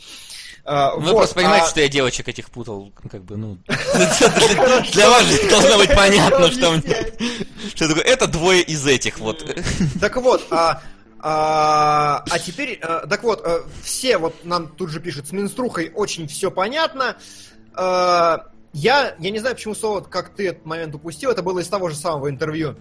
Вы 0.65 1.11
просто 1.11 1.35
понимаете, 1.35 1.67
что 1.67 1.81
я 1.81 1.89
девочек 1.89 2.27
этих 2.27 2.49
путал, 2.49 2.91
как 3.09 3.23
бы, 3.23 3.37
ну... 3.37 3.57
Для 3.67 5.09
вас 5.09 5.23
же 5.23 5.49
должно 5.49 5.77
быть 5.77 5.93
понятно, 5.95 6.51
что 6.51 7.87
такое? 7.87 8.03
Это 8.03 8.27
двое 8.27 8.61
из 8.61 8.85
этих 8.85 9.19
вот. 9.19 9.43
Так 9.99 10.17
вот, 10.17 10.45
а, 10.51 10.81
а, 11.19 12.23
а 12.29 12.39
теперь, 12.39 12.79
э, 12.81 13.05
так 13.07 13.23
вот, 13.23 13.41
э, 13.45 13.61
все 13.83 14.17
вот 14.17 14.43
нам 14.43 14.67
тут 14.67 14.89
же 14.89 14.99
пишут, 14.99 15.27
с 15.27 15.31
Минструхой 15.31 15.91
очень 15.93 16.27
все 16.27 16.49
понятно. 16.51 17.15
Э, 17.75 18.37
Я, 18.73 19.15
я 19.19 19.31
не 19.31 19.39
знаю, 19.39 19.55
почему 19.55 19.75
слово, 19.75 20.01
как 20.01 20.29
ты 20.29 20.47
этот 20.49 20.65
момент 20.65 20.95
упустил, 20.95 21.29
это 21.31 21.43
было 21.43 21.59
из 21.59 21.67
того 21.67 21.89
же 21.89 21.95
самого 21.95 22.29
интервью. 22.29 22.75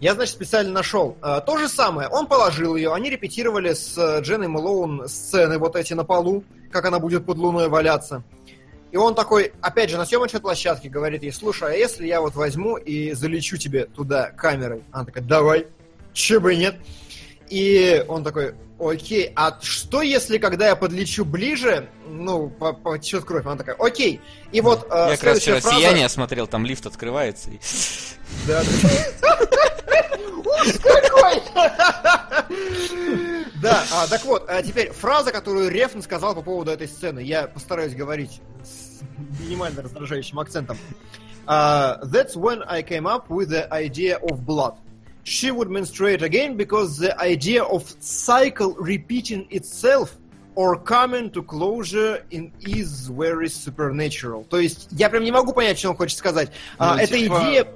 Я, 0.00 0.14
значит, 0.14 0.34
специально 0.34 0.72
нашел. 0.72 1.16
То 1.46 1.58
же 1.58 1.68
самое, 1.68 2.08
он 2.08 2.26
положил 2.26 2.76
ее, 2.76 2.92
они 2.94 3.10
репетировали 3.10 3.72
с 3.72 4.20
Дженной 4.20 4.48
Мэлоун 4.48 5.08
сцены 5.08 5.58
вот 5.58 5.76
эти 5.76 5.92
на 5.94 6.04
полу, 6.04 6.44
как 6.70 6.84
она 6.84 6.98
будет 6.98 7.24
под 7.26 7.38
луной 7.38 7.68
валяться. 7.68 8.22
И 8.90 8.96
он 8.96 9.14
такой, 9.14 9.52
опять 9.60 9.90
же, 9.90 9.98
на 9.98 10.06
съемочной 10.06 10.40
площадке 10.40 10.88
говорит 10.88 11.22
ей, 11.22 11.32
слушай, 11.32 11.72
а 11.72 11.76
если 11.76 12.06
я 12.06 12.20
вот 12.22 12.34
возьму 12.34 12.76
и 12.78 13.12
залечу 13.12 13.58
тебе 13.58 13.84
туда 13.84 14.30
камерой? 14.30 14.82
Она 14.92 15.04
такая, 15.04 15.22
давай, 15.22 15.66
че 16.14 16.40
бы 16.40 16.56
нет. 16.56 16.76
И 17.50 18.02
он 18.08 18.24
такой, 18.24 18.54
окей, 18.78 19.32
а 19.36 19.58
что 19.60 20.00
если, 20.00 20.38
когда 20.38 20.68
я 20.68 20.76
подлечу 20.76 21.24
ближе, 21.24 21.88
ну, 22.06 22.48
по- 22.48 22.72
потечет 22.72 23.24
кровь? 23.24 23.44
Она 23.44 23.56
такая, 23.56 23.76
окей. 23.76 24.20
И 24.52 24.60
вот 24.62 24.86
э, 24.90 25.08
Я 25.10 25.16
как 25.16 25.24
раз 25.24 25.38
вчера 25.38 25.60
фраза... 25.60 25.76
«Сияние» 25.76 26.08
смотрел, 26.08 26.46
там 26.46 26.64
лифт 26.64 26.86
открывается. 26.86 27.50
да. 28.46 28.62
Ужас 30.44 30.78
какой! 30.78 31.42
Да, 33.60 33.84
а, 33.92 34.06
так 34.06 34.24
вот, 34.24 34.48
а 34.48 34.62
теперь 34.62 34.92
фраза, 34.92 35.32
которую 35.32 35.68
Рефн 35.68 36.00
сказал 36.00 36.34
по 36.34 36.42
поводу 36.42 36.70
этой 36.70 36.86
сцены. 36.86 37.18
Я 37.20 37.48
постараюсь 37.48 37.92
говорить 37.94 38.40
с 38.62 39.00
минимально 39.40 39.82
раздражающим 39.82 40.38
акцентом. 40.38 40.78
А, 41.46 41.98
That's 42.04 42.36
when 42.36 42.62
I 42.68 42.82
came 42.82 43.06
up 43.06 43.28
with 43.28 43.48
the 43.48 43.68
idea 43.72 44.18
of 44.22 44.44
blood. 44.46 44.74
She 45.24 45.50
would 45.50 45.68
menstruate 45.70 46.22
again 46.22 46.56
because 46.56 46.98
the 46.98 47.18
idea 47.20 47.62
of 47.64 47.82
cycle 48.00 48.74
repeating 48.78 49.46
itself 49.50 50.16
or 50.54 50.76
coming 50.76 51.30
to 51.32 51.42
closure 51.42 52.22
in 52.30 52.52
is 52.60 53.08
very 53.08 53.48
supernatural. 53.48 54.44
То 54.48 54.58
есть 54.60 54.86
я 54.92 55.10
прям 55.10 55.24
не 55.24 55.32
могу 55.32 55.52
понять, 55.52 55.78
что 55.78 55.90
он 55.90 55.96
хочет 55.96 56.16
сказать. 56.18 56.52
А, 56.78 56.94
Ну, 56.94 57.00
эта 57.00 57.18
типа- 57.18 57.42
идея... 57.42 57.66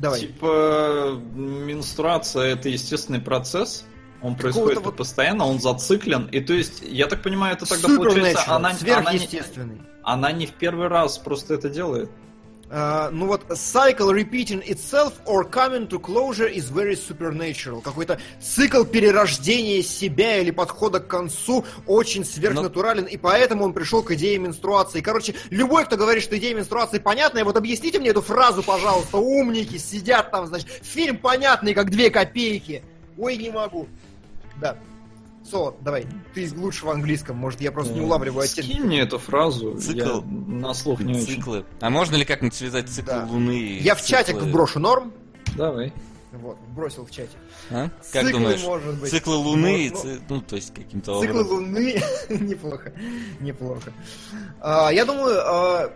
Давай. 0.00 0.20
Типа, 0.20 1.20
менструация 1.34 2.54
это 2.54 2.70
естественный 2.70 3.20
процесс. 3.20 3.84
Он 4.22 4.34
происходит 4.34 4.82
вот- 4.82 4.96
постоянно, 4.96 5.46
он 5.46 5.60
зациклен. 5.60 6.26
И 6.26 6.40
то 6.40 6.54
есть, 6.54 6.82
я 6.82 7.06
так 7.06 7.22
понимаю, 7.22 7.54
это 7.54 7.66
тогда 7.66 7.88
Supernatural, 7.88 7.96
получается, 7.96 8.54
она, 8.54 8.70
она, 8.70 9.12
не, 9.12 9.28
она 10.02 10.32
не 10.32 10.46
в 10.46 10.52
первый 10.52 10.88
раз 10.88 11.18
просто 11.18 11.54
это 11.54 11.68
делает. 11.68 12.10
А, 12.72 13.10
ну 13.10 13.26
вот, 13.26 13.42
cycle 13.50 14.12
repeating 14.12 14.62
itself 14.62 15.14
or 15.26 15.42
coming 15.44 15.88
to 15.88 15.98
closure 15.98 16.48
is 16.48 16.70
very 16.70 16.94
supernatural. 16.94 17.82
Какой-то 17.82 18.20
цикл 18.40 18.84
перерождения 18.84 19.82
себя 19.82 20.38
или 20.38 20.52
подхода 20.52 21.00
к 21.00 21.08
концу 21.08 21.64
очень 21.88 22.24
сверхнатурален, 22.24 23.06
и 23.06 23.16
поэтому 23.16 23.64
он 23.64 23.72
пришел 23.72 24.04
к 24.04 24.12
идее 24.12 24.38
менструации. 24.38 25.00
Короче, 25.00 25.34
любой, 25.50 25.84
кто 25.84 25.96
говорит, 25.96 26.22
что 26.22 26.38
идея 26.38 26.54
менструации 26.54 27.00
понятная, 27.00 27.44
вот 27.44 27.56
объясните 27.56 27.98
мне 27.98 28.10
эту 28.10 28.22
фразу, 28.22 28.62
пожалуйста, 28.62 29.16
умники 29.16 29.76
сидят 29.76 30.30
там, 30.30 30.46
значит, 30.46 30.68
фильм 30.82 31.16
понятный, 31.16 31.74
как 31.74 31.90
две 31.90 32.08
копейки. 32.08 32.84
Ой, 33.18 33.36
не 33.36 33.50
могу. 33.50 33.88
Да. 34.60 34.76
Со, 35.50 35.74
давай, 35.80 36.06
ты 36.34 36.42
из 36.42 36.52
лучшего 36.54 36.92
английском, 36.92 37.36
может, 37.36 37.60
я 37.60 37.72
просто 37.72 37.92
не 37.94 38.00
улавливаю 38.02 38.44
оттенки. 38.44 38.70
Скинь 38.70 38.82
мне 38.84 39.00
эту 39.00 39.18
фразу, 39.18 39.76
Цикл. 39.78 39.98
я 39.98 40.22
на 40.24 40.74
слух 40.74 41.00
не 41.00 41.14
очень. 41.14 41.26
Циклы. 41.36 41.64
А 41.80 41.90
можно 41.90 42.16
ли 42.16 42.24
как-нибудь 42.24 42.54
связать 42.54 42.88
циклы 42.88 43.12
Да. 43.14 43.26
Луны? 43.28 43.58
и 43.58 43.82
Я 43.82 43.94
в 43.94 44.04
чатик 44.04 44.36
циклы- 44.36 44.48
вброшу 44.48 44.78
норм. 44.80 45.12
Давай. 45.56 45.92
Вот, 46.32 46.56
бросил 46.76 47.04
в 47.04 47.10
чатик. 47.10 47.36
А? 47.70 47.88
Как 48.12 48.24
Циклы, 48.24 48.32
думаешь? 48.32 48.62
может 48.62 49.00
быть. 49.00 49.10
Циклы 49.10 49.34
Луны, 49.34 49.86
и 49.86 49.90
Ну, 49.90 49.96
ци- 49.96 50.20
ну, 50.28 50.40
то 50.40 50.54
есть 50.56 50.72
каким-то 50.72 51.20
Циклы 51.20 51.40
образом. 51.40 51.56
Луны 51.56 52.00
неплохо, 52.28 52.92
неплохо. 53.40 53.92
А, 54.60 54.90
я 54.92 55.04
думаю, 55.04 55.40
а, 55.44 55.92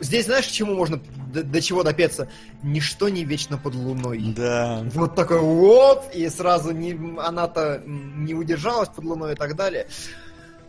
здесь 0.00 0.26
знаешь, 0.26 0.46
к 0.46 0.50
чему 0.50 0.74
можно 0.74 1.00
до, 1.32 1.42
до 1.42 1.60
чего 1.60 1.82
допеться? 1.82 2.28
Ничто 2.62 3.08
не 3.08 3.24
вечно 3.24 3.58
под 3.58 3.74
Луной. 3.74 4.34
Да. 4.36 4.82
Вот 4.94 5.14
такой 5.14 5.40
вот, 5.40 6.10
и 6.14 6.28
сразу 6.28 6.72
не, 6.72 6.98
она-то 7.20 7.82
не 7.86 8.34
удержалась 8.34 8.88
под 8.88 9.04
Луной 9.04 9.32
и 9.32 9.36
так 9.36 9.56
далее. 9.56 9.86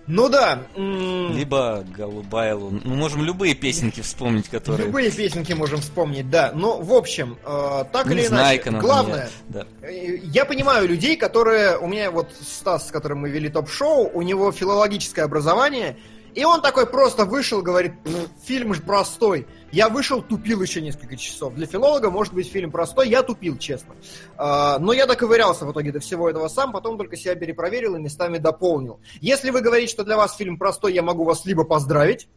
Ну 0.08 0.30
да, 0.30 0.64
Либо 0.76 1.86
голубая 1.96 2.56
луна. 2.56 2.82
Мы 2.84 2.96
можем 2.96 3.24
любые 3.24 3.54
песенки 3.54 4.02
вспомнить, 4.02 4.50
которые... 4.50 4.88
любые 4.88 5.12
песенки 5.12 5.54
можем 5.54 5.80
вспомнить, 5.80 6.30
да. 6.30 6.52
Но 6.54 6.82
в 6.82 6.92
общем, 6.94 7.38
э, 7.46 7.86
так 7.92 8.08
или 8.08 8.26
иначе, 8.26 8.58
например. 8.58 8.82
главное, 8.82 9.30
Да. 9.50 9.66
Э, 9.82 10.18
Я 10.24 10.46
понимаю 10.46 10.88
людей, 10.88 11.16
которые... 11.16 11.78
У 11.78 11.88
меня 11.88 12.10
вот 12.12 12.30
Стас, 12.42 12.88
с 12.88 12.92
которым 12.92 13.20
мы 13.20 13.30
вели 13.30 13.48
топ-шоу, 13.50 14.10
у 14.14 14.22
него 14.22 14.52
филологическое 14.52 15.24
образование, 15.24 15.98
и 16.36 16.44
он 16.44 16.62
такой 16.62 16.86
просто 16.88 17.26
вышел, 17.26 17.62
говорит, 17.62 17.94
«Пф, 18.04 18.14
фильм 18.46 18.74
же 18.74 18.82
простой. 18.82 19.48
Я 19.72 19.90
вышел, 19.90 20.22
тупил 20.22 20.62
еще 20.62 20.82
несколько 20.82 21.16
часов. 21.18 21.54
Для 21.56 21.66
филолога 21.66 22.10
может 22.10 22.34
быть 22.34 22.50
фильм 22.52 22.72
простой, 22.72 23.10
я 23.10 23.24
тупил, 23.24 23.58
честно. 23.58 23.96
А, 24.38 24.80
но 24.80 24.92
я 24.94 25.06
доковырялся 25.06 25.66
в 25.66 25.72
итоге 25.72 25.92
до 25.92 26.00
всего 26.00 26.30
этого 26.30 26.48
сам, 26.50 26.72
потом 26.74 26.98
только 26.98 27.16
себя 27.16 27.36
перепроверил 27.36 27.96
и 27.96 28.00
местами 28.00 28.38
дополнил. 28.38 29.00
Если 29.22 29.50
вы 29.50 29.62
говорите, 29.62 29.92
что 29.92 30.04
для 30.04 30.18
вас 30.18 30.36
фильм 30.36 30.58
простой, 30.58 30.94
я 30.94 31.02
могу 31.02 31.24
вас 31.24 31.46
либо 31.46 31.64
поздравить, 31.64 32.28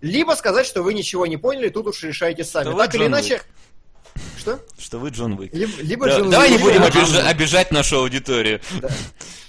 либо 0.00 0.32
сказать, 0.32 0.66
что 0.66 0.82
вы 0.82 0.94
ничего 0.94 1.26
не 1.26 1.36
поняли, 1.36 1.68
тут 1.70 1.86
уж 1.88 2.02
решайте 2.04 2.44
сами. 2.44 2.64
Что 2.64 2.72
вы 2.74 2.78
так 2.78 2.94
или 2.94 3.06
иначе... 3.06 3.42
Что? 4.38 4.60
Что 4.78 4.98
вы 4.98 5.10
Джон 5.10 5.32
Уик. 5.38 5.52
Либо, 5.52 5.72
либо 5.82 6.06
Да, 6.06 6.18
Джон 6.18 6.30
давай 6.30 6.50
не 6.50 6.54
Уик, 6.56 6.62
будем 6.62 6.82
либо- 6.84 6.86
обижа- 6.88 7.26
обижать 7.26 7.70
нашу 7.72 7.98
аудиторию. 7.98 8.60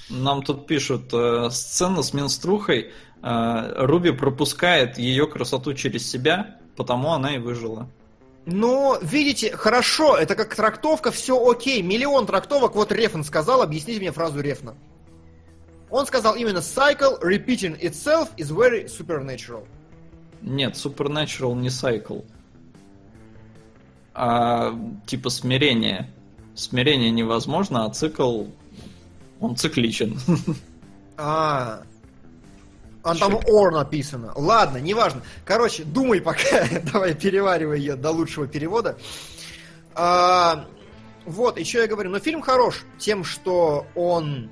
Нам 0.10 0.42
тут 0.42 0.68
пишут, 0.68 1.10
э, 1.14 1.50
сцена 1.52 2.02
с 2.02 2.14
менструхой, 2.14 2.94
Руби 3.22 4.12
пропускает 4.12 4.98
ее 4.98 5.28
красоту 5.28 5.74
через 5.74 6.10
себя, 6.10 6.58
потому 6.76 7.14
она 7.14 7.36
и 7.36 7.40
выжила. 7.40 7.90
Ну, 8.46 8.98
видите, 9.02 9.56
хорошо, 9.58 10.16
это 10.16 10.36
как 10.36 10.56
трактовка, 10.56 11.12
все 11.12 11.38
окей. 11.50 11.82
Миллион 11.82 12.26
трактовок, 12.26 12.76
вот 12.76 12.92
Рефн 12.92 13.24
сказал, 13.24 13.62
объясните 13.62 14.00
мне 14.00 14.12
фразу 14.12 14.40
Рефна. 14.40 14.76
Он 15.90 16.06
сказал 16.06 16.36
именно 16.36 16.60
cycle 16.60 17.22
repeating 17.22 17.80
itself 17.82 18.30
is 18.38 18.52
very 18.52 18.86
supernatural. 18.86 19.66
Нет, 20.42 20.76
Supernatural 20.76 21.56
не 21.56 21.70
сайкл. 21.70 22.20
А 24.14 24.74
типа 25.06 25.30
смирение. 25.30 26.10
Смирение 26.56 27.12
невозможно, 27.12 27.86
а 27.86 27.90
цикл... 27.90 28.46
Он 29.40 29.56
цикличен. 29.56 30.18
А, 31.20 31.82
а 33.08 33.16
там 33.16 33.36
or 33.36 33.72
написано. 33.72 34.34
Ладно, 34.36 34.78
неважно. 34.78 35.22
Короче, 35.46 35.84
думай 35.84 36.22
пока, 36.22 36.68
давай 36.94 37.14
переваривай 37.16 37.80
ее 37.80 37.96
до 37.96 38.12
лучшего 38.12 38.48
перевода. 38.48 38.98
А, 39.94 40.66
вот, 41.26 41.60
еще 41.60 41.80
я 41.80 41.88
говорю, 41.88 42.10
но 42.10 42.20
фильм 42.20 42.42
хорош 42.42 42.84
тем, 43.00 43.24
что 43.24 43.86
он 43.96 44.50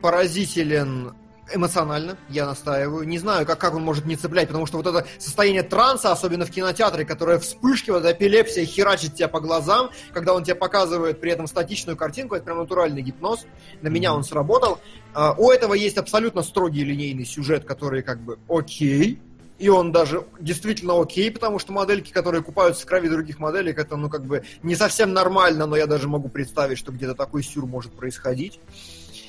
поразителен 0.00 1.14
эмоционально, 1.52 2.16
я 2.28 2.46
настаиваю. 2.46 3.06
Не 3.06 3.18
знаю, 3.18 3.46
как, 3.46 3.58
как 3.58 3.74
он 3.74 3.82
может 3.82 4.04
не 4.04 4.16
цеплять, 4.16 4.48
потому 4.48 4.66
что 4.66 4.76
вот 4.76 4.86
это 4.86 5.06
состояние 5.18 5.62
транса, 5.62 6.12
особенно 6.12 6.46
в 6.46 6.50
кинотеатре, 6.50 7.04
которое 7.04 7.38
вспышки, 7.38 7.90
вот 7.90 8.04
эта 8.04 8.12
эпилепсия 8.12 8.64
херачит 8.64 9.14
тебя 9.14 9.28
по 9.28 9.40
глазам, 9.40 9.90
когда 10.12 10.34
он 10.34 10.44
тебе 10.44 10.54
показывает 10.54 11.20
при 11.20 11.32
этом 11.32 11.46
статичную 11.46 11.96
картинку, 11.96 12.34
это 12.34 12.44
прям 12.44 12.58
натуральный 12.58 13.02
гипноз. 13.02 13.46
На 13.80 13.88
меня 13.88 14.14
он 14.14 14.24
сработал. 14.24 14.80
А, 15.14 15.34
у 15.36 15.50
этого 15.50 15.74
есть 15.74 15.98
абсолютно 15.98 16.42
строгий 16.42 16.84
линейный 16.84 17.24
сюжет, 17.24 17.64
который 17.64 18.02
как 18.02 18.20
бы 18.20 18.38
окей, 18.48 19.20
и 19.58 19.68
он 19.68 19.92
даже 19.92 20.26
действительно 20.40 21.00
окей, 21.00 21.30
потому 21.30 21.58
что 21.58 21.72
модельки, 21.72 22.10
которые 22.10 22.42
купаются 22.42 22.82
в 22.82 22.86
крови 22.86 23.08
других 23.08 23.38
моделек, 23.38 23.78
это, 23.78 23.96
ну, 23.96 24.10
как 24.10 24.24
бы 24.24 24.42
не 24.62 24.74
совсем 24.74 25.12
нормально, 25.12 25.66
но 25.66 25.76
я 25.76 25.86
даже 25.86 26.08
могу 26.08 26.28
представить, 26.28 26.78
что 26.78 26.90
где-то 26.90 27.14
такой 27.14 27.44
сюр 27.44 27.66
может 27.66 27.92
происходить 27.92 28.58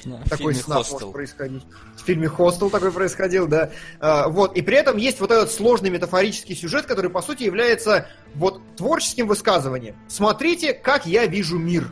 в 0.05 0.29
такой 0.29 0.55
снап 0.55 0.79
«Хостел». 0.79 0.99
может 0.99 1.13
происходить. 1.13 1.63
В 1.95 2.05
фильме 2.05 2.27
«Хостел» 2.27 2.69
такой 2.69 2.91
происходил, 2.91 3.47
да. 3.47 3.71
А, 3.99 4.27
вот, 4.27 4.55
и 4.55 4.61
при 4.61 4.77
этом 4.77 4.97
есть 4.97 5.19
вот 5.19 5.31
этот 5.31 5.51
сложный 5.51 5.89
метафорический 5.89 6.55
сюжет, 6.55 6.85
который, 6.85 7.09
по 7.09 7.21
сути, 7.21 7.43
является 7.43 8.07
вот 8.35 8.61
творческим 8.75 9.27
высказыванием. 9.27 9.95
Смотрите, 10.07 10.73
как 10.73 11.05
я 11.05 11.25
вижу 11.25 11.57
мир. 11.57 11.89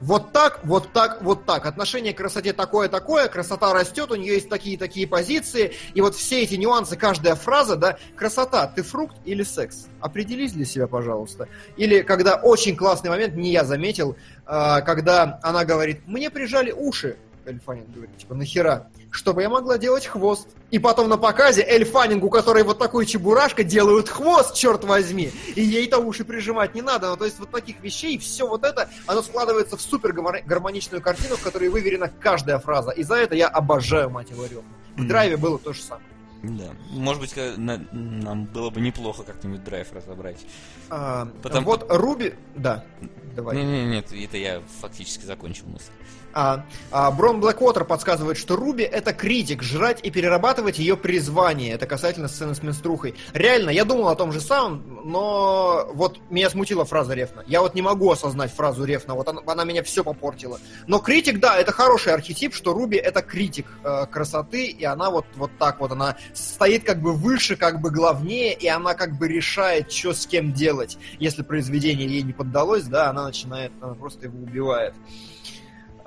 Вот 0.00 0.32
так, 0.32 0.60
вот 0.62 0.92
так, 0.92 1.22
вот 1.22 1.44
так. 1.44 1.66
Отношение 1.66 2.14
к 2.14 2.18
красоте 2.18 2.52
такое-такое, 2.52 3.26
красота 3.26 3.72
растет, 3.72 4.12
у 4.12 4.14
нее 4.14 4.34
есть 4.34 4.48
такие-такие 4.48 5.08
позиции, 5.08 5.74
и 5.92 6.00
вот 6.00 6.14
все 6.14 6.42
эти 6.42 6.54
нюансы, 6.54 6.96
каждая 6.96 7.34
фраза, 7.34 7.74
да, 7.74 7.98
красота, 8.14 8.68
ты 8.68 8.82
фрукт 8.84 9.16
или 9.24 9.42
секс? 9.42 9.88
Определись 10.00 10.52
для 10.52 10.64
себя, 10.64 10.86
пожалуйста. 10.86 11.48
Или 11.76 12.02
когда 12.02 12.36
очень 12.36 12.76
классный 12.76 13.10
момент, 13.10 13.34
не 13.34 13.50
я 13.50 13.64
заметил, 13.64 14.16
а, 14.46 14.82
когда 14.82 15.40
она 15.42 15.64
говорит, 15.64 16.06
мне 16.06 16.30
прижали 16.30 16.70
уши, 16.70 17.16
Эль 17.48 17.60
Фаннинг 17.60 17.88
говорит, 17.90 18.16
типа, 18.18 18.34
нахера? 18.34 18.88
Чтобы 19.10 19.40
я 19.42 19.48
могла 19.48 19.78
делать 19.78 20.06
хвост. 20.06 20.48
И 20.70 20.78
потом 20.78 21.08
на 21.08 21.16
показе 21.16 21.62
Эль 21.66 21.84
Фаннингу, 21.84 22.28
который 22.28 22.62
вот 22.62 22.78
такой 22.78 23.06
чебурашка, 23.06 23.64
делают 23.64 24.08
хвост, 24.08 24.54
черт 24.54 24.84
возьми. 24.84 25.30
И 25.56 25.62
ей-то 25.62 25.98
уши 25.98 26.24
прижимать 26.24 26.74
не 26.74 26.82
надо. 26.82 27.08
Ну, 27.08 27.16
то 27.16 27.24
есть 27.24 27.38
вот 27.38 27.50
таких 27.50 27.80
вещей, 27.80 28.18
все 28.18 28.46
вот 28.46 28.64
это, 28.64 28.90
оно 29.06 29.22
складывается 29.22 29.76
в 29.78 29.80
супер 29.80 30.12
гармоничную 30.12 31.00
картину, 31.02 31.36
в 31.36 31.42
которой 31.42 31.70
выверена 31.70 32.10
каждая 32.20 32.58
фраза. 32.58 32.90
И 32.90 33.02
за 33.02 33.14
это 33.14 33.34
я 33.34 33.48
обожаю, 33.48 34.10
мать 34.10 34.30
его, 34.30 34.44
Рёвну. 34.44 34.68
В 34.96 35.06
драйве 35.06 35.36
было 35.38 35.58
то 35.58 35.72
же 35.72 35.80
самое. 35.80 36.06
Да. 36.42 36.66
Может 36.90 37.20
быть, 37.20 37.32
ка- 37.32 37.54
на- 37.56 37.84
нам 37.92 38.44
было 38.44 38.70
бы 38.70 38.80
неплохо 38.80 39.22
как-нибудь 39.24 39.64
драйв 39.64 39.88
разобрать. 39.92 40.36
А, 40.90 41.28
Потом- 41.42 41.64
Вот 41.64 41.86
Руби... 41.88 42.34
Да, 42.54 42.84
давай. 43.34 43.56
Не, 43.56 43.64
не, 43.64 43.84
нет, 43.86 44.12
это 44.12 44.36
я 44.36 44.62
фактически 44.80 45.24
закончил 45.24 45.66
мысль. 45.66 45.90
А, 46.32 46.64
а, 46.90 47.10
Брон 47.10 47.40
Блэквотер 47.40 47.84
подсказывает, 47.84 48.36
что 48.36 48.56
Руби 48.56 48.84
это 48.84 49.12
критик, 49.12 49.62
жрать 49.62 50.00
и 50.02 50.10
перерабатывать 50.10 50.78
ее 50.78 50.96
призвание. 50.96 51.74
Это 51.74 51.86
касательно 51.86 52.28
сцены 52.28 52.54
с 52.54 52.62
менструхой. 52.62 53.14
Реально, 53.32 53.70
я 53.70 53.84
думал 53.84 54.08
о 54.08 54.14
том 54.14 54.32
же 54.32 54.40
самом, 54.40 55.00
но 55.04 55.88
вот 55.92 56.18
меня 56.30 56.50
смутила 56.50 56.84
фраза 56.84 57.14
Рефна. 57.14 57.44
Я 57.46 57.60
вот 57.60 57.74
не 57.74 57.82
могу 57.82 58.10
осознать 58.10 58.52
фразу 58.52 58.84
Рефна, 58.84 59.14
вот 59.14 59.28
она, 59.28 59.42
она 59.46 59.64
меня 59.64 59.82
все 59.82 60.04
попортила. 60.04 60.60
Но 60.86 60.98
критик, 60.98 61.40
да, 61.40 61.56
это 61.56 61.72
хороший 61.72 62.12
архетип, 62.12 62.54
что 62.54 62.72
Руби 62.72 62.96
это 62.96 63.22
критик 63.22 63.66
э, 63.82 64.06
красоты, 64.10 64.66
и 64.66 64.84
она 64.84 65.10
вот, 65.10 65.26
вот 65.36 65.50
так 65.58 65.80
вот, 65.80 65.92
она 65.92 66.16
стоит 66.34 66.84
как 66.84 67.00
бы 67.00 67.12
выше, 67.12 67.56
как 67.56 67.80
бы 67.80 67.90
главнее, 67.90 68.54
и 68.54 68.68
она 68.68 68.94
как 68.94 69.18
бы 69.18 69.28
решает, 69.28 69.90
что 69.90 70.12
с 70.12 70.26
кем 70.26 70.52
делать. 70.52 70.98
Если 71.18 71.42
произведение 71.42 72.06
ей 72.06 72.22
не 72.22 72.32
поддалось, 72.32 72.84
да, 72.84 73.10
она 73.10 73.24
начинает, 73.24 73.72
она 73.80 73.94
просто 73.94 74.26
его 74.26 74.38
убивает. 74.42 74.94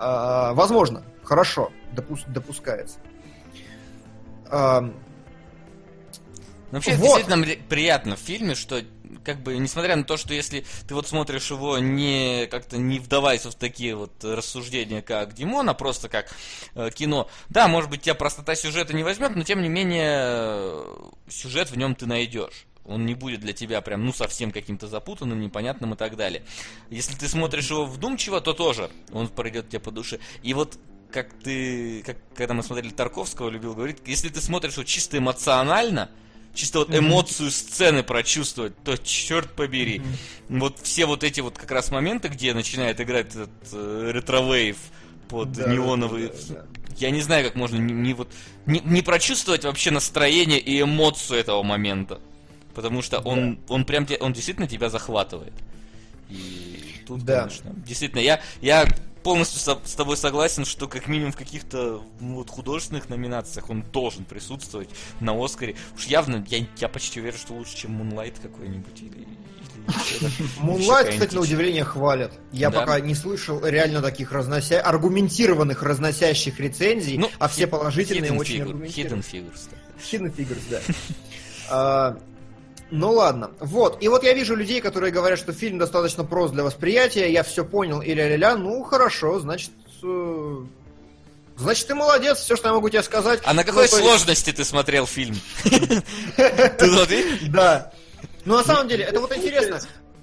А, 0.03 0.53
возможно, 0.53 1.03
хорошо, 1.23 1.71
допус- 1.93 2.25
допускается. 2.27 2.97
А, 4.49 4.81
Ну, 4.81 4.93
вообще, 6.77 6.95
Вот. 6.95 7.19
действительно 7.19 7.65
приятно 7.67 8.15
в 8.15 8.19
фильме, 8.19 8.55
что 8.55 8.81
как 9.25 9.41
бы, 9.43 9.57
несмотря 9.57 9.95
на 9.97 10.05
то, 10.05 10.15
что 10.17 10.33
если 10.33 10.65
ты 10.87 10.95
вот 10.95 11.05
смотришь 11.05 11.51
его 11.51 11.77
не 11.79 12.47
как-то 12.49 12.77
не 12.77 12.97
вдаваясь 12.99 13.45
в 13.45 13.53
такие 13.53 13.93
вот 13.93 14.11
рассуждения, 14.23 15.01
как 15.01 15.33
Димон, 15.33 15.69
а 15.69 15.73
просто 15.73 16.07
как 16.09 16.33
э, 16.75 16.89
кино, 16.91 17.29
да, 17.49 17.67
может 17.67 17.89
быть, 17.89 18.01
тебя 18.03 18.15
простота 18.15 18.55
сюжета 18.55 18.95
не 18.95 19.03
возьмет, 19.03 19.35
но 19.35 19.43
тем 19.43 19.61
не 19.61 19.67
менее 19.69 20.13
э, 20.15 20.95
сюжет 21.29 21.69
в 21.69 21.77
нем 21.77 21.93
ты 21.93 22.05
найдешь. 22.05 22.65
Он 22.85 23.05
не 23.05 23.13
будет 23.13 23.41
для 23.41 23.53
тебя 23.53 23.81
прям, 23.81 24.05
ну, 24.05 24.11
совсем 24.13 24.51
каким-то 24.51 24.87
запутанным, 24.87 25.39
непонятным 25.39 25.93
и 25.93 25.97
так 25.97 26.15
далее. 26.15 26.43
Если 26.89 27.15
ты 27.15 27.27
смотришь 27.27 27.69
его 27.69 27.85
вдумчиво, 27.85 28.41
то 28.41 28.53
тоже 28.53 28.89
он 29.11 29.27
пройдет 29.27 29.69
тебе 29.69 29.79
по 29.79 29.91
душе. 29.91 30.19
И 30.41 30.53
вот 30.53 30.77
как 31.11 31.31
ты, 31.43 32.01
как 32.03 32.17
когда 32.35 32.53
мы 32.53 32.63
смотрели 32.63 32.89
Тарковского, 32.89 33.49
любил 33.49 33.75
говорить, 33.75 33.97
если 34.05 34.29
ты 34.29 34.41
смотришь 34.41 34.73
его 34.73 34.83
чисто 34.83 35.17
эмоционально, 35.17 36.09
чисто 36.53 36.79
вот 36.79 36.95
эмоцию 36.95 37.51
сцены 37.51 38.01
прочувствовать, 38.03 38.73
то 38.83 38.97
черт 38.97 39.51
побери. 39.51 40.01
Вот 40.49 40.79
все 40.81 41.05
вот 41.05 41.23
эти 41.23 41.41
вот 41.41 41.57
как 41.57 41.71
раз 41.71 41.91
моменты, 41.91 42.29
где 42.29 42.53
начинает 42.53 42.99
играть 42.99 43.27
этот 43.27 43.49
э, 43.73 44.11
ретровейв 44.13 44.77
под 45.29 45.51
Да, 45.51 45.71
неоновый. 45.71 46.27
да, 46.27 46.33
да, 46.49 46.53
да. 46.55 46.65
Я 46.97 47.11
не 47.11 47.21
знаю, 47.21 47.45
как 47.45 47.55
можно 47.55 47.77
не, 47.77 47.93
не 47.93 48.13
вот 48.13 48.29
не, 48.65 48.79
не 48.79 49.01
прочувствовать 49.01 49.63
вообще 49.65 49.91
настроение 49.91 50.59
и 50.59 50.81
эмоцию 50.81 51.39
этого 51.39 51.63
момента. 51.63 52.19
Потому 52.73 53.01
что 53.01 53.19
он, 53.19 53.59
он 53.67 53.85
прям 53.85 54.07
он 54.19 54.33
действительно 54.33 54.67
тебя 54.67 54.89
захватывает. 54.89 55.53
И 56.29 56.95
тут, 57.05 57.23
Да. 57.23 57.41
конечно, 57.41 57.71
действительно, 57.85 58.19
я, 58.21 58.41
я 58.61 58.85
полностью 59.23 59.59
со- 59.59 59.79
с 59.83 59.93
тобой 59.93 60.17
согласен, 60.17 60.65
что 60.65 60.87
как 60.87 61.07
минимум 61.07 61.31
в 61.31 61.35
каких-то 61.35 62.01
ну, 62.19 62.35
вот, 62.35 62.49
художественных 62.49 63.09
номинациях 63.09 63.69
он 63.69 63.83
должен 63.83 64.23
присутствовать 64.25 64.89
на 65.19 65.33
Оскаре. 65.43 65.75
Уж 65.95 66.05
явно, 66.05 66.43
я, 66.49 66.65
я 66.77 66.87
почти 66.87 67.19
уверен, 67.19 67.37
что 67.37 67.53
лучше, 67.53 67.75
чем 67.75 67.91
Мунлайт 67.91 68.39
какой-нибудь. 68.39 69.01
Или, 69.01 69.27
Мунлайт, 70.59 71.09
кстати, 71.09 71.35
на 71.35 71.41
удивление 71.41 71.83
хвалят. 71.83 72.33
Я 72.51 72.69
Да. 72.69 72.79
пока 72.81 72.99
не 72.99 73.13
слышал 73.15 73.63
реально 73.65 74.01
таких 74.01 74.31
разнося... 74.31 74.79
аргументированных 74.81 75.83
разносящих 75.83 76.59
рецензий, 76.59 77.17
Ну, 77.17 77.29
а 77.39 77.47
все 77.47 77.67
положительные 77.67 78.31
очень 78.31 78.61
аргументированные. 78.61 79.21
Hidden 79.23 79.31
Figures, 79.51 79.69
да. 79.69 79.77
Hidden 80.17 80.35
Figures, 80.35 80.81
да. 81.69 82.17
Ну 82.91 83.13
ладно. 83.13 83.51
Вот. 83.59 84.03
И 84.03 84.07
вот 84.09 84.23
я 84.23 84.33
вижу 84.33 84.55
людей, 84.55 84.81
которые 84.81 85.11
говорят, 85.13 85.39
что 85.39 85.53
фильм 85.53 85.77
достаточно 85.77 86.23
прост 86.25 86.53
для 86.53 86.63
восприятия, 86.63 87.31
я 87.31 87.41
все 87.43 87.63
понял 87.65 88.01
и 88.01 88.13
ля-ля-ля. 88.13 88.57
Ну, 88.57 88.83
хорошо, 88.83 89.39
значит... 89.39 89.71
э, 90.03 90.57
Значит, 91.57 91.87
ты 91.87 91.95
молодец, 91.95 92.39
все, 92.39 92.55
что 92.55 92.69
я 92.69 92.73
могу 92.73 92.89
тебе 92.89 93.03
сказать. 93.03 93.39
А 93.45 93.53
на 93.53 93.63
какой 93.63 93.75
Ну, 93.77 93.81
есть- 93.83 93.95
сложности 93.97 94.51
ты 94.51 94.63
смотрел 94.65 95.05
фильм? 95.05 95.35
Да. 97.49 97.91
Ну, 98.45 98.55
на 98.55 98.63
самом 98.63 98.87
деле, 98.87 99.03
это 99.05 99.19
вот 99.19 99.35
интересно. 99.35 99.79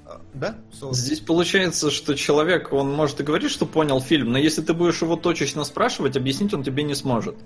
А, 0.06 0.20
Да? 0.34 0.56
Здесь 0.92 1.20
получается, 1.20 1.90
что 1.90 2.14
человек, 2.14 2.72
он 2.72 2.90
может 2.92 3.20
и 3.20 3.22
говорить, 3.22 3.50
что 3.50 3.66
понял 3.66 4.00
фильм, 4.00 4.32
но 4.32 4.38
если 4.38 4.62
ты 4.62 4.74
будешь 4.74 5.00
его 5.02 5.16
точечно 5.16 5.64
спрашивать, 5.64 6.16
объяснить 6.16 6.52
он 6.54 6.62
тебе 6.64 6.82
не 6.82 6.94
сможет. 6.94 7.36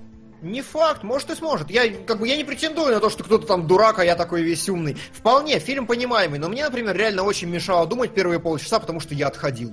Не 0.43 0.61
факт, 0.61 1.05
может 1.05 1.31
и 1.31 1.37
сможет. 1.37 1.71
Я 1.71 1.89
как 2.05 2.19
бы 2.19 2.27
я 2.27 2.37
не 2.37 2.43
претендую 2.43 2.93
на 2.93 3.01
то, 3.01 3.11
что 3.11 3.23
кто-то 3.23 3.47
там 3.47 3.69
дурак, 3.69 4.01
а 4.01 4.05
я 4.05 4.17
такой 4.17 4.43
весь 4.43 4.69
умный. 4.69 4.97
Вполне, 5.12 5.61
фильм 5.61 5.87
понимаемый, 5.87 6.41
но 6.41 6.49
мне, 6.49 6.65
например, 6.65 6.97
реально 6.97 7.23
очень 7.23 7.49
мешало 7.49 7.87
думать 7.87 8.12
первые 8.12 8.41
полчаса, 8.41 8.81
потому 8.81 8.99
что 8.99 9.15
я 9.15 9.29
отходил. 9.29 9.73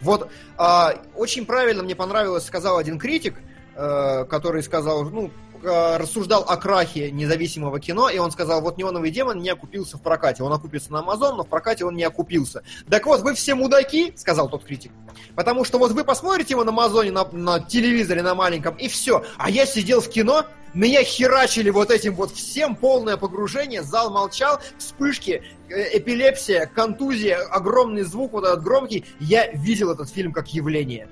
Вот 0.00 0.30
а, 0.56 0.94
очень 1.16 1.44
правильно 1.44 1.82
мне 1.82 1.96
понравилось, 1.96 2.44
сказал 2.44 2.78
один 2.78 2.98
критик, 2.98 3.40
э, 3.74 4.24
который 4.26 4.62
сказал, 4.62 5.04
ну, 5.04 5.32
э, 5.64 5.96
рассуждал 5.96 6.44
о 6.46 6.56
крахе 6.56 7.10
независимого 7.10 7.80
кино, 7.80 8.08
и 8.08 8.18
он 8.18 8.30
сказал, 8.30 8.60
вот 8.60 8.78
«Неоновый 8.78 9.10
демон» 9.10 9.38
не 9.38 9.50
окупился 9.50 9.96
в 9.98 10.02
прокате. 10.02 10.42
Он 10.42 10.52
окупится 10.52 10.92
на 10.92 10.98
Amazon, 10.98 11.34
но 11.36 11.44
в 11.44 11.48
прокате 11.48 11.84
он 11.84 11.96
не 11.96 12.04
окупился. 12.04 12.62
Так 12.88 13.06
вот, 13.06 13.22
вы 13.22 13.34
все 13.34 13.54
мудаки, 13.54 14.12
сказал 14.16 14.48
тот 14.48 14.64
критик, 14.64 14.92
потому 15.34 15.64
что 15.64 15.78
вот 15.78 15.92
вы 15.92 16.04
посмотрите 16.04 16.54
его 16.54 16.64
на 16.64 16.70
Амазоне, 16.70 17.10
на, 17.10 17.24
на 17.32 17.60
телевизоре, 17.60 18.22
на 18.22 18.34
маленьком, 18.34 18.76
и 18.76 18.88
все. 18.88 19.24
А 19.38 19.50
я 19.50 19.66
сидел 19.66 20.00
в 20.00 20.08
кино, 20.08 20.44
меня 20.74 21.04
херачили 21.04 21.70
вот 21.70 21.90
этим 21.90 22.14
вот 22.14 22.32
всем, 22.32 22.74
полное 22.74 23.16
погружение, 23.16 23.82
зал 23.82 24.10
молчал, 24.10 24.60
вспышки, 24.76 25.42
э, 25.68 25.98
эпилепсия, 25.98 26.66
контузия, 26.66 27.38
огромный 27.38 28.02
звук 28.02 28.32
вот 28.32 28.44
этот 28.44 28.62
громкий. 28.62 29.04
Я 29.20 29.52
видел 29.52 29.92
этот 29.92 30.10
фильм 30.10 30.32
как 30.32 30.48
явление. 30.52 31.08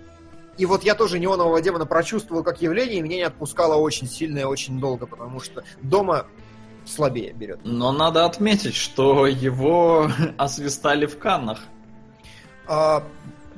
И 0.58 0.66
вот 0.66 0.84
я 0.84 0.94
тоже 0.94 1.18
неонового 1.18 1.60
демона 1.60 1.86
прочувствовал 1.86 2.42
как 2.42 2.60
явление, 2.60 2.98
и 2.98 3.02
меня 3.02 3.16
не 3.16 3.22
отпускало 3.22 3.76
очень 3.76 4.06
сильно 4.06 4.40
и 4.40 4.44
очень 4.44 4.78
долго, 4.78 5.06
потому 5.06 5.40
что 5.40 5.64
дома 5.80 6.26
слабее 6.84 7.32
берет. 7.32 7.60
Но 7.64 7.92
надо 7.92 8.24
отметить, 8.24 8.74
что 8.74 9.26
его 9.26 10.10
освистали 10.36 11.06
в 11.06 11.18
Каннах. 11.18 11.60
А, 12.66 13.02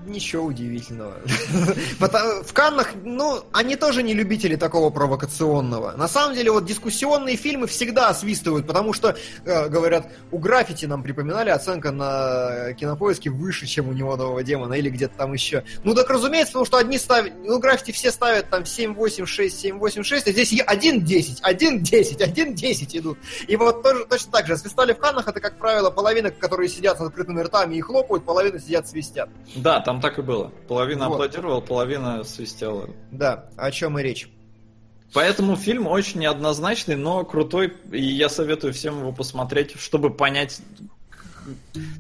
ничего 0.07 0.45
удивительного. 0.45 1.15
В 2.45 2.53
Каннах, 2.53 2.93
ну, 3.05 3.43
они 3.53 3.77
тоже 3.77 4.03
не 4.03 4.15
любители 4.15 4.57
такого 4.57 4.91
провокационного. 4.91 5.93
На 5.97 6.09
самом 6.09 6.35
деле, 6.35 6.51
вот 6.51 6.65
дискуссионные 6.65 7.37
фильмы 7.37 7.67
всегда 7.67 8.09
освистывают, 8.09 8.67
потому 8.67 8.93
что, 8.93 9.17
э, 9.45 9.69
говорят, 9.69 10.11
у 10.31 10.39
граффити 10.39 10.87
нам 10.87 11.03
припоминали 11.03 11.51
оценка 11.51 11.91
на 11.91 12.73
кинопоиске 12.75 13.31
выше, 13.31 13.67
чем 13.67 13.89
у 13.89 13.93
неонового 13.93 14.43
демона, 14.43 14.75
или 14.75 14.91
где-то 14.91 15.17
там 15.17 15.33
еще. 15.33 15.65
Ну, 15.83 15.95
так 15.95 16.09
разумеется, 16.11 16.53
потому 16.53 16.67
что 16.67 16.79
одни 16.79 16.99
ставят, 16.99 17.33
ну, 17.45 17.59
граффити 17.59 17.93
все 17.93 18.11
ставят 18.11 18.51
там 18.51 18.67
7, 18.67 18.95
8, 18.95 19.27
6, 19.27 19.61
7, 19.61 19.79
8, 19.79 20.03
6, 20.03 20.29
а 20.29 20.33
здесь 20.33 20.61
1, 20.65 21.05
10, 21.05 21.41
1, 21.43 21.83
10, 21.83 22.21
1, 22.21 22.55
10 22.55 22.97
идут. 22.97 23.19
И 23.47 23.57
вот 23.57 23.83
тоже, 23.83 24.05
точно 24.07 24.33
так 24.33 24.47
же, 24.47 24.57
свистали 24.57 24.93
в 24.93 24.99
Каннах, 24.99 25.29
это, 25.29 25.41
как 25.41 25.59
правило, 25.59 25.91
половина, 25.91 26.31
которые 26.31 26.69
сидят 26.69 26.99
с 26.99 27.01
открытыми 27.01 27.41
ртами 27.41 27.77
и 27.77 27.81
хлопают, 27.81 28.25
половина 28.25 28.59
сидят 28.59 28.89
свистят. 28.89 29.29
Да, 29.57 29.81
там 29.81 29.94
так 30.01 30.19
и 30.19 30.23
было. 30.23 30.53
Половина 30.69 31.09
Вот. 31.09 31.15
аплодировала, 31.17 31.61
половина 31.61 32.25
свистела. 32.25 32.89
Да, 33.11 33.47
о 33.57 33.71
чем 33.71 33.99
и 33.99 34.03
речь. 34.03 34.29
Поэтому 35.13 35.55
фильм 35.57 35.87
очень 35.87 36.21
неоднозначный, 36.21 36.97
но 36.97 37.25
крутой, 37.25 37.73
и 37.93 38.03
я 38.03 38.29
советую 38.29 38.73
всем 38.73 38.99
его 39.01 39.13
посмотреть, 39.13 39.79
чтобы 39.79 40.11
понять, 40.11 40.61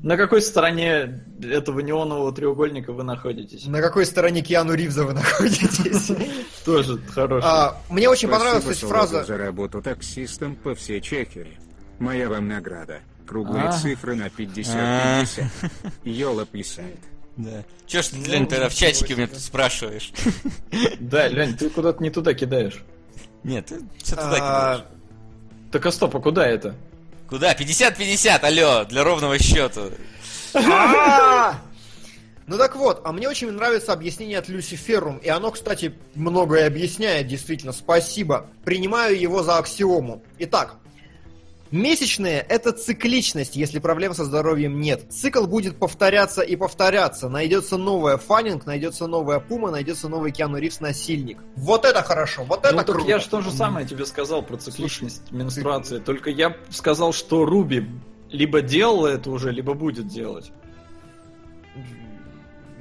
на 0.02 0.16
какой 0.16 0.40
стороне 0.42 1.22
этого 1.42 1.80
неонового 1.80 2.32
треугольника 2.32 2.92
вы 2.92 3.04
находитесь. 3.04 3.66
На 3.66 3.80
какой 3.82 4.06
стороне 4.06 4.42
Киану 4.42 4.74
Ривза 4.74 5.04
вы 5.04 5.12
находитесь? 5.14 6.10
Тоже 6.64 6.98
хороший. 7.08 7.44
А, 7.46 7.76
Мне 7.90 8.08
очень 8.08 8.28
понравилась 8.28 8.80
фраза. 8.80 9.22
за 9.24 9.36
работу 9.36 9.80
таксистом 9.82 10.56
по 10.56 10.74
всей 10.74 11.00
Чехии. 11.00 11.58
Моя 12.00 12.28
вам 12.28 12.48
награда. 12.48 13.00
Круглые 13.26 13.64
А. 13.68 13.72
цифры 13.72 14.16
на 14.16 14.26
50-50. 14.26 15.44
Йола 16.04 16.46
писает. 16.46 16.98
Да. 17.36 17.64
Че 17.86 18.02
ж 18.02 18.06
ты, 18.08 18.30
Лень, 18.30 18.46
тогда 18.46 18.68
в 18.68 18.74
чатике 18.74 19.14
у 19.14 19.16
меня 19.16 19.26
тут 19.26 19.40
спрашиваешь? 19.40 20.12
Да, 21.00 21.28
Лень, 21.28 21.56
ты 21.56 21.68
куда-то 21.70 22.02
не 22.02 22.10
туда 22.10 22.34
кидаешь. 22.34 22.82
Нет, 23.42 23.66
ты 23.66 23.80
все 24.02 24.16
туда 24.16 24.36
а, 24.40 24.76
кидаешь. 24.76 24.84
Так 25.72 25.86
а 25.86 25.92
стоп, 25.92 26.16
а 26.16 26.20
куда 26.20 26.46
это? 26.46 26.74
Куда? 27.28 27.52
50-50, 27.54 28.40
алло, 28.40 28.84
для 28.84 29.04
ровного 29.04 29.38
счета. 29.38 29.90
а! 30.54 31.58
Ну 32.46 32.58
так 32.58 32.76
вот, 32.76 33.00
а 33.04 33.12
мне 33.12 33.28
очень 33.28 33.50
нравится 33.50 33.92
объяснение 33.92 34.38
от 34.38 34.48
Люси 34.48 34.76
Феррум, 34.76 35.16
и 35.16 35.28
оно, 35.28 35.50
кстати, 35.50 35.94
многое 36.14 36.66
объясняет, 36.66 37.26
действительно, 37.26 37.72
спасибо. 37.72 38.46
Принимаю 38.64 39.18
его 39.18 39.42
за 39.42 39.56
аксиому. 39.56 40.22
Итак, 40.38 40.76
месячные– 41.74 42.40
это 42.48 42.72
цикличность, 42.72 43.56
если 43.56 43.78
проблем 43.78 44.14
со 44.14 44.24
здоровьем 44.24 44.80
нет. 44.80 45.12
Цикл 45.12 45.46
будет 45.46 45.78
повторяться 45.78 46.42
и 46.42 46.56
повторяться. 46.56 47.28
Найдется 47.28 47.76
новая 47.76 48.16
Фаннинг, 48.16 48.64
найдется 48.64 49.06
новая 49.06 49.40
Пума, 49.40 49.70
найдется 49.70 50.08
новый 50.08 50.32
Киану 50.32 50.58
Ривз 50.58 50.80
насильник. 50.80 51.38
Вот 51.56 51.84
это 51.84 52.02
хорошо, 52.02 52.44
вот 52.44 52.64
это 52.64 52.74
ну, 52.74 52.84
круто. 52.84 53.08
я 53.08 53.18
же 53.18 53.28
то 53.28 53.40
же 53.40 53.50
самое 53.50 53.86
тебе 53.86 54.06
сказал 54.06 54.42
про 54.42 54.56
цикличность 54.56 55.30
менструации. 55.30 55.98
Только 55.98 56.30
я 56.30 56.56
сказал, 56.70 57.12
что 57.12 57.44
Руби 57.44 57.86
либо 58.30 58.62
делала 58.62 59.08
это 59.08 59.30
уже, 59.30 59.50
либо 59.50 59.74
будет 59.74 60.08
делать. 60.08 60.52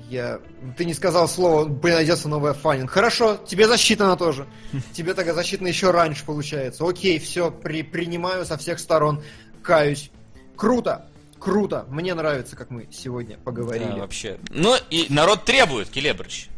Я... 0.10 0.40
Ты 0.78 0.86
не 0.86 0.94
сказал 0.94 1.28
слово, 1.28 1.66
найдется 1.82 2.28
новая 2.28 2.54
фанинг. 2.54 2.92
Хорошо, 2.92 3.38
тебе 3.38 3.68
засчитано 3.68 4.16
тоже. 4.18 4.48
Тебе 4.94 5.14
тогда 5.14 5.34
засчитано 5.34 5.68
еще 5.68 5.92
раньше 5.92 6.24
получается. 6.26 6.88
Окей, 6.88 7.20
все, 7.20 7.50
при... 7.52 7.82
принимаю 7.84 8.46
со 8.46 8.58
всех 8.58 8.80
сторон. 8.80 9.24
Каюсь. 9.64 10.12
Круто, 10.56 11.08
круто. 11.40 11.86
Мне 11.90 12.14
нравится, 12.14 12.56
как 12.56 12.70
мы 12.70 12.88
сегодня 12.92 13.38
Да, 13.38 13.44
поговорили. 13.44 14.00
вообще. 14.00 14.38
Ну 14.50 14.76
и 14.90 15.08
народ 15.10 15.46
требует, 15.46 15.90
Келебрыч. 15.90 16.50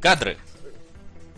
Кадры. 0.00 0.36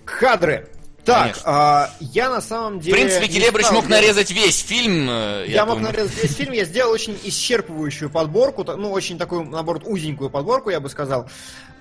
Кадры. 0.05 0.69
Так, 1.13 1.39
а, 1.45 1.91
я 2.01 2.31
на 2.31 2.41
самом 2.41 2.79
В 2.79 2.83
деле... 2.83 2.97
принципе, 2.97 3.27
не 3.29 3.33
Келебрыч 3.35 3.65
стал 3.67 3.77
мог 3.77 3.87
делать- 3.89 4.03
нарезать 4.03 4.31
весь 4.31 4.61
фильм. 4.61 5.09
э, 5.11 5.45
Я, 5.49 5.65
мог 5.67 5.79
думаю. 5.79 5.93
нарезать 5.93 6.23
весь 6.23 6.35
фильм, 6.37 6.53
я 6.53 6.65
сделал 6.65 6.93
очень 6.93 7.19
исчерпывающую 7.25 8.09
подборку, 8.11 8.65
ну, 8.65 8.91
очень 8.93 9.19
такую, 9.19 9.45
наоборот, 9.45 9.83
узенькую 9.87 10.31
подборку, 10.31 10.71
я 10.71 10.81
бы 10.81 10.89
сказал. 10.89 11.29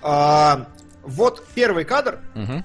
А, 0.02 0.66
вот 1.02 1.44
первый 1.54 1.84
кадр, 1.84 2.20
Мгм. 2.34 2.64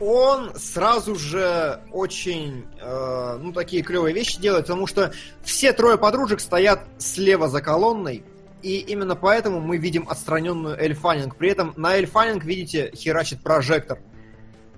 он 0.00 0.52
сразу 0.56 1.14
же 1.16 1.80
очень, 1.92 2.66
э, 2.80 3.38
ну, 3.40 3.52
такие 3.52 3.82
клевые 3.82 4.14
вещи 4.14 4.38
делает, 4.40 4.66
потому 4.66 4.86
что 4.86 5.12
все 5.42 5.72
трое 5.72 5.96
подружек 5.98 6.40
стоят 6.40 6.84
слева 6.98 7.48
за 7.48 7.60
колонной, 7.62 8.22
и 8.62 8.78
именно 8.78 9.14
поэтому 9.16 9.60
мы 9.60 9.76
видим 9.78 10.06
отстраненную 10.08 10.76
Эль 10.78 10.94
Фаннинг. 10.94 11.36
При 11.36 11.50
этом 11.50 11.72
на 11.76 11.94
Эль 11.96 12.06
Фаннинг, 12.06 12.44
видите, 12.44 12.90
херачит 12.94 13.42
прожектор 13.42 13.98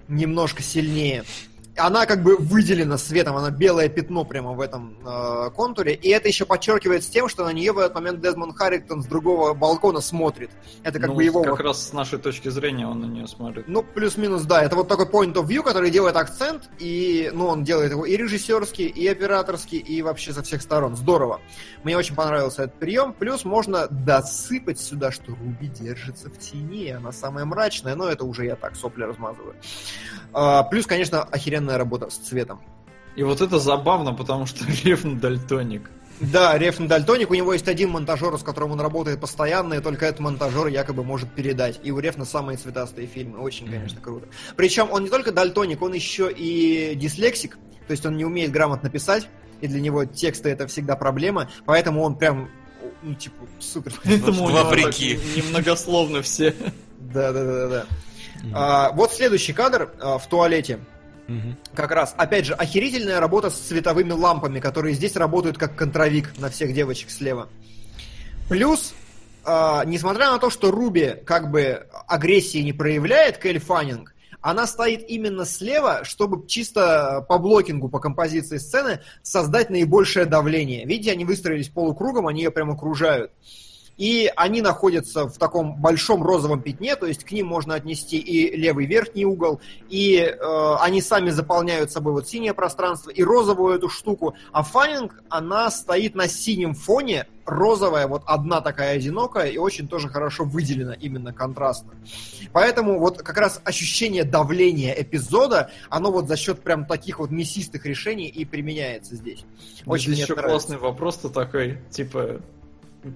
немножко 0.08 0.62
сильнее. 0.62 1.24
Она 1.78 2.06
как 2.06 2.22
бы 2.22 2.36
выделена 2.36 2.98
светом, 2.98 3.36
она 3.36 3.50
белое 3.50 3.88
пятно 3.88 4.24
прямо 4.24 4.52
в 4.52 4.60
этом 4.60 4.98
э, 5.04 5.50
контуре, 5.54 5.94
и 5.94 6.08
это 6.10 6.28
еще 6.28 6.44
подчеркивает 6.44 7.04
с 7.04 7.08
тем, 7.08 7.28
что 7.28 7.44
на 7.44 7.52
нее 7.52 7.72
в 7.72 7.78
этот 7.78 7.94
момент 7.94 8.20
Дезмонд 8.20 8.56
Харрингтон 8.56 9.02
с 9.02 9.06
другого 9.06 9.54
балкона 9.54 10.00
смотрит. 10.00 10.50
Это 10.82 10.98
как 10.98 11.08
Ну, 11.10 11.14
бы 11.16 11.24
его... 11.24 11.42
Как 11.42 11.60
раз 11.60 11.88
с 11.88 11.92
нашей 11.92 12.18
точки 12.18 12.48
зрения 12.48 12.86
он 12.86 13.00
на 13.00 13.06
нее 13.06 13.26
смотрит. 13.26 13.64
ну, 13.68 13.82
плюс-минус, 13.82 14.42
да. 14.42 14.62
Это 14.62 14.76
вот 14.76 14.88
такой 14.88 15.06
point 15.06 15.34
of 15.34 15.46
view, 15.46 15.62
который 15.62 15.90
делает 15.90 16.16
акцент, 16.16 16.68
и, 16.78 17.30
ну, 17.32 17.46
он 17.46 17.64
делает 17.64 17.92
его 17.92 18.04
и 18.04 18.16
режиссерский, 18.16 18.86
и 18.86 19.06
операторский, 19.06 19.78
и 19.78 20.02
вообще 20.02 20.32
со 20.32 20.42
всех 20.42 20.62
сторон. 20.62 20.96
Здорово. 20.96 21.40
Мне 21.84 21.96
очень 21.96 22.14
понравился 22.14 22.64
этот 22.64 22.78
прием. 22.78 23.12
Плюс 23.12 23.44
можно 23.44 23.86
досыпать 23.88 24.80
сюда, 24.80 25.10
что 25.12 25.32
Руби 25.32 25.68
держится 25.68 26.28
в 26.28 26.38
тени, 26.38 26.90
она 26.90 27.12
самая 27.12 27.44
мрачная, 27.44 27.94
но 27.94 28.08
это 28.08 28.24
уже 28.24 28.44
я 28.46 28.56
так 28.56 28.76
сопли 28.76 29.04
размазываю. 29.04 29.54
А, 30.32 30.62
плюс, 30.64 30.86
конечно, 30.86 31.22
охеренная 31.68 31.78
работа 31.78 32.10
с 32.10 32.16
цветом. 32.16 32.60
И 33.16 33.22
вот 33.22 33.40
это 33.40 33.58
забавно, 33.58 34.14
потому 34.14 34.46
что 34.46 34.64
Ревн 34.84 35.18
дальтоник. 35.18 35.90
Да, 36.20 36.58
Рефн 36.58 36.88
Дальтоник, 36.88 37.30
у 37.30 37.34
него 37.34 37.52
есть 37.52 37.68
один 37.68 37.90
монтажер, 37.90 38.36
с 38.36 38.42
которым 38.42 38.72
он 38.72 38.80
работает 38.80 39.20
постоянно, 39.20 39.74
и 39.74 39.80
только 39.80 40.04
этот 40.04 40.18
монтажер 40.18 40.66
якобы 40.66 41.04
может 41.04 41.32
передать. 41.32 41.78
И 41.84 41.92
у 41.92 42.00
Рефна 42.00 42.24
самые 42.24 42.58
цветастые 42.58 43.06
фильмы. 43.06 43.38
Очень, 43.38 43.70
конечно, 43.70 44.00
круто. 44.00 44.26
Причем 44.56 44.88
он 44.90 45.04
не 45.04 45.10
только 45.10 45.30
дальтоник, 45.30 45.80
он 45.80 45.92
еще 45.92 46.28
и 46.28 46.96
дислексик, 46.96 47.56
то 47.86 47.92
есть 47.92 48.04
он 48.04 48.16
не 48.16 48.24
умеет 48.24 48.50
грамотно 48.50 48.90
писать, 48.90 49.28
и 49.60 49.68
для 49.68 49.80
него 49.80 50.06
тексты 50.06 50.48
это 50.48 50.66
всегда 50.66 50.96
проблема, 50.96 51.50
поэтому 51.64 52.02
он 52.02 52.16
прям, 52.16 52.50
ну, 53.02 53.14
типа, 53.14 53.46
супер. 53.60 53.92
Поэтому 54.04 54.46
Вопреки. 54.48 55.20
немногословно 55.36 56.22
все. 56.22 56.52
Да, 56.98 57.32
да, 57.32 57.44
да, 57.44 57.68
да. 57.68 57.86
А, 58.52 58.92
вот 58.92 59.12
следующий 59.12 59.52
кадр 59.52 59.92
а, 60.00 60.18
в 60.18 60.26
туалете. 60.28 60.80
Как 61.74 61.90
раз, 61.90 62.14
опять 62.16 62.46
же, 62.46 62.54
охерительная 62.54 63.20
работа 63.20 63.50
с 63.50 63.58
цветовыми 63.58 64.12
лампами, 64.12 64.60
которые 64.60 64.94
здесь 64.94 65.14
работают 65.14 65.58
как 65.58 65.76
контровик 65.76 66.38
на 66.38 66.48
всех 66.48 66.72
девочек 66.72 67.10
слева. 67.10 67.48
Плюс, 68.48 68.94
а, 69.44 69.84
несмотря 69.84 70.30
на 70.30 70.38
то, 70.38 70.48
что 70.48 70.70
Руби 70.70 71.16
как 71.26 71.50
бы 71.50 71.86
агрессии 72.06 72.58
не 72.58 72.72
проявляет, 72.72 73.36
Кэль 73.36 73.58
Фаннинг, 73.58 74.14
она 74.40 74.66
стоит 74.66 75.08
именно 75.08 75.44
слева, 75.44 76.04
чтобы 76.04 76.46
чисто 76.46 77.26
по 77.28 77.38
блокингу, 77.38 77.88
по 77.88 77.98
композиции 77.98 78.56
сцены 78.56 79.00
создать 79.22 79.68
наибольшее 79.68 80.26
давление. 80.26 80.86
Видите, 80.86 81.12
они 81.12 81.24
выстроились 81.24 81.68
полукругом, 81.68 82.26
они 82.26 82.42
ее 82.42 82.50
прям 82.50 82.70
окружают. 82.70 83.32
И 83.98 84.32
они 84.36 84.62
находятся 84.62 85.28
в 85.28 85.36
таком 85.38 85.74
большом 85.74 86.22
розовом 86.22 86.62
пятне, 86.62 86.96
то 86.96 87.06
есть 87.06 87.24
к 87.24 87.32
ним 87.32 87.48
можно 87.48 87.74
отнести 87.74 88.16
и 88.16 88.56
левый 88.56 88.86
верхний 88.86 89.24
угол, 89.24 89.60
и 89.90 90.16
э, 90.18 90.74
они 90.80 91.02
сами 91.02 91.30
заполняют 91.30 91.90
собой 91.90 92.12
вот 92.12 92.28
синее 92.28 92.54
пространство, 92.54 93.10
и 93.10 93.22
розовую 93.22 93.76
эту 93.76 93.88
штуку. 93.88 94.34
А 94.52 94.62
Фаннинг, 94.62 95.22
она 95.28 95.70
стоит 95.70 96.14
на 96.14 96.28
синем 96.28 96.74
фоне, 96.74 97.26
розовая, 97.44 98.06
вот 98.06 98.22
одна 98.26 98.60
такая 98.60 98.96
одинокая, 98.96 99.48
и 99.48 99.58
очень 99.58 99.88
тоже 99.88 100.08
хорошо 100.08 100.44
выделена 100.44 100.94
именно 100.94 101.32
контрастно. 101.32 101.94
Поэтому 102.52 103.00
вот 103.00 103.18
как 103.18 103.36
раз 103.36 103.60
ощущение 103.64 104.24
давления 104.24 104.92
эпизода, 104.92 105.70
оно 105.90 106.12
вот 106.12 106.28
за 106.28 106.36
счет 106.36 106.60
прям 106.62 106.86
таких 106.86 107.18
вот 107.18 107.30
мясистых 107.30 107.84
решений 107.84 108.28
и 108.28 108.44
применяется 108.44 109.16
здесь. 109.16 109.44
Очень 109.86 110.12
мне 110.12 110.22
еще 110.22 110.34
нравится. 110.34 110.68
классный 110.68 110.78
вопрос-то 110.78 111.28
такой, 111.30 111.78
типа, 111.90 112.40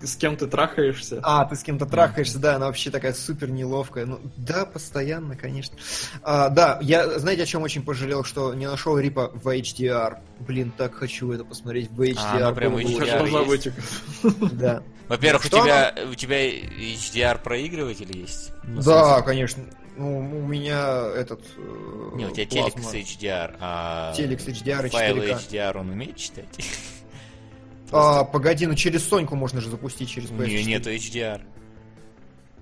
с 0.03 0.17
кем 0.17 0.37
ты 0.37 0.47
трахаешься? 0.47 1.21
А, 1.23 1.45
ты 1.45 1.57
с 1.57 1.63
кем-то 1.63 1.87
трахаешься, 1.87 2.39
да, 2.39 2.57
она 2.57 2.67
вообще 2.67 2.91
такая 2.91 3.13
супер 3.13 3.51
неловкая. 3.51 4.07
Ну, 4.07 4.21
да, 4.37 4.65
постоянно, 4.65 5.37
конечно. 5.37 5.77
А, 6.23 6.49
да, 6.49 6.79
я, 6.81 7.19
знаете, 7.19 7.43
о 7.43 7.47
чем 7.47 7.63
очень 7.63 7.85
пожалел, 7.85 8.25
что 8.25 8.55
не 8.55 8.67
нашел 8.67 8.99
Рипа 8.99 9.31
в 9.35 9.49
HDR. 9.49 10.19
Блин, 10.41 10.73
так 10.77 10.95
хочу 10.95 11.33
это 11.33 11.45
посмотреть 11.45 11.91
в 11.91 12.01
HDR. 12.01 12.17
А, 12.19 12.51
ну 12.51 12.55
прям 12.55 12.77
HDR 12.77 13.29
есть. 13.29 13.47
вытекают. 13.49 14.53
Да. 14.59 14.83
Во-первых, 15.09 15.45
у 15.45 15.49
тебя, 15.49 15.95
у 16.11 16.15
тебя 16.15 16.49
HDR 16.49 17.43
проигрыватель 17.43 18.17
есть? 18.17 18.53
Ну, 18.65 18.81
Да, 18.83 19.21
конечно. 19.23 19.65
Ну, 19.97 20.21
у 20.21 20.47
меня 20.47 21.11
этот... 21.15 21.43
э, 21.57 22.11
Не, 22.15 22.27
у 22.27 22.31
тебя 22.31 22.47
телек 22.47 22.79
с 22.79 22.95
HDR, 22.95 23.57
а 23.61 24.15
Телек 24.15 24.41
с 24.41 24.49
HDR 24.49 24.87
и 24.87 24.89
файлы 24.89 25.27
4К. 25.27 25.51
HDR 25.51 25.79
он 25.79 25.91
умеет 25.91 26.17
читать? 26.17 26.47
А, 27.93 28.25
погоди, 28.25 28.67
ну 28.67 28.75
через 28.75 29.07
Соньку 29.07 29.37
можно 29.37 29.61
же 29.61 29.71
запустить 29.71 30.09
через 30.11 30.31
PS4. 30.31 30.47
Не, 30.49 30.65
нету 30.65 30.91
HDR. 30.91 31.43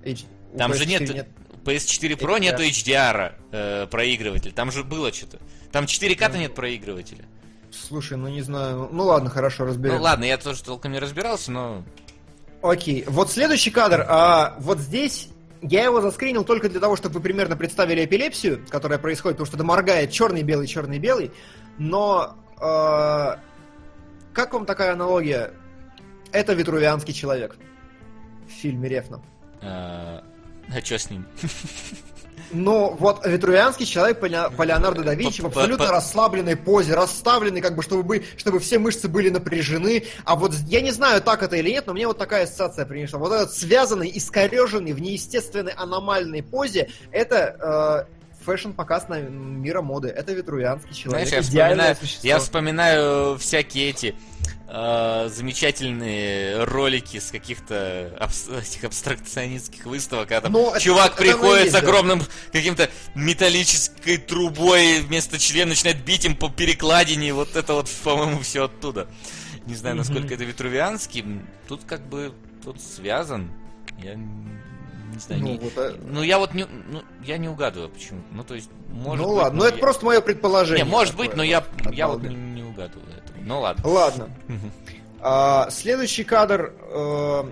H- 0.04 0.24
Там 0.58 0.74
же 0.74 0.84
PS4 0.84 1.14
нет, 1.14 1.28
PS4 1.64 2.18
Pro 2.18 2.36
HDR. 2.36 2.40
нету 2.40 2.62
HDR 2.62 3.32
э, 3.52 3.86
проигрывателя. 3.86 4.52
Там 4.52 4.72
же 4.72 4.82
было 4.84 5.12
что-то. 5.12 5.38
Там 5.72 5.84
4К-то 5.84 6.38
нет 6.38 6.54
проигрывателя. 6.54 7.24
Слушай, 7.70 8.16
ну 8.18 8.28
не 8.28 8.42
знаю. 8.42 8.88
Ну 8.90 9.04
ладно, 9.04 9.30
хорошо, 9.30 9.64
разберем. 9.64 9.96
Ну 9.96 10.02
ладно, 10.02 10.24
я 10.24 10.38
тоже 10.38 10.62
толком 10.62 10.92
не 10.92 10.98
разбирался, 10.98 11.52
но... 11.52 11.84
Окей, 12.62 13.04
вот 13.06 13.30
следующий 13.30 13.70
кадр. 13.70 14.04
А, 14.08 14.56
вот 14.58 14.78
здесь 14.80 15.28
я 15.62 15.84
его 15.84 16.00
заскринил 16.00 16.44
только 16.44 16.68
для 16.68 16.80
того, 16.80 16.96
чтобы 16.96 17.14
вы 17.14 17.20
примерно 17.20 17.56
представили 17.56 18.04
эпилепсию, 18.04 18.64
которая 18.68 18.98
происходит, 18.98 19.36
потому 19.36 19.46
что 19.46 19.56
это 19.56 19.64
моргает 19.64 20.10
черный-белый, 20.10 20.66
черный-белый. 20.66 21.30
Но 21.78 22.36
а, 22.58 23.38
как 24.32 24.52
вам 24.54 24.66
такая 24.66 24.92
аналогия? 24.92 25.52
Это 26.32 26.52
витрувианский 26.52 27.12
человек 27.14 27.56
в 28.48 28.52
фильме 28.52 28.88
Рефна. 28.88 29.20
э, 29.62 29.66
а 29.66 30.80
что 30.84 30.98
с 30.98 31.10
ним? 31.10 31.26
Ну, 32.52 32.96
вот 32.98 33.24
витрувианский 33.24 33.86
человек 33.86 34.18
по, 34.18 34.24
Лео- 34.26 34.50
по 34.50 34.62
Леонардо 34.64 35.04
да 35.04 35.14
Винчи 35.14 35.40
в 35.40 35.46
абсолютно 35.46 35.86
по- 35.86 35.92
расслабленной 35.92 36.56
позе, 36.56 36.94
расставленный, 36.94 37.60
как 37.60 37.76
бы, 37.76 37.82
чтобы, 37.82 38.02
бы- 38.02 38.24
чтобы 38.36 38.58
все 38.58 38.80
мышцы 38.80 39.06
были 39.06 39.28
напряжены. 39.28 40.04
А 40.24 40.34
вот 40.34 40.54
я 40.66 40.80
не 40.80 40.90
знаю, 40.90 41.20
так 41.22 41.44
это 41.44 41.54
или 41.56 41.70
нет, 41.70 41.86
но 41.86 41.92
мне 41.92 42.08
вот 42.08 42.18
такая 42.18 42.44
ассоциация 42.44 42.86
принесла. 42.86 43.20
Вот 43.20 43.32
этот 43.32 43.52
связанный, 43.54 44.10
искореженный 44.12 44.92
в 44.94 45.00
неестественной 45.00 45.72
аномальной 45.72 46.42
позе, 46.42 46.90
это 47.12 48.06
э, 48.08 48.19
фэшн-показ 48.44 49.08
на 49.08 49.20
мира 49.20 49.82
моды. 49.82 50.08
Это 50.08 50.32
витрувианский 50.32 50.94
человек. 50.94 51.28
Знаешь, 51.28 51.44
я 51.46 51.50
вспоминаю, 51.50 51.96
существо. 51.96 52.28
я 52.28 52.38
вспоминаю 52.38 53.38
всякие 53.38 53.90
эти 53.90 54.14
э, 54.68 55.28
замечательные 55.30 56.64
ролики 56.64 57.18
с 57.18 57.30
каких-то 57.30 58.16
абс- 58.20 58.48
этих 58.48 58.84
абстракционистских 58.84 59.84
выставок, 59.86 60.28
когда 60.28 60.42
там 60.42 60.56
это- 60.56 60.80
чувак 60.80 61.12
это 61.14 61.16
приходит 61.22 61.64
есть, 61.64 61.70
с 61.70 61.80
да. 61.80 61.80
огромным 61.80 62.22
каким-то 62.52 62.88
металлической 63.14 64.16
трубой 64.16 65.00
вместо 65.00 65.38
члена, 65.38 65.70
начинает 65.70 66.04
бить 66.04 66.24
им 66.24 66.36
по 66.36 66.48
перекладине, 66.48 67.32
вот 67.34 67.56
это 67.56 67.74
вот, 67.74 67.88
по-моему, 68.04 68.40
все 68.40 68.64
оттуда. 68.64 69.08
Не 69.66 69.74
знаю, 69.74 69.96
насколько 69.96 70.34
это 70.34 70.44
витрувианский. 70.44 71.24
Тут 71.68 71.84
как 71.84 72.06
бы 72.08 72.32
тут 72.64 72.80
связан. 72.80 73.50
Я 74.02 74.14
не 75.12 75.18
знаю, 75.18 75.42
Ну, 75.42 75.48
не- 75.48 75.58
вот, 75.58 75.72
а- 75.76 75.94
ну 76.06 76.22
я 76.22 76.38
вот 76.38 76.54
не, 76.54 76.64
ну, 76.64 77.02
я 77.24 77.36
не 77.38 77.48
угадываю 77.48 77.88
почему. 77.88 78.20
Ну 78.32 78.44
то 78.44 78.54
есть 78.54 78.70
может 78.90 79.24
ну 79.26 79.32
быть, 79.32 79.42
ладно, 79.42 79.58
но 79.58 79.62
ну 79.64 79.68
это 79.68 79.76
я- 79.76 79.80
просто 79.82 80.06
мое 80.06 80.20
предположение. 80.20 80.84
не, 80.84 80.90
может 80.90 81.12
такое 81.12 81.28
быть, 81.28 81.36
но 81.36 81.42
я, 81.42 81.64
я 81.92 82.08
вот 82.08 82.22
не, 82.22 82.34
не 82.34 82.62
угадываю 82.62 83.06
этого. 83.08 83.36
Ну 83.42 83.60
ладно. 83.60 83.88
Ладно. 83.88 84.28
А, 85.20 85.68
следующий 85.70 86.24
кадр. 86.24 86.72
э, 86.80 87.42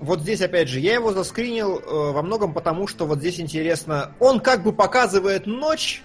вот 0.00 0.20
здесь, 0.20 0.42
опять 0.42 0.68
же, 0.68 0.80
я 0.80 0.94
его 0.94 1.12
заскринил 1.12 1.78
э, 1.78 1.82
во 2.12 2.20
многом 2.22 2.52
потому, 2.52 2.86
что 2.86 3.06
вот 3.06 3.20
здесь 3.20 3.40
интересно. 3.40 4.12
Он 4.20 4.38
как 4.40 4.62
бы 4.62 4.72
показывает 4.72 5.46
ночь, 5.46 6.02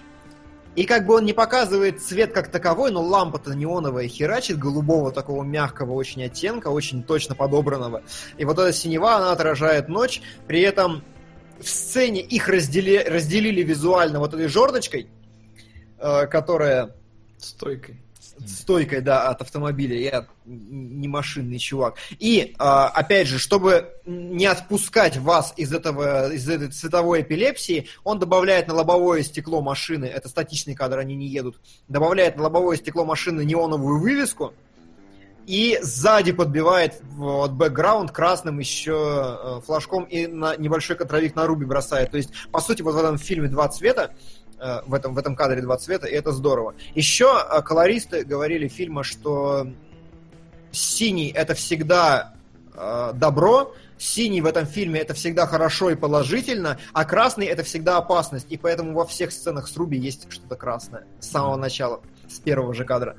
и 0.80 0.86
как 0.86 1.04
бы 1.04 1.16
он 1.16 1.26
не 1.26 1.34
показывает 1.34 2.00
цвет 2.02 2.32
как 2.32 2.50
таковой, 2.50 2.90
но 2.90 3.02
лампа-то 3.02 3.54
неоновая 3.54 4.08
херачит, 4.08 4.58
голубого 4.58 5.12
такого 5.12 5.42
мягкого 5.42 5.92
очень 5.92 6.24
оттенка, 6.24 6.68
очень 6.68 7.02
точно 7.02 7.34
подобранного. 7.34 8.02
И 8.38 8.46
вот 8.46 8.58
эта 8.58 8.72
синева, 8.72 9.16
она 9.16 9.32
отражает 9.32 9.90
ночь. 9.90 10.22
При 10.46 10.62
этом 10.62 11.04
в 11.60 11.68
сцене 11.68 12.22
их 12.22 12.48
раздели- 12.48 13.06
разделили 13.06 13.62
визуально 13.62 14.20
вот 14.20 14.32
этой 14.32 14.48
жердочкой, 14.48 15.10
э, 15.98 16.26
которая 16.28 16.94
Стойкой. 17.36 18.00
Стойкой, 18.48 19.00
да, 19.00 19.28
от 19.28 19.42
автомобиля. 19.42 19.96
Я 19.96 20.26
не 20.44 21.08
машинный 21.08 21.58
чувак. 21.58 21.96
И, 22.18 22.54
а, 22.58 22.88
опять 22.88 23.26
же, 23.26 23.38
чтобы 23.38 23.92
не 24.04 24.46
отпускать 24.46 25.16
вас 25.16 25.52
из 25.56 25.72
этого, 25.72 26.32
из 26.32 26.48
этой 26.48 26.68
цветовой 26.68 27.22
эпилепсии, 27.22 27.88
он 28.04 28.18
добавляет 28.18 28.68
на 28.68 28.74
лобовое 28.74 29.22
стекло 29.22 29.62
машины, 29.62 30.04
это 30.06 30.28
статичный 30.28 30.74
кадр, 30.74 30.98
они 30.98 31.14
не 31.14 31.26
едут, 31.26 31.60
добавляет 31.88 32.36
на 32.36 32.44
лобовое 32.44 32.76
стекло 32.76 33.04
машины 33.04 33.44
неоновую 33.44 34.00
вывеску, 34.00 34.54
и 35.50 35.78
сзади 35.82 36.30
подбивает 36.30 37.00
вот 37.16 37.50
бэкграунд 37.52 38.12
красным 38.12 38.60
еще 38.60 39.38
э, 39.42 39.60
флажком 39.66 40.04
и 40.04 40.28
на 40.28 40.56
небольшой 40.56 40.94
контровик 40.96 41.34
на 41.34 41.44
руби 41.46 41.64
бросает. 41.64 42.12
То 42.12 42.18
есть, 42.18 42.30
по 42.52 42.60
сути, 42.60 42.82
вот 42.82 42.94
в 42.94 42.98
этом 42.98 43.18
фильме 43.18 43.48
два 43.48 43.68
цвета, 43.68 44.12
в 44.86 44.94
этом, 44.94 45.14
в 45.14 45.18
этом 45.18 45.34
кадре 45.34 45.62
два 45.62 45.76
цвета, 45.76 46.06
и 46.06 46.12
это 46.12 46.32
здорово. 46.32 46.74
Еще 46.94 47.26
э, 47.26 47.62
колористы 47.62 48.24
говорили 48.24 48.68
фильма, 48.68 49.02
что 49.02 49.66
синий 50.72 51.30
это 51.30 51.54
всегда 51.54 52.34
э, 52.74 53.12
добро, 53.14 53.74
синий 53.98 54.40
в 54.40 54.46
этом 54.46 54.66
фильме 54.66 55.00
это 55.00 55.14
всегда 55.14 55.46
хорошо 55.46 55.90
и 55.90 55.94
положительно, 55.94 56.78
а 56.92 57.04
красный 57.04 57.46
это 57.46 57.62
всегда 57.62 57.98
опасность. 57.98 58.46
И 58.50 58.56
поэтому 58.56 58.94
во 58.94 59.06
всех 59.06 59.32
сценах 59.32 59.68
с 59.68 59.76
Руби 59.76 59.98
есть 59.98 60.30
что-то 60.30 60.56
красное 60.56 61.04
с 61.20 61.28
самого 61.28 61.56
начала 61.56 62.00
с 62.30 62.38
первого 62.38 62.74
же 62.74 62.84
кадра. 62.84 63.16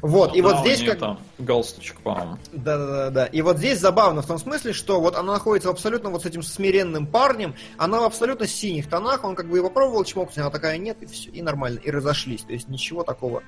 Вот, 0.00 0.34
и 0.34 0.42
Ну 0.42 0.48
вот 0.48 0.56
да, 0.56 0.60
у 0.62 0.64
здесь 0.64 0.88
как... 0.88 0.98
там 0.98 1.20
галстучек, 1.38 2.00
по-моему. 2.00 2.38
Да, 2.52 2.78
да, 2.78 2.86
да, 2.86 3.10
да. 3.10 3.26
И 3.26 3.42
вот 3.42 3.58
здесь 3.58 3.78
забавно 3.78 4.22
в 4.22 4.26
том 4.26 4.38
смысле, 4.38 4.72
что 4.72 5.00
вот 5.00 5.16
она 5.16 5.32
находится 5.34 5.70
абсолютно 5.70 6.10
вот 6.10 6.22
с 6.22 6.26
этим 6.26 6.42
смиренным 6.42 7.06
парнем, 7.06 7.54
она 7.78 8.00
в 8.00 8.04
абсолютно 8.04 8.46
синих 8.46 8.88
тонах, 8.88 9.24
он 9.24 9.34
как 9.34 9.48
бы 9.48 9.58
и 9.58 9.62
попробовал 9.62 10.04
чмокнуть, 10.04 10.38
она 10.38 10.50
такая 10.50 10.78
нет, 10.78 11.02
и 11.02 11.06
все, 11.06 11.30
и 11.30 11.42
нормально, 11.42 11.78
и 11.78 11.90
разошлись. 11.90 12.42
То 12.42 12.52
есть 12.52 12.68
ничего 12.68 13.02
такого 13.02 13.42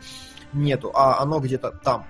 нету, 0.52 0.91
а 0.94 1.20
оно 1.20 1.41
где-то 1.41 1.70
там. 1.70 2.07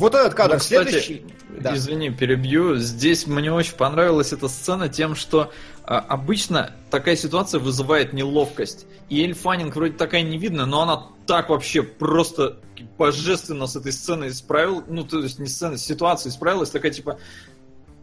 Вот 0.00 0.14
этот 0.14 0.32
кадр 0.32 0.54
Ну, 0.54 0.60
кстати, 0.60 0.88
следующий. 0.88 1.26
Да. 1.58 1.76
Извини, 1.76 2.08
перебью. 2.08 2.76
Здесь 2.76 3.26
мне 3.26 3.52
очень 3.52 3.76
понравилась 3.76 4.32
эта 4.32 4.48
сцена 4.48 4.88
тем, 4.88 5.14
что 5.14 5.52
а, 5.84 5.98
обычно 5.98 6.74
такая 6.90 7.16
ситуация 7.16 7.60
вызывает 7.60 8.14
неловкость. 8.14 8.86
И 9.10 9.24
Эль 9.24 9.34
Фаннинг 9.34 9.74
вроде 9.74 9.94
такая 9.94 10.22
не 10.22 10.38
видно, 10.38 10.66
но 10.66 10.82
она 10.82 11.08
так 11.26 11.50
вообще 11.50 11.82
просто 11.82 12.60
божественно 12.96 13.66
с 13.66 13.74
этой 13.74 13.92
сценой 13.92 14.32
справилась. 14.32 14.84
Ну, 14.88 15.04
то 15.04 15.18
есть 15.18 15.40
не 15.40 15.48
сценой, 15.48 15.78
с 15.78 15.84
ситуацией 15.84 16.32
справилась. 16.32 16.70
Такая 16.70 16.92
типа, 16.92 17.18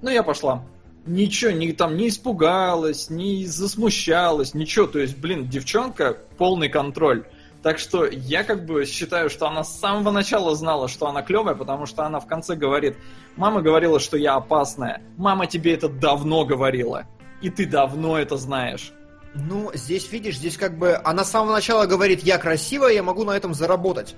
ну 0.01 0.09
я 0.09 0.21
пошла. 0.21 0.65
Ничего, 1.05 1.51
не, 1.51 1.71
там 1.71 1.95
не 1.95 2.09
испугалась, 2.09 3.09
не 3.09 3.45
засмущалась, 3.45 4.53
ничего. 4.53 4.85
То 4.85 4.99
есть, 4.99 5.17
блин, 5.17 5.47
девчонка 5.47 6.17
полный 6.37 6.67
контроль. 6.67 7.23
Так 7.63 7.79
что 7.79 8.05
я 8.05 8.43
как 8.43 8.65
бы 8.65 8.85
считаю, 8.85 9.29
что 9.29 9.47
она 9.47 9.63
с 9.63 9.79
самого 9.79 10.11
начала 10.11 10.55
знала, 10.55 10.89
что 10.89 11.07
она 11.07 11.21
клевая, 11.21 11.55
потому 11.55 11.85
что 11.85 12.05
она 12.05 12.19
в 12.19 12.27
конце 12.27 12.55
говорит, 12.55 12.97
мама 13.37 13.61
говорила, 13.61 14.01
что 14.01 14.17
я 14.17 14.35
опасная. 14.35 15.01
Мама 15.15 15.47
тебе 15.47 15.73
это 15.73 15.87
давно 15.87 16.43
говорила. 16.43 17.05
И 17.41 17.49
ты 17.49 17.65
давно 17.65 18.19
это 18.19 18.35
знаешь. 18.35 18.91
Ну, 19.35 19.71
здесь, 19.73 20.11
видишь, 20.11 20.37
здесь 20.37 20.57
как 20.57 20.77
бы 20.77 20.95
она 21.03 21.23
с 21.23 21.31
самого 21.31 21.53
начала 21.53 21.85
говорит, 21.85 22.23
я 22.23 22.37
красивая, 22.37 22.93
я 22.93 23.03
могу 23.03 23.23
на 23.23 23.31
этом 23.37 23.53
заработать. 23.53 24.15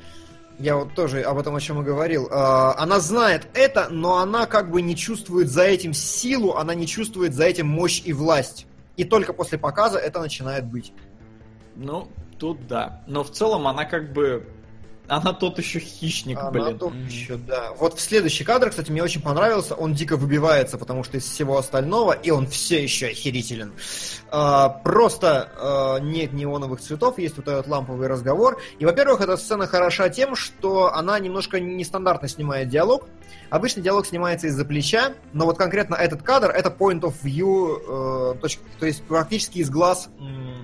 Я 0.59 0.75
вот 0.75 0.93
тоже 0.93 1.21
об 1.21 1.37
этом 1.37 1.55
о 1.55 1.61
чем 1.61 1.81
и 1.81 1.85
говорил. 1.85 2.27
А, 2.31 2.75
Она 2.77 2.99
знает 2.99 3.47
это, 3.53 3.87
но 3.89 4.17
она 4.17 4.45
как 4.45 4.69
бы 4.71 4.81
не 4.81 4.95
чувствует 4.95 5.49
за 5.49 5.63
этим 5.63 5.93
силу, 5.93 6.55
она 6.55 6.75
не 6.75 6.85
чувствует 6.85 7.33
за 7.33 7.45
этим 7.45 7.67
мощь 7.67 8.01
и 8.03 8.11
власть. 8.11 8.65
И 8.97 9.05
только 9.05 9.31
после 9.31 9.57
показа 9.57 9.97
это 9.97 10.19
начинает 10.19 10.65
быть. 10.65 10.91
Ну, 11.77 12.09
тут 12.37 12.67
да. 12.67 13.03
Но 13.07 13.23
в 13.23 13.31
целом 13.31 13.67
она 13.67 13.85
как 13.85 14.11
бы... 14.11 14.45
Она 15.07 15.33
тот 15.33 15.57
еще 15.57 15.79
хищник, 15.79 16.37
Она 16.37 16.51
блин. 16.51 16.77
тот 16.77 16.93
еще, 16.93 17.37
да. 17.37 17.71
Вот 17.79 17.97
в 17.97 18.01
следующий 18.01 18.43
кадр, 18.43 18.69
кстати, 18.69 18.91
мне 18.91 19.01
очень 19.01 19.21
понравился. 19.21 19.73
Он 19.73 19.93
дико 19.95 20.17
выбивается, 20.17 20.77
потому 20.77 21.03
что 21.03 21.17
из 21.17 21.23
всего 21.23 21.57
остального, 21.57 22.11
и 22.11 22.29
он 22.29 22.45
все 22.47 22.83
еще 22.83 23.07
охерителен. 23.07 23.73
А, 24.31 24.69
просто 24.69 25.49
а, 25.57 25.97
нет 25.99 26.33
неоновых 26.33 26.79
цветов, 26.81 27.17
есть 27.17 27.37
вот 27.37 27.47
этот 27.47 27.67
ламповый 27.67 28.07
разговор. 28.07 28.61
И, 28.77 28.85
во-первых, 28.85 29.21
эта 29.21 29.37
сцена 29.37 29.67
хороша 29.67 30.09
тем, 30.09 30.35
что 30.35 30.93
она 30.93 31.17
немножко 31.19 31.59
нестандартно 31.59 32.27
снимает 32.27 32.69
диалог. 32.69 33.07
Обычно 33.49 33.81
диалог 33.81 34.05
снимается 34.05 34.47
из-за 34.47 34.65
плеча, 34.65 35.13
но 35.33 35.45
вот 35.45 35.57
конкретно 35.57 35.95
этот 35.95 36.21
кадр 36.21 36.51
это 36.51 36.69
point 36.69 37.01
of 37.01 37.15
view, 37.23 38.35
э, 38.35 38.47
то 38.79 38.85
есть 38.85 39.03
практически 39.03 39.59
из 39.59 39.69
глаз 39.69 40.09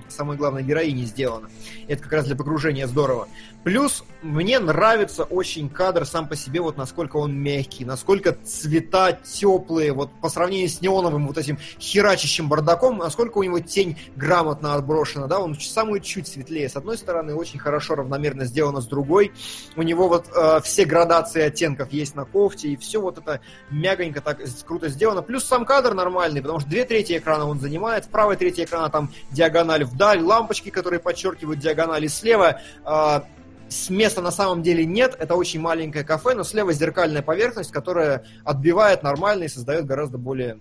самой 0.08 0.36
главной 0.36 0.62
героини 0.62 1.04
сделано. 1.04 1.48
Это 1.88 2.02
как 2.02 2.12
раз 2.12 2.26
для 2.26 2.36
погружения 2.36 2.86
здорово. 2.86 3.28
Плюс 3.64 4.04
мне 4.22 4.58
нравится 4.60 5.24
очень 5.24 5.68
кадр 5.68 6.06
сам 6.06 6.28
по 6.28 6.36
себе, 6.36 6.60
вот 6.60 6.76
насколько 6.76 7.16
он 7.16 7.36
мягкий, 7.36 7.84
насколько 7.84 8.32
цвета 8.32 9.12
теплые, 9.12 9.92
вот 9.92 10.10
по 10.20 10.28
сравнению 10.28 10.68
с 10.68 10.80
неоновым 10.80 11.26
вот 11.26 11.38
этим 11.38 11.58
херачащим 11.80 12.48
бардаком, 12.48 12.98
насколько 12.98 13.38
у 13.38 13.42
него 13.42 13.55
тень 13.60 13.98
грамотно 14.16 14.74
отброшена, 14.74 15.26
да, 15.26 15.38
он 15.38 15.58
самую 15.58 16.00
чуть 16.00 16.28
светлее. 16.28 16.68
С 16.68 16.76
одной 16.76 16.98
стороны, 16.98 17.34
очень 17.34 17.58
хорошо 17.58 17.94
равномерно 17.94 18.44
сделано, 18.44 18.80
с 18.80 18.86
другой 18.86 19.32
у 19.76 19.82
него 19.82 20.08
вот 20.08 20.26
э, 20.34 20.60
все 20.62 20.84
градации 20.84 21.42
оттенков 21.42 21.92
есть 21.92 22.14
на 22.14 22.24
кофте, 22.24 22.68
и 22.68 22.76
все 22.76 23.00
вот 23.00 23.18
это 23.18 23.40
мягонько 23.70 24.20
так 24.20 24.40
круто 24.66 24.88
сделано. 24.88 25.22
Плюс 25.22 25.44
сам 25.44 25.64
кадр 25.64 25.94
нормальный, 25.94 26.40
потому 26.40 26.60
что 26.60 26.68
две 26.68 26.84
трети 26.84 27.18
экрана 27.18 27.46
он 27.46 27.60
занимает, 27.60 28.06
в 28.06 28.08
правой 28.08 28.36
трети 28.36 28.64
экрана 28.64 28.90
там 28.90 29.10
диагональ 29.30 29.84
вдаль, 29.84 30.20
лампочки, 30.20 30.70
которые 30.70 31.00
подчеркивают 31.00 31.60
диагонали 31.60 32.06
слева, 32.06 32.60
э, 32.84 33.20
с 33.68 33.90
места 33.90 34.20
на 34.20 34.30
самом 34.30 34.62
деле 34.62 34.84
нет, 34.84 35.16
это 35.18 35.34
очень 35.34 35.60
маленькое 35.60 36.04
кафе, 36.04 36.34
но 36.34 36.44
слева 36.44 36.72
зеркальная 36.72 37.22
поверхность, 37.22 37.72
которая 37.72 38.24
отбивает 38.44 39.02
нормально 39.02 39.44
и 39.44 39.48
создает 39.48 39.86
гораздо 39.86 40.18
более 40.18 40.58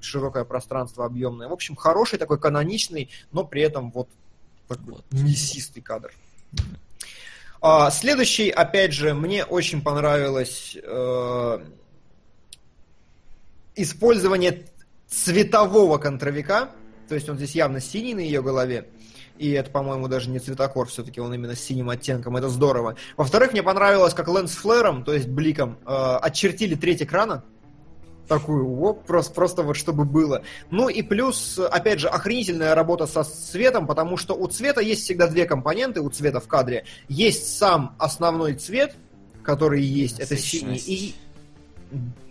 широкое 0.00 0.44
пространство 0.44 1.04
объемное. 1.04 1.48
В 1.48 1.52
общем, 1.52 1.76
хороший 1.76 2.18
такой 2.18 2.38
каноничный, 2.38 3.10
но 3.32 3.44
при 3.44 3.62
этом 3.62 3.90
вот 3.90 4.08
такой 4.68 4.94
Вот. 4.94 5.04
мясистый 5.12 5.82
кадр. 5.82 6.12
А, 7.60 7.90
следующий, 7.90 8.50
опять 8.50 8.92
же, 8.92 9.14
мне 9.14 9.44
очень 9.44 9.82
понравилось 9.82 10.76
э, 10.80 11.58
использование 13.74 14.66
цветового 15.08 15.98
контровика. 15.98 16.70
То 17.08 17.14
есть 17.14 17.28
он 17.28 17.36
здесь 17.36 17.54
явно 17.54 17.80
синий 17.80 18.14
на 18.14 18.20
ее 18.20 18.42
голове. 18.42 18.88
И 19.38 19.50
это, 19.52 19.70
по-моему, 19.70 20.08
даже 20.08 20.30
не 20.30 20.40
цветокор, 20.40 20.88
все-таки 20.88 21.20
он 21.20 21.32
именно 21.32 21.54
с 21.54 21.60
синим 21.60 21.90
оттенком. 21.90 22.36
Это 22.36 22.48
здорово. 22.48 22.96
Во-вторых, 23.16 23.52
мне 23.52 23.62
понравилось, 23.62 24.12
как 24.12 24.28
лэнс-флэром, 24.28 25.04
то 25.04 25.14
есть 25.14 25.28
бликом, 25.28 25.78
э, 25.86 26.18
очертили 26.20 26.74
треть 26.74 27.02
экрана. 27.02 27.44
Такую, 28.28 28.80
оп, 28.82 29.06
просто, 29.06 29.32
просто 29.32 29.62
вот 29.62 29.76
чтобы 29.76 30.04
было. 30.04 30.42
Ну 30.70 30.90
и 30.90 31.00
плюс, 31.00 31.58
опять 31.58 31.98
же, 31.98 32.08
охренительная 32.08 32.74
работа 32.74 33.06
со 33.06 33.24
цветом, 33.24 33.86
потому 33.86 34.18
что 34.18 34.34
у 34.34 34.46
цвета 34.48 34.82
есть 34.82 35.04
всегда 35.04 35.28
две 35.28 35.46
компоненты, 35.46 36.02
у 36.02 36.10
цвета 36.10 36.38
в 36.38 36.46
кадре. 36.46 36.84
Есть 37.08 37.56
сам 37.56 37.96
основной 37.98 38.54
цвет, 38.54 38.94
который 39.42 39.82
есть, 39.82 40.20
это 40.20 40.36
синий, 40.36 40.76
и... 40.76 41.14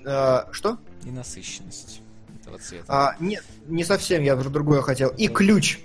э, 0.06 0.44
что? 0.52 0.78
И 1.04 1.10
насыщенность 1.10 2.02
этого 2.42 2.60
цвета. 2.60 2.86
А, 2.88 3.16
нет, 3.20 3.44
не 3.66 3.84
совсем, 3.84 4.22
я 4.22 4.36
уже 4.36 4.50
другое 4.52 4.84
хотел. 4.84 5.10
И 5.10 5.28
ключ. 5.28 5.80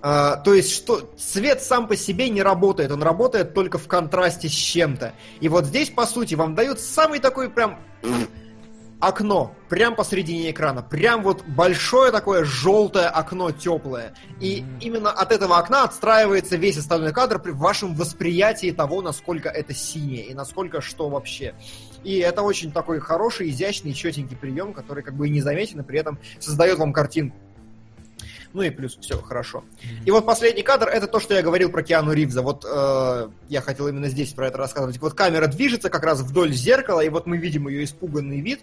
А, 0.00 0.36
то 0.36 0.54
есть, 0.54 0.72
что 0.72 1.12
цвет 1.18 1.62
сам 1.62 1.88
по 1.88 1.96
себе 1.96 2.30
не 2.30 2.40
работает, 2.40 2.90
он 2.90 3.02
работает 3.02 3.52
только 3.52 3.76
в 3.76 3.86
контрасте 3.86 4.48
с 4.48 4.52
чем-то. 4.52 5.12
И 5.40 5.48
вот 5.48 5.66
здесь, 5.66 5.90
по 5.90 6.06
сути, 6.06 6.34
вам 6.34 6.54
дают 6.54 6.80
самый 6.80 7.18
такой 7.18 7.50
прям 7.50 7.78
окно, 9.00 9.54
прям 9.68 9.94
посередине 9.94 10.50
экрана. 10.50 10.82
Прям 10.82 11.22
вот 11.22 11.44
большое 11.46 12.12
такое 12.12 12.44
желтое 12.44 13.06
окно 13.06 13.50
теплое. 13.50 14.14
И 14.40 14.64
именно 14.80 15.10
от 15.10 15.32
этого 15.32 15.58
окна 15.58 15.84
отстраивается 15.84 16.56
весь 16.56 16.78
остальной 16.78 17.12
кадр 17.12 17.38
при 17.38 17.50
вашем 17.50 17.94
восприятии 17.94 18.72
того, 18.72 19.02
насколько 19.02 19.48
это 19.48 19.74
синее 19.74 20.26
и 20.26 20.34
насколько 20.34 20.80
что 20.80 21.08
вообще. 21.08 21.54
И 22.04 22.18
это 22.18 22.42
очень 22.42 22.72
такой 22.72 23.00
хороший, 23.00 23.50
изящный, 23.50 23.92
четенький 23.92 24.36
прием, 24.36 24.72
который 24.72 25.02
как 25.02 25.14
бы 25.14 25.28
и 25.28 25.30
незаметен, 25.30 25.80
и 25.80 25.82
при 25.82 25.98
этом 25.98 26.18
создает 26.38 26.78
вам 26.78 26.92
картинку. 26.92 27.36
Ну 28.56 28.62
и 28.62 28.70
плюс 28.70 28.96
все 28.98 29.20
хорошо. 29.20 29.64
И 30.06 30.10
вот 30.10 30.24
последний 30.24 30.62
кадр 30.62 30.88
это 30.88 31.06
то, 31.06 31.20
что 31.20 31.34
я 31.34 31.42
говорил 31.42 31.70
про 31.70 31.82
Киану 31.82 32.14
Ривза. 32.14 32.40
Вот 32.40 32.64
э, 32.66 33.28
я 33.50 33.60
хотел 33.60 33.86
именно 33.86 34.08
здесь 34.08 34.32
про 34.32 34.48
это 34.48 34.56
рассказывать. 34.56 34.98
Вот 34.98 35.12
камера 35.12 35.46
движется 35.46 35.90
как 35.90 36.02
раз 36.04 36.22
вдоль 36.22 36.54
зеркала, 36.54 37.00
и 37.00 37.10
вот 37.10 37.26
мы 37.26 37.36
видим 37.36 37.68
ее 37.68 37.84
испуганный 37.84 38.40
вид. 38.40 38.60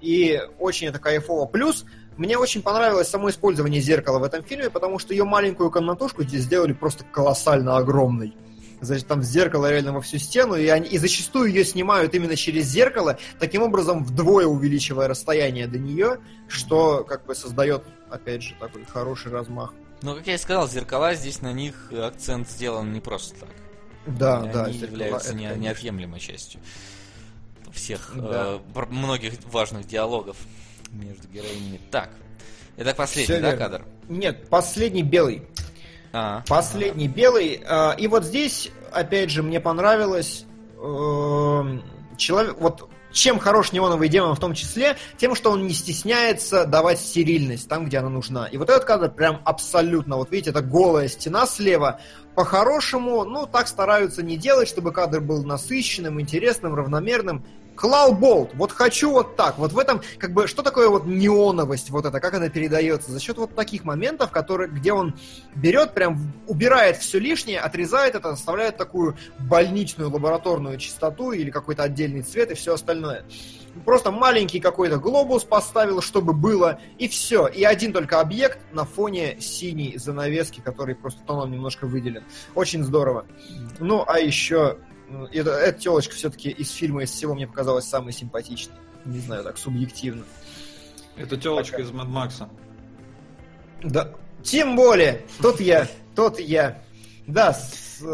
И 0.00 0.40
очень 0.58 0.88
это 0.88 0.98
кайфово. 0.98 1.46
Плюс 1.46 1.84
мне 2.16 2.36
очень 2.36 2.62
понравилось 2.62 3.06
само 3.06 3.30
использование 3.30 3.80
зеркала 3.80 4.18
в 4.18 4.24
этом 4.24 4.42
фильме, 4.42 4.70
потому 4.70 4.98
что 4.98 5.14
ее 5.14 5.22
маленькую 5.22 5.70
комнатушку 5.70 6.24
здесь 6.24 6.42
сделали 6.42 6.72
просто 6.72 7.04
колоссально 7.04 7.76
огромной. 7.76 8.34
Значит, 8.80 9.06
там 9.08 9.22
зеркало 9.22 9.70
реально 9.70 9.92
во 9.92 10.00
всю 10.00 10.18
стену, 10.18 10.54
и, 10.54 10.66
они, 10.68 10.88
и 10.88 10.98
зачастую 10.98 11.48
ее 11.48 11.64
снимают 11.64 12.14
именно 12.14 12.36
через 12.36 12.66
зеркало, 12.66 13.18
таким 13.40 13.62
образом 13.62 14.04
вдвое 14.04 14.46
увеличивая 14.46 15.08
расстояние 15.08 15.66
до 15.66 15.78
нее, 15.78 16.18
что 16.48 17.02
как 17.04 17.26
бы 17.26 17.34
создает, 17.34 17.82
опять 18.10 18.42
же, 18.42 18.54
такой 18.60 18.84
хороший 18.84 19.32
размах. 19.32 19.72
Ну, 20.02 20.14
как 20.14 20.26
я 20.28 20.34
и 20.34 20.38
сказал, 20.38 20.68
зеркала 20.68 21.14
здесь 21.14 21.42
на 21.42 21.52
них 21.52 21.92
акцент 21.92 22.48
сделан 22.48 22.92
не 22.92 23.00
просто 23.00 23.40
так. 23.40 23.48
Да, 24.06 24.38
Они 24.42 24.52
да, 24.52 24.70
зеркала, 24.70 24.90
являются 24.92 25.28
это, 25.30 25.38
не- 25.38 25.44
конечно. 25.48 25.62
неотъемлемой 25.62 26.20
частью 26.20 26.60
всех 27.72 28.12
Да. 28.14 28.60
э, 28.74 28.84
многих 28.90 29.34
важных 29.50 29.86
диалогов 29.86 30.36
между 30.92 31.28
героинями. 31.28 31.80
Так, 31.90 32.10
это 32.76 32.94
последний, 32.94 33.34
Всё 33.34 33.42
да, 33.42 33.50
верно. 33.50 33.64
кадр? 33.64 33.84
Нет, 34.08 34.48
последний 34.48 35.02
белый. 35.02 35.42
А, 36.12 36.42
Последний 36.48 37.08
белый. 37.08 37.62
э, 37.64 37.96
И 37.98 38.08
вот 38.08 38.24
здесь, 38.24 38.70
опять 38.92 39.30
же, 39.30 39.42
мне 39.42 39.60
понравилось 39.60 40.46
эм, 40.80 41.82
человек. 42.16 42.56
Вот 42.60 42.88
чем 43.12 43.38
хорош 43.38 43.72
неоновый 43.72 44.08
демон 44.08 44.34
в 44.34 44.38
том 44.38 44.54
числе, 44.54 44.96
тем, 45.16 45.34
что 45.34 45.50
он 45.50 45.66
не 45.66 45.72
стесняется 45.72 46.66
давать 46.66 47.00
стерильность 47.00 47.68
там, 47.68 47.86
где 47.86 47.98
она 47.98 48.10
нужна. 48.10 48.46
И 48.46 48.56
вот 48.56 48.68
этот 48.70 48.84
кадр 48.84 49.10
прям 49.10 49.40
абсолютно, 49.44 50.16
вот 50.16 50.30
видите, 50.30 50.50
это 50.50 50.60
голая 50.60 51.08
стена 51.08 51.46
слева. 51.46 52.00
По-хорошему, 52.34 53.24
ну, 53.24 53.46
так 53.46 53.66
стараются 53.66 54.22
не 54.22 54.36
делать, 54.36 54.68
чтобы 54.68 54.92
кадр 54.92 55.20
был 55.20 55.42
насыщенным, 55.44 56.20
интересным, 56.20 56.74
равномерным. 56.74 57.44
Клал 57.78 58.12
Болт, 58.12 58.50
вот 58.54 58.72
хочу 58.72 59.12
вот 59.12 59.36
так. 59.36 59.56
Вот 59.56 59.72
в 59.72 59.78
этом, 59.78 60.02
как 60.18 60.32
бы, 60.32 60.48
что 60.48 60.62
такое 60.62 60.88
вот 60.88 61.06
неоновость 61.06 61.90
вот 61.90 62.06
это, 62.06 62.18
как 62.18 62.34
она 62.34 62.48
передается? 62.48 63.12
За 63.12 63.20
счет 63.20 63.38
вот 63.38 63.54
таких 63.54 63.84
моментов, 63.84 64.32
которые, 64.32 64.68
где 64.68 64.92
он 64.92 65.14
берет, 65.54 65.94
прям 65.94 66.32
убирает 66.48 66.96
все 66.96 67.20
лишнее, 67.20 67.60
отрезает 67.60 68.16
это, 68.16 68.30
оставляет 68.30 68.76
такую 68.76 69.16
больничную 69.38 70.10
лабораторную 70.10 70.76
чистоту 70.78 71.30
или 71.30 71.50
какой-то 71.50 71.84
отдельный 71.84 72.22
цвет 72.22 72.50
и 72.50 72.54
все 72.54 72.74
остальное. 72.74 73.24
Просто 73.84 74.10
маленький 74.10 74.58
какой-то 74.58 74.98
глобус 74.98 75.44
поставил, 75.44 76.02
чтобы 76.02 76.32
было, 76.32 76.80
и 76.98 77.06
все. 77.06 77.46
И 77.46 77.62
один 77.62 77.92
только 77.92 78.20
объект 78.20 78.58
на 78.72 78.84
фоне 78.84 79.40
синей 79.40 79.96
занавески, 79.98 80.60
который 80.60 80.96
просто 80.96 81.22
тоном 81.22 81.52
немножко 81.52 81.86
выделен. 81.86 82.24
Очень 82.56 82.82
здорово. 82.82 83.26
Ну, 83.78 84.02
а 84.04 84.18
еще 84.18 84.78
это, 85.32 85.50
эта 85.50 85.78
телочка 85.80 86.14
все-таки 86.14 86.50
из 86.50 86.70
фильма 86.70 87.02
из 87.02 87.10
всего 87.10 87.34
мне 87.34 87.46
показалась 87.46 87.86
самой 87.86 88.12
симпатичной. 88.12 88.74
Не 89.04 89.20
знаю, 89.20 89.44
так 89.44 89.58
субъективно. 89.58 90.24
Это 91.16 91.36
телочка 91.36 91.80
из 91.80 91.90
Мэд 91.90 92.06
Макса. 92.08 92.48
Да. 93.82 94.12
Тем 94.42 94.76
более, 94.76 95.22
тот 95.40 95.60
я, 95.60 95.88
тот 96.14 96.38
я. 96.38 96.82
Да, 97.26 97.54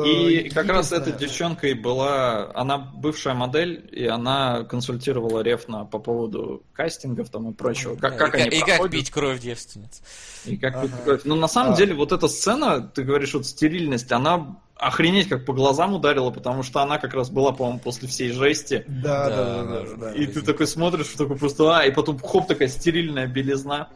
и 0.04 0.48
как 0.52 0.66
раз 0.68 0.92
эта 0.92 1.12
девчонка 1.12 1.68
и 1.68 1.74
была, 1.74 2.50
она 2.54 2.78
бывшая 2.78 3.34
модель, 3.34 3.88
и 3.92 4.06
она 4.06 4.64
консультировала 4.64 5.40
Рефна 5.40 5.84
по 5.84 5.98
поводу 5.98 6.64
кастингов 6.72 7.30
там 7.30 7.50
и 7.50 7.54
прочего. 7.54 7.94
Как, 7.96 8.16
как 8.16 8.34
и, 8.34 8.38
они 8.42 8.56
и 8.56 8.60
проходят. 8.60 8.80
как 8.80 8.90
пить 8.90 9.10
кровь 9.10 9.40
девственниц. 9.40 10.02
И 10.46 10.56
как 10.56 10.76
Ага. 10.76 10.86
пить 10.88 10.96
кровь. 11.04 11.20
Но 11.24 11.36
на 11.36 11.48
самом 11.48 11.74
А. 11.74 11.76
деле 11.76 11.94
вот 11.94 12.12
эта 12.12 12.28
сцена, 12.28 12.80
ты 12.80 13.02
говоришь, 13.02 13.34
вот 13.34 13.46
стерильность, 13.46 14.10
она 14.10 14.58
охренеть 14.76 15.28
как 15.28 15.44
по 15.44 15.52
глазам 15.52 15.94
ударила, 15.94 16.30
потому 16.30 16.62
что 16.62 16.80
она 16.80 16.98
как 16.98 17.14
раз 17.14 17.30
была, 17.30 17.52
по-моему, 17.52 17.78
после 17.78 18.08
всей 18.08 18.32
жести. 18.32 18.84
Да, 18.86 19.28
да, 19.28 19.36
Да, 19.36 19.44
да, 19.44 19.64
да, 19.64 19.86
же 19.86 19.96
да. 19.96 20.12
И 20.12 20.26
ты 20.26 20.42
такой 20.42 20.66
смотришь, 20.66 21.08
такой 21.16 21.36
просто, 21.36 21.78
а, 21.78 21.84
и 21.84 21.90
потом 21.90 22.18
хоп, 22.18 22.46
такая 22.46 22.68
стерильная 22.68 23.26
белизна. 23.26 23.88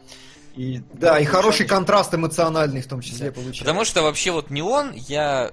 И, 0.55 0.81
Да, 0.93 1.09
и 1.19 1.25
получается, 1.25 1.31
хороший 1.31 1.65
контраст 1.65 2.13
эмоциональный 2.13 2.81
в 2.81 2.87
том 2.87 3.01
числе 3.01 3.31
получается. 3.31 3.63
Потому 3.63 3.85
что 3.85 4.03
вообще 4.03 4.31
вот 4.31 4.49
неон, 4.49 4.93
я... 4.93 5.51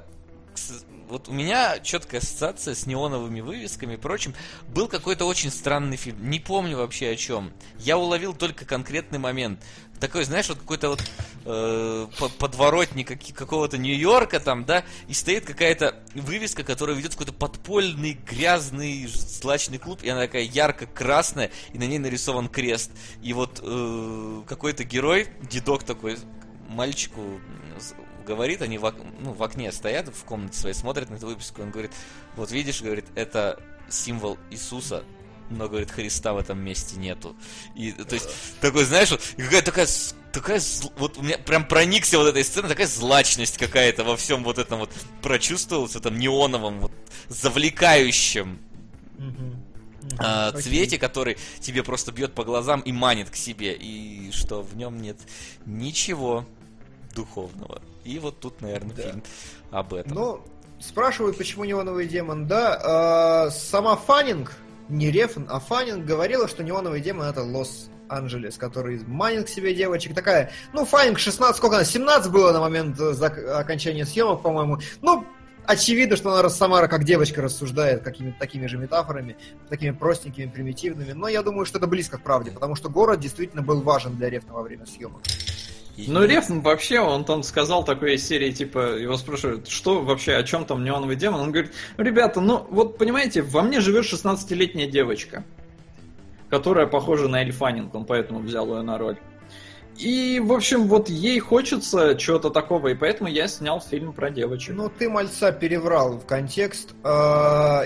Вот 1.09 1.29
у 1.29 1.33
меня 1.33 1.79
четкая 1.79 2.21
ассоциация 2.21 2.75
с 2.75 2.85
неоновыми 2.87 3.41
вывесками 3.41 3.95
и 3.95 3.97
прочим. 3.97 4.35
Был 4.75 4.89
какой-то 4.89 5.25
очень 5.25 5.53
странный 5.53 5.97
фильм. 5.97 6.29
Не 6.29 6.41
помню 6.41 6.79
вообще 6.79 7.11
о 7.11 7.17
чем. 7.17 7.53
Я 7.79 7.97
уловил 7.97 8.35
только 8.35 8.65
конкретный 8.65 9.21
момент. 9.21 9.61
Такой, 10.01 10.25
знаешь, 10.25 10.49
вот 10.49 10.59
какой-то 10.59 10.91
вот 10.91 11.03
э, 11.47 12.07
по- 12.19 12.29
подворотник 12.29 13.35
какого-то 13.35 13.79
Нью-Йорка 13.79 14.41
там, 14.41 14.65
да, 14.65 14.85
и 15.09 15.15
стоит 15.15 15.47
какая-то 15.47 15.95
вывеска, 16.15 16.65
которая 16.65 16.95
ведет 16.97 17.13
какой-то 17.13 17.33
подпольный, 17.33 18.13
грязный, 18.13 19.07
злачный 19.07 19.79
клуб, 19.79 20.03
и 20.03 20.09
она 20.09 20.23
такая 20.23 20.43
ярко-красная, 20.43 21.51
и 21.73 21.79
на 21.79 21.85
ней 21.85 21.99
нарисован 21.99 22.49
крест. 22.49 22.91
И 23.23 23.33
вот 23.33 23.61
э, 23.63 24.43
какой-то 24.47 24.85
герой, 24.85 25.29
дедок 25.51 25.85
такой, 25.85 26.19
мальчику 26.69 27.41
говорит, 28.27 28.61
они 28.61 28.77
в, 28.77 28.85
ок- 28.85 28.97
ну, 29.21 29.33
в 29.33 29.43
окне 29.43 29.71
стоят, 29.73 30.09
в 30.09 30.25
комнате 30.25 30.59
своей, 30.59 30.75
смотрят 30.75 31.09
на 31.11 31.15
эту 31.15 31.27
выписку, 31.29 31.63
он 31.63 31.71
говорит, 31.71 31.93
вот 32.35 32.51
видишь, 32.51 32.83
говорит, 32.83 33.07
это 33.15 33.59
символ 33.89 34.37
Иисуса, 34.51 35.05
но, 35.51 35.69
говорит, 35.69 35.91
Христа 35.91 36.33
в 36.33 36.39
этом 36.39 36.59
месте 36.59 36.97
нету. 36.97 37.37
И, 37.75 37.93
то 37.93 38.15
есть, 38.15 38.29
такой, 38.61 38.85
знаешь, 38.85 39.11
какая 39.37 39.63
такая, 39.63 39.87
такая, 40.33 40.61
вот 40.99 41.19
у 41.19 41.23
меня 41.23 41.39
прям 41.39 41.67
проникся 41.67 42.19
вот 42.19 42.29
этой 42.29 42.45
сценой, 42.45 42.69
такая 42.69 42.87
злачность 42.87 43.59
какая-то 43.59 44.05
во 44.05 44.17
всем 44.17 44.45
вот 44.45 44.59
этом 44.59 44.81
вот 44.81 44.91
прочувствовалась, 45.23 45.93
в 45.93 45.97
этом 45.97 46.19
неоновом, 46.19 46.81
вот, 46.81 46.93
завлекающем 47.29 48.59
Окей. 50.19 50.63
цвете, 50.63 50.99
который 50.99 51.37
тебе 51.61 51.83
просто 51.83 52.13
бьет 52.13 52.35
по 52.35 52.45
глазам 52.45 52.81
и 52.81 52.93
манит 52.93 53.31
к 53.31 53.37
себе, 53.37 53.73
и 53.75 54.31
что 54.33 54.63
в 54.63 54.77
нем 54.77 55.01
нет 55.01 55.17
ничего 55.65 56.45
духовного. 57.15 57.83
И 58.05 58.19
вот 58.19 58.39
тут, 58.41 58.61
наверное, 58.61 58.95
Да. 58.95 59.03
фильм 59.03 59.23
об 59.71 59.95
этом. 59.95 60.15
Ну, 60.15 60.41
спрашивают, 60.81 61.39
почему 61.39 61.65
неоновый 61.65 62.07
демон. 62.07 62.47
Да, 62.47 63.47
э, 63.49 63.51
сама 63.51 63.97
Фаннинг, 63.97 64.55
не 64.89 65.11
Рефн, 65.11 65.43
а 65.49 65.61
Фаннинг 65.61 66.05
говорила, 66.05 66.49
что 66.49 66.63
неоновый 66.63 67.01
демон 67.01 67.27
это 67.27 67.43
Лос-Анджелес, 67.43 68.57
который 68.57 69.01
манит 69.07 69.47
к 69.47 69.49
себе 69.49 69.75
девочек. 69.75 70.15
Такая, 70.15 70.51
ну, 70.73 70.85
Фаннинг 70.85 71.19
16, 71.19 71.57
сколько 71.57 71.77
она, 71.77 71.85
17 71.85 72.31
было 72.31 72.53
на 72.53 72.61
момент 72.61 72.99
э, 73.01 73.13
окончания 73.55 74.07
съемок, 74.07 74.43
по-моему. 74.43 74.79
Ну, 75.03 75.27
очевидно, 75.67 76.17
что 76.17 76.33
она 76.33 76.43
рас- 76.43 76.57
сама 76.57 76.87
как 76.87 77.05
девочка 77.05 77.43
рассуждает 77.43 78.03
какими-то 78.03 78.39
такими 78.39 78.67
же 78.67 78.79
метафорами, 78.79 79.37
такими 79.69 79.91
простенькими, 79.91 80.47
примитивными. 80.47 81.13
Но 81.13 81.29
я 81.29 81.43
думаю, 81.43 81.67
что 81.67 81.79
это 81.79 81.87
близко 81.87 82.19
к 82.19 82.23
правде, 82.23 82.51
потому 82.51 82.77
что 82.77 82.89
город 82.89 83.21
действительно 83.21 83.63
был 83.63 83.83
важен 83.83 84.17
для 84.17 84.31
Рефна 84.31 84.55
во 84.55 84.63
время 84.63 84.87
съемок. 84.87 85.23
И- 85.97 86.05
Ну, 86.09 86.25
Рефн 86.25 86.61
вообще, 86.61 87.01
он 87.01 87.25
там 87.25 87.43
сказал 87.43 87.85
такой 87.85 88.15
из 88.15 88.27
серии, 88.27 88.51
типа, 88.53 88.97
его 88.97 89.17
спрашивают, 89.17 89.69
что 89.69 90.01
вообще, 90.03 90.35
о 90.35 90.43
чем 90.43 90.65
там 90.67 90.85
неоновый 90.85 91.17
демон? 91.17 91.41
Он 91.41 91.53
говорит, 91.53 91.73
ребята, 91.97 92.41
ну, 92.41 92.67
вот, 92.71 92.99
понимаете, 92.99 93.43
во 93.43 93.63
мне 93.63 93.81
живет 93.81 94.05
16-летняя 94.05 94.87
девочка, 94.89 95.43
которая 96.51 96.87
похожа 96.87 97.29
на 97.29 97.43
Эльфанинг, 97.43 97.95
он 97.95 98.05
поэтому 98.05 98.41
взял 98.41 98.67
ее 98.77 98.83
на 98.83 98.99
роль. 98.99 99.17
И, 99.99 100.41
в 100.45 100.53
общем, 100.53 100.89
вот 100.89 101.09
ей 101.09 101.39
хочется 101.39 102.15
чего-то 102.17 102.51
такого, 102.51 102.89
и 102.89 102.95
поэтому 102.95 103.31
я 103.31 103.49
снял 103.49 103.81
фильм 103.81 104.13
про 104.13 104.29
девочек. 104.31 104.75
Ну, 104.77 104.91
ты 104.91 105.09
мальца 105.09 105.53
переврал 105.53 106.19
в 106.19 106.27
контекст. 106.27 106.95
А, 107.03 107.85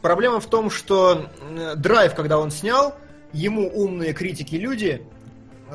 Проблема 0.00 0.40
в 0.40 0.46
том, 0.46 0.70
что 0.70 1.28
драйв, 1.76 2.14
когда 2.14 2.38
он 2.38 2.50
снял, 2.50 2.94
ему 3.34 3.68
умные 3.68 4.14
критики-люди 4.14 5.02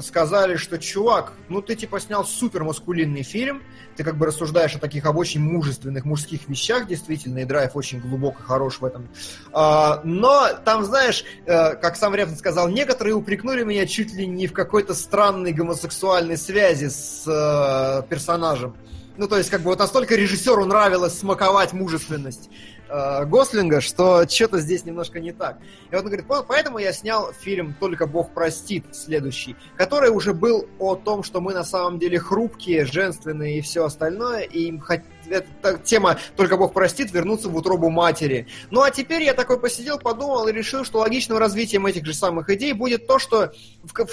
сказали, 0.02 0.56
что 0.56 0.78
чувак, 0.78 1.34
ну 1.50 1.62
ты 1.62 1.76
типа 1.76 2.00
снял 2.00 2.26
супер 2.26 2.64
маскулинный 2.64 3.24
фильм, 3.24 3.62
ты 3.96 4.04
как 4.04 4.16
бы 4.16 4.28
рассуждаешь 4.28 4.76
о 4.76 4.80
таких 4.80 5.06
об 5.06 5.18
очень 5.18 5.42
мужественных 5.42 6.06
мужских 6.06 6.48
вещах, 6.48 6.88
действительно, 6.88 7.40
и 7.40 7.46
драйв 7.46 7.76
очень 7.76 8.00
глубоко 8.00 8.42
хорош 8.44 8.80
в 8.80 8.86
этом. 8.86 9.10
А, 9.52 10.02
но 10.04 10.50
там, 10.64 10.86
знаешь, 10.86 11.24
э, 11.46 11.76
как 11.76 11.96
сам 11.96 12.14
Рефн 12.14 12.36
сказал, 12.36 12.70
некоторые 12.70 13.16
упрекнули 13.16 13.64
меня 13.64 13.86
чуть 13.88 14.14
ли 14.14 14.28
не 14.28 14.48
в 14.48 14.54
какой-то 14.54 14.94
странной 14.94 15.52
гомосексуальной 15.52 16.38
связи 16.38 16.90
с 16.90 17.24
э, 17.28 18.08
персонажем. 18.08 18.76
Ну, 19.18 19.28
то 19.28 19.38
есть, 19.38 19.50
как 19.50 19.62
бы 19.62 19.72
вот 19.72 19.80
настолько 19.80 20.16
режиссеру 20.16 20.66
нравилось 20.66 21.18
смаковать 21.18 21.74
мужественность 21.74 22.50
э, 22.90 23.26
Гослинга, 23.26 23.82
что 23.82 24.28
что-то 24.28 24.60
здесь 24.60 24.86
немножко 24.86 25.20
не 25.20 25.32
так. 25.32 25.58
И 25.92 25.96
вот 25.96 26.02
он 26.02 26.08
говорит, 26.08 26.26
«Вот 26.28 26.48
поэтому 26.48 26.80
я 26.80 26.94
снял 26.94 27.32
фильм 27.34 27.76
«Только 27.80 28.08
Бог 28.08 28.34
простит» 28.34 28.86
следующий, 28.92 29.56
который 29.76 30.10
уже 30.10 30.34
был 30.34 30.68
о 30.80 30.96
том, 30.96 31.24
что 31.24 31.42
мы 31.42 31.54
на 31.54 31.64
самом 31.64 32.00
деле 32.00 32.20
хрупкие, 32.20 32.86
женственные 32.86 33.60
и 33.60 33.62
все 33.62 33.86
остальное, 33.86 34.42
и 34.42 34.68
им 34.68 34.82
эта 35.30 35.78
тема 35.84 36.18
«Только 36.36 36.58
Бог 36.58 36.74
простит» 36.74 37.12
вернуться 37.12 37.50
в 37.50 37.56
утробу 37.56 37.90
матери. 37.90 38.48
Ну 38.72 38.82
а 38.82 38.92
теперь 38.92 39.24
я 39.24 39.34
такой 39.34 39.60
посидел, 39.60 40.00
подумал 40.00 40.48
и 40.48 40.54
решил, 40.54 40.86
что 40.86 41.00
логичным 41.00 41.38
развитием 41.38 41.86
этих 41.86 42.06
же 42.06 42.14
самых 42.14 42.50
идей 42.50 42.74
будет 42.74 43.08
то, 43.08 43.20
что 43.20 43.52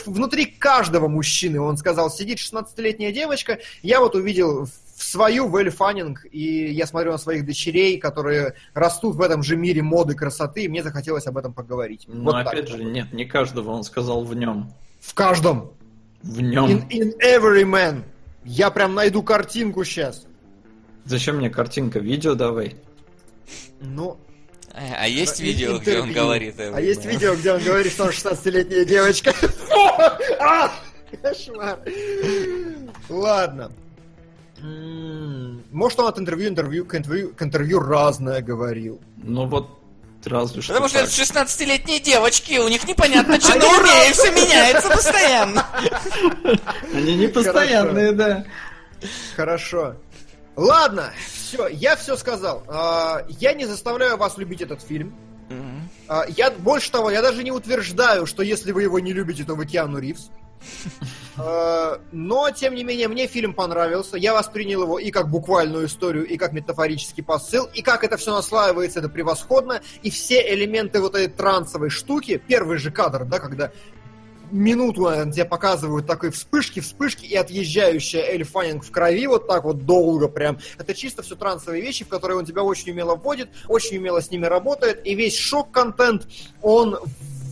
внутри 0.06 0.46
каждого 0.46 1.08
мужчины, 1.08 1.60
он 1.60 1.76
сказал, 1.76 2.10
сидит 2.10 2.38
16-летняя 2.38 3.12
девочка, 3.12 3.58
я 3.82 4.00
вот 4.00 4.14
увидел 4.14 4.66
в 4.66 4.83
свою 4.97 5.48
Вэль 5.48 5.70
Фаннинг, 5.70 6.26
и 6.31 6.66
я 6.73 6.86
смотрю 6.86 7.12
на 7.12 7.18
своих 7.18 7.44
дочерей, 7.47 7.98
которые 7.98 8.55
растут 8.74 9.16
в 9.16 9.20
этом 9.20 9.42
же 9.42 9.56
мире 9.56 9.82
моды, 9.82 10.14
красоты, 10.14 10.64
и 10.64 10.68
мне 10.68 10.82
захотелось 10.82 11.26
об 11.26 11.36
этом 11.39 11.52
поговорить. 11.52 12.05
Но 12.06 12.24
Вот 12.24 12.32
так. 12.32 12.47
опять 12.48 12.68
же, 12.68 12.82
нет, 12.84 13.12
не 13.12 13.24
каждого, 13.24 13.70
он 13.70 13.84
сказал 13.84 14.24
в 14.24 14.34
нем. 14.34 14.73
В 15.00 15.14
каждом. 15.14 15.73
В 16.23 16.40
нем. 16.40 16.66
In, 16.70 16.89
in 16.90 17.12
every 17.20 17.64
man. 17.64 18.02
Я 18.44 18.70
прям 18.70 18.94
найду 18.94 19.23
картинку 19.23 19.84
сейчас. 19.84 20.26
Зачем 21.05 21.36
мне 21.36 21.50
картинка? 21.50 21.98
Видео 21.98 22.34
давай. 22.34 22.76
Ну, 23.81 24.16
А, 24.73 24.81
а 25.02 25.06
есть 25.08 25.40
ин- 25.40 25.44
видео, 25.47 25.78
где 25.78 26.00
он 26.00 26.12
говорит? 26.12 26.55
э, 26.58 26.73
А 26.74 26.81
есть 26.81 27.05
э, 27.05 27.10
видео, 27.10 27.34
где 27.34 27.52
он 27.52 27.62
говорит, 27.62 27.92
что 27.92 28.05
он 28.05 28.10
16-летняя 28.10 28.84
девочка. 28.84 29.32
Кошмар. 31.23 31.78
Ладно. 33.08 33.70
Может, 35.70 35.98
он 36.00 36.06
от 36.06 36.18
интервью, 36.18 36.48
интервью 36.48 36.86
к 36.86 36.94
интервью, 36.94 37.34
к 37.34 37.42
интервью 37.42 37.80
разное 37.80 38.40
говорил. 38.40 39.00
Ну 39.16 39.46
вот, 39.46 39.68
разве 40.24 40.62
что 40.62 40.72
Потому 40.72 40.88
что 40.88 41.00
так. 41.00 41.08
это 41.08 41.22
16-летние 41.22 42.00
девочки, 42.00 42.58
у 42.58 42.68
них 42.68 42.86
непонятно, 42.88 43.38
что 43.40 43.58
на 43.58 43.66
уме, 43.66 44.08
и 44.08 44.12
все 44.12 44.30
меняется 44.30 44.88
постоянно. 44.88 45.66
Они 46.94 47.16
не 47.16 47.26
постоянные, 47.28 48.12
да. 48.12 48.44
Хорошо. 49.36 49.96
Ладно, 50.56 51.10
все, 51.26 51.66
я 51.68 51.96
все 51.96 52.16
сказал. 52.16 52.62
А, 52.68 53.24
Я 53.28 53.52
не 53.54 53.66
заставляю 53.66 54.16
вас 54.16 54.38
любить 54.38 54.62
этот 54.62 54.80
фильм. 54.80 55.14
А, 56.08 56.24
Я 56.28 56.50
больше 56.52 56.90
того, 56.90 57.10
я 57.10 57.20
даже 57.20 57.42
не 57.42 57.50
утверждаю, 57.50 58.24
что 58.24 58.42
если 58.42 58.72
вы 58.72 58.82
его 58.82 58.98
не 59.00 59.12
любите, 59.12 59.44
то 59.44 59.54
вы 59.56 59.66
Киану 59.66 59.98
Ривз. 59.98 60.30
Э, 61.36 61.98
Но, 62.12 62.50
тем 62.50 62.74
не 62.74 62.84
менее, 62.84 63.08
мне 63.08 63.26
фильм 63.26 63.54
понравился. 63.54 64.16
Я 64.16 64.34
воспринял 64.34 64.82
его 64.82 64.98
и 64.98 65.10
как 65.10 65.30
буквальную 65.30 65.86
историю, 65.86 66.26
и 66.26 66.36
как 66.36 66.52
метафорический 66.52 67.24
посыл, 67.24 67.68
и 67.74 67.82
как 67.82 68.04
это 68.04 68.16
все 68.16 68.32
наслаивается, 68.32 69.00
это 69.00 69.08
превосходно. 69.08 69.82
И 70.02 70.10
все 70.10 70.54
элементы 70.54 71.00
вот 71.00 71.14
этой 71.14 71.28
трансовой 71.28 71.90
штуки, 71.90 72.40
первый 72.46 72.78
же 72.78 72.90
кадр, 72.90 73.24
да, 73.24 73.40
когда 73.40 73.72
минуту 74.50 75.02
наверное, 75.02 75.32
тебе 75.32 75.44
показывают 75.44 76.06
такой 76.06 76.30
вспышки, 76.30 76.80
вспышки, 76.80 77.24
и 77.26 77.34
отъезжающая 77.34 78.22
Эль 78.22 78.44
Фаннинг 78.44 78.84
в 78.84 78.90
крови 78.90 79.26
вот 79.26 79.48
так 79.48 79.64
вот 79.64 79.84
долго 79.84 80.28
прям. 80.28 80.58
Это 80.78 80.94
чисто 80.94 81.22
все 81.22 81.34
трансовые 81.34 81.82
вещи, 81.82 82.04
в 82.04 82.08
которые 82.08 82.38
он 82.38 82.44
тебя 82.44 82.62
очень 82.62 82.92
умело 82.92 83.16
вводит, 83.16 83.48
очень 83.68 83.98
умело 83.98 84.20
с 84.20 84.30
ними 84.30 84.46
работает, 84.46 85.04
и 85.04 85.14
весь 85.14 85.36
шок-контент 85.36 86.28
он 86.62 86.98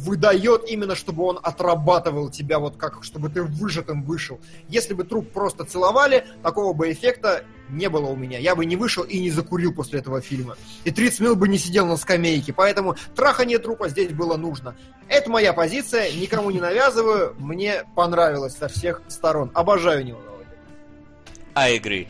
выдает 0.03 0.69
именно, 0.69 0.95
чтобы 0.95 1.25
он 1.25 1.39
отрабатывал 1.43 2.31
тебя 2.31 2.59
вот 2.59 2.77
как, 2.77 3.03
чтобы 3.03 3.29
ты 3.29 3.43
выжатым 3.43 4.03
вышел. 4.03 4.41
Если 4.69 4.95
бы 4.95 5.05
труп 5.05 5.31
просто 5.33 5.65
целовали, 5.65 6.27
такого 6.43 6.73
бы 6.73 6.93
эффекта 6.93 7.45
не 7.69 7.89
было 7.89 8.07
у 8.07 8.17
меня. 8.17 8.39
Я 8.39 8.55
бы 8.55 8.67
не 8.67 8.77
вышел 8.77 9.05
и 9.05 9.19
не 9.21 9.31
закурил 9.31 9.73
после 9.73 10.01
этого 10.01 10.21
фильма. 10.21 10.57
И 10.85 10.91
30 10.91 11.21
минут 11.21 11.39
бы 11.39 11.49
не 11.49 11.59
сидел 11.59 11.87
на 11.87 11.97
скамейке. 11.97 12.53
Поэтому 12.53 12.97
трахание 13.15 13.59
трупа 13.59 13.89
здесь 13.89 14.13
было 14.13 14.37
нужно. 14.37 14.77
Это 15.09 15.31
моя 15.31 15.53
позиция, 15.53 16.13
никому 16.13 16.51
не 16.51 16.61
навязываю. 16.61 17.35
Мне 17.39 17.85
понравилось 17.97 18.57
со 18.57 18.69
всех 18.69 19.03
сторон. 19.09 19.51
Обожаю 19.55 20.05
него. 20.05 20.21
I 21.55 21.79
agree. 21.79 22.09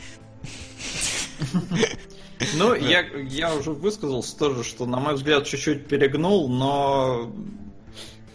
Ну, 2.55 2.75
я, 2.75 3.01
я 3.01 3.55
уже 3.55 3.71
высказался 3.71 4.37
тоже, 4.37 4.65
что, 4.65 4.87
на 4.87 4.99
мой 4.99 5.15
взгляд, 5.15 5.47
чуть-чуть 5.47 5.87
перегнул, 5.87 6.49
но 6.49 7.33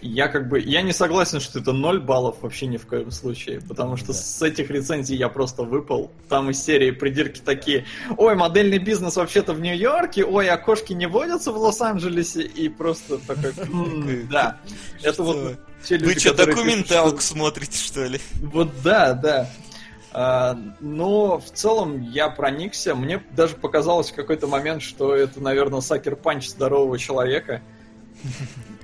я 0.01 0.27
как 0.27 0.47
бы, 0.49 0.59
я 0.59 0.81
не 0.81 0.93
согласен, 0.93 1.39
что 1.39 1.59
это 1.59 1.73
0 1.73 1.99
баллов 2.01 2.37
вообще 2.41 2.67
ни 2.67 2.77
в 2.77 2.85
коем 2.85 3.11
случае, 3.11 3.61
потому 3.61 3.97
что 3.97 4.07
Да. 4.07 4.13
с 4.13 4.41
этих 4.41 4.69
рецензий 4.69 5.17
я 5.17 5.29
просто 5.29 5.63
выпал. 5.63 6.11
Там 6.29 6.49
из 6.49 6.63
серии 6.63 6.91
придирки 6.91 7.39
такие, 7.43 7.85
ой, 8.17 8.35
модельный 8.35 8.77
бизнес 8.79 9.15
вообще-то 9.15 9.53
в 9.53 9.59
Нью-Йорке, 9.59 10.23
ой, 10.25 10.49
а 10.49 10.57
кошки 10.57 10.93
не 10.93 11.07
водятся 11.07 11.51
в 11.51 11.57
Лос-Анджелесе, 11.57 12.43
и 12.43 12.69
просто 12.69 13.17
такой, 13.19 13.51
«М, 13.57 14.27
да. 14.29 14.57
Это 15.01 15.23
вот 15.23 15.57
те 15.83 15.97
люди, 15.97 16.13
Вы 16.13 16.19
что, 16.19 16.33
документалку 16.33 17.21
смотрите, 17.21 17.77
что 17.77 18.05
ли? 18.05 18.19
Вот 18.41 18.69
да, 18.83 19.13
да. 19.13 19.49
А, 20.11 20.57
но 20.79 21.37
в 21.37 21.51
целом 21.51 22.01
я 22.01 22.29
проникся. 22.29 22.95
Мне 22.95 23.21
даже 23.35 23.55
показалось 23.55 24.09
в 24.09 24.15
какой-то 24.15 24.47
момент, 24.47 24.81
что 24.81 25.13
это, 25.15 25.39
наверное, 25.41 25.81
сакер-панч 25.81 26.47
здорового 26.47 26.97
человека. 26.97 27.61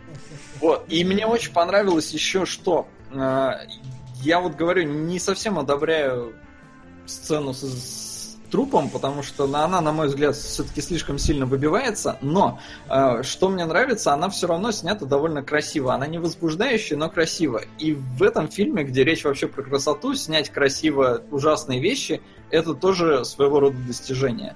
Вот. 0.63 0.85
И 0.87 1.03
мне 1.03 1.27
очень 1.27 1.51
понравилось 1.53 2.11
еще 2.11 2.45
что. 2.45 2.87
а, 3.13 3.59
Я 4.21 4.39
вот 4.39 4.55
говорю, 4.55 4.83
не 4.83 5.19
совсем 5.19 5.59
одобряю 5.59 6.33
сцену 7.05 7.53
с, 7.53 7.61
с 7.61 8.37
трупом, 8.49 8.89
потому 8.89 9.23
что 9.23 9.45
на- 9.47 9.65
она, 9.65 9.81
на 9.81 9.91
мой 9.91 10.07
взгляд, 10.07 10.35
все-таки 10.35 10.79
слишком 10.79 11.17
сильно 11.17 11.45
выбивается. 11.45 12.17
Но 12.21 12.59
а, 12.87 13.21
что 13.23 13.49
мне 13.49 13.65
нравится, 13.65 14.13
она 14.13 14.29
все 14.29 14.47
равно 14.47 14.71
снята 14.71 15.05
довольно 15.05 15.43
красиво. 15.43 15.93
Она 15.93 16.07
не 16.07 16.17
возбуждающая, 16.19 16.95
но 16.97 17.09
красиво. 17.09 17.61
И 17.79 17.93
в 17.93 18.23
этом 18.23 18.47
фильме, 18.47 18.83
где 18.85 19.03
речь 19.03 19.25
вообще 19.25 19.47
про 19.47 19.63
красоту, 19.63 20.13
снять 20.15 20.49
красиво 20.49 21.23
ужасные 21.31 21.81
вещи, 21.81 22.21
это 22.51 22.73
тоже 22.73 23.25
своего 23.25 23.59
рода 23.59 23.77
достижение. 23.85 24.55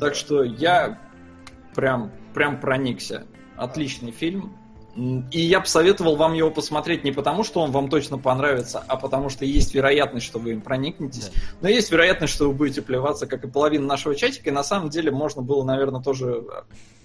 Так 0.00 0.16
что 0.16 0.42
я 0.42 0.98
прям, 1.76 2.10
прям 2.34 2.58
проникся. 2.60 3.26
Отличный 3.56 4.10
фильм. 4.10 4.56
И 4.96 5.40
я 5.40 5.60
посоветовал 5.60 6.16
вам 6.16 6.34
его 6.34 6.50
посмотреть 6.50 7.02
не 7.02 7.10
потому, 7.10 7.42
что 7.42 7.60
он 7.60 7.72
вам 7.72 7.88
точно 7.88 8.16
понравится, 8.16 8.84
а 8.86 8.96
потому 8.96 9.28
что 9.28 9.44
есть 9.44 9.74
вероятность, 9.74 10.24
что 10.24 10.38
вы 10.38 10.52
им 10.52 10.60
проникнетесь. 10.60 11.30
Но 11.60 11.68
есть 11.68 11.90
вероятность, 11.90 12.32
что 12.32 12.48
вы 12.48 12.54
будете 12.54 12.80
плеваться, 12.80 13.26
как 13.26 13.44
и 13.44 13.48
половина 13.48 13.86
нашего 13.86 14.14
чатика. 14.14 14.50
И 14.50 14.52
на 14.52 14.62
самом 14.62 14.90
деле 14.90 15.10
можно 15.10 15.42
было, 15.42 15.64
наверное, 15.64 16.00
тоже 16.00 16.44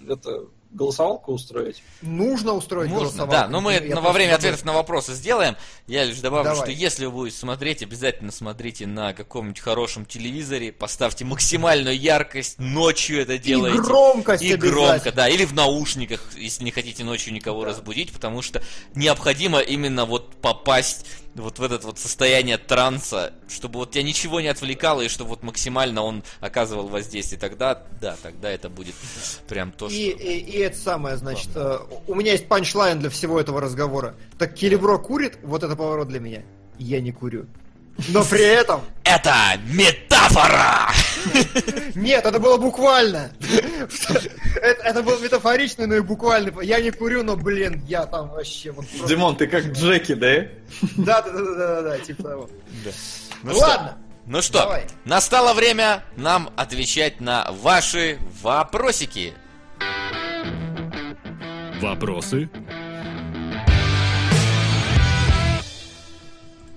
э, 0.06 0.12
это 0.12 0.44
голосовалку 0.72 1.32
устроить. 1.32 1.82
Нужно 2.00 2.52
устроить 2.52 2.88
Можно, 2.90 3.04
голосовалку. 3.06 3.32
да, 3.32 3.48
но 3.48 3.60
мы 3.60 3.72
Я 3.74 4.00
во 4.00 4.12
время 4.12 4.36
ответов 4.36 4.64
на 4.64 4.72
вопросы 4.72 5.14
сделаем. 5.14 5.56
Я 5.86 6.04
лишь 6.04 6.18
добавлю, 6.20 6.50
Давай. 6.50 6.60
что 6.62 6.70
если 6.70 7.06
вы 7.06 7.12
будете 7.12 7.38
смотреть, 7.38 7.82
обязательно 7.82 8.30
смотрите 8.30 8.86
на 8.86 9.12
каком-нибудь 9.12 9.58
хорошем 9.60 10.06
телевизоре, 10.06 10.70
поставьте 10.72 11.24
максимальную 11.24 11.98
яркость, 11.98 12.58
ночью 12.58 13.20
это 13.22 13.34
И 13.34 13.38
делаете. 13.38 13.78
громкость 13.80 14.42
И 14.44 14.54
громко, 14.54 15.10
да, 15.12 15.28
или 15.28 15.44
в 15.44 15.52
наушниках, 15.54 16.22
если 16.36 16.62
не 16.64 16.70
хотите 16.70 17.02
ночью 17.04 17.32
никого 17.32 17.62
Да. 17.62 17.70
разбудить, 17.70 18.12
потому 18.12 18.40
что 18.42 18.62
необходимо 18.94 19.58
именно 19.60 20.04
вот 20.04 20.36
попасть 20.36 21.06
вот 21.36 21.60
в 21.60 21.62
это 21.62 21.78
вот 21.86 21.98
состояние 21.98 22.58
транса, 22.58 23.32
чтобы 23.48 23.78
вот 23.78 23.92
тебя 23.92 24.02
ничего 24.02 24.40
не 24.40 24.48
отвлекало, 24.48 25.02
и 25.02 25.08
чтобы 25.08 25.30
вот 25.30 25.42
максимально 25.44 26.02
он 26.02 26.24
оказывал 26.40 26.88
воздействие. 26.88 27.38
Тогда, 27.40 27.84
да, 28.00 28.16
тогда 28.20 28.50
это 28.50 28.68
будет 28.68 28.96
прям 29.48 29.70
то, 29.70 29.88
И, 29.88 30.10
что... 30.10 30.22
и, 30.22 30.38
и 30.38 30.59
это 30.62 30.76
самое, 30.76 31.16
значит, 31.16 31.50
э, 31.54 31.78
у 32.06 32.14
меня 32.14 32.32
есть 32.32 32.48
панчлайн 32.48 32.98
для 33.00 33.10
всего 33.10 33.40
этого 33.40 33.60
разговора. 33.60 34.14
Так 34.38 34.54
Келебро 34.54 34.98
курит, 34.98 35.38
вот 35.42 35.62
это 35.62 35.76
поворот 35.76 36.08
для 36.08 36.20
меня. 36.20 36.42
Я 36.78 37.00
не 37.00 37.12
курю. 37.12 37.46
Но 38.08 38.24
при 38.24 38.44
этом... 38.44 38.80
Это 39.04 39.34
метафора! 39.66 40.90
Нет, 41.94 42.24
это 42.24 42.38
было 42.38 42.56
буквально. 42.56 43.32
Это, 44.56 44.82
это 44.82 45.02
было 45.02 45.18
метафорично, 45.18 45.86
но 45.86 45.96
и 45.96 46.00
буквально. 46.00 46.60
Я 46.60 46.80
не 46.80 46.90
курю, 46.90 47.22
но, 47.22 47.36
блин, 47.36 47.82
я 47.88 48.06
там 48.06 48.28
вообще 48.28 48.70
вот 48.70 48.86
просто- 48.88 49.08
Димон, 49.08 49.36
ты 49.36 49.46
как 49.46 49.64
Джеки, 49.66 50.14
да? 50.14 50.46
Да, 50.96 51.22
да, 51.22 51.32
да, 51.32 51.42
да, 51.42 51.54
да, 51.54 51.82
да, 51.82 51.98
типа 51.98 52.22
того. 52.22 52.50
Ну 53.42 53.56
Ладно. 53.58 53.98
Ну 54.26 54.42
что, 54.42 54.60
Давай. 54.60 54.86
настало 55.04 55.54
время 55.54 56.04
нам 56.16 56.50
отвечать 56.56 57.20
на 57.20 57.50
ваши 57.50 58.18
вопросики. 58.42 59.34
Вопросы? 61.80 62.48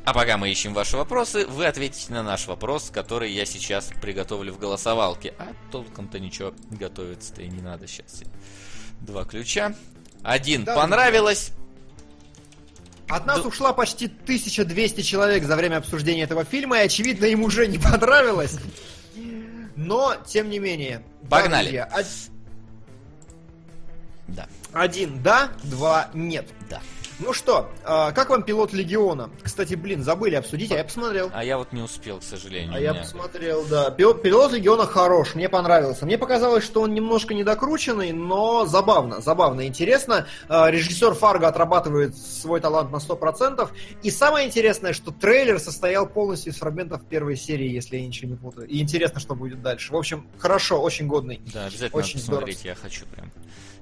А 0.06 0.14
пока 0.14 0.38
мы 0.38 0.50
ищем 0.52 0.74
ваши 0.74 0.98
вопросы, 0.98 1.46
вы 1.48 1.66
ответите 1.66 2.12
на 2.14 2.24
наш 2.24 2.48
вопрос, 2.48 2.90
который 2.90 3.32
я 3.32 3.46
сейчас 3.46 3.90
приготовлю 4.02 4.54
в 4.54 4.60
голосовалке. 4.60 5.34
А 5.40 5.54
толком-то 5.72 6.20
ничего 6.20 6.54
готовиться-то 6.72 7.42
и 7.42 7.48
не 7.48 7.62
надо 7.62 7.88
сейчас. 7.88 8.24
Два 9.02 9.24
ключа. 9.24 9.74
Один 10.22 10.66
Да, 10.66 10.76
понравилось. 10.76 11.52
От 13.10 13.26
нас 13.26 13.46
ушла 13.46 13.74
почти 13.74 14.06
1200 14.08 15.02
человек 15.02 15.44
за 15.44 15.56
время 15.56 15.78
обсуждения 15.78 16.24
этого 16.24 16.44
фильма, 16.46 16.80
и, 16.80 16.86
очевидно, 16.86 17.26
им 17.26 17.44
уже 17.44 17.68
не 17.68 17.78
понравилось. 17.78 18.58
Но, 19.76 20.16
тем 20.26 20.50
не 20.50 20.60
менее. 20.60 21.04
да, 21.24 21.30
Погнали. 21.38 21.66
друзья, 21.68 21.90
од- 21.94 22.06
Да, 24.28 24.48
Один 24.74 25.22
да, 25.22 25.52
два 25.64 26.10
нет. 26.14 26.48
да. 26.70 26.82
Ну 27.20 27.32
что, 27.32 27.70
а, 27.86 28.12
как 28.12 28.30
вам 28.30 28.44
пилот 28.44 28.74
Легиона? 28.74 29.30
Кстати, 29.44 29.76
блин, 29.76 30.04
забыли 30.04 30.36
обсудить, 30.36 30.72
а 30.72 30.78
я 30.78 30.84
посмотрел. 30.84 31.30
А 31.34 31.44
я 31.44 31.58
вот 31.58 31.72
не 31.72 31.82
успел, 31.82 32.20
к 32.20 32.24
сожалению. 32.24 32.74
А 32.76 32.80
я 32.80 32.94
посмотрел, 32.94 33.64
да. 33.66 33.92
Пилот, 33.92 34.24
пилот 34.24 34.52
Легиона 34.52 34.88
хорош, 34.88 35.36
мне 35.36 35.48
понравился. 35.48 36.06
Мне 36.06 36.18
показалось, 36.18 36.64
что 36.64 36.82
он 36.82 36.94
немножко 36.94 37.34
недокрученный, 37.34 38.12
но 38.12 38.66
забавно, 38.66 39.22
забавно, 39.22 39.68
интересно. 39.68 40.28
А, 40.50 40.72
Режиссер 40.72 41.14
Фарго 41.14 41.48
отрабатывает 41.48 42.18
свой 42.18 42.60
талант 42.60 42.92
на 42.92 42.98
100%. 42.98 43.70
И 44.02 44.10
самое 44.10 44.48
интересное, 44.48 44.94
что 44.94 45.12
трейлер 45.12 45.60
состоял 45.60 46.08
полностью 46.08 46.52
из 46.52 46.58
фрагментов 46.58 47.06
первой 47.06 47.38
серии, 47.38 47.70
если 47.70 47.98
я 47.98 48.06
ничего 48.06 48.32
не 48.32 48.38
путаю. 48.38 48.68
И 48.68 48.82
интересно, 48.82 49.20
что 49.20 49.36
будет 49.36 49.62
дальше. 49.62 49.94
В 49.94 49.96
общем, 49.96 50.28
хорошо, 50.40 50.82
очень 50.82 51.08
годный. 51.08 51.42
Да, 51.54 51.68
обязательно 51.68 52.00
Очень 52.00 52.20
посмотреть, 52.20 52.66
я 52.66 52.74
хочу 52.76 53.06
прям. 53.06 53.32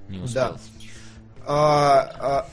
Не 0.09 0.19
успел. 0.19 0.41
Да. 0.41 0.57
А, 1.45 1.99
а, 2.19 2.49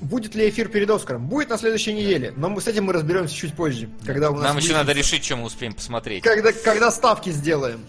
будет 0.00 0.34
ли 0.34 0.48
эфир 0.48 0.68
перед 0.68 0.88
Оскаром? 0.90 1.26
Будет 1.26 1.50
на 1.50 1.58
следующей 1.58 1.92
неделе, 1.92 2.32
но 2.36 2.48
мы 2.48 2.60
с 2.60 2.66
этим 2.66 2.84
мы 2.84 2.92
разберемся 2.92 3.34
чуть 3.34 3.54
позже, 3.54 3.88
когда 4.04 4.30
у 4.30 4.34
нас 4.36 4.44
Нам 4.44 4.56
еще 4.58 4.72
надо 4.74 4.92
решить, 4.92 5.24
что 5.24 5.36
мы 5.36 5.44
успеем 5.44 5.74
посмотреть. 5.74 6.22
когда, 6.22 6.52
когда 6.52 6.90
ставки 6.90 7.30
сделаем. 7.30 7.84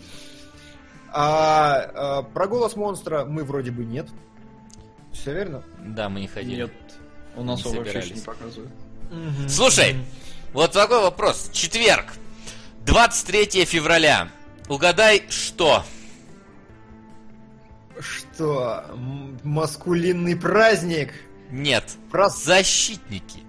А, 1.11 1.91
а, 1.93 2.21
про 2.23 2.47
голос 2.47 2.75
монстра 2.75 3.25
мы 3.25 3.43
вроде 3.43 3.71
бы 3.71 3.83
нет. 3.85 4.07
Все 5.11 5.33
верно? 5.33 5.63
Да, 5.83 6.09
мы 6.09 6.21
не 6.21 6.27
ходили. 6.27 6.63
Нет. 6.63 6.71
У 7.35 7.43
нас 7.43 7.63
Не 7.63 7.71
его 7.71 7.83
вообще 7.83 8.11
не 8.11 8.21
показывают. 8.21 8.71
Слушай, 9.47 9.95
вот 10.53 10.71
такой 10.71 11.01
вопрос. 11.01 11.49
Четверг, 11.51 12.13
23 12.85 13.65
февраля. 13.65 14.29
Угадай, 14.67 15.23
что? 15.29 15.83
Что? 17.99 18.85
Маскулинный 19.43 20.35
праздник? 20.35 21.11
Нет. 21.51 21.83
Прос- 22.11 22.43
Защитники. 22.43 23.43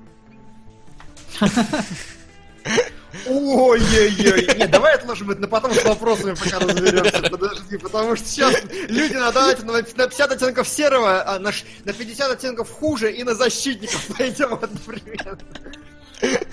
Ой-ой-ой. 3.26 4.56
Нет, 4.56 4.70
давай 4.70 4.94
отложим 4.94 5.30
это 5.30 5.40
на 5.40 5.48
потом 5.48 5.74
с 5.74 5.84
вопросами, 5.84 6.34
пока 6.34 6.58
разберемся. 6.60 7.22
Подожди, 7.30 7.76
потому 7.76 8.14
что 8.16 8.24
сейчас 8.26 8.54
люди 8.88 9.14
на 9.14 9.32
давайте 9.32 9.64
на 9.64 9.72
на 9.72 9.82
50 9.82 10.32
оттенков 10.32 10.68
серого, 10.68 11.22
а 11.26 11.38
на 11.40 11.50
ш- 11.52 11.64
на 11.84 11.92
50 11.92 12.30
оттенков 12.30 12.70
хуже 12.70 13.12
и 13.12 13.24
на 13.24 13.34
защитников 13.34 14.06
пойдем, 14.16 14.50
например. 14.60 15.38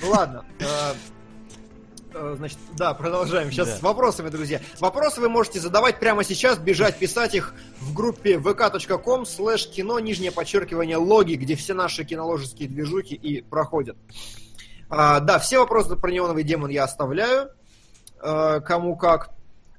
Ладно. 0.03 0.45
Э, 2.13 2.35
Значит, 2.37 2.57
да, 2.77 2.93
продолжаем. 2.93 3.51
Сейчас 3.51 3.67
Да. 3.69 3.77
с 3.77 3.81
вопросами, 3.81 4.29
друзья. 4.29 4.61
Вопросы 4.79 5.21
вы 5.21 5.29
можете 5.29 5.59
задавать 5.59 5.99
прямо 5.99 6.23
сейчас, 6.23 6.57
бежать, 6.57 6.97
писать 6.97 7.35
их 7.35 7.53
в 7.79 7.93
группе 7.93 8.35
vk.com 8.37 9.25
слэш 9.25 9.67
кино, 9.67 9.99
нижнее 9.99 10.31
подчеркивание 10.31 10.97
логи, 10.97 11.35
где 11.35 11.55
все 11.55 11.73
наши 11.73 12.03
киноложеские 12.03 12.67
движухи 12.69 13.15
и 13.15 13.41
проходят. 13.41 13.97
А, 14.89 15.19
да, 15.19 15.37
все 15.39 15.59
вопросы 15.59 15.95
про 15.95 16.11
неоновый 16.11 16.43
демон 16.43 16.69
я 16.69 16.83
оставляю. 16.85 17.49
Э, 18.21 18.61
кому 18.61 18.95
как. 18.95 19.29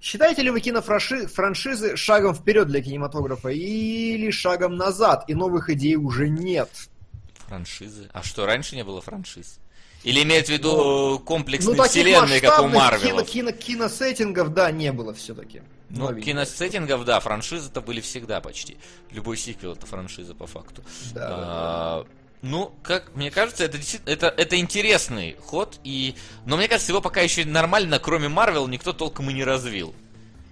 Считаете 0.01 0.43
ли 0.43 0.51
вы 0.51 0.61
кинофраншизы 0.61 1.97
шагом 1.97 2.35
вперед 2.35 2.69
для 2.69 2.81
кинематографа 2.81 3.49
или 3.49 4.31
шагом 4.31 4.77
назад, 4.77 5.25
и 5.27 5.35
новых 5.35 5.71
идей 5.71 5.97
уже 5.97 6.29
нет? 6.29 6.69
Франшизы. 7.49 8.09
А 8.13 8.23
что, 8.23 8.47
раньше 8.47 8.77
не 8.77 8.85
было 8.85 9.01
франшиз? 9.01 9.59
Или 10.09 10.23
имеет 10.23 10.47
в 10.47 10.49
виду 10.51 11.21
комплексные 11.25 11.77
Ну, 11.77 11.83
вселенные, 11.85 12.41
как 12.41 12.61
у 12.63 12.69
масштабных 12.69 13.27
кино, 13.29 13.51
кино- 13.51 13.53
киносеттингов, 13.53 14.55
да, 14.55 14.71
не 14.71 14.91
было 14.91 15.13
все-таки. 15.13 15.63
Ну, 15.91 16.15
киносеттингов, 16.15 17.05
да, 17.05 17.21
франшизы-то 17.21 17.83
были 17.83 18.01
всегда 18.01 18.41
почти. 18.41 18.79
Любой 19.11 19.37
сиквел 19.37 19.73
это 19.73 19.85
франшиза 19.87 20.35
по 20.35 20.47
факту. 20.47 20.83
Да, 21.13 21.29
да, 21.29 21.37
А, 21.39 22.07
Ну, 22.41 22.73
как 22.83 23.15
мне 23.17 23.31
кажется, 23.31 23.65
это 23.65 23.79
это, 24.07 24.29
это 24.29 24.57
интересный 24.59 25.37
ход, 25.45 25.79
и. 25.85 26.15
Но 26.47 26.57
мне 26.57 26.69
кажется, 26.69 26.93
его 26.93 27.03
пока 27.03 27.21
еще 27.21 27.45
нормально, 27.45 27.99
кроме 27.99 28.29
Марвел, 28.29 28.67
никто 28.69 28.93
толком 28.95 29.29
и 29.29 29.35
не 29.35 29.45
развил. 29.45 29.95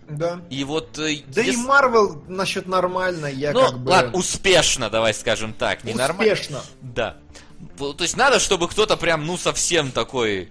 Да. 0.08 0.40
И 0.50 0.64
вот. 0.64 0.98
э, 0.98 1.22
Да 1.28 1.42
и 1.42 1.46
ес- 1.46 1.56
Марвел 1.64 2.22
насчет 2.28 2.66
нормально, 2.66 3.26
я 3.26 3.52
Ну, 3.52 3.60
как 3.62 3.78
бы... 3.78 3.90
ладно, 3.90 4.12
успешно, 4.18 4.90
давай 4.90 5.14
скажем 5.14 5.52
так, 5.54 5.82
не 5.84 5.94
нормально. 5.94 6.32
Успешно. 6.34 6.60
Да. 6.82 7.16
То 7.78 7.96
есть 8.00 8.16
надо, 8.16 8.38
чтобы 8.38 8.68
кто-то 8.68 8.96
прям, 8.96 9.26
ну, 9.26 9.36
совсем 9.36 9.90
такой 9.92 10.50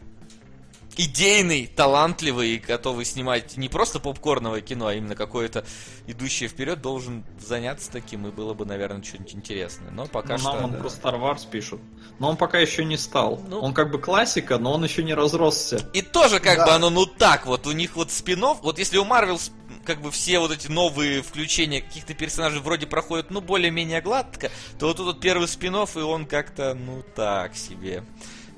идейный, 0.97 1.67
талантливый 1.67 2.51
и 2.51 2.57
готовый 2.57 3.05
снимать 3.05 3.57
не 3.57 3.67
просто 3.67 3.99
попкорновое 3.99 4.61
кино, 4.61 4.87
а 4.87 4.93
именно 4.93 5.15
какое-то 5.15 5.65
идущее 6.07 6.47
вперед, 6.47 6.81
должен 6.81 7.25
заняться 7.39 7.91
таким, 7.91 8.25
и 8.27 8.31
было 8.31 8.53
бы, 8.53 8.65
наверное, 8.65 9.03
что-нибудь 9.03 9.35
интересное. 9.35 9.91
Но 9.91 10.05
пока 10.05 10.33
Ну, 10.33 10.39
что... 10.39 10.53
нам 10.53 10.63
он 10.65 10.73
про 10.77 10.87
Star 10.87 11.19
Wars 11.19 11.49
пишут. 11.49 11.81
Но 12.19 12.29
он 12.29 12.37
пока 12.37 12.59
еще 12.59 12.85
не 12.85 12.97
стал. 12.97 13.41
Ну. 13.49 13.59
Он 13.59 13.73
как 13.73 13.91
бы 13.91 13.99
классика, 13.99 14.57
но 14.57 14.73
он 14.73 14.83
еще 14.85 15.03
не 15.03 15.13
разросся. 15.13 15.85
И 15.93 16.01
тоже 16.01 16.39
как 16.39 16.59
Да. 16.59 16.65
бы 16.65 16.71
оно, 16.71 16.89
ну 16.89 17.05
так 17.05 17.45
вот, 17.45 17.67
у 17.67 17.73
них 17.73 17.95
вот 17.97 18.11
спинов, 18.11 18.59
вот 18.61 18.79
если 18.79 18.97
у 18.97 19.03
Марвел 19.03 19.39
как 19.85 20.01
бы 20.01 20.11
все 20.11 20.39
вот 20.39 20.51
эти 20.51 20.67
новые 20.67 21.21
включения 21.21 21.81
каких-то 21.81 22.13
персонажей 22.13 22.59
вроде 22.59 22.87
проходят, 22.87 23.31
ну, 23.31 23.41
более-менее 23.41 24.01
гладко, 24.01 24.51
то 24.79 24.87
вот 24.87 24.97
тут 24.97 25.05
вот 25.05 25.21
первый 25.21 25.47
спинов 25.47 25.95
и 25.95 26.01
он 26.01 26.25
как-то, 26.25 26.73
ну, 26.73 27.03
так 27.15 27.55
себе. 27.55 28.03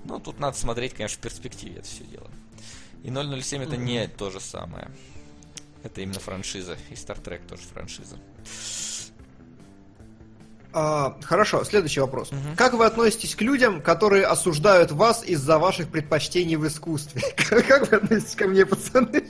Ну, 0.05 0.19
тут 0.19 0.39
надо 0.39 0.57
смотреть, 0.57 0.93
конечно, 0.93 1.17
в 1.17 1.21
перспективе 1.21 1.79
это 1.79 1.87
все 1.87 2.03
дело. 2.05 2.29
И 3.03 3.09
007 3.09 3.63
это 3.63 3.77
не 3.77 4.07
то 4.07 4.29
же 4.29 4.39
самое. 4.39 4.89
Это 5.83 6.01
именно 6.01 6.19
франшиза. 6.19 6.77
И 6.89 6.93
Star 6.93 7.21
Trek 7.21 7.47
тоже 7.47 7.63
франшиза. 7.63 8.17
А, 10.79 11.17
хорошо, 11.23 11.63
следующий 11.63 12.01
вопрос. 12.01 12.29
Как 12.55 12.73
вы 12.73 12.85
относитесь 12.85 13.33
к 13.35 13.41
людям, 13.41 13.81
которые 13.81 14.27
осуждают 14.27 14.91
вас 14.91 15.23
из-за 15.25 15.57
ваших 15.57 15.87
предпочтений 15.87 16.55
в 16.55 16.67
искусстве? 16.67 17.19
Как 17.49 17.89
вы 17.89 17.97
относитесь 17.97 18.35
ко 18.35 18.45
мне, 18.47 18.63
пацаны? 18.63 19.23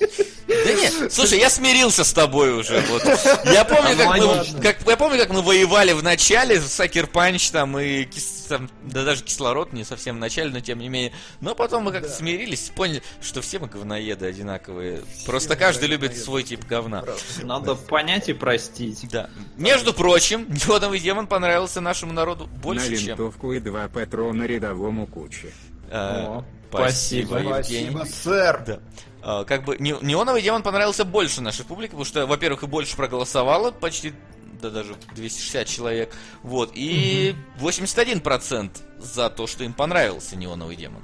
Да 0.48 0.74
нет, 0.74 1.14
слушай, 1.14 1.40
я 1.40 1.50
смирился 1.50 2.03
с 2.03 2.11
тобой 2.11 2.51
уже. 2.53 2.84
Вот. 2.90 3.01
Я 3.45 3.64
помню, 3.64 3.95
как 3.95 4.17
мы, 4.17 4.61
как, 4.61 4.77
я 4.85 4.98
помню, 4.98 5.17
как 5.19 5.30
мы 5.30 5.42
воевали 5.42 5.93
в 5.93 6.03
начале, 6.03 6.59
Сакер 6.59 7.08
Панч 7.08 7.50
там 7.51 7.80
и 7.80 8.03
кис- 8.03 8.37
там, 8.48 8.69
да 8.84 9.03
даже 9.03 9.24
кислород 9.24 9.74
не 9.74 9.84
совсем 9.84 10.16
в 10.17 10.19
начале, 10.19 10.51
но 10.51 10.59
тем 10.59 10.80
не 10.80 10.90
менее. 10.90 11.14
Но 11.42 11.56
потом 11.56 11.84
мы 11.84 11.92
как-то 11.92 12.09
смирились, 12.09 12.72
поняли, 12.76 13.01
что 13.22 13.42
все 13.42 13.59
мы 13.59 13.67
говноеды 13.67 14.26
одинаковые. 14.26 15.01
Просто 15.26 15.56
каждый 15.56 15.88
любит 15.90 16.17
свой 16.17 16.43
тип 16.43 16.66
говна. 16.66 17.03
Надо 17.43 17.76
понять 17.76 18.30
и 18.30 18.34
простить. 18.34 19.08
Да. 19.11 19.30
Между 19.58 19.93
прочим, 19.93 20.48
Йодовый 20.67 21.00
демон 21.00 21.27
понравился 21.27 21.82
нашему 21.82 22.14
народу 22.14 22.48
больше, 22.48 22.92
На 22.92 22.98
чем. 22.98 23.51
и 23.51 23.59
два 23.59 23.88
патрона 23.88 24.43
рядовому 24.43 25.08
куче. 25.08 25.51
Э, 25.90 26.26
О, 26.26 26.45
спасибо, 26.69 27.27
спасибо. 27.40 27.58
Евгений. 27.58 27.92
Спасибо, 27.92 28.06
сэр. 28.06 28.64
Да. 28.66 28.80
А, 29.22 29.43
Как 29.43 29.64
бы 29.66 29.77
не- 29.80 29.95
неоновый 30.01 30.42
демон 30.42 30.64
понравился 30.64 31.03
больше 31.06 31.42
нашей 31.42 31.66
публике, 31.66 31.92
потому 31.92 32.06
что, 32.06 32.26
во-первых, 32.26 32.64
и 32.64 32.67
больше 32.67 32.95
проголосовало, 32.95 33.72
почти 33.72 34.14
да 34.61 34.69
даже 34.69 34.95
260 35.16 35.68
человек. 35.68 36.14
Вот. 36.44 36.72
И 36.74 37.36
81% 37.60 38.72
за 39.00 39.30
то, 39.30 39.48
что 39.48 39.64
им 39.64 39.74
понравился 39.74 40.36
неоновый 40.36 40.76
демон. 40.76 41.02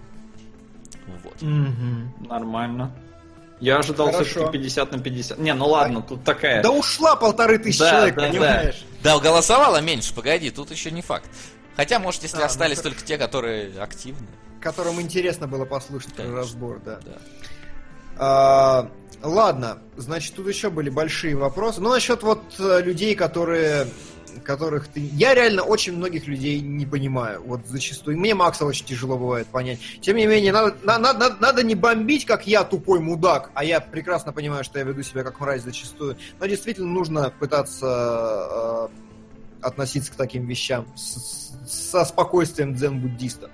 Вот. 1.23 1.41
Нормально. 2.27 2.91
Я 3.59 3.77
ожидал 3.77 4.11
все-таки 4.11 4.51
50 4.57 4.91
на 4.91 4.99
50. 4.99 5.37
Не, 5.39 5.53
ну 5.53 5.67
ладно, 5.67 6.01
тут 6.01 6.23
такая. 6.23 6.61
Да 6.61 6.71
ушла 6.71 7.15
полторы 7.15 7.57
тысячи 7.59 7.79
Да, 7.79 7.91
человек, 7.91 8.15
да, 8.15 8.27
понимаешь? 8.27 8.85
Да, 9.01 9.19
голосовало 9.19 9.79
меньше, 9.79 10.13
погоди, 10.13 10.49
тут 10.51 10.71
еще 10.71 10.91
не 10.91 11.01
факт. 11.01 11.29
Хотя, 11.75 11.99
может, 11.99 12.23
если 12.23 12.37
А, 12.37 12.41
ну 12.41 12.45
остались 12.47 12.77
хорошо. 12.77 12.89
только 12.95 13.05
те, 13.05 13.17
которые 13.17 13.79
активны. 13.81 14.27
Которым 14.61 14.99
интересно 15.01 15.47
было 15.47 15.65
послушать 15.65 16.13
Конечно. 16.13 16.35
разбор, 16.37 16.79
да. 16.83 16.99
Да. 17.05 17.17
А, 18.17 18.91
ладно, 19.23 19.79
значит, 19.97 20.35
тут 20.35 20.47
еще 20.47 20.69
были 20.69 20.89
большие 20.89 21.35
вопросы. 21.35 21.81
Ну, 21.81 21.89
насчет 21.89 22.23
вот 22.23 22.41
э, 22.59 22.81
людей, 22.81 23.15
которые 23.15 23.87
которых 24.43 24.87
ты... 24.87 24.99
Я 24.99 25.35
реально 25.35 25.61
очень 25.61 25.95
многих 25.95 26.25
людей 26.27 26.59
не 26.59 26.87
понимаю, 26.87 27.43
вот 27.45 27.61
зачастую. 27.67 28.17
Мне 28.17 28.33
Макса 28.33 28.65
очень 28.65 28.83
тяжело 28.85 29.15
бывает 29.15 29.45
понять. 29.45 29.77
Тем 30.01 30.17
не 30.17 30.25
менее, 30.25 30.51
надо, 30.51 30.75
на- 30.83 30.97
на- 30.97 31.13
надо, 31.13 31.37
надо 31.39 31.63
не 31.63 31.75
бомбить, 31.75 32.25
как 32.25 32.47
я 32.47 32.63
тупой 32.63 32.99
мудак, 32.99 33.51
а 33.53 33.63
я 33.63 33.79
прекрасно 33.79 34.33
понимаю, 34.33 34.63
что 34.63 34.79
я 34.79 34.85
веду 34.85 35.03
себя 35.03 35.23
как 35.23 35.39
мразь 35.39 35.61
зачастую. 35.61 36.17
Но 36.39 36.47
действительно 36.47 36.87
нужно 36.87 37.29
пытаться 37.29 37.85
э, 38.49 38.87
относиться 39.61 40.11
к 40.11 40.15
таким 40.15 40.47
вещам 40.47 40.87
с- 40.97 41.51
со 41.67 42.03
спокойствием 42.03 42.73
дзен-буддиста. 42.73 43.51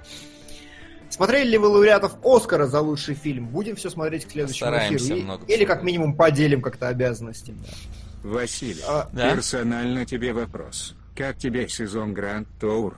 Смотрели 1.19 1.49
ли 1.49 1.57
вы 1.57 1.67
лауреатов 1.67 2.15
Оскара 2.23 2.65
за 2.65 2.80
лучший 2.80 3.14
фильм? 3.14 3.48
Будем 3.48 3.75
все 3.75 3.89
смотреть 3.89 4.23
к 4.23 4.31
следующему 4.31 4.69
Постараемся 4.72 5.06
эфиру. 5.06 5.22
Много 5.23 5.45
Или 5.53 5.65
как 5.65 5.83
минимум 5.83 6.15
поделим 6.15 6.61
как-то 6.61 6.88
обязанности. 6.88 7.53
Василий, 8.23 8.80
А, 8.88 9.09
Да? 9.11 9.35
персонально 9.35 10.06
тебе 10.06 10.31
вопрос. 10.31 10.95
Как 11.17 11.38
тебе 11.38 11.67
сезон 11.67 12.14
Гранд 12.14 12.48
Тур? 12.61 12.98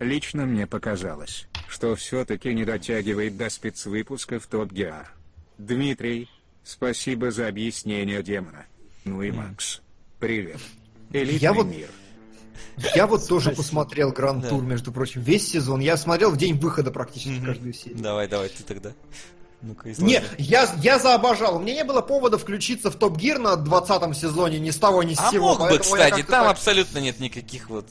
Лично 0.00 0.44
мне 0.44 0.66
показалось, 0.66 1.46
что 1.66 1.96
все-таки 1.96 2.52
не 2.52 2.66
дотягивает 2.66 3.38
до 3.38 3.48
спецвыпусков 3.48 4.46
Топ 4.48 4.70
Геар. 4.70 5.10
Дмитрий, 5.56 6.28
спасибо 6.64 7.30
за 7.30 7.48
объяснение 7.48 8.22
демона. 8.22 8.66
Ну 9.06 9.22
и 9.22 9.30
Макс, 9.30 9.80
привет. 10.20 10.58
Элитный 11.10 11.38
Я 11.38 11.54
вот- 11.54 11.68
мир. 11.68 11.88
Я 12.94 13.06
вот 13.06 13.26
тоже 13.26 13.50
посмотрел 13.50 14.10
Гранд. 14.10 14.48
Тур, 14.48 14.62
между 14.62 14.92
прочим, 14.92 15.20
весь 15.20 15.48
сезон. 15.48 15.80
Я 15.80 15.96
смотрел 15.96 16.30
в 16.30 16.36
день 16.36 16.58
выхода 16.58 16.90
практически 16.90 17.44
каждую 17.44 17.72
серию. 17.74 17.98
Давай, 17.98 18.28
давай, 18.28 18.48
ты 18.48 18.62
тогда. 18.62 18.92
Ну-ка, 19.62 19.92
изложи. 19.92 20.10
Не, 20.10 20.22
я, 20.38 20.68
я 20.82 20.98
заобожал. 20.98 21.56
У 21.56 21.60
меня 21.60 21.74
не 21.74 21.84
было 21.84 22.00
повода 22.00 22.36
включиться 22.36 22.90
в 22.90 22.96
Топ 22.96 23.16
Гир 23.16 23.38
на 23.38 23.54
20 23.56 24.16
сезоне 24.16 24.58
ни 24.58 24.70
с 24.70 24.76
того, 24.76 25.02
ни 25.04 25.14
с 25.14 25.20
А 25.20 25.30
сего. 25.30 25.54
мог 25.56 25.70
бы, 25.70 25.78
кстати, 25.78 26.22
там 26.22 26.44
так- 26.44 26.50
абсолютно 26.50 26.98
нет 26.98 27.20
никаких 27.20 27.70
вот... 27.70 27.86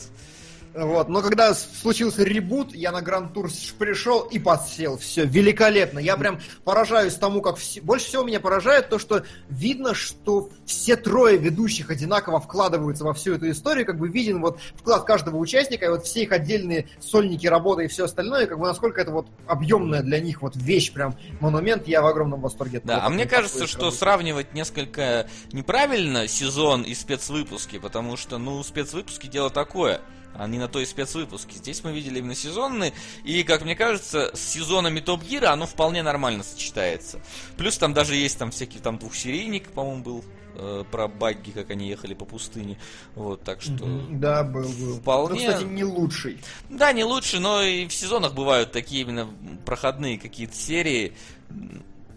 Вот, 0.74 1.10
но 1.10 1.22
когда 1.22 1.54
случился 1.54 2.24
ребут, 2.24 2.74
я 2.74 2.92
на 2.92 3.02
Гранд 3.02 3.34
Тур 3.34 3.50
пришел 3.78 4.22
и 4.22 4.40
подсел. 4.40 4.98
Все, 4.98 5.26
великолепно. 5.26 6.00
Я 6.00 6.16
прям 6.16 6.40
поражаюсь 6.64 7.16
тому, 7.16 7.42
как 7.42 7.58
все... 7.58 7.82
Больше 7.82 8.06
всего 8.06 8.24
меня 8.24 8.40
поражает 8.40 8.88
то, 8.88 8.98
что 8.98 9.24
видно, 9.50 9.94
что 9.94 10.50
все 10.66 10.96
трое 10.96 11.38
ведущих 11.38 11.90
одинаково 11.90 12.40
вкладываются 12.40 13.04
во 13.04 13.14
всю 13.14 13.34
эту 13.34 13.50
историю, 13.52 13.86
как 13.86 13.98
бы 13.98 14.08
виден 14.08 14.40
вот 14.42 14.60
вклад 14.76 15.04
каждого 15.04 15.38
участника, 15.38 15.86
и 15.86 15.90
вот 15.90 16.06
все 16.06 16.24
их 16.24 16.32
отдельные 16.32 16.88
сольники 17.02 17.48
работы 17.48 17.86
и 17.86 17.88
все 17.88 18.06
остальное, 18.06 18.48
как 18.48 18.58
бы 18.58 18.66
насколько 18.66 19.02
это 19.02 19.12
вот 19.12 19.28
объемная 19.48 20.02
для 20.02 20.22
них 20.22 20.42
вот 20.42 20.56
вещь, 20.56 20.94
прям 20.94 21.18
монумент, 21.42 21.88
я 21.88 22.02
в 22.02 22.08
огромном 22.08 22.40
восторге. 22.40 22.78
от 22.78 22.86
Да, 22.86 22.96
того, 22.96 23.08
а 23.08 23.10
мне 23.10 23.26
кажется, 23.26 23.68
что 23.68 23.80
работе. 23.80 23.98
сравнивать 23.98 24.54
несколько 24.54 25.28
неправильно 25.52 26.30
сезон 26.30 26.84
и 26.84 26.94
спецвыпуски, 26.96 27.78
потому 27.78 28.16
что, 28.16 28.38
ну, 28.38 28.64
спецвыпуски 28.64 29.28
дело 29.28 29.50
такое. 29.50 30.00
Они 30.36 30.58
на 30.58 30.68
то 30.68 30.80
и 30.80 30.86
спецвыпуски. 30.86 31.56
Здесь 31.56 31.84
мы 31.84 31.92
видели 31.92 32.20
именно 32.20 32.36
сезонные, 32.36 32.94
и, 33.24 33.44
как 33.44 33.64
мне 33.64 33.76
кажется, 33.76 34.32
с 34.34 34.40
сезонами 34.40 35.00
Топ 35.00 35.24
Гира 35.24 35.52
оно 35.52 35.66
вполне 35.66 36.04
нормально 36.04 36.44
сочетается. 36.44 37.20
Плюс 37.58 37.78
там 37.78 37.94
даже 37.94 38.16
есть 38.16 38.38
там 38.38 38.52
всякий 38.52 38.80
там 38.80 38.98
двухсерийник, 38.98 39.72
по-моему, 39.72 40.04
был 40.04 40.26
э, 40.56 40.84
про 40.90 41.08
багги, 41.08 41.52
как 41.52 41.70
они 41.70 41.90
ехали 41.90 42.14
по 42.14 42.26
пустыне. 42.26 42.80
Вот, 43.16 43.44
так 43.44 43.62
что... 43.62 43.86
Да, 44.10 44.44
был, 44.44 44.70
был. 44.70 45.00
Вполне. 45.00 45.48
Ну, 45.48 45.54
кстати, 45.54 45.66
не 45.66 45.84
лучший. 45.84 46.40
Да, 46.70 46.94
не 46.94 47.04
лучше, 47.04 47.40
но 47.40 47.62
и 47.62 47.88
в 47.88 47.94
сезонах 47.94 48.34
бывают 48.34 48.72
такие 48.72 49.02
именно 49.02 49.30
проходные 49.66 50.18
какие-то 50.18 50.56
серии. 50.56 51.14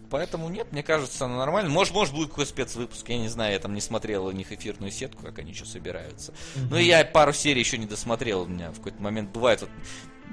Поэтому 0.09 0.49
нет, 0.49 0.71
мне 0.71 0.83
кажется, 0.83 1.25
оно 1.25 1.37
нормально. 1.37 1.69
Может, 1.69 1.93
может 1.93 2.13
будет 2.13 2.29
какой 2.29 2.45
спецвыпуск, 2.45 3.07
я 3.09 3.17
не 3.17 3.27
знаю, 3.27 3.53
я 3.53 3.59
там 3.59 3.73
не 3.73 3.81
смотрел 3.81 4.25
у 4.25 4.31
них 4.31 4.51
эфирную 4.51 4.91
сетку, 4.91 5.23
как 5.23 5.39
они 5.39 5.53
что 5.53 5.65
собираются. 5.65 6.33
Ну 6.69 6.77
и 6.77 6.83
я 6.83 7.03
пару 7.05 7.33
серий 7.33 7.59
еще 7.59 7.77
не 7.77 7.85
досмотрел, 7.85 8.41
у 8.41 8.47
меня 8.47 8.71
в 8.71 8.77
какой-то 8.77 9.01
момент 9.01 9.31
бывает 9.31 9.61
вот 9.61 9.69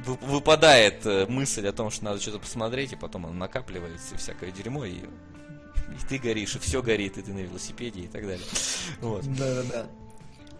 вы- 0.07 0.19
выпадает 0.27 1.05
э, 1.07 1.27
мысль 1.29 1.67
о 1.67 1.73
том, 1.73 1.91
что 1.91 2.05
надо 2.05 2.21
что-то 2.21 2.39
посмотреть, 2.39 2.93
и 2.93 2.97
потом 2.97 3.27
оно 3.27 3.35
накапливается, 3.35 4.15
и 4.15 4.19
всякое 4.19 4.51
дерьмо, 4.51 4.85
и, 4.85 4.93
и 4.93 6.07
ты 6.09 6.19
горишь, 6.19 6.57
и 6.57 6.59
все 6.59 6.83
горит, 6.83 7.19
и 7.19 7.23
ты 7.23 7.33
на 7.33 7.41
велосипеде, 7.41 8.01
и 8.01 8.09
так 8.09 8.23
далее. 8.23 8.47
Вот. 9.01 9.25
Да-да-да. 9.25 9.87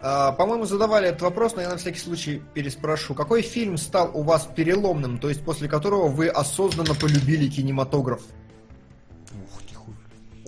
А, 0.05 0.33
по-моему, 0.33 0.65
задавали 0.65 1.07
этот 1.07 1.21
вопрос, 1.21 1.55
но 1.55 1.61
я 1.61 1.69
на 1.69 1.77
всякий 1.77 1.99
случай 1.99 2.41
переспрошу. 2.53 3.13
Какой 3.15 3.41
фильм 3.41 3.77
стал 3.77 4.11
у 4.13 4.21
вас 4.21 4.49
переломным, 4.53 5.17
то 5.17 5.29
есть 5.29 5.45
после 5.45 5.69
которого 5.69 6.09
вы 6.09 6.27
осознанно 6.27 6.93
полюбили 6.93 7.49
кинематограф? 7.49 8.21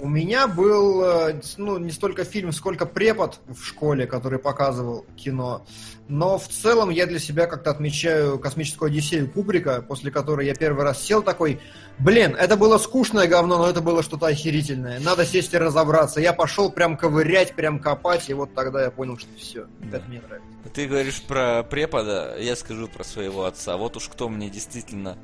У 0.01 0.09
меня 0.09 0.47
был, 0.47 1.03
э, 1.03 1.41
ну, 1.57 1.77
не 1.77 1.89
столько 1.91 2.25
фильм, 2.25 2.51
сколько 2.51 2.85
препод 2.85 3.39
в 3.47 3.63
школе, 3.63 4.05
который 4.05 4.39
показывал 4.39 5.05
кино. 5.15 5.65
Но 6.09 6.37
в 6.37 6.49
целом 6.49 6.89
я 6.89 7.05
для 7.05 7.17
себя 7.17 7.47
как-то 7.47 7.71
отмечаю 7.71 8.37
космическую 8.37 8.87
Одиссею 8.87 9.31
Кубрика, 9.31 9.81
после 9.81 10.11
которой 10.11 10.47
я 10.47 10.53
первый 10.53 10.83
раз 10.83 11.01
сел 11.01 11.23
такой, 11.23 11.61
блин, 11.97 12.35
это 12.35 12.57
было 12.57 12.77
скучное 12.77 13.27
говно, 13.27 13.57
но 13.57 13.69
это 13.69 13.79
было 13.79 14.03
что-то 14.03 14.27
охерительное. 14.27 14.99
Надо 14.99 15.25
сесть 15.25 15.53
и 15.53 15.57
разобраться. 15.57 16.19
Я 16.19 16.33
пошел 16.33 16.69
прям 16.71 16.97
ковырять, 16.97 17.55
прям 17.55 17.79
копать, 17.79 18.29
и 18.29 18.33
вот 18.33 18.53
тогда 18.53 18.83
я 18.83 18.91
понял, 18.91 19.17
что 19.17 19.29
все, 19.37 19.65
Да. 19.79 19.97
это 19.97 20.07
мне 20.09 20.21
нравится. 20.21 20.49
Ты 20.73 20.87
говоришь 20.87 21.21
про 21.21 21.63
препода, 21.63 22.35
я 22.37 22.57
скажу 22.57 22.89
про 22.89 23.05
своего 23.05 23.45
отца. 23.45 23.77
Вот 23.77 23.95
уж 23.95 24.09
кто 24.09 24.27
мне 24.27 24.49
действительно... 24.49 25.17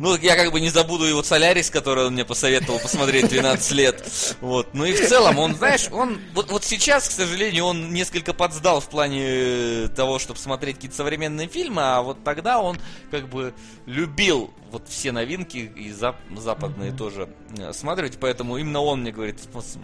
Ну, 0.00 0.16
я 0.16 0.34
как 0.34 0.50
бы 0.50 0.62
не 0.62 0.70
забуду 0.70 1.04
его 1.04 1.22
Солярис, 1.22 1.68
который 1.68 2.06
он 2.06 2.14
мне 2.14 2.24
посоветовал 2.24 2.78
посмотреть 2.78 3.28
12 3.28 3.72
лет. 3.72 4.02
Вот. 4.40 4.72
Ну 4.72 4.86
и 4.86 4.94
в 4.94 5.06
целом, 5.06 5.38
он, 5.38 5.54
знаешь, 5.54 5.88
он... 5.92 6.18
Вот, 6.32 6.50
вот 6.50 6.64
сейчас, 6.64 7.06
к 7.06 7.12
сожалению, 7.12 7.66
он 7.66 7.92
несколько 7.92 8.32
подсдал 8.32 8.80
в 8.80 8.88
плане 8.88 9.22
э, 9.22 9.88
того, 9.94 10.18
чтобы 10.18 10.40
смотреть 10.40 10.76
какие-то 10.76 10.96
современные 10.96 11.48
фильмы, 11.48 11.82
а 11.82 12.00
вот 12.00 12.24
тогда 12.24 12.60
он 12.62 12.78
как 13.10 13.28
бы 13.28 13.52
любил 13.84 14.50
вот 14.70 14.88
все 14.88 15.12
новинки 15.12 15.58
и 15.58 15.90
зап- 15.90 16.16
западные 16.34 16.92
тоже 16.92 17.28
э, 17.58 17.72
смотреть, 17.74 18.18
поэтому 18.18 18.56
именно 18.56 18.80
он 18.80 19.02
мне 19.02 19.12
говорит, 19.12 19.36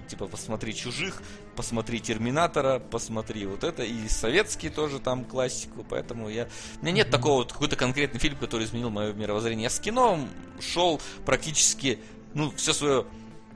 типа, 0.08 0.26
посмотри 0.26 0.74
«Чужих», 0.74 1.22
посмотри 1.56 2.00
«Терминатора», 2.00 2.78
посмотри 2.78 3.46
вот 3.46 3.64
это, 3.64 3.82
и 3.82 4.08
советский 4.08 4.70
тоже 4.70 5.00
там 5.00 5.24
классику, 5.24 5.84
поэтому 5.88 6.28
я... 6.28 6.48
У 6.80 6.84
меня 6.84 6.92
нет 6.92 7.10
такого 7.10 7.38
вот 7.38 7.52
какой-то 7.52 7.76
конкретный 7.76 8.20
фильм, 8.20 8.36
который 8.36 8.64
изменил 8.64 8.90
мое 8.90 9.12
мировоззрение. 9.12 9.64
Я 9.64 9.70
с 9.70 9.80
кино 9.80 10.05
шел 10.60 11.00
практически, 11.24 11.98
ну, 12.34 12.50
все 12.56 12.72
свое 12.72 13.04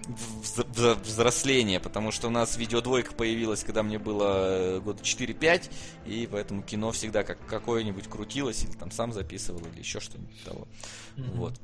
вз- 0.06 0.66
вз- 0.72 1.02
взросление, 1.02 1.80
потому 1.80 2.10
что 2.10 2.28
у 2.28 2.30
нас 2.30 2.56
видеодвойка 2.56 3.14
появилась, 3.14 3.64
когда 3.64 3.82
мне 3.82 3.98
было 3.98 4.76
э, 4.76 4.80
года 4.80 5.02
4-5, 5.02 5.70
и 6.06 6.28
поэтому 6.30 6.62
кино 6.62 6.92
всегда 6.92 7.22
как 7.22 7.38
какое-нибудь 7.46 8.08
крутилось, 8.08 8.64
или 8.64 8.72
там 8.72 8.90
сам 8.90 9.12
записывал, 9.12 9.60
или 9.72 9.80
еще 9.80 10.00
что-нибудь 10.00 10.44
того. 10.44 10.68
Вот. 11.16 11.54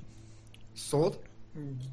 Сот? 0.75 1.19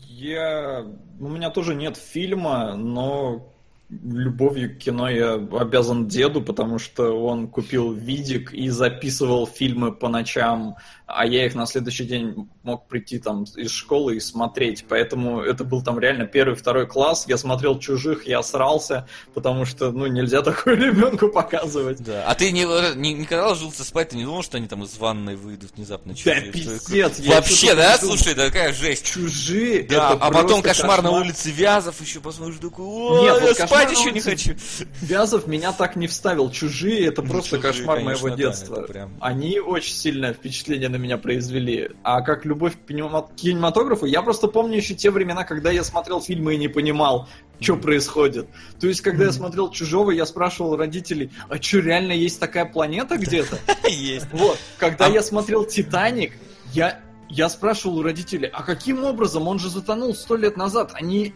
Я... 0.07 0.85
У 1.19 1.29
меня 1.29 1.49
тоже 1.49 1.73
нет 1.73 1.95
фильма, 1.97 2.75
но 2.75 3.49
любовью 3.89 4.75
к 4.75 4.79
кино 4.79 5.09
я 5.09 5.33
обязан 5.33 6.07
деду, 6.07 6.41
потому 6.41 6.79
что 6.79 7.11
он 7.13 7.47
купил 7.47 7.93
видик 7.93 8.53
и 8.53 8.69
записывал 8.69 9.45
фильмы 9.47 9.91
по 9.91 10.09
ночам, 10.09 10.75
а 11.15 11.25
я 11.25 11.45
их 11.45 11.55
на 11.55 11.65
следующий 11.65 12.05
день 12.05 12.49
мог 12.63 12.87
прийти 12.87 13.19
там 13.19 13.43
из 13.55 13.71
школы 13.71 14.15
и 14.17 14.19
смотреть. 14.19 14.85
Поэтому 14.89 15.41
это 15.41 15.63
был 15.63 15.81
там 15.81 15.99
реально 15.99 16.25
первый, 16.25 16.55
второй 16.55 16.87
класс. 16.87 17.25
Я 17.27 17.37
смотрел 17.37 17.79
чужих, 17.79 18.27
я 18.27 18.41
срался, 18.43 19.07
потому 19.33 19.65
что, 19.65 19.91
ну, 19.91 20.07
нельзя 20.07 20.41
такое 20.43 20.75
ребенку 20.75 21.29
показывать. 21.29 22.01
Да. 22.03 22.25
А 22.27 22.35
ты 22.35 22.51
не, 22.51 22.63
не, 22.95 23.13
никогда 23.13 23.49
ложился 23.49 23.83
спать, 23.83 24.09
ты 24.09 24.17
не 24.17 24.23
думал, 24.25 24.43
что 24.43 24.57
они 24.57 24.67
там 24.67 24.83
из 24.83 24.97
ванной 24.97 25.35
выйдут 25.35 25.71
внезапно? 25.75 26.13
Да 26.13 26.17
чужие? 26.19 26.51
пиздец! 26.51 27.19
я 27.19 27.35
Вообще, 27.35 27.75
да? 27.75 27.93
подумал. 27.97 28.17
Слушай, 28.17 28.35
да 28.35 28.45
какая 28.47 28.73
жесть. 28.73 29.05
Чужие, 29.05 29.83
Да, 29.83 29.95
это 30.13 30.25
а 30.25 30.31
потом 30.31 30.61
просто 30.61 30.69
кошмар 30.69 30.97
на 31.01 31.09
кошмар. 31.09 31.21
улице 31.23 31.51
Вязов 31.51 32.01
еще 32.01 32.19
посмотришь, 32.19 32.57
такой, 32.61 32.85
о, 32.85 33.21
Нет, 33.23 33.25
я 33.41 33.47
вот 33.47 33.57
«Кошмар 33.57 33.67
спать 33.67 33.99
еще 33.99 34.11
не 34.11 34.19
хочу. 34.21 34.55
Вязов 35.01 35.47
меня 35.47 35.71
так 35.73 35.95
не 35.95 36.07
вставил. 36.07 36.49
Чужие 36.51 37.07
это 37.07 37.21
Ну, 37.21 37.29
просто 37.29 37.57
«Чужие», 37.57 37.61
кошмар 37.73 37.97
конечно, 37.97 38.23
моего 38.23 38.29
да, 38.29 38.35
детства. 38.35 38.75
это 38.83 38.93
прям- 38.93 39.17
Они 39.19 39.59
очень 39.59 39.93
сильное 39.93 40.33
впечатление 40.33 40.89
на 40.89 40.95
меня 41.03 41.17
произвели. 41.17 41.91
А 42.03 42.21
как 42.21 42.45
любовь 42.45 42.73
к 42.73 42.89
кинема- 42.89 43.29
кинематографу, 43.35 44.05
я 44.05 44.21
просто 44.21 44.47
помню 44.47 44.77
еще 44.77 44.95
те 44.95 45.11
времена, 45.11 45.43
когда 45.43 45.69
я 45.71 45.83
смотрел 45.83 46.21
фильмы 46.21 46.55
и 46.55 46.57
не 46.57 46.67
понимал, 46.67 47.27
что 47.59 47.75
происходит. 47.77 48.47
То 48.79 48.87
есть, 48.87 49.01
когда 49.01 49.25
я 49.25 49.31
смотрел 49.31 49.69
Чужого, 49.69 50.11
я 50.11 50.25
спрашивал 50.25 50.75
родителей, 50.75 51.31
а 51.49 51.61
что, 51.61 51.79
реально 51.79 52.13
есть 52.13 52.39
такая 52.39 52.65
планета 52.65 53.17
где-то? 53.17 53.57
Есть. 53.89 54.27
Вот. 54.31 54.57
Когда 54.77 55.05
А- 55.05 55.09
я 55.09 55.21
смотрел 55.21 55.65
Титаник, 55.65 56.33
я, 56.73 56.99
я 57.29 57.49
спрашивал 57.49 57.99
у 57.99 58.03
родителей, 58.03 58.49
а 58.51 58.63
каким 58.63 59.03
образом? 59.03 59.47
Он 59.47 59.59
же 59.59 59.69
затонул 59.69 60.15
сто 60.15 60.35
лет 60.35 60.57
назад. 60.57 60.91
Они, 60.93 61.33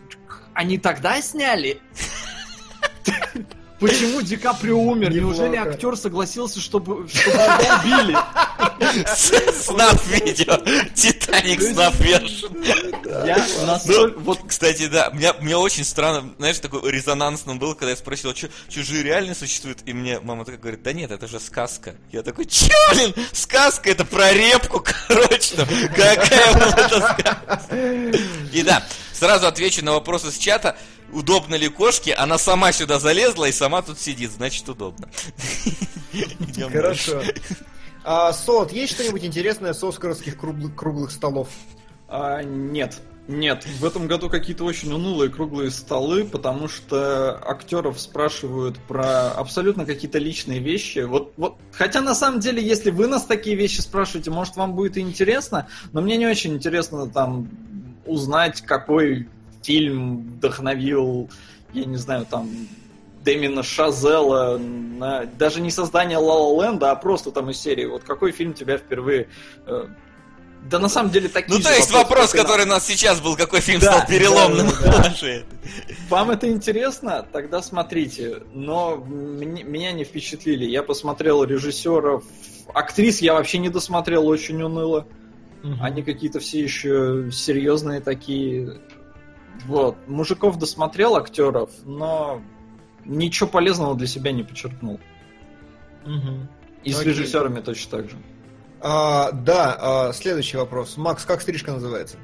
они 0.54 0.78
тогда 0.78 1.22
сняли? 1.22 1.80
Почему 3.80 4.22
Ди 4.22 4.38
Каприо 4.38 4.80
умер? 4.80 5.14
Неужели 5.14 5.56
актер 5.56 5.96
согласился, 5.96 6.60
чтобы, 6.60 7.08
чтобы 7.08 7.38
его 7.38 8.04
убили? 8.04 8.18
Снаф 9.16 10.08
видео. 10.08 10.58
Титаник 10.94 11.60
вершин. 11.60 12.64
Я 13.26 13.38
настолько... 13.66 14.20
Вот 14.20 14.40
Кстати, 14.48 14.88
да, 14.88 15.10
меня, 15.14 15.34
мне 15.40 15.56
очень 15.58 15.84
странно, 15.84 16.34
знаешь, 16.38 16.60
такой 16.60 16.92
резонансным 16.92 17.60
был, 17.60 17.76
когда 17.76 17.92
я 17.92 17.96
спросил, 17.98 18.36
что 18.36 18.50
чужие 18.68 19.04
реально 19.04 19.36
существуют, 19.36 19.80
и 19.86 19.94
мне 19.94 20.20
мама 20.20 20.46
такая 20.46 20.60
говорит, 20.60 20.82
да 20.84 20.94
нет, 20.94 21.12
это 21.12 21.28
же 21.28 21.40
сказка. 21.40 21.96
Я 22.12 22.24
такой, 22.24 22.46
че, 22.46 22.72
блин, 22.92 23.14
сказка, 23.32 23.92
это 23.92 24.06
про 24.06 24.34
репку, 24.34 24.84
короче, 25.08 25.56
там, 25.56 25.68
какая 25.96 26.54
вот 26.54 26.78
эта 26.78 27.00
сказка. 27.00 27.62
И 28.52 28.64
да, 28.64 28.84
сразу 29.14 29.48
отвечу 29.48 29.84
на 29.86 29.94
вопрос 29.94 30.26
из 30.26 30.38
чата, 30.38 30.78
удобно 31.12 31.56
ли 31.56 31.68
кошке, 31.68 32.14
она 32.14 32.38
сама 32.38 32.72
сюда 32.72 33.00
залезла 33.00 33.46
и 33.46 33.52
сама 33.52 33.82
тут 33.82 34.00
сидит, 34.00 34.32
значит 34.32 34.68
удобно. 34.70 35.10
Хорошо. 36.72 37.22
А, 38.04 38.32
Сот, 38.32 38.72
есть 38.72 38.94
что-нибудь 38.94 39.26
интересное 39.26 39.74
с 39.74 39.84
оскаровских 39.84 40.38
круглых, 40.38 40.76
круглых 40.76 41.12
столов? 41.12 41.50
А, 42.08 42.42
нет. 42.42 43.02
Нет, 43.28 43.66
в 43.66 43.84
этом 43.84 44.08
году 44.08 44.30
какие-то 44.30 44.64
очень 44.64 44.94
унылые 44.94 45.30
круглые 45.30 45.70
столы, 45.70 46.24
потому 46.24 46.70
что 46.70 47.38
актеров 47.46 48.00
спрашивают 48.00 48.80
про 48.80 49.32
абсолютно 49.32 49.86
какие-то 49.86 50.18
личные 50.18 50.60
вещи. 50.60 51.00
Вот, 51.00 51.34
вот, 51.36 51.58
хотя 51.74 52.00
на 52.00 52.16
самом 52.16 52.40
деле, 52.40 52.66
если 52.66 52.90
вы 52.90 53.08
нас 53.08 53.26
такие 53.26 53.58
вещи 53.58 53.82
спрашиваете, 53.82 54.32
может 54.32 54.56
вам 54.56 54.76
будет 54.76 54.96
и 54.96 55.02
интересно, 55.02 55.68
но 55.92 56.00
мне 56.00 56.16
не 56.16 56.26
очень 56.26 56.54
интересно 56.54 57.10
там 57.10 57.50
узнать, 58.06 58.62
какой 58.62 59.28
фильм 59.64 60.20
вдохновил, 60.38 61.30
я 61.74 61.86
не 61.86 61.98
знаю, 61.98 62.26
там 62.30 62.50
Дэмина 63.24 63.64
Шазела, 63.64 64.58
на, 64.58 65.26
даже 65.26 65.60
не 65.62 65.72
создание 65.72 66.18
Ла 66.18 66.36
Ла 66.36 66.66
Ленда, 66.66 66.92
а 66.92 66.96
просто 66.96 67.32
там 67.32 67.50
из 67.50 67.60
серии, 67.60 67.86
вот 67.86 68.04
какой 68.04 68.32
фильм 68.32 68.54
тебя 68.54 68.78
впервые... 68.78 69.28
э, 69.66 69.88
да 70.70 70.80
на 70.80 70.90
самом 70.90 71.12
деле 71.12 71.30
такие 71.30 71.56
Ну, 71.58 71.62
то 71.64 71.70
же 71.70 71.76
есть 71.76 71.92
вопрос, 71.92 72.34
нам. 72.34 72.44
который 72.46 72.66
у 72.66 72.70
нас 72.70 72.86
сейчас 72.86 73.22
был, 73.22 73.36
какой 73.38 73.62
фильм 73.62 73.80
Да, 73.80 73.92
стал 73.94 74.08
переломным 74.08 74.68
да, 74.82 75.14
да. 75.22 75.44
Вам 76.10 76.32
это 76.32 76.50
интересно? 76.50 77.26
Тогда 77.32 77.62
смотрите. 77.62 78.42
Но 78.54 78.96
мне- 78.98 79.64
меня 79.64 79.92
не 79.92 80.04
впечатлили. 80.04 80.66
Я 80.66 80.84
посмотрел 80.84 81.44
режиссеров. 81.44 82.24
Актрис 82.74 83.22
я 83.22 83.34
вообще 83.36 83.60
не 83.60 83.70
досмотрел, 83.70 84.28
очень 84.28 84.62
уныло. 84.62 85.06
Они 85.80 86.02
какие-то 86.02 86.40
все 86.40 86.62
еще 86.62 87.30
серьезные 87.32 88.00
такие. 88.02 88.80
Вот. 89.66 89.98
Мужиков 90.08 90.58
досмотрел 90.58 91.16
актеров, 91.16 91.70
но 91.86 92.42
ничего 93.06 93.50
полезного 93.50 93.96
для 93.96 94.08
себя 94.08 94.32
не 94.32 94.44
подчеркнул. 94.44 95.00
И 96.84 96.92
с 96.92 97.00
Окей. 97.00 97.12
режиссерами 97.12 97.60
точно 97.62 97.98
так 97.98 98.10
же. 98.10 98.16
А, 98.80 99.32
да, 99.32 99.78
а, 99.80 100.14
следующий 100.14 100.58
вопрос. 100.58 100.98
Макс, 100.98 101.26
как 101.26 101.42
стрижка 101.42 101.72
называется? 101.74 102.18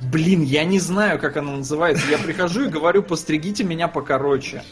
Блин, 0.00 0.42
я 0.42 0.64
не 0.64 0.78
знаю, 0.78 1.18
как 1.18 1.36
она 1.36 1.56
называется. 1.56 2.06
Я 2.08 2.18
прихожу 2.18 2.66
и 2.66 2.68
говорю, 2.68 3.02
постригите 3.02 3.64
меня 3.64 3.88
покороче. 3.88 4.62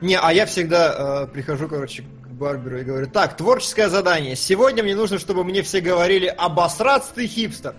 Не, 0.00 0.18
а 0.18 0.32
я 0.32 0.44
всегда 0.46 1.24
э, 1.24 1.32
прихожу, 1.32 1.68
короче, 1.68 2.02
к 2.02 2.28
барберу 2.28 2.78
и 2.78 2.84
говорю, 2.84 3.06
так, 3.06 3.36
творческое 3.36 3.88
задание. 3.88 4.36
Сегодня 4.36 4.82
мне 4.82 4.94
нужно, 4.94 5.18
чтобы 5.18 5.42
мне 5.42 5.62
все 5.62 5.80
говорили, 5.80 6.26
обосраться 6.26 7.14
ты 7.14 7.26
хипстер. 7.26 7.74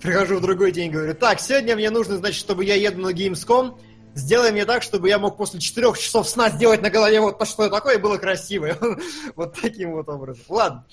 Прихожу 0.00 0.36
в 0.36 0.40
другой 0.40 0.72
день 0.72 0.86
и 0.86 0.90
говорю, 0.90 1.14
так, 1.14 1.40
сегодня 1.40 1.74
мне 1.74 1.90
нужно, 1.90 2.16
значит, 2.18 2.38
чтобы 2.38 2.64
я 2.64 2.74
еду 2.74 3.00
на 3.00 3.12
Gamescom, 3.12 3.78
сделай 4.14 4.52
мне 4.52 4.64
так, 4.64 4.82
чтобы 4.82 5.08
я 5.08 5.18
мог 5.18 5.36
после 5.36 5.60
четырех 5.60 5.98
часов 5.98 6.28
сна 6.28 6.50
сделать 6.50 6.82
на 6.82 6.90
голове 6.90 7.20
вот 7.20 7.38
то, 7.38 7.44
что 7.44 7.68
такое, 7.68 7.96
и 7.96 8.00
было 8.00 8.16
красиво. 8.18 8.76
Вот 9.36 9.60
таким 9.60 9.92
вот 9.92 10.08
образом. 10.08 10.44
Ладно. 10.48 10.86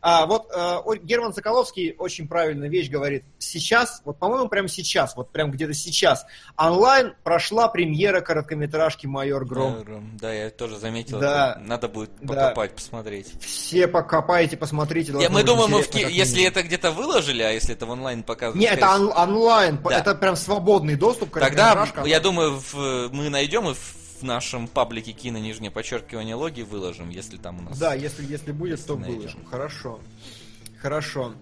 А 0.00 0.26
вот 0.26 0.50
о- 0.52 0.94
Герман 0.96 1.32
Соколовский 1.34 1.94
очень 1.98 2.28
правильную 2.28 2.70
вещь 2.70 2.88
говорит. 2.90 3.24
Сейчас, 3.38 4.02
вот 4.04 4.18
по-моему, 4.18 4.48
прямо 4.48 4.68
сейчас, 4.68 5.16
вот 5.16 5.30
прям 5.30 5.50
где-то 5.50 5.74
сейчас, 5.74 6.24
онлайн 6.56 7.14
прошла 7.24 7.68
премьера 7.68 8.20
короткометражки 8.20 9.06
«Майор 9.06 9.44
Гром». 9.44 10.16
Да, 10.20 10.32
я 10.32 10.50
тоже 10.50 10.78
заметил. 10.78 11.18
Да. 11.18 11.52
это. 11.58 11.60
Надо 11.68 11.88
будет 11.88 12.10
Да. 12.20 12.34
покопать, 12.34 12.74
посмотреть. 12.74 13.26
Все 13.40 13.88
покопайте, 13.88 14.56
посмотрите. 14.56 15.12
Я- 15.18 15.30
мы 15.30 15.42
думаем, 15.42 15.70
мы 15.70 15.82
в 15.82 15.86
интересно, 15.88 16.10
ки- 16.10 16.16
если 16.16 16.44
это 16.44 16.62
где-то 16.62 16.90
выложили, 16.90 17.42
а 17.42 17.50
если 17.50 17.74
это 17.74 17.86
в 17.86 17.90
онлайн 17.90 18.22
показывают... 18.22 18.60
Не, 18.60 18.66
это 18.66 18.86
скорее 18.86 19.06
он- 19.06 19.12
онлайн, 19.30 19.78
Да. 19.82 19.98
это 19.98 20.14
прям 20.14 20.36
свободный 20.36 20.96
доступ. 20.96 21.30
Тогда, 21.38 21.86
я 22.04 22.20
думаю, 22.20 22.60
в- 22.72 23.08
мы 23.12 23.28
найдем 23.30 23.68
и 23.68 23.74
в 23.74 23.97
нашем 24.22 24.68
паблике 24.68 25.12
кино 25.12 25.38
нижнее 25.38 25.70
подчеркивание 25.70 26.34
логи 26.34 26.62
выложим, 26.62 27.10
если 27.10 27.36
там 27.36 27.58
у 27.58 27.62
нас... 27.62 27.78
Да, 27.78 27.94
если, 27.94 28.24
если 28.24 28.52
будет, 28.52 28.84
то 28.84 28.96
найдем. 28.96 29.16
выложим. 29.18 29.44
Хорошо. 29.44 30.00
Хорошо. 30.80 31.34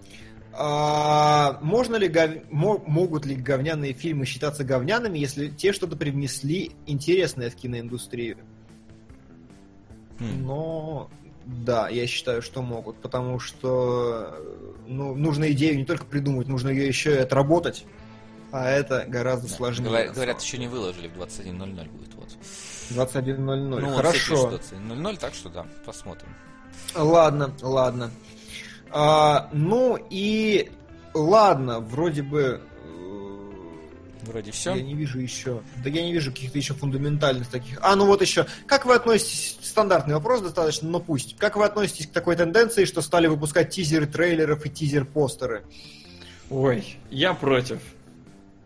А, 0.53 1.59
можно 1.61 1.95
ли 1.97 2.07
гов- 2.07 2.43
мо- 2.49 2.83
могут 2.87 3.25
ли 3.25 3.35
говняные 3.35 3.93
фильмы 3.93 4.25
считаться 4.25 4.63
говняными, 4.63 5.19
если 5.19 5.49
те 5.49 5.71
что-то 5.71 5.95
привнесли 5.95 6.71
интересное 6.87 7.49
в 7.51 7.55
киноиндустрию? 7.55 8.37
Хм. 10.19 10.45
Но 10.45 11.09
да, 11.45 11.89
я 11.89 12.07
считаю, 12.07 12.41
что 12.41 12.61
могут, 12.63 12.97
потому 13.01 13.39
что 13.39 14.35
ну, 14.87 15.13
нужно 15.13 15.51
идею 15.51 15.77
не 15.77 15.85
только 15.85 16.05
придумать, 16.05 16.47
нужно 16.47 16.69
ее 16.69 16.87
еще 16.87 17.13
и 17.13 17.19
отработать. 17.19 17.85
А 18.51 18.67
это 18.69 19.05
гораздо 19.07 19.47
Да. 19.49 19.53
сложнее. 19.53 19.89
Говорят, 19.89 20.13
говорят, 20.15 20.41
еще 20.41 20.57
не 20.57 20.67
выложили, 20.67 21.07
в 21.07 21.17
21.00 21.21 21.89
будет. 21.91 22.13
Вот. 22.15 22.29
Деле. 22.89 23.01
21.00. 23.01 23.79
Ну, 23.79 23.95
Хорошо. 23.95 24.17
все 24.19 24.49
пишут 24.49 24.73
21.00, 24.73 25.17
так 25.19 25.33
что 25.33 25.49
да, 25.49 25.65
посмотрим. 25.85 26.29
Ладно, 26.95 27.53
ладно. 27.61 28.11
А, 28.89 29.49
ну 29.51 29.97
и 30.09 30.71
ладно, 31.13 31.79
вроде 31.79 32.21
бы. 32.23 32.61
э, 32.85 34.25
Вроде 34.25 34.51
все. 34.51 34.75
Я 34.75 34.81
не 34.81 34.93
вижу 34.93 35.19
еще. 35.19 35.61
Да 35.83 35.89
я 35.89 36.01
не 36.03 36.13
вижу 36.13 36.31
каких-то 36.31 36.57
еще 36.57 36.73
фундаментальных 36.73 37.47
таких. 37.49 37.79
А, 37.81 37.95
ну 37.95 38.05
вот 38.05 38.21
еще. 38.21 38.45
Как 38.65 38.85
вы 38.85 38.95
относитесь, 38.95 39.57
стандартный 39.61 40.15
вопрос 40.15 40.41
достаточно, 40.41 40.87
но 40.89 40.99
пусть. 40.99 41.37
Как 41.37 41.55
вы 41.55 41.65
относитесь 41.65 42.07
к 42.07 42.11
такой 42.11 42.35
тенденции, 42.35 42.85
что 42.85 43.01
стали 43.01 43.27
выпускать 43.27 43.69
тизеры 43.69 44.05
трейлеров 44.07 44.65
и 44.65 44.69
тизер-постеры? 44.69 45.63
Ой, 46.49 46.97
я 47.09 47.33
против. 47.33 47.79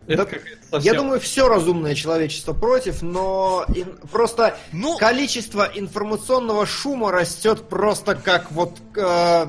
Да, 0.06 0.14
Это 0.14 0.24
какая-то 0.24 0.48
Я 0.48 0.70
совсем- 0.70 0.96
думаю, 0.96 1.20
все 1.20 1.48
разумное 1.48 1.94
человечество 1.94 2.52
против, 2.52 3.02
но 3.02 3.64
ин- 3.68 3.98
просто 4.10 4.58
Ну, 4.72 4.96
количество 4.98 5.70
информационного 5.74 6.66
шума 6.66 7.12
растет 7.12 7.68
просто 7.68 8.14
как 8.16 8.50
вот 8.50 8.78
э, 8.96 9.46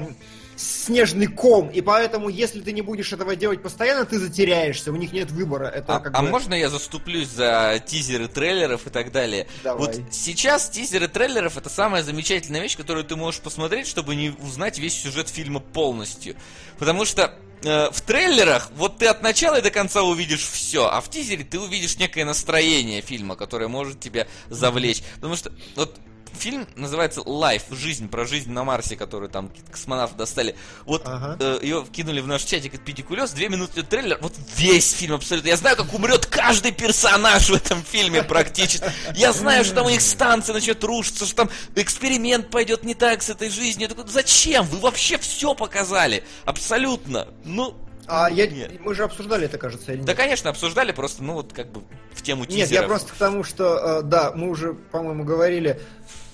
снежный 0.56 1.28
ком, 1.28 1.70
и 1.70 1.82
поэтому, 1.82 2.30
если 2.30 2.62
ты 2.62 2.72
не 2.72 2.82
будешь 2.82 3.12
этого 3.12 3.36
делать 3.36 3.62
постоянно, 3.62 4.06
ты 4.06 4.20
затеряешься, 4.20 4.92
у 4.92 4.96
них 4.96 5.12
нет 5.12 5.32
выбора. 5.32 5.66
Это 5.66 5.96
а, 5.96 6.00
как 6.00 6.14
а 6.16 6.22
бы... 6.22 6.30
можно 6.30 6.54
я 6.54 6.70
заступлюсь 6.70 7.30
за 7.30 7.82
тизеры 7.86 8.28
трейлеров 8.28 8.86
и 8.88 8.90
так 8.90 9.12
далее? 9.12 9.48
Давай. 9.64 9.88
Вот 9.88 10.00
сейчас 10.12 10.70
тизеры 10.70 11.08
трейлеров 11.08 11.58
это 11.58 11.70
самая 11.70 12.04
замечательная 12.04 12.62
вещь, 12.62 12.78
которую 12.78 13.06
ты 13.06 13.16
можешь 13.16 13.42
посмотреть, 13.42 13.88
чтобы 13.88 14.16
не 14.16 14.30
узнать 14.30 14.78
весь 14.80 14.94
сюжет 15.02 15.30
фильма 15.30 15.60
полностью. 15.60 16.36
Потому 16.78 17.06
что 17.06 17.34
э, 17.64 17.90
в 17.92 18.02
трейлерах 18.02 18.70
вот 18.76 18.98
ты 18.98 19.08
от 19.08 19.22
начала 19.22 19.60
и 19.60 19.62
до 19.62 19.72
конца 19.72 20.04
увидишь 20.04 20.46
все, 20.48 20.88
а 20.88 21.02
в 21.02 21.10
тизере 21.10 21.44
ты 21.44 21.60
увидишь 21.60 21.98
некое 21.98 22.26
настроение 22.26 23.02
фильма, 23.02 23.36
которое 23.36 23.68
может 23.68 24.00
тебя 24.00 24.28
завлечь. 24.50 25.02
Потому 25.16 25.36
что 25.36 25.52
вот 25.76 25.98
фильм 26.34 26.68
называется 26.76 27.22
Life, 27.22 27.74
жизнь, 27.76 28.10
про 28.10 28.26
жизнь 28.26 28.52
на 28.52 28.64
Марсе, 28.64 28.96
которую 28.96 29.30
там 29.30 29.52
космонавты 29.72 30.18
достали. 30.18 30.56
Вот 30.86 31.04
Ага. 31.06 31.38
э, 31.40 31.60
ее 31.62 31.84
вкинули 31.84 32.20
в 32.22 32.28
наш 32.28 32.44
чатик 32.44 32.76
от 32.76 32.82
Педикулес, 32.84 33.32
две 33.32 33.50
минуты 33.50 33.84
трейлер, 33.84 34.18
вот 34.22 34.34
весь 34.58 34.92
фильм 34.92 35.16
абсолютно. 35.16 35.48
Я 35.50 35.58
знаю, 35.58 35.76
как 35.78 35.94
умрет 35.94 36.26
каждый 36.26 36.72
персонаж 36.72 37.50
в 37.50 37.54
этом 37.54 37.84
фильме 37.84 38.24
практически. 38.24 38.86
Я 39.16 39.32
знаю, 39.34 39.64
что 39.66 39.76
там 39.76 39.86
у 39.86 39.90
них 39.90 40.02
станция 40.02 40.54
начнет 40.54 40.84
рушиться, 40.84 41.26
что 41.26 41.36
там 41.36 41.50
эксперимент 41.76 42.50
пойдет 42.50 42.84
не 42.84 42.96
так 42.96 43.22
с 43.22 43.30
этой 43.30 43.50
жизнью. 43.50 43.88
Я 43.90 43.96
такой, 43.96 44.10
зачем? 44.12 44.66
Вы 44.66 44.80
вообще 44.80 45.18
все 45.18 45.54
показали. 45.56 46.24
Абсолютно. 46.46 47.28
Ну, 47.46 47.76
А 48.08 48.30
я... 48.30 48.48
Нет. 48.48 48.80
мы 48.82 48.94
же 48.96 49.04
обсуждали 49.04 49.46
это, 49.46 49.58
кажется, 49.58 49.92
или 49.92 50.00
нет? 50.00 50.06
да, 50.08 50.14
конечно, 50.16 50.50
обсуждали, 50.50 50.92
просто, 50.92 51.24
ну, 51.24 51.34
вот 51.34 51.54
как 51.54 51.72
бы 51.72 51.82
в 52.14 52.22
тему 52.22 52.42
Нет, 52.46 52.68
тизеров. 52.68 52.82
я 52.84 52.88
просто 52.88 53.14
к 53.14 53.16
тому, 53.16 53.44
что, 53.44 54.00
э, 54.00 54.02
да, 54.04 54.32
мы 54.36 54.50
уже, 54.50 54.74
по-моему, 54.74 55.24
говорили, 55.24 55.80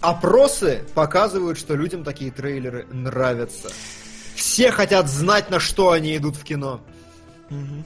опросы 0.02 0.84
показывают, 0.94 1.58
что 1.58 1.76
людям 1.76 2.04
такие 2.04 2.32
трейлеры 2.32 2.86
нравятся. 2.92 3.70
Все 4.36 4.72
хотят 4.72 5.08
знать, 5.08 5.50
на 5.50 5.60
что 5.60 5.92
они 5.92 6.16
идут 6.16 6.36
в 6.36 6.44
кино. 6.44 6.82
Мгм. 7.50 7.84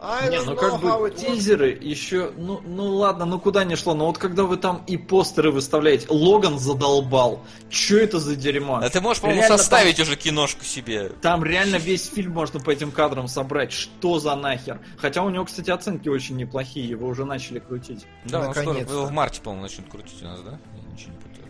I 0.00 0.28
Не, 0.30 0.36
don't 0.36 0.44
ну 0.46 0.56
как 0.56 0.80
бы 0.80 1.10
тизеры 1.10 1.70
еще, 1.80 2.30
ну, 2.36 2.60
ну 2.64 2.96
ладно, 2.96 3.24
ну 3.24 3.38
куда 3.40 3.64
ни 3.64 3.74
шло, 3.74 3.94
но 3.94 4.06
вот 4.06 4.18
когда 4.18 4.44
вы 4.44 4.56
там 4.56 4.82
и 4.86 4.96
постеры 4.96 5.50
выставляете, 5.50 6.06
Логан 6.08 6.58
задолбал, 6.58 7.42
что 7.70 7.96
это 7.96 8.18
за 8.18 8.36
дерьмо? 8.36 8.80
А 8.82 8.88
ты 8.88 9.00
можешь, 9.00 9.20
по-моему, 9.20 9.42
составить 9.46 9.98
уже 10.00 10.16
киношку 10.16 10.64
себе. 10.64 11.10
Там 11.20 11.44
реально 11.44 11.76
весь 11.76 12.08
фильм 12.08 12.32
можно 12.32 12.60
по 12.60 12.70
этим 12.70 12.92
кадрам 12.92 13.28
собрать, 13.28 13.72
что 13.72 14.18
за 14.20 14.34
нахер. 14.36 14.80
Хотя 14.96 15.22
у 15.22 15.30
него, 15.30 15.44
кстати, 15.44 15.70
оценки 15.70 16.08
очень 16.08 16.36
неплохие, 16.36 16.88
его 16.88 17.08
уже 17.08 17.24
начали 17.24 17.58
крутить. 17.58 18.06
Да, 18.24 18.48
Наконец-то. 18.48 19.02
в 19.06 19.10
марте, 19.12 19.40
по-моему, 19.40 19.64
начнут 19.64 19.88
крутить 19.90 20.22
у 20.22 20.24
нас, 20.26 20.40
да? 20.40 20.52
Я 20.76 20.92
ничего 20.92 21.12
не 21.12 21.18
путаю. 21.18 21.46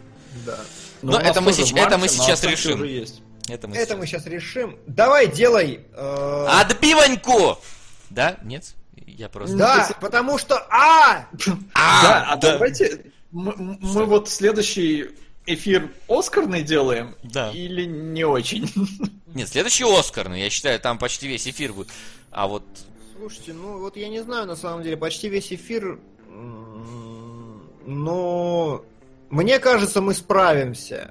Да. 0.46 0.58
Но 1.02 1.12
у 1.12 1.14
нас 1.20 1.26
это 1.28 1.40
мы 1.40 1.52
сеч- 1.52 1.72
марте, 1.72 1.86
это 1.88 1.98
мы 1.98 2.06
но 2.06 2.12
сейчас 2.12 2.42
решим. 2.44 2.74
уже 2.76 2.88
есть. 2.88 3.22
Это 3.48 3.68
мы 3.68 3.76
Это 3.76 3.86
сейчас. 3.86 3.98
мы 3.98 4.06
сейчас 4.06 4.26
решим. 4.26 4.76
Давай, 4.86 5.26
делай. 5.30 5.80
э, 5.94 6.46
Отбиваньку! 6.62 7.58
Да? 8.14 8.38
Нет? 8.44 8.74
Я 9.06 9.28
просто... 9.28 9.56
Да, 9.56 9.90
потому 10.00 10.38
что... 10.38 10.56
А! 10.70 11.26
да, 11.46 12.24
а 12.28 12.36
да. 12.36 12.52
давайте 12.52 13.06
мы, 13.32 13.52
мы 13.56 14.04
вот 14.06 14.28
следующий 14.28 15.10
эфир 15.46 15.90
Оскарный 16.08 16.62
делаем 16.62 17.16
Да. 17.24 17.50
или 17.50 17.84
не 17.84 18.24
очень? 18.24 18.70
Нет, 19.34 19.48
следующий 19.48 19.84
Оскарный, 19.84 20.40
я 20.40 20.50
считаю, 20.50 20.78
там 20.78 20.98
почти 20.98 21.26
весь 21.26 21.48
эфир 21.48 21.72
будет. 21.72 21.88
А 22.30 22.46
вот... 22.46 22.62
Слушайте, 23.18 23.52
ну 23.52 23.78
вот 23.80 23.96
я 23.96 24.08
не 24.08 24.22
знаю, 24.22 24.46
на 24.46 24.56
самом 24.56 24.84
деле, 24.84 24.96
почти 24.96 25.28
весь 25.28 25.52
эфир... 25.52 25.98
Но... 27.86 28.84
Мне 29.30 29.58
кажется, 29.58 30.00
мы 30.00 30.14
справимся. 30.14 31.10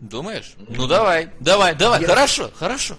Думаешь? 0.00 0.54
Ну 0.68 0.86
давай, 0.86 1.28
давай, 1.40 1.74
давай, 1.74 2.00
Я- 2.00 2.06
хорошо, 2.08 2.50
хорошо. 2.54 2.96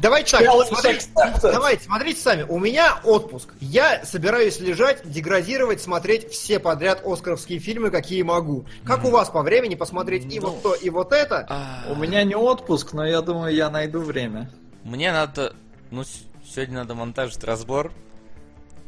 Давайте 0.00 0.38
так, 0.38 0.66
смотрите, 0.66 1.08
давайте, 1.42 1.84
смотрите 1.84 2.20
сами. 2.20 2.42
У 2.42 2.58
меня 2.58 3.00
отпуск. 3.04 3.50
Я 3.60 4.04
собираюсь 4.04 4.58
лежать, 4.60 5.08
деградировать, 5.10 5.82
смотреть 5.82 6.30
все 6.30 6.58
подряд 6.58 7.02
оскаровские 7.04 7.58
фильмы, 7.58 7.90
какие 7.90 8.22
могу. 8.22 8.64
Как 8.84 9.04
у 9.04 9.10
вас 9.10 9.28
по 9.28 9.42
времени 9.42 9.74
посмотреть 9.74 10.32
и 10.32 10.40
вот 10.40 10.62
то, 10.62 10.74
и 10.74 10.88
вот 10.90 11.12
это? 11.12 11.46
А, 11.48 11.84
У 11.90 11.96
меня 11.96 12.24
не 12.24 12.34
отпуск, 12.34 12.92
но 12.94 13.06
я 13.06 13.20
думаю, 13.20 13.54
я 13.54 13.68
найду 13.70 14.00
время. 14.00 14.50
Мне 14.84 15.12
надо... 15.12 15.54
Ну, 15.90 16.02
сегодня 16.46 16.78
надо 16.78 16.94
монтажить 16.94 17.44
разбор. 17.44 17.92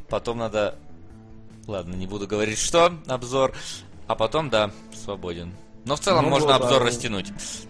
Потом 0.08 0.38
надо... 0.38 0.76
Ладно, 1.66 1.94
не 1.94 2.06
буду 2.06 2.26
говорить, 2.26 2.58
что 2.58 2.92
обзор. 3.06 3.52
А 4.06 4.14
потом, 4.14 4.50
да, 4.50 4.70
свободен. 4.94 5.52
Но 5.86 5.94
в 5.96 6.00
целом 6.00 6.24
Ну 6.24 6.30
можно 6.30 6.48
вот, 6.54 6.62
обзор 6.62 6.80
да. 6.80 6.86
растянуть. 6.86 7.26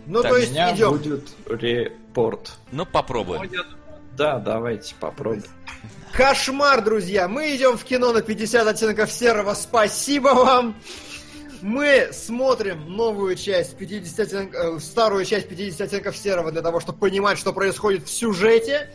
Ну, 0.06 0.22
Так, 0.22 0.32
то 0.32 0.38
есть, 0.38 0.50
меня 0.50 0.74
идем. 0.74 0.90
будет 0.92 1.28
репорт. 1.46 2.52
Ну, 2.72 2.86
попробуем. 2.86 3.50
Да, 4.16 4.38
давайте 4.38 4.94
попробуем. 4.98 5.44
Кошмар, 6.14 6.82
друзья! 6.82 7.28
Мы 7.28 7.54
идем 7.54 7.76
в 7.76 7.84
кино 7.84 8.12
на 8.12 8.22
50 8.22 8.66
оттенков 8.66 9.12
серого. 9.12 9.52
Спасибо 9.52 10.28
вам! 10.28 10.74
Мы 11.60 12.08
смотрим 12.12 12.96
новую 12.96 13.34
часть 13.36 13.76
50 13.76 14.18
оттенк- 14.20 14.54
э, 14.54 14.80
старую 14.80 15.24
часть 15.26 15.48
50 15.48 15.80
оттенков 15.82 16.16
серого 16.16 16.50
для 16.52 16.62
того, 16.62 16.80
чтобы 16.80 16.98
понимать, 16.98 17.38
что 17.38 17.52
происходит 17.52 18.06
в 18.06 18.10
сюжете. 18.10 18.90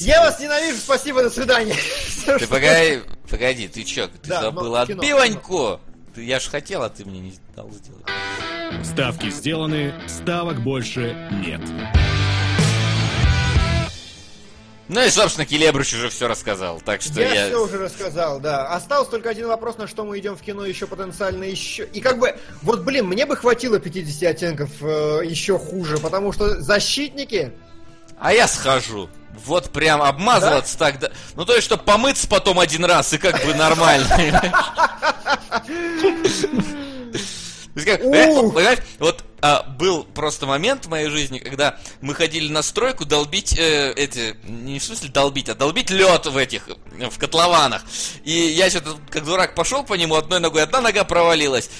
Я 0.00 0.20
вас 0.22 0.38
ненавижу, 0.40 0.76
спасибо, 0.78 1.22
до 1.22 1.30
свидания. 1.30 1.76
Ты 2.26 2.46
погоди, 2.46 3.00
погоди, 3.30 3.68
ты 3.68 3.84
чё, 3.84 4.08
ты 4.08 4.28
Да, 4.28 4.42
забыл 4.42 4.74
отбиваньку? 4.76 5.80
Я 6.16 6.40
ж 6.40 6.48
хотел, 6.48 6.82
а 6.82 6.90
ты 6.90 7.04
мне 7.04 7.20
не 7.20 7.34
дал 7.56 7.70
сделать. 7.70 8.04
Ставки 8.84 9.30
сделаны, 9.30 9.94
ставок 10.08 10.60
больше 10.62 11.16
нет. 11.44 11.60
Ну 14.88 15.02
и, 15.02 15.08
собственно, 15.08 15.46
Келебрыч 15.46 15.94
уже 15.94 16.10
все 16.10 16.28
рассказал, 16.28 16.80
так 16.80 17.00
что 17.00 17.20
Я, 17.20 17.32
я... 17.32 17.46
все 17.46 17.64
уже 17.64 17.78
рассказал, 17.78 18.40
да. 18.40 18.68
Остался 18.74 19.12
только 19.12 19.30
один 19.30 19.46
вопрос, 19.46 19.78
на 19.78 19.86
что 19.86 20.04
мы 20.04 20.18
идем 20.18 20.36
в 20.36 20.42
кино 20.42 20.66
еще 20.66 20.86
потенциально 20.86 21.44
еще. 21.44 21.84
И 21.86 22.00
как 22.00 22.18
бы, 22.18 22.36
вот 22.60 22.82
блин, 22.82 23.06
мне 23.06 23.24
бы 23.24 23.34
хватило 23.36 23.78
50 23.78 24.22
оттенков 24.30 24.70
э, 24.82 25.22
еще 25.24 25.58
хуже, 25.58 25.96
потому 25.96 26.32
что 26.32 26.60
защитники, 26.60 27.52
А 28.22 28.32
я 28.32 28.46
схожу. 28.46 29.10
Вот 29.44 29.72
прям 29.72 30.00
обмазываться 30.00 30.78
так, 30.78 31.00
да. 31.00 31.10
Ну 31.34 31.44
то 31.44 31.54
есть, 31.54 31.64
чтобы 31.64 31.82
помыться 31.82 32.28
потом 32.28 32.60
один 32.60 32.84
раз 32.84 33.12
и 33.12 33.18
как 33.18 33.44
бы 33.44 33.52
нормально. 33.54 34.06
Понимаешь, 37.74 38.78
вот 39.00 39.24
а, 39.40 39.62
был 39.64 40.04
просто 40.04 40.46
момент 40.46 40.86
в 40.86 40.88
моей 40.88 41.08
жизни, 41.08 41.38
когда 41.38 41.78
мы 42.00 42.14
ходили 42.14 42.48
на 42.52 42.62
стройку 42.62 43.04
долбить 43.04 43.58
э, 43.58 43.92
эти, 43.94 44.36
не 44.44 44.78
в 44.78 44.84
смысле 44.84 45.08
долбить, 45.08 45.48
а 45.48 45.56
долбить 45.56 45.90
лед 45.90 46.26
в 46.26 46.36
этих, 46.36 46.68
э, 46.68 47.08
в 47.10 47.18
котлованах. 47.18 47.82
И 48.24 48.30
я 48.30 48.70
что-то 48.70 48.98
как 49.10 49.24
дурак 49.24 49.56
пошел 49.56 49.82
по 49.82 49.94
нему 49.94 50.14
одной 50.14 50.38
ногой, 50.38 50.62
одна 50.62 50.80
нога 50.80 51.02
провалилась. 51.02 51.70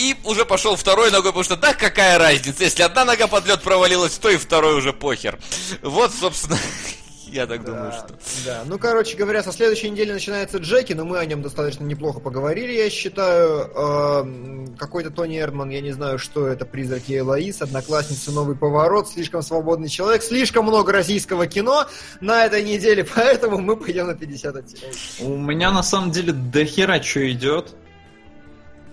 И 0.00 0.16
уже 0.24 0.46
пошел 0.46 0.76
второй 0.76 1.10
ногой, 1.10 1.26
потому 1.32 1.44
что 1.44 1.56
да, 1.56 1.74
какая 1.74 2.18
разница, 2.18 2.64
если 2.64 2.82
одна 2.82 3.04
нога 3.04 3.26
под 3.26 3.46
лед 3.46 3.60
провалилась, 3.60 4.12
то 4.18 4.30
и 4.30 4.38
второй 4.38 4.74
уже 4.78 4.94
похер. 4.94 5.38
Вот, 5.82 6.10
собственно, 6.14 6.56
я 7.26 7.46
так 7.46 7.62
думаю, 7.64 7.90
Да, 7.90 7.98
что... 7.98 8.14
да. 8.46 8.62
Ну, 8.64 8.78
короче 8.78 9.14
говоря, 9.18 9.42
со 9.42 9.52
следующей 9.52 9.90
недели 9.90 10.10
начинается 10.12 10.56
Джеки, 10.56 10.94
но 10.94 11.04
мы 11.04 11.18
о 11.18 11.26
нем 11.26 11.42
достаточно 11.42 11.84
неплохо 11.84 12.18
поговорили, 12.18 12.72
я 12.72 12.88
считаю. 12.88 13.70
Эм, 13.74 14.74
Какой-то 14.78 15.10
Тони 15.10 15.38
Эрдман, 15.38 15.68
я 15.68 15.82
не 15.82 15.92
знаю, 15.92 16.18
что 16.18 16.46
это, 16.46 16.64
«Призраки 16.64 17.18
Элоиз», 17.18 17.60
«Одноклассница. 17.60 18.32
Новый 18.32 18.56
поворот», 18.56 19.06
«Слишком 19.06 19.42
свободный 19.42 19.90
человек», 19.90 20.22
слишком 20.22 20.64
много 20.64 20.92
российского 20.92 21.46
кино 21.46 21.86
на 22.22 22.46
этой 22.46 22.62
неделе, 22.62 23.04
поэтому 23.14 23.58
мы 23.58 23.76
пойдем 23.76 24.06
на 24.06 24.14
50 24.14 24.56
оттенков. 24.56 24.98
У 25.20 25.36
меня 25.36 25.70
на 25.70 25.82
самом 25.82 26.10
деле 26.10 26.32
до 26.32 26.64
хера 26.64 27.02
что 27.02 27.30
идет. 27.30 27.74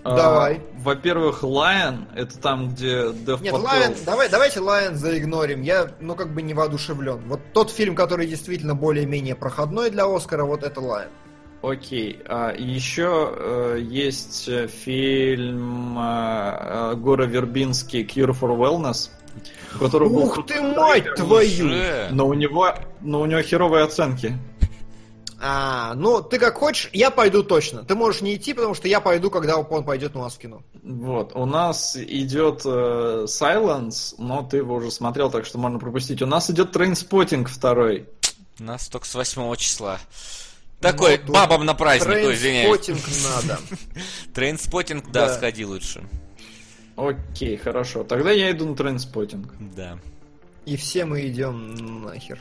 А, 0.04 0.16
Давай. 0.16 0.60
Во-первых, 0.78 1.42
Lion, 1.42 2.06
это 2.14 2.38
там, 2.38 2.68
где 2.70 3.08
Dev 3.08 3.42
Нет, 3.42 3.52
Patrol- 3.54 3.62
Лайон, 3.62 3.94
давай, 4.06 4.28
давайте 4.28 4.60
Лайон 4.60 4.94
заигнорим. 4.96 5.62
Я, 5.62 5.90
ну, 6.00 6.14
как 6.14 6.32
бы 6.32 6.40
не 6.40 6.54
воодушевлен. 6.54 7.20
Вот 7.26 7.40
тот 7.52 7.70
фильм, 7.70 7.94
который 7.94 8.26
действительно 8.26 8.74
более-менее 8.74 9.34
проходной 9.34 9.90
для 9.90 10.06
Оскара, 10.06 10.44
вот 10.44 10.62
это 10.62 10.80
Лайон. 10.80 11.10
Окей. 11.62 12.20
А, 12.26 12.54
еще 12.56 13.34
э, 13.36 13.78
есть 13.80 14.48
э, 14.48 14.68
фильм 14.68 15.98
э, 15.98 16.02
э, 16.02 16.94
Гора 16.94 17.26
Вербинский 17.26 18.04
Cure 18.04 18.30
for 18.30 18.56
Wellness, 18.56 19.10
который 19.80 20.08
был 20.08 20.26
Ух 20.26 20.46
ты, 20.46 20.60
мать 20.62 21.12
твою! 21.16 21.68
Но 22.12 22.28
у 22.28 22.34
него, 22.34 22.72
но 23.00 23.20
у 23.20 23.26
него 23.26 23.42
херовые 23.42 23.84
оценки. 23.84 24.34
А, 25.40 25.94
ну, 25.94 26.20
ты 26.20 26.38
как 26.38 26.56
хочешь, 26.58 26.90
я 26.92 27.10
пойду 27.10 27.42
точно. 27.44 27.84
Ты 27.84 27.94
можешь 27.94 28.22
не 28.22 28.34
идти, 28.34 28.54
потому 28.54 28.74
что 28.74 28.88
я 28.88 29.00
пойду, 29.00 29.30
когда 29.30 29.56
он 29.56 29.84
пойдет 29.84 30.16
у 30.16 30.20
нас 30.20 30.34
в 30.34 30.38
кино. 30.38 30.62
Вот, 30.82 31.32
у 31.34 31.46
нас 31.46 31.96
идет 31.96 32.62
э, 32.64 33.24
Silence, 33.26 34.14
но 34.18 34.42
ты 34.42 34.58
его 34.58 34.74
уже 34.76 34.90
смотрел, 34.90 35.30
так 35.30 35.46
что 35.46 35.58
можно 35.58 35.78
пропустить. 35.78 36.22
У 36.22 36.26
нас 36.26 36.50
идет 36.50 36.74
Trainspotting 36.74 37.44
второй. 37.46 38.08
У 38.58 38.64
нас 38.64 38.88
только 38.88 39.06
с 39.06 39.14
8 39.14 39.54
числа. 39.56 40.00
Такой, 40.80 41.20
Ну, 41.26 41.32
бабам 41.32 41.64
на 41.64 41.74
праздник, 41.74 42.16
ой, 42.16 42.34
извиняюсь. 42.34 42.80
Trainspotting 42.80 43.00
надо. 43.46 43.60
Trainspotting, 44.34 45.10
да, 45.10 45.34
сходи 45.34 45.64
лучше. 45.64 46.04
Окей, 46.96 47.56
хорошо. 47.56 48.02
Тогда 48.02 48.32
я 48.32 48.50
иду 48.50 48.66
на 48.66 48.74
Trainspotting. 48.74 49.46
Да. 49.76 49.98
И 50.68 50.76
все 50.76 51.06
мы 51.06 51.26
идем 51.26 52.02
нахер. 52.04 52.38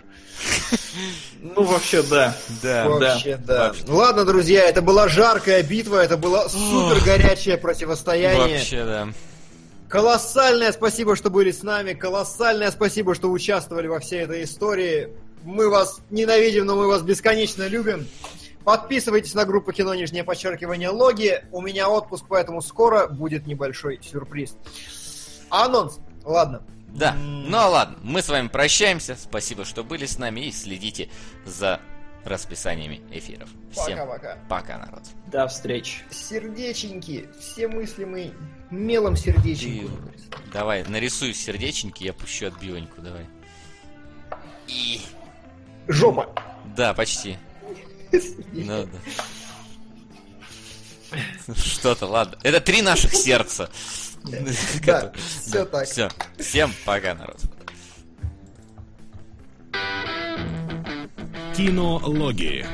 Ну, 1.41 1.64
вообще, 1.64 2.03
да. 2.03 2.35
Да. 2.61 2.89
Вообще, 2.89 3.38
да. 3.38 3.67
Вообще. 3.67 3.83
Ладно, 3.88 4.25
друзья, 4.25 4.67
это 4.67 4.81
была 4.81 5.07
жаркая 5.07 5.64
битва, 5.64 6.03
это 6.03 6.17
было 6.17 6.49
супер 6.49 7.01
горячее 7.06 7.57
противостояние. 7.57 8.57
Вообще, 8.57 8.83
да. 8.83 9.07
Колоссальное 9.88 10.73
спасибо, 10.73 11.15
что 11.15 11.30
были 11.30 11.51
с 11.51 11.64
нами. 11.64 11.93
Колоссальное 11.93 12.69
спасибо, 12.72 13.15
что 13.15 13.31
участвовали 13.31 13.88
во 13.88 14.01
всей 14.01 14.23
этой 14.23 14.43
истории. 14.43 15.14
Мы 15.43 15.69
вас 15.69 16.01
ненавидим, 16.09 16.65
но 16.65 16.75
мы 16.75 16.88
вас 16.88 17.03
бесконечно 17.03 17.65
любим. 17.65 18.09
Подписывайтесь 18.65 19.35
на 19.35 19.45
группу 19.45 19.72
кино 19.72 19.95
нижнее 19.95 20.25
подчеркивание 20.25 20.89
логи. 20.89 21.45
У 21.53 21.61
меня 21.61 21.88
отпуск, 21.88 22.25
поэтому 22.27 22.61
скоро 22.61 23.07
будет 23.07 23.47
небольшой 23.47 24.01
сюрприз. 24.03 24.57
Анонс. 25.49 25.99
Ладно. 26.25 26.61
Да. 26.88 27.14
Ну 27.14 27.57
а 27.57 27.67
ладно, 27.67 27.98
мы 28.01 28.22
с 28.22 28.30
вами 28.30 28.48
прощаемся. 28.48 29.16
Спасибо, 29.16 29.66
что 29.66 29.83
были 29.83 30.06
с 30.06 30.17
нами 30.17 30.41
и 30.41 30.51
следите 30.51 31.09
за 31.45 31.80
расписаниями 32.24 33.01
эфиров. 33.11 33.49
Всем 33.72 33.98
Пока-пока. 33.98 34.38
пока, 34.49 34.77
народ. 34.77 35.03
До 35.27 35.48
встречи. 35.48 36.01
Сердеченьки. 36.09 37.30
Все 37.40 37.67
мыслимые 37.67 38.33
мелом 38.69 39.16
сердеченьку. 39.16 39.90
Ты 40.32 40.51
давай, 40.51 40.83
нарисуй 40.83 41.33
сердеченьки, 41.33 42.03
я 42.03 42.14
пущу 42.14 42.48
отбивоньку, 42.48 43.01
давай. 43.01 43.25
И... 44.67 45.01
Жопа. 45.88 46.33
Да, 46.75 46.93
почти. 46.93 47.38
Ну 48.51 48.85
да. 48.85 48.99
Что-то, 51.56 52.07
ладно. 52.07 52.38
Это 52.43 52.59
три 52.59 52.82
наших 52.82 53.14
сердца. 53.14 53.69
Да, 54.85 55.11
все 55.15 55.65
так. 55.65 55.85
Все, 55.85 56.09
всем 56.38 56.72
пока, 56.85 57.14
народ. 57.14 57.39
Кинологии. 61.56 62.65